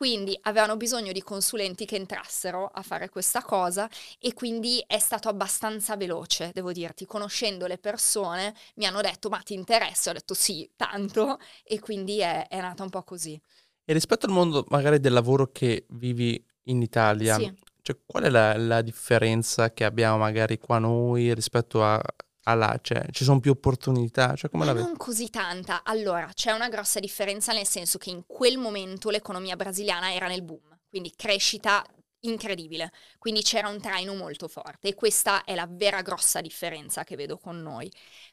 Quindi 0.00 0.34
avevano 0.44 0.78
bisogno 0.78 1.12
di 1.12 1.20
consulenti 1.20 1.84
che 1.84 1.96
entrassero 1.96 2.70
a 2.72 2.80
fare 2.80 3.10
questa 3.10 3.42
cosa 3.42 3.86
e 4.18 4.32
quindi 4.32 4.82
è 4.86 4.98
stato 4.98 5.28
abbastanza 5.28 5.94
veloce, 5.94 6.52
devo 6.54 6.72
dirti, 6.72 7.04
conoscendo 7.04 7.66
le 7.66 7.76
persone 7.76 8.54
mi 8.76 8.86
hanno 8.86 9.02
detto 9.02 9.28
ma 9.28 9.40
ti 9.40 9.52
interessa? 9.52 10.08
Ho 10.08 10.14
detto 10.14 10.32
sì, 10.32 10.66
tanto 10.74 11.38
e 11.62 11.80
quindi 11.80 12.20
è, 12.20 12.48
è 12.48 12.62
nata 12.62 12.82
un 12.82 12.88
po' 12.88 13.02
così. 13.02 13.38
E 13.84 13.92
rispetto 13.92 14.24
al 14.24 14.32
mondo 14.32 14.64
magari 14.70 15.00
del 15.00 15.12
lavoro 15.12 15.50
che 15.52 15.84
vivi 15.90 16.42
in 16.68 16.80
Italia, 16.80 17.36
Sì. 17.36 17.52
cioè, 17.82 17.98
qual 18.06 18.22
è 18.24 18.30
la, 18.30 18.56
la 18.56 18.80
differenza 18.80 19.70
che 19.74 19.84
abbiamo 19.84 20.16
magari 20.16 20.56
qua 20.56 20.78
noi 20.78 21.34
rispetto 21.34 21.84
a, 21.84 21.96
a 21.96 22.02
là? 22.44 22.78
Cioè, 22.82 23.06
ci 23.10 23.24
sono 23.24 23.40
più 23.40 23.52
opportunità? 23.52 24.34
Cioè, 24.34 24.50
come 24.50 24.64
la 24.64 24.72
vedi? 24.72 24.86
non 24.86 24.96
così 24.96 25.30
tanta. 25.30 25.82
Allora, 25.84 26.30
c'è 26.32 26.52
una 26.52 26.68
grossa 26.68 27.00
differenza 27.00 27.52
nel 27.52 27.66
senso 27.66 27.98
che 27.98 28.10
in 28.10 28.24
quel 28.26 28.58
momento 28.58 29.10
l'economia 29.10 29.56
brasiliana 29.56 30.12
era 30.12 30.26
nel 30.26 30.42
boom, 30.42 30.78
quindi 30.88 31.12
crescita 31.14 31.84
incredibile, 32.20 32.92
quindi 33.18 33.42
c'era 33.42 33.68
un 33.68 33.80
traino 33.80 34.14
molto 34.14 34.48
forte 34.48 34.88
e 34.88 34.94
questa 34.94 35.44
è 35.44 35.54
la 35.54 35.66
vera 35.70 36.02
grossa 36.02 36.40
differenza 36.40 37.04
che 37.04 37.16
vedo 37.16 37.38
con 37.38 37.62
noi. 37.62 37.90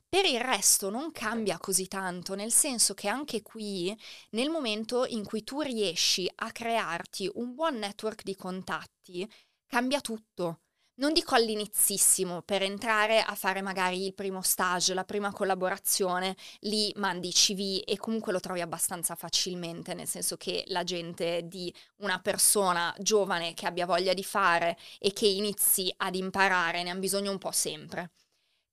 Per 0.10 0.26
il 0.26 0.40
resto 0.40 0.90
non 0.90 1.12
cambia 1.12 1.58
così 1.58 1.88
tanto, 1.88 2.34
nel 2.36 2.52
senso 2.52 2.94
che 2.94 3.08
anche 3.08 3.42
qui, 3.42 3.96
nel 4.32 4.50
momento 4.50 5.06
in 5.06 5.24
cui 5.24 5.44
tu 5.44 5.62
riesci 5.62 6.30
a 6.36 6.52
crearti 6.52 7.30
un 7.36 7.54
buon 7.54 7.76
network 7.78 8.24
di 8.24 8.36
contatti, 8.36 9.30
cambia 9.66 10.02
tutto. 10.02 10.62
Non 11.00 11.14
dico 11.14 11.36
all'inizissimo, 11.36 12.42
per 12.42 12.64
entrare 12.64 13.22
a 13.22 13.36
fare 13.36 13.62
magari 13.62 14.04
il 14.04 14.16
primo 14.16 14.42
stage, 14.42 14.96
la 14.96 15.04
prima 15.04 15.32
collaborazione, 15.32 16.36
lì 16.62 16.92
mandi 16.96 17.32
CV 17.32 17.84
e 17.86 17.98
comunque 17.98 18.32
lo 18.32 18.40
trovi 18.40 18.62
abbastanza 18.62 19.14
facilmente, 19.14 19.94
nel 19.94 20.08
senso 20.08 20.38
che 20.38 20.64
la 20.68 20.84
gente 20.84 21.44
di 21.46 21.72
una 21.98 22.20
persona 22.20 22.96
giovane 22.98 23.54
che 23.54 23.68
abbia 23.68 23.86
voglia 23.86 24.14
di 24.14 24.24
fare 24.24 24.76
e 24.98 25.14
che 25.14 25.28
inizi 25.28 25.94
ad 25.98 26.16
imparare 26.16 26.82
ne 26.82 26.90
ha 26.90 26.96
bisogno 26.96 27.30
un 27.30 27.38
po' 27.38 27.52
sempre. 27.52 28.14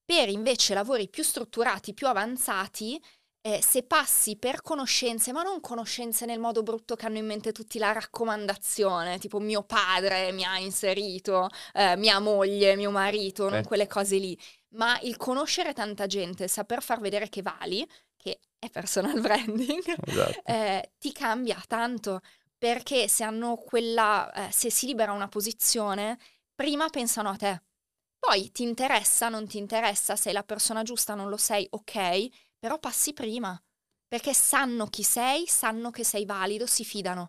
Per 0.07 0.29
invece 0.31 0.73
lavori 0.73 1.09
più 1.11 1.23
strutturati, 1.23 1.93
più 1.93 2.07
avanzati, 2.07 3.03
eh, 3.47 3.61
se 3.63 3.83
passi 3.83 4.37
per 4.39 4.63
conoscenze, 4.63 5.31
ma 5.33 5.43
non 5.43 5.61
conoscenze 5.61 6.25
nel 6.25 6.39
modo 6.39 6.63
brutto 6.63 6.97
che 6.97 7.05
hanno 7.05 7.19
in 7.19 7.27
mente 7.27 7.53
tutti 7.53 7.79
la 7.79 7.93
raccomandazione, 7.93 9.19
tipo 9.19 9.39
mio 9.39 9.63
padre 9.65 10.33
mi 10.33 10.45
ha 10.45 10.59
inserito, 10.59 11.49
eh, 11.75 11.95
mia 11.97 12.21
moglie, 12.21 12.75
mio 12.75 12.91
marito, 12.91 13.49
non 13.51 13.61
Eh. 13.61 13.63
quelle 13.63 13.87
cose 13.87 14.17
lì, 14.17 14.39
ma 14.71 14.99
il 15.03 15.17
conoscere 15.19 15.75
tanta 15.75 16.07
gente, 16.07 16.49
saper 16.49 16.83
far 16.83 17.01
vedere 17.01 17.29
che 17.29 17.43
vali, 17.43 17.87
che 18.17 18.41
è 18.59 18.71
personal 18.71 19.21
branding, 19.21 19.83
Esatto. 20.07 20.41
eh, 20.45 20.93
ti 20.99 21.13
cambia 21.13 21.63
tanto 21.67 22.21
perché 22.57 23.09
se 23.09 23.25
hanno 23.25 23.57
quella, 23.57 24.33
eh, 24.33 24.53
se 24.53 24.71
si 24.71 24.87
libera 24.87 25.13
una 25.13 25.29
posizione, 25.29 26.19
prima 26.55 26.89
pensano 26.89 27.29
a 27.29 27.37
te. 27.37 27.63
Poi 28.19 28.51
ti 28.53 28.63
interessa, 28.63 29.29
non 29.29 29.47
ti 29.47 29.59
interessa, 29.59 30.17
sei 30.17 30.33
la 30.33 30.43
persona 30.43 30.83
giusta, 30.83 31.15
non 31.15 31.29
lo 31.29 31.37
sei, 31.37 31.67
ok, 31.71 32.29
però 32.65 32.79
passi 32.79 33.13
prima, 33.13 33.63
perché 34.09 34.33
sanno 34.33 34.87
chi 34.87 35.03
sei, 35.03 35.47
sanno 35.47 35.91
che 35.91 36.03
sei 36.03 36.25
valido, 36.25 36.65
si 36.65 36.83
fidano. 36.83 37.29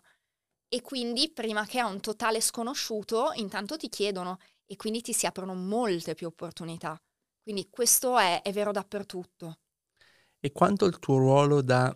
E 0.66 0.80
quindi 0.80 1.30
prima 1.30 1.66
che 1.66 1.78
a 1.78 1.84
un 1.88 2.00
totale 2.00 2.40
sconosciuto, 2.40 3.32
intanto 3.34 3.76
ti 3.76 3.90
chiedono 3.90 4.38
e 4.64 4.76
quindi 4.76 5.02
ti 5.02 5.12
si 5.12 5.26
aprono 5.26 5.52
molte 5.52 6.14
più 6.14 6.28
opportunità. 6.28 6.98
Quindi 7.42 7.68
questo 7.68 8.16
è, 8.16 8.40
è 8.40 8.50
vero 8.50 8.72
dappertutto. 8.72 9.58
E 10.40 10.52
quanto 10.52 10.86
il 10.86 10.98
tuo 10.98 11.18
ruolo 11.18 11.60
da 11.60 11.94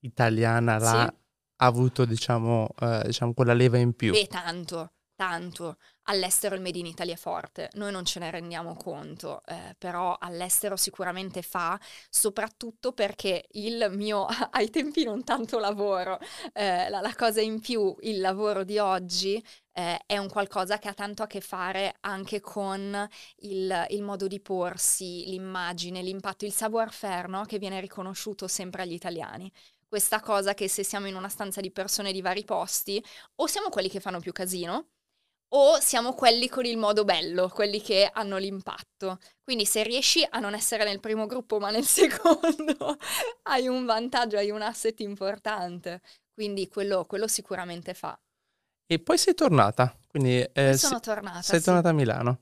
italiana 0.00 0.76
l'ha 0.76 1.06
Sì. 1.06 1.16
avuto, 1.62 2.04
diciamo, 2.04 2.68
eh, 2.80 3.02
diciamo, 3.06 3.32
quella 3.32 3.54
leva 3.54 3.78
in 3.78 3.94
più? 3.94 4.12
E 4.12 4.26
tanto, 4.26 4.92
tanto. 5.16 5.78
All'estero 6.10 6.54
il 6.54 6.62
Made 6.62 6.78
in 6.78 6.86
Italy 6.86 7.12
è 7.12 7.16
forte, 7.16 7.68
noi 7.74 7.92
non 7.92 8.06
ce 8.06 8.18
ne 8.18 8.30
rendiamo 8.30 8.74
conto, 8.76 9.42
eh, 9.44 9.74
però 9.76 10.16
all'estero 10.18 10.74
sicuramente 10.74 11.42
fa, 11.42 11.78
soprattutto 12.08 12.92
perché 12.92 13.44
il 13.52 13.88
mio, 13.92 14.24
ai 14.52 14.70
tempi 14.70 15.04
non 15.04 15.22
tanto 15.22 15.58
lavoro, 15.58 16.18
eh, 16.54 16.88
la, 16.88 17.00
la 17.02 17.14
cosa 17.14 17.42
in 17.42 17.60
più, 17.60 17.94
il 18.00 18.20
lavoro 18.20 18.64
di 18.64 18.78
oggi 18.78 19.42
eh, 19.72 20.00
è 20.06 20.16
un 20.16 20.30
qualcosa 20.30 20.78
che 20.78 20.88
ha 20.88 20.94
tanto 20.94 21.22
a 21.22 21.26
che 21.26 21.42
fare 21.42 21.96
anche 22.00 22.40
con 22.40 23.06
il, 23.40 23.86
il 23.90 24.02
modo 24.02 24.26
di 24.26 24.40
porsi, 24.40 25.24
l'immagine, 25.26 26.00
l'impatto, 26.00 26.46
il 26.46 26.52
savoir-faire, 26.54 27.28
no? 27.28 27.44
Che 27.44 27.58
viene 27.58 27.80
riconosciuto 27.80 28.48
sempre 28.48 28.80
agli 28.82 28.94
italiani. 28.94 29.52
Questa 29.86 30.20
cosa 30.20 30.54
che 30.54 30.68
se 30.68 30.84
siamo 30.84 31.06
in 31.06 31.14
una 31.16 31.28
stanza 31.28 31.60
di 31.60 31.70
persone 31.70 32.12
di 32.12 32.20
vari 32.22 32.44
posti, 32.44 33.02
o 33.36 33.46
siamo 33.46 33.68
quelli 33.68 33.88
che 33.90 34.00
fanno 34.00 34.20
più 34.20 34.32
casino, 34.32 34.88
o 35.50 35.78
siamo 35.80 36.12
quelli 36.14 36.48
con 36.48 36.64
il 36.64 36.76
modo 36.76 37.04
bello, 37.04 37.48
quelli 37.48 37.80
che 37.80 38.08
hanno 38.12 38.36
l'impatto. 38.36 39.18
Quindi 39.42 39.64
se 39.64 39.82
riesci 39.82 40.26
a 40.28 40.38
non 40.40 40.54
essere 40.54 40.84
nel 40.84 41.00
primo 41.00 41.26
gruppo 41.26 41.58
ma 41.58 41.70
nel 41.70 41.84
secondo, 41.86 42.96
hai 43.44 43.66
un 43.68 43.84
vantaggio, 43.86 44.36
hai 44.36 44.50
un 44.50 44.62
asset 44.62 44.98
importante. 45.00 46.02
Quindi 46.34 46.68
quello, 46.68 47.04
quello 47.04 47.26
sicuramente 47.26 47.94
fa. 47.94 48.18
E 48.90 48.98
poi 49.00 49.18
sei 49.18 49.34
tornata, 49.34 49.96
quindi 50.08 50.40
eh, 50.40 50.52
Poi 50.52 50.78
si- 50.78 50.86
sono 50.86 51.00
tornata. 51.00 51.42
sei 51.42 51.58
sì. 51.58 51.64
tornata 51.66 51.88
a 51.90 51.92
Milano. 51.92 52.40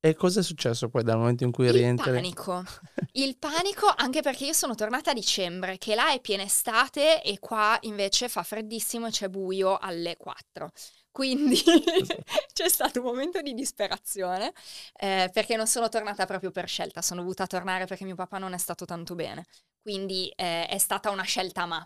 E 0.00 0.14
cosa 0.14 0.40
è 0.40 0.42
successo 0.42 0.88
poi 0.88 1.02
dal 1.02 1.18
momento 1.18 1.44
in 1.44 1.50
cui 1.52 1.66
Il 1.66 1.72
rientri? 1.72 2.12
panico. 2.12 2.62
Il 3.12 3.36
panico 3.38 3.86
anche 3.96 4.20
perché 4.22 4.46
io 4.46 4.52
sono 4.52 4.74
tornata 4.74 5.10
a 5.10 5.14
dicembre, 5.14 5.78
che 5.78 5.94
là 5.94 6.12
è 6.12 6.20
piena 6.20 6.42
estate 6.44 7.22
e 7.22 7.38
qua 7.38 7.76
invece 7.82 8.28
fa 8.28 8.42
freddissimo 8.42 9.06
e 9.06 9.10
c'è 9.10 9.28
buio 9.28 9.76
alle 9.76 10.16
4. 10.16 10.70
Quindi 11.18 11.60
c'è 12.54 12.68
stato 12.68 13.00
un 13.00 13.06
momento 13.06 13.42
di 13.42 13.52
disperazione 13.52 14.52
eh, 14.94 15.28
perché 15.32 15.56
non 15.56 15.66
sono 15.66 15.88
tornata 15.88 16.26
proprio 16.26 16.52
per 16.52 16.68
scelta, 16.68 17.02
sono 17.02 17.22
dovuta 17.22 17.44
tornare 17.48 17.86
perché 17.86 18.04
mio 18.04 18.14
papà 18.14 18.38
non 18.38 18.52
è 18.52 18.58
stato 18.58 18.84
tanto 18.84 19.16
bene. 19.16 19.46
Quindi 19.82 20.28
eh, 20.36 20.68
è 20.68 20.78
stata 20.78 21.10
una 21.10 21.24
scelta 21.24 21.66
ma. 21.66 21.84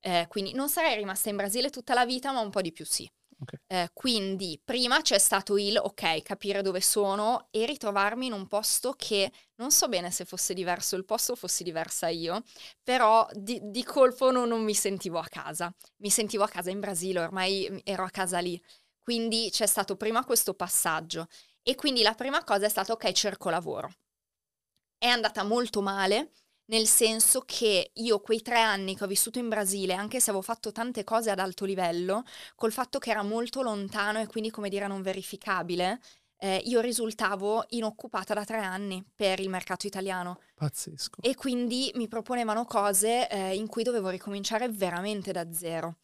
Eh, 0.00 0.26
quindi 0.28 0.52
non 0.52 0.68
sarei 0.68 0.94
rimasta 0.94 1.30
in 1.30 1.36
Brasile 1.36 1.70
tutta 1.70 1.94
la 1.94 2.04
vita, 2.04 2.32
ma 2.32 2.40
un 2.40 2.50
po' 2.50 2.60
di 2.60 2.70
più 2.70 2.84
sì. 2.84 3.10
Ok. 3.38 3.54
Eh, 3.68 3.90
quindi 3.92 4.60
prima 4.64 5.00
c'è 5.02 5.18
stato 5.18 5.56
il 5.58 5.76
ok, 5.76 6.22
capire 6.22 6.62
dove 6.62 6.80
sono 6.80 7.48
e 7.50 7.66
ritrovarmi 7.66 8.26
in 8.26 8.32
un 8.32 8.46
posto 8.46 8.92
che 8.96 9.30
non 9.56 9.70
so 9.72 9.88
bene 9.88 10.10
se 10.12 10.24
fosse 10.24 10.54
diverso 10.54 10.94
il 10.96 11.04
posto 11.04 11.32
o 11.32 11.36
fossi 11.36 11.64
diversa 11.64 12.08
io, 12.08 12.42
però 12.82 13.26
di, 13.32 13.58
di 13.64 13.82
colpo 13.82 14.30
non, 14.30 14.48
non 14.48 14.62
mi 14.62 14.74
sentivo 14.74 15.18
a 15.18 15.26
casa. 15.28 15.72
Mi 16.02 16.10
sentivo 16.10 16.44
a 16.44 16.48
casa 16.48 16.70
in 16.70 16.80
Brasile, 16.80 17.20
ormai 17.20 17.80
ero 17.84 18.04
a 18.04 18.10
casa 18.10 18.38
lì. 18.38 18.60
Quindi 19.02 19.48
c'è 19.50 19.66
stato 19.66 19.96
prima 19.96 20.24
questo 20.24 20.54
passaggio 20.54 21.26
e 21.62 21.74
quindi 21.74 22.02
la 22.02 22.14
prima 22.14 22.42
cosa 22.44 22.66
è 22.66 22.68
stata 22.68 22.92
ok, 22.92 23.12
cerco 23.12 23.50
lavoro. 23.50 23.90
È 24.98 25.06
andata 25.06 25.42
molto 25.42 25.80
male, 25.80 26.32
nel 26.66 26.86
senso 26.86 27.42
che 27.44 27.90
io 27.94 28.20
quei 28.20 28.42
tre 28.42 28.60
anni 28.60 28.96
che 28.96 29.04
ho 29.04 29.06
vissuto 29.08 29.38
in 29.38 29.48
Brasile, 29.48 29.94
anche 29.94 30.20
se 30.20 30.30
avevo 30.30 30.44
fatto 30.44 30.72
tante 30.72 31.04
cose 31.04 31.30
ad 31.30 31.38
alto 31.38 31.64
livello, 31.64 32.24
col 32.54 32.72
fatto 32.72 32.98
che 32.98 33.10
era 33.10 33.22
molto 33.22 33.62
lontano 33.62 34.20
e 34.20 34.26
quindi, 34.26 34.50
come 34.50 34.68
dire, 34.68 34.86
non 34.86 35.02
verificabile, 35.02 36.00
eh, 36.38 36.60
io 36.64 36.80
risultavo 36.80 37.64
inoccupata 37.70 38.34
da 38.34 38.44
tre 38.44 38.58
anni 38.58 39.04
per 39.14 39.40
il 39.40 39.48
mercato 39.48 39.86
italiano 39.86 40.40
Pazzesco. 40.54 41.22
e 41.22 41.34
quindi 41.34 41.90
mi 41.94 42.08
proponevano 42.08 42.64
cose 42.66 43.28
eh, 43.28 43.54
in 43.54 43.66
cui 43.68 43.82
dovevo 43.82 44.10
ricominciare 44.10 44.68
veramente 44.68 45.32
da 45.32 45.50
zero. 45.52 45.98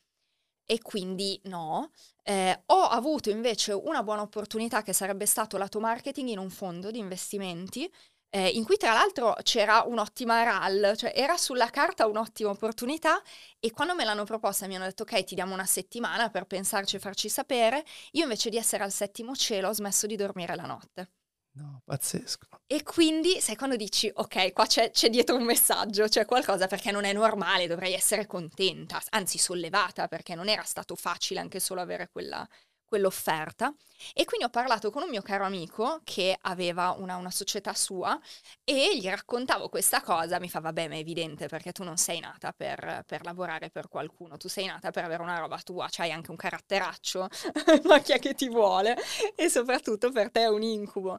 E 0.65 0.81
quindi 0.81 1.39
no. 1.45 1.91
Eh, 2.23 2.63
ho 2.67 2.83
avuto 2.83 3.31
invece 3.31 3.73
una 3.73 4.03
buona 4.03 4.23
opportunità 4.23 4.83
che 4.83 4.93
sarebbe 4.93 5.27
stato 5.27 5.59
lato 5.59 5.81
marketing 5.81 6.29
in 6.29 6.39
un 6.39 6.51
fondo 6.51 6.91
di 6.91 6.99
investimenti 6.99 7.93
eh, 8.35 8.49
in 8.49 8.65
cui 8.65 8.79
tra 8.79 8.95
l'altro 8.95 9.37
c'era 9.43 9.83
un'ottima 9.83 10.43
RAL, 10.43 10.97
cioè 10.97 11.13
era 11.15 11.37
sulla 11.37 11.69
carta 11.69 12.07
un'ottima 12.07 12.49
opportunità 12.49 13.21
e 13.61 13.71
quando 13.73 13.95
me 13.95 14.05
l'hanno 14.05 14.25
proposta 14.25 14.67
mi 14.67 14.75
hanno 14.75 14.87
detto 14.87 15.03
ok 15.03 15.25
ti 15.25 15.35
diamo 15.35 15.53
una 15.53 15.67
settimana 15.67 16.31
per 16.31 16.47
pensarci 16.47 16.97
e 16.97 16.99
farci 16.99 17.29
sapere, 17.29 17.85
io 18.13 18.23
invece 18.23 18.49
di 18.49 18.57
essere 18.57 18.85
al 18.85 18.93
settimo 18.93 19.37
cielo 19.37 19.69
ho 19.69 19.75
smesso 19.75 20.07
di 20.07 20.17
dormire 20.17 20.57
la 20.57 20.65
notte. 20.65 21.11
No, 21.55 21.83
pazzesco. 21.85 22.47
E 22.67 22.83
quindi, 22.83 23.39
sai, 23.39 23.57
quando 23.57 23.77
dici, 23.77 24.11
ok, 24.13 24.55
qua 24.55 24.65
c'è, 24.65 24.91
c'è 24.91 25.11
dietro 25.11 25.37
un 25.37 25.45
messaggio, 25.45 26.09
c'è 26.09 26.25
qualcosa 26.25 26.67
perché 26.67 26.91
non 26.91 27.05
è 27.05 27.13
normale, 27.13 27.67
dovrei 27.67 27.93
essere 27.93 28.27
contenta, 28.27 28.99
anzi 29.11 29.37
sollevata, 29.37 30.09
perché 30.09 30.35
non 30.35 30.49
era 30.49 30.63
stato 30.63 30.97
facile 30.97 31.41
anche 31.41 31.61
solo 31.61 31.83
avere 31.83 32.09
quella, 32.11 32.49
quell'offerta. 32.93 33.75
E 34.13 34.27
quindi 34.27 34.45
ho 34.45 34.51
parlato 34.51 34.91
con 34.91 35.03
un 35.03 35.09
mio 35.09 35.23
caro 35.23 35.45
amico 35.45 36.01
che 36.05 36.37
aveva 36.43 36.95
una, 36.99 37.17
una 37.17 37.31
società 37.31 37.73
sua 37.73 38.19
e 38.65 38.99
gli 38.99 39.09
raccontavo 39.09 39.69
questa 39.71 40.03
cosa, 40.03 40.39
mi 40.41 40.51
fa, 40.51 40.61
vabbè, 40.61 40.89
ma 40.89 40.95
è 40.97 40.99
evidente 40.99 41.47
perché 41.47 41.73
tu 41.73 41.85
non 41.85 41.97
sei 41.97 42.21
nata 42.21 42.53
per, 42.53 43.05
per 43.07 43.25
lavorare 43.25 43.71
per 43.71 43.89
qualcuno, 43.89 44.37
tu 44.37 44.49
sei 44.49 44.67
nata 44.67 44.91
per 44.91 45.05
avere 45.05 45.23
una 45.23 45.39
roba 45.39 45.59
tua, 45.61 45.89
c'hai 45.91 46.11
anche 46.11 46.31
un 46.31 46.37
caratteraccio, 46.37 47.29
ma 47.89 48.01
chi 48.01 48.13
è 48.13 48.19
che 48.19 48.35
ti 48.35 48.49
vuole? 48.49 48.97
E 49.37 49.49
soprattutto 49.49 50.11
per 50.11 50.31
te 50.31 50.41
è 50.43 50.49
un 50.49 50.63
incubo. 50.63 51.19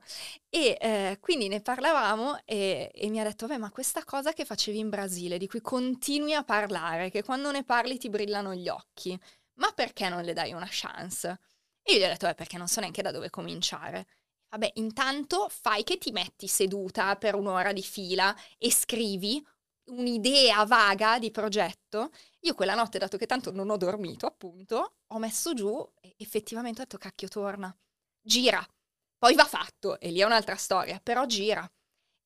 E 0.49 0.77
eh, 0.79 1.17
quindi 1.21 1.47
ne 1.47 1.61
parlavamo 1.61 2.41
e, 2.45 2.91
e 2.93 3.09
mi 3.09 3.19
ha 3.19 3.23
detto, 3.23 3.47
beh, 3.47 3.57
ma 3.57 3.71
questa 3.71 4.03
cosa 4.03 4.33
che 4.33 4.45
facevi 4.45 4.77
in 4.77 4.89
Brasile, 4.89 5.37
di 5.37 5.47
cui 5.47 5.61
continui 5.61 6.33
a 6.33 6.43
parlare, 6.43 7.09
che 7.09 7.23
quando 7.23 7.49
ne 7.51 7.63
parli 7.63 7.97
ti 7.97 8.09
brillano 8.09 8.53
gli 8.53 8.67
occhi, 8.69 9.17
ma 9.55 9.71
perché 9.71 10.09
non 10.09 10.23
le 10.23 10.33
dai 10.33 10.53
una 10.53 10.67
chance? 10.69 11.39
E 11.83 11.93
io 11.93 11.99
gli 11.99 12.03
ho 12.03 12.07
detto, 12.07 12.27
eh, 12.27 12.35
perché 12.35 12.57
non 12.57 12.67
so 12.67 12.79
neanche 12.79 13.01
da 13.01 13.11
dove 13.11 13.29
cominciare. 13.29 14.07
Vabbè, 14.49 14.71
intanto 14.75 15.47
fai 15.49 15.83
che 15.83 15.97
ti 15.97 16.11
metti 16.11 16.47
seduta 16.47 17.15
per 17.17 17.35
un'ora 17.35 17.73
di 17.73 17.81
fila 17.81 18.35
e 18.57 18.71
scrivi 18.71 19.43
un'idea 19.85 20.63
vaga 20.65 21.19
di 21.19 21.31
progetto. 21.31 22.11
Io 22.41 22.53
quella 22.53 22.75
notte, 22.75 22.99
dato 22.99 23.17
che 23.17 23.25
tanto 23.25 23.51
non 23.51 23.69
ho 23.69 23.77
dormito, 23.77 24.25
appunto, 24.25 24.95
ho 25.07 25.17
messo 25.19 25.53
giù 25.53 25.85
e 26.01 26.13
effettivamente 26.17 26.81
ho 26.81 26.83
detto, 26.83 26.97
cacchio, 26.97 27.27
torna, 27.27 27.75
gira. 28.21 28.65
Poi 29.17 29.35
va 29.35 29.45
fatto, 29.45 29.99
e 29.99 30.11
lì 30.11 30.19
è 30.19 30.25
un'altra 30.25 30.55
storia, 30.55 30.99
però 31.01 31.25
gira. 31.25 31.69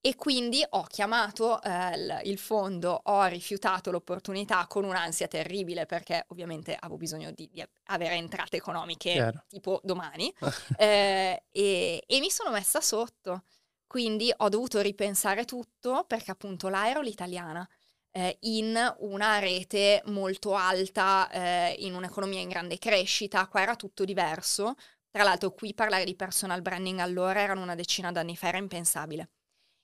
E 0.07 0.15
quindi 0.15 0.65
ho 0.69 0.83
chiamato 0.83 1.61
eh, 1.61 2.21
il, 2.23 2.37
fondo, 2.37 3.01
ho 3.03 3.25
rifiutato 3.25 3.91
l'opportunità 3.91 4.65
con 4.65 4.85
un'ansia 4.85 5.27
terribile 5.27 5.85
perché 5.85 6.23
ovviamente 6.29 6.77
avevo 6.79 6.95
bisogno 6.95 7.31
di, 7.31 7.49
di 7.51 7.61
avere 7.87 8.15
entrate 8.15 8.55
economiche 8.55 9.11
Chiaro. 9.11 9.43
tipo 9.49 9.81
domani 9.83 10.33
eh, 10.77 11.43
e, 11.51 12.03
e 12.07 12.19
mi 12.21 12.29
sono 12.29 12.51
messa 12.51 12.79
sotto. 12.79 13.43
Quindi 13.85 14.33
ho 14.33 14.47
dovuto 14.47 14.79
ripensare 14.79 15.43
tutto 15.43 16.05
perché 16.07 16.31
appunto 16.31 16.69
là 16.69 16.87
ero 16.87 17.01
l'italiana 17.01 17.67
eh, 18.11 18.37
in 18.43 18.79
una 18.99 19.39
rete 19.39 20.01
molto 20.05 20.55
alta, 20.55 21.29
eh, 21.29 21.75
in 21.79 21.93
un'economia 21.95 22.39
in 22.39 22.47
grande 22.47 22.77
crescita, 22.77 23.45
qua 23.47 23.61
era 23.61 23.75
tutto 23.75 24.05
diverso. 24.05 24.75
Tra 25.11 25.23
l'altro 25.23 25.51
qui 25.51 25.73
parlare 25.73 26.05
di 26.05 26.15
personal 26.15 26.61
branding 26.61 26.99
allora 26.99 27.41
erano 27.41 27.61
una 27.61 27.75
decina 27.75 28.13
d'anni 28.13 28.37
fa, 28.37 28.47
era 28.47 28.57
impensabile. 28.57 29.31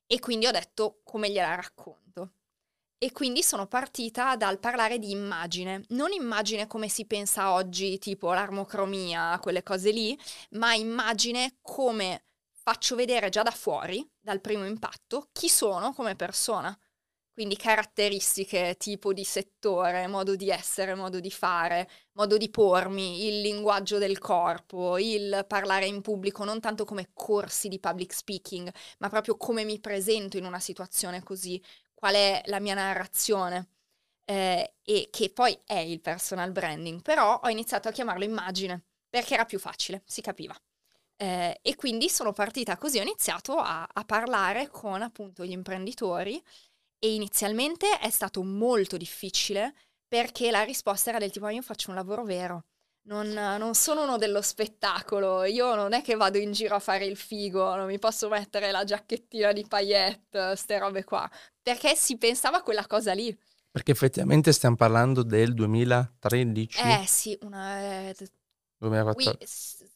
E 0.07 0.19
quindi 0.19 0.47
ho 0.47 0.51
detto 0.51 1.01
come 1.03 1.29
gliela 1.29 1.55
racconto. 1.55 2.33
E 2.97 3.11
quindi 3.11 3.43
sono 3.43 3.67
partita 3.67 4.37
dal 4.37 4.59
parlare 4.59 4.97
di 4.97 5.11
immagine, 5.11 5.83
non 5.89 6.13
immagine 6.13 6.67
come 6.67 6.87
si 6.87 7.05
pensa 7.05 7.51
oggi, 7.51 7.97
tipo 7.97 8.31
l'armocromia, 8.31 9.39
quelle 9.41 9.61
cose 9.61 9.91
lì, 9.91 10.17
ma 10.51 10.73
immagine 10.73 11.57
come 11.61 12.23
faccio 12.53 12.95
vedere 12.95 13.27
già 13.27 13.43
da 13.43 13.51
fuori, 13.51 14.09
dal 14.17 14.39
primo 14.39 14.65
impatto, 14.65 15.27
chi 15.33 15.49
sono 15.49 15.91
come 15.93 16.15
persona. 16.15 16.77
Quindi 17.33 17.55
caratteristiche, 17.57 18.75
tipo 18.77 19.11
di 19.11 19.23
settore, 19.23 20.05
modo 20.07 20.35
di 20.35 20.49
essere, 20.51 20.93
modo 20.93 21.19
di 21.19 21.31
fare, 21.31 21.89
modo 22.13 22.37
di 22.37 22.49
pormi, 22.51 23.25
il 23.25 23.41
linguaggio 23.41 23.97
del 23.97 24.19
corpo, 24.19 24.99
il 24.99 25.43
parlare 25.47 25.87
in 25.87 26.01
pubblico, 26.01 26.43
non 26.43 26.59
tanto 26.59 26.85
come 26.85 27.09
corsi 27.13 27.69
di 27.69 27.79
public 27.79 28.13
speaking, 28.13 28.71
ma 28.99 29.09
proprio 29.09 29.35
come 29.35 29.63
mi 29.63 29.79
presento 29.79 30.37
in 30.37 30.45
una 30.45 30.59
situazione 30.59 31.23
così, 31.23 31.59
qual 31.95 32.13
è 32.13 32.41
la 32.45 32.59
mia 32.59 32.75
narrazione. 32.75 33.69
Eh, 34.25 34.75
e 34.83 35.09
che 35.11 35.31
poi 35.31 35.57
è 35.65 35.77
il 35.79 35.99
personal 36.01 36.51
branding, 36.51 37.01
però 37.01 37.39
ho 37.43 37.49
iniziato 37.49 37.89
a 37.89 37.91
chiamarlo 37.91 38.23
immagine 38.23 38.85
perché 39.09 39.33
era 39.33 39.45
più 39.45 39.59
facile, 39.59 40.03
si 40.05 40.21
capiva. 40.21 40.55
Eh, 41.15 41.59
e 41.61 41.75
quindi 41.75 42.09
sono 42.09 42.33
partita 42.33 42.77
così, 42.77 42.99
ho 42.99 43.01
iniziato 43.01 43.55
a, 43.57 43.87
a 43.91 44.03
parlare 44.05 44.69
con 44.69 45.01
appunto 45.01 45.45
gli 45.45 45.51
imprenditori 45.51 46.41
e 47.03 47.13
inizialmente 47.13 47.99
è 47.99 48.09
stato 48.09 48.41
molto 48.43 48.95
difficile 48.95 49.75
perché 50.07 50.51
la 50.51 50.63
risposta 50.63 51.09
era 51.09 51.19
del 51.19 51.31
tipo 51.31 51.49
io 51.49 51.61
faccio 51.61 51.89
un 51.89 51.97
lavoro 51.97 52.23
vero, 52.23 52.63
non, 53.07 53.27
non, 53.27 53.73
sono 53.73 54.03
uno 54.03 54.17
dello 54.17 54.41
spettacolo, 54.41 55.43
io 55.43 55.75
non 55.75 55.91
è 55.91 56.01
che 56.01 56.15
vado 56.15 56.37
in 56.37 56.53
giro 56.53 56.75
a 56.75 56.79
fare 56.79 57.03
il 57.05 57.17
figo, 57.17 57.75
non 57.75 57.87
mi 57.87 57.99
posso 57.99 58.29
mettere 58.29 58.71
la 58.71 58.85
giacchettina 58.85 59.51
di 59.51 59.65
paillette, 59.67 60.55
ste 60.55 60.79
robe 60.79 61.03
qua, 61.03 61.29
perché 61.61 61.93
si 61.95 62.17
pensava 62.17 62.59
a 62.59 62.63
quella 62.63 62.87
cosa 62.87 63.11
lì. 63.11 63.37
Perché 63.69 63.91
effettivamente 63.91 64.53
stiamo 64.53 64.77
parlando 64.77 65.23
del 65.23 65.53
2013? 65.53 66.79
Eh 66.79 67.03
sì, 67.05 67.37
una... 67.41 68.07
Eh, 68.07 68.15
2014. 68.77 69.91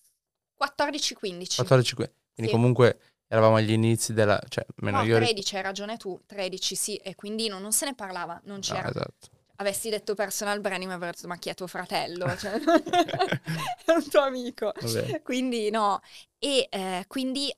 14-15. 0.59 1.55
14 1.55 1.95
quindi 1.95 2.11
Sì. 2.35 2.49
comunque 2.49 2.99
eravamo 3.27 3.55
agli 3.55 3.71
inizi 3.71 4.13
della... 4.13 4.39
cioè, 4.47 4.65
almeno 4.77 4.97
No, 4.99 5.03
io... 5.03 5.17
ri- 5.17 5.25
13, 5.25 5.55
hai 5.57 5.61
ragione 5.61 5.97
tu, 5.97 6.19
13 6.25 6.75
sì, 6.75 6.95
e 6.97 7.15
quindi 7.15 7.47
non, 7.47 7.61
non 7.61 7.71
se 7.71 7.85
ne 7.85 7.95
parlava, 7.95 8.39
non 8.45 8.55
No, 8.55 8.61
c'era. 8.61 8.89
esatto. 8.89 9.27
Avessi 9.59 9.89
detto 9.89 10.13
personal 10.13 10.61
branding, 10.61 10.87
mi 10.89 10.95
avrei 10.95 11.11
detto, 11.11 11.27
ma 11.27 11.37
chi 11.37 11.49
è 11.49 11.55
tuo 11.55 11.65
fratello? 11.67 12.25
Cioè, 12.37 12.53
è 13.85 13.91
un 13.91 14.07
tuo 14.09 14.21
amico. 14.21 14.71
Vabbè. 14.79 15.21
Quindi 15.23 15.69
no, 15.71 15.99
e 16.37 16.67
eh, 16.69 17.05
quindi 17.07 17.51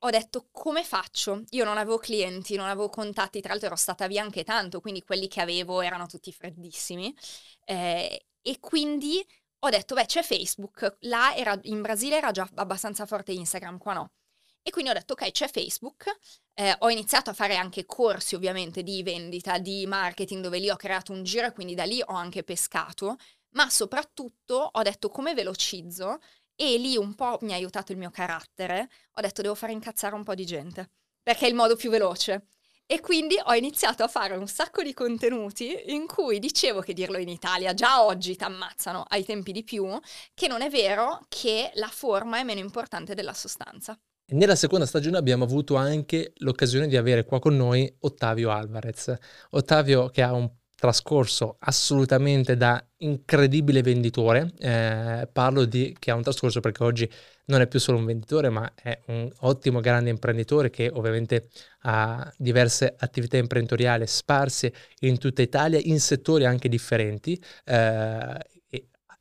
ho 0.00 0.10
detto 0.10 0.48
come 0.52 0.84
faccio? 0.84 1.42
Io 1.50 1.64
non 1.64 1.78
avevo 1.78 1.98
clienti, 1.98 2.56
non 2.56 2.66
avevo 2.66 2.90
contatti, 2.90 3.40
tra 3.40 3.50
l'altro 3.50 3.68
ero 3.68 3.76
stata 3.76 4.06
via 4.06 4.22
anche 4.22 4.44
tanto, 4.44 4.80
quindi 4.80 5.02
quelli 5.02 5.28
che 5.28 5.40
avevo 5.40 5.80
erano 5.80 6.06
tutti 6.06 6.30
freddissimi. 6.32 7.14
Eh, 7.64 8.26
e 8.42 8.60
quindi 8.60 9.26
ho 9.60 9.68
detto, 9.70 9.94
beh, 9.94 10.04
c'è 10.06 10.22
Facebook, 10.22 10.96
là 11.00 11.34
era, 11.34 11.58
in 11.62 11.80
Brasile 11.80 12.16
era 12.18 12.30
già 12.30 12.48
abbastanza 12.54 13.06
forte 13.06 13.32
Instagram, 13.32 13.78
qua 13.78 13.94
no. 13.94 14.10
E 14.66 14.70
quindi 14.72 14.90
ho 14.90 14.94
detto, 14.94 15.12
ok, 15.12 15.30
c'è 15.30 15.48
Facebook, 15.48 16.12
eh, 16.54 16.74
ho 16.80 16.90
iniziato 16.90 17.30
a 17.30 17.34
fare 17.34 17.54
anche 17.54 17.86
corsi 17.86 18.34
ovviamente 18.34 18.82
di 18.82 19.00
vendita, 19.04 19.58
di 19.58 19.86
marketing, 19.86 20.42
dove 20.42 20.58
lì 20.58 20.68
ho 20.68 20.74
creato 20.74 21.12
un 21.12 21.22
giro 21.22 21.46
e 21.46 21.52
quindi 21.52 21.76
da 21.76 21.84
lì 21.84 22.02
ho 22.04 22.12
anche 22.12 22.42
pescato, 22.42 23.16
ma 23.50 23.70
soprattutto 23.70 24.70
ho 24.72 24.82
detto 24.82 25.08
come 25.08 25.34
velocizzo 25.34 26.18
e 26.56 26.78
lì 26.78 26.96
un 26.96 27.14
po' 27.14 27.38
mi 27.42 27.52
ha 27.52 27.54
aiutato 27.54 27.92
il 27.92 27.98
mio 27.98 28.10
carattere, 28.10 28.90
ho 29.12 29.20
detto 29.20 29.40
devo 29.40 29.54
fare 29.54 29.70
incazzare 29.70 30.16
un 30.16 30.24
po' 30.24 30.34
di 30.34 30.44
gente, 30.44 30.90
perché 31.22 31.46
è 31.46 31.48
il 31.48 31.54
modo 31.54 31.76
più 31.76 31.88
veloce. 31.88 32.48
E 32.86 32.98
quindi 32.98 33.36
ho 33.40 33.54
iniziato 33.54 34.02
a 34.02 34.08
fare 34.08 34.34
un 34.36 34.48
sacco 34.48 34.82
di 34.82 34.92
contenuti 34.94 35.92
in 35.92 36.08
cui 36.08 36.40
dicevo 36.40 36.80
che 36.80 36.92
dirlo 36.92 37.18
in 37.18 37.28
Italia 37.28 37.72
già 37.72 38.02
oggi 38.02 38.34
ti 38.34 38.42
ammazzano 38.42 39.04
ai 39.08 39.24
tempi 39.24 39.52
di 39.52 39.62
più, 39.62 39.96
che 40.34 40.48
non 40.48 40.60
è 40.60 40.70
vero 40.70 41.24
che 41.28 41.70
la 41.74 41.88
forma 41.88 42.38
è 42.38 42.42
meno 42.42 42.58
importante 42.60 43.14
della 43.14 43.32
sostanza. 43.34 43.96
Nella 44.28 44.56
seconda 44.56 44.86
stagione 44.86 45.18
abbiamo 45.18 45.44
avuto 45.44 45.76
anche 45.76 46.32
l'occasione 46.38 46.88
di 46.88 46.96
avere 46.96 47.24
qua 47.24 47.38
con 47.38 47.54
noi 47.56 47.92
Ottavio 48.00 48.50
Alvarez. 48.50 49.14
Ottavio 49.50 50.08
che 50.08 50.20
ha 50.22 50.32
un 50.32 50.50
trascorso 50.74 51.56
assolutamente 51.60 52.56
da 52.56 52.84
incredibile 52.98 53.82
venditore. 53.82 54.52
Eh, 54.58 55.28
parlo 55.32 55.64
di 55.64 55.94
che 55.96 56.10
ha 56.10 56.16
un 56.16 56.22
trascorso 56.22 56.58
perché 56.58 56.82
oggi 56.82 57.08
non 57.46 57.60
è 57.60 57.68
più 57.68 57.78
solo 57.78 57.98
un 57.98 58.04
venditore, 58.04 58.48
ma 58.50 58.72
è 58.74 59.00
un 59.06 59.30
ottimo 59.42 59.78
grande 59.78 60.10
imprenditore 60.10 60.70
che 60.70 60.90
ovviamente 60.92 61.48
ha 61.82 62.28
diverse 62.36 62.96
attività 62.98 63.36
imprenditoriali 63.36 64.06
sparse 64.08 64.72
in 65.00 65.18
tutta 65.18 65.42
Italia 65.42 65.78
in 65.80 66.00
settori 66.00 66.44
anche 66.44 66.68
differenti. 66.68 67.40
eh, 67.64 68.38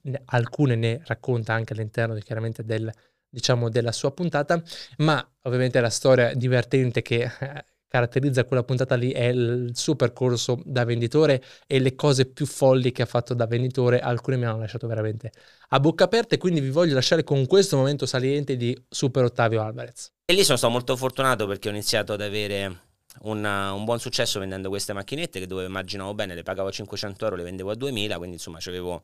ne- 0.01 0.22
alcune 0.25 0.75
ne 0.75 1.01
racconta 1.06 1.53
anche 1.53 1.74
all'interno 1.74 2.14
di- 2.14 2.22
chiaramente 2.24 2.64
del, 2.64 2.92
diciamo, 3.36 3.70
della 3.70 3.92
sua 3.92 4.14
puntata, 4.14 4.64
ma 5.00 5.24
ovviamente 5.42 5.82
la 5.82 5.90
storia 5.90 6.34
divertente 6.34 7.02
che 7.02 7.24
eh, 7.24 7.66
caratterizza 7.86 8.46
quella 8.46 8.64
puntata 8.64 8.96
lì 8.96 9.12
è 9.12 9.26
il 9.26 9.72
suo 9.74 9.96
percorso 9.98 10.62
da 10.64 10.86
venditore 10.86 11.44
e 11.68 11.80
le 11.80 11.96
cose 11.96 12.26
più 12.26 12.46
folli 12.46 12.94
che 12.94 13.02
ha 13.02 13.06
fatto 13.06 13.34
da 13.34 13.46
venditore, 13.46 14.00
alcune 14.00 14.38
mi 14.38 14.46
hanno 14.46 14.60
lasciato 14.60 14.88
veramente 14.88 15.32
a 15.70 15.80
bocca 15.82 16.06
aperta 16.06 16.36
e 16.36 16.38
quindi 16.38 16.62
vi 16.62 16.70
voglio 16.70 16.94
lasciare 16.94 17.26
con 17.26 17.46
questo 17.46 17.76
momento 17.76 18.06
saliente 18.06 18.56
di 18.56 18.78
Super 18.90 19.26
Ottavio 19.26 19.62
Alvarez. 19.62 20.14
E 20.26 20.34
lì 20.34 20.44
sono 20.46 20.58
stato 20.58 20.72
molto 20.72 20.96
fortunato 20.96 21.46
perché 21.46 21.68
ho 21.68 21.72
iniziato 21.72 22.14
ad 22.14 22.22
avere 22.22 22.84
una- 23.22 23.74
un 23.74 23.84
buon 23.84 24.00
successo 24.00 24.40
vendendo 24.40 24.70
queste 24.70 24.94
macchinette 24.94 25.40
che 25.40 25.48
dove 25.48 25.66
immaginavo 25.66 26.14
bene, 26.14 26.36
le 26.36 26.44
pagavo 26.44 26.70
a 26.70 26.72
500 26.72 27.26
euro, 27.26 27.36
le 27.36 27.44
vendevo 27.44 27.72
a 27.72 27.76
2000, 27.76 28.18
quindi 28.18 28.36
insomma 28.36 28.60
avevo 28.66 29.04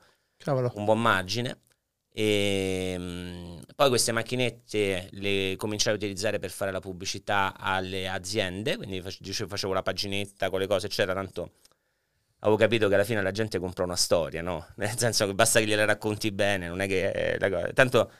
un 0.75 0.85
buon 0.85 1.01
margine. 1.01 1.57
E 2.13 2.95
mm, 2.97 3.59
poi 3.75 3.89
queste 3.89 4.11
macchinette 4.11 5.09
le 5.11 5.55
cominciai 5.57 5.93
a 5.93 5.95
utilizzare 5.95 6.39
per 6.39 6.51
fare 6.51 6.71
la 6.71 6.79
pubblicità 6.79 7.55
alle 7.57 8.07
aziende, 8.09 8.75
quindi 8.75 9.01
facevo 9.01 9.73
la 9.73 9.81
paginetta 9.81 10.49
con 10.49 10.59
le 10.59 10.67
cose, 10.67 10.87
eccetera. 10.87 11.13
Tanto 11.13 11.51
avevo 12.39 12.57
capito 12.57 12.87
che 12.87 12.95
alla 12.95 13.03
fine 13.03 13.21
la 13.21 13.31
gente 13.31 13.59
compra 13.59 13.83
una 13.83 13.95
storia, 13.95 14.41
no? 14.41 14.67
Nel 14.77 14.97
senso 14.97 15.25
che 15.25 15.33
basta 15.33 15.59
che 15.59 15.65
gliela 15.65 15.85
racconti 15.85 16.31
bene, 16.31 16.67
non 16.67 16.81
è 16.81 16.87
che 16.87 17.11
è 17.11 17.37
la 17.39 17.49
cosa. 17.49 17.71
Tanto 17.73 18.11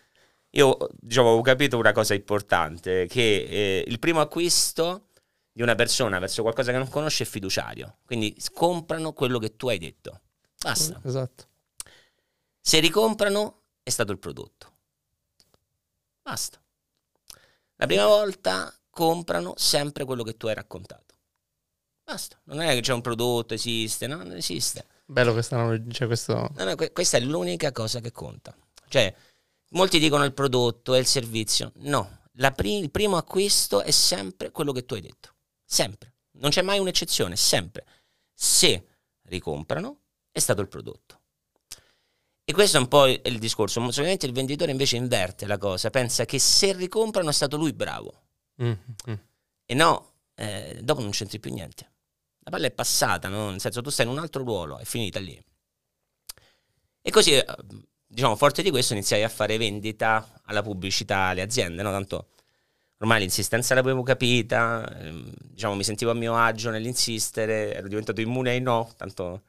io 0.52 0.78
diciamo, 1.00 1.28
avevo 1.28 1.44
capito 1.44 1.78
una 1.78 1.92
cosa 1.92 2.14
importante: 2.14 3.08
che 3.08 3.45
eh, 3.50 3.84
il 3.88 4.00
primo 4.00 4.22
acquisto 4.22 5.08
di 5.52 5.61
una 5.61 5.76
persona 5.76 6.18
verso 6.20 6.42
qualcosa 6.42 6.72
che 6.72 6.78
non 6.78 6.90
conosce 6.90 7.24
è 7.24 7.28
fiduciario. 7.28 7.98
Quindi 8.06 8.36
comprano 8.53 9.14
quello 9.14 9.38
che 9.38 9.56
tu 9.58 9.68
hai 9.68 9.78
detto. 9.78 10.22
Basta. 10.61 11.00
Esatto. 11.03 11.45
Se 12.60 12.80
ricomprano 12.80 13.61
è 13.84 13.90
stato 13.90 14.11
il 14.11 14.19
prodotto. 14.19 14.72
Basta. 16.22 16.61
La 17.76 17.88
prima 17.88 18.06
volta 18.06 18.74
comprano 18.90 19.53
sempre 19.58 20.06
quello 20.06 20.24
che 20.24 20.38
tu 20.38 20.48
hai 20.48 20.53
raccontato. 20.53 21.16
Basta. 22.03 22.40
Non 22.45 22.61
è 22.61 22.74
che 22.74 22.82
c'è 22.82 22.93
un 22.93 23.01
prodotto, 23.01 23.53
esiste, 23.53 24.08
no, 24.08 24.18
non 24.18 24.35
esiste. 24.35 24.85
Bello 25.06 25.34
questa 25.34 25.56
analogia, 25.56 25.92
cioè 25.92 26.08
questo... 26.08 26.51
No, 26.56 26.64
no, 26.64 26.76
que- 26.76 26.92
questa 26.92 27.18
è 27.18 27.22
l'unica 27.22 27.72
cosa 27.72 28.00
che 28.00 28.11
conta. 28.11 28.56
Cioè, 28.88 29.14
molti 29.69 30.00
dicono 30.00 30.24
il 30.26 30.34
prodotto 30.34 30.93
e 30.93 31.00
il 31.00 31.06
servizio. 31.06 31.72
No, 31.77 32.19
la 32.34 32.51
pri- 32.51 32.77
il 32.77 32.92
primo 32.92 33.18
acquisto 33.18 33.82
è 33.82 33.92
sempre 33.92 34.51
quello 34.51 34.72
che 34.72 34.85
tu 34.85 34.93
hai 34.93 35.01
detto. 35.01 35.35
Sempre. 35.66 36.16
Non 36.34 36.50
c'è 36.50 36.61
mai 36.61 36.80
un'eccezione, 36.80 37.35
sempre. 37.35 37.85
Se 38.34 38.88
ricomprano, 39.24 40.00
è 40.32 40.40
stato 40.40 40.61
il 40.61 40.68
prodotto. 40.68 41.20
E 42.52 42.54
questo 42.54 42.76
è 42.76 42.82
un 42.82 42.90
po' 42.90 43.08
il 43.08 43.40
discorso. 43.40 43.80
Solitamente 43.80 44.26
il 44.26 44.34
venditore 44.34 44.72
invece 44.72 44.98
inverte 44.98 45.46
la 45.46 45.58
cosa, 45.58 45.90
pensa 45.90 46.26
che 46.26 46.38
se 46.38 46.74
ricomprano 46.74 47.30
è 47.30 47.32
stato 47.32 47.56
lui 47.56 47.72
bravo. 47.72 48.24
Mm, 48.62 48.72
mm. 49.10 49.14
E 49.66 49.74
no, 49.74 50.16
eh, 50.36 50.78
dopo 50.84 51.00
non 51.00 51.12
c'entri 51.12 51.40
più 51.40 51.54
niente. 51.54 51.90
La 52.40 52.52
palla 52.52 52.68
è 52.68 52.72
passata, 52.72 53.30
no? 53.30 53.52
nel 53.52 53.62
senso 53.62 53.82
tu 53.82 53.90
stai 53.90 54.06
in 54.06 54.12
un 54.12 54.20
altro 54.20 54.44
ruolo, 54.44 54.80
è 54.80 54.84
finita 54.84 55.18
lì. 55.22 55.42
E 57.02 57.10
così, 57.10 57.36
eh, 57.36 57.46
diciamo, 58.06 58.36
forte 58.36 58.62
di 58.62 58.70
questo 58.70 58.92
iniziai 58.92 59.24
a 59.24 59.30
fare 59.30 59.58
vendita 59.58 60.42
alla 60.44 60.62
pubblicità 60.62 61.28
alle 61.28 61.44
aziende, 61.44 61.82
no? 61.84 61.92
Tanto 61.92 62.32
ormai 62.98 63.22
l'insistenza 63.22 63.76
l'avevo 63.76 64.04
capita, 64.04 64.86
ehm, 65.00 65.32
diciamo, 65.40 65.76
mi 65.76 65.86
sentivo 65.86 66.12
a 66.12 66.16
mio 66.16 66.36
agio 66.36 66.70
nell'insistere, 66.70 67.74
ero 67.74 67.88
diventato 67.88 68.20
immune 68.20 68.50
ai 68.50 68.60
no, 68.60 68.92
tanto 68.98 69.44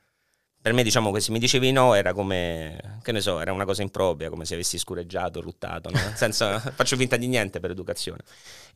per 0.63 0.73
me 0.73 0.83
diciamo 0.85 1.11
che 1.11 1.21
se 1.21 1.33
mi 1.33 1.39
dicevi 1.41 1.73
no 1.73 1.95
era 1.95 2.13
come, 2.15 3.01
che 3.03 3.11
ne 3.13 3.21
so, 3.21 3.41
era 3.41 3.53
una 3.53 3.65
cosa 3.65 3.83
impropria, 3.83 4.31
come 4.31 4.45
se 4.45 4.55
avessi 4.55 4.79
scureggiato, 4.79 5.41
ruttato, 5.41 5.91
no? 5.91 5.99
Nel 5.99 6.15
senso, 6.15 6.59
faccio 6.75 6.97
finta 6.97 7.17
di 7.17 7.27
niente 7.27 7.59
per 7.61 7.71
educazione. 7.73 8.21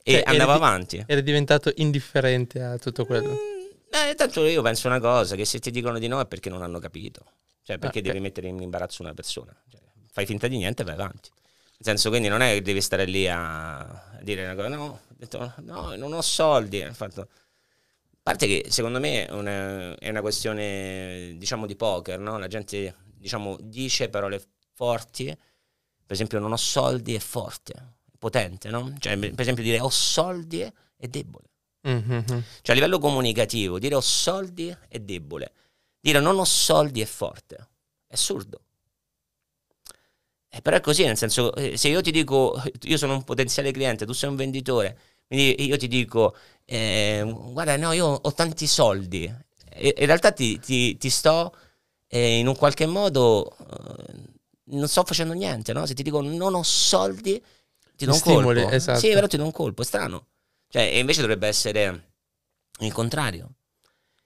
E 0.03 0.13
Cioè, 0.15 0.23
andavo 0.27 0.51
eri 0.53 0.61
avanti. 0.63 1.05
Eri 1.07 1.23
diventato 1.23 1.73
indifferente 1.77 2.61
a 2.61 2.77
tutto 2.79 3.07
quello. 3.07 3.31
Mm, 3.31 4.09
eh, 4.11 4.15
tanto 4.15 4.45
io 4.45 4.63
penso 4.63 4.89
una 4.89 5.01
cosa, 5.01 5.37
che 5.37 5.45
se 5.45 5.61
ti 5.61 5.71
dicono 5.71 5.99
di 5.99 6.09
no 6.09 6.21
è 6.21 6.27
perché 6.27 6.51
non 6.51 6.63
hanno 6.63 6.79
capito. 6.81 7.25
Cioè, 7.63 7.79
perché 7.79 8.01
Ah, 8.01 8.03
devi 8.03 8.17
ok. 8.17 8.23
mettere 8.23 8.49
in 8.49 8.61
imbarazzo 8.61 9.03
una 9.03 9.15
persona. 9.15 9.55
Cioè, 9.69 9.81
fai 10.13 10.27
finta 10.27 10.49
di 10.49 10.57
niente 10.57 10.83
e 10.83 10.85
vai 10.85 10.95
avanti. 10.95 11.31
Nel 11.33 11.79
senso, 11.81 12.09
quindi 12.11 12.29
non 12.29 12.41
è 12.43 12.55
che 12.55 12.63
devi 12.63 12.81
stare 12.81 13.05
lì 13.05 13.29
a 13.29 14.19
dire 14.23 14.45
una 14.45 14.55
cosa, 14.55 14.69
no, 14.69 14.83
ho 14.85 15.01
detto, 15.17 15.53
no, 15.63 15.95
non 15.97 16.13
ho 16.13 16.21
soldi. 16.21 16.83
Ho 16.83 16.93
fatto... 16.93 17.29
Parte 18.27 18.49
che 18.49 18.67
secondo 18.71 18.99
me 18.99 19.25
è 19.25 19.31
una, 19.31 19.95
è 19.95 20.09
una 20.09 20.21
questione, 20.21 21.35
diciamo, 21.37 21.65
di 21.65 21.77
poker, 21.77 22.19
no? 22.19 22.39
La 22.39 22.49
gente, 22.49 22.97
diciamo, 23.15 23.57
dice 23.61 24.09
parole 24.09 24.43
forti. 24.73 25.27
Per 25.27 26.13
esempio, 26.13 26.41
non 26.41 26.51
ho 26.51 26.57
soldi 26.57 27.15
è 27.15 27.21
forte, 27.21 27.99
potente, 28.19 28.69
no? 28.69 28.93
Cioè, 28.99 29.17
per 29.17 29.41
esempio, 29.41 29.63
dire 29.63 29.79
ho 29.79 29.91
soldi 29.91 30.61
è 30.61 31.07
debole. 31.07 31.51
Mm, 31.89 31.99
mm, 31.99 32.15
mm. 32.17 32.25
Cioè 32.63 32.71
a 32.71 32.73
livello 32.73 32.99
comunicativo, 32.99 33.79
dire 33.79 33.95
ho 33.95 34.01
soldi 34.01 34.77
è 34.89 34.99
debole, 34.99 35.53
dire 36.01 36.19
non 36.19 36.37
ho 36.37 36.45
soldi 36.45 37.01
è 37.03 37.07
forte, 37.07 37.55
è 38.09 38.15
assurdo. 38.15 38.61
Eh, 40.49 40.63
però 40.63 40.79
è 40.79 40.81
così, 40.81 41.05
nel 41.05 41.17
senso, 41.17 41.55
eh, 41.55 41.77
se 41.77 41.87
io 41.87 42.01
ti 42.01 42.11
dico, 42.11 42.61
io 42.83 42.97
sono 42.97 43.15
un 43.15 43.23
potenziale 43.23 43.71
cliente, 43.71 44.05
tu 44.05 44.13
sei 44.15 44.31
un 44.31 44.35
venditore, 44.35 44.99
quindi 45.27 45.67
io 45.67 45.77
ti 45.77 45.89
dico, 45.89 46.35
eh, 46.65 47.23
guarda, 47.53 47.77
no, 47.77 47.93
io 47.93 48.07
ho 48.07 48.33
tanti 48.35 48.67
soldi, 48.67 49.25
e, 49.71 49.95
in 49.99 50.07
realtà 50.07 50.33
ti, 50.33 50.59
ti- 50.61 50.97
ti 50.97 51.11
sto 51.11 51.55
eh, 52.09 52.39
in 52.39 52.47
un 52.47 52.57
qualche 52.57 52.87
modo, 52.87 53.57
eh, 53.59 54.15
non 54.69 54.89
sto 54.89 55.05
facendo 55.05 55.33
niente, 55.35 55.73
no? 55.73 55.87
Se 55.87 55.95
ti 55.95 56.03
dico 56.03 56.21
non 56.21 56.55
ho 56.55 56.63
soldi, 56.63 57.43
Ti 57.97 58.05
do 58.05 58.13
un 58.13 58.19
Stimoli, 58.19 58.61
colpo. 58.61 58.75
esatto. 58.75 58.99
Sì, 59.01 59.09
però 59.13 59.27
ti 59.27 59.37
do 59.39 59.45
un 59.45 59.53
colpo, 59.53 59.83
è 59.83 59.85
strano. 59.85 60.27
Cioè, 60.69 60.83
e 60.83 60.99
invece 60.99 61.21
dovrebbe 61.23 61.47
essere 61.49 62.13
il 62.81 62.93
contrario. 62.93 63.55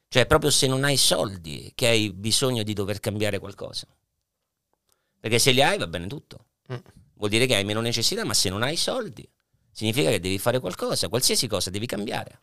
Cioè, 0.08 0.26
proprio 0.26 0.50
se 0.50 0.66
non 0.66 0.82
hai 0.82 0.96
soldi 0.96 1.70
che 1.74 1.86
hai 1.86 2.12
bisogno 2.12 2.64
di 2.64 2.72
dover 2.72 2.98
cambiare 2.98 3.38
qualcosa. 3.38 3.86
Perché 5.20 5.38
se 5.38 5.52
li 5.52 5.62
hai 5.62 5.78
va 5.78 5.86
bene 5.86 6.06
tutto. 6.06 6.46
Mm. 6.72 6.76
Vuol 7.14 7.30
dire 7.30 7.46
che 7.46 7.54
hai 7.54 7.64
meno 7.64 7.80
necessità, 7.80 8.24
ma 8.24 8.34
se 8.34 8.48
non 8.48 8.62
hai 8.62 8.76
soldi, 8.76 9.28
significa 9.80 10.10
che 10.10 10.20
devi 10.20 10.38
fare 10.38 10.60
qualcosa, 10.60 11.08
qualsiasi 11.08 11.46
cosa 11.46 11.70
devi 11.70 11.86
cambiare. 11.86 12.42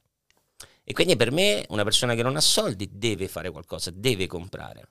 E 0.83 0.93
quindi 0.93 1.15
per 1.15 1.31
me 1.31 1.63
una 1.69 1.83
persona 1.83 2.15
che 2.15 2.23
non 2.23 2.35
ha 2.35 2.41
soldi 2.41 2.89
deve 2.91 3.27
fare 3.27 3.51
qualcosa, 3.51 3.91
deve 3.93 4.25
comprare. 4.25 4.87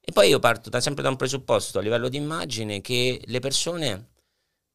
E 0.00 0.10
poi 0.10 0.30
io 0.30 0.40
parto 0.40 0.68
da- 0.68 0.80
sempre 0.80 1.04
da 1.04 1.10
un 1.10 1.16
presupposto 1.16 1.78
a 1.78 1.82
livello 1.82 2.08
di 2.08 2.16
immagine 2.16 2.80
che 2.80 3.22
le 3.24 3.38
persone 3.38 4.08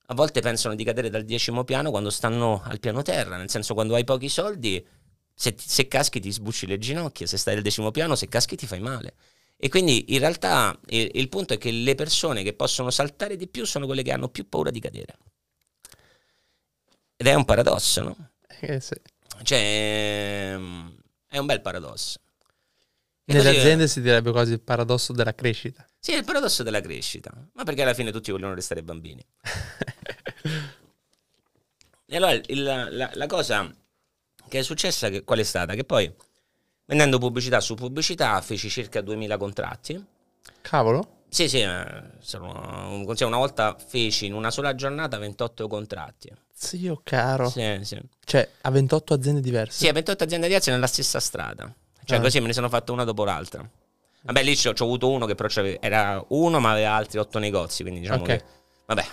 a 0.08 0.14
volte 0.14 0.40
pensano 0.40 0.76
di 0.76 0.86
cadere 0.86 1.10
dal 1.10 1.26
decimo 1.26 1.66
piano 1.66 1.90
quando 1.90 2.10
stanno 2.10 2.62
al 2.64 2.80
piano 2.80 3.02
terra, 3.02 3.36
nel 3.36 3.50
senso 3.50 3.74
quando 3.74 3.96
hai 3.96 4.06
pochi 4.06 4.30
soldi, 4.30 4.86
se, 5.34 5.56
se 5.58 5.88
caschi 5.90 6.22
ti 6.22 6.32
sbucci 6.32 6.66
le 6.66 6.78
ginocchia, 6.78 7.28
se 7.28 7.36
stai 7.38 7.58
al 7.58 7.62
decimo 7.62 7.92
piano, 7.92 8.16
se 8.16 8.30
caschi 8.30 8.56
ti 8.56 8.68
fai 8.68 8.80
male. 8.80 9.16
E 9.58 9.68
quindi 9.68 10.14
in 10.14 10.20
realtà 10.20 10.80
il, 10.88 11.10
il 11.14 11.28
punto 11.28 11.54
è 11.54 11.58
che 11.58 11.72
le 11.72 11.96
persone 11.96 12.42
che 12.44 12.54
possono 12.54 12.90
saltare 12.90 13.36
di 13.36 13.48
più 13.50 13.66
sono 13.66 13.86
quelle 13.86 14.04
che 14.04 14.12
hanno 14.14 14.30
più 14.30 14.48
paura 14.48 14.70
di 14.70 14.80
cadere. 14.80 15.18
Ed 17.24 17.30
è 17.30 17.34
un 17.36 17.46
paradosso, 17.46 18.04
no? 18.04 18.18
Eh, 18.60 18.82
sì. 18.82 18.96
Cioè, 19.44 19.58
ehm, 20.52 20.94
è 21.30 21.38
un 21.38 21.46
bel 21.46 21.62
paradosso. 21.62 22.20
E 23.24 23.32
Nelle 23.32 23.48
aziende 23.58 23.88
si 23.88 24.02
direbbe 24.02 24.32
quasi 24.32 24.52
il 24.52 24.60
paradosso 24.60 25.14
della 25.14 25.34
crescita. 25.34 25.88
Sì, 26.02 26.12
è 26.12 26.18
il 26.18 26.26
paradosso 26.26 26.64
della 26.64 26.82
crescita, 26.82 27.32
ma 27.54 27.64
perché 27.64 27.84
alla 27.84 27.94
fine 27.94 28.12
tutti 28.12 28.30
vogliono 28.32 28.54
restare 28.54 28.84
bambini. 28.84 29.26
E 32.06 32.18
allora 32.18 32.34
il- 32.34 32.62
la, 32.92 33.10
la 33.14 33.26
cosa 33.28 33.74
che 34.50 34.60
è 34.60 34.62
successa, 34.62 35.10
che, 35.10 35.24
qual 35.24 35.40
è 35.40 35.44
stata? 35.44 35.74
Che 35.74 35.84
poi 35.86 36.14
vendendo 36.86 37.18
pubblicità 37.18 37.60
su 37.62 37.74
pubblicità 37.74 38.40
feci 38.42 38.70
circa 38.70 39.02
2000 39.02 39.38
contratti. 39.38 40.06
Cavolo? 40.62 41.23
Sì, 41.34 41.50
sì, 41.50 41.62
cioè 41.62 43.26
una 43.26 43.38
volta 43.38 43.76
feci 43.88 44.28
in 44.28 44.36
una 44.36 44.52
sola 44.52 44.76
giornata 44.76 45.18
28 45.18 45.68
contratti. 45.68 46.32
Zio 46.54 47.02
caro. 47.04 47.50
Sì, 47.50 47.80
sì. 47.82 48.00
Cioè, 48.24 48.48
a 48.62 48.70
28 48.70 49.16
aziende 49.16 49.42
diverse. 49.42 49.80
Sì, 49.80 49.88
a 49.88 49.94
28 49.94 50.26
aziende 50.26 50.46
diverse 50.46 50.70
nella 50.70 50.86
stessa 50.86 51.20
strada. 51.20 51.74
Cioè, 52.06 52.20
Ah. 52.20 52.22
così 52.22 52.40
me 52.40 52.46
ne 52.48 52.54
sono 52.54 52.70
fatto 52.70 52.94
una 52.94 53.04
dopo 53.04 53.24
l'altra. 53.24 53.68
Vabbè, 54.22 54.44
lì 54.44 54.56
ci 54.56 54.68
ho, 54.68 54.74
avuto 54.78 55.10
uno 55.10 55.26
che 55.26 55.34
però 55.34 55.50
era 55.80 56.24
uno, 56.30 56.60
ma 56.60 56.72
aveva 56.72 56.92
altri 56.92 57.18
otto 57.18 57.40
negozi. 57.40 57.82
Quindi 57.82 58.02
diciamo 58.02 58.22
Ok. 58.22 58.28
che. 58.28 58.44
Vabbè, 58.86 59.06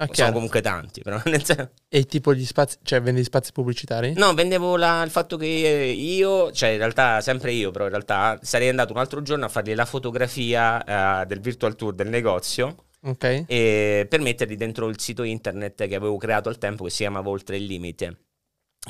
Ah, 0.00 0.08
sono 0.12 0.30
comunque 0.32 0.60
tanti. 0.60 1.02
Però 1.02 1.20
E 1.88 2.04
tipo 2.06 2.32
gli 2.32 2.44
spazi, 2.46 2.78
cioè 2.84 3.02
vendi 3.02 3.24
spazi 3.24 3.50
pubblicitari? 3.52 4.12
No, 4.14 4.32
vendevo 4.32 4.76
la- 4.76 5.02
il 5.02 5.10
fatto 5.10 5.36
che 5.36 5.46
io, 5.46 6.52
cioè 6.52 6.70
in 6.70 6.78
realtà 6.78 7.20
sempre 7.20 7.52
io, 7.52 7.70
però 7.72 7.84
in 7.84 7.90
realtà 7.90 8.38
sarei 8.42 8.68
andato 8.68 8.92
un 8.92 9.00
altro 9.00 9.22
giorno 9.22 9.46
a 9.46 9.48
fargli 9.48 9.74
la 9.74 9.84
fotografia 9.86 11.22
eh, 11.22 11.26
del 11.26 11.40
virtual 11.40 11.74
tour 11.74 11.94
del 11.94 12.08
negozio 12.08 12.84
Ok. 13.02 13.44
e 13.48 14.06
per 14.08 14.20
metterli 14.20 14.54
dentro 14.54 14.86
il 14.88 15.00
sito 15.00 15.24
internet 15.24 15.88
che 15.88 15.94
avevo 15.96 16.16
creato 16.16 16.48
al 16.48 16.58
tempo 16.58 16.84
che 16.84 16.90
si 16.90 16.98
chiamava 16.98 17.28
Oltre 17.28 17.56
il 17.56 17.64
Limite. 17.64 18.18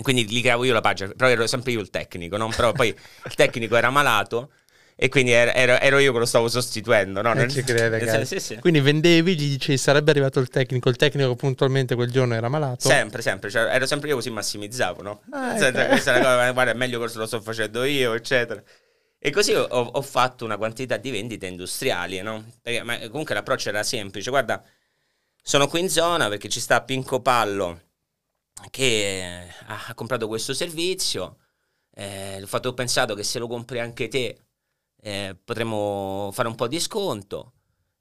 Quindi 0.03 0.29
gli 0.31 0.41
creavo 0.43 0.65
io 0.65 0.75
la 0.75 0.83
pagina, 0.83 1.11
però 1.17 1.31
ero 1.31 1.47
sempre 1.47 1.73
io 1.73 1.81
il 1.81 1.89
tecnico, 1.91 2.37
no? 2.37 2.49
Però 2.55 2.73
poi 2.73 2.89
il 3.25 3.35
tecnico 3.35 3.77
era 3.77 3.89
malato 3.89 4.53
e 5.01 5.09
quindi 5.09 5.31
ero, 5.31 5.53
ero- 5.53 5.79
ero 5.79 5.99
io 5.99 6.13
che 6.13 6.19
lo 6.19 6.25
stavo 6.25 6.49
sostituendo, 6.49 7.23
no? 7.23 7.31
Eh, 7.31 7.35
Nel- 7.37 7.51
ci 7.53 7.63
nel- 7.69 7.87
ragazzi. 7.89 8.27
sì, 8.27 8.41
sì. 8.41 8.57
Quindi 8.57 8.81
vendevi, 8.81 9.37
gli 9.37 9.51
dicevi 9.51 9.79
sarebbe 9.79 10.11
arrivato 10.11 10.41
il 10.41 10.49
tecnico, 10.49 10.89
il 10.89 10.97
tecnico 10.97 11.37
puntualmente 11.37 11.95
quel 11.95 12.11
giorno 12.11 12.35
era 12.35 12.49
malato. 12.49 12.89
Sempre, 12.89 13.23
sempre, 13.23 13.49
cioè, 13.49 13.73
ero 13.73 13.87
sempre 13.87 14.09
io 14.09 14.17
così 14.17 14.31
massimizzavo, 14.31 15.01
no? 15.03 15.23
Ah, 15.31 15.57
senso, 15.57 15.79
ecco. 15.79 15.91
questa 15.91 16.15
è 16.15 16.19
una 16.19 16.25
cosa, 16.25 16.51
guarda, 16.51 16.73
è 16.73 16.75
meglio 16.75 16.99
che 17.01 17.17
lo 17.17 17.27
sto 17.27 17.41
facendo 17.41 17.85
io, 17.85 18.13
eccetera. 18.15 18.61
E 19.21 19.31
così 19.31 19.55
ho, 19.55 19.65
ho 19.67 20.03
fatto 20.03 20.45
una 20.45 20.57
quantità 20.57 20.97
di 20.97 21.13
vendite 21.13 21.47
industriali, 21.47 22.21
no? 22.21 22.45
Perché, 22.61 22.83
ma 22.83 22.99
comunque 23.09 23.35
l'approccio 23.37 23.69
era 23.69 23.85
semplice, 23.85 24.31
guarda, 24.31 24.61
sono 25.41 25.69
qui 25.69 25.79
in 25.79 25.89
zona 25.91 26.29
perché 26.29 26.49
ci 26.49 26.59
sta 26.59 26.83
Pinco 26.83 27.21
Pallo 27.21 27.83
che 28.71 29.43
eh, 29.45 29.49
ha, 29.67 29.85
ha 29.87 29.95
comprato 29.95 30.27
questo 30.27 30.53
servizio, 30.55 31.37
eh, 31.95 32.41
ho, 32.43 32.47
fatto, 32.49 32.71
ho 32.71 32.75
pensato 32.75 33.15
che 33.15 33.23
se 33.23 33.39
lo 33.39 33.47
compri 33.47 33.79
anche 33.79 34.09
te 34.09 34.39
eh, 35.03 35.37
potremmo 35.45 36.31
fare 36.33 36.49
un 36.49 36.55
po' 36.55 36.67
di 36.69 36.81
sconto. 36.81 37.53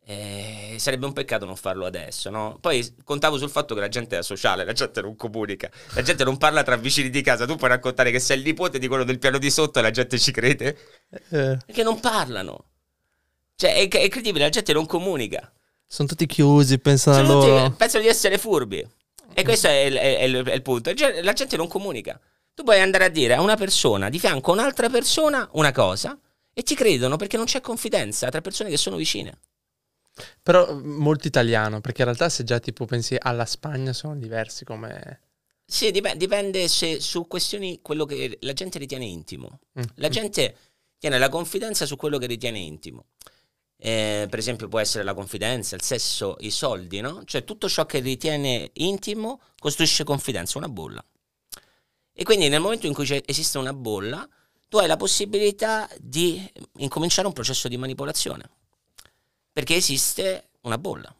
Eh, 0.09 0.77
sarebbe 0.79 1.05
un 1.05 1.11
peccato 1.11 1.43
non 1.45 1.57
farlo 1.57 1.85
adesso, 1.85 2.29
no? 2.29 2.57
Poi 2.61 2.95
contavo 3.03 3.37
sul 3.37 3.49
fatto 3.49 3.73
che 3.75 3.81
la 3.81 3.89
gente 3.89 4.17
è 4.17 4.23
sociale, 4.23 4.63
la 4.63 4.71
gente 4.71 5.01
non 5.01 5.17
comunica, 5.17 5.69
la 5.95 6.01
gente 6.01 6.23
non 6.23 6.37
parla 6.37 6.63
tra 6.63 6.77
vicini 6.77 7.09
di 7.09 7.21
casa. 7.21 7.45
Tu 7.45 7.57
puoi 7.57 7.69
raccontare 7.69 8.09
che 8.09 8.19
sei 8.19 8.37
il 8.37 8.43
nipote 8.45 8.79
di 8.79 8.87
quello 8.87 9.03
del 9.03 9.19
piano 9.19 9.37
di 9.37 9.49
sotto 9.51 9.79
e 9.79 9.81
la 9.81 9.91
gente 9.91 10.17
ci 10.17 10.31
crede? 10.31 10.77
Eh, 11.09 11.57
Perché 11.65 11.83
non 11.83 11.99
parlano. 11.99 12.65
Cioè, 13.57 13.73
è, 13.75 13.87
è 13.89 14.03
incredibile, 14.03 14.45
la 14.45 14.49
gente 14.49 14.71
non 14.71 14.85
comunica. 14.85 15.51
sono 15.85 16.07
tutti 16.07 16.25
chiusi, 16.25 16.79
pensano 16.79 17.15
Sono 17.25 17.39
tutti- 17.39 17.47
loro. 17.51 17.71
pensano 17.71 18.03
di 18.03 18.09
essere 18.09 18.37
furbi. 18.37 18.87
E 19.33 19.43
questo 19.43 19.67
è 19.67 19.79
il, 19.81 19.95
è 19.95 20.23
il- 20.23 20.45
è 20.45 20.53
il 20.53 20.61
punto. 20.61 20.89
La 21.21 21.33
gente 21.33 21.57
non 21.57 21.67
comunica. 21.67 22.17
Tu 22.53 22.63
puoi 22.63 22.79
andare 22.79 23.03
a 23.05 23.09
dire 23.09 23.33
a 23.35 23.41
una 23.41 23.55
persona 23.57 24.07
di 24.09 24.19
fianco 24.19 24.51
a 24.51 24.53
un'altra 24.53 24.89
persona 24.89 25.47
una 25.53 25.71
cosa 25.73 26.17
e 26.57 26.63
ti 26.63 26.73
credono 26.73 27.17
perché 27.17 27.37
non 27.37 27.45
c'è 27.45 27.61
confidenza 27.61 28.29
tra 28.29 28.41
persone 28.41 28.71
che 28.71 28.77
sono 28.77 28.95
vicine. 28.95 29.37
Però 30.41 30.67
eh, 30.67 30.73
molto 30.73 31.27
italiano, 31.27 31.81
perché 31.81 32.01
in 32.01 32.07
realtà 32.07 32.29
se 32.29 32.43
già 32.43 32.57
tipo 32.57 32.85
pensi 32.85 33.15
alla 33.15 33.45
Spagna 33.45 33.93
sono 33.93 34.15
diversi 34.15 34.65
come... 34.65 35.21
Sì, 35.63 35.91
dip- 35.91 36.15
dipende 36.15 36.67
se 36.67 36.99
su 36.99 37.27
questioni 37.27 37.79
quello 37.83 38.05
che 38.05 38.39
la 38.41 38.53
gente 38.53 38.79
ritiene 38.79 39.05
intimo. 39.05 39.59
Mm. 39.79 39.83
La 39.97 40.09
gente 40.09 40.57
tiene 40.97 41.19
la 41.19 41.29
confidenza 41.29 41.85
su 41.85 41.95
quello 41.95 42.17
che 42.17 42.25
ritiene 42.25 42.57
intimo. 42.57 43.05
Eh, 43.77 44.25
per 44.27 44.39
esempio 44.39 44.67
può 44.67 44.79
essere 44.79 45.03
la 45.03 45.13
confidenza, 45.13 45.75
il 45.75 45.83
sesso, 45.83 46.37
i 46.39 46.49
soldi, 46.49 47.01
no? 47.01 47.21
Cioè 47.23 47.43
tutto 47.43 47.69
ciò 47.69 47.85
che 47.85 47.99
ritiene 47.99 48.71
intimo 48.73 49.41
costruisce 49.59 50.03
confidenza, 50.03 50.57
una 50.57 50.69
bolla. 50.69 51.05
E 52.11 52.23
quindi 52.23 52.49
nel 52.49 52.61
momento 52.61 52.87
in 52.87 52.95
cui 52.95 53.21
esiste 53.27 53.59
una 53.59 53.73
bolla, 53.73 54.27
tu 54.67 54.77
hai 54.77 54.87
la 54.87 54.97
possibilità 54.97 55.89
di 55.99 56.51
incominciare 56.77 57.27
un 57.27 57.33
processo 57.33 57.67
di 57.67 57.77
manipolazione. 57.77 58.49
Perché 59.51 59.75
esiste 59.75 60.49
una 60.61 60.77
bolla. 60.77 61.13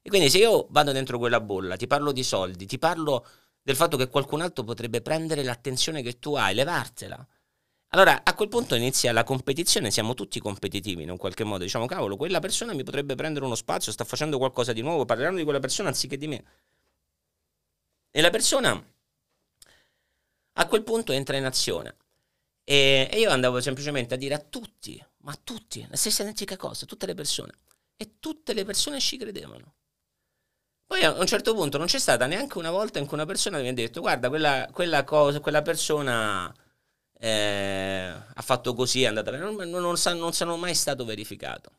E 0.00 0.08
quindi 0.08 0.30
se 0.30 0.38
io 0.38 0.66
vado 0.70 0.92
dentro 0.92 1.18
quella 1.18 1.40
bolla, 1.40 1.76
ti 1.76 1.86
parlo 1.86 2.12
di 2.12 2.22
soldi, 2.22 2.66
ti 2.66 2.78
parlo 2.78 3.26
del 3.60 3.76
fatto 3.76 3.96
che 3.96 4.08
qualcun 4.08 4.40
altro 4.40 4.64
potrebbe 4.64 5.02
prendere 5.02 5.42
l'attenzione 5.42 6.02
che 6.02 6.18
tu 6.18 6.34
hai, 6.34 6.54
levartela. 6.54 7.26
Allora 7.92 8.22
a 8.22 8.34
quel 8.34 8.48
punto 8.48 8.74
inizia 8.74 9.12
la 9.12 9.24
competizione, 9.24 9.90
siamo 9.90 10.14
tutti 10.14 10.40
competitivi 10.40 11.02
in 11.02 11.10
un 11.10 11.16
qualche 11.16 11.44
modo. 11.44 11.64
Diciamo, 11.64 11.86
cavolo, 11.86 12.16
quella 12.16 12.38
persona 12.38 12.74
mi 12.74 12.84
potrebbe 12.84 13.14
prendere 13.14 13.44
uno 13.44 13.54
spazio, 13.54 13.92
sta 13.92 14.04
facendo 14.04 14.38
qualcosa 14.38 14.72
di 14.72 14.82
nuovo, 14.82 15.04
parleranno 15.04 15.36
di 15.38 15.44
quella 15.44 15.60
persona 15.60 15.88
anziché 15.88 16.16
di 16.16 16.28
me. 16.28 16.44
E 18.10 18.20
la 18.20 18.30
persona 18.30 18.82
a 20.52 20.66
quel 20.66 20.82
punto 20.82 21.12
entra 21.12 21.36
in 21.36 21.44
azione. 21.44 21.96
E, 22.70 23.08
e 23.10 23.18
io 23.18 23.30
andavo 23.30 23.62
semplicemente 23.62 24.12
a 24.12 24.18
dire 24.18 24.34
a 24.34 24.38
tutti, 24.38 25.02
ma 25.22 25.32
a 25.32 25.38
tutti, 25.42 25.86
la 25.88 25.96
stessa 25.96 26.20
identica 26.20 26.58
cosa, 26.58 26.84
tutte 26.84 27.06
le 27.06 27.14
persone. 27.14 27.54
E 27.96 28.16
tutte 28.20 28.52
le 28.52 28.66
persone 28.66 29.00
ci 29.00 29.16
credevano. 29.16 29.76
Poi 30.84 31.02
a 31.02 31.18
un 31.18 31.26
certo 31.26 31.54
punto 31.54 31.78
non 31.78 31.86
c'è 31.86 31.98
stata 31.98 32.26
neanche 32.26 32.58
una 32.58 32.70
volta 32.70 32.98
in 32.98 33.06
cui 33.06 33.16
una 33.16 33.24
persona 33.24 33.58
mi 33.58 33.68
ha 33.68 33.72
detto 33.72 34.00
guarda 34.02 34.28
quella, 34.28 34.68
quella 34.70 35.02
cosa, 35.04 35.40
quella 35.40 35.62
persona 35.62 36.54
eh, 37.18 38.12
ha 38.34 38.42
fatto 38.42 38.74
così, 38.74 39.02
è 39.02 39.06
andata 39.06 39.30
bene, 39.30 39.44
non, 39.44 39.54
non, 39.54 39.80
non, 39.80 39.96
non 40.18 40.32
sono 40.34 40.56
mai 40.58 40.74
stato 40.74 41.06
verificato. 41.06 41.72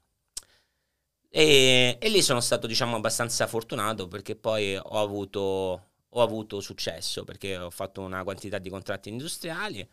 E, 1.29 1.97
e 1.99 2.09
lì 2.09 2.23
sono 2.23 2.39
stato 2.39 2.65
diciamo 2.65 2.95
abbastanza 2.95 3.45
fortunato 3.45 4.07
perché 4.07 4.35
poi 4.35 4.75
ho 4.75 4.99
avuto, 4.99 5.89
ho 6.09 6.21
avuto 6.21 6.59
successo 6.61 7.23
perché 7.23 7.57
ho 7.57 7.69
fatto 7.69 8.01
una 8.01 8.23
quantità 8.23 8.57
di 8.57 8.71
contratti 8.71 9.09
industriali. 9.09 9.87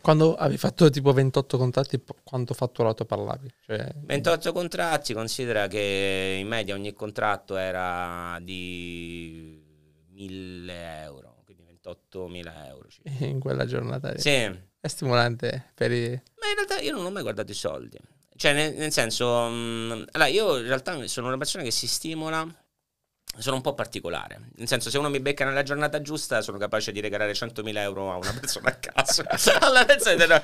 Quando 0.00 0.34
avevi 0.34 0.56
fatto 0.56 0.88
tipo 0.90 1.12
28 1.12 1.58
contatti, 1.58 1.98
po- 1.98 2.16
quanto 2.24 2.54
fatturato 2.54 3.04
parlavi? 3.04 3.52
Cioè, 3.66 3.92
28 3.96 4.52
contratti, 4.52 5.12
considera 5.12 5.66
che 5.66 6.38
in 6.40 6.48
media 6.48 6.74
ogni 6.74 6.92
contratto 6.92 7.56
era 7.56 8.38
di 8.40 9.62
1000 10.12 11.02
euro, 11.02 11.42
quindi 11.44 11.64
28.000 11.82 12.66
euro. 12.66 12.88
circa. 12.88 13.10
in 13.24 13.40
quella 13.40 13.66
giornata. 13.66 14.16
Sì, 14.18 14.30
È 14.80 14.88
stimolante 14.88 15.70
per 15.74 15.92
i... 15.92 16.08
ma 16.10 16.48
in 16.48 16.54
realtà 16.54 16.78
io 16.80 16.92
non 16.92 17.04
ho 17.04 17.10
mai 17.10 17.22
guardato 17.22 17.50
i 17.52 17.54
soldi. 17.54 17.98
Cioè, 18.36 18.54
nel, 18.54 18.74
nel 18.74 18.90
senso, 18.92 19.48
mh, 19.48 20.06
allora 20.12 20.30
io 20.30 20.56
in 20.56 20.66
realtà 20.66 21.06
sono 21.08 21.26
una 21.26 21.36
persona 21.36 21.62
che 21.62 21.70
si 21.70 21.86
stimola, 21.86 22.46
sono 23.38 23.56
un 23.56 23.62
po' 23.62 23.74
particolare. 23.74 24.40
Nel 24.56 24.68
senso, 24.68 24.90
se 24.90 24.98
uno 24.98 25.08
mi 25.08 25.20
becca 25.20 25.44
nella 25.44 25.62
giornata 25.62 26.00
giusta, 26.02 26.42
sono 26.42 26.58
capace 26.58 26.92
di 26.92 27.00
regalare 27.00 27.32
100.000 27.32 27.76
euro 27.78 28.12
a 28.12 28.16
una 28.16 28.32
persona 28.38 28.68
a 28.70 28.74
caso. 28.74 29.22
allora, 29.60 29.84
nel 29.84 30.00
senso, 30.00 30.26
no, 30.26 30.42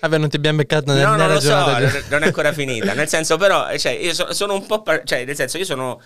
Vabbè, 0.00 0.18
non 0.18 0.28
ti 0.28 0.36
abbiamo 0.36 0.58
beccato 0.58 0.86
no, 0.90 0.94
nella 0.94 1.08
non 1.08 1.16
nella 1.18 1.34
lo 1.34 1.40
so, 1.40 1.46
giornata 1.48 2.04
non 2.10 2.22
è 2.22 2.26
ancora 2.26 2.52
finita. 2.52 2.92
Nel 2.92 3.08
senso, 3.08 3.36
però, 3.36 3.76
cioè, 3.76 3.92
io 3.92 4.12
so- 4.14 4.32
sono 4.32 4.54
un 4.54 4.66
po'. 4.66 4.82
par- 4.82 5.04
cioè, 5.04 5.24
nel 5.24 5.36
senso, 5.36 5.58
io 5.58 5.64
sono. 5.64 6.00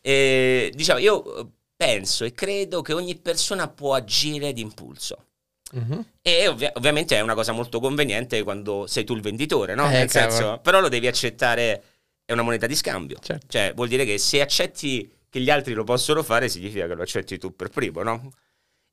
eh, 0.00 0.70
diciamo, 0.74 0.98
io 1.00 1.38
eh, 1.40 1.46
penso 1.76 2.24
e 2.24 2.32
credo 2.32 2.80
che 2.82 2.92
ogni 2.94 3.14
persona 3.16 3.68
può 3.68 3.94
agire 3.94 4.52
d'impulso. 4.52 5.24
Mhm. 5.72 6.04
E 6.22 6.48
ovvia- 6.48 6.72
ovviamente 6.76 7.16
è 7.16 7.20
una 7.20 7.34
cosa 7.34 7.52
molto 7.52 7.80
conveniente 7.80 8.42
quando 8.42 8.86
sei 8.86 9.04
tu 9.04 9.14
il 9.14 9.20
venditore, 9.20 9.74
no? 9.74 9.86
Eh, 9.88 9.90
Nel 9.92 10.10
cavolo. 10.10 10.30
senso, 10.32 10.58
però 10.62 10.80
lo 10.80 10.88
devi 10.88 11.06
accettare, 11.06 11.82
è 12.24 12.32
una 12.32 12.42
moneta 12.42 12.66
di 12.66 12.74
scambio. 12.76 13.18
Certo. 13.20 13.46
Cioè, 13.48 13.72
vuol 13.74 13.88
dire 13.88 14.04
che 14.04 14.16
se 14.16 14.40
accetti 14.40 15.10
che 15.36 15.42
gli 15.42 15.50
altri 15.50 15.74
lo 15.74 15.84
possono 15.84 16.22
fare, 16.22 16.48
significa 16.48 16.86
che 16.86 16.94
lo 16.94 17.02
accetti 17.02 17.36
tu 17.36 17.54
per 17.54 17.68
primo, 17.68 18.02
no? 18.02 18.32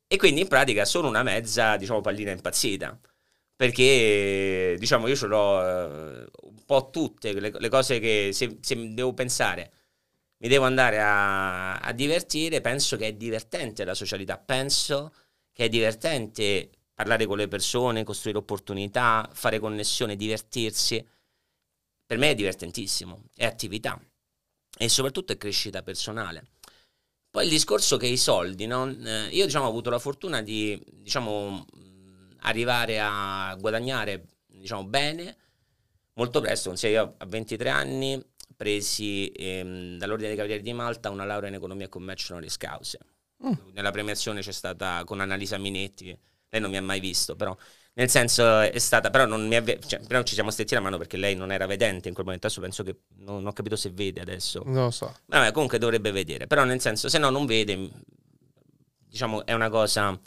E 0.07 0.17
quindi 0.17 0.41
in 0.41 0.47
pratica 0.49 0.83
sono 0.83 1.07
una 1.07 1.23
mezza, 1.23 1.77
diciamo, 1.77 2.01
pallina 2.01 2.31
impazzita. 2.31 2.99
Perché, 3.55 4.75
diciamo, 4.77 5.07
io 5.07 5.15
ce 5.15 5.27
l'ho 5.27 5.61
eh, 5.61 6.27
un 6.41 6.65
po' 6.65 6.89
tutte 6.89 7.31
le, 7.39 7.53
le 7.57 7.69
cose 7.69 7.99
che 7.99 8.31
se, 8.33 8.57
se 8.59 8.93
devo 8.93 9.13
pensare, 9.13 9.72
mi 10.39 10.49
devo 10.49 10.65
andare 10.65 10.99
a, 10.99 11.77
a 11.77 11.93
divertire, 11.93 12.59
penso 12.59 12.97
che 12.97 13.07
è 13.07 13.13
divertente 13.13 13.85
la 13.85 13.93
socialità, 13.93 14.38
penso 14.38 15.13
che 15.53 15.65
è 15.65 15.69
divertente 15.69 16.69
parlare 16.93 17.25
con 17.25 17.38
le 17.38 17.47
persone, 17.47 18.03
costruire 18.03 18.39
opportunità, 18.39 19.30
fare 19.33 19.59
connessione, 19.59 20.17
divertirsi. 20.17 21.07
Per 22.05 22.17
me 22.17 22.31
è 22.31 22.35
divertentissimo, 22.35 23.23
è 23.33 23.45
attività 23.45 23.97
e 24.77 24.90
soprattutto 24.90 25.34
è 25.34 25.38
crescita 25.38 25.84
personale. 25.84 26.48
Poi 27.30 27.45
il 27.45 27.50
discorso 27.50 27.98
che 27.98 28.08
i 28.08 28.18
soldi, 28.18 28.68
no? 28.68 28.88
Eh, 28.88 29.30
io 29.32 29.45
diciamo 29.45 29.66
ho 29.66 29.69
avuto 29.69 29.90
la 29.90 30.00
fortuna 30.00 30.42
di 30.42 30.80
diciamo, 30.92 31.66
arrivare 32.42 33.00
a 33.00 33.56
guadagnare 33.60 34.26
diciamo, 34.45 34.85
bene 34.85 35.38
molto 36.14 36.42
presto, 36.42 36.69
considera 36.69 37.02
io 37.02 37.16
a 37.18 37.26
23 37.26 37.69
anni 37.69 38.24
presi 38.56 39.30
ehm, 39.30 39.98
dall'Ordine 39.98 40.30
dei 40.30 40.38
Cavalieri 40.38 40.64
di 40.64 40.74
Malta 40.74 41.10
una 41.10 41.26
laurea 41.26 41.50
in 41.50 41.56
economia 41.56 41.85
e 41.85 41.90
commercio 41.90 42.34
honoris 42.34 42.58
causa. 42.58 43.00
Nella 43.74 43.92
premiazione 43.92 44.42
c'è 44.42 44.52
stata 44.52 45.03
con 45.03 45.19
Annalisa 45.19 45.58
Minetti, 45.58 46.18
lei 46.50 46.61
non 46.61 46.69
mi 46.69 46.77
ha 46.77 46.82
mai 46.82 47.00
visto, 47.00 47.35
però 47.35 47.56
nel 47.95 48.09
senso 48.09 48.59
è 48.59 48.80
stata, 48.80 49.09
però 49.09 49.25
non 49.25 49.47
mi 49.47 49.55
avve- 49.55 49.80
cioè, 49.85 49.99
però 50.07 50.23
ci 50.23 50.33
siamo 50.33 50.49
stretti 50.51 50.73
la 50.73 50.80
mano 50.81 50.97
perché 50.97 51.17
lei 51.17 51.35
non 51.35 51.51
era 51.51 51.65
vedente 51.65 52.07
in 52.07 52.13
quel 52.13 52.25
momento, 52.25 52.47
adesso 52.47 52.61
penso 52.61 52.83
che 52.83 52.95
non, 53.17 53.45
ho 53.45 53.53
capito 53.53 53.75
se 53.75 53.91
vede 53.91 54.22
adesso. 54.22 54.63
Non 54.65 54.85
lo 54.85 54.91
so. 54.91 55.13
Vabbè, 55.27 55.51
comunque 55.51 55.77
dovrebbe 55.77 56.11
vedere, 56.11 56.47
però 56.47 56.63
nel 56.63 56.81
senso, 56.81 57.09
se 57.09 57.17
no 57.19 57.30
non 57.30 57.45
vede, 57.45 57.89
diciamo, 59.07 59.45
è 59.45 59.53
una 59.53 59.69
cosa... 59.69 60.19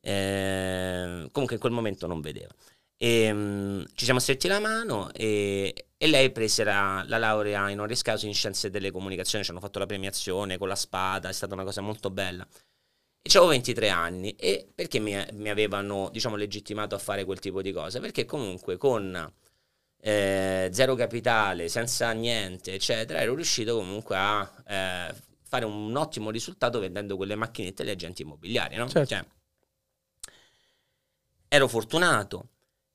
eh, 0.00 1.28
comunque 1.32 1.56
in 1.56 1.60
quel 1.60 1.72
momento 1.72 2.06
non 2.06 2.20
vedeva. 2.20 2.54
E, 2.98 3.32
mh, 3.32 3.86
ci 3.94 4.04
siamo 4.04 4.20
stretti 4.20 4.48
la 4.48 4.58
mano 4.58 5.12
e, 5.12 5.88
e 5.96 6.06
lei 6.06 6.30
prese 6.32 6.64
la, 6.64 7.04
la 7.06 7.18
laurea 7.18 7.68
in 7.70 7.78
honoris 7.78 8.02
causa 8.02 8.26
in 8.26 8.34
scienze 8.34 8.70
delle 8.70 8.90
comunicazioni, 8.90 9.44
ci 9.44 9.50
hanno 9.50 9.60
fatto 9.60 9.78
la 9.78 9.86
premiazione 9.86 10.56
con 10.58 10.68
la 10.68 10.76
spada, 10.76 11.28
è 11.28 11.32
stata 11.32 11.54
una 11.54 11.64
cosa 11.64 11.80
molto 11.82 12.10
bella. 12.10 12.46
E 13.26 13.28
avevo 13.30 13.48
23 13.48 13.88
anni 13.88 14.36
e 14.36 14.68
perché 14.72 15.00
mi, 15.00 15.20
mi 15.32 15.48
avevano, 15.48 16.10
diciamo, 16.12 16.36
legittimato 16.36 16.94
a 16.94 16.98
fare 16.98 17.24
quel 17.24 17.40
tipo 17.40 17.60
di 17.60 17.72
cose? 17.72 17.98
Perché 17.98 18.24
comunque 18.24 18.76
con 18.76 19.32
eh, 20.00 20.70
zero 20.72 20.94
capitale, 20.94 21.68
senza 21.68 22.12
niente, 22.12 22.74
eccetera, 22.74 23.20
ero 23.20 23.34
riuscito 23.34 23.74
comunque 23.74 24.16
a 24.16 24.48
eh, 24.68 25.14
fare 25.42 25.64
un 25.64 25.96
ottimo 25.96 26.30
risultato 26.30 26.78
vendendo 26.78 27.16
quelle 27.16 27.34
macchinette 27.34 27.82
agli 27.82 27.90
agenti 27.90 28.22
immobiliari, 28.22 28.76
no? 28.76 28.88
Certo. 28.88 29.08
Cioè, 29.08 29.24
ero 31.48 31.66
fortunato, 31.66 32.50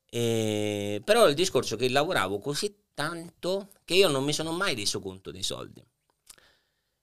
eh, 0.08 1.02
però 1.04 1.28
il 1.28 1.34
discorso 1.34 1.74
è 1.74 1.76
che 1.76 1.90
lavoravo 1.90 2.38
così 2.38 2.74
tanto 2.94 3.72
che 3.84 3.94
io 3.94 4.08
non 4.08 4.24
mi 4.24 4.32
sono 4.32 4.52
mai 4.52 4.74
reso 4.74 4.98
conto 4.98 5.30
dei 5.30 5.42
soldi. 5.42 5.84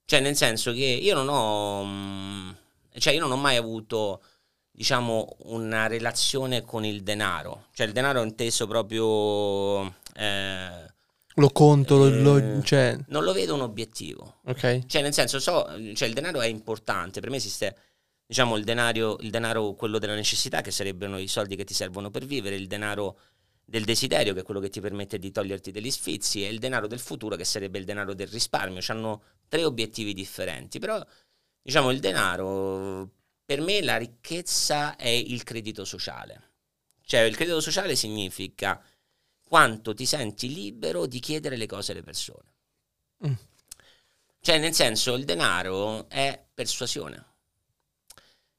Cioè, 0.05 0.19
nel 0.19 0.35
senso 0.35 0.71
che 0.71 0.85
io 0.85 1.13
non 1.13 1.29
ho, 1.29 1.85
mm, 1.85 2.49
cioè 2.99 3.13
io 3.13 3.19
non 3.21 3.31
ho 3.31 3.37
mai 3.37 3.55
avuto, 3.57 4.21
diciamo, 4.71 5.35
una 5.45 5.87
relazione 5.87 6.63
con 6.63 6.85
il 6.85 7.01
denaro. 7.03 7.67
Cioè, 7.73 7.87
il 7.87 7.93
denaro 7.93 8.21
inteso 8.23 8.67
proprio, 8.67 9.85
eh, 10.15 10.87
Lo 11.35 11.49
conto, 11.51 11.97
lo, 11.97 12.09
lo- 12.09 12.37
Eh, 12.59 12.63
cioè, 12.63 12.97
non 13.07 13.23
lo 13.23 13.31
vedo 13.33 13.53
un 13.55 13.61
obiettivo. 13.61 14.39
ok. 14.45 14.85
Cioè, 14.85 15.01
nel 15.01 15.13
senso, 15.13 15.39
so, 15.39 15.65
cioè, 15.93 16.07
il 16.07 16.13
denaro 16.13 16.41
è 16.41 16.47
importante. 16.47 17.19
Per 17.21 17.29
me 17.29 17.37
esiste, 17.37 17.75
diciamo, 18.25 18.57
il 18.57 18.63
denaro, 18.65 19.17
il 19.21 19.29
denaro, 19.29 19.73
quello 19.73 19.99
della 19.99 20.15
necessità, 20.15 20.61
che 20.61 20.71
sarebbero 20.71 21.17
i 21.17 21.27
soldi 21.27 21.55
che 21.55 21.63
ti 21.63 21.73
servono 21.73 22.09
per 22.09 22.25
vivere, 22.25 22.55
il 22.55 22.67
denaro 22.67 23.19
del 23.63 23.85
desiderio, 23.85 24.33
che 24.33 24.39
è 24.41 24.43
quello 24.43 24.59
che 24.59 24.69
ti 24.69 24.81
permette 24.81 25.17
di 25.19 25.31
toglierti 25.31 25.71
degli 25.71 25.91
sfizi, 25.91 26.43
e 26.45 26.49
il 26.49 26.59
denaro 26.59 26.87
del 26.87 26.99
futuro, 26.99 27.35
che 27.35 27.45
sarebbe 27.45 27.77
il 27.79 27.85
denaro 27.85 28.13
del 28.13 28.27
risparmio. 28.27 28.81
Hanno 28.87 29.21
tre 29.47 29.63
obiettivi 29.63 30.13
differenti. 30.13 30.79
Però, 30.79 31.01
diciamo, 31.69 31.91
il 31.91 31.99
denaro, 31.99 33.09
per 33.45 33.61
me 33.61 33.81
la 33.81 33.97
ricchezza 33.97 34.95
è 34.95 35.07
il 35.07 35.43
credito 35.43 35.85
sociale. 35.85 36.47
Cioè, 37.05 37.21
il 37.21 37.35
credito 37.35 37.61
sociale 37.61 37.95
significa 37.95 38.83
quanto 39.43 39.93
ti 39.93 40.05
senti 40.05 40.53
libero 40.53 41.05
di 41.05 41.19
chiedere 41.19 41.55
le 41.55 41.67
cose 41.67 41.91
alle 41.91 42.03
persone. 42.03 42.53
Mm. 43.25 43.33
Cioè, 44.41 44.57
nel 44.57 44.73
senso, 44.73 45.15
il 45.15 45.25
denaro 45.25 46.09
è 46.09 46.43
persuasione. 46.53 47.25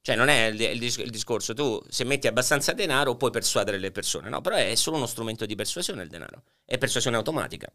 Cioè, 0.03 0.17
non 0.17 0.29
è 0.29 0.47
il, 0.47 0.61
il 0.61 0.79
dis- 0.79 0.97
il 0.99 1.11
discorso, 1.11 1.53
tu 1.53 1.81
se 1.89 2.05
metti 2.05 2.27
abbastanza 2.27 2.73
denaro 2.73 3.17
puoi 3.17 3.31
persuadere 3.31 3.79
le 3.79 3.91
persone, 3.91 4.29
no? 4.29 4.41
Però 4.41 4.57
è 4.57 4.75
solo 4.75 4.97
uno 4.97 5.07
strumento 5.07 5.47
di 5.47 5.55
persuasione 5.55 6.03
il 6.03 6.09
denaro, 6.09 6.45
è 6.65 6.79
persuasione 6.79 7.17
automatica. 7.17 7.71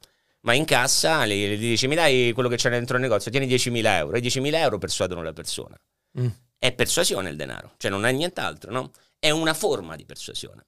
Ma 0.45 0.53
in 0.53 0.65
cassa 0.65 1.25
gli, 1.25 1.47
gli 1.55 1.57
dici 1.57 1.87
mi 1.87 1.95
dai 1.95 2.31
quello 2.33 2.49
che 2.49 2.55
c'è 2.55 2.69
dentro 2.69 2.97
il 2.97 3.01
negozio, 3.01 3.31
tieni 3.31 3.47
10.000 3.47 3.85
euro, 3.85 4.15
e 4.15 4.21
10.000 4.21 4.53
euro 4.55 4.77
persuadono 4.77 5.23
la 5.23 5.33
persona. 5.33 5.77
Mm. 6.19 6.27
È 6.57 6.71
persuasione 6.73 7.29
il 7.29 7.35
denaro, 7.35 7.73
cioè 7.77 7.91
non 7.91 8.05
è 8.05 8.11
nient'altro, 8.11 8.71
no? 8.71 8.91
È 9.19 9.29
una 9.31 9.53
forma 9.53 9.95
di 9.95 10.05
persuasione. 10.05 10.67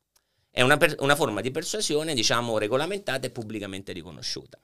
È 0.50 0.62
una, 0.62 0.78
per- 0.78 0.96
una 1.00 1.16
forma 1.16 1.42
di 1.42 1.52
persuasione, 1.52 2.16
diciamo, 2.16 2.58
regolamentata 2.58 3.28
e 3.28 3.30
pubblicamente 3.30 3.94
riconosciuta. 3.94 4.60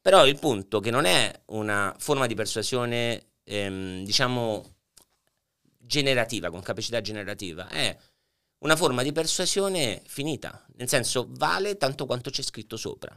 Però 0.00 0.26
il 0.26 0.38
punto 0.38 0.80
che 0.80 0.90
non 0.90 1.04
è 1.04 1.32
una 1.46 1.94
forma 1.98 2.26
di 2.26 2.34
persuasione, 2.34 3.28
ehm, 3.44 4.04
diciamo, 4.04 4.74
generativa, 5.78 6.50
con 6.50 6.62
capacità 6.62 7.00
generativa, 7.00 7.68
è 7.68 7.96
una 8.58 8.74
forma 8.74 9.04
di 9.04 9.12
persuasione 9.12 10.02
finita, 10.06 10.64
nel 10.74 10.88
senso 10.88 11.28
vale 11.30 11.76
tanto 11.76 12.06
quanto 12.06 12.30
c'è 12.30 12.42
scritto 12.42 12.76
sopra. 12.76 13.16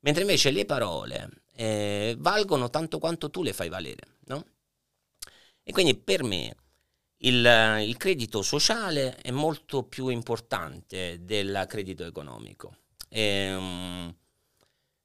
Mentre 0.00 0.22
invece 0.22 0.50
le 0.50 0.64
parole 0.64 1.28
eh, 1.54 2.14
valgono 2.18 2.70
tanto 2.70 2.98
quanto 2.98 3.30
tu 3.30 3.42
le 3.42 3.52
fai 3.52 3.68
valere, 3.68 4.16
no? 4.26 4.44
E 5.62 5.72
quindi 5.72 5.94
per 5.94 6.22
me 6.22 6.54
il, 7.18 7.44
il 7.86 7.96
credito 7.96 8.42
sociale 8.42 9.16
è 9.16 9.30
molto 9.30 9.84
più 9.84 10.08
importante 10.08 11.18
del 11.22 11.64
credito 11.68 12.04
economico. 12.04 12.76
Ehm, 13.10 14.14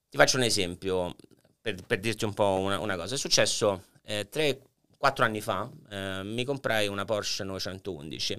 ti 0.09 0.17
faccio 0.17 0.37
un 0.37 0.43
esempio 0.43 1.15
per, 1.59 1.75
per 1.85 1.99
dirti 1.99 2.25
un 2.25 2.33
po' 2.33 2.57
una, 2.59 2.79
una 2.79 2.95
cosa. 2.95 3.15
È 3.15 3.17
successo 3.17 3.85
eh, 4.03 4.29
3-4 4.29 5.25
anni 5.25 5.41
fa, 5.41 5.69
eh, 5.89 6.21
mi 6.23 6.45
comprai 6.45 6.87
una 6.87 7.03
Porsche 7.05 7.43
911. 7.43 8.37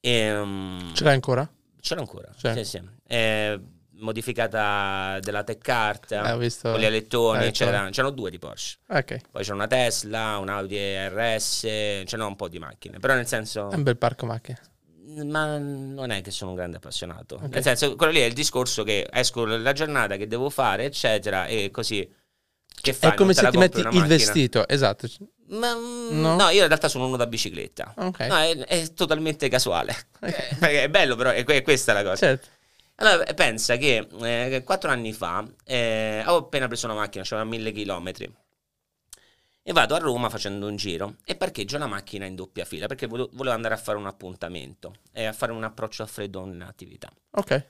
Ehm, 0.00 0.92
Ce 0.94 1.04
l'hai 1.04 1.14
ancora? 1.14 1.50
Ce 1.80 1.94
l'ho 1.94 2.00
ancora, 2.00 2.32
Sì. 2.36 2.52
sì, 2.52 2.64
sì. 2.64 2.82
È 3.02 3.58
modificata 3.98 5.18
della 5.20 5.42
Tech 5.44 5.68
Art, 5.68 6.12
Eh, 6.12 6.52
con 6.62 6.78
gli 6.78 6.84
alettoni, 6.84 7.46
Eh, 7.46 7.50
c'era- 7.50 7.88
c'erano 7.90 8.12
due 8.12 8.30
di 8.30 8.38
Porsche. 8.38 8.78
Ok. 8.88 9.16
Poi 9.30 9.42
c'è 9.42 9.52
una 9.52 9.66
Tesla, 9.66 10.38
un 10.38 10.48
Audi 10.48 10.76
RS, 10.78 11.60
c'erano 12.04 12.28
un 12.28 12.36
po' 12.36 12.48
di 12.48 12.58
macchine, 12.58 12.98
però 12.98 13.14
nel 13.14 13.26
senso... 13.26 13.70
È 13.70 13.74
un 13.74 13.82
bel 13.82 13.96
parco 13.96 14.26
macchine. 14.26 14.58
Ma 15.24 15.56
non 15.56 16.10
è 16.10 16.20
che 16.20 16.30
sono 16.30 16.50
un 16.50 16.56
grande 16.56 16.76
appassionato. 16.76 17.36
Ok. 17.36 17.48
Nel 17.54 17.62
senso, 17.62 17.96
quello 17.96 18.12
lì 18.12 18.20
è 18.20 18.24
il 18.24 18.34
discorso 18.34 18.82
che 18.82 19.08
esco 19.10 19.44
la 19.46 19.72
giornata 19.72 20.16
che 20.16 20.26
devo 20.26 20.50
fare, 20.50 20.84
eccetera, 20.84 21.46
e 21.46 21.70
così... 21.70 22.08
Che 22.78 22.92
fai? 22.92 23.10
È 23.12 23.14
come 23.14 23.32
se 23.32 23.48
ti 23.48 23.56
metti 23.56 23.78
il 23.78 23.84
macchina? 23.84 24.04
vestito, 24.06 24.68
esatto. 24.68 25.08
Ma, 25.48 25.74
mm, 25.74 26.20
No? 26.20 26.36
no? 26.36 26.48
io 26.50 26.60
in 26.62 26.66
realtà 26.68 26.88
sono 26.88 27.06
uno 27.06 27.16
da 27.16 27.26
bicicletta. 27.26 27.94
Ok. 27.96 28.20
No, 28.20 28.36
è, 28.36 28.54
è 28.58 28.92
totalmente 28.92 29.48
casuale. 29.48 29.96
Ok. 30.20 30.58
Perché 30.60 30.82
è 30.82 30.88
bello, 30.90 31.16
però 31.16 31.30
è, 31.30 31.42
è 31.44 31.62
questa 31.62 31.94
la 31.94 32.02
cosa. 32.02 32.16
Certo. 32.16 32.48
Allora, 32.96 33.24
pensa 33.34 33.76
che 33.76 34.08
eh, 34.22 34.62
quattro 34.64 34.90
anni 34.90 35.12
fa 35.12 35.46
eh, 35.64 36.20
avevo 36.22 36.38
appena 36.38 36.66
preso 36.66 36.86
una 36.86 36.94
macchina, 36.94 37.24
c'era 37.24 37.44
mille 37.44 37.72
chilometri. 37.72 38.32
E 39.62 39.72
vado 39.72 39.94
a 39.94 39.98
Roma 39.98 40.30
facendo 40.30 40.66
un 40.66 40.76
giro 40.76 41.16
e 41.24 41.34
parcheggio 41.34 41.76
la 41.76 41.88
macchina 41.88 42.24
in 42.24 42.36
doppia 42.36 42.64
fila 42.64 42.86
perché 42.86 43.06
volevo, 43.06 43.50
andare 43.50 43.74
a 43.74 43.76
fare 43.76 43.98
un 43.98 44.06
appuntamento 44.06 44.94
e 45.12 45.24
a 45.24 45.32
fare 45.32 45.50
un 45.50 45.64
approccio 45.64 46.04
a 46.04 46.06
freddo 46.06 46.38
a 46.38 46.44
un'attività. 46.44 47.12
Ok. 47.32 47.66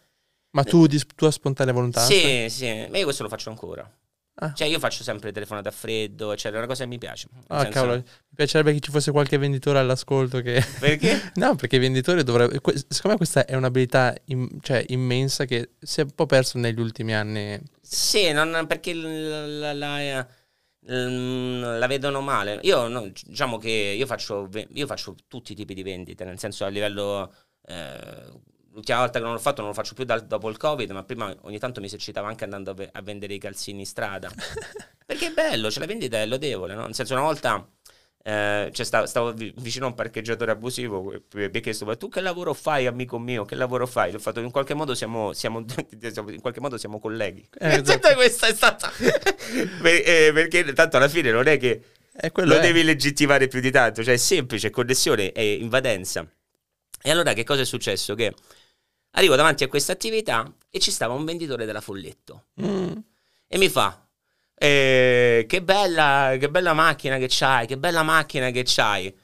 Ma 0.50 0.62
tu 0.62 0.86
di 0.86 1.02
tua 1.14 1.30
spontanea 1.30 1.72
volontà? 1.72 2.00
Sì, 2.00 2.46
sì, 2.50 2.86
ma 2.90 2.98
io 2.98 3.04
questo 3.04 3.22
lo 3.22 3.28
faccio 3.28 3.50
ancora. 3.50 3.90
Ah. 4.38 4.52
Cioè, 4.52 4.66
io 4.68 4.78
faccio 4.78 5.02
sempre 5.02 5.32
telefonate 5.32 5.68
a 5.68 5.70
freddo, 5.70 6.30
eccetera, 6.32 6.56
è 6.56 6.58
una 6.58 6.66
cosa 6.66 6.82
che 6.84 6.88
mi 6.90 6.98
piace. 6.98 7.28
Ah, 7.46 7.62
senso- 7.62 7.72
cavolo. 7.80 7.94
Mi 7.96 8.04
piacerebbe 8.34 8.74
che 8.74 8.80
ci 8.80 8.90
fosse 8.90 9.10
qualche 9.10 9.38
venditore 9.38 9.78
all'ascolto 9.78 10.42
che... 10.42 10.62
Perché? 10.78 11.32
no, 11.36 11.54
perché 11.56 11.76
i 11.76 11.78
venditori 11.78 12.22
dovrebbero... 12.22 12.60
que- 12.60 12.74
Secondo 12.76 13.08
me 13.12 13.16
questa 13.16 13.46
è 13.46 13.54
un'abilità 13.54 14.14
im- 14.26 14.60
cioè, 14.60 14.84
immensa 14.88 15.46
che 15.46 15.70
si 15.80 16.00
è 16.00 16.02
un 16.02 16.10
po' 16.14 16.26
perso 16.26 16.58
negli 16.58 16.78
ultimi 16.80 17.14
anni. 17.14 17.58
Sì, 17.80 18.30
non- 18.32 18.66
perché 18.66 18.92
l- 18.94 19.58
la- 19.58 19.72
la- 19.72 20.26
mm, 20.92 21.62
la 21.78 21.86
vedono 21.86 22.20
male. 22.20 22.58
Io 22.64 22.88
no, 22.88 23.10
diciamo 23.24 23.56
che 23.56 23.70
io 23.70 24.04
faccio, 24.06 24.50
io 24.68 24.86
faccio 24.86 25.14
tutti 25.28 25.52
i 25.52 25.54
tipi 25.54 25.72
di 25.72 25.82
vendite, 25.82 26.24
nel 26.24 26.38
senso 26.38 26.64
a 26.66 26.68
livello... 26.68 27.32
eh, 27.66 28.44
L'ultima 28.76 28.98
volta 28.98 29.18
che 29.18 29.24
non 29.24 29.32
l'ho 29.32 29.40
fatto 29.40 29.62
non 29.62 29.70
lo 29.70 29.74
faccio 29.74 29.94
più 29.94 30.04
dal- 30.04 30.26
dopo 30.26 30.50
il 30.50 30.58
covid, 30.58 30.90
ma 30.90 31.02
prima 31.02 31.34
ogni 31.42 31.58
tanto 31.58 31.80
mi 31.80 31.86
esercitavo 31.86 32.26
anche 32.26 32.44
andando 32.44 32.72
a, 32.72 32.74
ve- 32.74 32.90
a 32.92 33.00
vendere 33.00 33.32
i 33.32 33.38
calzini 33.38 33.80
in 33.80 33.86
strada. 33.86 34.30
Perché 35.06 35.28
è 35.28 35.32
bello, 35.32 35.70
cioè 35.70 35.80
la 35.80 35.86
vendita 35.86 36.18
è 36.20 36.26
lodevole, 36.26 36.74
no? 36.74 36.84
Nel 36.84 36.94
senso 36.94 37.14
una 37.14 37.22
volta 37.22 37.66
eh, 38.22 38.70
cioè 38.74 38.84
stavo, 38.84 39.06
stavo 39.06 39.32
vi- 39.32 39.54
vicino 39.58 39.86
a 39.86 39.88
un 39.88 39.94
parcheggiatore 39.94 40.50
abusivo 40.50 41.10
e 41.12 41.22
mi 41.32 41.44
ha 41.44 41.60
chiesto 41.60 41.84
ma 41.86 41.96
tu 41.96 42.08
che 42.10 42.20
lavoro 42.20 42.52
fai 42.52 42.86
amico 42.86 43.18
mio, 43.18 43.46
che 43.46 43.54
lavoro 43.54 43.86
fai? 43.86 44.12
L'ho 44.12 44.18
fatto 44.18 44.40
in 44.40 44.50
qualche 44.50 44.74
modo 44.74 44.94
siamo, 44.94 45.32
siamo, 45.32 45.60
in 46.28 46.40
qualche 46.42 46.60
modo 46.60 46.76
siamo 46.76 46.98
colleghi. 47.00 47.48
Eh, 47.58 47.76
Esatto, 47.76 48.12
questa 48.14 48.46
è 48.48 48.54
stata... 48.54 48.92
Eh, 49.84 50.30
perché 50.34 50.72
tanto 50.74 50.96
alla 50.98 51.08
fine 51.08 51.30
non 51.30 51.46
è 51.46 51.56
che 51.56 51.82
E 52.14 52.30
quello 52.32 52.54
lo 52.54 52.58
è. 52.58 52.62
devi 52.62 52.82
legittimare 52.82 53.48
più 53.48 53.60
di 53.60 53.70
tanto, 53.70 54.02
cioè 54.04 54.14
è 54.14 54.18
semplice, 54.18 54.68
connessione 54.70 55.32
e 55.32 55.54
invadenza. 55.54 56.26
E 57.02 57.10
allora 57.10 57.32
che 57.32 57.44
cosa 57.44 57.60
è 57.62 57.64
successo? 57.64 58.14
Che 58.16 58.34
arrivo 59.16 59.34
davanti 59.34 59.64
a 59.64 59.68
questa 59.68 59.92
attività 59.92 60.50
e 60.70 60.78
ci 60.78 60.90
stava 60.90 61.14
un 61.14 61.24
venditore 61.24 61.64
della 61.66 61.80
Folletto 61.80 62.46
Mm. 62.62 62.92
e 63.48 63.58
mi 63.58 63.68
fa 63.68 64.06
eh, 64.54 65.44
che 65.48 65.62
bella 65.62 66.36
che 66.38 66.48
bella 66.48 66.72
macchina 66.72 67.18
che 67.18 67.26
c'hai 67.28 67.66
che 67.66 67.76
bella 67.76 68.02
macchina 68.02 68.50
che 68.50 68.62
c'hai 68.64 69.14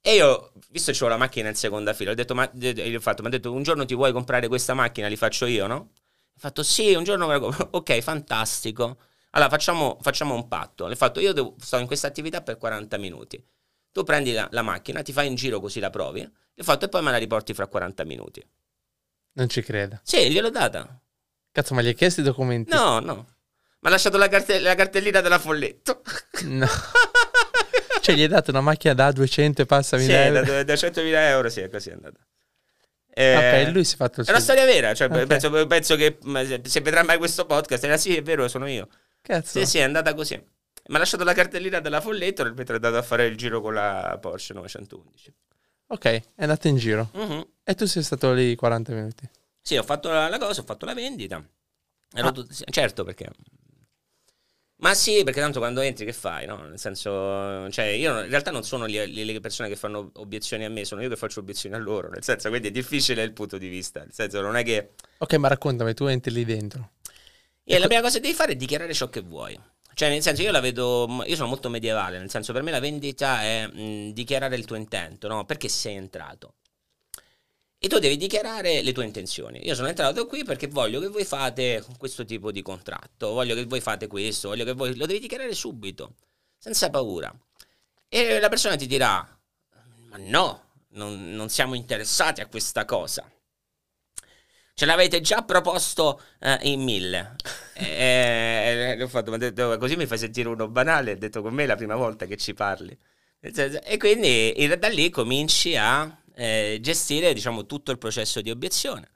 e 0.00 0.14
io 0.14 0.52
visto 0.70 0.92
che 0.92 1.04
ho 1.04 1.08
la 1.08 1.16
macchina 1.16 1.48
in 1.48 1.54
seconda 1.54 1.94
fila 1.94 2.10
ho 2.10 2.14
detto 2.14 2.34
ma 2.34 2.48
gli 2.52 2.94
ho 2.94 3.00
fatto 3.00 3.22
mi 3.22 3.28
ha 3.28 3.30
detto 3.30 3.50
un 3.52 3.62
giorno 3.62 3.84
ti 3.86 3.94
vuoi 3.94 4.12
comprare 4.12 4.48
questa 4.48 4.74
macchina 4.74 5.08
li 5.08 5.16
faccio 5.16 5.46
io 5.46 5.66
no? 5.66 5.74
ho 5.76 6.38
fatto 6.38 6.62
sì 6.62 6.92
un 6.94 7.04
giorno 7.04 7.26
me 7.26 7.32
la 7.34 7.38
compro." 7.40 7.68
ok 7.72 8.00
fantastico 8.00 8.98
allora 9.30 9.50
facciamo, 9.50 9.98
facciamo 10.02 10.34
un 10.34 10.46
patto 10.48 10.86
le 10.86 10.92
ho 10.92 10.96
fatto 10.96 11.20
io 11.20 11.32
devo, 11.32 11.54
sto 11.58 11.78
in 11.78 11.86
questa 11.86 12.06
attività 12.06 12.42
per 12.42 12.58
40 12.58 12.98
minuti 12.98 13.42
tu 13.90 14.02
prendi 14.04 14.32
la, 14.32 14.46
la 14.52 14.62
macchina 14.62 15.02
ti 15.02 15.12
fai 15.12 15.28
un 15.28 15.34
giro 15.34 15.60
così 15.60 15.80
la 15.80 15.90
provi 15.90 16.20
le 16.20 16.30
ho 16.56 16.62
fatto 16.62 16.84
e 16.84 16.88
poi 16.88 17.02
me 17.02 17.10
la 17.10 17.16
riporti 17.16 17.54
fra 17.54 17.66
40 17.66 18.04
minuti 18.04 18.46
Non 19.34 19.48
ci 19.48 19.62
credo. 19.62 20.00
sì 20.02 20.30
gliel'ho 20.30 20.50
data 20.50 21.00
Cazzo, 21.52 21.74
ma 21.74 21.82
gli 21.82 21.88
hai 21.88 21.94
chiesto 21.94 22.20
i 22.20 22.24
documenti? 22.24 22.70
no 22.74 22.98
no 23.00 23.14
mi 23.80 23.88
ha 23.88 23.90
lasciato 23.90 24.16
la, 24.16 24.28
carte- 24.28 24.60
la 24.60 24.74
cartellina 24.74 25.20
della 25.20 25.38
folletto 25.38 26.02
No. 26.44 26.66
cioè, 28.00 28.14
gli 28.14 28.22
hai 28.22 28.28
dato 28.28 28.50
una 28.50 28.60
macchina 28.60 28.94
da 28.94 29.12
200 29.12 29.62
e 29.62 29.66
passa 29.66 29.98
Sì, 29.98 30.06
mila 30.06 30.24
euro. 30.24 30.42
da, 30.44 30.62
da 30.64 30.74
100.000 30.74 31.02
euro, 31.28 31.48
sì, 31.48 31.60
è 31.60 31.68
così 31.68 31.90
è 31.90 31.92
andata. 31.92 32.18
Eh, 33.16 33.62
Ok, 33.66 33.72
lui 33.72 33.84
si 33.84 33.94
è 33.94 33.96
fatto 33.96 34.20
il 34.20 34.26
È 34.26 34.30
una 34.30 34.40
storia 34.40 34.64
vera, 34.64 34.92
cioè, 34.94 35.08
Ok. 35.08 35.26
penso, 35.26 35.66
penso 35.66 35.96
che 35.96 36.18
ma 36.22 36.44
se, 36.44 36.80
vedrà 36.80 37.02
mai 37.04 37.16
questo 37.18 37.46
podcast, 37.46 37.84
era 37.84 37.96
sì, 37.96 38.16
è 38.16 38.22
vero, 38.22 38.48
sono 38.48 38.66
io. 38.68 38.88
Cazzo. 39.22 39.58
Sì, 39.60 39.66
sì, 39.66 39.78
è 39.78 39.82
andata 39.82 40.12
così. 40.14 40.34
Mi 40.34 40.96
ha 40.96 40.98
lasciato 40.98 41.22
la 41.24 41.32
cartellina 41.32 41.78
della 41.80 42.00
folletto 42.00 42.42
nel 42.42 42.54
mentre 42.54 42.74
è 42.74 42.76
andato 42.76 42.96
a 42.96 43.02
fare 43.02 43.26
il 43.26 43.36
giro 43.36 43.60
con 43.60 43.72
la 43.74 44.18
Porsche 44.20 44.52
911. 44.54 45.32
Ok, 45.86 46.04
è 46.04 46.22
andato 46.36 46.68
in 46.68 46.76
giro. 46.76 47.10
Mhm. 47.14 47.46
E 47.64 47.74
tu 47.74 47.86
sei 47.86 48.02
stato 48.02 48.32
lì 48.32 48.54
40 48.56 48.92
minuti. 48.92 49.28
Sì, 49.60 49.76
ho 49.76 49.82
fatto 49.82 50.08
la, 50.10 50.28
la 50.28 50.38
cosa, 50.38 50.60
ho 50.60 50.64
fatto 50.64 50.84
la 50.86 50.94
vendita. 50.94 51.42
Ero 52.16 52.28
Ah. 52.28 52.32
tut- 52.32 52.50
sì, 52.50 52.64
certo, 52.70 53.04
perché... 53.04 53.28
Ma 54.76 54.92
sì, 54.92 55.22
perché 55.24 55.40
tanto 55.40 55.60
quando 55.60 55.80
entri 55.80 56.04
che 56.04 56.12
fai, 56.12 56.46
no? 56.46 56.56
Nel 56.66 56.78
senso, 56.78 57.70
cioè 57.70 57.84
io 57.86 58.20
in 58.22 58.28
realtà 58.28 58.50
non 58.50 58.64
sono 58.64 58.84
le, 58.86 59.06
le 59.06 59.40
persone 59.40 59.68
che 59.68 59.76
fanno 59.76 60.10
obiezioni 60.14 60.64
a 60.64 60.68
me, 60.68 60.84
sono 60.84 61.00
io 61.00 61.08
che 61.08 61.16
faccio 61.16 61.40
obiezioni 61.40 61.74
a 61.74 61.78
loro, 61.78 62.08
nel 62.10 62.22
senso, 62.24 62.48
quindi 62.50 62.68
è 62.68 62.70
difficile 62.70 63.22
il 63.22 63.32
punto 63.32 63.56
di 63.56 63.68
vista, 63.68 64.00
nel 64.00 64.12
senso 64.12 64.40
non 64.42 64.56
è 64.56 64.64
che... 64.64 64.90
Ok, 65.18 65.34
ma 65.34 65.48
raccontami, 65.48 65.94
tu 65.94 66.04
entri 66.06 66.32
lì 66.32 66.44
dentro. 66.44 66.90
E 67.62 67.78
la 67.78 67.86
prima 67.86 68.02
cosa 68.02 68.16
che 68.16 68.22
devi 68.22 68.34
fare 68.34 68.52
è 68.52 68.56
dichiarare 68.56 68.92
ciò 68.92 69.08
che 69.08 69.20
vuoi. 69.20 69.58
Cioè, 69.94 70.08
nel 70.08 70.22
senso, 70.22 70.42
io 70.42 70.50
la 70.50 70.60
vedo, 70.60 71.22
io 71.24 71.36
sono 71.36 71.48
molto 71.48 71.68
medievale, 71.68 72.18
nel 72.18 72.30
senso, 72.30 72.52
per 72.52 72.62
me 72.62 72.70
la 72.70 72.80
vendita 72.80 73.42
è 73.42 73.66
mh, 73.66 74.10
dichiarare 74.12 74.56
il 74.56 74.64
tuo 74.64 74.76
intento, 74.76 75.28
no? 75.28 75.44
Perché 75.44 75.68
sei 75.68 75.94
entrato. 75.94 76.54
E 77.78 77.88
tu 77.88 77.98
devi 77.98 78.16
dichiarare 78.16 78.82
le 78.82 78.92
tue 78.92 79.04
intenzioni. 79.04 79.60
Io 79.66 79.74
sono 79.74 79.88
entrato 79.88 80.26
qui 80.26 80.42
perché 80.42 80.68
voglio 80.68 81.00
che 81.00 81.08
voi 81.08 81.24
fate 81.24 81.84
questo 81.98 82.24
tipo 82.24 82.50
di 82.50 82.62
contratto, 82.62 83.32
voglio 83.32 83.54
che 83.54 83.66
voi 83.66 83.80
fate 83.80 84.06
questo, 84.06 84.48
voglio 84.48 84.64
che 84.64 84.72
voi... 84.72 84.96
Lo 84.96 85.06
devi 85.06 85.20
dichiarare 85.20 85.54
subito, 85.54 86.14
senza 86.56 86.88
paura. 86.90 87.32
E 88.08 88.40
la 88.40 88.48
persona 88.48 88.76
ti 88.76 88.86
dirà, 88.86 89.26
ma 90.08 90.16
no, 90.16 90.70
non, 90.92 91.34
non 91.34 91.48
siamo 91.50 91.74
interessati 91.74 92.40
a 92.40 92.46
questa 92.46 92.84
cosa. 92.84 93.30
Ce 94.76 94.84
l'avete 94.86 95.20
già 95.20 95.42
proposto 95.42 96.20
eh, 96.40 96.58
in 96.62 96.82
mille. 96.82 97.36
E, 97.76 98.96
ho 99.02 99.08
fatto, 99.08 99.30
mi 99.30 99.36
ha 99.36 99.38
detto, 99.40 99.76
così 99.78 99.96
mi 99.96 100.06
fai 100.06 100.16
sentire 100.16 100.48
uno 100.48 100.68
banale. 100.68 101.10
Ha 101.12 101.16
detto 101.16 101.42
con 101.42 101.52
me 101.52 101.64
è 101.64 101.66
la 101.66 101.74
prima 101.74 101.96
volta 101.96 102.24
che 102.24 102.36
ci 102.36 102.54
parli. 102.54 102.96
Nel 103.40 103.52
senso- 103.52 103.82
E 103.82 103.96
quindi 103.96 104.62
in- 104.62 104.76
da 104.78 104.86
lì 104.88 105.10
cominci 105.10 105.76
a 105.76 106.16
eh, 106.36 106.78
gestire 106.80 107.32
diciamo, 107.32 107.66
tutto 107.66 107.90
il 107.90 107.98
processo 107.98 108.40
di 108.40 108.50
obiezione. 108.50 109.08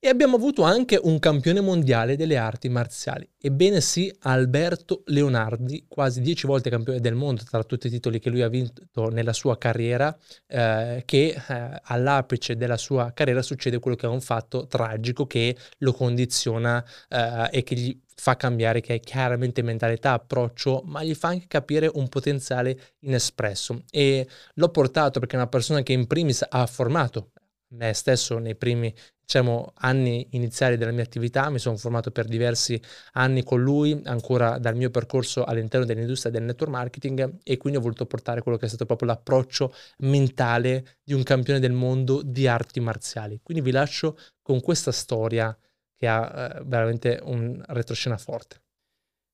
E 0.00 0.06
abbiamo 0.06 0.36
avuto 0.36 0.62
anche 0.62 0.96
un 1.02 1.18
campione 1.18 1.60
mondiale 1.60 2.14
delle 2.14 2.36
arti 2.36 2.68
marziali. 2.68 3.28
Ebbene 3.36 3.80
sì, 3.80 4.14
Alberto 4.20 5.02
Leonardi, 5.06 5.86
quasi 5.88 6.20
dieci 6.20 6.46
volte 6.46 6.70
campione 6.70 7.00
del 7.00 7.16
mondo 7.16 7.42
tra 7.42 7.64
tutti 7.64 7.88
i 7.88 7.90
titoli 7.90 8.20
che 8.20 8.30
lui 8.30 8.42
ha 8.42 8.48
vinto 8.48 9.08
nella 9.08 9.32
sua 9.32 9.58
carriera, 9.58 10.16
eh, 10.46 11.02
che 11.04 11.42
eh, 11.48 11.80
all'apice 11.82 12.54
della 12.54 12.76
sua 12.76 13.10
carriera 13.12 13.42
succede 13.42 13.80
quello 13.80 13.96
che 13.96 14.06
è 14.06 14.08
un 14.08 14.20
fatto 14.20 14.68
tragico 14.68 15.26
che 15.26 15.56
lo 15.78 15.92
condiziona 15.92 16.84
eh, 17.08 17.48
e 17.50 17.64
che 17.64 17.74
gli 17.74 18.00
fa 18.14 18.36
cambiare, 18.36 18.80
che 18.80 18.94
è 18.94 19.00
chiaramente 19.00 19.62
mentalità, 19.62 20.12
approccio, 20.12 20.82
ma 20.84 21.02
gli 21.02 21.14
fa 21.14 21.28
anche 21.28 21.48
capire 21.48 21.90
un 21.92 22.08
potenziale 22.08 22.94
inespresso. 23.00 23.82
E 23.90 24.28
l'ho 24.54 24.68
portato 24.68 25.18
perché 25.18 25.34
è 25.34 25.40
una 25.40 25.48
persona 25.48 25.82
che 25.82 25.92
in 25.92 26.06
primis 26.06 26.46
ha 26.48 26.66
formato 26.66 27.32
me 27.70 27.92
stesso 27.92 28.38
nei 28.38 28.56
primi 28.56 28.94
diciamo, 29.28 29.74
anni 29.80 30.26
iniziali 30.30 30.78
della 30.78 30.90
mia 30.90 31.02
attività, 31.02 31.50
mi 31.50 31.58
sono 31.58 31.76
formato 31.76 32.10
per 32.10 32.24
diversi 32.24 32.80
anni 33.12 33.44
con 33.44 33.60
lui, 33.60 34.00
ancora 34.04 34.56
dal 34.56 34.74
mio 34.74 34.88
percorso 34.88 35.44
all'interno 35.44 35.84
dell'industria 35.84 36.32
del 36.32 36.44
network 36.44 36.72
marketing 36.72 37.40
e 37.42 37.58
quindi 37.58 37.78
ho 37.78 37.82
voluto 37.82 38.06
portare 38.06 38.40
quello 38.40 38.56
che 38.56 38.64
è 38.64 38.68
stato 38.68 38.86
proprio 38.86 39.08
l'approccio 39.08 39.74
mentale 39.98 40.96
di 41.04 41.12
un 41.12 41.22
campione 41.24 41.60
del 41.60 41.72
mondo 41.72 42.22
di 42.22 42.46
arti 42.46 42.80
marziali. 42.80 43.38
Quindi 43.42 43.62
vi 43.62 43.70
lascio 43.70 44.16
con 44.40 44.62
questa 44.62 44.92
storia 44.92 45.54
che 45.94 46.08
ha 46.08 46.54
eh, 46.56 46.62
veramente 46.64 47.20
un 47.22 47.62
retroscena 47.66 48.16
forte. 48.16 48.62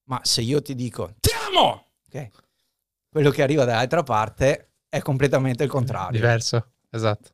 Ma 0.08 0.20
se 0.24 0.40
io 0.40 0.60
ti 0.60 0.74
dico 0.74 1.14
ti 1.20 1.30
amo? 1.48 1.86
Quello 3.08 3.30
che 3.30 3.42
arriva 3.44 3.64
dall'altra 3.64 4.02
parte 4.02 4.72
è 4.88 4.98
completamente 4.98 5.62
il 5.62 5.70
contrario. 5.70 6.18
Diverso, 6.18 6.72
esatto. 6.90 7.30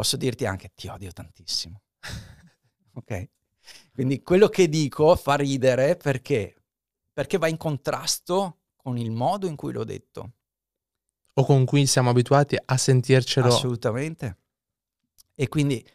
Posso 0.00 0.16
dirti 0.16 0.46
anche 0.46 0.72
ti 0.74 0.88
odio 0.88 1.12
tantissimo. 1.12 1.82
ok? 2.94 3.28
Quindi 3.92 4.22
quello 4.22 4.48
che 4.48 4.66
dico 4.66 5.14
fa 5.14 5.34
ridere 5.34 5.98
perché? 5.98 6.56
Perché 7.12 7.36
va 7.36 7.48
in 7.48 7.58
contrasto 7.58 8.60
con 8.76 8.96
il 8.96 9.10
modo 9.10 9.46
in 9.46 9.56
cui 9.56 9.74
l'ho 9.74 9.84
detto. 9.84 10.30
O 11.34 11.44
con 11.44 11.66
cui 11.66 11.86
siamo 11.86 12.08
abituati 12.08 12.56
a 12.64 12.78
sentircelo. 12.78 13.48
Assolutamente. 13.48 14.38
E 15.34 15.48
quindi 15.48 15.86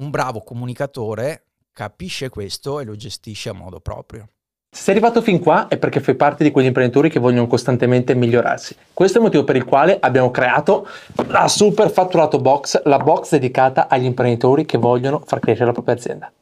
un 0.00 0.10
bravo 0.10 0.42
comunicatore 0.42 1.46
capisce 1.72 2.28
questo 2.28 2.78
e 2.78 2.84
lo 2.84 2.94
gestisce 2.94 3.48
a 3.48 3.54
modo 3.54 3.80
proprio. 3.80 4.33
Se 4.74 4.90
sei 4.90 4.94
arrivato 4.94 5.22
fin 5.22 5.38
qua 5.38 5.68
è 5.68 5.78
perché 5.78 6.00
fai 6.00 6.16
parte 6.16 6.42
di 6.42 6.50
quegli 6.50 6.66
imprenditori 6.66 7.08
che 7.08 7.20
vogliono 7.20 7.46
costantemente 7.46 8.12
migliorarsi. 8.16 8.74
Questo 8.92 9.18
è 9.18 9.20
il 9.20 9.26
motivo 9.26 9.44
per 9.44 9.54
il 9.54 9.64
quale 9.64 9.96
abbiamo 10.00 10.32
creato 10.32 10.88
la 11.28 11.46
Super 11.46 11.92
Fatturato 11.92 12.38
Box, 12.40 12.82
la 12.82 12.98
box 12.98 13.30
dedicata 13.30 13.86
agli 13.88 14.04
imprenditori 14.04 14.66
che 14.66 14.76
vogliono 14.76 15.22
far 15.24 15.38
crescere 15.38 15.66
la 15.66 15.72
propria 15.72 15.94
azienda. 15.94 16.32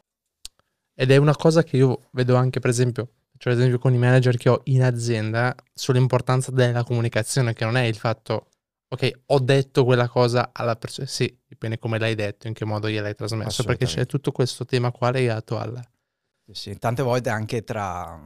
Ed 0.95 1.11
è 1.11 1.17
una 1.19 1.37
cosa 1.37 1.63
che 1.63 1.77
io 1.77 2.05
vedo 2.13 2.35
anche, 2.35 2.59
per 2.59 2.71
esempio, 2.71 3.09
cioè 3.37 3.53
ad 3.53 3.59
esempio 3.59 3.79
con 3.79 3.93
i 3.93 3.99
manager 3.99 4.39
che 4.39 4.49
ho 4.49 4.63
in 4.65 4.83
azienda, 4.83 5.55
sull'importanza 5.75 6.51
della 6.51 6.85
comunicazione, 6.85 7.53
che 7.53 7.67
non 7.67 7.77
è 7.77 7.83
il 7.83 7.97
fatto, 7.97 8.47
ok, 8.89 9.11
ho 9.27 9.41
detto 9.41 9.85
quella 9.85 10.09
cosa 10.09 10.51
alla 10.55 10.77
persona, 10.77 11.07
sì, 11.07 11.39
dipende 11.47 11.79
come 11.79 11.99
l'hai 11.99 12.15
detto, 12.15 12.47
in 12.49 12.55
che 12.55 12.65
modo 12.65 12.89
gliel'hai 12.89 13.15
trasmesso, 13.15 13.63
perché 13.63 13.85
c'è 13.85 14.07
tutto 14.07 14.33
questo 14.33 14.65
tema 14.65 14.91
qua 14.91 15.11
legato 15.11 15.59
al... 15.59 15.79
Sì, 16.51 16.77
Tante 16.79 17.03
volte 17.03 17.31
anche 17.31 17.63
tra 17.63 18.21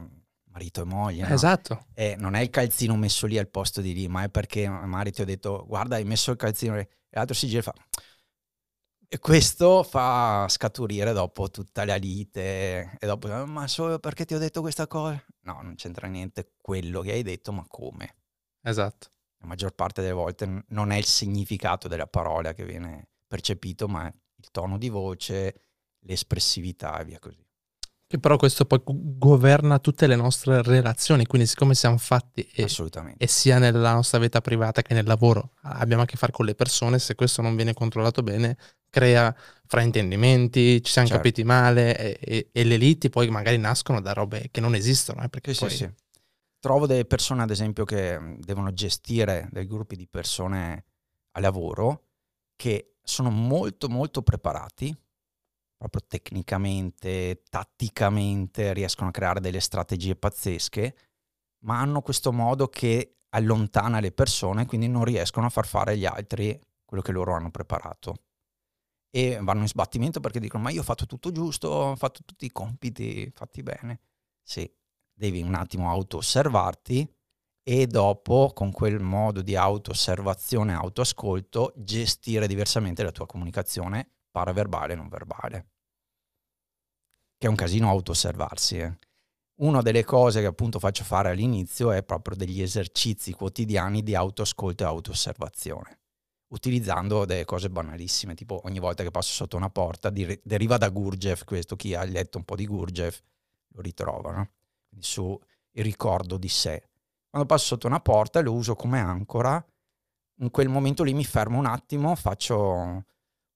marito 0.51 0.81
e 0.81 0.85
moglie. 0.85 1.27
no? 1.27 1.33
Esatto. 1.33 1.85
E 1.93 2.15
non 2.17 2.33
è 2.33 2.41
il 2.41 2.49
calzino 2.49 2.95
messo 2.95 3.27
lì 3.27 3.37
al 3.37 3.47
posto 3.47 3.81
di 3.81 3.93
lì, 3.93 4.07
ma 4.07 4.23
è 4.23 4.29
perché 4.29 4.67
magari 4.67 5.11
ti 5.11 5.21
ho 5.21 5.25
detto 5.25 5.65
guarda 5.67 5.95
hai 5.95 6.03
messo 6.03 6.31
il 6.31 6.37
calzino 6.37 6.75
lì", 6.75 6.81
e 6.81 6.89
l'altro 7.11 7.35
si 7.35 7.47
gira 7.47 7.59
e 7.59 7.63
fa... 7.63 7.73
E 9.09 9.19
questo 9.19 9.83
fa 9.83 10.45
scaturire 10.49 11.13
dopo 11.13 11.49
tutta 11.49 11.85
la 11.85 11.95
lite 11.95 12.97
e 12.99 13.07
dopo 13.07 13.31
"Ah, 13.31 13.45
ma 13.45 13.65
solo 13.65 13.99
perché 13.99 14.25
ti 14.25 14.33
ho 14.33 14.37
detto 14.37 14.59
questa 14.59 14.85
cosa? 14.85 15.23
No, 15.43 15.61
non 15.61 15.75
c'entra 15.75 16.07
niente 16.07 16.51
quello 16.57 16.99
che 16.99 17.13
hai 17.13 17.23
detto, 17.23 17.53
ma 17.53 17.63
come. 17.69 18.15
Esatto. 18.63 19.07
La 19.37 19.47
maggior 19.47 19.71
parte 19.71 20.01
delle 20.01 20.13
volte 20.13 20.65
non 20.67 20.91
è 20.91 20.97
il 20.97 21.05
significato 21.05 21.87
della 21.87 22.07
parola 22.07 22.53
che 22.53 22.65
viene 22.65 23.07
percepito, 23.25 23.87
ma 23.87 24.07
il 24.07 24.51
tono 24.51 24.77
di 24.77 24.89
voce, 24.89 25.61
l'espressività 25.99 26.99
e 26.99 27.05
via 27.05 27.19
così. 27.19 27.46
Che 28.09 28.19
però 28.19 28.37
questo 28.37 28.63
poi 28.63 28.81
governa 28.85 29.79
tutte 29.79 30.07
le 30.07 30.15
nostre 30.15 30.61
relazioni, 30.61 31.25
quindi 31.25 31.45
siccome 31.45 31.75
siamo 31.75 31.97
fatti 31.97 32.39
e, 32.53 32.65
e 33.17 33.27
sia 33.27 33.59
nella 33.59 33.91
nostra 33.91 34.17
vita 34.17 34.39
privata 34.39 34.81
che 34.81 34.93
nel 34.93 35.05
lavoro 35.05 35.51
abbiamo 35.63 36.03
a 36.03 36.05
che 36.05 36.15
fare 36.15 36.31
con 36.31 36.45
le 36.45 36.55
persone, 36.55 36.99
se 36.99 37.15
questo 37.15 37.41
non 37.41 37.57
viene 37.57 37.73
controllato 37.73 38.23
bene 38.23 38.55
crea 38.89 39.35
fraintendimenti, 39.65 40.81
ci 40.81 40.89
siamo 40.89 41.09
Certo. 41.09 41.21
capiti 41.21 41.43
male 41.43 41.97
e, 41.97 42.17
e- 42.21 42.49
e 42.53 42.63
le 42.63 42.77
liti 42.77 43.09
poi 43.09 43.29
magari 43.29 43.57
nascono 43.57 43.99
da 43.99 44.13
robe 44.13 44.47
che 44.51 44.61
non 44.61 44.73
esistono, 44.73 45.21
eh, 45.23 45.27
perché 45.27 45.53
Sì, 45.53 45.59
poi 45.59 45.69
sì, 45.69 45.75
sì. 45.77 45.89
Trovo 46.59 46.87
delle 46.87 47.05
persone, 47.05 47.43
ad 47.43 47.51
esempio, 47.51 47.83
che 47.83 48.17
mh, 48.17 48.39
devono 48.39 48.71
gestire 48.71 49.49
dei 49.51 49.67
gruppi 49.67 49.95
di 49.97 50.07
persone 50.07 50.85
a 51.31 51.39
lavoro 51.41 52.05
che 52.55 52.95
sono 53.03 53.29
molto, 53.29 53.89
molto 53.89 54.21
preparati, 54.23 54.95
proprio 55.77 56.01
tecnicamente, 56.07 57.43
tatticamente, 57.49 58.73
riescono 58.73 59.09
a 59.09 59.11
creare 59.11 59.39
delle 59.39 59.59
strategie 59.59 60.15
pazzesche, 60.15 60.95
ma 61.65 61.79
hanno 61.79 62.01
questo 62.01 62.33
modo 62.33 62.67
che 62.67 63.17
allontana 63.29 63.99
le 63.99 64.11
persone, 64.11 64.65
quindi 64.65 64.87
non 64.87 65.03
riescono 65.03 65.45
a 65.45 65.49
far 65.49 65.67
fare 65.67 65.93
agli 65.93 66.05
altri 66.05 66.59
quello 66.83 67.03
che 67.03 67.11
loro 67.11 67.35
hanno 67.35 67.51
preparato. 67.51 68.23
E 69.09 69.39
vanno 69.41 69.61
in 69.61 69.67
sbattimento 69.67 70.19
perché 70.19 70.39
dicono: 70.39 70.63
Ma 70.63 70.69
io 70.71 70.81
ho 70.81 70.83
fatto 70.83 71.05
tutto 71.05 71.31
giusto, 71.31 71.69
ho 71.69 71.95
fatto 71.95 72.21
tutti 72.25 72.45
i 72.45 72.51
compiti 72.51 73.29
fatti 73.33 73.63
bene. 73.63 74.01
Sì, 74.43 74.69
devi 75.13 75.41
un 75.41 75.53
attimo 75.53 75.89
auto-osservarti 75.89 77.09
e 77.63 77.87
dopo, 77.87 78.51
con 78.53 78.71
quel 78.71 78.99
modo 79.01 79.41
di 79.41 79.55
auto-osservazione 79.55 80.73
auto-ascolto, 80.73 81.73
gestire 81.77 82.47
diversamente 82.47 83.03
la 83.03 83.11
tua 83.11 83.25
comunicazione 83.25 84.16
paraverbale 84.37 84.93
e 84.93 84.95
non 84.95 85.07
verbale. 85.07 85.67
Che 87.37 87.47
è 87.47 87.49
un 87.49 87.55
casino 87.55 87.89
auto-osservarsi. 87.89 88.77
eh. 88.77 88.97
Una 89.61 89.81
delle 89.81 90.03
cose 90.03 90.41
che 90.41 90.45
appunto 90.45 90.77
faccio 90.77 91.03
fare 91.03 91.29
all'inizio 91.29 91.91
è 91.91 92.03
proprio 92.03 92.35
degli 92.35 92.61
esercizi 92.61 93.33
quotidiani 93.33 94.03
di 94.03 94.13
auto-ascolto 94.13 94.83
e 94.83 94.85
auto-osservazione, 94.85 95.99
utilizzando 96.53 97.25
delle 97.25 97.45
cose 97.45 97.71
banalissime, 97.71 98.35
tipo 98.35 98.61
ogni 98.65 98.77
volta 98.77 99.01
che 99.01 99.09
passo 99.09 99.33
sotto 99.33 99.57
una 99.57 99.71
porta, 99.71 100.11
dire- 100.11 100.39
deriva 100.43 100.77
da 100.77 100.89
Gurdjieff 100.89 101.43
questo, 101.43 101.75
chi 101.75 101.95
ha 101.95 102.03
letto 102.03 102.37
un 102.37 102.43
po' 102.43 102.55
di 102.55 102.67
Gurdjieff 102.67 103.19
lo 103.69 103.81
ritrova, 103.81 104.31
no? 104.33 104.49
Su 104.99 105.39
il 105.71 105.83
ricordo 105.83 106.37
di 106.37 106.49
sé. 106.49 106.89
Quando 107.27 107.47
passo 107.47 107.65
sotto 107.65 107.87
una 107.87 107.99
porta 107.99 108.39
lo 108.41 108.53
uso 108.53 108.75
come 108.75 108.99
ancora, 108.99 109.63
in 110.41 110.51
quel 110.51 110.69
momento 110.69 111.01
lì 111.01 111.15
mi 111.15 111.25
fermo 111.25 111.57
un 111.57 111.65
attimo, 111.65 112.15
faccio 112.15 113.05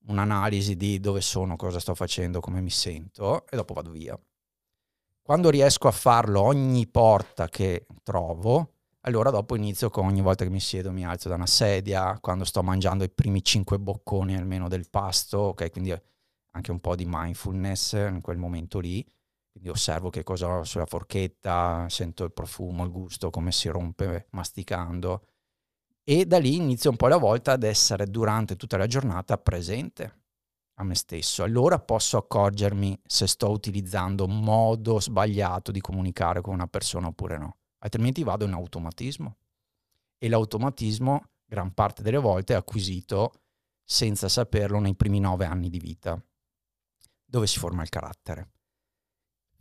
un'analisi 0.07 0.75
di 0.75 0.99
dove 0.99 1.21
sono, 1.21 1.55
cosa 1.55 1.79
sto 1.79 1.95
facendo, 1.95 2.39
come 2.39 2.61
mi 2.61 2.69
sento 2.69 3.45
e 3.47 3.55
dopo 3.55 3.73
vado 3.73 3.91
via. 3.91 4.19
Quando 5.21 5.49
riesco 5.49 5.87
a 5.87 5.91
farlo 5.91 6.41
ogni 6.41 6.87
porta 6.87 7.47
che 7.47 7.85
trovo, 8.03 8.73
allora 9.01 9.29
dopo 9.29 9.55
inizio 9.55 9.89
con 9.89 10.05
ogni 10.05 10.21
volta 10.21 10.43
che 10.43 10.49
mi 10.49 10.59
siedo 10.59 10.91
mi 10.91 11.05
alzo 11.05 11.29
da 11.29 11.35
una 11.35 11.45
sedia, 11.45 12.17
quando 12.19 12.43
sto 12.43 12.63
mangiando 12.63 13.03
i 13.03 13.09
primi 13.09 13.43
cinque 13.43 13.79
bocconi 13.79 14.35
almeno 14.35 14.67
del 14.67 14.89
pasto, 14.89 15.37
ok, 15.37 15.71
quindi 15.71 15.95
anche 16.53 16.71
un 16.71 16.79
po' 16.79 16.95
di 16.95 17.05
mindfulness 17.07 17.93
in 17.93 18.19
quel 18.21 18.37
momento 18.37 18.79
lì, 18.79 19.05
quindi 19.51 19.69
osservo 19.69 20.09
che 20.09 20.23
cosa 20.23 20.47
ho 20.47 20.63
sulla 20.63 20.85
forchetta, 20.85 21.85
sento 21.89 22.23
il 22.23 22.33
profumo, 22.33 22.83
il 22.83 22.91
gusto, 22.91 23.29
come 23.29 23.51
si 23.51 23.69
rompe 23.69 24.27
masticando 24.31 25.27
e 26.11 26.25
da 26.25 26.39
lì 26.39 26.57
inizio 26.57 26.89
un 26.89 26.97
po' 26.97 27.05
alla 27.05 27.15
volta 27.15 27.53
ad 27.53 27.63
essere 27.63 28.05
durante 28.05 28.57
tutta 28.57 28.75
la 28.75 28.85
giornata 28.85 29.37
presente 29.37 30.23
a 30.73 30.83
me 30.83 30.93
stesso. 30.93 31.41
Allora 31.41 31.79
posso 31.79 32.17
accorgermi 32.17 32.99
se 33.05 33.27
sto 33.27 33.49
utilizzando 33.49 34.25
un 34.25 34.41
modo 34.41 34.99
sbagliato 34.99 35.71
di 35.71 35.79
comunicare 35.79 36.41
con 36.41 36.53
una 36.53 36.67
persona 36.67 37.07
oppure 37.07 37.37
no. 37.37 37.59
Altrimenti 37.77 38.23
vado 38.23 38.43
in 38.43 38.51
automatismo. 38.51 39.37
E 40.17 40.27
l'automatismo, 40.27 41.29
gran 41.45 41.73
parte 41.73 42.01
delle 42.01 42.17
volte, 42.17 42.55
è 42.55 42.57
acquisito 42.57 43.31
senza 43.81 44.27
saperlo 44.27 44.79
nei 44.79 44.95
primi 44.95 45.21
nove 45.21 45.45
anni 45.45 45.69
di 45.69 45.79
vita, 45.79 46.21
dove 47.23 47.47
si 47.47 47.57
forma 47.57 47.83
il 47.83 47.89
carattere. 47.89 48.51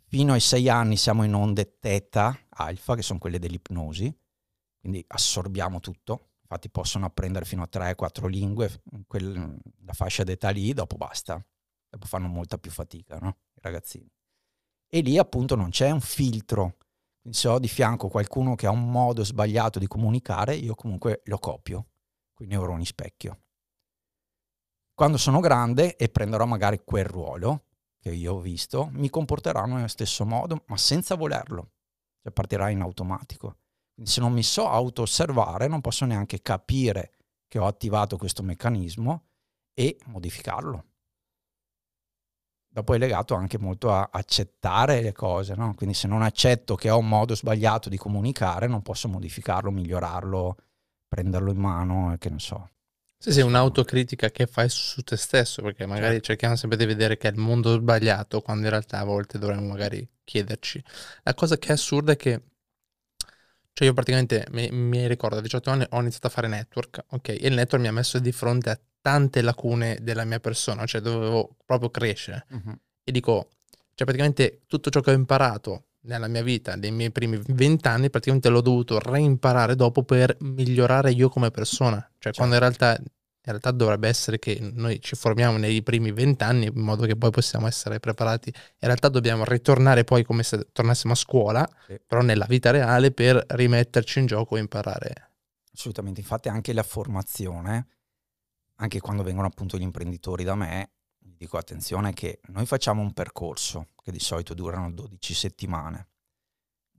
Fino 0.09 0.33
ai 0.33 0.41
sei 0.41 0.69
anni 0.69 0.97
siamo 0.97 1.23
in 1.23 1.33
onde 1.33 1.79
teta, 1.79 2.37
alfa, 2.49 2.97
che 2.97 3.03
sono 3.03 3.21
quelle 3.21 3.39
dell'ipnosi, 3.39 4.13
quindi 4.81 5.05
assorbiamo 5.07 5.79
tutto. 5.79 6.25
Infatti 6.51 6.69
possono 6.69 7.07
apprendere 7.07 7.45
fino 7.45 7.63
a 7.63 7.69
3-4 7.69 8.27
lingue, 8.27 8.83
in 8.91 9.07
quel- 9.07 9.57
la 9.85 9.93
fascia 9.93 10.25
d'età 10.25 10.51
lì, 10.51 10.73
dopo 10.73 10.97
basta. 10.97 11.41
Dopo 11.89 12.07
fanno 12.07 12.27
molta 12.27 12.59
più 12.59 12.73
fatica, 12.73 13.19
no? 13.19 13.37
I 13.55 13.61
ragazzini. 13.63 14.11
E 14.89 15.01
lì 15.01 15.17
appunto 15.17 15.55
non 15.55 15.71
c'è 15.71 15.91
un 15.91 16.01
filtro. 16.01 16.79
Se 17.31 17.47
ho 17.47 17.61
di 17.61 17.69
fianco 17.69 18.09
qualcuno 18.09 18.57
che 18.57 18.67
ha 18.67 18.71
un 18.71 18.91
modo 18.91 19.23
sbagliato 19.23 19.79
di 19.79 19.87
comunicare, 19.87 20.57
io 20.57 20.75
comunque 20.75 21.21
lo 21.27 21.39
copio, 21.39 21.87
con 22.35 22.47
i 22.47 22.49
neuroni 22.49 22.85
specchio. 22.85 23.43
Quando 24.93 25.19
sono 25.19 25.39
grande 25.39 25.95
e 25.95 26.09
prenderò 26.09 26.47
magari 26.47 26.83
quel 26.83 27.05
ruolo 27.05 27.67
che 28.01 28.11
io 28.11 28.35
ho 28.35 28.41
visto, 28.41 28.89
mi 28.93 29.09
comporterò 29.09 29.67
nello 29.67 29.87
stesso 29.87 30.27
modo, 30.27 30.65
ma 30.67 30.77
senza 30.77 31.15
volerlo. 31.15 31.75
Cioè 32.21 32.33
partirà 32.33 32.71
in 32.71 32.81
automatico. 32.81 33.59
Quindi 34.01 34.15
se 34.17 34.21
non 34.23 34.33
mi 34.33 34.43
so 34.43 34.67
auto-osservare, 34.67 35.69
non 35.69 35.83
posso 35.83 36.07
neanche 36.07 36.41
capire 36.41 37.13
che 37.47 37.59
ho 37.59 37.67
attivato 37.67 38.17
questo 38.17 38.43
meccanismo 38.43 39.27
e 39.75 39.99
modificarlo. 40.07 40.85
Dopo 42.67 42.95
è 42.95 42.99
legato 42.99 43.35
anche 43.35 43.59
molto 43.59 43.93
a 43.93 44.09
accettare 44.11 45.03
le 45.03 45.13
cose, 45.13 45.55
no? 45.55 45.75
Quindi 45.75 45.95
se 45.95 46.09
non 46.09 46.23
accetto 46.23 46.77
che 46.77 46.89
ho 46.89 46.97
un 46.97 47.09
modo 47.09 47.35
sbagliato 47.35 47.91
di 47.91 47.99
comunicare, 47.99 48.69
non 48.69 48.81
posso 48.81 49.07
modificarlo, 49.07 49.71
migliorarlo, 49.71 50.57
prenderlo 51.07 51.51
in 51.51 51.59
mano 51.59 52.17
che 52.19 52.31
ne 52.31 52.39
so. 52.39 52.71
Sì, 53.19 53.33
sì, 53.33 53.41
un'autocritica 53.43 54.31
che 54.31 54.47
fai 54.47 54.71
su 54.71 55.03
te 55.03 55.19
stesso, 55.19 55.61
perché 55.61 55.85
magari 55.85 56.13
Certo. 56.13 56.27
cerchiamo 56.29 56.57
sempre 56.57 56.79
di 56.79 56.87
vedere 56.87 57.19
che 57.19 57.29
è 57.29 57.33
il 57.33 57.37
mondo 57.37 57.75
sbagliato, 57.75 58.41
quando 58.41 58.65
in 58.65 58.71
realtà 58.71 59.01
a 59.01 59.05
volte 59.05 59.39
dovremmo 59.39 59.67
magari 59.67 60.09
chiederci. 60.25 60.83
La 61.25 61.35
cosa 61.35 61.59
che 61.59 61.69
è 61.69 61.73
assurda 61.73 62.13
è 62.13 62.17
che, 62.17 62.45
cioè 63.81 63.89
io 63.89 63.95
praticamente 63.95 64.47
mi, 64.51 64.69
mi 64.73 65.09
ricordo 65.09 65.39
a 65.39 65.41
18 65.41 65.71
anni 65.71 65.87
ho 65.89 66.01
iniziato 66.01 66.27
a 66.27 66.31
fare 66.31 66.49
network, 66.49 67.03
ok? 67.13 67.29
E 67.31 67.39
il 67.47 67.55
network 67.55 67.83
mi 67.83 67.89
ha 67.89 67.93
messo 67.93 68.19
di 68.19 68.31
fronte 68.31 68.69
a 68.69 68.79
tante 69.01 69.41
lacune 69.41 69.97
della 70.03 70.25
mia 70.25 70.39
persona, 70.39 70.85
cioè 70.85 71.01
dovevo 71.01 71.57
proprio 71.65 71.89
crescere. 71.89 72.45
E 73.03 73.11
dico, 73.11 73.49
cioè 73.95 74.05
praticamente 74.07 74.65
tutto 74.67 74.91
ciò 74.91 75.01
che 75.01 75.13
ho 75.13 75.15
imparato 75.15 75.85
nella 76.03 76.29
mia 76.29 76.43
vita, 76.43 76.77
nei 76.77 76.91
miei 76.91 77.11
primi 77.11 77.41
vent'anni, 77.47 78.11
praticamente 78.11 78.51
l'ho 78.51 78.61
dovuto 78.61 78.99
reimparare 78.99 79.75
dopo 79.77 80.03
per 80.03 80.37
migliorare 80.41 81.13
io 81.13 81.31
come 81.31 81.51
persona. 81.51 82.07
Cioè, 82.19 82.35
quando 82.35 82.57
in 82.57 82.61
realtà, 82.61 83.01
in 83.43 83.53
realtà 83.53 83.71
dovrebbe 83.71 84.07
essere 84.07 84.39
che 84.39 84.59
noi 84.61 85.01
ci 85.01 85.17
formiamo 85.17 85.57
nei 85.57 85.83
primi 85.83 86.13
vent'anni 86.13 86.67
in 86.67 86.81
modo 86.83 87.07
che 87.07 87.17
poi 87.17 87.31
possiamo 87.31 87.67
essere 87.67 87.99
preparati. 87.99 88.51
In 88.55 88.63
realtà 88.81 89.09
dobbiamo 89.09 89.45
ritornare 89.45 90.05
poi 90.05 90.25
come 90.25 90.43
se 90.43 90.69
tornassimo 90.73 91.15
a 91.15 91.17
scuola, 91.17 91.69
Sì. 91.87 91.99
però 92.07 92.21
nella 92.21 92.45
vita 92.47 92.71
reale 92.71 93.13
per 93.13 93.43
rimetterci 93.49 94.19
in 94.19 94.27
gioco 94.27 94.57
e 94.57 94.61
imparare. 94.61 95.31
Assolutamente, 95.73 96.21
infatti 96.21 96.49
anche 96.51 96.75
la 96.75 96.83
formazione, 96.83 97.87
anche 98.77 99.01
quando 99.01 99.23
vengono 99.23 99.47
appunto 99.47 99.79
gli 99.79 99.83
imprenditori 99.83 100.45
da 100.45 100.55
me, 100.55 100.91
dico 101.19 101.57
attenzione 101.57 102.13
che 102.13 102.41
noi 102.49 102.67
facciamo 102.67 103.01
un 103.01 103.13
percorso 103.15 103.89
che 104.03 104.13
di 104.13 104.21
solito 104.21 104.53
durano 104.53 104.91
12 104.93 105.33
settimane, 105.33 106.09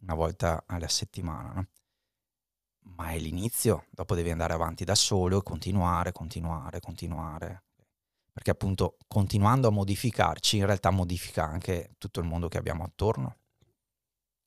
una 0.02 0.16
volta 0.16 0.64
alla 0.66 0.88
settimana, 0.88 1.52
no? 1.54 1.68
Ma 2.96 3.12
è 3.12 3.20
l'inizio, 3.20 3.86
dopo 3.90 4.16
devi 4.16 4.32
andare 4.32 4.54
avanti 4.54 4.84
da 4.84 4.96
solo 4.96 5.40
e 5.40 5.44
continuare, 5.44 6.12
continuare, 6.12 6.80
continuare, 6.80 7.64
perché 8.32 8.52
appunto 8.52 8.98
continuando 9.08 9.68
a 9.68 9.72
modificarci 9.72 10.58
in 10.58 10.66
realtà 10.66 10.90
modifica 10.90 11.44
anche 11.44 11.96
tutto 11.98 12.20
il 12.20 12.26
mondo 12.26 12.48
che 12.48 12.58
abbiamo 12.58 12.84
attorno. 12.84 13.38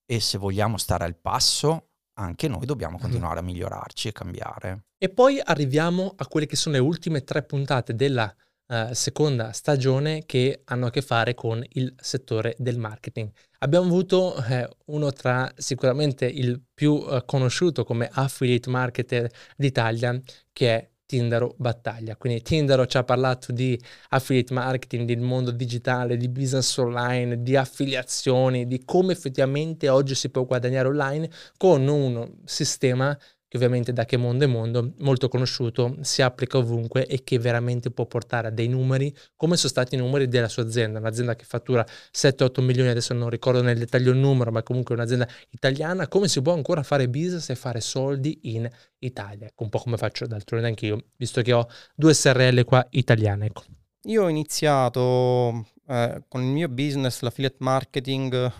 E 0.07 0.21
se 0.21 0.39
vogliamo 0.39 0.77
stare 0.77 1.05
al 1.05 1.17
passo 1.17 1.89
anche 2.15 2.49
noi 2.49 2.67
dobbiamo 2.67 2.99
continuare 2.99 3.41
a 3.41 3.43
migliorarci 3.43 4.09
e 4.09 4.13
cambiare. 4.13 4.85
E 4.99 5.09
poi 5.09 5.41
arriviamo 5.43 6.13
a 6.17 6.27
quelle 6.27 6.47
che 6.47 6.57
sono 6.57 6.77
le 6.77 6.81
ultime 6.81 7.25
tre 7.25 7.43
puntate 7.43 7.95
della 7.95 8.35
eh, 8.75 8.95
seconda 8.95 9.53
stagione 9.53 10.25
che 10.27 10.63
hanno 10.65 10.87
a 10.87 10.91
che 10.91 11.01
fare 11.01 11.35
con 11.35 11.65
il 11.75 11.95
settore 11.97 12.57
del 12.59 12.79
marketing. 12.79 13.31
Abbiamo 13.59 13.87
avuto 13.87 14.35
eh, 14.45 14.69
uno 14.87 15.13
tra 15.13 15.51
sicuramente 15.57 16.27
il 16.27 16.61
più 16.75 17.07
eh, 17.09 17.23
conosciuto 17.25 17.85
come 17.85 18.09
affiliate 18.11 18.69
marketer 18.69 19.31
d'Italia 19.57 20.21
che 20.53 20.75
è 20.75 20.89
Tindaro 21.07 21.55
Battaglia. 21.57 22.17
Quindi 22.17 22.43
Tindaro 22.43 22.87
ci 22.87 22.97
ha 22.97 23.05
parlato 23.05 23.53
di 23.53 23.79
affiliate 24.09 24.53
marketing, 24.53 25.07
del 25.07 25.21
mondo 25.21 25.53
digitale, 25.53 26.17
di 26.17 26.29
business 26.29 26.77
online, 26.79 27.43
di 27.43 27.55
affiliazioni, 27.57 28.67
di 28.67 28.85
come 28.85 29.13
effettivamente 29.13 29.89
oggi 29.89 30.15
si 30.15 30.31
può 30.31 30.45
guadagnare 30.45 30.89
online 30.89 31.31
con 31.57 31.87
un 31.87 32.39
sistema 32.45 33.17
che 33.55 33.57
ovviamente 33.57 33.93
da 33.93 34.05
che 34.05 34.17
mondo 34.17 34.45
è 34.45 34.47
mondo, 34.49 34.95
molto 34.99 35.29
conosciuto, 35.29 35.97
si 36.01 36.23
applica 36.23 36.59
ovunque 36.59 37.07
e 37.07 37.23
che 37.23 37.39
veramente 37.39 37.93
può 37.93 38.05
portare 38.05 38.49
a 38.49 38.51
dei 38.51 38.67
numeri 38.67 39.15
come 39.37 39.57
sono 39.57 39.69
stati 39.69 39.95
i 39.95 39.99
numeri 39.99 40.27
della 40.27 40.49
sua 40.49 40.65
azienda, 40.65 40.99
un'azienda 40.99 41.37
che 41.37 41.45
fattura 41.45 41.87
7-8 42.13 42.61
milioni, 42.63 42.91
adesso 42.91 43.15
non 43.15 43.31
ricordo 43.31 43.63
nel 43.63 43.79
dettaglio 43.79 44.11
il 44.11 44.19
numero, 44.19 44.51
ma 44.51 44.65
comunque 44.65 44.97
un'azienda 44.97 45.29
italiana, 45.51 46.09
come 46.09 46.27
si 46.27 46.43
può 46.43 46.53
ancora 46.53 46.83
fare 46.83 47.09
business 47.09 47.49
e 47.51 47.55
fare 47.55 47.81
soldi 47.81 48.41
in 48.43 48.69
Italia? 48.99 49.47
Ecco, 49.47 49.63
un 49.63 49.69
po' 49.69 49.79
come 49.79 49.97
faccio 49.97 50.27
d'altronde 50.27 50.67
anch'io, 50.67 51.05
visto 51.17 51.41
che 51.41 51.53
ho 51.53 51.69
due 51.95 52.13
SRL 52.13 52.65
qua 52.65 52.85
italiane. 52.91 53.47
Ecco. 53.47 53.63
Io 54.07 54.25
ho 54.25 54.29
iniziato 54.29 55.69
eh, 55.87 56.25
con 56.27 56.43
il 56.43 56.51
mio 56.51 56.69
business, 56.69 57.21
l'affiliate 57.21 57.59
marketing, 57.61 58.53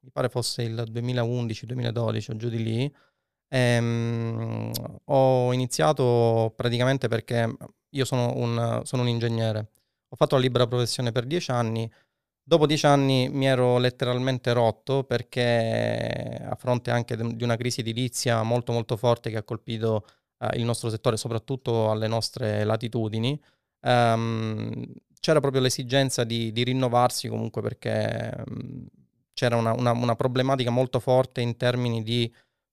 mi 0.00 0.10
pare 0.12 0.28
fosse 0.28 0.62
il 0.62 0.84
2011-2012 0.92 2.32
o 2.32 2.36
giù 2.36 2.48
di 2.50 2.62
lì, 2.62 2.94
ehm, 3.52 4.70
ho 5.04 5.52
iniziato 5.52 6.52
praticamente 6.56 7.08
perché 7.08 7.54
io 7.90 8.04
sono 8.04 8.32
un, 8.36 8.80
sono 8.84 9.02
un 9.02 9.08
ingegnere, 9.08 9.70
ho 10.08 10.16
fatto 10.16 10.36
la 10.36 10.40
libera 10.40 10.66
professione 10.66 11.12
per 11.12 11.26
dieci 11.26 11.50
anni, 11.50 11.90
dopo 12.42 12.66
dieci 12.66 12.86
anni 12.86 13.28
mi 13.28 13.46
ero 13.46 13.78
letteralmente 13.78 14.52
rotto 14.54 15.04
perché 15.04 16.40
a 16.48 16.54
fronte 16.54 16.90
anche 16.90 17.16
di 17.16 17.44
una 17.44 17.56
crisi 17.56 17.80
edilizia 17.80 18.42
molto 18.42 18.72
molto 18.72 18.96
forte 18.96 19.30
che 19.30 19.36
ha 19.36 19.42
colpito 19.42 20.06
eh, 20.38 20.56
il 20.58 20.64
nostro 20.64 20.88
settore, 20.88 21.16
soprattutto 21.18 21.90
alle 21.90 22.08
nostre 22.08 22.64
latitudini, 22.64 23.38
ehm, 23.80 24.84
c'era 25.20 25.40
proprio 25.40 25.60
l'esigenza 25.60 26.24
di, 26.24 26.52
di 26.52 26.64
rinnovarsi 26.64 27.28
comunque 27.28 27.62
perché 27.62 28.32
mh, 28.46 28.86
c'era 29.34 29.56
una, 29.56 29.72
una, 29.72 29.92
una, 29.92 30.16
problematica 30.16 30.70
molto 30.70 31.00
forte 31.00 31.40
in 31.40 31.56
termini 31.56 32.02
di 32.02 32.32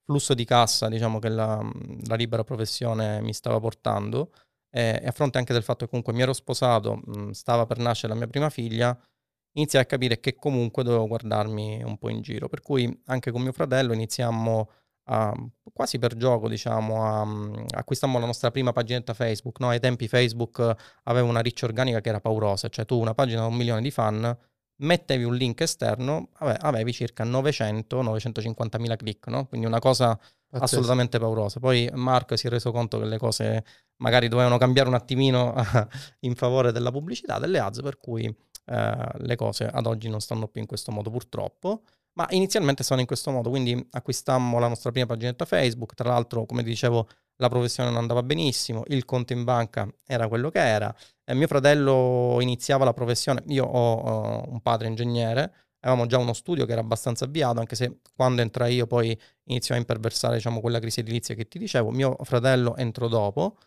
flusso 0.09 0.33
di 0.33 0.43
cassa, 0.43 0.88
diciamo, 0.88 1.19
che 1.19 1.29
la, 1.29 1.61
la 2.07 2.15
libera 2.15 2.43
professione 2.43 3.21
mi 3.21 3.31
stava 3.31 3.59
portando. 3.59 4.31
E, 4.71 4.99
e, 5.03 5.07
a 5.07 5.11
fronte 5.11 5.38
anche 5.38 5.53
del 5.53 5.61
fatto 5.61 5.85
che 5.85 5.89
comunque 5.89 6.13
mi 6.13 6.21
ero 6.23 6.33
sposato, 6.33 6.99
mh, 7.05 7.29
stava 7.29 7.67
per 7.67 7.77
nascere 7.77 8.13
la 8.13 8.17
mia 8.17 8.27
prima 8.27 8.49
figlia, 8.49 8.97
iniziai 9.53 9.83
a 9.83 9.85
capire 9.85 10.19
che 10.19 10.33
comunque 10.35 10.81
dovevo 10.83 11.05
guardarmi 11.05 11.83
un 11.83 11.97
po' 11.99 12.09
in 12.09 12.21
giro. 12.21 12.49
Per 12.49 12.61
cui 12.61 13.01
anche 13.05 13.29
con 13.29 13.43
mio 13.43 13.51
fratello 13.51 13.93
iniziammo 13.93 14.71
a, 15.11 15.31
quasi 15.71 15.99
per 15.99 16.15
gioco, 16.17 16.49
diciamo, 16.49 17.05
a, 17.05 17.27
acquistammo 17.77 18.17
la 18.17 18.25
nostra 18.25 18.49
prima 18.49 18.71
paginetta 18.71 19.13
Facebook. 19.13 19.59
No? 19.59 19.69
Ai 19.69 19.79
tempi 19.79 20.07
Facebook 20.07 20.75
aveva 21.03 21.27
una 21.27 21.41
riccia 21.41 21.67
organica 21.67 22.01
che 22.01 22.09
era 22.09 22.19
paurosa, 22.19 22.67
cioè 22.69 22.85
tu 22.85 22.99
una 22.99 23.13
pagina 23.13 23.41
da 23.41 23.47
un 23.47 23.55
milione 23.55 23.81
di 23.81 23.91
fan, 23.91 24.35
mettevi 24.80 25.24
un 25.24 25.35
link 25.35 25.61
esterno, 25.61 26.30
avevi 26.38 26.93
circa 26.93 27.24
900-950 27.24 28.80
mila 28.80 28.95
click, 28.95 29.27
no? 29.27 29.45
quindi 29.45 29.66
una 29.66 29.80
cosa 29.80 30.16
Pazzesco. 30.16 30.64
assolutamente 30.64 31.19
paurosa. 31.19 31.59
Poi 31.59 31.90
Mark 31.93 32.38
si 32.38 32.48
è 32.48 32.49
reso 32.49 32.72
conto 32.72 32.99
che 32.99 33.06
le 33.06 33.17
cose 33.17 33.64
magari 33.98 34.27
dovevano 34.27 34.58
cambiare 34.58 34.88
un 34.90 34.95
attimino 34.95 35.53
in 36.22 36.35
favore 36.35 36.72
della 36.72 36.91
pubblicità, 36.91 37.40
delle 37.40 37.59
ads, 37.59 37.82
per 37.82 37.98
cui 37.98 38.24
eh, 38.66 39.08
le 39.17 39.35
cose 39.35 39.66
ad 39.66 39.85
oggi 39.85 40.09
non 40.09 40.22
stanno 40.22 40.48
più 40.48 40.61
in 40.61 40.67
questo 40.67 40.91
modo 40.91 41.09
purtroppo. 41.09 41.83
Ma 42.14 42.27
inizialmente 42.32 42.83
sono 42.83 42.99
in 42.99 43.08
questo 43.08 43.32
modo, 43.32 43.49
quindi 43.49 43.88
acquistammo 43.91 44.59
la 44.59 44.67
nostra 44.67 44.91
prima 44.91 45.06
paginetta 45.06 45.45
Facebook, 45.45 45.93
tra 45.93 46.09
l'altro 46.09 46.45
come 46.45 46.64
dicevo 46.64 47.08
la 47.39 47.49
professione 47.49 47.89
non 47.89 47.99
andava 47.99 48.23
benissimo, 48.23 48.83
il 48.87 49.05
conto 49.05 49.33
in 49.33 49.43
banca 49.43 49.87
era 50.05 50.27
quello 50.27 50.49
che 50.49 50.59
era, 50.59 50.93
e 51.23 51.33
mio 51.33 51.47
fratello 51.47 52.37
iniziava 52.41 52.83
la 52.85 52.93
professione, 52.93 53.43
io 53.47 53.65
ho 53.65 54.43
uh, 54.43 54.51
un 54.51 54.61
padre 54.61 54.87
ingegnere, 54.87 55.53
avevamo 55.81 56.05
già 56.05 56.17
uno 56.17 56.33
studio 56.33 56.65
che 56.65 56.73
era 56.73 56.81
abbastanza 56.81 57.25
avviato, 57.25 57.59
anche 57.59 57.75
se 57.75 57.99
quando 58.13 58.41
entrai 58.41 58.75
io 58.75 58.87
poi 58.87 59.17
iniziò 59.45 59.75
a 59.75 59.77
imperversare 59.77 60.35
diciamo, 60.35 60.59
quella 60.59 60.79
crisi 60.79 60.99
edilizia 60.99 61.35
che 61.35 61.47
ti 61.47 61.57
dicevo, 61.57 61.91
mio 61.91 62.17
fratello 62.23 62.75
entrò 62.75 63.07
dopo, 63.07 63.57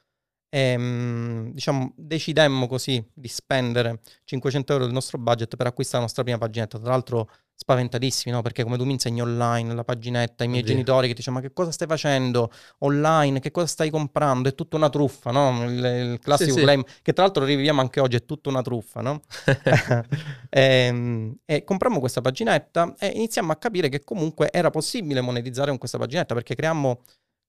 e 0.54 0.72
ehm, 0.72 1.52
diciamo, 1.52 1.94
decidemmo 1.96 2.66
così 2.66 3.02
di 3.14 3.28
spendere 3.28 4.00
500 4.24 4.72
euro 4.74 4.84
del 4.84 4.92
nostro 4.92 5.16
budget 5.16 5.56
per 5.56 5.66
acquistare 5.66 6.00
la 6.00 6.04
nostra 6.04 6.22
prima 6.24 6.36
paginetta. 6.36 6.78
Tra 6.78 6.90
l'altro, 6.90 7.30
spaventatissimi, 7.54 8.34
no? 8.34 8.42
Perché 8.42 8.62
come 8.62 8.76
tu 8.76 8.84
mi 8.84 8.92
insegni 8.92 9.22
online 9.22 9.72
la 9.72 9.82
paginetta, 9.82 10.44
i 10.44 10.48
miei 10.48 10.60
Oddio. 10.60 10.74
genitori 10.74 11.08
che 11.08 11.14
dicono: 11.14 11.36
Ma 11.36 11.42
che 11.42 11.54
cosa 11.54 11.70
stai 11.70 11.88
facendo 11.88 12.50
online? 12.80 13.40
Che 13.40 13.50
cosa 13.50 13.66
stai 13.66 13.88
comprando? 13.88 14.50
È 14.50 14.54
tutta 14.54 14.76
una 14.76 14.90
truffa, 14.90 15.30
no? 15.30 15.64
Il, 15.64 15.82
il 16.12 16.18
classico 16.20 16.58
sì, 16.58 16.60
claim, 16.60 16.84
sì. 16.86 16.96
che 17.00 17.14
tra 17.14 17.22
l'altro 17.22 17.46
riviviamo 17.46 17.80
anche 17.80 18.00
oggi, 18.00 18.16
è 18.16 18.24
tutta 18.26 18.50
una 18.50 18.60
truffa, 18.60 19.00
no? 19.00 19.22
e, 19.46 20.04
ehm, 20.50 21.34
e 21.46 21.64
comprammo 21.64 21.98
questa 21.98 22.20
paginetta 22.20 22.94
e 22.98 23.06
iniziamo 23.06 23.52
a 23.52 23.56
capire 23.56 23.88
che 23.88 24.04
comunque 24.04 24.50
era 24.52 24.68
possibile 24.68 25.22
monetizzare 25.22 25.70
con 25.70 25.78
questa 25.78 25.96
paginetta 25.96 26.34
perché 26.34 26.54
creammo 26.54 27.00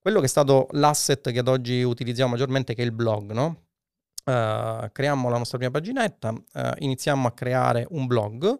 quello 0.04 0.20
che 0.20 0.26
è 0.26 0.30
stato 0.30 0.68
l'asset 0.72 1.32
che 1.32 1.40
ad 1.40 1.48
oggi 1.48 1.82
utilizziamo 1.82 2.32
maggiormente, 2.32 2.76
che 2.76 2.82
è 2.82 2.86
il 2.86 2.92
blog, 2.92 3.32
no? 3.32 3.62
Uh, 4.26 4.92
creiamo 4.92 5.30
la 5.30 5.38
nostra 5.38 5.58
prima 5.58 5.72
paginetta, 5.72 6.30
uh, 6.30 6.72
iniziamo 6.80 7.26
a 7.26 7.32
creare 7.32 7.88
un 7.90 8.06
blog 8.06 8.60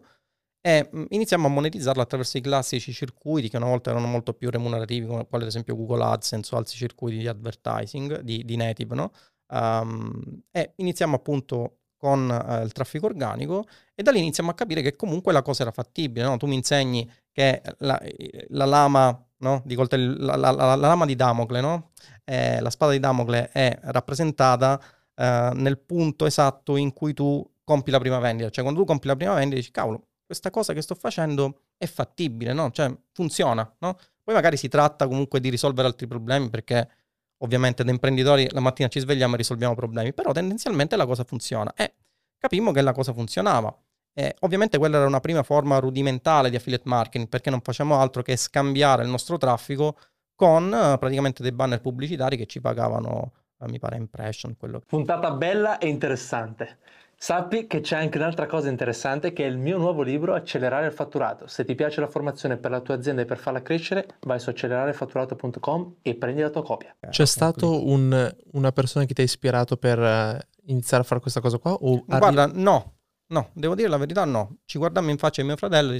e 0.62 0.88
um, 0.92 1.06
iniziamo 1.10 1.46
a 1.46 1.50
monetizzarlo 1.50 2.00
attraverso 2.00 2.38
i 2.38 2.40
classici 2.40 2.94
circuiti 2.94 3.50
che 3.50 3.58
una 3.58 3.66
volta 3.66 3.90
erano 3.90 4.06
molto 4.06 4.32
più 4.32 4.48
remunerativi, 4.48 5.06
come 5.06 5.26
ad 5.28 5.42
esempio 5.42 5.76
Google 5.76 6.04
AdSense 6.04 6.54
o 6.54 6.58
altri 6.58 6.76
circuiti 6.76 7.18
di 7.18 7.28
advertising, 7.28 8.20
di, 8.20 8.42
di 8.42 8.56
native, 8.56 8.94
no? 8.94 9.12
Um, 9.48 10.44
e 10.50 10.72
iniziamo 10.76 11.16
appunto 11.16 11.80
con 11.98 12.26
uh, 12.30 12.62
il 12.62 12.72
traffico 12.72 13.04
organico 13.04 13.66
e 13.94 14.02
da 14.02 14.10
lì 14.10 14.20
iniziamo 14.20 14.50
a 14.50 14.54
capire 14.54 14.80
che 14.80 14.96
comunque 14.96 15.30
la 15.34 15.42
cosa 15.42 15.60
era 15.60 15.72
fattibile, 15.72 16.24
no? 16.24 16.38
Tu 16.38 16.46
mi 16.46 16.54
insegni 16.54 17.10
che 17.30 17.60
la, 17.78 18.00
la 18.48 18.64
lama 18.64 19.26
no? 19.44 19.62
di 19.64 19.74
coltelli, 19.74 20.16
la, 20.18 20.36
la, 20.36 20.50
la, 20.50 20.74
la, 20.74 20.86
lama 20.88 21.04
di 21.04 21.14
Damocle, 21.14 21.60
no? 21.60 21.90
eh, 22.24 22.60
la 22.60 22.70
spada 22.70 22.92
di 22.92 22.98
Damocle 22.98 23.50
è 23.50 23.78
rappresentata 23.82 24.80
eh, 25.14 25.50
nel 25.54 25.78
punto 25.78 26.26
esatto 26.26 26.76
in 26.76 26.92
cui 26.92 27.12
tu 27.12 27.48
compi 27.62 27.90
la 27.90 27.98
prima 27.98 28.18
vendita. 28.18 28.50
Cioè, 28.50 28.62
quando 28.64 28.80
tu 28.80 28.86
compi 28.86 29.06
la 29.06 29.16
prima 29.16 29.34
vendita 29.34 29.56
dici, 29.56 29.70
cavolo, 29.70 30.08
questa 30.24 30.50
cosa 30.50 30.72
che 30.72 30.80
sto 30.80 30.94
facendo 30.94 31.60
è 31.76 31.86
fattibile, 31.86 32.52
no? 32.52 32.70
Cioè, 32.70 32.92
funziona, 33.12 33.70
no? 33.78 33.98
Poi 34.22 34.34
magari 34.34 34.56
si 34.56 34.68
tratta 34.68 35.06
comunque 35.06 35.38
di 35.38 35.50
risolvere 35.50 35.86
altri 35.86 36.06
problemi 36.06 36.48
perché 36.48 36.88
ovviamente 37.38 37.84
da 37.84 37.90
imprenditori 37.90 38.48
la 38.50 38.60
mattina 38.60 38.88
ci 38.88 39.00
svegliamo 39.00 39.34
e 39.34 39.36
risolviamo 39.36 39.74
problemi, 39.74 40.14
però 40.14 40.32
tendenzialmente 40.32 40.96
la 40.96 41.04
cosa 41.04 41.24
funziona. 41.24 41.72
E 41.74 41.94
capimmo 42.38 42.72
che 42.72 42.80
la 42.80 42.92
cosa 42.92 43.12
funzionava. 43.12 43.76
Eh, 44.16 44.34
ovviamente 44.40 44.78
quella 44.78 44.98
era 44.98 45.06
una 45.06 45.20
prima 45.20 45.42
forma 45.42 45.78
rudimentale 45.78 46.48
di 46.48 46.56
affiliate 46.56 46.88
marketing 46.88 47.28
perché 47.28 47.50
non 47.50 47.60
facciamo 47.60 47.98
altro 47.98 48.22
che 48.22 48.36
scambiare 48.36 49.02
il 49.02 49.08
nostro 49.08 49.36
traffico 49.38 49.96
con 50.36 50.66
uh, 50.66 50.98
praticamente 50.98 51.42
dei 51.42 51.52
banner 51.52 51.80
pubblicitari 51.80 52.36
che 52.36 52.46
ci 52.46 52.60
pagavano, 52.60 53.32
uh, 53.56 53.68
mi 53.68 53.78
pare, 53.78 53.96
impression. 53.96 54.56
Quello. 54.56 54.82
Puntata 54.86 55.32
bella 55.32 55.78
e 55.78 55.88
interessante. 55.88 56.78
Sappi 57.16 57.66
che 57.66 57.80
c'è 57.80 57.96
anche 57.96 58.18
un'altra 58.18 58.46
cosa 58.46 58.68
interessante 58.68 59.32
che 59.32 59.44
è 59.44 59.46
il 59.46 59.56
mio 59.56 59.78
nuovo 59.78 60.02
libro 60.02 60.34
Accelerare 60.34 60.86
il 60.86 60.92
fatturato. 60.92 61.46
Se 61.46 61.64
ti 61.64 61.74
piace 61.74 62.00
la 62.00 62.08
formazione 62.08 62.56
per 62.56 62.70
la 62.70 62.80
tua 62.80 62.94
azienda 62.94 63.22
e 63.22 63.24
per 63.24 63.38
farla 63.38 63.62
crescere, 63.62 64.06
vai 64.22 64.38
su 64.38 64.50
accelerarefatturato.com 64.50 65.94
e 66.02 66.14
prendi 66.16 66.42
la 66.42 66.50
tua 66.50 66.62
copia. 66.62 66.94
C'è 67.08 67.26
stato 67.26 67.86
un, 67.86 68.34
una 68.52 68.72
persona 68.72 69.06
che 69.06 69.14
ti 69.14 69.22
ha 69.22 69.24
ispirato 69.24 69.76
per 69.76 69.98
uh, 69.98 70.36
iniziare 70.66 71.02
a 71.02 71.06
fare 71.06 71.20
questa 71.20 71.40
cosa 71.40 71.58
qua? 71.58 71.72
O 71.72 72.04
Guarda, 72.04 72.42
arri- 72.42 72.60
no, 72.60 72.94
No, 73.34 73.50
devo 73.52 73.74
dire 73.74 73.88
la 73.88 73.96
verità, 73.96 74.24
no. 74.24 74.58
Ci 74.64 74.78
guardammo 74.78 75.10
in 75.10 75.18
faccia 75.18 75.42
mio 75.42 75.56
fratello, 75.56 75.92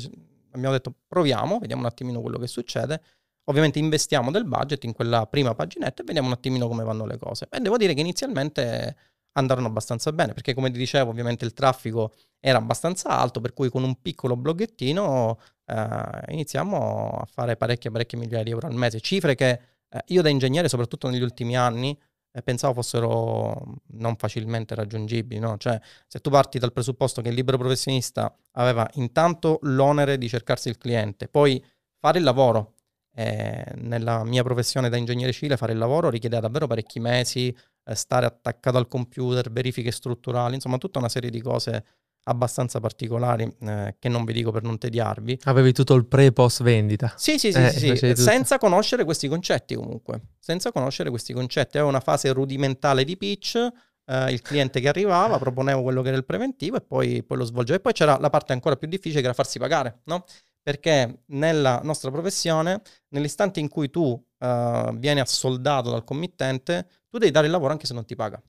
abbiamo 0.52 0.72
detto 0.72 0.94
proviamo, 1.08 1.58
vediamo 1.58 1.82
un 1.82 1.88
attimino 1.88 2.20
quello 2.20 2.38
che 2.38 2.46
succede. 2.46 3.02
Ovviamente 3.46 3.80
investiamo 3.80 4.30
del 4.30 4.44
budget 4.44 4.84
in 4.84 4.92
quella 4.92 5.26
prima 5.26 5.52
paginetta 5.52 6.02
e 6.02 6.04
vediamo 6.04 6.28
un 6.28 6.34
attimino 6.34 6.68
come 6.68 6.84
vanno 6.84 7.04
le 7.06 7.18
cose. 7.18 7.48
E 7.50 7.58
devo 7.58 7.76
dire 7.76 7.92
che 7.92 8.00
inizialmente 8.00 8.96
andarono 9.32 9.66
abbastanza 9.66 10.12
bene, 10.12 10.32
perché 10.32 10.54
come 10.54 10.70
ti 10.70 10.78
dicevo, 10.78 11.10
ovviamente 11.10 11.44
il 11.44 11.52
traffico 11.52 12.12
era 12.38 12.58
abbastanza 12.58 13.08
alto, 13.08 13.40
per 13.40 13.52
cui 13.52 13.68
con 13.68 13.82
un 13.82 14.00
piccolo 14.00 14.36
bloggettino 14.36 15.40
eh, 15.66 16.22
iniziamo 16.28 17.10
a 17.20 17.24
fare 17.26 17.56
parecchie, 17.56 17.90
parecchie 17.90 18.16
migliaia 18.16 18.44
di 18.44 18.50
euro 18.50 18.68
al 18.68 18.74
mese. 18.74 19.00
Cifre 19.00 19.34
che 19.34 19.50
eh, 19.88 20.04
io 20.06 20.22
da 20.22 20.28
ingegnere, 20.28 20.68
soprattutto 20.68 21.10
negli 21.10 21.22
ultimi 21.22 21.56
anni, 21.56 21.98
pensavo 22.42 22.74
fossero 22.74 23.80
non 23.92 24.16
facilmente 24.16 24.74
raggiungibili. 24.74 25.40
No? 25.40 25.56
Cioè, 25.56 25.80
se 26.06 26.20
tu 26.20 26.30
parti 26.30 26.58
dal 26.58 26.72
presupposto 26.72 27.22
che 27.22 27.28
il 27.28 27.34
libero 27.34 27.58
professionista 27.58 28.34
aveva 28.52 28.88
intanto 28.94 29.58
l'onere 29.62 30.18
di 30.18 30.28
cercarsi 30.28 30.68
il 30.68 30.78
cliente, 30.78 31.28
poi 31.28 31.62
fare 31.98 32.18
il 32.18 32.24
lavoro. 32.24 32.72
Eh, 33.16 33.64
nella 33.76 34.24
mia 34.24 34.42
professione 34.42 34.88
da 34.88 34.96
ingegnere 34.96 35.30
civile 35.30 35.56
fare 35.56 35.70
il 35.70 35.78
lavoro 35.78 36.10
richiedeva 36.10 36.40
davvero 36.40 36.66
parecchi 36.66 36.98
mesi, 36.98 37.56
eh, 37.84 37.94
stare 37.94 38.26
attaccato 38.26 38.76
al 38.76 38.88
computer, 38.88 39.52
verifiche 39.52 39.92
strutturali, 39.92 40.54
insomma 40.56 40.78
tutta 40.78 40.98
una 40.98 41.08
serie 41.08 41.30
di 41.30 41.40
cose 41.40 41.84
abbastanza 42.24 42.80
particolari 42.80 43.50
eh, 43.60 43.96
che 43.98 44.08
non 44.08 44.24
vi 44.24 44.32
dico 44.32 44.50
per 44.50 44.62
non 44.62 44.78
tediarvi. 44.78 45.40
Avevi 45.44 45.72
tutto 45.72 45.94
il 45.94 46.06
pre 46.06 46.26
e 46.26 46.32
post 46.32 46.62
vendita. 46.62 47.12
Sì, 47.16 47.38
sì, 47.38 47.52
sì, 47.52 47.58
eh, 47.58 47.70
sì, 47.70 47.96
sì. 47.96 48.16
senza 48.16 48.58
conoscere 48.58 49.04
questi 49.04 49.28
concetti 49.28 49.74
comunque, 49.74 50.20
senza 50.38 50.72
conoscere 50.72 51.10
questi 51.10 51.32
concetti. 51.32 51.76
Avevo 51.76 51.90
una 51.90 52.00
fase 52.00 52.32
rudimentale 52.32 53.04
di 53.04 53.16
pitch, 53.16 53.56
eh, 54.06 54.32
il 54.32 54.42
cliente 54.42 54.80
che 54.80 54.88
arrivava, 54.88 55.38
proponevo 55.38 55.82
quello 55.82 56.02
che 56.02 56.08
era 56.08 56.16
il 56.16 56.24
preventivo 56.24 56.76
e 56.76 56.80
poi, 56.80 57.22
poi 57.22 57.38
lo 57.38 57.44
svolgevo. 57.44 57.78
E 57.78 57.80
poi 57.80 57.92
c'era 57.92 58.18
la 58.18 58.30
parte 58.30 58.52
ancora 58.52 58.76
più 58.76 58.88
difficile 58.88 59.20
che 59.20 59.26
era 59.26 59.34
farsi 59.34 59.58
pagare, 59.58 60.00
no? 60.04 60.24
perché 60.64 61.24
nella 61.26 61.80
nostra 61.84 62.10
professione, 62.10 62.80
nell'istante 63.08 63.60
in 63.60 63.68
cui 63.68 63.90
tu 63.90 64.18
eh, 64.38 64.90
vieni 64.94 65.20
assoldato 65.20 65.90
dal 65.90 66.04
committente, 66.04 66.88
tu 67.06 67.18
devi 67.18 67.30
dare 67.30 67.44
il 67.46 67.52
lavoro 67.52 67.72
anche 67.72 67.86
se 67.86 67.92
non 67.92 68.06
ti 68.06 68.16
paga. 68.16 68.42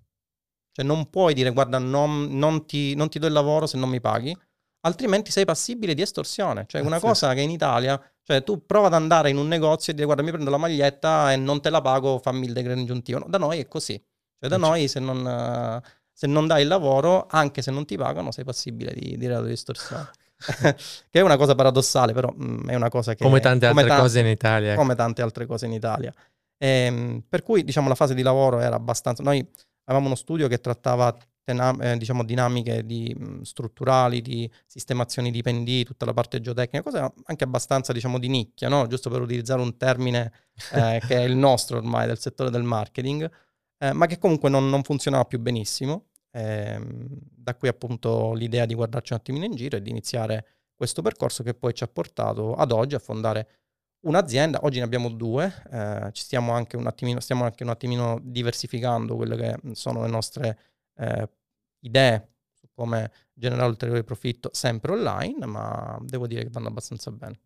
Cioè 0.75 0.83
non 0.83 1.09
puoi 1.09 1.33
dire 1.33 1.51
guarda 1.51 1.77
non, 1.77 2.27
non, 2.31 2.65
ti, 2.65 2.95
non 2.95 3.07
ti 3.07 3.17
do 3.17 3.27
il 3.27 3.31
lavoro 3.33 3.65
se 3.65 3.77
non 3.77 3.87
mi 3.87 4.01
paghi, 4.01 4.37
altrimenti 4.81 5.31
sei 5.31 5.45
passibile 5.45 5.93
di 5.93 6.01
estorsione. 6.01 6.65
Cioè 6.67 6.81
una 6.81 6.97
Sì. 6.97 7.05
cosa 7.05 7.33
che 7.33 7.39
in 7.39 7.49
Italia, 7.49 7.97
cioè 8.21 8.43
tu 8.43 8.65
prova 8.65 8.87
ad 8.87 8.93
andare 8.93 9.29
in 9.29 9.37
un 9.37 9.47
negozio 9.47 9.93
e 9.93 9.95
dire 9.95 10.05
guarda 10.05 10.21
mi 10.21 10.31
prendo 10.31 10.49
la 10.49 10.57
maglietta 10.57 11.31
e 11.31 11.37
non 11.37 11.61
te 11.61 11.69
la 11.69 11.79
pago, 11.79 12.19
fammi 12.19 12.45
il 12.45 12.51
decreto 12.51 12.77
ingiuntivo. 12.77 13.19
No, 13.19 13.25
da 13.29 13.37
noi 13.37 13.59
è 13.59 13.69
così. 13.69 13.93
Cioè 14.37 14.49
da 14.49 14.57
noi 14.57 14.89
se 14.89 14.99
non, 14.99 15.25
eh, 15.25 15.81
se 16.11 16.27
non 16.27 16.45
dai 16.45 16.63
il 16.63 16.67
lavoro, 16.67 17.25
anche 17.29 17.61
se 17.61 17.71
non 17.71 17.85
ti 17.85 17.95
pagano, 17.95 18.31
sei 18.31 18.43
passibile 18.43 18.93
di, 18.93 19.15
di 19.17 19.27
reato 19.27 19.45
di 19.45 19.53
estorsione. 19.53 20.09
che 21.09 21.19
è 21.19 21.21
una 21.21 21.37
cosa 21.37 21.55
paradossale, 21.55 22.11
però 22.11 22.33
mm, 22.37 22.67
è 22.67 22.75
una 22.75 22.89
cosa 22.89 23.15
che... 23.15 23.23
Come 23.23 23.39
tante 23.39 23.65
altre 23.65 23.87
ta- 23.87 23.99
cose 23.99 24.19
in 24.19 24.27
Italia. 24.27 24.71
ecco. 24.73 24.81
Come 24.81 24.95
tante 24.95 25.21
altre 25.21 25.45
cose 25.45 25.67
in 25.67 25.71
Italia. 25.71 26.13
Ehm, 26.57 27.23
per 27.27 27.43
cui, 27.43 27.63
diciamo, 27.63 27.87
la 27.87 27.95
fase 27.95 28.13
di 28.13 28.21
lavoro 28.21 28.59
era 28.59 28.75
abbastanza... 28.75 29.23
Noi 29.23 29.47
avevamo 29.85 30.07
uno 30.07 30.15
studio 30.15 30.47
che 30.47 30.59
trattava 30.59 31.15
tena- 31.43 31.75
eh, 31.79 31.97
diciamo, 31.97 32.23
dinamiche 32.23 32.85
di, 32.85 33.15
mh, 33.17 33.41
strutturali, 33.41 34.21
di 34.21 34.49
sistemazioni 34.65 35.31
di 35.31 35.41
pendii, 35.41 35.85
tutta 35.85 36.05
la 36.05 36.13
parte 36.13 36.41
geotecnica, 36.41 36.83
cose 36.83 37.13
anche 37.25 37.43
abbastanza, 37.43 37.93
diciamo, 37.93 38.19
di 38.19 38.27
nicchia, 38.27 38.67
no? 38.67 38.87
Giusto 38.87 39.09
per 39.09 39.21
utilizzare 39.21 39.61
un 39.61 39.77
termine 39.77 40.31
eh, 40.73 40.99
che 41.07 41.15
è 41.17 41.21
il 41.21 41.35
nostro 41.35 41.77
ormai 41.77 42.07
del 42.07 42.19
settore 42.19 42.49
del 42.49 42.63
marketing, 42.63 43.29
eh, 43.77 43.93
ma 43.93 44.07
che 44.07 44.17
comunque 44.17 44.49
non, 44.49 44.69
non 44.69 44.83
funzionava 44.83 45.25
più 45.25 45.39
benissimo. 45.39 46.07
Ehm, 46.31 47.05
da 47.09 47.55
qui 47.55 47.69
appunto 47.69 48.33
l'idea 48.33 48.65
di 48.65 48.73
guardarci 48.73 49.13
un 49.13 49.19
attimino 49.19 49.45
in 49.45 49.55
giro 49.55 49.77
e 49.77 49.81
di 49.81 49.89
iniziare 49.89 50.45
questo 50.75 51.01
percorso 51.01 51.43
che 51.43 51.53
poi 51.53 51.73
ci 51.73 51.83
ha 51.83 51.87
portato 51.87 52.55
ad 52.55 52.71
oggi 52.71 52.95
a 52.95 52.99
fondare 52.99 53.47
un'azienda. 54.05 54.59
Oggi 54.63 54.79
ne 54.79 54.85
abbiamo 54.85 55.09
due, 55.09 55.53
eh, 55.71 56.09
ci 56.11 56.23
stiamo 56.23 56.53
anche 56.53 56.77
un 56.77 56.87
attimino, 56.87 57.19
stiamo 57.19 57.43
anche 57.43 57.63
un 57.63 57.69
attimino 57.69 58.19
diversificando 58.21 59.15
quelle 59.15 59.35
che 59.35 59.59
sono 59.73 60.01
le 60.01 60.09
nostre 60.09 60.59
eh, 60.95 61.29
idee 61.81 62.29
su 62.53 62.67
come 62.73 63.11
generare 63.33 63.69
ulteriore 63.69 64.03
profitto 64.03 64.49
sempre 64.53 64.93
online, 64.93 65.45
ma 65.45 65.97
devo 66.01 66.27
dire 66.27 66.43
che 66.43 66.49
vanno 66.49 66.67
abbastanza 66.67 67.11
bene. 67.11 67.39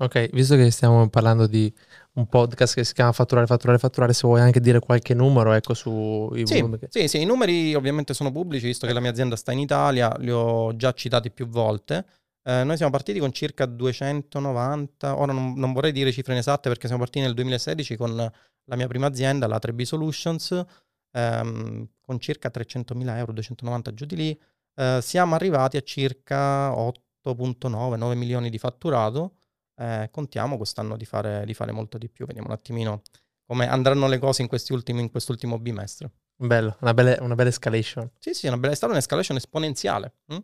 Ok, 0.00 0.30
visto 0.30 0.54
che 0.54 0.70
stiamo 0.70 1.08
parlando 1.08 1.48
di 1.48 1.72
un 2.12 2.28
podcast 2.28 2.74
che 2.74 2.84
si 2.84 2.94
chiama 2.94 3.10
Fatturare, 3.10 3.48
Fatturare, 3.48 3.78
Fatturare, 3.78 4.12
se 4.12 4.28
vuoi 4.28 4.40
anche 4.40 4.60
dire 4.60 4.78
qualche 4.78 5.12
numero, 5.12 5.52
ecco, 5.52 5.74
sui 5.74 6.46
Sì, 6.46 6.60
volumi 6.60 6.78
che... 6.78 6.86
sì, 6.88 7.08
sì, 7.08 7.20
i 7.20 7.24
numeri 7.24 7.74
ovviamente 7.74 8.14
sono 8.14 8.30
pubblici, 8.30 8.66
visto 8.66 8.86
che 8.86 8.92
la 8.92 9.00
mia 9.00 9.10
azienda 9.10 9.34
sta 9.34 9.50
in 9.50 9.58
Italia, 9.58 10.14
li 10.18 10.30
ho 10.30 10.74
già 10.76 10.92
citati 10.92 11.32
più 11.32 11.48
volte. 11.48 12.06
Eh, 12.48 12.64
noi 12.64 12.76
siamo 12.76 12.90
partiti 12.90 13.18
con 13.18 13.30
circa 13.30 13.66
290, 13.66 15.18
ora 15.18 15.34
non, 15.34 15.52
non 15.58 15.74
vorrei 15.74 15.92
dire 15.92 16.10
cifre 16.10 16.32
inesatte 16.32 16.70
perché 16.70 16.86
siamo 16.86 17.02
partiti 17.02 17.22
nel 17.22 17.34
2016 17.34 17.94
con 17.96 18.16
la 18.16 18.76
mia 18.76 18.86
prima 18.86 19.06
azienda, 19.06 19.46
la 19.46 19.58
3B 19.58 19.82
Solutions, 19.82 20.64
ehm, 21.12 21.88
con 22.00 22.18
circa 22.18 22.50
300.000 22.50 23.18
euro, 23.18 23.32
290 23.32 23.92
giù 23.92 24.06
di 24.06 24.16
lì. 24.16 24.40
Eh, 24.76 25.00
siamo 25.02 25.34
arrivati 25.34 25.76
a 25.76 25.82
circa 25.82 26.72
8.9-9 26.72 28.16
milioni 28.16 28.48
di 28.48 28.56
fatturato. 28.56 29.34
Eh, 29.76 30.08
contiamo 30.10 30.56
quest'anno 30.56 30.96
di 30.96 31.04
fare, 31.04 31.44
di 31.44 31.52
fare 31.52 31.72
molto 31.72 31.98
di 31.98 32.08
più, 32.08 32.24
vediamo 32.24 32.48
un 32.48 32.54
attimino 32.54 33.02
come 33.44 33.68
andranno 33.68 34.08
le 34.08 34.18
cose 34.18 34.40
in, 34.40 34.48
questi 34.48 34.72
ultimi, 34.72 35.02
in 35.02 35.10
quest'ultimo 35.10 35.58
bimestre. 35.58 36.12
Bello, 36.34 36.78
una 36.80 36.94
bella, 36.94 37.14
una 37.20 37.34
bella 37.34 37.50
escalation. 37.50 38.10
Sì, 38.18 38.32
sì, 38.32 38.46
è 38.46 38.48
una 38.48 38.56
bella, 38.56 38.72
è 38.72 38.76
stata 38.76 38.92
un'escalation 38.92 39.36
esponenziale, 39.36 40.14
mh? 40.24 40.36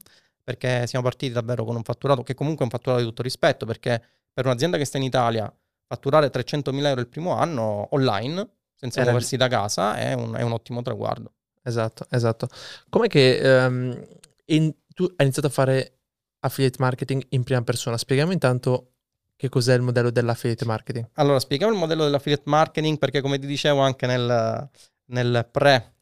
Perché 0.45 0.87
siamo 0.87 1.05
partiti 1.05 1.33
davvero 1.33 1.65
con 1.65 1.75
un 1.75 1.83
fatturato 1.83 2.23
che 2.23 2.35
comunque 2.35 2.61
è 2.61 2.65
un 2.65 2.71
fatturato 2.71 3.01
di 3.01 3.09
tutto 3.09 3.23
rispetto, 3.23 3.65
perché 3.65 4.01
per 4.33 4.45
un'azienda 4.45 4.77
che 4.77 4.85
sta 4.85 4.99
in 4.99 5.05
Italia 5.05 5.53
fatturare 5.87 6.31
300.000 6.31 6.85
euro 6.87 7.01
il 7.01 7.09
primo 7.09 7.33
anno 7.33 7.89
online, 7.93 8.49
senza 8.75 9.01
Era- 9.01 9.11
muoversi 9.11 9.37
da 9.37 9.49
casa, 9.49 9.97
è 9.97 10.13
un, 10.13 10.35
è 10.35 10.43
un 10.43 10.53
ottimo 10.53 10.83
traguardo. 10.83 11.33
Esatto, 11.63 12.07
esatto. 12.11 12.47
Com'è 12.91 13.09
che 13.09 13.39
ehm, 13.39 14.07
in- 14.47 14.75
tu 14.89 15.05
hai 15.05 15.15
iniziato 15.25 15.49
a 15.49 15.51
fare 15.51 15.99
affiliate 16.41 16.77
marketing 16.79 17.25
in 17.31 17.43
prima 17.43 17.63
persona? 17.63 17.97
Spieghiamo 17.97 18.33
intanto 18.33 18.91
che 19.37 19.49
cos'è 19.49 19.75
il 19.75 19.83
modello 19.83 20.11
dell'affiliate 20.11 20.65
marketing. 20.65 21.09
Allora, 21.15 21.41
spieghiamo 21.41 21.73
il 21.73 21.79
modello 21.79 22.05
dell'affiliate 22.05 22.45
marketing 22.47 22.99
perché 22.99 23.21
come 23.21 23.39
ti 23.39 23.47
dicevo 23.47 23.81
anche 23.81 24.07
nel, 24.07 24.69
nel 25.07 25.49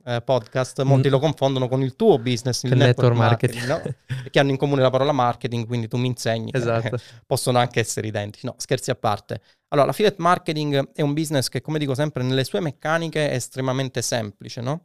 pre-podcast, 0.03 0.83
molti 0.83 1.09
Mm. 1.09 1.11
lo 1.11 1.19
confondono 1.19 1.69
con 1.69 1.83
il 1.83 1.95
tuo 1.97 2.19
business, 2.19 2.63
il 2.65 2.71
network, 2.71 3.15
network 3.15 3.17
marketing, 3.17 3.67
marketing. 3.67 3.97
no? 4.23 4.29
che 4.31 4.39
hanno 4.39 4.51
in 4.51 4.57
comune 4.57 4.83
la 4.83 4.91
parola 4.91 5.13
marketing, 5.13 5.67
quindi 5.67 5.89
tu 5.89 5.97
mi 5.97 6.07
insegni. 6.09 6.51
Esatto. 6.53 6.97
possono 7.27 7.59
anche 7.59 7.81
essere 7.81 8.07
identici. 8.07 8.47
No, 8.47 8.55
scherzi 8.59 8.91
a 8.91 8.95
parte. 8.95 9.41
Allora, 9.69 9.87
l'affiliate 9.87 10.17
marketing 10.21 10.93
è 10.93 11.03
un 11.03 11.13
business 11.15 11.49
che, 11.49 11.61
come 11.61 11.79
dico 11.79 11.95
sempre, 11.95 12.23
nelle 12.23 12.45
sue 12.45 12.61
meccaniche 12.61 13.31
è 13.31 13.35
estremamente 13.35 14.03
semplice, 14.03 14.61
no? 14.61 14.83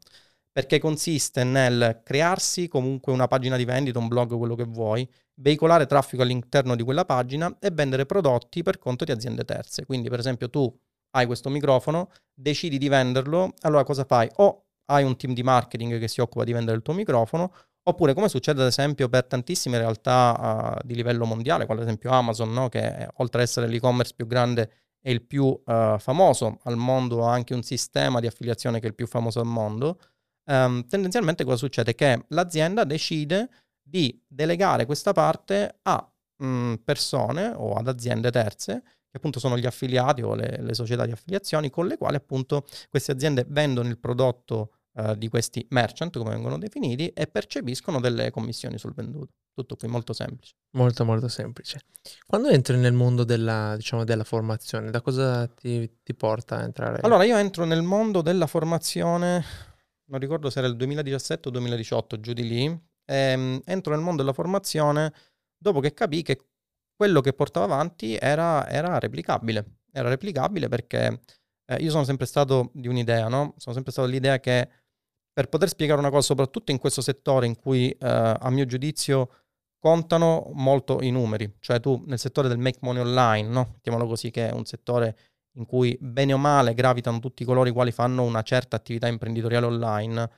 Perché 0.52 0.80
consiste 0.80 1.44
nel 1.44 2.02
crearsi 2.04 2.68
comunque 2.68 3.12
una 3.12 3.28
pagina 3.28 3.58
di 3.58 3.66
vendita, 3.66 4.00
un 4.00 4.08
blog, 4.08 4.36
quello 4.38 4.56
che 4.56 4.64
vuoi, 4.64 5.08
veicolare 5.36 5.86
traffico 5.86 6.24
all'interno 6.24 6.76
di 6.76 6.82
quella 6.84 7.06
pagina 7.06 7.56
e 7.60 7.70
vendere 7.70 8.06
prodotti 8.08 8.64
per 8.64 8.80
conto 8.80 9.04
di 9.04 9.12
aziende 9.12 9.44
terze. 9.44 9.86
Quindi, 9.86 10.10
per 10.10 10.18
esempio, 10.20 10.50
tu 10.50 10.74
hai 11.12 11.26
questo 11.26 11.50
microfono, 11.50 12.10
decidi 12.34 12.78
di 12.78 12.88
venderlo, 12.90 13.54
allora 13.62 13.84
cosa 13.84 14.04
fai? 14.04 14.30
O 14.38 14.67
hai 14.88 15.04
un 15.04 15.16
team 15.16 15.34
di 15.34 15.44
marketing 15.44 16.00
che 16.00 16.08
si 16.08 16.22
occupa 16.22 16.44
di 16.44 16.54
vendere 16.54 16.78
il 16.78 16.84
tuo 16.84 16.94
microfono, 16.94 17.54
oppure 17.84 18.14
come 18.14 18.30
succede 18.30 18.62
ad 18.62 18.68
esempio 18.68 19.10
per 19.10 19.26
tantissime 19.26 19.78
realtà 19.78 20.76
uh, 20.76 20.86
di 20.86 20.96
livello 20.96 21.26
mondiale, 21.26 21.66
quale 21.66 21.82
ad 21.82 21.88
esempio 21.88 22.12
Amazon, 22.12 22.52
no? 22.52 22.70
che 22.70 22.82
è, 22.82 23.08
oltre 23.16 23.42
ad 23.42 23.48
essere 23.48 23.68
l'e-commerce 23.68 24.14
più 24.16 24.28
grande 24.28 24.72
è 25.00 25.10
il 25.10 25.24
più 25.24 25.46
uh, 25.46 25.98
famoso 25.98 26.60
al 26.64 26.76
mondo, 26.76 27.26
ha 27.26 27.32
anche 27.32 27.54
un 27.54 27.64
sistema 27.64 28.20
di 28.20 28.28
affiliazione 28.28 28.80
che 28.80 28.86
è 28.86 28.90
il 28.90 28.96
più 28.96 29.08
famoso 29.08 29.40
al 29.40 29.46
mondo. 29.46 30.00
Um, 30.46 30.86
tendenzialmente 30.88 31.44
cosa 31.44 31.58
succede? 31.58 31.96
Che 31.96 32.26
l'azienda 32.30 32.84
decide 32.84 33.50
di 33.82 34.22
delegare 34.28 34.86
questa 34.86 35.14
parte 35.14 35.80
a 35.84 36.12
mh, 36.38 36.76
persone 36.84 37.54
o 37.56 37.74
ad 37.74 37.88
aziende 37.88 38.32
terze 38.32 38.82
che 39.10 39.18
appunto 39.18 39.40
sono 39.40 39.58
gli 39.58 39.66
affiliati 39.66 40.22
o 40.22 40.36
le, 40.36 40.58
le, 40.60 40.74
società 40.74 41.06
di 41.06 41.12
affiliazioni 41.12 41.70
con 41.70 41.88
le 41.88 41.98
quali 41.98 42.18
appunto 42.18 42.66
queste 42.90 43.14
aziende 43.14 43.46
vendono 43.48 43.88
il 43.88 43.98
prodotto 43.98 44.74
uh, 44.98 45.16
di 45.16 45.28
questi 45.30 45.66
merchant 45.70 46.18
come 46.18 46.32
vengono 46.32 46.58
definiti 46.58 47.08
e 47.10 47.28
percepiscono 47.28 48.00
delle 48.00 48.32
commissioni 48.32 48.78
sul 48.78 48.94
venduto. 48.94 49.34
Tutto 49.54 49.76
qui 49.76 49.88
molto 49.88 50.14
semplice. 50.14 50.54
Molto 50.72 51.04
molto 51.06 51.28
semplice. 51.28 51.80
Quando 52.26 52.50
entri 52.50 52.78
nel 52.78 52.94
mondo 52.94 53.24
della, 53.24 53.76
diciamo, 53.76 54.04
della 54.04 54.24
formazione, 54.24 54.92
da 54.92 55.02
cosa 55.02 55.48
ti, 55.48 55.90
ti 56.04 56.14
porta 56.14 56.58
a 56.58 56.64
entrare? 56.64 57.00
Allora 57.02 57.24
io 57.24 57.38
entro 57.38 57.66
nel 57.66 57.82
mondo 57.82 58.22
della 58.22 58.46
formazione, 58.46 59.44
non 60.06 60.20
ricordo 60.20 60.50
se 60.50 60.60
era 60.60 60.68
il 60.68 60.76
2017 60.76 61.48
o 61.48 61.52
2018, 61.52 62.20
giù 62.20 62.34
di 62.34 62.48
lì, 62.48 62.82
ehm, 63.06 63.62
entro 63.66 63.94
nel 63.94 64.04
mondo 64.04 64.22
della 64.22 64.34
formazione 64.34 65.14
dopo 65.58 65.80
che 65.80 65.94
capì 65.94 66.22
che 66.22 66.40
quello 66.96 67.22
che 67.22 67.34
portavo 67.34 67.66
avanti 67.66 68.16
era, 68.16 68.68
era 68.68 69.00
replicabile. 69.00 69.80
Era 69.92 70.10
replicabile 70.10 70.68
perché 70.68 71.22
eh, 71.66 71.76
io 71.78 71.90
sono 71.90 72.04
sempre 72.04 72.26
stato 72.26 72.72
di 72.74 72.88
un'idea, 72.88 73.28
no? 73.28 73.54
Sono 73.58 73.76
sempre 73.76 73.92
stato 73.92 74.08
dell'idea 74.08 74.40
che 74.40 74.70
per 75.38 75.50
poter 75.50 75.70
spiegare 75.70 76.00
una 76.00 76.10
cosa, 76.10 76.24
soprattutto 76.24 76.72
in 76.72 76.80
questo 76.80 77.00
settore 77.00 77.46
in 77.46 77.56
cui 77.56 77.92
eh, 77.92 77.98
a 78.00 78.50
mio 78.50 78.66
giudizio 78.66 79.30
contano 79.78 80.50
molto 80.54 81.00
i 81.04 81.12
numeri, 81.12 81.58
cioè 81.60 81.80
tu 81.80 82.02
nel 82.08 82.18
settore 82.18 82.48
del 82.48 82.58
make 82.58 82.80
money 82.82 83.04
online, 83.04 83.48
no? 83.48 83.70
Mettiamolo 83.74 84.08
così, 84.08 84.32
che 84.32 84.50
è 84.50 84.52
un 84.52 84.66
settore 84.66 85.16
in 85.58 85.68
cui 85.68 85.96
bene 86.02 86.34
o 86.34 86.40
male 86.40 86.74
gravitano 86.74 87.20
tutti 87.20 87.46
coloro 87.46 87.70
i 87.70 87.72
quali 87.72 87.92
fanno 87.92 88.24
una 88.24 88.42
certa 88.42 88.78
attività 88.78 89.06
imprenditoriale 89.06 89.68
online, 89.68 90.32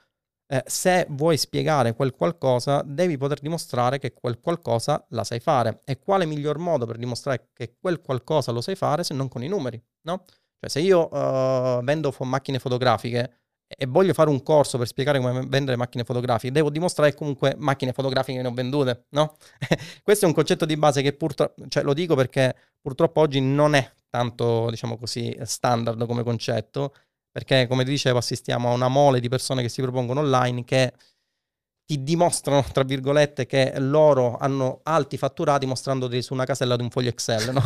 eh, 0.47 0.63
se 0.65 1.07
vuoi 1.11 1.37
spiegare 1.37 1.93
quel 1.93 2.11
qualcosa, 2.11 2.81
devi 2.85 3.15
poter 3.15 3.39
dimostrare 3.39 3.99
che 3.99 4.11
quel 4.11 4.41
qualcosa 4.41 5.05
la 5.11 5.23
sai 5.23 5.39
fare. 5.39 5.79
E 5.85 5.97
quale 5.97 6.25
miglior 6.25 6.57
modo 6.57 6.85
per 6.85 6.97
dimostrare 6.97 7.51
che 7.53 7.77
quel 7.79 8.01
qualcosa 8.01 8.51
lo 8.51 8.59
sai 8.59 8.75
fare 8.75 9.05
se 9.05 9.13
non 9.13 9.29
con 9.29 9.43
i 9.43 9.47
numeri, 9.47 9.81
no? 10.01 10.25
Cioè 10.59 10.69
se 10.69 10.81
io 10.81 11.07
uh, 11.09 11.81
vendo 11.83 12.11
fo- 12.11 12.25
macchine 12.25 12.59
fotografiche 12.59 13.47
e 13.77 13.85
voglio 13.85 14.13
fare 14.13 14.29
un 14.29 14.41
corso 14.41 14.79
per 14.79 14.87
spiegare 14.87 15.19
come 15.19 15.45
vendere 15.47 15.77
macchine 15.77 16.03
fotografiche, 16.03 16.51
devo 16.51 16.71
dimostrare 16.71 17.13
comunque 17.13 17.53
macchine 17.57 17.93
fotografiche 17.93 18.41
ne 18.41 18.47
ho 18.47 18.51
vendute, 18.53 19.05
no? 19.09 19.37
Questo 20.01 20.25
è 20.25 20.27
un 20.27 20.33
concetto 20.33 20.65
di 20.65 20.75
base 20.75 21.03
che 21.03 21.13
purtroppo, 21.13 21.65
cioè 21.67 21.83
lo 21.83 21.93
dico 21.93 22.15
perché 22.15 22.55
purtroppo 22.81 23.21
oggi 23.21 23.39
non 23.39 23.75
è 23.75 23.91
tanto, 24.09 24.69
diciamo 24.71 24.97
così, 24.97 25.37
standard 25.43 26.03
come 26.07 26.23
concetto, 26.23 26.93
perché 27.31 27.67
come 27.67 27.83
dicevo 27.83 28.17
assistiamo 28.17 28.69
a 28.69 28.73
una 28.73 28.87
mole 28.87 29.19
di 29.19 29.29
persone 29.29 29.61
che 29.61 29.69
si 29.69 29.81
propongono 29.81 30.21
online 30.21 30.63
che 30.63 30.93
ti 31.89 32.03
dimostrano, 32.03 32.63
tra 32.71 32.83
virgolette, 32.83 33.47
che 33.47 33.73
loro 33.79 34.37
hanno 34.37 34.81
alti 34.83 35.17
fatturati 35.17 35.65
mostrandoti 35.65 36.21
su 36.21 36.35
una 36.35 36.45
casella 36.45 36.75
di 36.75 36.83
un 36.83 36.91
foglio 36.91 37.09
Excel, 37.09 37.51
no? 37.51 37.63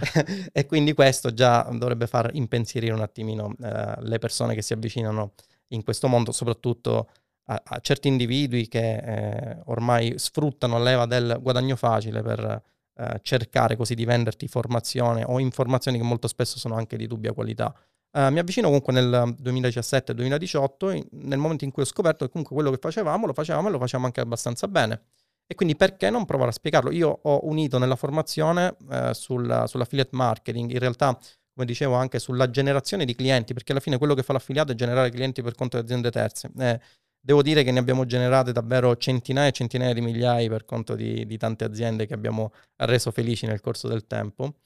e 0.52 0.64
quindi 0.64 0.94
questo 0.94 1.34
già 1.34 1.68
dovrebbe 1.70 2.06
far 2.06 2.30
impensierire 2.32 2.94
un 2.94 3.02
attimino 3.02 3.54
eh, 3.62 3.94
le 3.98 4.18
persone 4.18 4.54
che 4.54 4.62
si 4.62 4.72
avvicinano 4.72 5.34
in 5.72 5.84
questo 5.84 6.08
mondo, 6.08 6.32
soprattutto 6.32 7.10
a, 7.44 7.62
a 7.62 7.78
certi 7.80 8.08
individui 8.08 8.68
che 8.68 8.96
eh, 8.96 9.58
ormai 9.66 10.14
sfruttano 10.16 10.78
la 10.78 10.84
leva 10.84 11.04
del 11.04 11.36
guadagno 11.38 11.76
facile 11.76 12.22
per 12.22 12.62
eh, 12.94 13.20
cercare 13.20 13.76
così 13.76 13.94
di 13.94 14.06
venderti 14.06 14.48
formazione 14.48 15.24
o 15.26 15.38
informazioni 15.40 15.98
che 15.98 16.04
molto 16.04 16.26
spesso 16.26 16.58
sono 16.58 16.74
anche 16.74 16.96
di 16.96 17.06
dubbia 17.06 17.34
qualità. 17.34 17.74
Uh, 18.10 18.30
mi 18.32 18.38
avvicino 18.38 18.66
comunque 18.66 18.92
nel 18.92 19.36
2017-2018, 19.42 21.06
nel 21.10 21.38
momento 21.38 21.64
in 21.64 21.70
cui 21.70 21.82
ho 21.82 21.86
scoperto 21.86 22.24
che 22.24 22.30
comunque 22.30 22.56
quello 22.56 22.70
che 22.70 22.78
facevamo 22.78 23.26
lo 23.26 23.34
facevamo 23.34 23.68
e 23.68 23.70
lo 23.70 23.78
facevamo 23.78 24.06
anche 24.06 24.20
abbastanza 24.20 24.66
bene. 24.66 25.02
E 25.50 25.54
quindi 25.54 25.76
perché 25.76 26.10
non 26.10 26.26
provare 26.26 26.50
a 26.50 26.52
spiegarlo? 26.52 26.90
Io 26.90 27.20
ho 27.22 27.46
unito 27.46 27.78
nella 27.78 27.96
formazione 27.96 28.76
eh, 28.90 29.14
sul, 29.14 29.64
sull'affiliate 29.66 30.10
marketing, 30.12 30.70
in 30.70 30.78
realtà, 30.78 31.18
come 31.54 31.66
dicevo, 31.66 31.94
anche 31.94 32.18
sulla 32.18 32.50
generazione 32.50 33.06
di 33.06 33.14
clienti, 33.14 33.54
perché 33.54 33.72
alla 33.72 33.80
fine 33.80 33.96
quello 33.96 34.12
che 34.12 34.22
fa 34.22 34.34
l'affiliato 34.34 34.72
è 34.72 34.74
generare 34.74 35.08
clienti 35.10 35.40
per 35.42 35.54
conto 35.54 35.78
di 35.78 35.84
aziende 35.84 36.10
terze. 36.10 36.50
Eh, 36.58 36.78
devo 37.18 37.40
dire 37.40 37.62
che 37.62 37.70
ne 37.70 37.78
abbiamo 37.78 38.04
generate 38.04 38.52
davvero 38.52 38.94
centinaia 38.96 39.48
e 39.48 39.52
centinaia 39.52 39.94
di 39.94 40.02
migliaia 40.02 40.50
per 40.50 40.66
conto 40.66 40.94
di, 40.94 41.24
di 41.26 41.38
tante 41.38 41.64
aziende 41.64 42.06
che 42.06 42.12
abbiamo 42.12 42.52
reso 42.76 43.10
felici 43.10 43.46
nel 43.46 43.60
corso 43.60 43.88
del 43.88 44.06
tempo. 44.06 44.56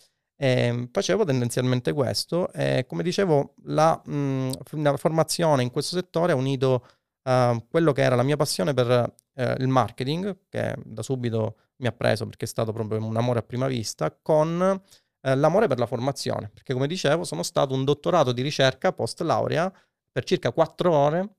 E 0.42 0.66
ehm, 0.66 0.88
facevo 0.90 1.24
tendenzialmente 1.24 1.92
questo 1.92 2.52
e 2.52 2.84
come 2.88 3.04
dicevo 3.04 3.54
la, 3.66 4.02
mh, 4.04 4.50
la 4.82 4.96
formazione 4.96 5.62
in 5.62 5.70
questo 5.70 5.94
settore 5.94 6.32
ha 6.32 6.34
unito 6.34 6.84
uh, 7.22 7.64
quello 7.68 7.92
che 7.92 8.02
era 8.02 8.16
la 8.16 8.24
mia 8.24 8.34
passione 8.34 8.74
per 8.74 9.14
uh, 9.34 9.42
il 9.58 9.68
marketing, 9.68 10.48
che 10.48 10.74
da 10.84 11.02
subito 11.02 11.58
mi 11.76 11.86
ha 11.86 11.92
preso 11.92 12.26
perché 12.26 12.46
è 12.46 12.48
stato 12.48 12.72
proprio 12.72 12.98
un 13.04 13.16
amore 13.16 13.38
a 13.38 13.42
prima 13.42 13.68
vista, 13.68 14.10
con 14.10 14.58
uh, 14.60 15.34
l'amore 15.36 15.68
per 15.68 15.78
la 15.78 15.86
formazione, 15.86 16.50
perché 16.52 16.72
come 16.72 16.88
dicevo 16.88 17.22
sono 17.22 17.44
stato 17.44 17.72
un 17.74 17.84
dottorato 17.84 18.32
di 18.32 18.42
ricerca 18.42 18.92
post 18.92 19.20
laurea 19.20 19.72
per 20.10 20.24
circa 20.24 20.50
quattro 20.50 20.92
ore 20.92 21.34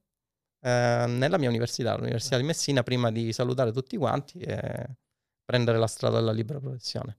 nella 0.64 1.38
mia 1.38 1.49
università, 1.49 1.98
l'Università 1.98 2.38
di 2.38 2.43
Messina, 2.43 2.83
prima 2.83 3.11
di 3.11 3.33
salutare 3.33 3.73
tutti 3.73 3.98
quanti 3.98 4.40
e 4.40 4.95
prendere 5.43 5.77
la 5.77 5.88
strada 5.88 6.19
della 6.19 6.32
libera 6.32 6.61
professione. 6.61 7.17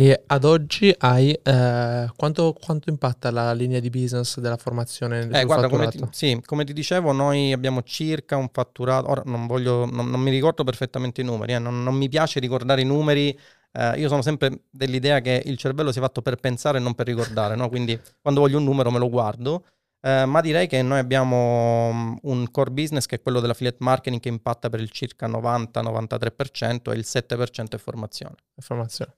E 0.00 0.22
ad 0.26 0.44
oggi 0.44 0.94
hai 0.96 1.32
eh, 1.32 2.08
quanto, 2.14 2.52
quanto, 2.52 2.88
impatta 2.88 3.32
la 3.32 3.52
linea 3.52 3.80
di 3.80 3.90
business 3.90 4.38
della 4.38 4.56
formazione 4.56 5.28
eh, 5.28 5.44
guarda, 5.44 5.68
come 5.68 5.88
ti, 5.88 6.00
sì, 6.12 6.40
come 6.44 6.62
ti 6.62 6.72
dicevo, 6.72 7.10
noi 7.10 7.52
abbiamo 7.52 7.82
circa 7.82 8.36
un 8.36 8.48
fatturato. 8.52 9.10
Ora 9.10 9.22
non, 9.24 9.48
voglio, 9.48 9.86
non, 9.86 10.08
non 10.08 10.20
mi 10.20 10.30
ricordo 10.30 10.62
perfettamente 10.62 11.22
i 11.22 11.24
numeri, 11.24 11.54
eh, 11.54 11.58
non, 11.58 11.82
non, 11.82 11.96
mi 11.96 12.08
piace 12.08 12.38
ricordare 12.38 12.82
i 12.82 12.84
numeri. 12.84 13.36
Eh, 13.72 13.98
io 13.98 14.06
sono 14.06 14.22
sempre 14.22 14.66
dell'idea 14.70 15.18
che 15.18 15.42
il 15.44 15.58
cervello 15.58 15.90
sia 15.90 16.00
fatto 16.00 16.22
per 16.22 16.36
pensare 16.36 16.78
e 16.78 16.80
non 16.80 16.94
per 16.94 17.06
ricordare, 17.06 17.56
no? 17.56 17.68
quindi 17.68 17.98
quando 18.22 18.40
voglio 18.40 18.58
un 18.58 18.64
numero 18.64 18.92
me 18.92 19.00
lo 19.00 19.08
guardo. 19.08 19.64
Eh, 20.00 20.26
ma 20.26 20.40
direi 20.40 20.68
che 20.68 20.80
noi 20.80 21.00
abbiamo 21.00 21.90
mm, 21.92 22.16
un 22.22 22.48
core 22.52 22.70
business 22.70 23.06
che 23.06 23.16
è 23.16 23.20
quello 23.20 23.40
dell'affiliate 23.40 23.78
marketing 23.80 24.20
che 24.20 24.28
impatta 24.28 24.68
per 24.68 24.78
il 24.78 24.92
circa 24.92 25.26
90-93% 25.26 26.92
e 26.92 26.94
il 26.94 27.04
7% 27.04 27.70
è 27.70 27.78
formazione. 27.78 28.36
È 28.54 28.60
formazione. 28.60 29.12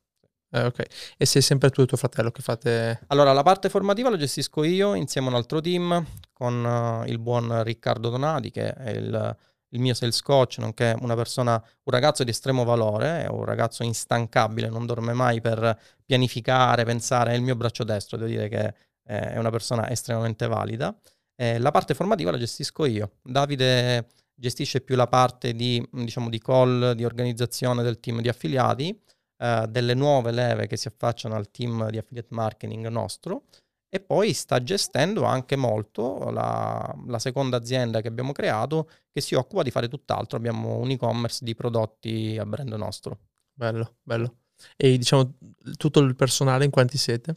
Eh, 0.52 0.64
ok. 0.64 0.84
E 1.16 1.26
sei 1.26 1.42
sempre 1.42 1.70
tu 1.70 1.82
e 1.82 1.86
tuo 1.86 1.96
fratello 1.96 2.30
che 2.30 2.42
fate... 2.42 3.00
Allora, 3.08 3.32
la 3.32 3.42
parte 3.42 3.68
formativa 3.68 4.10
la 4.10 4.16
gestisco 4.16 4.64
io 4.64 4.94
insieme 4.94 5.28
a 5.28 5.30
un 5.30 5.36
altro 5.36 5.60
team 5.60 6.04
con 6.32 6.64
uh, 6.64 7.08
il 7.08 7.18
buon 7.18 7.62
Riccardo 7.62 8.10
Donati 8.10 8.50
che 8.50 8.72
è 8.72 8.90
il, 8.90 9.36
il, 9.68 9.80
mio 9.80 9.94
sales 9.94 10.20
coach, 10.22 10.58
nonché 10.58 10.96
una 11.00 11.14
persona, 11.14 11.52
un 11.54 11.92
ragazzo 11.92 12.24
di 12.24 12.30
estremo 12.30 12.64
valore, 12.64 13.24
è 13.24 13.28
un 13.28 13.44
ragazzo 13.44 13.84
instancabile, 13.84 14.68
non 14.68 14.86
dorme 14.86 15.12
mai 15.12 15.40
per 15.40 15.78
pianificare, 16.04 16.84
pensare, 16.84 17.32
è 17.32 17.36
il 17.36 17.42
mio 17.42 17.54
braccio 17.54 17.84
destro, 17.84 18.16
devo 18.16 18.30
dire 18.30 18.48
che 18.48 18.74
è 19.04 19.38
una 19.38 19.50
persona 19.50 19.88
estremamente 19.88 20.46
valida. 20.46 20.96
Eh, 21.36 21.58
la 21.58 21.70
parte 21.70 21.94
formativa 21.94 22.30
la 22.30 22.38
gestisco 22.38 22.84
io. 22.84 23.12
Davide 23.22 24.06
gestisce 24.34 24.80
più 24.80 24.96
la 24.96 25.06
parte 25.06 25.52
di, 25.52 25.86
diciamo, 25.92 26.28
di 26.28 26.38
call, 26.38 26.92
di 26.92 27.04
organizzazione 27.04 27.82
del 27.82 28.00
team 28.00 28.20
di 28.20 28.28
affiliati, 28.28 28.98
uh, 29.40 29.66
delle 29.66 29.94
nuove 29.94 30.30
leve 30.30 30.66
che 30.66 30.76
si 30.76 30.88
affacciano 30.88 31.34
al 31.34 31.50
team 31.50 31.90
di 31.90 31.98
affiliate 31.98 32.28
marketing 32.30 32.86
nostro 32.88 33.44
e 33.92 33.98
poi 33.98 34.32
sta 34.34 34.62
gestendo 34.62 35.24
anche 35.24 35.56
molto 35.56 36.30
la, 36.30 36.94
la, 37.06 37.18
seconda 37.18 37.56
azienda 37.56 38.00
che 38.00 38.06
abbiamo 38.06 38.30
creato 38.30 38.88
che 39.10 39.20
si 39.20 39.34
occupa 39.34 39.64
di 39.64 39.72
fare 39.72 39.88
tutt'altro. 39.88 40.38
Abbiamo 40.38 40.76
un 40.78 40.90
e-commerce 40.90 41.44
di 41.44 41.56
prodotti 41.56 42.36
a 42.38 42.46
brand 42.46 42.72
nostro. 42.74 43.18
Bello, 43.52 43.96
bello. 44.00 44.36
E 44.76 44.96
diciamo 44.96 45.34
tutto 45.76 45.98
il 46.00 46.14
personale 46.14 46.64
in 46.64 46.70
quanti 46.70 46.98
siete? 46.98 47.36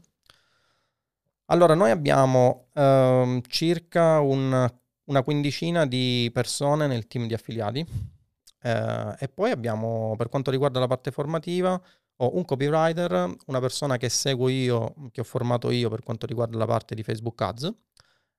Allora, 1.45 1.73
noi 1.73 1.89
abbiamo 1.89 2.67
uh, 2.73 3.41
circa 3.47 4.19
un, 4.19 4.71
una 5.05 5.23
quindicina 5.23 5.87
di 5.87 6.29
persone 6.31 6.85
nel 6.85 7.07
team 7.07 7.25
di 7.25 7.33
affiliati 7.33 8.12
eh, 8.63 9.15
e 9.19 9.27
poi 9.27 9.51
abbiamo, 9.51 10.15
per 10.17 10.29
quanto 10.29 10.49
riguarda 10.49 10.79
la 10.79 10.87
parte 10.87 11.11
formativa, 11.11 11.79
ho 12.17 12.35
un 12.35 12.45
copywriter, 12.45 13.35
una 13.47 13.59
persona 13.59 13.97
che 13.97 14.07
seguo 14.09 14.47
io, 14.47 14.93
che 15.11 15.21
ho 15.21 15.25
formato 15.25 15.69
io 15.69 15.89
per 15.89 16.03
quanto 16.03 16.25
riguarda 16.25 16.57
la 16.57 16.65
parte 16.65 16.95
di 16.95 17.03
Facebook 17.03 17.41
Ads. 17.41 17.73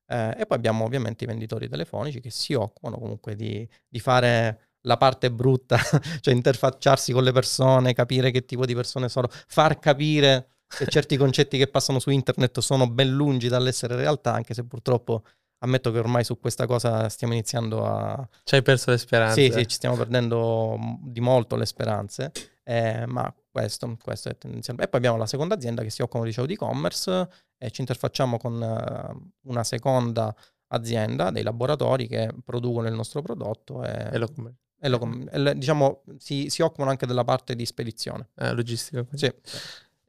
Eh, 0.06 0.36
e 0.38 0.46
poi 0.46 0.56
abbiamo 0.56 0.84
ovviamente 0.84 1.24
i 1.24 1.26
venditori 1.26 1.68
telefonici 1.68 2.20
che 2.20 2.30
si 2.30 2.54
occupano 2.54 2.98
comunque 2.98 3.34
di, 3.34 3.68
di 3.88 4.00
fare 4.00 4.72
la 4.82 4.96
parte 4.96 5.30
brutta, 5.30 5.78
cioè 6.20 6.34
interfacciarsi 6.34 7.12
con 7.12 7.22
le 7.22 7.32
persone, 7.32 7.92
capire 7.92 8.30
che 8.30 8.44
tipo 8.44 8.64
di 8.64 8.74
persone 8.74 9.08
sono, 9.08 9.28
far 9.30 9.78
capire 9.78 10.48
che 10.66 10.86
certi 10.86 11.16
concetti 11.16 11.58
che 11.58 11.68
passano 11.68 11.98
su 11.98 12.10
internet 12.10 12.58
sono 12.60 12.88
ben 12.88 13.10
lungi 13.10 13.48
dall'essere 13.48 13.96
realtà, 13.96 14.32
anche 14.32 14.54
se 14.54 14.64
purtroppo 14.64 15.22
ammetto 15.58 15.90
che 15.90 15.98
ormai 15.98 16.24
su 16.24 16.38
questa 16.38 16.66
cosa 16.66 17.08
stiamo 17.08 17.32
iniziando 17.32 17.84
a... 17.84 18.28
Ci 18.44 18.54
hai 18.54 18.62
perso 18.62 18.90
le 18.90 18.98
speranze. 18.98 19.42
Sì, 19.42 19.52
sì, 19.52 19.66
ci 19.66 19.76
stiamo 19.76 19.96
perdendo 19.96 20.78
di 21.00 21.20
molto 21.20 21.56
le 21.56 21.66
speranze, 21.66 22.32
eh, 22.62 23.06
ma 23.06 23.34
questo, 23.50 23.96
questo, 24.02 24.28
è 24.28 24.36
tendenzialmente... 24.36 24.88
E 24.88 24.90
poi 24.90 25.00
abbiamo 25.00 25.18
la 25.18 25.26
seconda 25.26 25.54
azienda 25.54 25.82
che 25.82 25.90
si 25.90 26.02
occupa, 26.02 26.24
dicevo, 26.24 26.46
di 26.46 26.54
e-commerce 26.54 27.28
e 27.56 27.70
ci 27.70 27.80
interfacciamo 27.80 28.36
con 28.36 28.60
uh, 28.60 29.48
una 29.48 29.64
seconda 29.64 30.34
azienda, 30.68 31.30
dei 31.30 31.42
laboratori 31.42 32.06
che 32.08 32.34
producono 32.44 32.88
il 32.88 32.94
nostro 32.94 33.22
prodotto 33.22 33.84
e, 33.84 34.10
e 34.12 34.18
lo, 34.18 34.28
e 34.80 34.88
lo 34.88 35.26
e 35.30 35.54
diciamo, 35.56 36.02
si, 36.18 36.50
si, 36.50 36.62
occupano 36.62 36.90
anche 36.90 37.06
della 37.06 37.24
parte 37.24 37.54
di 37.54 37.64
spedizione. 37.64 38.28
Eh, 38.36 38.52
logistica. 38.52 39.06
Sì. 39.12 39.32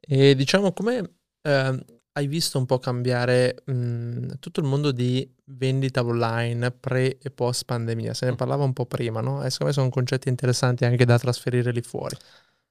E 0.00 0.34
diciamo 0.34 0.72
come... 0.72 1.18
Eh, 1.40 1.84
hai 2.16 2.26
visto 2.26 2.58
un 2.58 2.64
po' 2.64 2.78
cambiare 2.78 3.62
mh, 3.64 4.38
tutto 4.40 4.60
il 4.60 4.66
mondo 4.66 4.90
di 4.90 5.28
vendita 5.44 6.02
online 6.02 6.70
pre 6.70 7.18
e 7.18 7.30
post 7.30 7.66
pandemia? 7.66 8.14
Se 8.14 8.24
ne 8.24 8.32
mm. 8.32 8.36
parlava 8.36 8.64
un 8.64 8.72
po' 8.72 8.86
prima, 8.86 9.20
no? 9.20 9.44
E 9.44 9.50
secondo 9.50 9.66
me 9.66 9.72
sono 9.72 9.90
concetti 9.90 10.30
interessanti 10.30 10.86
anche 10.86 11.04
da 11.04 11.18
trasferire 11.18 11.72
lì 11.72 11.82
fuori. 11.82 12.16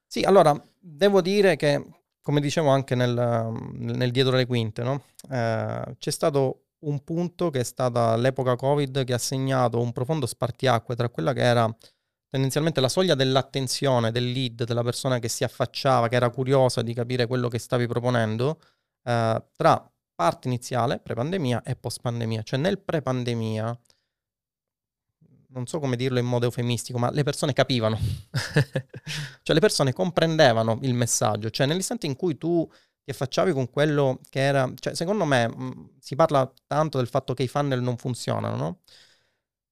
Sì, 0.04 0.22
allora, 0.22 0.60
devo 0.78 1.20
dire 1.20 1.54
che, 1.54 1.84
come 2.20 2.40
dicevo 2.40 2.70
anche 2.70 2.96
nel, 2.96 3.52
nel 3.74 4.10
dietro 4.10 4.34
le 4.34 4.46
quinte, 4.46 4.82
no? 4.82 5.04
eh, 5.30 5.94
c'è 5.96 6.10
stato 6.10 6.62
un 6.80 7.02
punto 7.04 7.50
che 7.50 7.60
è 7.60 7.64
stata 7.64 8.16
l'epoca 8.16 8.56
Covid 8.56 9.04
che 9.04 9.12
ha 9.12 9.18
segnato 9.18 9.80
un 9.80 9.92
profondo 9.92 10.26
spartiacque 10.26 10.96
tra 10.96 11.08
quella 11.08 11.32
che 11.32 11.42
era 11.42 11.72
tendenzialmente 12.28 12.80
la 12.80 12.88
soglia 12.88 13.14
dell'attenzione, 13.14 14.10
del 14.10 14.30
lead, 14.30 14.64
della 14.64 14.82
persona 14.82 15.18
che 15.20 15.28
si 15.28 15.44
affacciava, 15.44 16.08
che 16.08 16.16
era 16.16 16.30
curiosa 16.30 16.82
di 16.82 16.92
capire 16.92 17.26
quello 17.26 17.48
che 17.48 17.58
stavi 17.58 17.86
proponendo, 17.86 18.58
eh, 19.06 19.44
tra 19.54 19.92
parte 20.14 20.48
iniziale, 20.48 20.98
pre-pandemia, 20.98 21.62
e 21.62 21.76
post-pandemia. 21.76 22.42
Cioè 22.42 22.58
nel 22.58 22.80
pre-pandemia, 22.80 23.78
non 25.48 25.66
so 25.66 25.78
come 25.78 25.96
dirlo 25.96 26.18
in 26.18 26.26
modo 26.26 26.46
eufemistico, 26.46 26.98
ma 26.98 27.10
le 27.10 27.22
persone 27.22 27.52
capivano. 27.52 27.98
cioè 29.42 29.54
le 29.54 29.60
persone 29.60 29.92
comprendevano 29.92 30.78
il 30.82 30.94
messaggio. 30.94 31.50
Cioè 31.50 31.66
nell'istante 31.66 32.06
in 32.06 32.16
cui 32.16 32.36
tu 32.36 32.68
ti 33.04 33.10
affacciavi 33.10 33.52
con 33.52 33.70
quello 33.70 34.20
che 34.28 34.40
era... 34.40 34.70
Cioè 34.74 34.94
secondo 34.94 35.24
me 35.24 35.48
mh, 35.48 35.62
mm, 35.62 35.84
si 36.00 36.16
parla 36.16 36.50
tanto 36.66 36.98
del 36.98 37.08
fatto 37.08 37.34
che 37.34 37.44
i 37.44 37.48
funnel 37.48 37.80
non 37.80 37.96
funzionano, 37.96 38.56
no? 38.56 38.80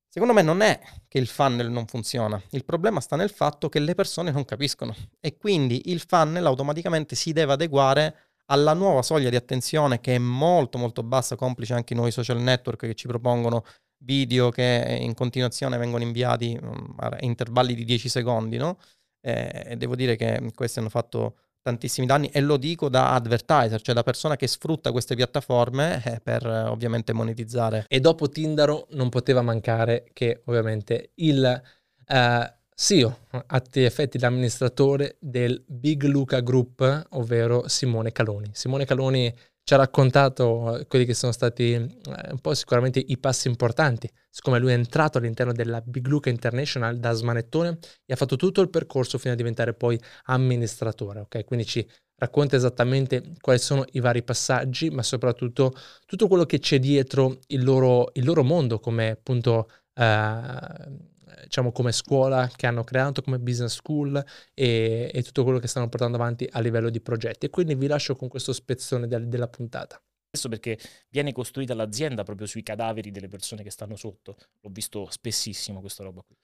Secondo 0.08 0.34
me 0.34 0.42
non 0.42 0.60
è 0.60 0.80
che 1.08 1.18
il 1.18 1.26
funnel 1.26 1.70
non 1.70 1.86
funziona, 1.86 2.40
il 2.50 2.64
problema 2.64 3.00
sta 3.00 3.16
nel 3.16 3.30
fatto 3.30 3.68
che 3.68 3.80
le 3.80 3.96
persone 3.96 4.30
non 4.30 4.44
capiscono 4.44 4.94
e 5.18 5.36
quindi 5.36 5.90
il 5.90 5.98
funnel 5.98 6.46
automaticamente 6.46 7.16
si 7.16 7.32
deve 7.32 7.54
adeguare 7.54 8.33
alla 8.46 8.74
nuova 8.74 9.02
soglia 9.02 9.30
di 9.30 9.36
attenzione 9.36 10.00
che 10.00 10.16
è 10.16 10.18
molto 10.18 10.78
molto 10.78 11.02
bassa, 11.02 11.36
complice 11.36 11.74
anche 11.74 11.92
i 11.92 11.96
nuovi 11.96 12.10
social 12.10 12.40
network 12.40 12.80
che 12.80 12.94
ci 12.94 13.06
propongono 13.06 13.64
video 13.98 14.50
che 14.50 14.98
in 15.00 15.14
continuazione 15.14 15.78
vengono 15.78 16.02
inviati 16.02 16.58
um, 16.60 16.94
a 16.98 17.16
intervalli 17.20 17.74
di 17.74 17.84
10 17.84 18.08
secondi, 18.08 18.56
no? 18.56 18.78
E 19.20 19.74
devo 19.78 19.96
dire 19.96 20.16
che 20.16 20.52
questi 20.54 20.78
hanno 20.78 20.90
fatto 20.90 21.36
tantissimi 21.62 22.06
danni 22.06 22.28
e 22.28 22.42
lo 22.42 22.58
dico 22.58 22.90
da 22.90 23.14
advertiser, 23.14 23.80
cioè 23.80 23.94
da 23.94 24.02
persona 24.02 24.36
che 24.36 24.46
sfrutta 24.46 24.92
queste 24.92 25.14
piattaforme 25.14 26.02
eh, 26.04 26.20
per 26.22 26.46
eh, 26.46 26.64
ovviamente 26.64 27.14
monetizzare. 27.14 27.86
E 27.88 28.00
dopo 28.00 28.28
Tindaro 28.28 28.86
non 28.90 29.08
poteva 29.08 29.40
mancare 29.40 30.10
che 30.12 30.42
ovviamente 30.44 31.12
il 31.14 31.62
eh, 32.06 32.54
CEO, 32.76 33.18
a 33.30 33.60
tutti 33.60 33.82
effetti 33.82 34.18
l'amministratore 34.18 35.16
del 35.20 35.62
Big 35.66 36.02
Luca 36.04 36.40
Group, 36.40 37.06
ovvero 37.10 37.68
Simone 37.68 38.10
Caloni. 38.10 38.50
Simone 38.52 38.84
Caloni 38.84 39.32
ci 39.62 39.74
ha 39.74 39.78
raccontato 39.78 40.78
eh, 40.78 40.86
quelli 40.86 41.04
che 41.06 41.14
sono 41.14 41.32
stati 41.32 41.72
eh, 41.72 41.78
un 41.78 42.38
po' 42.40 42.52
sicuramente 42.52 43.02
i 43.04 43.16
passi 43.16 43.48
importanti, 43.48 44.10
siccome 44.28 44.58
lui 44.58 44.72
è 44.72 44.74
entrato 44.74 45.18
all'interno 45.18 45.52
della 45.52 45.80
Big 45.80 46.06
Luca 46.06 46.30
International 46.30 46.98
da 46.98 47.12
smanettone 47.12 47.78
e 48.04 48.12
ha 48.12 48.16
fatto 48.16 48.36
tutto 48.36 48.60
il 48.60 48.68
percorso 48.70 49.18
fino 49.18 49.32
a 49.32 49.36
diventare 49.36 49.72
poi 49.72 49.98
amministratore, 50.24 51.20
ok? 51.20 51.44
Quindi 51.44 51.64
ci 51.64 51.88
racconta 52.16 52.56
esattamente 52.56 53.32
quali 53.40 53.58
sono 53.58 53.84
i 53.92 54.00
vari 54.00 54.22
passaggi, 54.22 54.90
ma 54.90 55.02
soprattutto 55.02 55.72
tutto 56.06 56.28
quello 56.28 56.44
che 56.44 56.58
c'è 56.58 56.78
dietro 56.78 57.38
il 57.48 57.64
loro, 57.64 58.10
il 58.14 58.24
loro 58.24 58.42
mondo 58.42 58.80
come 58.80 59.10
appunto... 59.10 59.70
Eh, 59.94 61.12
diciamo 61.42 61.72
come 61.72 61.92
scuola 61.92 62.48
che 62.54 62.66
hanno 62.66 62.84
creato 62.84 63.22
come 63.22 63.38
business 63.38 63.74
school 63.74 64.22
e, 64.54 65.10
e, 65.12 65.22
tutto 65.22 65.42
quello 65.42 65.58
che 65.58 65.66
stanno 65.66 65.88
portando 65.88 66.16
avanti 66.16 66.48
a 66.50 66.60
livello 66.60 66.90
di 66.90 67.00
progetti. 67.00 67.46
E 67.46 67.50
quindi 67.50 67.74
vi 67.74 67.86
lascio 67.86 68.16
con 68.16 68.28
questo 68.28 68.52
spezzone 68.52 69.06
del, 69.06 69.28
della 69.28 69.48
puntata. 69.48 70.00
Questo 70.28 70.48
perché 70.48 70.78
viene 71.10 71.32
costruita 71.32 71.74
l'azienda 71.74 72.24
proprio 72.24 72.46
sui 72.46 72.62
cadaveri 72.62 73.10
delle 73.10 73.28
persone 73.28 73.62
che 73.62 73.70
stanno 73.70 73.96
sotto. 73.96 74.36
L'ho 74.60 74.70
visto 74.70 75.06
spessissimo 75.08 75.80
questa 75.80 76.02
roba 76.02 76.22
qui. 76.22 76.36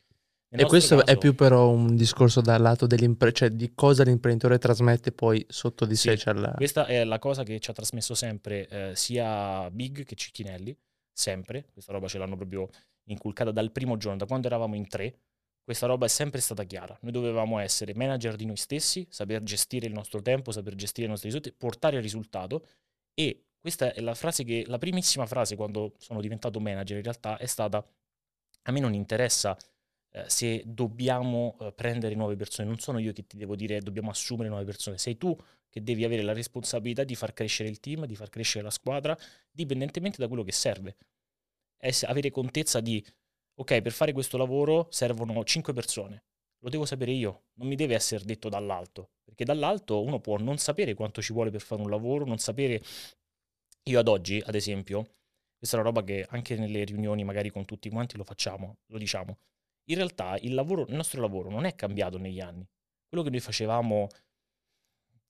Nel 0.52 0.62
e 0.62 0.66
questo 0.66 0.96
caso, 0.96 1.06
è 1.06 1.16
più 1.16 1.36
però 1.36 1.70
un 1.70 1.94
discorso 1.94 2.40
dal 2.40 2.60
lato 2.60 2.88
dell'impresa, 2.88 3.34
cioè 3.34 3.50
di 3.50 3.72
cosa 3.72 4.02
l'imprenditore 4.02 4.58
trasmette 4.58 5.12
poi 5.12 5.44
sotto 5.48 5.84
di 5.84 5.94
sé. 5.94 6.12
Sì, 6.12 6.18
cioè 6.18 6.52
Questa 6.54 6.86
è 6.86 7.04
la 7.04 7.20
cosa 7.20 7.44
che 7.44 7.60
ci 7.60 7.70
ha 7.70 7.72
trasmesso 7.72 8.14
sempre 8.14 8.66
eh, 8.68 8.96
sia 8.96 9.70
Big 9.70 10.04
che 10.04 10.16
Cicchinelli, 10.16 10.76
sempre. 11.12 11.66
Questa 11.72 11.92
roba 11.92 12.08
ce 12.08 12.18
l'hanno 12.18 12.34
proprio 12.34 12.68
inculcata 13.04 13.50
dal 13.50 13.72
primo 13.72 13.96
giorno, 13.96 14.18
da 14.18 14.26
quando 14.26 14.46
eravamo 14.46 14.74
in 14.74 14.88
tre, 14.88 15.18
questa 15.62 15.86
roba 15.86 16.06
è 16.06 16.08
sempre 16.08 16.40
stata 16.40 16.64
chiara. 16.64 16.98
Noi 17.02 17.12
dovevamo 17.12 17.58
essere 17.58 17.94
manager 17.94 18.36
di 18.36 18.44
noi 18.44 18.56
stessi, 18.56 19.06
saper 19.08 19.42
gestire 19.42 19.86
il 19.86 19.92
nostro 19.92 20.20
tempo, 20.20 20.50
saper 20.50 20.74
gestire 20.74 21.06
i 21.06 21.10
nostri 21.10 21.28
risultati, 21.28 21.56
portare 21.56 21.96
il 21.96 22.02
risultato. 22.02 22.66
E 23.14 23.44
questa 23.60 23.92
è 23.92 24.00
la 24.00 24.14
frase 24.14 24.42
che, 24.42 24.64
la 24.66 24.78
primissima 24.78 25.26
frase 25.26 25.54
quando 25.54 25.94
sono 25.98 26.20
diventato 26.20 26.58
manager 26.60 26.96
in 26.96 27.02
realtà 27.02 27.36
è 27.36 27.46
stata 27.46 27.86
a 28.62 28.72
me 28.72 28.80
non 28.80 28.94
interessa 28.94 29.56
eh, 30.12 30.24
se 30.28 30.62
dobbiamo 30.66 31.56
eh, 31.60 31.72
prendere 31.72 32.14
nuove 32.14 32.36
persone, 32.36 32.66
non 32.66 32.78
sono 32.78 32.98
io 32.98 33.12
che 33.12 33.26
ti 33.26 33.36
devo 33.36 33.54
dire 33.54 33.80
dobbiamo 33.80 34.10
assumere 34.10 34.48
nuove 34.48 34.64
persone, 34.64 34.98
sei 34.98 35.16
tu 35.16 35.36
che 35.68 35.82
devi 35.82 36.04
avere 36.04 36.22
la 36.22 36.32
responsabilità 36.32 37.04
di 37.04 37.14
far 37.14 37.32
crescere 37.32 37.68
il 37.68 37.78
team, 37.78 38.06
di 38.06 38.16
far 38.16 38.28
crescere 38.28 38.64
la 38.64 38.70
squadra, 38.70 39.16
dipendentemente 39.52 40.16
da 40.18 40.26
quello 40.26 40.42
che 40.42 40.52
serve 40.52 40.96
avere 42.06 42.30
contezza 42.30 42.80
di, 42.80 43.04
ok, 43.54 43.80
per 43.80 43.92
fare 43.92 44.12
questo 44.12 44.36
lavoro 44.36 44.88
servono 44.90 45.42
5 45.44 45.72
persone. 45.72 46.24
Lo 46.62 46.68
devo 46.68 46.84
sapere 46.84 47.12
io, 47.12 47.44
non 47.54 47.68
mi 47.68 47.74
deve 47.74 47.94
essere 47.94 48.24
detto 48.24 48.48
dall'alto, 48.48 49.12
perché 49.24 49.44
dall'alto 49.44 50.02
uno 50.02 50.20
può 50.20 50.36
non 50.36 50.58
sapere 50.58 50.94
quanto 50.94 51.22
ci 51.22 51.32
vuole 51.32 51.50
per 51.50 51.60
fare 51.60 51.80
un 51.80 51.90
lavoro, 51.90 52.24
non 52.24 52.38
sapere... 52.38 52.82
Io 53.84 53.98
ad 53.98 54.08
oggi, 54.08 54.42
ad 54.44 54.54
esempio, 54.54 55.14
questa 55.56 55.76
è 55.76 55.80
una 55.80 55.88
roba 55.88 56.04
che 56.04 56.26
anche 56.28 56.56
nelle 56.56 56.84
riunioni 56.84 57.24
magari 57.24 57.50
con 57.50 57.64
tutti 57.64 57.88
quanti 57.88 58.16
lo 58.16 58.24
facciamo, 58.24 58.78
lo 58.86 58.98
diciamo. 58.98 59.38
In 59.84 59.96
realtà 59.96 60.36
il, 60.42 60.52
lavoro, 60.52 60.86
il 60.86 60.94
nostro 60.94 61.20
lavoro 61.20 61.48
non 61.50 61.64
è 61.64 61.74
cambiato 61.74 62.18
negli 62.18 62.40
anni. 62.40 62.68
Quello 63.08 63.24
che 63.24 63.30
noi 63.30 63.40
facevamo 63.40 64.06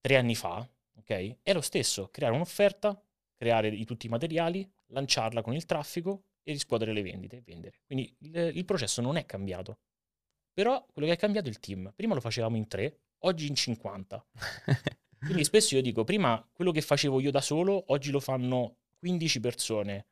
tre 0.00 0.16
anni 0.16 0.34
fa, 0.34 0.68
ok, 0.98 1.38
è 1.42 1.52
lo 1.52 1.60
stesso, 1.60 2.08
creare 2.10 2.34
un'offerta, 2.34 3.00
creare 3.36 3.84
tutti 3.84 4.06
i 4.06 4.08
materiali, 4.08 4.68
lanciarla 4.88 5.42
con 5.42 5.54
il 5.54 5.64
traffico 5.64 6.24
e 6.42 6.52
riscuotere 6.52 6.92
le 6.92 7.02
vendite 7.02 7.36
e 7.36 7.42
vendere. 7.44 7.80
Quindi 7.86 8.14
il, 8.20 8.52
il, 8.54 8.64
processo 8.64 9.00
non 9.00 9.16
è 9.16 9.26
cambiato. 9.26 9.78
Però 10.52 10.84
quello 10.92 11.08
che 11.08 11.14
è 11.14 11.18
cambiato 11.18 11.46
è 11.46 11.50
il 11.50 11.60
team. 11.60 11.92
Prima 11.94 12.14
lo 12.14 12.20
facevamo 12.20 12.56
in 12.56 12.66
tre, 12.66 13.00
oggi 13.20 13.46
in 13.46 13.54
50. 13.54 14.26
Quindi 15.20 15.44
spesso 15.44 15.74
io 15.74 15.82
dico, 15.82 16.04
prima 16.04 16.46
quello 16.52 16.70
che 16.70 16.80
facevo 16.80 17.20
io 17.20 17.30
da 17.30 17.40
solo, 17.40 17.84
oggi 17.88 18.10
lo 18.10 18.20
fanno 18.20 18.78
15 18.98 19.40
persone. 19.40 20.06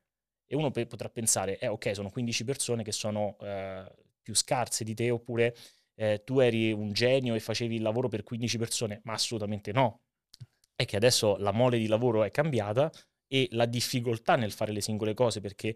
E 0.46 0.56
uno 0.56 0.70
pe- 0.70 0.86
potrà 0.86 1.08
pensare, 1.08 1.58
eh 1.58 1.68
ok, 1.68 1.94
sono 1.94 2.10
15 2.10 2.44
persone 2.44 2.82
che 2.82 2.92
sono 2.92 3.36
eh, 3.40 3.84
più 4.22 4.34
scarse 4.34 4.84
di 4.84 4.94
te, 4.94 5.10
oppure 5.10 5.54
eh, 5.94 6.22
tu 6.24 6.38
eri 6.38 6.72
un 6.72 6.92
genio 6.92 7.34
e 7.34 7.40
facevi 7.40 7.76
il 7.76 7.82
lavoro 7.82 8.08
per 8.08 8.22
15 8.22 8.58
persone, 8.58 9.00
ma 9.04 9.14
assolutamente 9.14 9.72
no. 9.72 10.02
È 10.74 10.84
che 10.84 10.96
adesso 10.96 11.36
la 11.36 11.52
mole 11.52 11.78
di 11.78 11.86
lavoro 11.86 12.22
è 12.22 12.30
cambiata 12.30 12.90
e 13.26 13.48
la 13.52 13.66
difficoltà 13.66 14.36
nel 14.36 14.52
fare 14.52 14.72
le 14.72 14.80
singole 14.80 15.12
cose 15.12 15.40
perché 15.40 15.74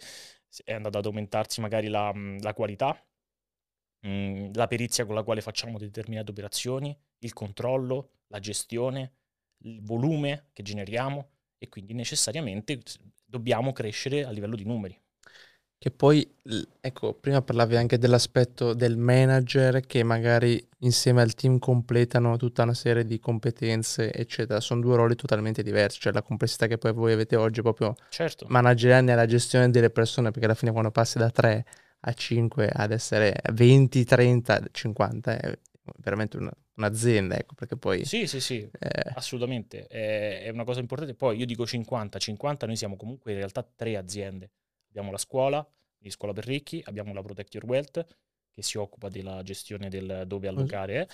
è 0.65 0.73
andata 0.73 0.99
ad 0.99 1.07
aumentarsi 1.07 1.61
magari 1.61 1.89
la, 1.89 2.13
mhmm, 2.13 2.41
la 2.43 2.55
qualità, 2.55 2.97
mh, 4.01 4.09
mhmm, 4.09 4.51
la 4.55 4.67
perizia 4.67 5.05
con 5.07 5.15
la 5.15 5.23
quale 5.23 5.41
facciamo 5.41 5.79
determinate 5.79 6.31
operazioni, 6.31 6.97
il 7.19 7.33
controllo, 7.33 8.11
la 8.29 8.39
gestione, 8.39 9.13
il 9.65 9.83
volume 9.83 10.49
che 10.53 10.63
generiamo 10.63 11.31
e 11.59 11.69
quindi 11.69 11.95
necessariamente 11.95 12.81
dobbiamo 13.25 13.73
crescere 13.73 14.25
a 14.25 14.31
livello 14.31 14.57
di 14.57 14.65
numeri. 14.65 15.02
Che 15.83 15.91
poi, 15.91 16.25
ecco, 16.81 17.13
prima 17.15 17.43
parlavi 17.43 17.75
anche 17.75 17.99
dell'aspetto 17.99 18.73
del 18.73 18.97
manager 18.97 19.81
che 19.81 20.05
magari 20.05 20.65
insieme 20.83 21.23
al 21.23 21.35
team 21.35 21.59
completano 21.59 22.37
tutta 22.37 22.63
una 22.63 22.73
serie 22.73 23.05
di 23.05 23.19
competenze, 23.19 24.13
eccetera. 24.13 24.61
Sono 24.61 24.81
due 24.81 24.95
ruoli 24.95 25.17
totalmente 25.17 25.65
diversi, 25.65 25.99
cioè 25.99 26.13
la 26.13 26.23
complessità 26.23 26.69
che 26.69 26.79
poi 26.79 26.93
voi 26.93 27.13
avete 27.15 27.35
oggi 27.35 27.63
proprio 27.63 27.97
certo. 28.11 28.47
manageriale 28.49 29.03
nella 29.03 29.27
gestione 29.27 29.71
delle 29.71 29.91
persone, 29.91 30.31
perché 30.31 30.45
alla 30.45 30.55
fine 30.55 30.71
quando 30.71 30.93
passi 30.93 31.19
da 31.19 31.31
3 31.31 31.65
a 31.99 32.13
5 32.13 32.71
ad 32.73 32.93
essere 32.93 33.35
20, 33.53 34.05
30, 34.05 34.63
50 34.71 35.37
è 35.37 35.59
veramente 35.97 36.37
una, 36.37 36.53
un'azienda, 36.77 37.37
ecco, 37.37 37.55
perché 37.57 37.77
poi... 37.77 38.05
Sì, 38.05 38.29
sì, 38.29 38.39
sì, 38.39 38.71
eh... 38.79 39.11
assolutamente, 39.15 39.89
è, 39.89 40.45
è 40.45 40.49
una 40.51 40.63
cosa 40.63 40.79
importante. 40.79 41.15
Poi 41.15 41.39
io 41.39 41.45
dico 41.45 41.67
50, 41.67 42.21
50 42.21 42.67
noi 42.67 42.77
siamo 42.77 42.95
comunque 42.95 43.33
in 43.33 43.39
realtà 43.39 43.67
tre 43.75 43.97
aziende 43.97 44.49
Abbiamo 44.93 45.11
la 45.11 45.17
scuola, 45.17 45.67
di 45.97 46.11
scuola 46.11 46.35
per 46.35 46.45
ricchi, 46.45 46.83
abbiamo 46.85 47.15
la 47.15 47.23
Protect 47.23 47.55
Your 47.55 47.67
Wealth, 47.67 48.07
che 48.51 48.63
si 48.63 48.77
occupa 48.77 49.09
della 49.09 49.43
gestione 49.43 49.89
del 49.89 50.25
dove 50.27 50.49
allocare, 50.49 51.09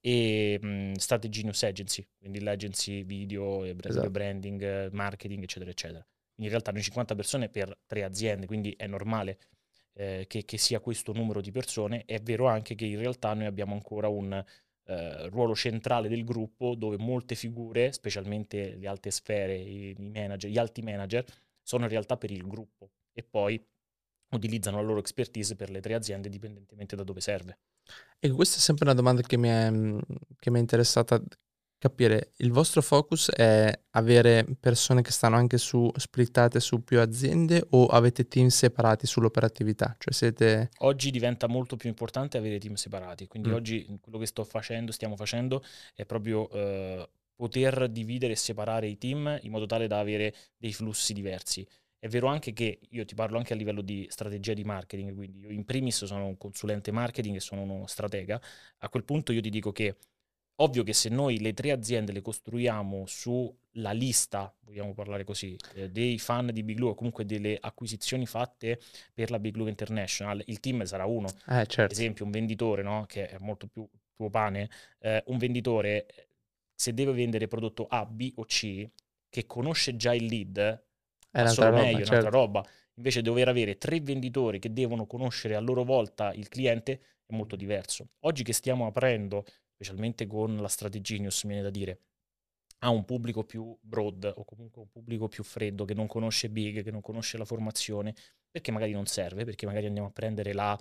e 0.00 0.58
mh, 0.60 0.92
Strategy 0.96 1.42
News 1.42 1.62
Agency, 1.62 2.06
quindi 2.18 2.40
l'agency 2.40 3.04
video, 3.04 3.60
brand, 3.60 3.84
esatto. 3.86 4.10
branding, 4.10 4.90
marketing, 4.90 5.42
eccetera, 5.42 5.70
eccetera. 5.70 6.06
in 6.36 6.48
realtà 6.48 6.70
noi 6.70 6.82
50 6.82 7.14
persone 7.14 7.48
per 7.48 7.74
tre 7.86 8.04
aziende, 8.04 8.44
quindi 8.44 8.74
è 8.76 8.86
normale 8.86 9.38
eh, 9.94 10.26
che, 10.28 10.44
che, 10.44 10.58
sia 10.58 10.80
questo 10.80 11.14
numero 11.14 11.40
di 11.40 11.50
persone. 11.50 12.04
È 12.04 12.20
vero 12.20 12.46
anche 12.46 12.74
che 12.74 12.84
in 12.84 12.98
realtà 12.98 13.32
noi 13.32 13.46
abbiamo 13.46 13.72
ancora 13.72 14.08
un 14.08 14.44
eh, 14.84 15.28
ruolo 15.28 15.54
centrale 15.54 16.08
del 16.08 16.24
gruppo 16.24 16.74
dove 16.74 16.98
molte 16.98 17.36
figure, 17.36 17.92
specialmente 17.92 18.74
le 18.74 18.86
alte 18.86 19.10
sfere, 19.10 19.56
i, 19.56 19.94
i 19.96 20.10
manager, 20.10 20.50
gli 20.50 20.58
alti 20.58 20.82
manager, 20.82 21.24
sono 21.62 21.84
in 21.84 21.90
realtà 21.90 22.18
per 22.18 22.30
il 22.30 22.46
gruppo 22.46 22.90
e 23.12 23.22
poi 23.22 23.62
utilizzano 24.30 24.76
la 24.76 24.82
loro 24.82 24.98
expertise 24.98 25.56
per 25.56 25.70
le 25.70 25.80
tre 25.80 25.94
aziende 25.94 26.28
dipendentemente 26.28 26.96
da 26.96 27.04
dove 27.04 27.20
serve. 27.20 27.58
E 28.18 28.30
questa 28.30 28.56
è 28.56 28.60
sempre 28.60 28.84
una 28.84 28.94
domanda 28.94 29.22
che 29.22 29.36
mi 29.36 29.48
è, 29.48 29.70
che 30.38 30.50
mi 30.50 30.58
è 30.58 30.60
interessata 30.60 31.22
capire. 31.82 32.30
Il 32.36 32.52
vostro 32.52 32.80
focus 32.80 33.28
è 33.30 33.76
avere 33.90 34.46
persone 34.60 35.02
che 35.02 35.10
stanno 35.10 35.34
anche 35.34 35.58
su 35.58 35.90
splittate 35.96 36.60
su 36.60 36.84
più 36.84 37.00
aziende 37.00 37.66
o 37.70 37.86
avete 37.86 38.28
team 38.28 38.46
separati 38.46 39.04
sull'operatività? 39.04 39.96
Cioè 39.98 40.12
siete... 40.14 40.70
Oggi 40.78 41.10
diventa 41.10 41.48
molto 41.48 41.74
più 41.74 41.88
importante 41.88 42.38
avere 42.38 42.60
team 42.60 42.74
separati, 42.74 43.26
quindi 43.26 43.48
mm. 43.48 43.54
oggi 43.54 43.98
quello 44.00 44.18
che 44.18 44.26
sto 44.26 44.44
facendo, 44.44 44.92
stiamo 44.92 45.16
facendo 45.16 45.60
è 45.92 46.06
proprio 46.06 46.48
eh, 46.50 47.08
poter 47.34 47.88
dividere 47.88 48.34
e 48.34 48.36
separare 48.36 48.86
i 48.86 48.96
team 48.96 49.40
in 49.42 49.50
modo 49.50 49.66
tale 49.66 49.88
da 49.88 49.98
avere 49.98 50.32
dei 50.56 50.72
flussi 50.72 51.12
diversi. 51.12 51.66
È 52.02 52.08
vero 52.08 52.26
anche 52.26 52.52
che 52.52 52.80
io 52.88 53.04
ti 53.04 53.14
parlo 53.14 53.38
anche 53.38 53.52
a 53.52 53.56
livello 53.56 53.80
di 53.80 54.08
strategia 54.10 54.54
di 54.54 54.64
marketing, 54.64 55.14
quindi 55.14 55.38
io 55.38 55.50
in 55.50 55.64
primis 55.64 56.04
sono 56.04 56.26
un 56.26 56.36
consulente 56.36 56.90
marketing 56.90 57.36
e 57.36 57.40
sono 57.40 57.62
uno 57.62 57.86
stratega, 57.86 58.40
a 58.78 58.88
quel 58.88 59.04
punto 59.04 59.30
io 59.30 59.40
ti 59.40 59.50
dico 59.50 59.70
che 59.70 59.98
ovvio 60.56 60.82
che 60.82 60.94
se 60.94 61.10
noi 61.10 61.38
le 61.38 61.52
tre 61.52 61.70
aziende 61.70 62.10
le 62.10 62.20
costruiamo 62.20 63.04
sulla 63.06 63.92
lista, 63.92 64.52
vogliamo 64.64 64.94
parlare 64.94 65.22
così, 65.22 65.56
eh, 65.74 65.90
dei 65.90 66.18
fan 66.18 66.50
di 66.52 66.64
Big 66.64 66.74
Blue 66.74 66.90
o 66.90 66.94
comunque 66.96 67.24
delle 67.24 67.56
acquisizioni 67.60 68.26
fatte 68.26 68.80
per 69.14 69.30
la 69.30 69.38
Big 69.38 69.52
Blue 69.52 69.68
International, 69.68 70.42
il 70.46 70.58
team 70.58 70.82
sarà 70.82 71.06
uno. 71.06 71.28
Eh, 71.28 71.66
certo. 71.66 71.82
Ad 71.82 71.92
esempio 71.92 72.24
un 72.24 72.32
venditore, 72.32 72.82
no? 72.82 73.04
che 73.06 73.28
è 73.28 73.38
molto 73.38 73.68
più 73.68 73.88
tuo 74.12 74.28
pane, 74.28 74.68
eh, 74.98 75.22
un 75.26 75.38
venditore 75.38 76.06
se 76.74 76.92
deve 76.94 77.12
vendere 77.12 77.46
prodotto 77.46 77.86
A, 77.86 78.04
B 78.04 78.32
o 78.34 78.44
C, 78.44 78.88
che 79.28 79.46
conosce 79.46 79.94
già 79.94 80.12
il 80.12 80.24
lead, 80.24 80.90
è 81.32 81.46
solo 81.48 81.70
roba, 81.70 81.82
meglio, 81.82 81.98
certo. 81.98 82.12
un'altra 82.12 82.30
roba. 82.30 82.66
Invece 82.94 83.22
dover 83.22 83.48
avere 83.48 83.78
tre 83.78 84.00
venditori 84.00 84.58
che 84.58 84.72
devono 84.72 85.06
conoscere 85.06 85.54
a 85.54 85.60
loro 85.60 85.82
volta 85.82 86.32
il 86.34 86.48
cliente 86.48 87.00
è 87.26 87.34
molto 87.34 87.56
diverso. 87.56 88.10
Oggi 88.20 88.42
che 88.42 88.52
stiamo 88.52 88.86
aprendo, 88.86 89.44
specialmente 89.74 90.26
con 90.26 90.56
la 90.56 90.68
Strategenius, 90.68 91.44
mi 91.44 91.52
viene 91.52 91.64
da 91.64 91.70
dire, 91.70 92.00
a 92.84 92.90
un 92.90 93.04
pubblico 93.04 93.44
più 93.44 93.76
broad 93.80 94.32
o 94.36 94.44
comunque 94.44 94.82
un 94.82 94.88
pubblico 94.88 95.28
più 95.28 95.42
freddo 95.42 95.84
che 95.84 95.94
non 95.94 96.06
conosce 96.06 96.50
Big, 96.50 96.82
che 96.82 96.90
non 96.90 97.00
conosce 97.00 97.38
la 97.38 97.44
formazione, 97.44 98.14
perché 98.50 98.70
magari 98.70 98.92
non 98.92 99.06
serve, 99.06 99.44
perché 99.44 99.66
magari 99.66 99.86
andiamo 99.86 100.08
a 100.08 100.12
prendere 100.12 100.52
la, 100.52 100.78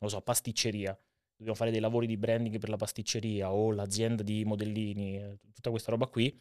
non 0.00 0.10
so, 0.10 0.20
pasticceria, 0.20 0.96
dobbiamo 1.36 1.54
fare 1.54 1.70
dei 1.70 1.80
lavori 1.80 2.06
di 2.06 2.16
branding 2.16 2.58
per 2.58 2.68
la 2.68 2.76
pasticceria 2.76 3.52
o 3.52 3.70
l'azienda 3.72 4.22
di 4.22 4.44
modellini, 4.44 5.16
eh, 5.16 5.38
tutta 5.52 5.70
questa 5.70 5.90
roba 5.90 6.06
qui, 6.06 6.36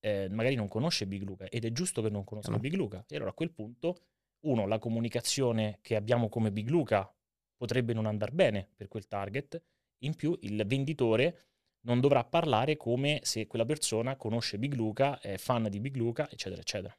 eh, 0.00 0.28
magari 0.30 0.54
non 0.54 0.68
conosce 0.68 1.06
Big 1.06 1.22
Luca 1.22 1.48
ed 1.48 1.64
è 1.64 1.72
giusto 1.72 2.02
che 2.02 2.10
non 2.10 2.24
conosca 2.24 2.50
No. 2.50 2.58
Big 2.58 2.74
Luca. 2.74 3.04
E 3.08 3.16
allora 3.16 3.30
a 3.30 3.34
quel 3.34 3.52
punto, 3.52 3.98
uno, 4.40 4.66
la 4.66 4.78
comunicazione 4.78 5.78
che 5.82 5.96
abbiamo 5.96 6.28
come 6.28 6.50
Big 6.50 6.68
Luca 6.68 7.10
potrebbe 7.56 7.92
non 7.92 8.06
andare 8.06 8.32
bene 8.32 8.68
per 8.74 8.88
quel 8.88 9.06
target, 9.06 9.62
in 9.98 10.14
più 10.14 10.36
il 10.42 10.64
venditore 10.66 11.42
non 11.82 12.00
dovrà 12.00 12.24
parlare 12.24 12.76
come 12.76 13.20
se 13.22 13.46
quella 13.46 13.64
persona 13.64 14.16
conosce 14.16 14.58
Big 14.58 14.74
Luca, 14.74 15.20
è 15.20 15.36
fan 15.36 15.68
di 15.68 15.80
Big 15.80 15.96
Luca, 15.96 16.28
eccetera, 16.30 16.60
eccetera. 16.60 16.96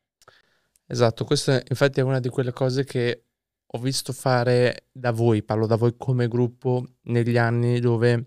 Esatto, 0.85 1.23
questa 1.25 1.61
infatti 1.67 1.99
è 1.99 2.03
una 2.03 2.19
di 2.19 2.29
quelle 2.29 2.51
cose 2.51 2.83
che 2.83 3.25
ho 3.65 3.79
visto 3.79 4.11
fare 4.11 4.87
da 4.91 5.11
voi, 5.11 5.43
parlo 5.43 5.65
da 5.65 5.77
voi 5.77 5.95
come 5.97 6.27
gruppo 6.27 6.85
negli 7.03 7.37
anni 7.37 7.79
dove 7.79 8.25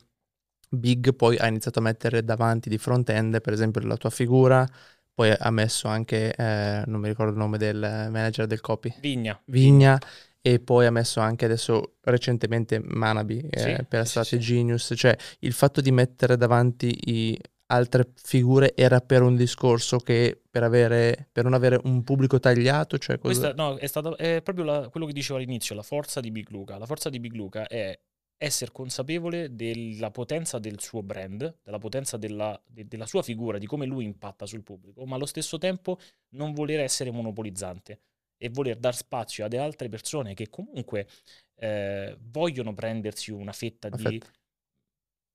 Big 0.74 1.14
poi 1.14 1.36
ha 1.38 1.46
iniziato 1.46 1.78
a 1.78 1.82
mettere 1.82 2.24
davanti 2.24 2.68
di 2.68 2.78
front-end, 2.78 3.40
per 3.40 3.52
esempio, 3.52 3.80
la 3.82 3.96
tua 3.96 4.10
figura, 4.10 4.66
poi 5.12 5.30
ha 5.36 5.50
messo 5.50 5.88
anche, 5.88 6.34
eh, 6.34 6.82
non 6.86 7.00
mi 7.00 7.08
ricordo 7.08 7.32
il 7.32 7.38
nome 7.38 7.58
del 7.58 7.78
manager 7.78 8.46
del 8.46 8.60
copy, 8.60 8.92
Vigna. 9.00 9.40
Vigna, 9.46 9.98
e 10.40 10.60
poi 10.60 10.86
ha 10.86 10.90
messo 10.90 11.20
anche 11.20 11.44
adesso 11.46 11.94
recentemente 12.02 12.80
Manabi 12.84 13.38
eh, 13.50 13.58
Sì, 13.60 13.84
per 13.88 14.04
sì, 14.04 14.10
Strate 14.10 14.38
Genius, 14.38 14.92
cioè 14.96 15.16
il 15.40 15.52
fatto 15.52 15.80
di 15.80 15.90
mettere 15.90 16.36
davanti 16.36 17.38
altre 17.66 18.12
figure 18.14 18.74
era 18.76 19.00
per 19.00 19.22
un 19.22 19.36
discorso 19.36 19.98
che 19.98 20.38
per 20.50 20.62
avere 20.62 21.28
per 21.32 21.44
non 21.44 21.54
avere 21.54 21.80
un 21.84 22.02
pubblico 22.04 22.38
tagliato, 22.38 22.98
cioè 22.98 23.18
cosa- 23.18 23.40
Questa, 23.40 23.54
no, 23.54 23.76
è, 23.76 23.86
stato, 23.86 24.16
è 24.16 24.42
proprio 24.42 24.64
la- 24.64 24.88
quello 24.90 25.06
che 25.06 25.12
dicevo 25.12 25.38
all'inizio, 25.38 25.74
la 25.74 25.82
forza 25.82 26.20
di 26.20 26.30
Big 26.30 26.50
Luca. 26.50 26.76
La 26.78 26.86
forza 26.86 27.08
di 27.08 27.18
Big 27.20 27.34
Luca 27.34 27.66
è 27.66 27.98
essere 28.36 28.72
consapevole 28.72 29.54
della 29.54 30.10
potenza 30.10 30.58
del 30.58 30.80
suo 30.80 31.02
brand, 31.02 31.58
della 31.62 31.78
potenza 31.78 32.16
della, 32.16 32.60
de- 32.66 32.86
della 32.86 33.06
sua 33.06 33.22
figura, 33.22 33.58
di 33.58 33.66
come 33.66 33.86
lui 33.86 34.04
impatta 34.04 34.46
sul 34.46 34.62
pubblico, 34.62 35.04
ma 35.06 35.16
allo 35.16 35.26
stesso 35.26 35.58
tempo 35.58 35.98
non 36.30 36.52
voler 36.52 36.80
essere 36.80 37.10
monopolizzante 37.10 38.00
e 38.36 38.48
voler 38.50 38.76
dar 38.76 38.94
spazio 38.94 39.44
ad 39.44 39.54
altre 39.54 39.88
persone 39.88 40.34
che 40.34 40.50
comunque 40.50 41.06
eh, 41.56 42.16
vogliono 42.20 42.74
prendersi 42.74 43.30
una 43.30 43.52
fetta 43.52 43.88
di 43.88 44.02
Perfetto. 44.02 44.42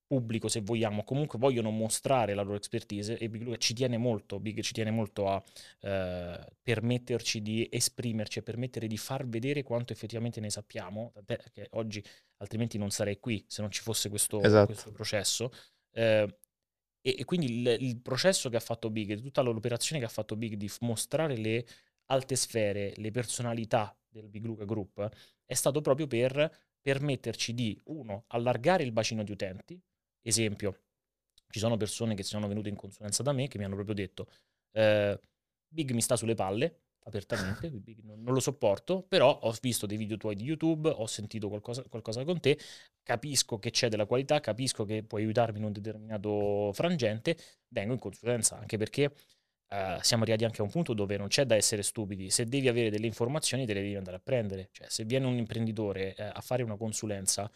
Pubblico, 0.09 0.47
se 0.47 0.61
vogliamo, 0.61 1.03
comunque 1.03 1.37
vogliono 1.37 1.69
mostrare 1.69 2.33
la 2.33 2.41
loro 2.41 2.55
expertise 2.55 3.15
e 3.19 3.29
Big 3.29 3.43
Luca 3.43 3.57
ci 3.57 3.75
tiene 3.75 3.95
molto, 3.97 4.39
Big 4.39 4.59
ci 4.61 4.73
tiene 4.73 4.89
molto 4.89 5.27
a 5.27 5.43
eh, 5.81 6.47
permetterci 6.63 7.43
di 7.43 7.69
esprimerci 7.71 8.39
e 8.39 8.41
permettere 8.41 8.87
di 8.87 8.97
far 8.97 9.27
vedere 9.27 9.61
quanto 9.61 9.93
effettivamente 9.93 10.39
ne 10.39 10.49
sappiamo, 10.49 11.11
tant'è 11.13 11.37
che 11.51 11.67
oggi 11.73 12.03
altrimenti 12.37 12.79
non 12.79 12.89
sarei 12.89 13.19
qui 13.19 13.45
se 13.47 13.61
non 13.61 13.69
ci 13.69 13.81
fosse 13.83 14.09
questo, 14.09 14.41
Esatto. 14.41 14.65
questo 14.65 14.91
processo. 14.91 15.51
Eh, 15.91 16.37
e, 17.01 17.15
e 17.19 17.25
quindi 17.25 17.59
il, 17.61 17.77
il 17.79 18.01
processo 18.01 18.49
che 18.49 18.55
ha 18.55 18.61
fatto 18.61 18.89
Big, 18.89 19.21
tutta 19.21 19.41
l'operazione 19.41 19.99
che 19.99 20.07
ha 20.07 20.11
fatto 20.11 20.35
Big 20.35 20.55
di 20.55 20.69
mostrare 20.79 21.37
le 21.37 21.67
alte 22.05 22.35
sfere, 22.35 22.93
le 22.95 23.11
personalità 23.11 23.95
del 24.09 24.27
Big 24.27 24.43
Luca 24.43 24.65
Group, 24.65 25.07
è 25.45 25.53
stato 25.53 25.81
proprio 25.81 26.07
per 26.07 26.51
permetterci 26.81 27.53
di, 27.53 27.79
uno, 27.85 28.23
allargare 28.29 28.81
il 28.81 28.91
bacino 28.91 29.23
di 29.23 29.31
utenti. 29.31 29.79
Esempio, 30.21 30.83
ci 31.49 31.59
sono 31.59 31.77
persone 31.77 32.15
che 32.15 32.23
sono 32.23 32.47
venute 32.47 32.69
in 32.69 32.75
consulenza 32.75 33.23
da 33.23 33.31
me 33.31 33.47
che 33.47 33.57
mi 33.57 33.63
hanno 33.63 33.75
proprio 33.75 33.95
detto 33.95 34.27
eh, 34.71 35.19
Big 35.67 35.91
mi 35.91 36.01
sta 36.01 36.15
sulle 36.15 36.35
palle, 36.35 36.81
apertamente, 37.03 37.69
non, 38.03 38.21
non 38.21 38.33
lo 38.33 38.39
sopporto, 38.39 39.03
però 39.03 39.39
ho 39.41 39.55
visto 39.61 39.85
dei 39.85 39.97
video 39.97 40.17
tuoi 40.17 40.35
di 40.35 40.43
YouTube, 40.43 40.89
ho 40.89 41.05
sentito 41.05 41.47
qualcosa, 41.47 41.83
qualcosa 41.83 42.23
con 42.23 42.39
te, 42.39 42.57
capisco 43.03 43.59
che 43.59 43.71
c'è 43.71 43.87
della 43.89 44.05
qualità, 44.05 44.39
capisco 44.39 44.85
che 44.85 45.03
puoi 45.03 45.23
aiutarmi 45.23 45.59
in 45.59 45.65
un 45.65 45.71
determinato 45.71 46.71
frangente, 46.73 47.37
vengo 47.69 47.93
in 47.93 47.99
consulenza, 47.99 48.57
anche 48.57 48.77
perché 48.77 49.13
eh, 49.69 49.97
siamo 50.01 50.23
arrivati 50.23 50.45
anche 50.45 50.61
a 50.61 50.63
un 50.63 50.71
punto 50.71 50.93
dove 50.93 51.17
non 51.17 51.27
c'è 51.27 51.45
da 51.45 51.55
essere 51.55 51.83
stupidi, 51.83 52.29
se 52.31 52.45
devi 52.45 52.67
avere 52.67 52.89
delle 52.89 53.05
informazioni 53.05 53.65
te 53.65 53.73
le 53.73 53.81
devi 53.81 53.95
andare 53.95 54.17
a 54.17 54.21
prendere, 54.23 54.69
cioè 54.71 54.87
se 54.89 55.05
viene 55.05 55.27
un 55.27 55.37
imprenditore 55.37 56.15
eh, 56.15 56.23
a 56.23 56.41
fare 56.41 56.63
una 56.63 56.77
consulenza, 56.77 57.49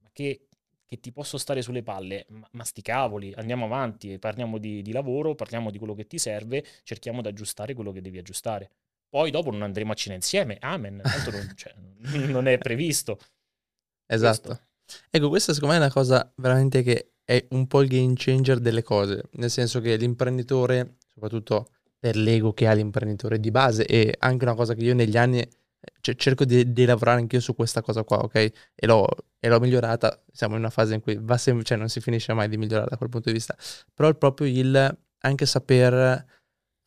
ma 0.00 0.10
che, 0.12 0.46
che 0.90 0.98
ti 0.98 1.12
posso 1.12 1.38
stare 1.38 1.62
sulle 1.62 1.84
palle, 1.84 2.26
ma, 2.30 2.48
ma 2.50 2.64
sti 2.64 2.82
cavoli, 2.82 3.32
andiamo 3.36 3.66
avanti, 3.66 4.18
parliamo 4.18 4.58
di, 4.58 4.82
di 4.82 4.90
lavoro, 4.90 5.36
parliamo 5.36 5.70
di 5.70 5.78
quello 5.78 5.94
che 5.94 6.08
ti 6.08 6.18
serve, 6.18 6.64
cerchiamo 6.82 7.22
di 7.22 7.28
aggiustare 7.28 7.74
quello 7.74 7.92
che 7.92 8.00
devi 8.00 8.18
aggiustare. 8.18 8.68
Poi 9.08 9.30
dopo 9.30 9.52
non 9.52 9.62
andremo 9.62 9.92
a 9.92 9.94
cena 9.94 10.16
insieme, 10.16 10.58
amen, 10.60 11.00
tanto 11.00 11.30
non, 11.30 11.52
cioè, 11.54 11.72
non 12.26 12.48
è 12.48 12.58
previsto. 12.58 13.20
Esatto. 14.04 14.62
Ecco, 15.08 15.28
questa 15.28 15.52
secondo 15.52 15.74
me 15.74 15.80
è 15.80 15.84
una 15.84 15.92
cosa 15.92 16.28
veramente 16.34 16.82
che 16.82 17.12
è 17.22 17.46
un 17.50 17.68
po' 17.68 17.82
il 17.82 17.88
game 17.88 18.14
changer 18.16 18.58
delle 18.58 18.82
cose, 18.82 19.22
nel 19.34 19.50
senso 19.50 19.80
che 19.80 19.94
l'imprenditore, 19.94 20.96
soprattutto 21.06 21.68
per 22.00 22.16
l'ego 22.16 22.52
che 22.52 22.66
ha 22.66 22.72
l'imprenditore 22.72 23.38
di 23.38 23.52
base, 23.52 23.84
è 23.84 24.12
anche 24.18 24.44
una 24.44 24.54
cosa 24.54 24.74
che 24.74 24.82
io 24.82 24.94
negli 24.94 25.16
anni 25.16 25.48
c- 26.00 26.14
cerco 26.14 26.44
di, 26.44 26.72
di 26.72 26.84
lavorare 26.84 27.20
anch'io 27.20 27.40
su 27.40 27.54
questa 27.54 27.82
cosa 27.82 28.02
qua, 28.04 28.18
ok? 28.18 28.34
E 28.74 28.86
l'ho, 28.86 29.06
e 29.38 29.48
l'ho 29.48 29.60
migliorata, 29.60 30.22
siamo 30.32 30.54
in 30.54 30.60
una 30.60 30.70
fase 30.70 30.94
in 30.94 31.00
cui 31.00 31.16
va 31.20 31.36
sempre, 31.36 31.64
cioè 31.64 31.78
non 31.78 31.88
si 31.88 32.00
finisce 32.00 32.32
mai 32.32 32.48
di 32.48 32.56
migliorare 32.56 32.90
da 32.90 32.96
quel 32.96 33.08
punto 33.08 33.28
di 33.28 33.34
vista, 33.34 33.56
però 33.94 34.08
è 34.08 34.14
proprio 34.14 34.46
il 34.46 34.98
anche 35.22 35.46
saper 35.46 36.24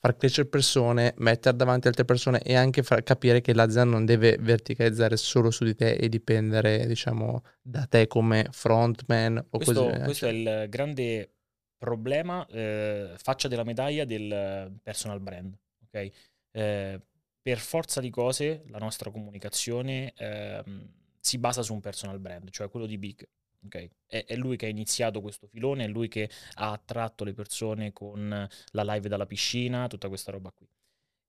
far 0.03 0.17
crescere 0.17 0.49
persone, 0.49 1.13
mettere 1.19 1.55
davanti 1.55 1.87
altre 1.87 2.03
persone 2.03 2.41
e 2.41 2.55
anche 2.55 2.83
far 2.83 3.03
capire 3.03 3.39
che 3.39 3.53
l'azienda 3.53 3.91
non 3.91 4.05
deve 4.05 4.35
verticalizzare 4.37 5.15
solo 5.15 5.49
su 5.49 5.63
di 5.63 5.75
te 5.75 5.93
e 5.93 6.09
dipendere, 6.09 6.85
diciamo, 6.87 7.41
da 7.61 7.85
te 7.85 8.07
come 8.07 8.47
frontman 8.51 9.37
o 9.37 9.57
Questo, 9.57 9.85
così 9.85 9.95
via. 9.95 10.03
questo 10.03 10.27
è 10.27 10.31
cioè. 10.31 10.37
il 10.63 10.69
grande 10.69 11.31
problema, 11.77 12.45
eh, 12.47 13.13
faccia 13.15 13.47
della 13.47 13.63
medaglia 13.63 14.03
del 14.03 14.77
personal 14.83 15.21
brand. 15.21 15.57
ok? 15.85 16.11
Eh, 16.51 17.01
per 17.43 17.59
forza 17.59 17.99
di 17.99 18.09
cose 18.09 18.63
la 18.67 18.77
nostra 18.79 19.11
comunicazione 19.11 20.13
ehm, 20.15 20.89
si 21.19 21.37
basa 21.37 21.61
su 21.61 21.73
un 21.73 21.81
personal 21.81 22.19
brand, 22.19 22.49
cioè 22.49 22.69
quello 22.69 22.85
di 22.85 22.97
Big. 22.97 23.27
ok? 23.65 23.89
È, 24.07 24.25
è 24.25 24.35
lui 24.35 24.55
che 24.55 24.65
ha 24.65 24.69
iniziato 24.69 25.21
questo 25.21 25.47
filone, 25.47 25.83
è 25.83 25.87
lui 25.87 26.07
che 26.07 26.29
ha 26.55 26.71
attratto 26.71 27.25
le 27.25 27.33
persone 27.33 27.91
con 27.91 28.29
la 28.71 28.83
live 28.93 29.09
dalla 29.09 29.25
piscina, 29.25 29.87
tutta 29.87 30.07
questa 30.07 30.31
roba 30.31 30.51
qui. 30.51 30.67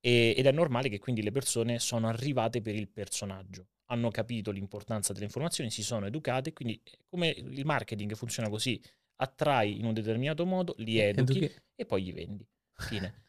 E- 0.01 0.35
ed 0.37 0.47
è 0.47 0.53
normale 0.53 0.89
che 0.89 0.99
quindi 1.01 1.21
le 1.23 1.33
persone 1.33 1.79
sono 1.81 2.09
arrivate 2.09 2.63
per 2.63 2.75
il 2.77 2.89
personaggio, 2.89 3.67
hanno 3.87 4.11
capito 4.11 4.53
l'importanza 4.53 5.13
delle 5.13 5.25
informazioni, 5.25 5.71
si 5.71 5.83
sono 5.83 6.07
educate, 6.07 6.53
quindi 6.53 6.81
come 7.09 7.29
il 7.29 7.65
marketing 7.65 8.15
funziona 8.15 8.49
così, 8.49 8.81
attrai 9.17 9.79
in 9.79 9.85
un 9.85 9.95
determinato 9.95 10.47
modo, 10.47 10.75
li 10.79 10.99
educhi 10.99 11.39
Educhi. 11.39 11.63
e 11.75 11.87
poi 11.87 12.03
gli 12.05 12.13
vendi. 12.13 12.47
Fine. 12.77 13.24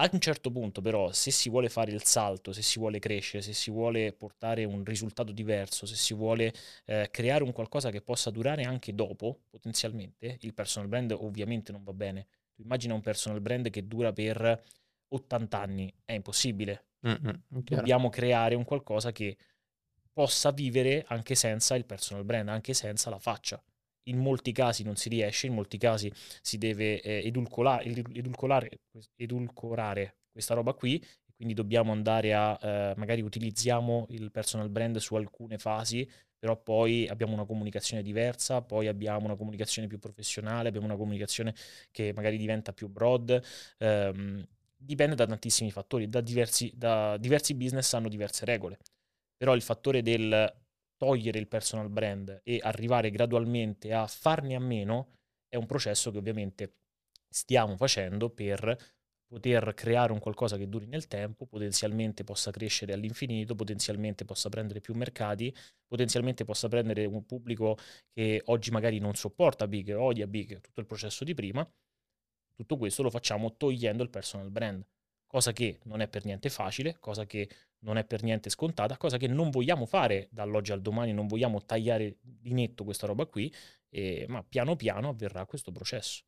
A 0.00 0.08
un 0.12 0.20
certo 0.20 0.52
punto, 0.52 0.80
però, 0.80 1.10
se 1.10 1.32
si 1.32 1.48
vuole 1.48 1.68
fare 1.68 1.90
il 1.90 2.04
salto, 2.04 2.52
se 2.52 2.62
si 2.62 2.78
vuole 2.78 3.00
crescere, 3.00 3.42
se 3.42 3.52
si 3.52 3.68
vuole 3.68 4.12
portare 4.12 4.64
un 4.64 4.84
risultato 4.84 5.32
diverso, 5.32 5.86
se 5.86 5.96
si 5.96 6.14
vuole 6.14 6.54
eh, 6.84 7.08
creare 7.10 7.42
un 7.42 7.50
qualcosa 7.50 7.90
che 7.90 8.00
possa 8.00 8.30
durare 8.30 8.62
anche 8.62 8.94
dopo, 8.94 9.40
potenzialmente, 9.50 10.38
il 10.42 10.54
personal 10.54 10.88
brand 10.88 11.10
ovviamente 11.10 11.72
non 11.72 11.82
va 11.82 11.92
bene. 11.92 12.28
Tu 12.54 12.62
immagina 12.62 12.94
un 12.94 13.00
personal 13.00 13.40
brand 13.40 13.70
che 13.70 13.88
dura 13.88 14.12
per 14.12 14.62
80 15.08 15.60
anni, 15.60 15.92
è 16.04 16.12
impossibile. 16.12 16.84
Mm, 17.04 17.10
mm, 17.10 17.60
chiaro. 17.64 17.64
Dobbiamo 17.64 18.08
creare 18.08 18.54
un 18.54 18.64
qualcosa 18.64 19.10
che 19.10 19.36
possa 20.12 20.52
vivere 20.52 21.04
anche 21.08 21.34
senza 21.34 21.74
il 21.74 21.84
personal 21.84 22.24
brand, 22.24 22.48
anche 22.50 22.72
senza 22.72 23.10
la 23.10 23.18
faccia. 23.18 23.60
In 24.08 24.18
molti 24.18 24.52
casi 24.52 24.82
non 24.84 24.96
si 24.96 25.08
riesce, 25.08 25.46
in 25.46 25.54
molti 25.54 25.78
casi 25.78 26.10
si 26.42 26.58
deve 26.58 27.00
eh, 27.00 27.22
edulcola- 27.26 27.80
edu- 27.82 28.16
edulcolare- 28.16 28.80
edulcorare 29.16 30.16
questa 30.30 30.54
roba 30.54 30.72
qui, 30.72 31.02
quindi 31.34 31.54
dobbiamo 31.54 31.92
andare 31.92 32.34
a, 32.34 32.58
eh, 32.60 32.94
magari 32.96 33.20
utilizziamo 33.22 34.06
il 34.10 34.30
personal 34.30 34.68
brand 34.70 34.96
su 34.96 35.14
alcune 35.14 35.58
fasi, 35.58 36.08
però 36.38 36.56
poi 36.60 37.06
abbiamo 37.08 37.34
una 37.34 37.44
comunicazione 37.44 38.02
diversa, 38.02 38.62
poi 38.62 38.86
abbiamo 38.86 39.24
una 39.26 39.36
comunicazione 39.36 39.88
più 39.88 39.98
professionale, 39.98 40.68
abbiamo 40.68 40.86
una 40.86 40.96
comunicazione 40.96 41.54
che 41.90 42.12
magari 42.14 42.36
diventa 42.38 42.72
più 42.72 42.88
broad. 42.88 43.40
ehm, 43.78 44.46
dipende 44.80 45.16
da 45.16 45.26
tantissimi 45.26 45.70
fattori, 45.72 46.08
da 46.08 46.20
diversi, 46.20 46.72
da 46.74 47.16
diversi 47.16 47.54
business 47.54 47.92
hanno 47.94 48.08
diverse 48.08 48.44
regole, 48.44 48.78
però 49.36 49.54
il 49.54 49.62
fattore 49.62 50.02
del 50.02 50.52
togliere 50.98 51.38
il 51.38 51.48
personal 51.48 51.88
brand 51.88 52.42
e 52.44 52.58
arrivare 52.62 53.10
gradualmente 53.10 53.94
a 53.94 54.06
farne 54.06 54.54
a 54.54 54.60
meno 54.60 55.14
è 55.48 55.56
un 55.56 55.64
processo 55.64 56.10
che 56.10 56.18
ovviamente 56.18 56.74
stiamo 57.30 57.76
facendo 57.76 58.28
per 58.28 58.76
poter 59.28 59.74
creare 59.74 60.12
un 60.12 60.18
qualcosa 60.18 60.56
che 60.56 60.68
duri 60.68 60.86
nel 60.86 61.06
tempo, 61.06 61.46
potenzialmente 61.46 62.24
possa 62.24 62.50
crescere 62.50 62.94
all'infinito, 62.94 63.54
potenzialmente 63.54 64.24
possa 64.24 64.48
prendere 64.48 64.80
più 64.80 64.94
mercati, 64.94 65.54
potenzialmente 65.86 66.44
possa 66.44 66.68
prendere 66.68 67.04
un 67.04 67.24
pubblico 67.26 67.76
che 68.12 68.42
oggi 68.46 68.70
magari 68.70 68.98
non 68.98 69.14
sopporta 69.14 69.68
Big, 69.68 69.94
odia 69.94 70.26
Big, 70.26 70.60
tutto 70.60 70.80
il 70.80 70.86
processo 70.86 71.24
di 71.24 71.34
prima. 71.34 71.70
Tutto 72.54 72.76
questo 72.76 73.02
lo 73.02 73.10
facciamo 73.10 73.54
togliendo 73.56 74.02
il 74.02 74.10
personal 74.10 74.50
brand, 74.50 74.84
cosa 75.26 75.52
che 75.52 75.78
non 75.84 76.00
è 76.00 76.08
per 76.08 76.24
niente 76.24 76.48
facile, 76.48 76.96
cosa 76.98 77.24
che 77.26 77.48
non 77.80 77.96
è 77.96 78.04
per 78.04 78.22
niente 78.22 78.50
scontata, 78.50 78.96
cosa 78.96 79.16
che 79.16 79.26
non 79.26 79.50
vogliamo 79.50 79.86
fare 79.86 80.28
dall'oggi 80.30 80.72
al 80.72 80.80
domani, 80.80 81.12
non 81.12 81.26
vogliamo 81.26 81.64
tagliare 81.64 82.16
di 82.20 82.52
netto 82.52 82.84
questa 82.84 83.06
roba 83.06 83.26
qui, 83.26 83.52
eh, 83.90 84.26
ma 84.28 84.44
piano 84.46 84.76
piano 84.76 85.08
avverrà 85.08 85.44
questo 85.46 85.70
processo. 85.70 86.24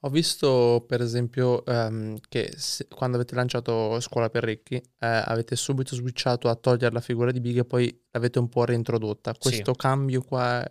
Ho 0.00 0.10
visto 0.10 0.84
per 0.86 1.00
esempio 1.00 1.64
ehm, 1.64 2.18
che 2.28 2.52
se- 2.56 2.86
quando 2.86 3.16
avete 3.16 3.34
lanciato 3.34 3.98
Scuola 4.00 4.28
per 4.28 4.44
Ricchi 4.44 4.76
eh, 4.76 4.82
avete 4.98 5.56
subito 5.56 5.94
switchato 5.94 6.48
a 6.48 6.54
togliere 6.54 6.92
la 6.92 7.00
figura 7.00 7.32
di 7.32 7.40
Big 7.40 7.58
e 7.58 7.64
poi 7.64 8.04
l'avete 8.10 8.38
un 8.38 8.48
po' 8.48 8.64
reintrodotta. 8.64 9.32
Sì. 9.32 9.38
Questo 9.40 9.72
cambio 9.72 10.22
qua 10.22 10.64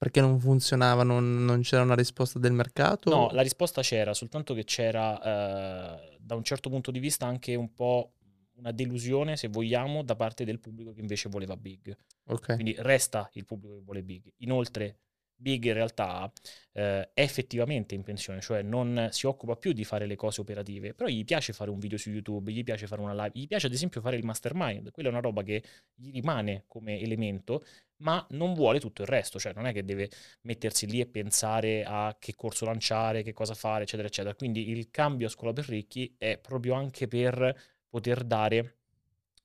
perché 0.00 0.22
non 0.22 0.38
funzionava, 0.40 1.02
non, 1.02 1.44
non 1.44 1.60
c'era 1.60 1.82
una 1.82 1.94
risposta 1.94 2.38
del 2.38 2.52
mercato? 2.52 3.10
No, 3.10 3.28
la 3.32 3.42
risposta 3.42 3.82
c'era, 3.82 4.14
soltanto 4.14 4.54
che 4.54 4.64
c'era 4.64 5.20
eh, 5.20 6.16
da 6.18 6.36
un 6.36 6.42
certo 6.42 6.70
punto 6.70 6.90
di 6.90 7.00
vista 7.00 7.26
anche 7.26 7.54
un 7.54 7.74
po' 7.74 8.12
una 8.60 8.72
delusione, 8.72 9.36
se 9.36 9.48
vogliamo, 9.48 10.02
da 10.02 10.14
parte 10.14 10.44
del 10.44 10.60
pubblico 10.60 10.92
che 10.92 11.00
invece 11.00 11.28
voleva 11.28 11.56
Big. 11.56 11.96
Ok. 12.26 12.54
Quindi 12.54 12.74
resta 12.78 13.28
il 13.34 13.44
pubblico 13.44 13.76
che 13.76 13.82
vuole 13.82 14.02
Big. 14.02 14.32
Inoltre, 14.38 14.98
Big 15.40 15.64
in 15.64 15.72
realtà 15.72 16.30
eh, 16.72 17.10
è 17.14 17.22
effettivamente 17.22 17.94
in 17.94 18.02
pensione, 18.02 18.40
cioè 18.40 18.62
non 18.62 19.08
si 19.10 19.26
occupa 19.26 19.56
più 19.56 19.72
di 19.72 19.84
fare 19.84 20.04
le 20.06 20.14
cose 20.14 20.42
operative, 20.42 20.92
però 20.92 21.08
gli 21.08 21.24
piace 21.24 21.54
fare 21.54 21.70
un 21.70 21.78
video 21.78 21.96
su 21.96 22.10
YouTube, 22.10 22.52
gli 22.52 22.62
piace 22.62 22.86
fare 22.86 23.00
una 23.00 23.14
live, 23.14 23.30
gli 23.32 23.46
piace 23.46 23.66
ad 23.66 23.72
esempio 23.72 24.02
fare 24.02 24.16
il 24.16 24.24
mastermind, 24.24 24.90
quella 24.90 25.08
è 25.08 25.12
una 25.12 25.22
roba 25.22 25.42
che 25.42 25.62
gli 25.94 26.12
rimane 26.12 26.64
come 26.66 27.00
elemento, 27.00 27.64
ma 28.02 28.24
non 28.30 28.52
vuole 28.52 28.80
tutto 28.80 29.00
il 29.02 29.08
resto, 29.08 29.38
cioè 29.38 29.54
non 29.54 29.66
è 29.66 29.72
che 29.72 29.82
deve 29.82 30.10
mettersi 30.42 30.86
lì 30.86 31.00
e 31.00 31.06
pensare 31.06 31.84
a 31.86 32.14
che 32.18 32.34
corso 32.34 32.66
lanciare, 32.66 33.22
che 33.22 33.32
cosa 33.32 33.54
fare, 33.54 33.84
eccetera, 33.84 34.08
eccetera. 34.08 34.34
Quindi 34.34 34.68
il 34.70 34.90
cambio 34.90 35.26
a 35.26 35.30
scuola 35.30 35.54
per 35.54 35.66
ricchi 35.68 36.14
è 36.18 36.38
proprio 36.38 36.74
anche 36.74 37.08
per 37.08 37.78
poter 37.90 38.24
dare 38.24 38.76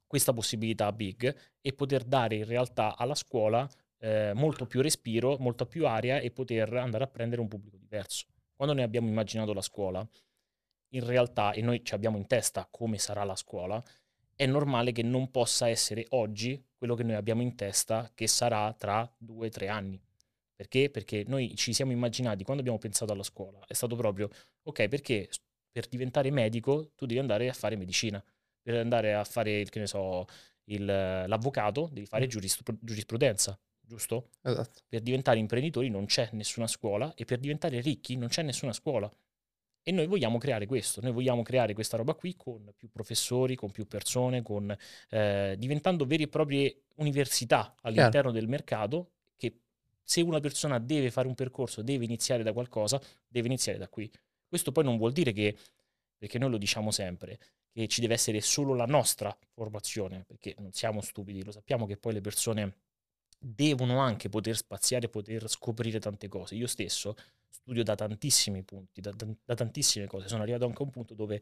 questa 0.08 0.32
possibilità 0.32 0.86
a 0.86 0.94
Big 0.94 1.36
e 1.60 1.74
poter 1.74 2.04
dare 2.04 2.36
in 2.36 2.46
realtà 2.46 2.96
alla 2.96 3.16
scuola 3.16 3.70
eh, 3.98 4.32
molto 4.34 4.66
più 4.66 4.82
respiro, 4.82 5.36
molta 5.40 5.66
più 5.66 5.88
aria 5.88 6.20
e 6.20 6.32
poter 6.32 6.72
andare 6.74 7.04
a 7.04 7.08
prendere 7.08 7.42
un 7.42 7.48
pubblico 7.48 7.76
diverso. 7.76 8.28
Quando 8.56 8.74
noi 8.74 8.84
abbiamo 8.84 9.08
immaginato 9.08 9.52
la 9.52 9.62
scuola, 9.62 10.08
in 10.90 11.06
realtà, 11.06 11.52
e 11.52 11.62
noi 11.62 11.84
ci 11.84 11.94
abbiamo 11.94 12.18
in 12.18 12.28
testa 12.28 12.68
come 12.70 12.98
sarà 12.98 13.24
la 13.24 13.36
scuola, 13.36 13.84
è 14.36 14.46
normale 14.46 14.92
che 14.92 15.02
non 15.02 15.32
possa 15.32 15.68
essere 15.68 16.06
oggi 16.10 16.64
quello 16.78 16.96
che 16.96 17.04
noi 17.04 17.16
abbiamo 17.16 17.42
in 17.42 17.56
testa 17.56 18.12
che 18.14 18.28
sarà 18.28 18.74
tra 18.74 19.12
due 19.18 19.48
o 19.48 19.50
tre 19.50 19.68
anni. 19.68 20.00
Perché? 20.56 20.90
Perché 20.90 21.26
noi 21.28 21.54
ci 21.56 21.74
siamo 21.74 21.92
immaginati, 21.92 22.44
quando 22.44 22.62
abbiamo 22.62 22.80
pensato 22.80 23.12
alla 23.12 23.24
scuola, 23.24 23.60
è 23.68 23.74
stato 23.74 23.96
proprio, 23.96 24.30
ok, 24.64 24.88
perché 24.88 25.30
per 25.70 25.88
diventare 25.88 26.32
medico 26.32 26.92
tu 26.96 27.06
devi 27.06 27.20
andare 27.20 27.50
a 27.50 27.54
fare 27.54 27.76
medicina, 27.76 28.24
devi 28.72 28.78
andare 28.84 29.14
a 29.14 29.24
fare, 29.24 29.60
il- 29.60 29.70
che 29.70 29.80
ne 29.80 29.88
so, 29.88 30.26
il- 30.66 30.86
l'avvocato, 30.86 31.90
devi 31.92 32.06
fare 32.08 32.26
Mm. 32.26 32.30
giurispr- 32.30 32.78
giurisprudenza, 32.82 33.58
giusto? 33.80 34.30
Esatto. 34.42 34.82
Per 34.88 35.02
diventare 35.02 35.38
imprenditori 35.40 35.90
non 35.90 36.06
c'è 36.06 36.30
nessuna 36.34 36.68
scuola 36.68 37.14
e 37.16 37.26
per 37.26 37.40
diventare 37.40 37.80
ricchi 37.82 38.16
non 38.18 38.28
c'è 38.30 38.42
nessuna 38.42 38.74
scuola. 38.74 39.12
E 39.88 39.92
noi 39.92 40.08
vogliamo 40.08 40.40
creare 40.40 40.66
questo, 40.66 41.00
noi 41.02 41.12
vogliamo 41.12 41.44
creare 41.44 41.76
questa 41.76 41.96
roba 41.96 42.16
qui 42.16 42.36
con 42.36 42.74
più 42.76 42.90
professori, 42.90 43.56
con 43.56 43.70
più 43.70 43.86
persone, 43.86 44.42
con, 44.42 44.76
eh, 45.10 45.56
diventando 45.60 46.06
vere 46.06 46.24
e 46.24 46.28
proprie 46.28 46.86
università 46.96 47.76
all'interno 47.84 48.32
del 48.32 48.48
mercato 48.48 49.12
che 49.38 49.60
se 50.04 50.22
una 50.22 50.40
persona 50.40 50.80
deve 50.80 51.12
fare 51.12 51.28
un 51.28 51.36
percorso, 51.36 51.84
deve 51.84 52.04
iniziare 52.04 52.42
da 52.42 52.52
qualcosa, 52.52 53.00
deve 53.28 53.46
iniziare 53.46 53.78
da 53.78 53.88
qui. 53.88 54.12
Questo 54.48 54.72
poi 54.72 54.84
non 54.84 54.98
vuol 54.98 55.12
dire 55.12 55.32
che, 55.34 55.56
perché 56.18 56.40
noi 56.40 56.50
lo 56.50 56.58
diciamo 56.58 56.90
sempre, 56.90 57.38
che 57.76 57.90
ci 57.90 58.00
deve 58.00 58.14
essere 58.14 58.40
solo 58.40 58.74
la 58.74 58.86
nostra 58.86 59.38
formazione, 59.54 60.24
perché 60.26 60.56
non 60.60 60.72
siamo 60.72 61.02
stupidi, 61.02 61.44
lo 61.44 61.52
sappiamo 61.52 61.86
che 61.86 61.98
poi 61.98 62.14
le 62.14 62.22
persone 62.22 62.74
devono 63.38 64.00
anche 64.00 64.30
poter 64.30 64.56
spaziare, 64.56 65.10
poter 65.10 65.50
scoprire 65.50 66.00
tante 66.00 66.30
cose. 66.30 66.56
Io 66.56 66.68
stesso 66.68 67.18
studio 67.50 67.84
da 67.84 67.96
tantissimi 67.96 68.64
punti, 68.64 69.02
da, 69.02 69.12
da- 69.12 69.56
tantissime 69.56 70.08
cose. 70.08 70.30
Sono 70.30 70.44
arrivato 70.44 70.64
anche 70.64 70.82
a 70.82 70.86
un 70.86 70.90
punto 70.90 71.14
dove 71.16 71.42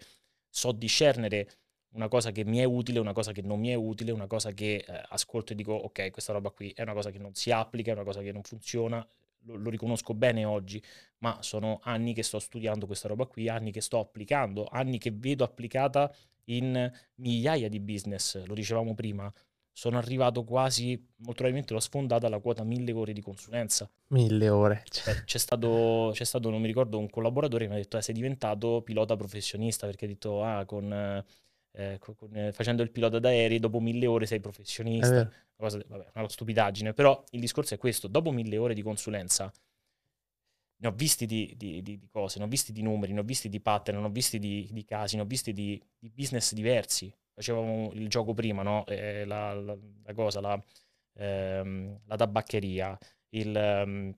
so 0.49 0.71
discernere 0.71 1.49
una 1.89 2.07
cosa 2.07 2.31
che 2.31 2.43
mi 2.43 2.57
è 2.57 2.63
utile, 2.63 2.97
una 2.97 3.13
cosa 3.13 3.31
che 3.31 3.43
non 3.43 3.59
mi 3.59 3.69
è 3.69 3.75
utile, 3.75 4.11
una 4.11 4.25
cosa 4.25 4.53
che 4.53 4.83
eh, 4.87 5.03
ascolto 5.09 5.53
e 5.53 5.55
dico 5.55 5.73
ok, 5.73 6.09
questa 6.09 6.33
roba 6.33 6.49
qui 6.49 6.71
è 6.75 6.81
una 6.81 6.93
cosa 6.93 7.11
che 7.11 7.19
non 7.19 7.35
si 7.35 7.51
applica, 7.51 7.91
è 7.91 7.93
una 7.93 8.03
cosa 8.03 8.21
che 8.21 8.31
non 8.31 8.41
funziona, 8.41 9.07
lo, 9.45 9.55
lo 9.55 9.69
riconosco 9.69 10.13
bene 10.13 10.45
oggi, 10.45 10.81
ma 11.19 11.41
sono 11.41 11.79
anni 11.83 12.13
che 12.13 12.23
sto 12.23 12.39
studiando 12.39 12.85
questa 12.85 13.07
roba 13.07 13.25
qui, 13.25 13.49
anni 13.49 13.71
che 13.71 13.81
sto 13.81 13.99
applicando, 13.99 14.65
anni 14.69 14.97
che 14.97 15.11
vedo 15.11 15.43
applicata 15.43 16.13
in 16.45 16.91
migliaia 17.15 17.69
di 17.69 17.79
business, 17.79 18.43
lo 18.45 18.53
dicevamo 18.53 18.93
prima, 18.93 19.31
sono 19.75 19.97
arrivato 19.97 20.43
quasi, 20.43 20.89
molto 21.17 21.33
probabilmente 21.33 21.73
l'ho 21.73 21.79
sfondata 21.79 22.29
la 22.29 22.39
quota 22.39 22.63
1000 22.63 22.91
ore 22.91 23.11
di 23.13 23.21
consulenza. 23.21 23.89
Mille 24.09 24.49
ore. 24.49 24.83
Cioè, 24.87 25.13
Eh, 25.15 25.23
C'è 25.23 25.39
stato, 25.39 26.11
c'è 26.13 26.25
stato, 26.25 26.49
non 26.51 26.61
mi 26.61 26.67
ricordo, 26.67 26.99
un 26.99 27.09
collaboratore 27.09 27.63
che 27.63 27.69
mi 27.71 27.77
ha 27.77 27.81
detto, 27.81 27.97
eh, 27.97 28.01
sei 28.03 28.13
diventato 28.13 28.81
pilota 28.83 29.15
professionista, 29.15 29.87
perché 29.87 30.05
ha 30.05 30.09
detto, 30.09 30.43
ah, 30.43 30.63
con, 30.65 31.23
eh, 31.73 31.93
eh, 31.93 31.99
con- 31.99 32.35
eh, 32.35 32.51
facendo 32.51 32.81
il 32.83 32.91
pilota 32.91 33.19
d'aerei, 33.19 33.59
dopo 33.59 33.79
mille 33.79 34.07
ore 34.07 34.25
sei 34.25 34.39
professionista. 34.39 35.21
Una 35.55 35.69
cosa, 35.69 35.79
vabbè, 35.87 36.11
una 36.15 36.29
stupidaggine, 36.29 36.93
però 36.93 37.23
il 37.31 37.39
discorso 37.39 37.73
è 37.73 37.77
questo, 37.77 38.07
dopo 38.07 38.31
mille 38.31 38.57
ore 38.57 38.73
di 38.73 38.81
consulenza, 38.81 39.51
ne 40.77 40.87
ho 40.87 40.91
visti 40.91 41.25
di, 41.25 41.53
di- 41.55 41.81
di- 41.81 41.97
di 41.99 42.07
cose, 42.09 42.39
ne 42.39 42.45
ho 42.45 42.47
visti 42.47 42.71
di 42.73 42.81
numeri, 42.81 43.13
ne 43.13 43.19
ho 43.21 43.23
visti 43.23 43.47
di 43.49 43.61
pattern, 43.61 43.99
ne 43.99 44.05
ho 44.05 44.09
visti 44.09 44.39
di, 44.39 44.67
casi, 44.85 45.15
ne 45.15 45.21
ho 45.21 45.25
visti 45.25 45.53
di, 45.53 45.81
business 46.13 46.53
diversi. 46.53 47.13
Facevamo 47.33 47.91
il 47.93 48.07
gioco 48.09 48.33
prima, 48.33 48.63
no? 48.63 48.85
Eh, 48.85 49.25
la, 49.25 49.53
la- 49.53 49.77
la 50.03 50.13
cosa, 50.13 50.41
la, 50.41 50.61
ehm, 51.15 52.01
la 52.05 52.15
tabaccheria, 52.15 52.97
il, 53.29 53.55
ehm, 53.55 54.15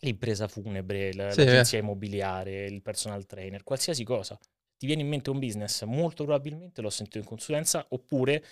l'impresa 0.00 0.46
funebre, 0.48 1.12
l- 1.14 1.16
Sì, 1.30 1.44
l'agenzia 1.44 1.78
immobiliare, 1.78 2.66
il 2.66 2.82
personal 2.82 3.24
trainer, 3.26 3.62
qualsiasi 3.64 4.04
cosa. 4.04 4.38
Ti 4.76 4.86
viene 4.86 5.02
in 5.02 5.08
mente 5.08 5.30
un 5.30 5.38
business, 5.38 5.82
molto 5.84 6.24
probabilmente 6.24 6.80
l'ho 6.82 6.90
sentito 6.90 7.18
in 7.18 7.24
consulenza, 7.24 7.84
oppure 7.90 8.44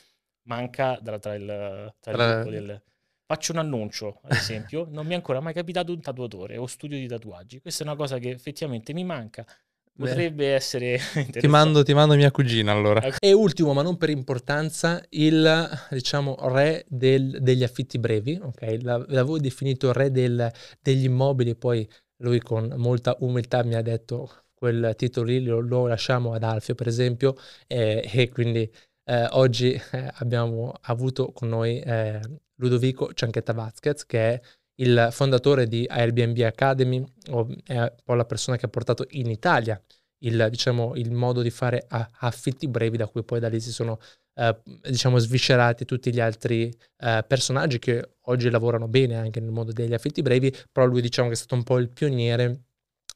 manca 0.43 0.99
tra, 1.03 1.19
tra 1.19 1.35
il, 1.35 1.95
tra 2.01 2.13
il 2.13 2.43
del... 2.49 2.83
Faccio 3.25 3.53
un 3.53 3.59
annuncio, 3.59 4.21
ad 4.25 4.33
esempio, 4.33 4.87
non 4.91 5.07
mi 5.07 5.13
è 5.13 5.17
ancora 5.17 5.41
mai 5.41 5.55
capitato 5.55 5.93
un 5.93 6.01
tatuatore 6.01 6.59
o 6.59 6.67
studio 6.67 6.99
di 6.99 7.07
tatuaggi. 7.07 7.61
Questa 7.61 7.83
è 7.83 7.87
una 7.87 7.97
cosa 7.97 8.19
che 8.19 8.31
effettivamente 8.31 8.93
mi 8.93 9.05
manca. 9.05 9.47
Beh. 9.95 10.09
Potrebbe 10.09 10.53
essere 10.55 10.99
Ti 11.31 11.47
mando, 11.49 11.83
ti 11.83 11.93
mando 11.93 12.15
mia 12.15 12.31
cugina 12.31 12.73
allora. 12.73 13.03
E 13.19 13.33
ultimo, 13.33 13.73
ma 13.75 13.83
non 13.83 13.97
per 13.99 14.09
importanza, 14.11 15.03
il 15.11 15.69
diciamo 15.91 16.37
re 16.49 16.85
del- 16.89 17.39
degli 17.43 17.63
affitti 17.63 17.99
brevi, 17.99 18.39
ok? 18.43 18.79
La- 18.83 18.97
L'avevo 18.97 19.39
definito 19.39 19.93
re 19.93 20.11
del- 20.11 20.51
degli 20.81 21.05
immobili, 21.05 21.55
poi 21.57 21.87
lui 22.19 22.41
con 22.41 22.73
molta 22.77 23.17
umiltà 23.21 23.63
mi 23.65 23.75
ha 23.75 23.83
detto 23.83 24.31
quel 24.63 24.95
titolo 24.97 25.27
lì 25.27 25.43
lo, 25.43 25.59
lo 25.59 25.89
lasciamo 25.89 26.35
ad 26.35 26.45
Alfio, 26.45 26.77
per 26.77 26.87
esempio, 26.87 27.35
e, 27.67 28.09
e 28.09 28.29
quindi 28.29 28.71
eh, 29.07 29.27
oggi 29.33 29.73
eh, 29.73 30.09
abbiamo 30.19 30.73
avuto 30.83 31.33
con 31.33 31.49
noi 31.49 31.81
eh, 31.81 32.21
Ludovico 32.61 33.13
Cianchetta 33.13 33.53
Vazquez, 33.55 34.07
che 34.07 34.35
è 34.35 34.41
il 34.77 35.09
fondatore 35.11 35.67
di 35.67 35.85
Airbnb 35.89 36.39
Academy, 36.43 37.05
è 37.65 37.77
un 37.77 37.95
po' 38.05 38.15
la 38.15 38.25
persona 38.25 38.57
che 38.57 38.67
ha 38.67 38.69
portato 38.69 39.05
in 39.11 39.31
Italia 39.31 39.83
il, 40.21 40.47
diciamo, 40.49 40.95
il 40.95 41.11
modo 41.11 41.43
di 41.43 41.51
fare 41.51 41.85
affitti 41.89 42.69
brevi, 42.69 42.97
da 42.97 43.09
cui 43.09 43.25
poi 43.25 43.41
da 43.41 43.49
lì 43.49 43.59
si 43.59 43.73
sono 43.73 43.99
eh, 44.35 44.57
diciamo, 44.81 45.19
sviscerati 45.19 45.85
tutti 45.85 46.13
gli 46.13 46.21
altri 46.21 46.73
eh, 46.99 47.25
personaggi 47.27 47.81
che 47.81 48.13
oggi 48.27 48.49
lavorano 48.49 48.87
bene 48.87 49.17
anche 49.17 49.41
nel 49.41 49.51
mondo 49.51 49.73
degli 49.73 49.93
affitti 49.93 50.23
brevi, 50.23 50.55
però 50.71 50.87
lui 50.87 51.01
diciamo 51.01 51.27
che 51.27 51.35
è 51.35 51.37
stato 51.37 51.57
un 51.57 51.65
po' 51.65 51.79
il 51.79 51.89
pioniere 51.89 52.67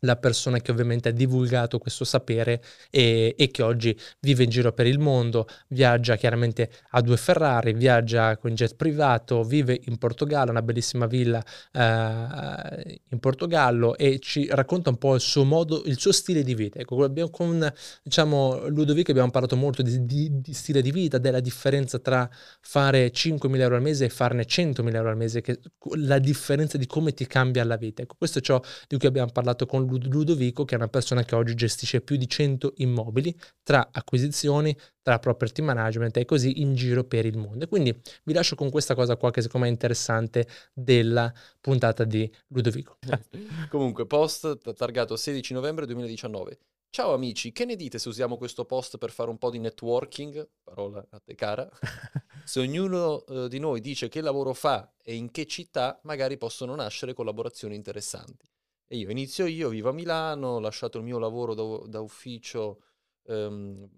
la 0.00 0.16
persona 0.16 0.60
che 0.60 0.70
ovviamente 0.70 1.08
ha 1.08 1.12
divulgato 1.12 1.78
questo 1.78 2.04
sapere 2.04 2.62
e, 2.90 3.34
e 3.36 3.50
che 3.50 3.62
oggi 3.62 3.96
vive 4.20 4.44
in 4.44 4.50
giro 4.50 4.72
per 4.72 4.86
il 4.86 4.98
mondo, 4.98 5.46
viaggia 5.68 6.16
chiaramente 6.16 6.70
a 6.90 7.00
due 7.00 7.16
Ferrari, 7.16 7.72
viaggia 7.72 8.36
con 8.36 8.54
jet 8.54 8.74
privato, 8.76 9.42
vive 9.42 9.80
in 9.84 9.98
Portogallo, 9.98 10.50
una 10.50 10.62
bellissima 10.62 11.06
villa 11.06 11.42
eh, 11.72 13.00
in 13.08 13.18
Portogallo 13.18 13.96
e 13.96 14.18
ci 14.20 14.46
racconta 14.50 14.90
un 14.90 14.98
po' 14.98 15.14
il 15.14 15.20
suo 15.20 15.44
modo, 15.44 15.82
il 15.86 15.98
suo 15.98 16.12
stile 16.12 16.42
di 16.42 16.54
vita. 16.54 16.78
Ecco, 16.78 17.02
abbiamo- 17.04 17.30
con 17.30 17.72
diciamo, 18.02 18.68
Ludovico 18.68 19.10
abbiamo 19.10 19.30
parlato 19.30 19.56
molto 19.56 19.82
di, 19.82 20.04
di- 20.04 20.40
di 20.40 20.52
stile 20.52 20.82
di 20.82 20.90
vita, 20.90 21.18
della 21.18 21.40
differenza 21.40 21.98
tra 21.98 22.28
fare 22.60 23.10
5.000 23.12 23.62
euro 23.62 23.76
al 23.76 23.82
mese 23.82 24.06
e 24.06 24.08
farne 24.08 24.44
100.000 24.46 24.94
euro 24.94 25.10
al 25.10 25.16
mese, 25.16 25.40
che, 25.40 25.58
la 25.96 26.18
differenza 26.18 26.78
di 26.78 26.86
come 26.86 27.12
ti 27.14 27.26
cambia 27.26 27.64
la 27.64 27.76
vita. 27.76 28.02
Ecco, 28.02 28.14
questo 28.18 28.38
è 28.38 28.42
ciò 28.42 28.60
di 28.88 28.98
cui 28.98 29.08
abbiamo 29.08 29.30
parlato 29.32 29.66
con 29.66 29.85
Ludovico, 29.86 30.64
che 30.64 30.74
è 30.74 30.78
una 30.78 30.88
persona 30.88 31.24
che 31.24 31.34
oggi 31.34 31.54
gestisce 31.54 32.00
più 32.00 32.16
di 32.16 32.28
100 32.28 32.74
immobili 32.76 33.34
tra 33.62 33.88
acquisizioni, 33.90 34.76
tra 35.02 35.18
property 35.18 35.62
management 35.62 36.16
e 36.16 36.24
così 36.24 36.60
in 36.60 36.74
giro 36.74 37.04
per 37.04 37.26
il 37.26 37.36
mondo. 37.36 37.64
E 37.64 37.68
quindi 37.68 37.98
vi 38.24 38.32
lascio 38.32 38.56
con 38.56 38.70
questa 38.70 38.94
cosa 38.94 39.16
qua 39.16 39.30
che 39.30 39.42
secondo 39.42 39.66
me 39.66 39.72
è 39.72 39.74
interessante 39.74 40.46
della 40.72 41.32
puntata 41.60 42.04
di 42.04 42.30
Ludovico. 42.48 42.98
Comunque, 43.70 44.06
post 44.06 44.74
targato 44.74 45.16
16 45.16 45.52
novembre 45.52 45.86
2019. 45.86 46.58
Ciao 46.96 47.12
amici, 47.12 47.52
che 47.52 47.66
ne 47.66 47.76
dite 47.76 47.98
se 47.98 48.08
usiamo 48.08 48.38
questo 48.38 48.64
post 48.64 48.96
per 48.96 49.10
fare 49.10 49.28
un 49.28 49.36
po' 49.36 49.50
di 49.50 49.58
networking? 49.58 50.48
Parola 50.62 51.06
a 51.10 51.18
te 51.18 51.34
cara. 51.34 51.68
Se 52.42 52.60
ognuno 52.60 53.22
eh, 53.26 53.48
di 53.48 53.58
noi 53.58 53.82
dice 53.82 54.08
che 54.08 54.22
lavoro 54.22 54.54
fa 54.54 54.94
e 55.02 55.14
in 55.14 55.30
che 55.30 55.46
città, 55.46 56.00
magari 56.04 56.38
possono 56.38 56.74
nascere 56.74 57.12
collaborazioni 57.12 57.74
interessanti. 57.74 58.48
E 58.88 58.96
io 58.96 59.10
inizio 59.10 59.46
io, 59.46 59.68
vivo 59.68 59.88
a 59.88 59.92
Milano, 59.92 60.48
ho 60.48 60.60
lasciato 60.60 60.98
il 60.98 61.04
mio 61.04 61.18
lavoro 61.18 61.54
da, 61.54 61.88
da 61.88 62.00
ufficio 62.00 62.82
ehm, 63.24 63.88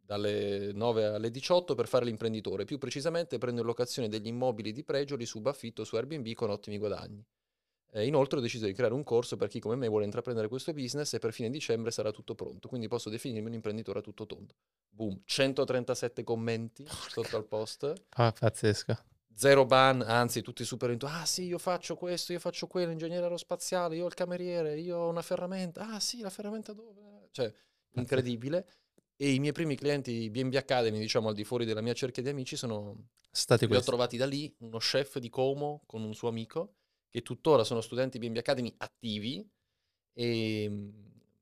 dalle 0.00 0.72
9 0.72 1.04
alle 1.04 1.30
18 1.30 1.74
per 1.76 1.86
fare 1.86 2.04
l'imprenditore. 2.04 2.64
Più 2.64 2.78
precisamente 2.78 3.38
prendo 3.38 3.60
in 3.60 3.66
locazione 3.66 4.08
degli 4.08 4.26
immobili 4.26 4.72
di 4.72 4.82
pregio, 4.82 5.14
li 5.14 5.26
subaffitto 5.26 5.84
su 5.84 5.94
Airbnb 5.94 6.32
con 6.32 6.50
ottimi 6.50 6.78
guadagni. 6.78 7.24
Eh, 7.92 8.06
inoltre 8.06 8.38
ho 8.38 8.42
deciso 8.42 8.66
di 8.66 8.72
creare 8.72 8.94
un 8.94 9.02
corso 9.02 9.36
per 9.36 9.48
chi 9.48 9.58
come 9.58 9.74
me 9.74 9.88
vuole 9.88 10.04
intraprendere 10.04 10.48
questo 10.48 10.72
business 10.72 11.12
e 11.14 11.18
per 11.18 11.32
fine 11.32 11.50
dicembre 11.50 11.90
sarà 11.90 12.12
tutto 12.12 12.34
pronto, 12.34 12.68
quindi 12.68 12.86
posso 12.86 13.10
definirmi 13.10 13.48
un 13.48 13.54
imprenditore 13.54 13.98
a 13.98 14.02
tutto 14.02 14.26
tondo. 14.26 14.54
Boom, 14.88 15.22
137 15.24 16.22
commenti 16.22 16.86
sotto 16.86 17.36
al 17.36 17.46
post. 17.46 17.92
Ah, 18.10 18.32
pazzesco. 18.32 18.96
Zero 19.34 19.64
ban, 19.64 20.02
anzi 20.02 20.42
tutti 20.42 20.64
super 20.64 20.90
into, 20.90 21.06
ah 21.06 21.24
sì, 21.24 21.44
io 21.44 21.58
faccio 21.58 21.96
questo, 21.96 22.32
io 22.32 22.38
faccio 22.38 22.66
quello, 22.66 22.92
ingegnere 22.92 23.22
aerospaziale, 23.22 23.96
io 23.96 24.04
ho 24.04 24.06
il 24.08 24.14
cameriere, 24.14 24.78
io 24.78 24.98
ho 24.98 25.08
una 25.08 25.22
ferramenta, 25.22 25.88
ah 25.88 26.00
sì, 26.00 26.20
la 26.20 26.30
ferramenta 26.30 26.72
dove? 26.72 27.28
Cioè, 27.30 27.52
incredibile. 27.92 28.66
E 29.16 29.32
i 29.32 29.38
miei 29.38 29.52
primi 29.52 29.76
clienti 29.76 30.30
B&B 30.30 30.54
Academy, 30.56 30.98
diciamo 30.98 31.28
al 31.28 31.34
di 31.34 31.44
fuori 31.44 31.64
della 31.64 31.80
mia 31.80 31.92
cerchia 31.92 32.22
di 32.22 32.28
amici, 32.30 32.56
sono 32.56 33.08
Stati 33.32 33.66
li 33.66 33.74
ho 33.76 33.78
questi. 33.78 33.86
trovati 33.86 34.16
da 34.16 34.26
lì, 34.26 34.54
uno 34.60 34.78
chef 34.78 35.18
di 35.18 35.28
Como 35.28 35.82
con 35.86 36.02
un 36.02 36.14
suo 36.14 36.28
amico, 36.28 36.74
che 37.08 37.22
tuttora 37.22 37.64
sono 37.64 37.80
studenti 37.80 38.18
B&B 38.18 38.36
Academy 38.38 38.72
attivi 38.78 39.46
e 40.12 40.92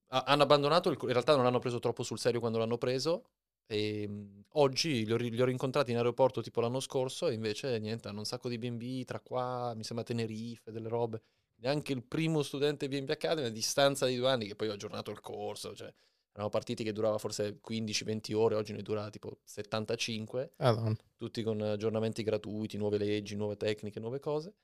ha- 0.08 0.24
hanno 0.24 0.42
abbandonato, 0.42 0.90
il, 0.90 0.98
in 1.00 1.08
realtà 1.08 1.34
non 1.34 1.44
l'hanno 1.44 1.58
preso 1.60 1.78
troppo 1.78 2.02
sul 2.02 2.18
serio 2.18 2.40
quando 2.40 2.58
l'hanno 2.58 2.78
preso 2.78 3.30
e 3.70 4.08
mh, 4.08 4.44
oggi 4.52 5.04
li 5.04 5.12
ho, 5.12 5.16
li 5.16 5.40
ho 5.40 5.44
rincontrati 5.44 5.90
in 5.90 5.98
aeroporto 5.98 6.40
tipo 6.40 6.60
l'anno 6.62 6.80
scorso 6.80 7.28
e 7.28 7.34
invece 7.34 7.78
niente, 7.78 8.08
hanno 8.08 8.20
un 8.20 8.24
sacco 8.24 8.48
di 8.48 8.56
B&B 8.58 9.04
tra 9.04 9.20
qua, 9.20 9.74
mi 9.76 9.84
sembra 9.84 10.04
Tenerife, 10.04 10.72
delle 10.72 10.88
robe. 10.88 11.22
Neanche 11.56 11.92
il 11.92 12.02
primo 12.02 12.42
studente 12.42 12.88
B&B 12.88 13.10
Academy 13.10 13.46
a 13.48 13.50
distanza 13.50 14.06
di 14.06 14.16
due 14.16 14.30
anni 14.30 14.46
che 14.46 14.56
poi 14.56 14.68
ho 14.68 14.72
aggiornato 14.72 15.10
il 15.10 15.20
corso, 15.20 15.74
cioè 15.74 15.92
erano 16.32 16.48
partiti 16.50 16.82
che 16.84 16.92
durava 16.92 17.18
forse 17.18 17.58
15-20 17.60 18.32
ore, 18.32 18.54
oggi 18.54 18.72
ne 18.72 18.82
dura 18.82 19.10
tipo 19.10 19.40
75 19.44 20.52
Madonna. 20.58 20.96
tutti 21.16 21.42
con 21.42 21.60
aggiornamenti 21.60 22.22
gratuiti, 22.22 22.76
nuove 22.78 22.96
leggi, 22.96 23.34
nuove 23.36 23.56
tecniche, 23.56 24.00
nuove 24.00 24.20
cose. 24.20 24.54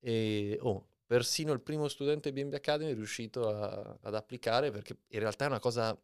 E 0.00 0.58
oh, 0.60 0.88
persino 1.06 1.52
il 1.52 1.60
primo 1.62 1.88
studente 1.88 2.32
BNB 2.32 2.54
Academy 2.54 2.90
è 2.92 2.94
riuscito 2.94 3.48
a- 3.48 3.98
ad 4.00 4.14
applicare 4.14 4.70
perché 4.70 4.98
in 5.08 5.20
realtà 5.20 5.44
è 5.46 5.48
una 5.48 5.58
cosa 5.58 5.98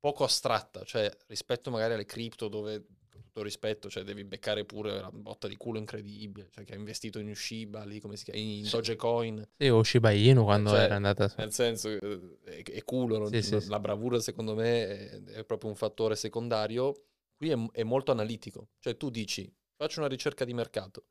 poco 0.00 0.24
astratta, 0.24 0.82
cioè 0.84 1.10
rispetto 1.26 1.70
magari 1.70 1.94
alle 1.94 2.06
cripto 2.06 2.48
dove 2.48 2.84
con 3.10 3.22
tutto 3.22 3.42
rispetto, 3.42 3.88
cioè 3.90 4.02
devi 4.02 4.24
beccare 4.24 4.64
pure 4.64 4.98
una 4.98 5.10
botta 5.12 5.46
di 5.46 5.56
culo 5.56 5.78
incredibile, 5.78 6.48
cioè 6.50 6.64
che 6.64 6.72
ha 6.72 6.76
investito 6.76 7.18
in 7.18 7.34
Shiba, 7.34 7.84
lì 7.84 8.00
come 8.00 8.16
si 8.16 8.24
chiama, 8.24 8.40
in 8.40 8.68
Dogecoin. 8.68 9.48
Sì, 9.56 9.68
o 9.68 9.82
Shiba 9.82 10.10
Inu 10.10 10.42
quando 10.44 10.70
Cioè, 10.70 10.80
era 10.80 10.96
andata 10.96 11.28
su. 11.28 11.34
Nel 11.38 11.52
senso, 11.52 11.88
eh, 11.90 12.38
è, 12.44 12.62
è 12.62 12.82
culo, 12.84 13.18
non- 13.18 13.28
Sì, 13.28 13.42
sì, 13.42 13.52
la, 13.52 13.60
sì. 13.60 13.68
la 13.68 13.78
bravura 13.80 14.18
secondo 14.20 14.54
me 14.54 14.86
è, 14.86 15.22
è 15.40 15.44
proprio 15.44 15.70
un 15.70 15.76
fattore 15.76 16.16
secondario. 16.16 16.94
Qui 17.36 17.50
è, 17.50 17.56
è 17.72 17.82
molto 17.82 18.10
analitico, 18.10 18.70
cioè 18.80 18.96
tu 18.96 19.10
dici, 19.10 19.50
faccio 19.76 20.00
una 20.00 20.08
ricerca 20.08 20.44
di 20.44 20.52
mercato, 20.54 21.04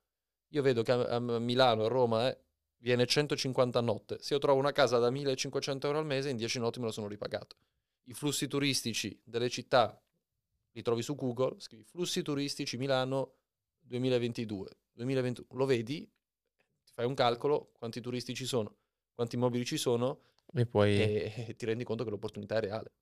io 0.49 0.61
vedo 0.61 0.83
che 0.83 0.91
a, 0.91 1.15
a 1.15 1.19
Milano, 1.19 1.85
a 1.85 1.87
Roma, 1.87 2.29
eh, 2.29 2.37
viene 2.81 3.05
150 3.05 3.79
a 3.79 3.81
notte, 3.81 4.17
se 4.19 4.33
io 4.33 4.39
trovo 4.39 4.59
una 4.59 4.71
casa 4.71 4.99
da 4.99 5.09
1500 5.09 5.87
euro 5.87 5.99
al 5.99 6.05
mese, 6.05 6.29
in 6.29 6.37
10 6.37 6.59
notti 6.59 6.79
me 6.79 6.85
lo 6.85 6.91
sono 6.91 7.07
ripagato. 7.07 7.55
I 8.09 8.13
flussi 8.15 8.47
turistici 8.47 9.21
delle 9.23 9.49
città 9.49 10.01
li 10.71 10.81
trovi 10.81 11.03
su 11.03 11.13
Google, 11.13 11.59
scrivi 11.59 11.83
flussi 11.83 12.23
turistici 12.23 12.75
Milano 12.75 13.35
2022, 13.81 14.69
2021, 14.93 15.47
lo 15.51 15.65
vedi, 15.65 16.11
ti 16.83 16.91
fai 16.91 17.05
un 17.05 17.13
calcolo, 17.13 17.71
quanti 17.77 18.01
turisti 18.01 18.33
ci 18.33 18.45
sono, 18.45 18.77
quanti 19.13 19.35
immobili 19.35 19.63
ci 19.63 19.77
sono 19.77 20.21
E 20.53 20.65
poi 20.65 20.95
e, 20.95 21.33
e 21.47 21.53
ti 21.57 21.65
rendi 21.65 21.83
conto 21.83 22.03
che 22.03 22.09
l'opportunità 22.09 22.55
è 22.55 22.61
reale. 22.61 22.93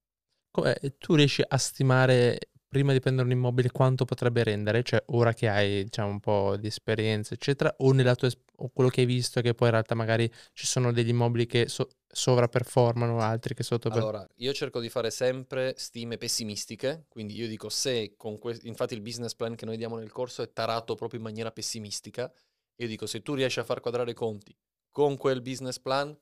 come- 0.52 0.77
tu 0.98 1.16
riesci 1.16 1.42
a 1.48 1.58
stimare 1.58 2.40
prima 2.77 2.93
di 2.93 2.99
prendere 2.99 3.25
un 3.27 3.33
immobile 3.33 3.72
quanto 3.72 4.06
potrebbe 4.06 4.43
rendere? 4.43 4.83
Cioè, 4.83 5.03
ora 5.07 5.33
che 5.33 5.49
hai, 5.49 5.83
diciamo, 5.83 6.09
un 6.09 6.19
po' 6.19 6.56
di 6.57 6.67
esperienza, 6.67 7.33
eccetera, 7.33 7.73
o 7.80 7.91
nella 7.91 8.15
tua 8.15 8.30
o 8.59 8.69
quello 8.73 8.89
che 8.89 9.01
hai 9.01 9.07
visto 9.07 9.41
che 9.41 9.53
poi 9.53 9.67
in 9.67 9.73
realtà 9.73 9.95
magari 9.95 10.31
ci 10.53 10.65
sono 10.65 10.91
degli 10.91 11.09
immobili 11.09 11.45
che 11.45 11.67
so- 11.67 11.89
sovraperformano, 12.07 13.19
altri 13.19 13.53
che 13.53 13.64
sottoperformano. 13.64 14.17
Allora, 14.17 14.33
io 14.38 14.53
cerco 14.53 14.80
di 14.80 14.89
fare 14.89 15.11
sempre 15.11 15.73
stime 15.77 16.17
pessimistiche, 16.17 17.06
quindi 17.09 17.35
io 17.35 17.47
dico 17.47 17.69
se 17.69 18.14
con 18.15 18.38
questo, 18.38 18.67
infatti 18.67 18.93
il 18.93 19.01
business 19.01 19.33
plan 19.33 19.56
che 19.56 19.65
noi 19.65 19.77
diamo 19.77 19.97
nel 19.97 20.11
corso 20.11 20.41
è 20.41 20.51
tarato 20.51 20.95
proprio 20.95 21.19
in 21.19 21.25
maniera 21.25 21.51
pessimistica, 21.51 22.31
io 22.75 22.88
dico 22.88 23.06
se 23.06 23.22
tu 23.22 23.33
riesci 23.33 23.59
a 23.59 23.64
far 23.64 23.80
quadrare 23.80 24.11
i 24.11 24.15
conti 24.15 24.56
con 24.91 25.17
quel 25.17 25.41
business 25.41 25.80
plan 25.80 26.15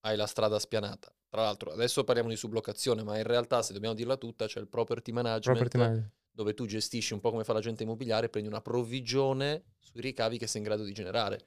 hai 0.00 0.16
la 0.16 0.26
strada 0.26 0.58
spianata. 0.58 1.14
Tra 1.30 1.42
l'altro, 1.42 1.70
adesso 1.70 2.02
parliamo 2.02 2.28
di 2.28 2.36
sublocazione, 2.36 3.04
ma 3.04 3.16
in 3.16 3.22
realtà 3.22 3.62
se 3.62 3.72
dobbiamo 3.72 3.94
dirla 3.94 4.16
tutta 4.16 4.46
c'è 4.46 4.58
il 4.58 4.66
property 4.66 5.12
management 5.12 5.44
Property 5.58 5.78
management. 5.78 6.12
dove 6.32 6.54
tu 6.54 6.66
gestisci 6.66 7.12
un 7.12 7.20
po' 7.20 7.30
come 7.30 7.44
fa 7.44 7.52
l'agente 7.52 7.84
immobiliare, 7.84 8.28
prendi 8.28 8.48
una 8.48 8.60
provvigione 8.60 9.74
sui 9.78 10.00
ricavi 10.00 10.38
che 10.38 10.48
sei 10.48 10.60
in 10.60 10.66
grado 10.66 10.82
di 10.82 10.92
generare. 10.92 11.46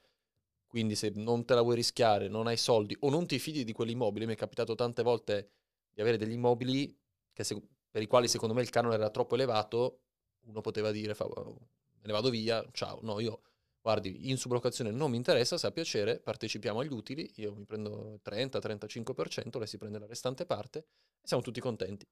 Quindi 0.68 0.96
se 0.96 1.12
non 1.16 1.46
te 1.46 1.54
la 1.54 1.62
vuoi 1.62 1.76
rischiare, 1.76 2.30
non 2.30 2.48
hai 2.48 2.58
soldi 2.58 2.96
o 3.02 3.10
non 3.10 3.28
ti 3.28 3.38
fidi 3.40 3.64
di 3.64 3.74
quell'immobile, 3.74 4.26
mi 4.26 4.34
è 4.34 4.38
capitato 4.38 4.74
tante 4.74 5.04
volte 5.04 5.52
di 5.94 6.02
avere 6.02 6.18
degli 6.18 6.32
immobili 6.32 6.98
che 7.32 7.44
se- 7.44 7.62
per 7.92 8.02
i 8.02 8.08
quali 8.08 8.28
secondo 8.28 8.54
me 8.56 8.62
il 8.62 8.70
canone 8.70 8.96
era 8.96 9.10
troppo 9.10 9.36
elevato, 9.36 10.00
uno 10.46 10.62
poteva 10.62 10.92
dire 10.92 11.14
me 11.20 12.08
ne 12.08 12.12
vado 12.12 12.30
via, 12.30 12.66
ciao, 12.72 13.00
no, 13.02 13.20
io 13.20 13.42
guardi, 13.84 14.30
in 14.30 14.38
sublocazione 14.38 14.92
non 14.92 15.12
mi 15.12 15.18
interessa, 15.18 15.58
se 15.58 15.68
ha 15.68 15.72
piacere, 15.72 16.20
partecipiamo 16.20 16.80
agli 16.80 16.92
utili, 16.92 17.30
io 17.36 17.54
mi 17.54 17.66
prendo 17.66 18.14
il 18.14 18.22
30-35%, 18.24 19.58
lei 19.58 19.68
si 19.68 19.78
prende 19.78 20.00
la 20.00 20.06
restante 20.08 20.46
parte 20.46 20.80
e 20.80 21.28
siamo 21.28 21.44
tutti 21.44 21.60
contenti. 21.60 22.08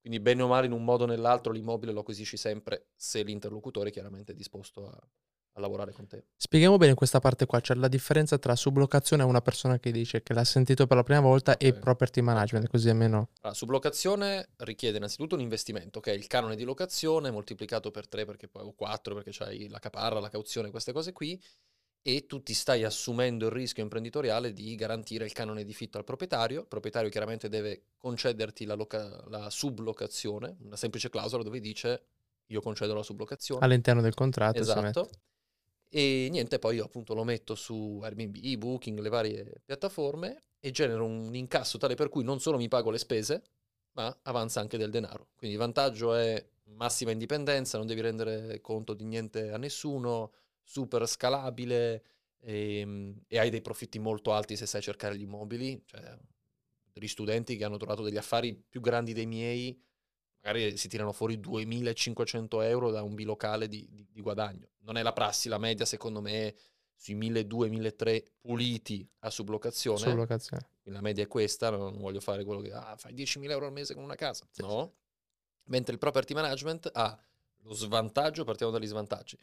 Quindi 0.00 0.20
bene 0.20 0.42
o 0.42 0.48
male 0.48 0.66
in 0.66 0.72
un 0.72 0.84
modo 0.84 1.04
o 1.04 1.06
nell'altro 1.06 1.52
l'immobile 1.52 1.92
lo 1.92 2.00
acquisisci 2.00 2.36
sempre 2.36 2.88
se 2.96 3.22
l'interlocutore 3.22 3.90
chiaramente 3.90 4.32
è 4.32 4.34
disposto 4.34 4.88
a, 4.88 5.08
a 5.54 5.60
lavorare 5.60 5.92
con 5.92 6.06
te. 6.06 6.24
Spieghiamo 6.36 6.76
bene 6.76 6.94
questa 6.94 7.20
parte 7.20 7.46
qua, 7.46 7.60
cioè 7.60 7.76
la 7.76 7.88
differenza 7.88 8.38
tra 8.38 8.56
sublocazione 8.56 9.22
a 9.22 9.26
una 9.26 9.40
persona 9.40 9.78
che 9.78 9.92
dice 9.92 10.22
che 10.22 10.34
l'ha 10.34 10.44
sentito 10.44 10.86
per 10.86 10.96
la 10.96 11.02
prima 11.02 11.20
volta 11.20 11.56
e 11.56 11.68
Ok. 11.68 11.78
property 11.78 12.20
management, 12.20 12.68
così 12.68 12.88
almeno... 12.88 13.28
Allora, 13.40 13.56
sublocazione 13.56 14.48
richiede 14.58 14.96
innanzitutto 14.96 15.34
un 15.36 15.40
investimento, 15.40 16.00
che 16.00 16.12
è 16.12 16.14
il 16.14 16.26
canone 16.26 16.56
di 16.56 16.64
locazione 16.64 17.30
moltiplicato 17.30 17.90
per 17.90 18.08
3 18.08 18.24
perché 18.24 18.48
poi, 18.48 18.64
o 18.64 18.72
4 18.72 19.14
perché 19.14 19.30
c'hai 19.32 19.68
la 19.68 19.78
caparra, 19.78 20.18
la 20.18 20.28
cauzione, 20.28 20.70
queste 20.70 20.92
cose 20.92 21.12
qui, 21.12 21.40
e 22.06 22.26
tu 22.26 22.42
ti 22.42 22.52
stai 22.52 22.82
assumendo 22.84 23.46
il 23.46 23.52
rischio 23.52 23.82
imprenditoriale 23.82 24.52
di 24.52 24.74
garantire 24.74 25.24
il 25.24 25.32
canone 25.32 25.64
di 25.64 25.72
fitto 25.72 25.98
al 25.98 26.04
proprietario. 26.04 26.62
Il 26.62 26.66
proprietario 26.66 27.08
chiaramente 27.08 27.48
deve 27.48 27.84
concederti 27.96 28.66
la, 28.66 28.74
loca- 28.74 29.24
la 29.28 29.48
sublocazione, 29.48 30.56
una 30.64 30.76
semplice 30.76 31.08
clausola 31.08 31.42
dove 31.42 31.60
dice 31.60 32.02
io 32.48 32.60
concedo 32.60 32.92
la 32.92 33.02
sublocazione. 33.02 33.64
All'interno 33.64 34.02
del 34.02 34.12
contratto. 34.12 34.58
Esatto. 34.58 35.08
E 35.96 36.26
niente, 36.28 36.58
poi 36.58 36.74
io 36.74 36.86
appunto 36.86 37.14
lo 37.14 37.22
metto 37.22 37.54
su 37.54 38.00
Airbnb, 38.02 38.56
Booking, 38.56 38.98
le 38.98 39.08
varie 39.08 39.62
piattaforme 39.64 40.42
e 40.58 40.72
genero 40.72 41.04
un 41.04 41.32
incasso 41.36 41.78
tale 41.78 41.94
per 41.94 42.08
cui 42.08 42.24
non 42.24 42.40
solo 42.40 42.56
mi 42.56 42.66
pago 42.66 42.90
le 42.90 42.98
spese, 42.98 43.44
ma 43.92 44.18
avanza 44.22 44.58
anche 44.58 44.76
del 44.76 44.90
denaro. 44.90 45.28
Quindi 45.36 45.54
il 45.54 45.62
vantaggio 45.62 46.12
è 46.16 46.44
massima 46.64 47.12
indipendenza, 47.12 47.78
non 47.78 47.86
devi 47.86 48.00
rendere 48.00 48.60
conto 48.60 48.92
di 48.92 49.04
niente 49.04 49.52
a 49.52 49.56
nessuno, 49.56 50.32
super 50.64 51.06
scalabile 51.06 52.04
ehm, 52.40 53.20
e, 53.28 53.38
hai 53.38 53.50
dei 53.50 53.62
profitti 53.62 54.00
molto 54.00 54.32
alti 54.32 54.56
se 54.56 54.66
sai 54.66 54.82
cercare 54.82 55.16
gli 55.16 55.22
immobili. 55.22 55.80
Cioè, 55.86 56.18
degli 56.92 57.06
studenti 57.06 57.56
che 57.56 57.64
hanno 57.64 57.76
trovato 57.76 58.02
degli 58.02 58.16
affari 58.16 58.52
più 58.68 58.80
grandi 58.80 59.12
dei 59.12 59.26
miei, 59.26 59.80
magari 60.44 60.76
si 60.76 60.88
tirano 60.88 61.12
fuori 61.12 61.38
2.500 61.38 62.62
euro 62.64 62.90
da 62.90 63.02
un 63.02 63.14
bilocale 63.14 63.66
di, 63.66 63.88
di- 63.90 64.06
di 64.10 64.20
guadagno. 64.20 64.68
Non 64.80 64.98
è 64.98 65.02
la 65.02 65.12
prassi, 65.14 65.48
la 65.48 65.58
media 65.58 65.86
secondo 65.86 66.20
me 66.20 66.48
è 66.48 66.54
sui 66.94 67.16
1.200-1.300 67.18 68.22
puliti 68.40 69.08
a 69.20 69.30
sublocazione. 69.30 69.98
Sublocazione. 69.98 70.68
Quindi 70.82 71.00
la 71.00 71.04
media 71.06 71.24
è 71.24 71.26
questa, 71.26 71.70
non 71.70 71.98
voglio 71.98 72.20
fare 72.20 72.44
quello 72.44 72.60
che 72.60 72.72
ah, 72.72 72.94
fai 72.96 73.14
10.000 73.14 73.50
euro 73.50 73.66
al 73.66 73.72
mese 73.72 73.94
con 73.94 74.02
una 74.02 74.14
casa. 74.16 74.46
No. 74.56 74.92
Mentre 75.64 75.94
il 75.94 75.98
property 75.98 76.34
management 76.34 76.90
ha 76.92 77.18
lo 77.62 77.72
svantaggio, 77.72 78.44
partiamo 78.44 78.70
dagli 78.70 78.86
svantaggi, 78.86 79.38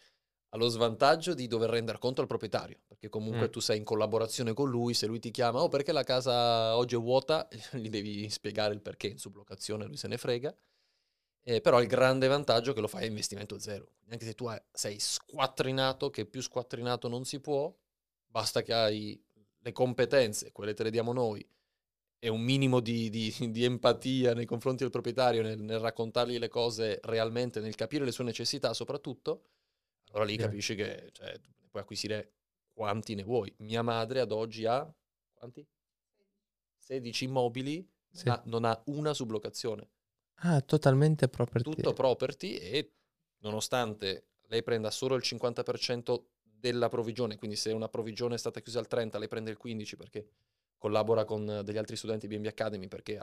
ha 0.50 0.58
lo 0.58 0.68
svantaggio 0.68 1.34
di 1.34 1.48
dover 1.48 1.72
rendere 1.72 1.98
conto 1.98 2.22
al 2.22 2.28
proprietario, 2.28 2.78
perché 2.86 3.10
comunque 3.10 3.48
Mm. 3.48 3.52
tu 3.52 3.60
sei 3.60 3.78
in 3.80 3.84
collaborazione 3.84 4.54
con 4.54 4.70
lui, 4.70 4.94
se 4.94 5.08
lui 5.08 5.20
ti 5.20 5.32
chiama, 5.32 5.64
oh 5.64 5.68
perché 5.70 5.92
la 5.92 6.04
casa 6.04 6.78
oggi 6.78 6.94
è 6.94 7.00
vuota, 7.00 7.48
gli 7.74 7.90
devi 7.90 8.30
spiegare 8.30 8.76
il 8.76 8.82
perché 8.82 9.08
in 9.08 9.18
sublocazione, 9.18 9.86
lui 9.86 9.98
se 9.98 10.08
ne 10.08 10.18
frega. 10.20 10.56
Eh, 11.44 11.60
però 11.62 11.82
il 11.82 11.88
grande 11.88 12.28
vantaggio 12.28 12.72
è 12.72 12.74
che 12.74 12.82
lo 12.82 12.88
fai 12.88 13.04
a 13.04 13.08
investimento 13.08 13.58
zero. 13.60 13.94
Anche 14.10 14.26
se 14.26 14.34
tu 14.36 14.46
hai- 14.46 14.62
sei 14.72 15.00
squattrinato, 15.00 16.10
che 16.10 16.26
più 16.26 16.42
squattrinato 16.42 17.08
non 17.08 17.26
si 17.26 17.40
può, 17.40 17.74
basta 18.28 18.62
che 18.62 18.74
hai 18.74 19.20
le 19.60 19.72
competenze, 19.72 20.52
quelle 20.52 20.74
te 20.74 20.84
le 20.84 20.92
diamo 20.92 21.14
noi, 21.14 21.46
e 22.20 22.30
un 22.30 22.42
minimo 22.42 22.80
di, 22.80 23.10
di- 23.10 23.34
di 23.52 23.64
empatia 23.64 24.34
nei 24.36 24.46
confronti 24.46 24.84
del 24.84 24.92
proprietario 24.92 25.42
nel, 25.42 25.60
nel 25.60 25.80
raccontargli 25.80 26.38
le 26.38 26.50
cose 26.50 27.00
realmente, 27.04 27.60
nel 27.60 27.74
capire 27.76 28.06
le 28.06 28.12
sue 28.12 28.24
necessità 28.24 28.74
soprattutto, 28.74 29.46
allora 30.10 30.26
lì 30.26 30.34
Sì. 30.34 30.40
capisci 30.40 30.76
che 30.76 31.10
cioè, 31.12 31.40
puoi 31.70 31.82
acquisire 31.82 32.34
quanti 32.74 33.16
ne 33.16 33.24
vuoi. 33.24 33.52
Mia 33.60 33.82
madre 33.82 34.20
ad 34.20 34.32
oggi 34.32 34.66
ha 34.66 34.88
quanti? 35.34 35.66
16 36.78 37.24
immobili, 37.26 37.88
Sì. 38.12 38.28
ma 38.28 38.40
non 38.46 38.66
ha 38.66 38.80
una 38.88 39.14
sublocazione. 39.14 39.90
Ah, 40.44 40.62
totalmente 40.62 41.28
property. 41.28 41.72
Tutto 41.72 41.94
property 41.94 42.56
e 42.56 42.94
nonostante 43.40 44.28
lei 44.48 44.64
prenda 44.64 44.92
solo 44.92 45.16
il 45.16 45.22
50% 45.24 46.26
della 46.44 46.90
provvigione, 46.90 47.38
quindi 47.38 47.56
se 47.56 47.72
una 47.72 47.90
provvigione 47.90 48.36
è 48.36 48.38
stata 48.38 48.60
chiusa 48.60 48.80
al 48.80 48.88
30, 48.88 49.18
lei 49.18 49.28
prende 49.28 49.52
il 49.52 49.58
15 49.58 49.96
perché 49.96 50.28
collabora 50.78 51.26
con 51.26 51.62
degli 51.64 51.78
altri 51.78 51.96
studenti 51.96 52.28
BNB 52.28 52.46
Academy 52.48 52.88
perché 52.88 53.20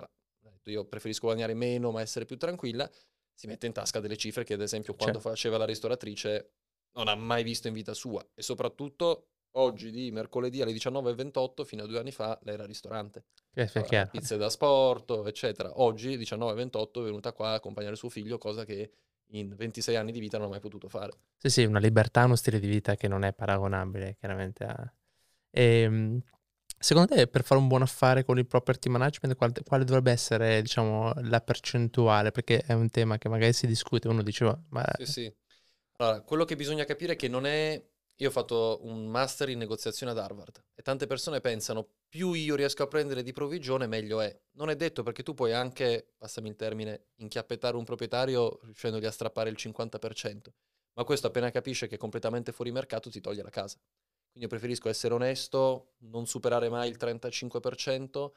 io 0.64 0.84
preferisco 0.84 1.26
guadagnare 1.26 1.54
meno 1.54 1.90
ma 1.90 2.00
essere 2.00 2.24
più 2.24 2.36
tranquilla, 2.36 2.88
si 3.32 3.46
mette 3.46 3.66
in 3.66 3.72
tasca 3.72 4.00
delle 4.00 4.16
cifre 4.16 4.44
che 4.44 4.54
ad 4.54 4.60
esempio 4.60 4.94
quando 4.94 5.18
Certo. 5.18 5.28
faceva 5.30 5.56
la 5.56 5.64
ristoratrice 5.64 6.52
non 6.92 7.08
ha 7.08 7.14
mai 7.14 7.42
visto 7.42 7.68
in 7.68 7.74
vita 7.74 7.94
sua 7.94 8.24
e 8.34 8.42
soprattutto 8.42 9.28
oggi 9.52 9.90
di 9.90 10.10
mercoledì 10.10 10.60
alle 10.62 10.72
19.28 10.72 11.64
fino 11.64 11.82
a 11.82 11.86
due 11.86 11.98
anni 11.98 12.12
fa 12.12 12.38
lei 12.42 12.54
era 12.54 12.62
al 12.62 12.68
ristorante. 12.68 13.24
Pizze 14.10 14.36
da 14.36 14.50
sport, 14.50 15.22
eccetera. 15.26 15.80
Oggi 15.80 16.16
19.28 16.16 17.00
è 17.00 17.04
venuta 17.04 17.32
qua 17.32 17.50
a 17.50 17.54
accompagnare 17.54 17.96
suo 17.96 18.08
figlio, 18.08 18.38
cosa 18.38 18.64
che 18.64 18.90
in 19.32 19.54
26 19.54 19.96
anni 19.96 20.12
di 20.12 20.20
vita 20.20 20.38
non 20.38 20.46
ha 20.46 20.50
mai 20.50 20.60
potuto 20.60 20.88
fare. 20.88 21.12
Sì, 21.36 21.50
sì, 21.50 21.64
una 21.64 21.78
libertà, 21.78 22.24
uno 22.24 22.36
stile 22.36 22.60
di 22.60 22.68
vita 22.68 22.94
che 22.94 23.08
non 23.08 23.24
è 23.24 23.32
paragonabile 23.32 24.16
chiaramente 24.18 24.64
a... 24.64 24.92
Ehm, 25.50 26.20
secondo 26.78 27.14
te 27.14 27.26
per 27.26 27.42
fare 27.42 27.60
un 27.60 27.68
buon 27.68 27.82
affare 27.82 28.24
con 28.24 28.38
il 28.38 28.46
property 28.46 28.88
management 28.88 29.36
quale, 29.36 29.52
quale 29.64 29.84
dovrebbe 29.84 30.12
essere, 30.12 30.62
diciamo, 30.62 31.12
la 31.22 31.40
percentuale? 31.40 32.30
Perché 32.30 32.60
è 32.60 32.72
un 32.72 32.88
tema 32.90 33.18
che 33.18 33.28
magari 33.28 33.52
si 33.52 33.66
discute, 33.66 34.08
uno 34.08 34.22
diceva, 34.22 34.58
ma... 34.70 34.84
Sì, 34.98 35.06
sì. 35.06 35.34
Allora, 35.96 36.20
quello 36.20 36.44
che 36.44 36.54
bisogna 36.54 36.84
capire 36.84 37.14
è 37.14 37.16
che 37.16 37.28
non 37.28 37.44
è... 37.44 37.82
Io 38.20 38.28
ho 38.28 38.32
fatto 38.32 38.80
un 38.82 39.06
master 39.06 39.48
in 39.48 39.58
negoziazione 39.58 40.10
ad 40.10 40.18
Harvard 40.18 40.64
e 40.74 40.82
tante 40.82 41.06
persone 41.06 41.40
pensano 41.40 41.88
più 42.08 42.32
io 42.32 42.56
riesco 42.56 42.82
a 42.82 42.88
prendere 42.88 43.22
di 43.22 43.32
provvigione 43.32 43.86
meglio 43.86 44.20
è. 44.20 44.36
Non 44.52 44.70
è 44.70 44.76
detto 44.76 45.04
perché 45.04 45.22
tu 45.22 45.34
puoi 45.34 45.52
anche, 45.52 46.14
passami 46.18 46.48
il 46.48 46.56
termine, 46.56 47.10
inchiappettare 47.16 47.76
un 47.76 47.84
proprietario 47.84 48.58
riuscendogli 48.64 49.04
a 49.04 49.12
strappare 49.12 49.50
il 49.50 49.56
50%, 49.56 50.52
ma 50.94 51.04
questo 51.04 51.28
appena 51.28 51.52
capisce 51.52 51.86
che 51.86 51.94
è 51.94 51.98
completamente 51.98 52.50
fuori 52.50 52.72
mercato 52.72 53.08
ti 53.08 53.20
toglie 53.20 53.42
la 53.42 53.50
casa. 53.50 53.78
Quindi 53.78 54.40
io 54.42 54.48
preferisco 54.48 54.88
essere 54.88 55.14
onesto, 55.14 55.94
non 55.98 56.26
superare 56.26 56.68
mai 56.68 56.88
il 56.90 56.96
35%, 56.98 58.32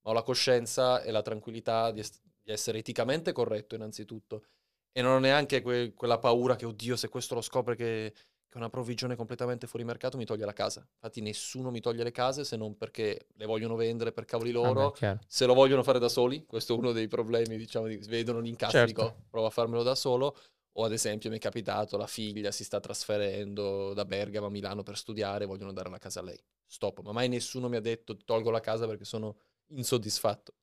ma 0.00 0.10
ho 0.10 0.12
la 0.14 0.22
coscienza 0.22 1.02
e 1.02 1.10
la 1.10 1.20
tranquillità 1.20 1.90
di, 1.90 2.00
es- 2.00 2.22
di 2.42 2.52
essere 2.52 2.78
eticamente 2.78 3.32
corretto 3.32 3.74
innanzitutto 3.74 4.44
e 4.92 5.02
non 5.02 5.12
ho 5.12 5.18
neanche 5.18 5.60
que- 5.60 5.92
quella 5.92 6.18
paura 6.18 6.56
che, 6.56 6.64
oddio, 6.64 6.96
se 6.96 7.08
questo 7.08 7.34
lo 7.34 7.42
scopre 7.42 7.76
che, 7.76 8.14
che 8.48 8.56
una 8.58 8.68
provvigione 8.70 9.16
completamente 9.16 9.66
fuori 9.66 9.84
mercato, 9.84 10.16
mi 10.16 10.24
toglie 10.24 10.44
la 10.44 10.52
casa. 10.52 10.86
Infatti 10.94 11.20
nessuno 11.20 11.70
mi 11.70 11.80
toglie 11.80 12.04
le 12.04 12.12
case 12.12 12.44
se 12.44 12.56
non 12.56 12.76
perché 12.76 13.26
le 13.34 13.46
vogliono 13.46 13.74
vendere 13.76 14.12
per 14.12 14.24
cavoli 14.24 14.50
Vabbè, 14.60 14.74
loro, 14.74 14.92
chiaro. 14.92 15.20
se 15.26 15.46
lo 15.46 15.54
vogliono 15.54 15.82
fare 15.82 15.98
da 15.98 16.08
soli, 16.08 16.44
questo 16.46 16.74
è 16.74 16.76
uno 16.78 16.92
dei 16.92 17.08
problemi, 17.08 17.56
diciamo, 17.56 17.86
di- 17.86 17.96
vedono 18.08 18.40
l'incasso, 18.40 18.84
Certo. 18.84 18.84
dico, 18.84 19.24
provo 19.30 19.46
a 19.46 19.50
farmelo 19.50 19.82
da 19.82 19.94
solo, 19.94 20.36
o 20.78 20.84
ad 20.84 20.92
esempio 20.92 21.30
mi 21.30 21.36
è 21.36 21.40
capitato, 21.40 21.96
la 21.96 22.06
figlia 22.06 22.50
si 22.52 22.62
sta 22.64 22.80
trasferendo 22.80 23.94
da 23.94 24.04
Bergamo 24.04 24.46
a 24.46 24.50
Milano 24.50 24.82
per 24.82 24.96
studiare, 24.96 25.46
vogliono 25.46 25.72
dare 25.72 25.88
la 25.90 25.98
casa 25.98 26.20
a 26.20 26.22
lei. 26.22 26.38
Stop, 26.66 27.00
ma 27.00 27.12
mai 27.12 27.28
nessuno 27.28 27.68
mi 27.68 27.76
ha 27.76 27.80
detto 27.80 28.16
tolgo 28.16 28.50
la 28.50 28.60
casa 28.60 28.86
perché 28.86 29.04
sono 29.04 29.36
insoddisfatto. 29.68 30.54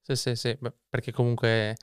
Sì, 0.00 0.14
sì, 0.16 0.34
sì, 0.36 0.56
beh, 0.58 0.72
perché 0.88 1.10
comunque, 1.12 1.76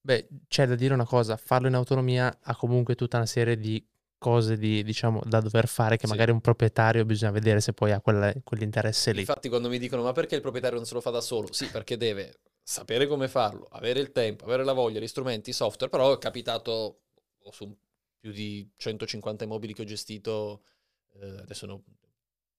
beh, 0.00 0.28
c'è 0.48 0.66
da 0.66 0.74
dire 0.74 0.94
una 0.94 1.04
cosa, 1.04 1.36
farlo 1.36 1.68
in 1.68 1.74
autonomia 1.74 2.38
ha 2.42 2.56
comunque 2.56 2.94
tutta 2.94 3.16
una 3.18 3.26
serie 3.26 3.56
di 3.58 3.84
cose 4.18 4.56
di, 4.56 4.82
diciamo, 4.82 5.20
da 5.24 5.40
dover 5.40 5.68
fare 5.68 5.96
che 5.96 6.06
Sì. 6.06 6.12
magari 6.12 6.30
un 6.32 6.40
proprietario 6.40 7.04
bisogna 7.04 7.30
vedere 7.32 7.60
se 7.60 7.72
poi 7.72 7.92
ha 7.92 8.00
quella- 8.00 8.32
quell'interesse 8.42 9.12
lì. 9.12 9.20
Infatti 9.20 9.48
quando 9.48 9.68
mi 9.68 9.78
dicono 9.78 10.02
ma 10.02 10.12
perché 10.12 10.34
il 10.34 10.40
proprietario 10.40 10.76
non 10.76 10.86
se 10.86 10.94
lo 10.94 11.00
fa 11.00 11.10
da 11.10 11.20
solo? 11.20 11.52
Sì, 11.52 11.70
perché 11.70 11.96
deve 11.96 12.40
sapere 12.62 13.06
come 13.06 13.28
farlo, 13.28 13.66
avere 13.70 14.00
il 14.00 14.12
tempo, 14.12 14.44
avere 14.44 14.64
la 14.64 14.72
voglia, 14.72 15.00
gli 15.00 15.06
strumenti, 15.06 15.50
i 15.50 15.54
software, 15.54 15.90
però 15.90 16.12
è 16.14 16.18
capitato 16.18 17.00
ho 17.40 17.52
su 17.52 17.74
più 18.18 18.32
di 18.32 18.68
150 18.76 19.44
immobili 19.44 19.72
che 19.72 19.82
ho 19.82 19.86
gestito, 19.86 20.62
eh, 21.14 21.26
adesso 21.40 21.66
ho 21.66 21.82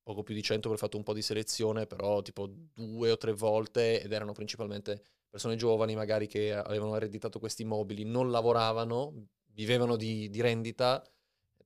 poco 0.03 0.23
più 0.23 0.33
di 0.33 0.41
100 0.41 0.69
perché 0.69 0.83
ho 0.83 0.88
fatto 0.88 0.97
un 0.97 1.03
po' 1.03 1.13
di 1.13 1.21
selezione, 1.21 1.85
però 1.85 2.21
tipo 2.21 2.49
due 2.73 3.11
o 3.11 3.17
tre 3.17 3.33
volte 3.33 4.01
ed 4.01 4.11
erano 4.11 4.31
principalmente 4.31 5.03
persone 5.29 5.55
giovani 5.55 5.95
magari 5.95 6.25
che 6.27 6.53
avevano 6.53 6.95
ereditato 6.95 7.38
questi 7.39 7.61
immobili, 7.61 8.03
non 8.03 8.31
lavoravano, 8.31 9.13
vivevano 9.53 9.95
di, 9.95 10.29
di 10.29 10.41
rendita. 10.41 11.03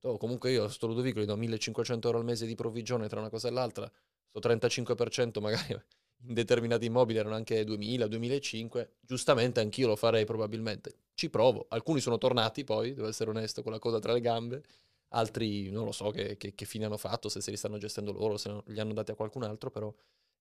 Detto, 0.04 0.08
"Oh, 0.08 0.16
comunque 0.18 0.50
io 0.52 0.68
sto 0.68 0.86
Ludovico 0.86 1.20
gli 1.20 1.24
do 1.24 1.36
1500 1.36 2.08
euro 2.08 2.18
al 2.18 2.24
mese 2.26 2.44
di 2.46 2.54
provvigione 2.54 3.08
tra 3.08 3.20
una 3.20 3.30
cosa 3.30 3.48
e 3.48 3.50
l'altra, 3.50 3.90
sto 4.28 4.38
35% 4.38 5.40
magari 5.40 5.72
in 6.26 6.34
determinati 6.34 6.86
immobili 6.86 7.18
erano 7.18 7.34
anche 7.34 7.64
2000, 7.64 8.06
2005, 8.06 8.96
giustamente 9.00 9.60
anch'io 9.60 9.86
lo 9.88 9.96
farei 9.96 10.24
probabilmente. 10.24 10.94
Ci 11.14 11.30
provo, 11.30 11.66
alcuni 11.68 12.00
sono 12.00 12.18
tornati 12.18 12.64
poi, 12.64 12.94
devo 12.94 13.08
essere 13.08 13.30
onesto, 13.30 13.62
con 13.62 13.72
la 13.72 13.78
coda 13.78 13.98
tra 13.98 14.12
le 14.12 14.20
gambe, 14.20 14.62
altri 15.08 15.70
non 15.70 15.84
lo 15.84 15.92
so 15.92 16.10
che, 16.10 16.36
che- 16.36 16.54
che 16.54 16.64
fine 16.66 16.84
hanno 16.86 16.96
fatto, 16.98 17.28
se 17.28 17.40
se 17.40 17.50
li 17.50 17.56
stanno 17.56 17.78
gestendo 17.78 18.12
loro, 18.12 18.36
se 18.36 18.62
li 18.66 18.80
hanno 18.80 18.92
dati 18.94 19.10
a 19.12 19.14
qualcun 19.14 19.42
altro, 19.44 19.70
però 19.70 19.92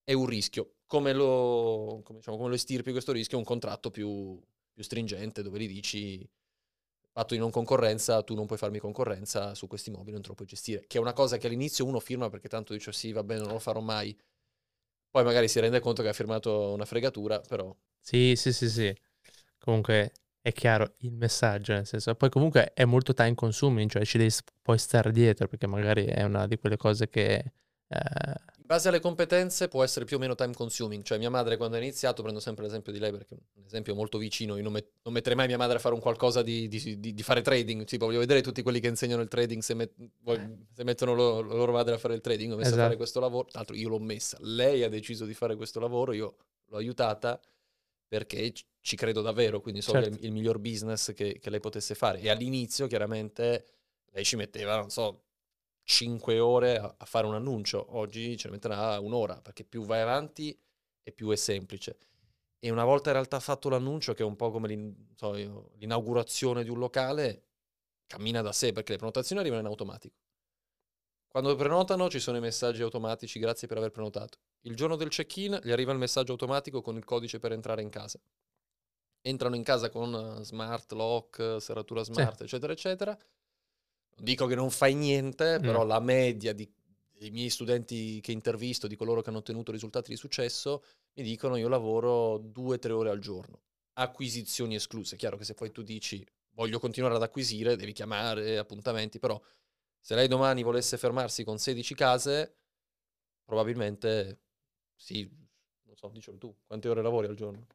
è 0.04 0.14
un 0.14 0.26
rischio. 0.26 0.76
Come 0.86 1.14
lo, 1.14 2.02
come, 2.04 2.20
diciamo, 2.20 2.38
come 2.38 2.50
lo 2.50 2.56
estirpi 2.56 2.92
questo 2.92 3.12
rischio? 3.12 3.38
Un 3.38 3.44
contratto 3.44 3.92
più, 3.92 4.40
più 4.74 4.84
stringente 4.84 5.42
dove 5.44 5.60
gli 5.60 5.68
dici 5.68 6.28
patto 7.14 7.36
di 7.36 7.40
non 7.40 7.52
concorrenza, 7.52 8.24
tu 8.24 8.36
non 8.36 8.48
puoi 8.48 8.60
farmi 8.60 8.80
concorrenza 8.80 9.56
su 9.56 9.68
questi 9.68 9.92
mobili, 9.92 10.14
non 10.14 10.24
te 10.24 10.30
lo 10.30 10.36
puoi 10.36 10.48
gestire. 10.48 10.86
Che 10.88 10.98
è 10.98 11.02
una 11.02 11.14
cosa 11.14 11.38
che 11.38 11.48
all'inizio 11.48 11.86
uno 11.86 12.02
firma 12.02 12.30
perché 12.30 12.50
tanto 12.50 12.74
dice 12.74 12.92
sì, 12.94 13.14
va 13.14 13.24
bene, 13.24 13.42
non 13.44 13.54
lo 13.54 13.60
farò 13.60 13.82
mai. 13.82 14.18
Poi 15.12 15.24
magari 15.24 15.48
si 15.48 15.60
rende 15.62 15.80
conto 15.80 16.04
che 16.04 16.10
ha 16.10 16.14
firmato 16.14 16.74
una 16.74 16.86
fregatura, 16.86 17.40
però 17.42 17.76
Sì, 18.00 18.36
sì, 18.36 18.52
sì, 18.54 18.70
sì. 18.70 18.96
Comunque 19.60 20.12
è 20.42 20.52
chiaro 20.52 20.96
il 21.00 21.14
messaggio, 21.14 21.74
nel 21.74 21.86
senso, 21.88 22.16
poi 22.16 22.30
comunque 22.30 22.74
è 22.74 22.86
molto 22.86 23.14
time 23.14 23.34
consuming, 23.36 23.90
cioè 23.90 24.06
ci 24.06 24.18
devi 24.18 24.32
poi 24.62 24.78
stare 24.78 25.12
dietro, 25.12 25.48
perché 25.48 25.68
magari 25.68 26.06
è 26.06 26.24
una 26.24 26.48
di 26.48 26.58
quelle 26.58 26.78
cose 26.78 27.10
che... 27.10 27.54
eh, 27.88 28.36
base 28.74 28.88
alle 28.88 29.00
competenze 29.00 29.68
può 29.68 29.84
essere 29.84 30.04
più 30.06 30.18
o 30.18 30.20
meno 30.20 30.34
time 30.36 30.54
consuming, 30.54 31.04
cioè 31.04 31.18
mia 31.20 31.30
madre 31.30 31.58
quando 31.58 31.76
ha 31.76 31.80
iniziato, 31.80 32.22
prendo 32.24 32.40
sempre 32.40 32.64
l'esempio 32.66 32.92
di 32.92 32.98
lei 33.00 33.12
perché 33.12 33.36
è 33.36 33.60
un 33.60 33.66
esempio 33.66 33.94
molto 33.94 34.18
vicino, 34.18 34.56
io 34.58 34.64
non, 34.64 34.72
met- 34.72 34.92
non 35.04 35.14
metterei 35.14 35.38
mai 35.38 35.48
mia 35.48 35.58
madre 35.58 35.78
a 35.78 35.80
fare 35.80 35.94
un 35.94 36.02
qualcosa 36.02 36.42
di, 36.42 36.68
di- 36.68 37.00
di- 37.00 37.14
di 37.14 37.24
fare 37.24 37.42
trading, 37.42 37.84
tipo 37.84 38.06
voglio 38.06 38.20
vedere 38.20 38.42
tutti 38.42 38.62
quelli 38.64 38.80
che 38.80 38.88
insegnano 38.88 39.22
il 39.22 39.28
trading 39.28 39.62
se, 39.62 39.74
met- 39.76 39.94
se 40.74 40.84
mettono 40.84 41.14
lo- 41.14 41.42
la 41.42 41.54
loro 41.54 41.72
madre 41.72 41.94
a 41.94 41.98
fare 41.98 42.16
il 42.16 42.22
trading, 42.22 42.54
ho 42.54 42.56
messo 42.56 42.70
a 42.70 42.72
fare 42.72 42.82
Esatto. 42.86 42.98
questo 42.98 43.20
lavoro, 43.20 43.48
tra 43.48 43.60
l'altro 43.60 43.76
io 43.76 43.90
l'ho 43.90 44.00
messa, 44.00 44.38
lei 44.42 44.84
ha 44.84 44.90
deciso 44.90 45.26
di 45.26 45.34
fare 45.36 45.56
questo 45.56 45.80
lavoro, 45.80 46.12
io 46.14 46.36
l'ho 46.66 46.78
aiutata 46.78 47.40
perché 48.08 48.52
ci- 48.82 48.96
credo 48.96 49.22
davvero, 49.22 49.62
quindi 49.62 49.82
so 49.82 49.92
che 49.92 50.00
è 50.00 50.02
Certo. 50.04 50.18
il, 50.20 50.26
il 50.26 50.32
miglior 50.32 50.60
business 50.60 51.14
che, 51.14 51.40
che 51.40 51.50
lei 51.50 51.60
potesse 51.60 51.96
fare 51.96 52.20
e 52.20 52.30
all'inizio 52.30 52.88
chiaramente 52.88 53.66
lei 54.12 54.24
ci 54.24 54.36
metteva, 54.36 54.78
non 54.78 54.90
so, 54.90 55.23
5 55.84 56.40
ore 56.40 56.78
a, 56.78 56.96
fare 57.06 57.28
un 57.28 57.36
annuncio, 57.36 57.98
oggi 57.98 58.38
ce 58.38 58.48
ne 58.48 58.54
metterà 58.56 59.00
un'ora, 59.00 59.42
perché 59.42 59.64
più 59.64 59.84
vai 59.84 60.02
avanti 60.02 60.58
e 61.04 61.12
più 61.12 61.30
è 61.30 61.36
semplice. 61.36 61.98
E 62.60 62.70
una 62.70 62.86
volta 62.86 63.10
in 63.10 63.16
realtà 63.16 63.40
fatto 63.40 63.70
l'annuncio, 63.70 64.14
che 64.14 64.24
è 64.24 64.26
un 64.26 64.36
po' 64.36 64.50
come 64.52 64.70
l'in- 64.70 65.12
so 65.16 65.36
io, 65.36 65.72
l'inaugurazione 65.76 66.64
di 66.64 66.70
un 66.70 66.80
locale, 66.80 67.48
cammina 68.08 68.42
da 68.42 68.54
sé, 68.54 68.72
perché 68.72 68.92
le 68.94 68.98
prenotazioni 68.98 69.42
arrivano 69.42 69.62
in 69.62 69.68
automatico. 69.68 70.16
Quando 71.28 71.56
prenotano 71.56 72.10
ci 72.10 72.20
sono 72.20 72.38
i 72.38 72.42
messaggi 72.42 72.84
automatici, 72.84 73.40
grazie 73.40 73.68
per 73.68 73.78
aver 73.78 73.90
prenotato. 73.90 74.38
Il 74.62 74.76
giorno 74.76 74.96
del 74.96 75.10
check-in 75.10 75.60
gli 75.64 75.72
arriva 75.72 75.92
il 75.92 75.98
messaggio 75.98 76.34
automatico 76.34 76.82
con 76.82 76.96
il 76.96 77.04
codice 77.04 77.40
per 77.40 77.52
entrare 77.52 77.82
in 77.82 77.90
casa. 77.90 78.22
Entrano 79.20 79.56
in 79.56 79.64
casa 79.64 79.90
con 79.90 80.14
eh, 80.14 80.44
smart 80.44 80.92
lock, 80.92 81.58
serratura 81.60 82.04
smart, 82.04 82.42
eccetera, 82.42 82.72
eccetera. 82.72 83.18
Dico 84.18 84.46
che 84.46 84.56
non 84.56 84.70
fai 84.70 84.94
niente, 84.94 85.60
però 85.60 85.80
No. 85.80 85.86
la 85.86 86.00
media 86.00 86.54
di- 86.54 86.72
dei 87.12 87.32
miei 87.32 87.50
studenti 87.50 88.20
che 88.22 88.32
intervisto, 88.32 88.88
di 88.88 88.96
coloro 88.96 89.22
che 89.22 89.30
hanno 89.30 89.40
ottenuto 89.40 89.72
risultati 89.72 90.12
di 90.12 90.18
successo, 90.18 90.84
mi 91.16 91.24
dicono 91.24 91.56
io 91.56 91.68
lavoro 91.68 92.38
due 92.38 92.76
o 92.76 92.80
tre 92.80 92.92
ore 92.92 93.10
al 93.10 93.20
giorno. 93.20 93.62
Acquisizioni 93.94 94.76
escluse. 94.76 95.16
Chiaro 95.16 95.38
che 95.38 95.44
se 95.46 95.54
poi 95.54 95.72
tu 95.72 95.82
dici 95.84 96.26
voglio 96.56 96.80
continuare 96.80 97.16
ad 97.16 97.22
acquisire, 97.24 97.76
devi 97.76 97.94
chiamare 97.94 98.58
appuntamenti, 98.58 99.20
però 99.20 99.40
se 100.00 100.16
lei 100.16 100.28
domani 100.28 100.64
volesse 100.64 100.98
fermarsi 100.98 101.44
con 101.44 101.58
16 101.58 101.96
case, 101.96 102.58
probabilmente 103.44 104.42
sì, 104.96 105.30
non 105.84 105.96
so, 105.96 106.10
dicelo 106.10 106.38
tu, 106.38 106.56
quante 106.66 106.90
ore 106.90 107.02
lavori 107.02 107.28
al 107.28 107.36
giorno? 107.36 107.68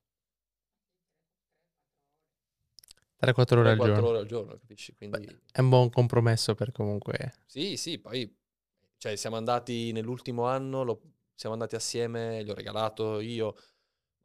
3-4 3.19 3.61
ore 3.61 3.71
al 3.71 3.77
4 3.77 3.95
giorno. 3.95 4.09
ore 4.09 4.19
al 4.19 4.27
giorno, 4.27 4.57
capisci? 4.59 4.95
Quindi 4.95 5.41
È 5.51 5.61
un 5.61 5.69
buon 5.69 5.91
compromesso 5.91 6.55
per 6.55 6.73
comunque... 6.73 7.35
Sì, 7.47 7.77
sì, 7.77 7.99
poi 7.99 8.33
cioè, 8.99 9.17
siamo 9.17 9.37
andati 9.37 9.93
nell'ultimo 9.93 10.47
anno, 10.47 10.83
lo- 10.83 11.03
siamo 11.35 11.55
andati 11.55 11.77
assieme, 11.77 12.43
gli 12.45 12.51
ho 12.51 12.55
regalato 12.55 13.21
io, 13.21 13.55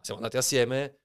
siamo 0.01 0.19
andati 0.19 0.37
assieme, 0.37 0.99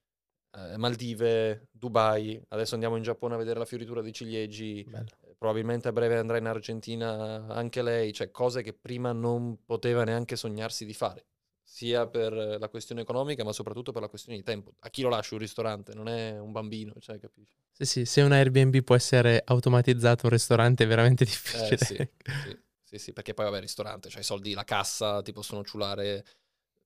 eh, 0.51 0.77
Maldive, 0.77 1.67
Dubai, 1.71 2.41
adesso 2.49 2.73
andiamo 2.73 2.95
in 2.95 3.03
Giappone 3.03 3.35
a 3.35 3.37
vedere 3.37 3.59
la 3.59 3.65
fioritura 3.65 4.01
dei 4.01 4.11
ciliegi, 4.11 4.83
Bello. 4.83 5.05
eh, 5.21 5.35
probabilmente 5.37 5.87
a 5.87 5.91
breve 5.91 6.17
andrà 6.17 6.37
in 6.37 6.47
Argentina 6.47 7.45
anche 7.47 7.81
lei, 7.83 8.11
cioè 8.11 8.31
cose 8.31 8.63
che 8.63 8.73
prima 8.73 9.11
non 9.11 9.63
poteva 9.63 10.03
neanche 10.03 10.35
sognarsi 10.35 10.85
di 10.85 10.93
fare. 10.93 11.25
Sia 11.71 12.07
per 12.07 12.33
la 12.33 12.67
questione 12.67 13.01
economica, 13.01 13.43
ma 13.43 13.53
soprattutto 13.53 13.91
per 13.91 14.01
la 14.01 14.09
questione 14.09 14.37
di 14.39 14.43
tempo. 14.43 14.73
A 14.79 14.89
chi 14.89 15.03
lo 15.03 15.09
lasci 15.09 15.35
un 15.35 15.39
ristorante? 15.39 15.93
Non 15.93 16.07
è 16.07 16.39
un 16.39 16.51
bambino, 16.51 16.95
cioè, 16.99 17.19
capisci? 17.19 17.55
Sì, 17.71 17.85
sì, 17.85 18.05
se 18.05 18.21
un 18.21 18.31
Airbnb 18.31 18.81
può 18.81 18.95
essere 18.95 19.43
automatizzato 19.45 20.25
un 20.25 20.31
ristorante 20.31 20.83
è 20.83 20.87
veramente 20.87 21.23
difficile. 21.25 21.75
Eh, 21.75 21.77
sì, 21.77 21.95
sì, 21.95 22.59
sì, 22.81 22.97
sì, 22.97 23.13
perché 23.13 23.35
poi 23.35 23.45
vabbè, 23.45 23.59
ristorante, 23.59 24.09
cioè 24.09 24.21
i 24.21 24.23
soldi, 24.23 24.53
la 24.53 24.63
cassa, 24.63 25.21
ti 25.21 25.31
possono 25.31 25.63
ciulare, 25.63 26.25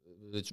eh, 0.03 0.43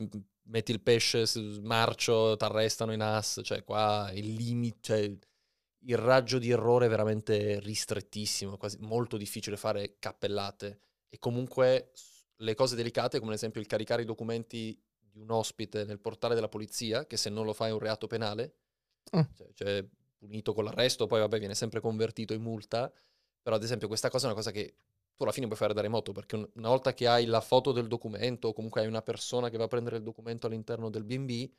metti 0.44 0.70
il 0.70 0.81
pesce 0.81 1.25
marcio, 1.62 2.36
ti 2.36 2.44
arrestano 2.44 2.92
in 2.92 3.02
AS, 3.02 3.41
cioè 3.42 3.65
qua 3.65 4.10
il 4.15 4.33
limite, 4.33 4.78
cioè 4.81 4.99
il 4.99 5.99
raggio 5.99 6.39
di 6.39 6.50
errore 6.50 6.86
è 6.86 6.89
veramente 6.89 7.59
ristrettissimo, 7.59 8.57
quasi 8.57 8.76
molto 8.78 9.17
difficile 9.17 9.57
fare 9.57 9.97
cappellate 9.99 10.83
e 11.09 11.18
comunque 11.18 11.91
le 12.41 12.55
cose 12.55 12.77
delicate, 12.77 13.19
come 13.19 13.33
ad 13.33 13.36
esempio 13.36 13.60
il 13.60 13.67
caricare 13.67 14.02
i 14.02 14.07
documenti 14.07 14.78
di 14.99 15.19
un 15.19 15.31
ospite 15.31 15.85
nel 15.85 15.99
portale 16.01 16.35
della 16.35 16.49
polizia, 16.49 17.07
che 17.07 17.17
se 17.17 17.31
non 17.31 17.44
lo 17.44 17.52
fai 17.52 17.70
è 17.70 17.73
un 17.73 17.78
reato 17.81 18.07
penale, 18.07 18.55
Ah. 19.12 19.27
cioè, 19.35 19.49
cioè 19.55 19.86
punito 20.19 20.52
con 20.52 20.65
l'arresto, 20.65 21.07
poi 21.07 21.20
vabbè 21.20 21.39
viene 21.39 21.55
sempre 21.55 21.81
convertito 21.81 22.33
in 22.35 22.43
multa, 22.43 22.93
però 23.43 23.57
ad 23.57 23.62
esempio 23.62 23.89
questa 23.89 24.10
cosa 24.10 24.25
è 24.25 24.27
una 24.28 24.36
cosa 24.36 24.51
che 24.51 24.75
tu 25.17 25.23
alla 25.25 25.33
fine 25.33 25.47
puoi 25.47 25.59
fare 25.59 25.75
da 25.75 25.81
remoto, 25.81 26.12
perché 26.12 26.36
un- 26.36 26.49
una 26.55 26.69
volta 26.69 26.94
che 26.94 27.07
hai 27.09 27.27
la 27.27 27.41
foto 27.41 27.73
del 27.73 27.89
documento, 27.89 28.49
o 28.49 28.52
comunque 28.52 28.81
hai 28.83 28.86
una 28.86 29.02
persona 29.02 29.49
che 29.51 29.57
va 29.59 29.65
a 29.65 29.69
prendere 29.69 29.97
il 29.97 30.02
documento 30.02 30.47
all'interno 30.47 30.91
del 30.91 31.05
B&B, 31.05 31.51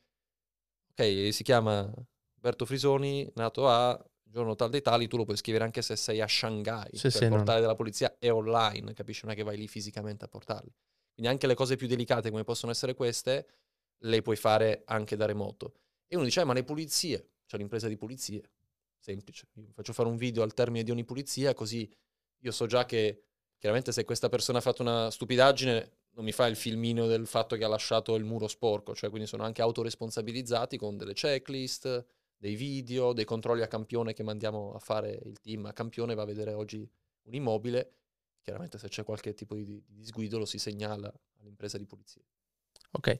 ok, 0.92 1.32
si 1.32 1.42
chiama 1.42 1.92
Roberto 2.34 2.64
Frisoni, 2.64 3.30
nato 3.34 3.68
a 3.68 3.98
giorno 4.32 4.54
tal 4.54 4.70
dei 4.70 4.82
tali, 4.82 5.06
tu 5.06 5.16
lo 5.16 5.24
puoi 5.24 5.36
scrivere 5.36 5.64
anche 5.64 5.82
se 5.82 5.94
sei 5.94 6.20
a 6.20 6.26
Shanghai, 6.26 6.88
Sì, 6.92 6.98
cioè 6.98 7.10
sì, 7.10 7.22
il 7.24 7.28
portale 7.28 7.60
della 7.60 7.74
polizia 7.74 8.16
è 8.18 8.32
online, 8.32 8.94
capisci? 8.94 9.24
Non 9.24 9.34
è 9.34 9.36
che 9.36 9.42
vai 9.42 9.56
lì 9.56 9.68
fisicamente 9.68 10.24
a 10.24 10.28
portarli. 10.28 10.72
Quindi 11.14 11.30
anche 11.30 11.46
le 11.46 11.54
cose 11.54 11.76
più 11.76 11.86
delicate 11.86 12.30
come 12.30 12.42
possono 12.42 12.72
essere 12.72 12.94
queste, 12.94 13.46
le 13.98 14.22
puoi 14.22 14.36
fare 14.36 14.82
anche 14.86 15.14
da 15.14 15.26
remoto. 15.26 15.74
E 16.08 16.16
uno 16.16 16.24
dice, 16.24 16.40
"Eh, 16.40 16.44
ma 16.44 16.54
le 16.54 16.64
pulizie, 16.64 17.28
c'è 17.46 17.56
l'impresa 17.58 17.86
di 17.86 17.96
pulizie, 17.96 18.42
semplice. 18.98 19.48
Io 19.54 19.72
faccio 19.74 19.92
fare 19.92 20.08
un 20.08 20.16
video 20.16 20.42
al 20.42 20.54
termine 20.54 20.84
di 20.84 20.90
ogni 20.90 21.04
pulizia, 21.04 21.54
così 21.54 21.90
io 22.38 22.50
so 22.50 22.66
già 22.66 22.84
che 22.84 23.24
chiaramente 23.58 23.92
se 23.92 24.04
questa 24.04 24.28
persona 24.28 24.58
ha 24.58 24.60
fatto 24.60 24.82
una 24.82 25.10
stupidaggine 25.10 25.92
non 26.14 26.24
mi 26.24 26.32
fa 26.32 26.46
il 26.46 26.56
filmino 26.56 27.06
del 27.06 27.26
fatto 27.26 27.56
che 27.56 27.64
ha 27.64 27.68
lasciato 27.68 28.14
il 28.16 28.24
muro 28.24 28.46
sporco, 28.48 28.94
cioè 28.94 29.10
quindi 29.10 29.26
sono 29.28 29.44
anche 29.44 29.62
autoresponsabilizzati 29.62 30.76
con 30.76 30.96
delle 30.96 31.14
checklist, 31.14 32.04
dei 32.42 32.56
video, 32.56 33.12
dei 33.12 33.24
controlli 33.24 33.62
a 33.62 33.68
campione 33.68 34.12
che 34.14 34.22
mandiamo 34.24 34.72
a 34.74 34.78
fare 34.80 35.12
il 35.24 35.40
team. 35.40 35.66
A 35.66 35.72
campione, 35.72 36.14
va 36.14 36.22
a 36.22 36.26
vedere 36.26 36.52
oggi 36.54 36.78
un 37.24 37.34
immobile, 37.34 37.92
chiaramente 38.42 38.78
se 38.78 38.88
c'è 38.88 39.04
qualche 39.04 39.34
tipo 39.34 39.54
di, 39.54 39.64
di 39.64 39.82
disguido 39.86 40.38
lo 40.38 40.44
si 40.44 40.58
segnala 40.58 41.12
all'impresa 41.40 41.78
di 41.78 41.86
pulizia. 41.86 42.22
Ok, 42.92 43.18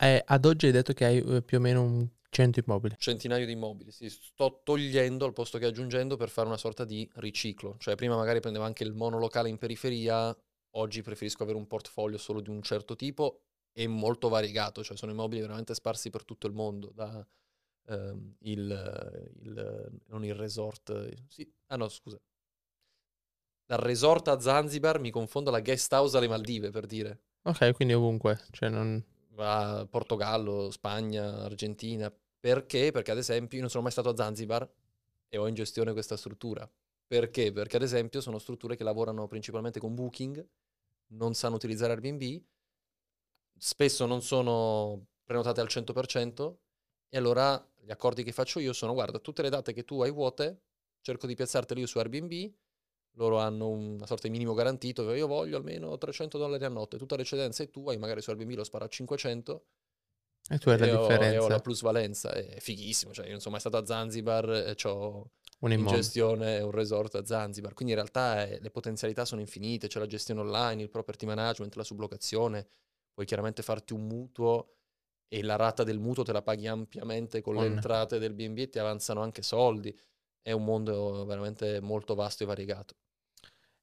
Eh, 0.00 0.22
ad 0.26 0.44
oggi 0.44 0.66
hai 0.66 0.72
detto 0.72 0.92
che 0.92 1.04
hai 1.04 1.18
eh, 1.18 1.42
più 1.42 1.58
o 1.58 1.60
meno 1.60 1.82
un 1.82 2.08
100 2.30 2.60
immobili. 2.60 2.96
centinaio 2.98 3.46
di 3.46 3.52
immobili, 3.52 3.90
sì, 3.92 4.08
sto 4.08 4.60
togliendo 4.64 5.24
al 5.26 5.32
posto 5.32 5.58
che 5.58 5.66
aggiungendo 5.66 6.16
per 6.16 6.28
fare 6.30 6.48
una 6.48 6.56
sorta 6.56 6.84
di 6.84 7.08
riciclo, 7.16 7.76
cioè 7.78 7.94
prima 7.94 8.16
magari 8.16 8.40
prendevo 8.40 8.64
anche 8.64 8.84
il 8.84 8.94
monolocale 8.94 9.48
in 9.48 9.58
periferia, 9.58 10.34
oggi 10.70 11.02
preferisco 11.02 11.42
avere 11.42 11.58
un 11.58 11.66
portfolio 11.66 12.18
solo 12.18 12.40
di 12.40 12.48
un 12.50 12.62
certo 12.62 12.96
tipo 12.96 13.42
e 13.72 13.86
molto 13.86 14.28
variegato, 14.28 14.82
cioè 14.82 14.96
sono 14.96 15.12
immobili 15.12 15.42
veramente 15.42 15.74
sparsi 15.74 16.08
per 16.10 16.24
tutto 16.24 16.46
il 16.46 16.54
mondo, 16.54 16.90
da 16.94 17.24
ehm, 17.86 18.36
il, 18.40 19.32
il- 19.42 19.90
non 20.08 20.24
il 20.24 20.34
resort, 20.34 21.12
sì, 21.28 21.50
ah 21.68 21.76
no 21.76 21.88
scusa, 21.88 22.18
dal 23.64 23.78
resort 23.78 24.26
a 24.26 24.40
Zanzibar 24.40 24.98
mi 24.98 25.12
confondo 25.12 25.52
la 25.52 25.60
guest 25.60 25.92
house 25.92 26.16
alle 26.16 26.26
Maldive 26.26 26.70
per 26.70 26.84
dire, 26.86 27.20
Ok, 27.44 27.72
quindi 27.72 27.94
ovunque. 27.94 28.38
Cioè 28.50 28.68
non... 28.68 29.02
a 29.38 29.86
Portogallo, 29.88 30.70
Spagna, 30.70 31.42
Argentina. 31.44 32.12
Perché? 32.38 32.90
Perché 32.90 33.10
ad 33.10 33.18
esempio 33.18 33.56
io 33.56 33.62
non 33.62 33.70
sono 33.70 33.82
mai 33.82 33.92
stato 33.92 34.08
a 34.10 34.16
Zanzibar 34.16 34.68
e 35.28 35.36
ho 35.38 35.46
in 35.48 35.54
gestione 35.54 35.92
questa 35.92 36.16
struttura. 36.16 36.68
Perché? 37.06 37.52
Perché 37.52 37.76
ad 37.76 37.82
esempio 37.82 38.20
sono 38.20 38.38
strutture 38.38 38.76
che 38.76 38.84
lavorano 38.84 39.26
principalmente 39.26 39.80
con 39.80 39.94
Booking, 39.94 40.44
non 41.08 41.34
sanno 41.34 41.56
utilizzare 41.56 41.92
Airbnb, 41.92 42.42
spesso 43.58 44.06
non 44.06 44.22
sono 44.22 45.06
prenotate 45.24 45.60
al 45.60 45.68
100% 45.68 46.60
e 47.08 47.16
allora 47.16 47.64
gli 47.80 47.90
accordi 47.90 48.22
che 48.22 48.32
faccio 48.32 48.58
io 48.58 48.72
sono 48.72 48.92
guarda, 48.92 49.18
tutte 49.18 49.42
le 49.42 49.48
date 49.48 49.72
che 49.72 49.84
tu 49.84 50.02
hai 50.02 50.10
vuote, 50.10 50.62
cerco 51.00 51.26
di 51.26 51.34
piazzartele 51.34 51.80
io 51.80 51.86
su 51.86 51.98
Airbnb, 51.98 52.52
loro 53.12 53.38
hanno 53.38 53.68
una 53.68 54.06
sorta 54.06 54.26
di 54.26 54.32
minimo 54.32 54.54
garantito, 54.54 55.12
io 55.14 55.26
voglio 55.26 55.56
almeno 55.56 55.96
300 55.96 56.36
dollari 56.36 56.64
a 56.64 56.68
notte, 56.68 56.98
tutta 56.98 57.16
l'eccedenza 57.16 57.62
è 57.62 57.70
tua, 57.70 57.92
io 57.92 57.98
magari 57.98 58.20
su 58.20 58.30
Airbnb 58.30 58.56
lo 58.56 58.64
sparo 58.64 58.84
a 58.84 58.88
500 58.88 59.66
E 60.48 60.58
tu 60.58 60.68
hai 60.68 60.78
la 60.78 60.86
ho, 60.86 60.88
e 60.88 60.94
ho 60.94 61.00
differenza. 61.06 61.48
la 61.48 61.60
plusvalenza, 61.60 62.32
è 62.32 62.58
fighissimo, 62.60 63.12
cioè 63.12 63.24
io 63.26 63.32
non 63.32 63.40
sono 63.40 63.52
mai 63.52 63.60
stato 63.60 63.76
a 63.78 63.86
Zanzibar 63.86 64.50
e 64.50 64.76
ho 64.88 65.30
Un 65.60 65.72
in 65.72 65.86
gestione 65.86 66.60
un 66.60 66.70
resort 66.70 67.14
a 67.14 67.24
Zanzibar, 67.24 67.72
quindi 67.72 67.94
in 67.94 68.00
realtà 68.00 68.46
eh, 68.46 68.60
le 68.60 68.70
potenzialità 68.70 69.24
sono 69.24 69.40
infinite, 69.40 69.88
c'è 69.88 69.98
la 69.98 70.06
gestione 70.06 70.40
online, 70.40 70.82
il 70.82 70.90
property 70.90 71.24
management, 71.24 71.74
la 71.76 71.84
sublocazione, 71.84 72.68
puoi 73.12 73.26
chiaramente 73.26 73.62
farti 73.62 73.92
un 73.94 74.06
mutuo 74.06 74.75
e 75.28 75.42
la 75.42 75.56
rata 75.56 75.82
del 75.84 75.98
mutuo 75.98 76.24
te 76.24 76.32
la 76.32 76.42
paghi 76.42 76.66
ampiamente 76.68 77.40
con 77.42 77.56
le 77.58 77.64
Con- 77.64 77.66
entrate 77.66 78.18
del 78.18 78.34
B&B 78.34 78.58
e 78.58 78.68
ti 78.68 78.78
avanzano 78.78 79.22
anche 79.22 79.42
soldi, 79.42 79.96
è 80.42 80.52
un 80.52 80.64
mondo 80.64 81.24
veramente 81.26 81.80
molto 81.80 82.14
vasto 82.14 82.42
e 82.44 82.46
variegato. 82.46 82.94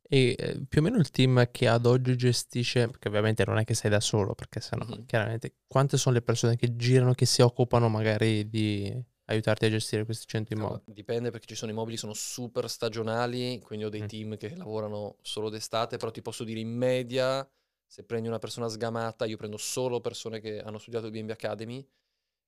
E 0.07 0.35
eh, 0.37 0.65
più 0.67 0.79
o 0.81 0.83
meno 0.83 0.97
il 0.97 1.09
team 1.09 1.49
che 1.51 1.67
ad 1.67 1.85
oggi 1.85 2.15
gestisce, 2.15 2.87
perché 2.87 3.07
ovviamente 3.07 3.43
non 3.45 3.57
è 3.57 3.63
che 3.63 3.73
sei 3.73 3.89
da 3.89 3.99
solo, 3.99 4.35
perché 4.35 4.59
sennò 4.61 4.85
Mhm. 4.85 5.05
chiaramente 5.05 5.55
quante 5.67 5.97
sono 5.97 6.15
le 6.15 6.21
persone 6.21 6.55
che 6.55 6.75
girano, 6.75 7.13
che 7.13 7.25
si 7.25 7.41
occupano 7.41 7.89
magari 7.89 8.47
di 8.49 8.93
aiutarti 9.25 9.65
a 9.65 9.69
gestire 9.69 10.05
questi 10.05 10.27
100 10.27 10.53
Allora, 10.55 10.79
immobili? 10.79 10.83
dipende 10.85 11.31
perché 11.31 11.47
ci 11.47 11.55
sono 11.55 11.71
immobili 11.71 11.97
sono 11.97 12.13
super 12.13 12.69
stagionali, 12.69 13.59
quindi 13.59 13.85
ho 13.85 13.89
dei 13.89 14.03
Mm. 14.03 14.05
team 14.05 14.37
che 14.37 14.55
lavorano 14.55 15.17
solo 15.21 15.49
d'estate, 15.49 15.97
però 15.97 16.11
ti 16.11 16.21
posso 16.21 16.43
dire 16.43 16.59
in 16.59 16.69
media, 16.69 17.47
se 17.93 18.03
prendi 18.03 18.27
una 18.27 18.39
persona 18.39 18.67
sgamata, 18.69 19.25
io 19.25 19.37
prendo 19.37 19.57
solo 19.57 20.01
persone 20.01 20.39
che 20.39 20.59
hanno 20.59 20.79
studiato 20.79 21.11
B&B 21.11 21.29
Academy, 21.29 21.87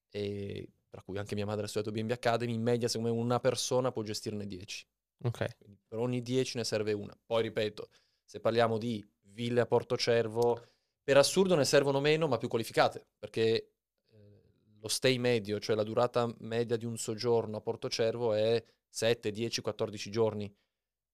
e, 0.09 0.67
tra 0.89 1.03
cui 1.03 1.19
anche 1.19 1.35
mia 1.35 1.45
madre 1.45 1.65
ha 1.65 1.67
studiato 1.67 1.95
B&B 1.95 2.09
Academy, 2.09 2.51
in 2.51 2.63
media 2.63 2.87
secondo 2.87 3.13
me 3.13 3.21
una 3.21 3.39
persona 3.39 3.91
può 3.91 4.01
gestirne 4.01 4.47
10. 4.47 4.87
Ok. 5.25 5.57
Quindi 5.57 5.79
per 5.87 5.99
ogni 5.99 6.23
10 6.23 6.57
ne 6.57 6.63
serve 6.63 6.93
una. 6.93 7.15
Poi 7.23 7.43
ripeto, 7.43 7.89
se 8.23 8.39
parliamo 8.39 8.79
di 8.79 9.07
ville 9.21 9.61
a 9.61 9.67
Portocervo, 9.67 10.65
per 11.03 11.17
assurdo 11.17 11.53
ne 11.53 11.65
servono 11.65 11.99
meno 11.99 12.27
ma 12.27 12.39
più 12.39 12.47
qualificate, 12.47 13.05
perché 13.19 13.73
eh, 14.09 14.41
lo 14.79 14.87
stay 14.87 15.19
medio, 15.19 15.59
cioè 15.59 15.75
la 15.75 15.83
durata 15.83 16.27
media 16.39 16.75
di 16.75 16.85
un 16.85 16.97
soggiorno 16.97 17.57
a 17.57 17.61
Portocervo 17.61 18.33
è 18.33 18.65
7, 18.89 19.29
10, 19.29 19.61
14 19.61 20.09
giorni. 20.09 20.51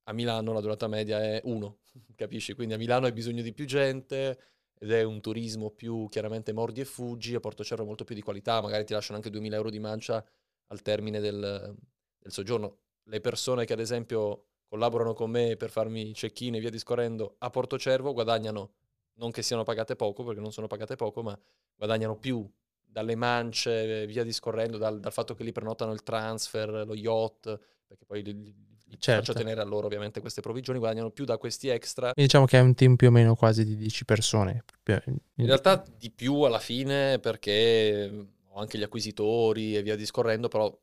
A 0.03 0.13
Milano 0.13 0.53
la 0.53 0.61
durata 0.61 0.87
media 0.87 1.21
è 1.21 1.41
1, 1.43 1.77
capisci? 2.15 2.53
Quindi 2.53 2.73
a 2.73 2.77
Milano 2.77 3.05
hai 3.05 3.11
bisogno 3.11 3.41
di 3.41 3.53
più 3.53 3.65
gente 3.65 4.39
ed 4.77 4.91
è 4.91 5.03
un 5.03 5.21
turismo 5.21 5.69
più 5.69 6.07
chiaramente 6.09 6.53
mordi 6.53 6.81
e 6.81 6.85
fuggi, 6.85 7.35
a 7.35 7.39
Portocervo 7.39 7.83
è 7.83 7.85
molto 7.85 8.03
più 8.03 8.15
di 8.15 8.21
qualità, 8.21 8.61
magari 8.61 8.83
ti 8.83 8.93
lasciano 8.93 9.17
anche 9.17 9.29
2000 9.29 9.55
euro 9.55 9.69
di 9.69 9.79
mancia 9.79 10.25
al 10.67 10.81
termine 10.81 11.19
del, 11.19 11.75
del 12.17 12.31
soggiorno. 12.31 12.77
Le 13.03 13.21
persone 13.21 13.65
che 13.65 13.73
ad 13.73 13.79
esempio 13.79 14.45
collaborano 14.67 15.13
con 15.13 15.29
me 15.29 15.55
per 15.55 15.69
farmi 15.69 16.13
check-in 16.13 16.55
e 16.55 16.59
via 16.59 16.69
discorrendo 16.69 17.35
a 17.39 17.49
Portocervo 17.49 18.13
guadagnano, 18.13 18.71
non 19.15 19.29
che 19.29 19.43
siano 19.43 19.63
pagate 19.63 19.95
poco, 19.95 20.23
perché 20.23 20.39
non 20.41 20.51
sono 20.51 20.67
pagate 20.67 20.95
poco, 20.95 21.21
ma 21.21 21.37
guadagnano 21.75 22.17
più 22.17 22.49
dalle 22.81 23.15
mance, 23.15 24.05
via 24.07 24.23
discorrendo, 24.23 24.77
dal, 24.77 24.99
dal 24.99 25.11
fatto 25.13 25.35
che 25.35 25.43
li 25.43 25.51
prenotano 25.51 25.91
il 25.93 26.03
transfer, 26.03 26.85
lo 26.87 26.95
yacht, 26.95 27.59
perché 27.85 28.05
poi 28.05 28.23
li 28.23 28.55
Certo. 28.97 29.25
faccio 29.25 29.39
tenere 29.39 29.61
a 29.61 29.63
loro 29.63 29.85
ovviamente 29.85 30.21
queste 30.21 30.41
provvigioni, 30.41 30.79
guadagnano 30.79 31.11
più 31.11 31.25
da 31.25 31.37
questi 31.37 31.67
extra. 31.69 32.11
Quindi 32.13 32.23
diciamo 32.23 32.45
che 32.45 32.57
è 32.57 32.61
un 32.61 32.73
team 32.73 32.95
più 32.95 33.07
o 33.07 33.11
meno 33.11 33.35
quasi 33.35 33.63
di 33.63 33.75
10 33.75 34.05
persone. 34.05 34.63
In 34.85 35.45
realtà 35.45 35.83
di 35.97 36.11
più 36.11 36.41
alla 36.41 36.59
fine 36.59 37.19
perché 37.19 38.27
ho 38.47 38.59
anche 38.59 38.77
gli 38.77 38.83
acquisitori 38.83 39.75
e 39.75 39.81
via 39.81 39.95
discorrendo, 39.95 40.47
però 40.47 40.75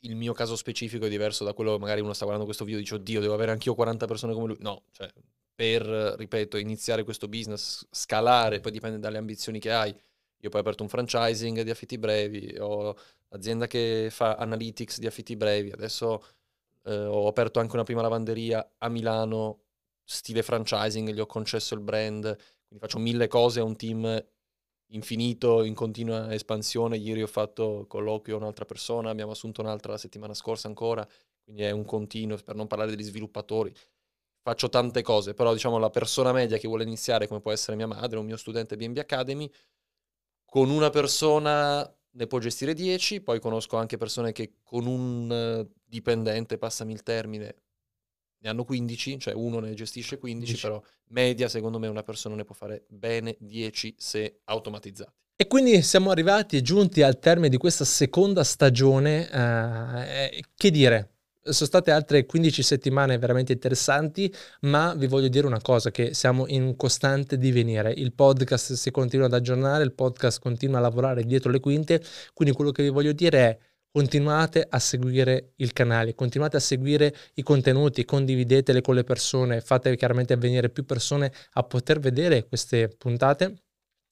il 0.00 0.16
mio 0.16 0.32
caso 0.32 0.56
specifico 0.56 1.06
è 1.06 1.08
diverso 1.08 1.44
da 1.44 1.54
quello 1.54 1.72
che 1.72 1.78
magari 1.78 2.00
uno 2.00 2.12
sta 2.12 2.24
guardando 2.24 2.46
questo 2.46 2.64
video 2.64 2.80
e 2.80 2.82
dice 2.82 2.96
oddio 2.96 3.20
devo 3.20 3.34
avere 3.34 3.52
anch'io 3.52 3.74
40 3.74 4.06
persone 4.06 4.34
come 4.34 4.48
lui. 4.48 4.56
No, 4.60 4.82
cioè 4.90 5.08
per, 5.54 5.82
ripeto, 5.84 6.56
iniziare 6.56 7.04
questo 7.04 7.28
business, 7.28 7.86
scalare, 7.90 8.60
poi 8.60 8.72
dipende 8.72 8.98
dalle 8.98 9.18
ambizioni 9.18 9.58
che 9.58 9.72
hai. 9.72 9.90
Io 9.90 10.50
poi 10.50 10.58
ho 10.58 10.62
aperto 10.62 10.82
un 10.82 10.88
franchising 10.88 11.62
di 11.62 11.70
affitti 11.70 11.96
brevi, 11.96 12.56
ho 12.58 12.94
l'azienda 13.28 13.66
che 13.66 14.08
fa 14.10 14.34
analytics 14.34 14.98
di 14.98 15.06
affitti 15.06 15.36
brevi, 15.36 15.70
adesso 15.70 16.22
eh, 16.84 17.04
ho 17.04 17.26
aperto 17.26 17.60
anche 17.60 17.74
una 17.74 17.84
prima 17.84 18.02
lavanderia 18.02 18.74
a 18.78 18.88
Milano, 18.88 19.60
stile 20.04 20.42
franchising, 20.42 21.10
gli 21.10 21.20
ho 21.20 21.26
concesso 21.26 21.74
il 21.74 21.80
brand, 21.80 22.22
quindi 22.22 22.78
faccio 22.78 22.98
mille 22.98 23.26
cose, 23.26 23.60
ho 23.60 23.66
un 23.66 23.76
team 23.76 24.24
infinito, 24.88 25.62
in 25.62 25.74
continua 25.74 26.32
espansione. 26.32 26.96
Ieri 26.96 27.22
ho 27.22 27.26
fatto 27.26 27.86
colloquio 27.88 28.34
con 28.34 28.42
un'altra 28.44 28.64
persona, 28.64 29.10
abbiamo 29.10 29.32
assunto 29.32 29.60
un'altra 29.60 29.92
la 29.92 29.98
settimana 29.98 30.34
scorsa 30.34 30.68
ancora, 30.68 31.06
quindi 31.42 31.62
è 31.62 31.70
un 31.70 31.84
continuo, 31.84 32.36
per 32.38 32.54
non 32.54 32.66
parlare 32.66 32.90
degli 32.90 33.04
sviluppatori. 33.04 33.72
Faccio 34.42 34.68
tante 34.68 35.02
cose, 35.02 35.32
però 35.32 35.52
diciamo 35.52 35.78
la 35.78 35.90
persona 35.90 36.32
media 36.32 36.58
che 36.58 36.68
vuole 36.68 36.84
iniziare, 36.84 37.26
come 37.26 37.40
può 37.40 37.50
essere 37.50 37.76
mia 37.76 37.86
madre, 37.86 38.18
un 38.18 38.26
mio 38.26 38.36
studente 38.36 38.76
B&B 38.76 38.98
Academy, 38.98 39.50
con 40.44 40.68
una 40.70 40.90
persona 40.90 41.90
ne 42.16 42.26
può 42.26 42.38
gestire 42.38 42.74
10, 42.74 43.22
poi 43.22 43.40
conosco 43.40 43.76
anche 43.76 43.96
persone 43.96 44.32
che 44.32 44.58
con 44.62 44.86
un 44.86 45.30
eh, 45.32 45.68
dipendente, 45.94 46.58
passami 46.58 46.92
il 46.92 47.04
termine, 47.04 47.54
ne 48.38 48.48
hanno 48.48 48.64
15, 48.64 49.20
cioè 49.20 49.32
uno 49.32 49.60
ne 49.60 49.74
gestisce 49.74 50.18
15, 50.18 50.52
15. 50.52 50.66
però 50.66 50.82
media 51.10 51.48
secondo 51.48 51.78
me 51.78 51.86
una 51.86 52.02
persona 52.02 52.34
ne 52.34 52.44
può 52.44 52.54
fare 52.54 52.84
bene 52.88 53.36
10 53.38 53.94
se 53.96 54.40
automatizzati. 54.44 55.12
E 55.36 55.46
quindi 55.46 55.82
siamo 55.82 56.10
arrivati 56.10 56.56
e 56.56 56.62
giunti 56.62 57.02
al 57.02 57.18
termine 57.18 57.48
di 57.48 57.56
questa 57.56 57.84
seconda 57.84 58.42
stagione. 58.44 59.28
eh, 59.30 60.44
che 60.56 60.70
dire? 60.70 61.10
Sono 61.44 61.68
state 61.68 61.90
altre 61.90 62.24
15 62.24 62.62
settimane 62.62 63.18
veramente 63.18 63.52
interessanti, 63.52 64.32
ma 64.62 64.94
vi 64.94 65.06
voglio 65.06 65.28
dire 65.28 65.46
una 65.46 65.60
cosa, 65.60 65.90
che 65.90 66.14
siamo 66.14 66.46
in 66.48 66.74
costante 66.76 67.36
divenire. 67.36 67.92
Il 67.92 68.14
podcast 68.14 68.72
si 68.72 68.90
continua 68.90 69.26
ad 69.26 69.34
aggiornare, 69.34 69.84
il 69.84 69.92
podcast 69.92 70.40
continua 70.40 70.78
a 70.78 70.82
lavorare 70.82 71.22
dietro 71.24 71.50
le 71.50 71.60
quinte, 71.60 72.02
quindi 72.32 72.54
quello 72.54 72.72
che 72.72 72.82
vi 72.82 72.88
voglio 72.88 73.12
dire 73.12 73.38
è 73.38 73.58
continuate 73.94 74.66
a 74.68 74.80
seguire 74.80 75.52
il 75.58 75.72
canale, 75.72 76.16
continuate 76.16 76.56
a 76.56 76.60
seguire 76.60 77.14
i 77.34 77.42
contenuti, 77.44 78.04
condividetele 78.04 78.80
con 78.80 78.96
le 78.96 79.04
persone, 79.04 79.60
fate 79.60 79.94
chiaramente 79.94 80.36
venire 80.36 80.68
più 80.68 80.84
persone 80.84 81.32
a 81.52 81.62
poter 81.62 82.00
vedere 82.00 82.48
queste 82.48 82.88
puntate 82.88 83.63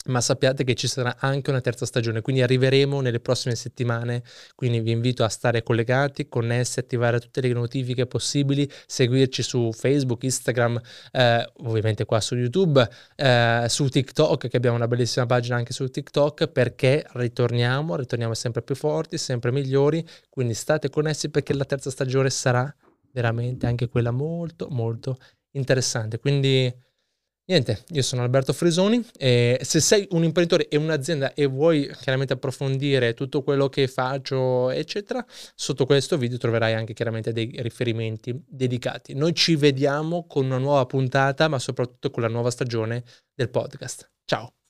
ma 0.07 0.21
sappiate 0.21 0.65
che 0.65 0.75
ci 0.75 0.89
sarà 0.89 1.17
anche 1.19 1.51
una 1.51 1.61
terza 1.61 1.87
stagione, 1.87 2.23
quindi 2.23 2.43
arriveremo 2.43 3.01
nelle 3.01 3.21
prossime 3.21 3.55
settimane, 3.55 4.23
quindi 4.55 4.81
vi 4.81 4.91
invito 4.91 5.23
a 5.25 5.29
stare 5.29 5.63
collegati, 5.63 6.29
connessi, 6.29 6.81
attivare 6.81 7.21
tutte 7.21 7.41
le 7.41 7.53
notifiche 7.53 8.07
possibili, 8.07 8.69
seguirci 8.87 9.43
su 9.43 9.71
Facebook, 9.73 10.25
Instagram, 10.25 10.81
eh, 11.13 11.51
ovviamente 11.65 12.05
qua 12.05 12.21
su 12.21 12.35
YouTube, 12.35 12.89
eh, 13.15 13.67
su 13.69 13.89
TikTok, 13.89 14.49
che 14.49 14.57
abbiamo 14.57 14.77
una 14.77 14.89
bellissima 14.89 15.27
pagina 15.27 15.57
anche 15.57 15.73
su 15.73 15.89
TikTok, 15.89 16.49
perché 16.49 17.07
ritorniamo, 17.13 17.95
ritorniamo 17.97 18.35
sempre 18.35 18.63
più 18.63 18.75
forti, 18.75 19.19
sempre 19.19 19.53
migliori, 19.53 20.05
quindi 20.29 20.55
state 20.55 20.91
connessi 20.91 21.31
perché 21.31 21.55
la 21.55 21.65
terza 21.65 21.91
stagione 21.91 22.31
sarà 22.31 22.75
veramente 23.13 23.67
anche 23.67 23.89
quella 23.89 24.11
molto 24.11 24.69
molto 24.71 25.19
interessante, 25.53 26.19
quindi... 26.19 26.91
Niente, 27.45 27.85
io 27.89 28.03
sono 28.03 28.23
Alberto 28.23 28.53
Frisoni 28.53 29.05
e 29.19 29.59
se 29.63 29.81
sei 29.81 30.07
un 30.13 30.23
imprenditore 30.23 30.69
e 30.69 30.77
un'azienda 30.77 31.35
e 31.35 31.47
vuoi 31.47 31.91
chiaramente 32.01 32.35
approfondire 32.35 33.15
tutto 33.15 33.43
quello 33.43 33.69
che 33.69 33.89
faccio, 33.89 34.71
eccetera, 34.71 35.25
sotto 35.55 35.85
questo 35.85 36.17
video 36.17 36.39
troverai 36.39 36.75
anche 36.75 36.93
chiaramente 36.93 37.33
dei 37.33 37.53
riferimenti 37.59 38.41
dedicati. 38.47 39.15
Noi 39.15 39.35
ci 39.35 39.57
vediamo 39.57 40.25
con 40.29 40.45
una 40.47 40.59
nuova 40.59 40.87
puntata, 40.87 41.49
ma 41.49 41.59
soprattutto 41.59 42.11
con 42.11 42.23
la 42.23 42.29
nuova 42.29 42.51
stagione 42.51 43.03
del 43.35 43.51
podcast. 43.51 44.09
Ciao! 44.25 44.62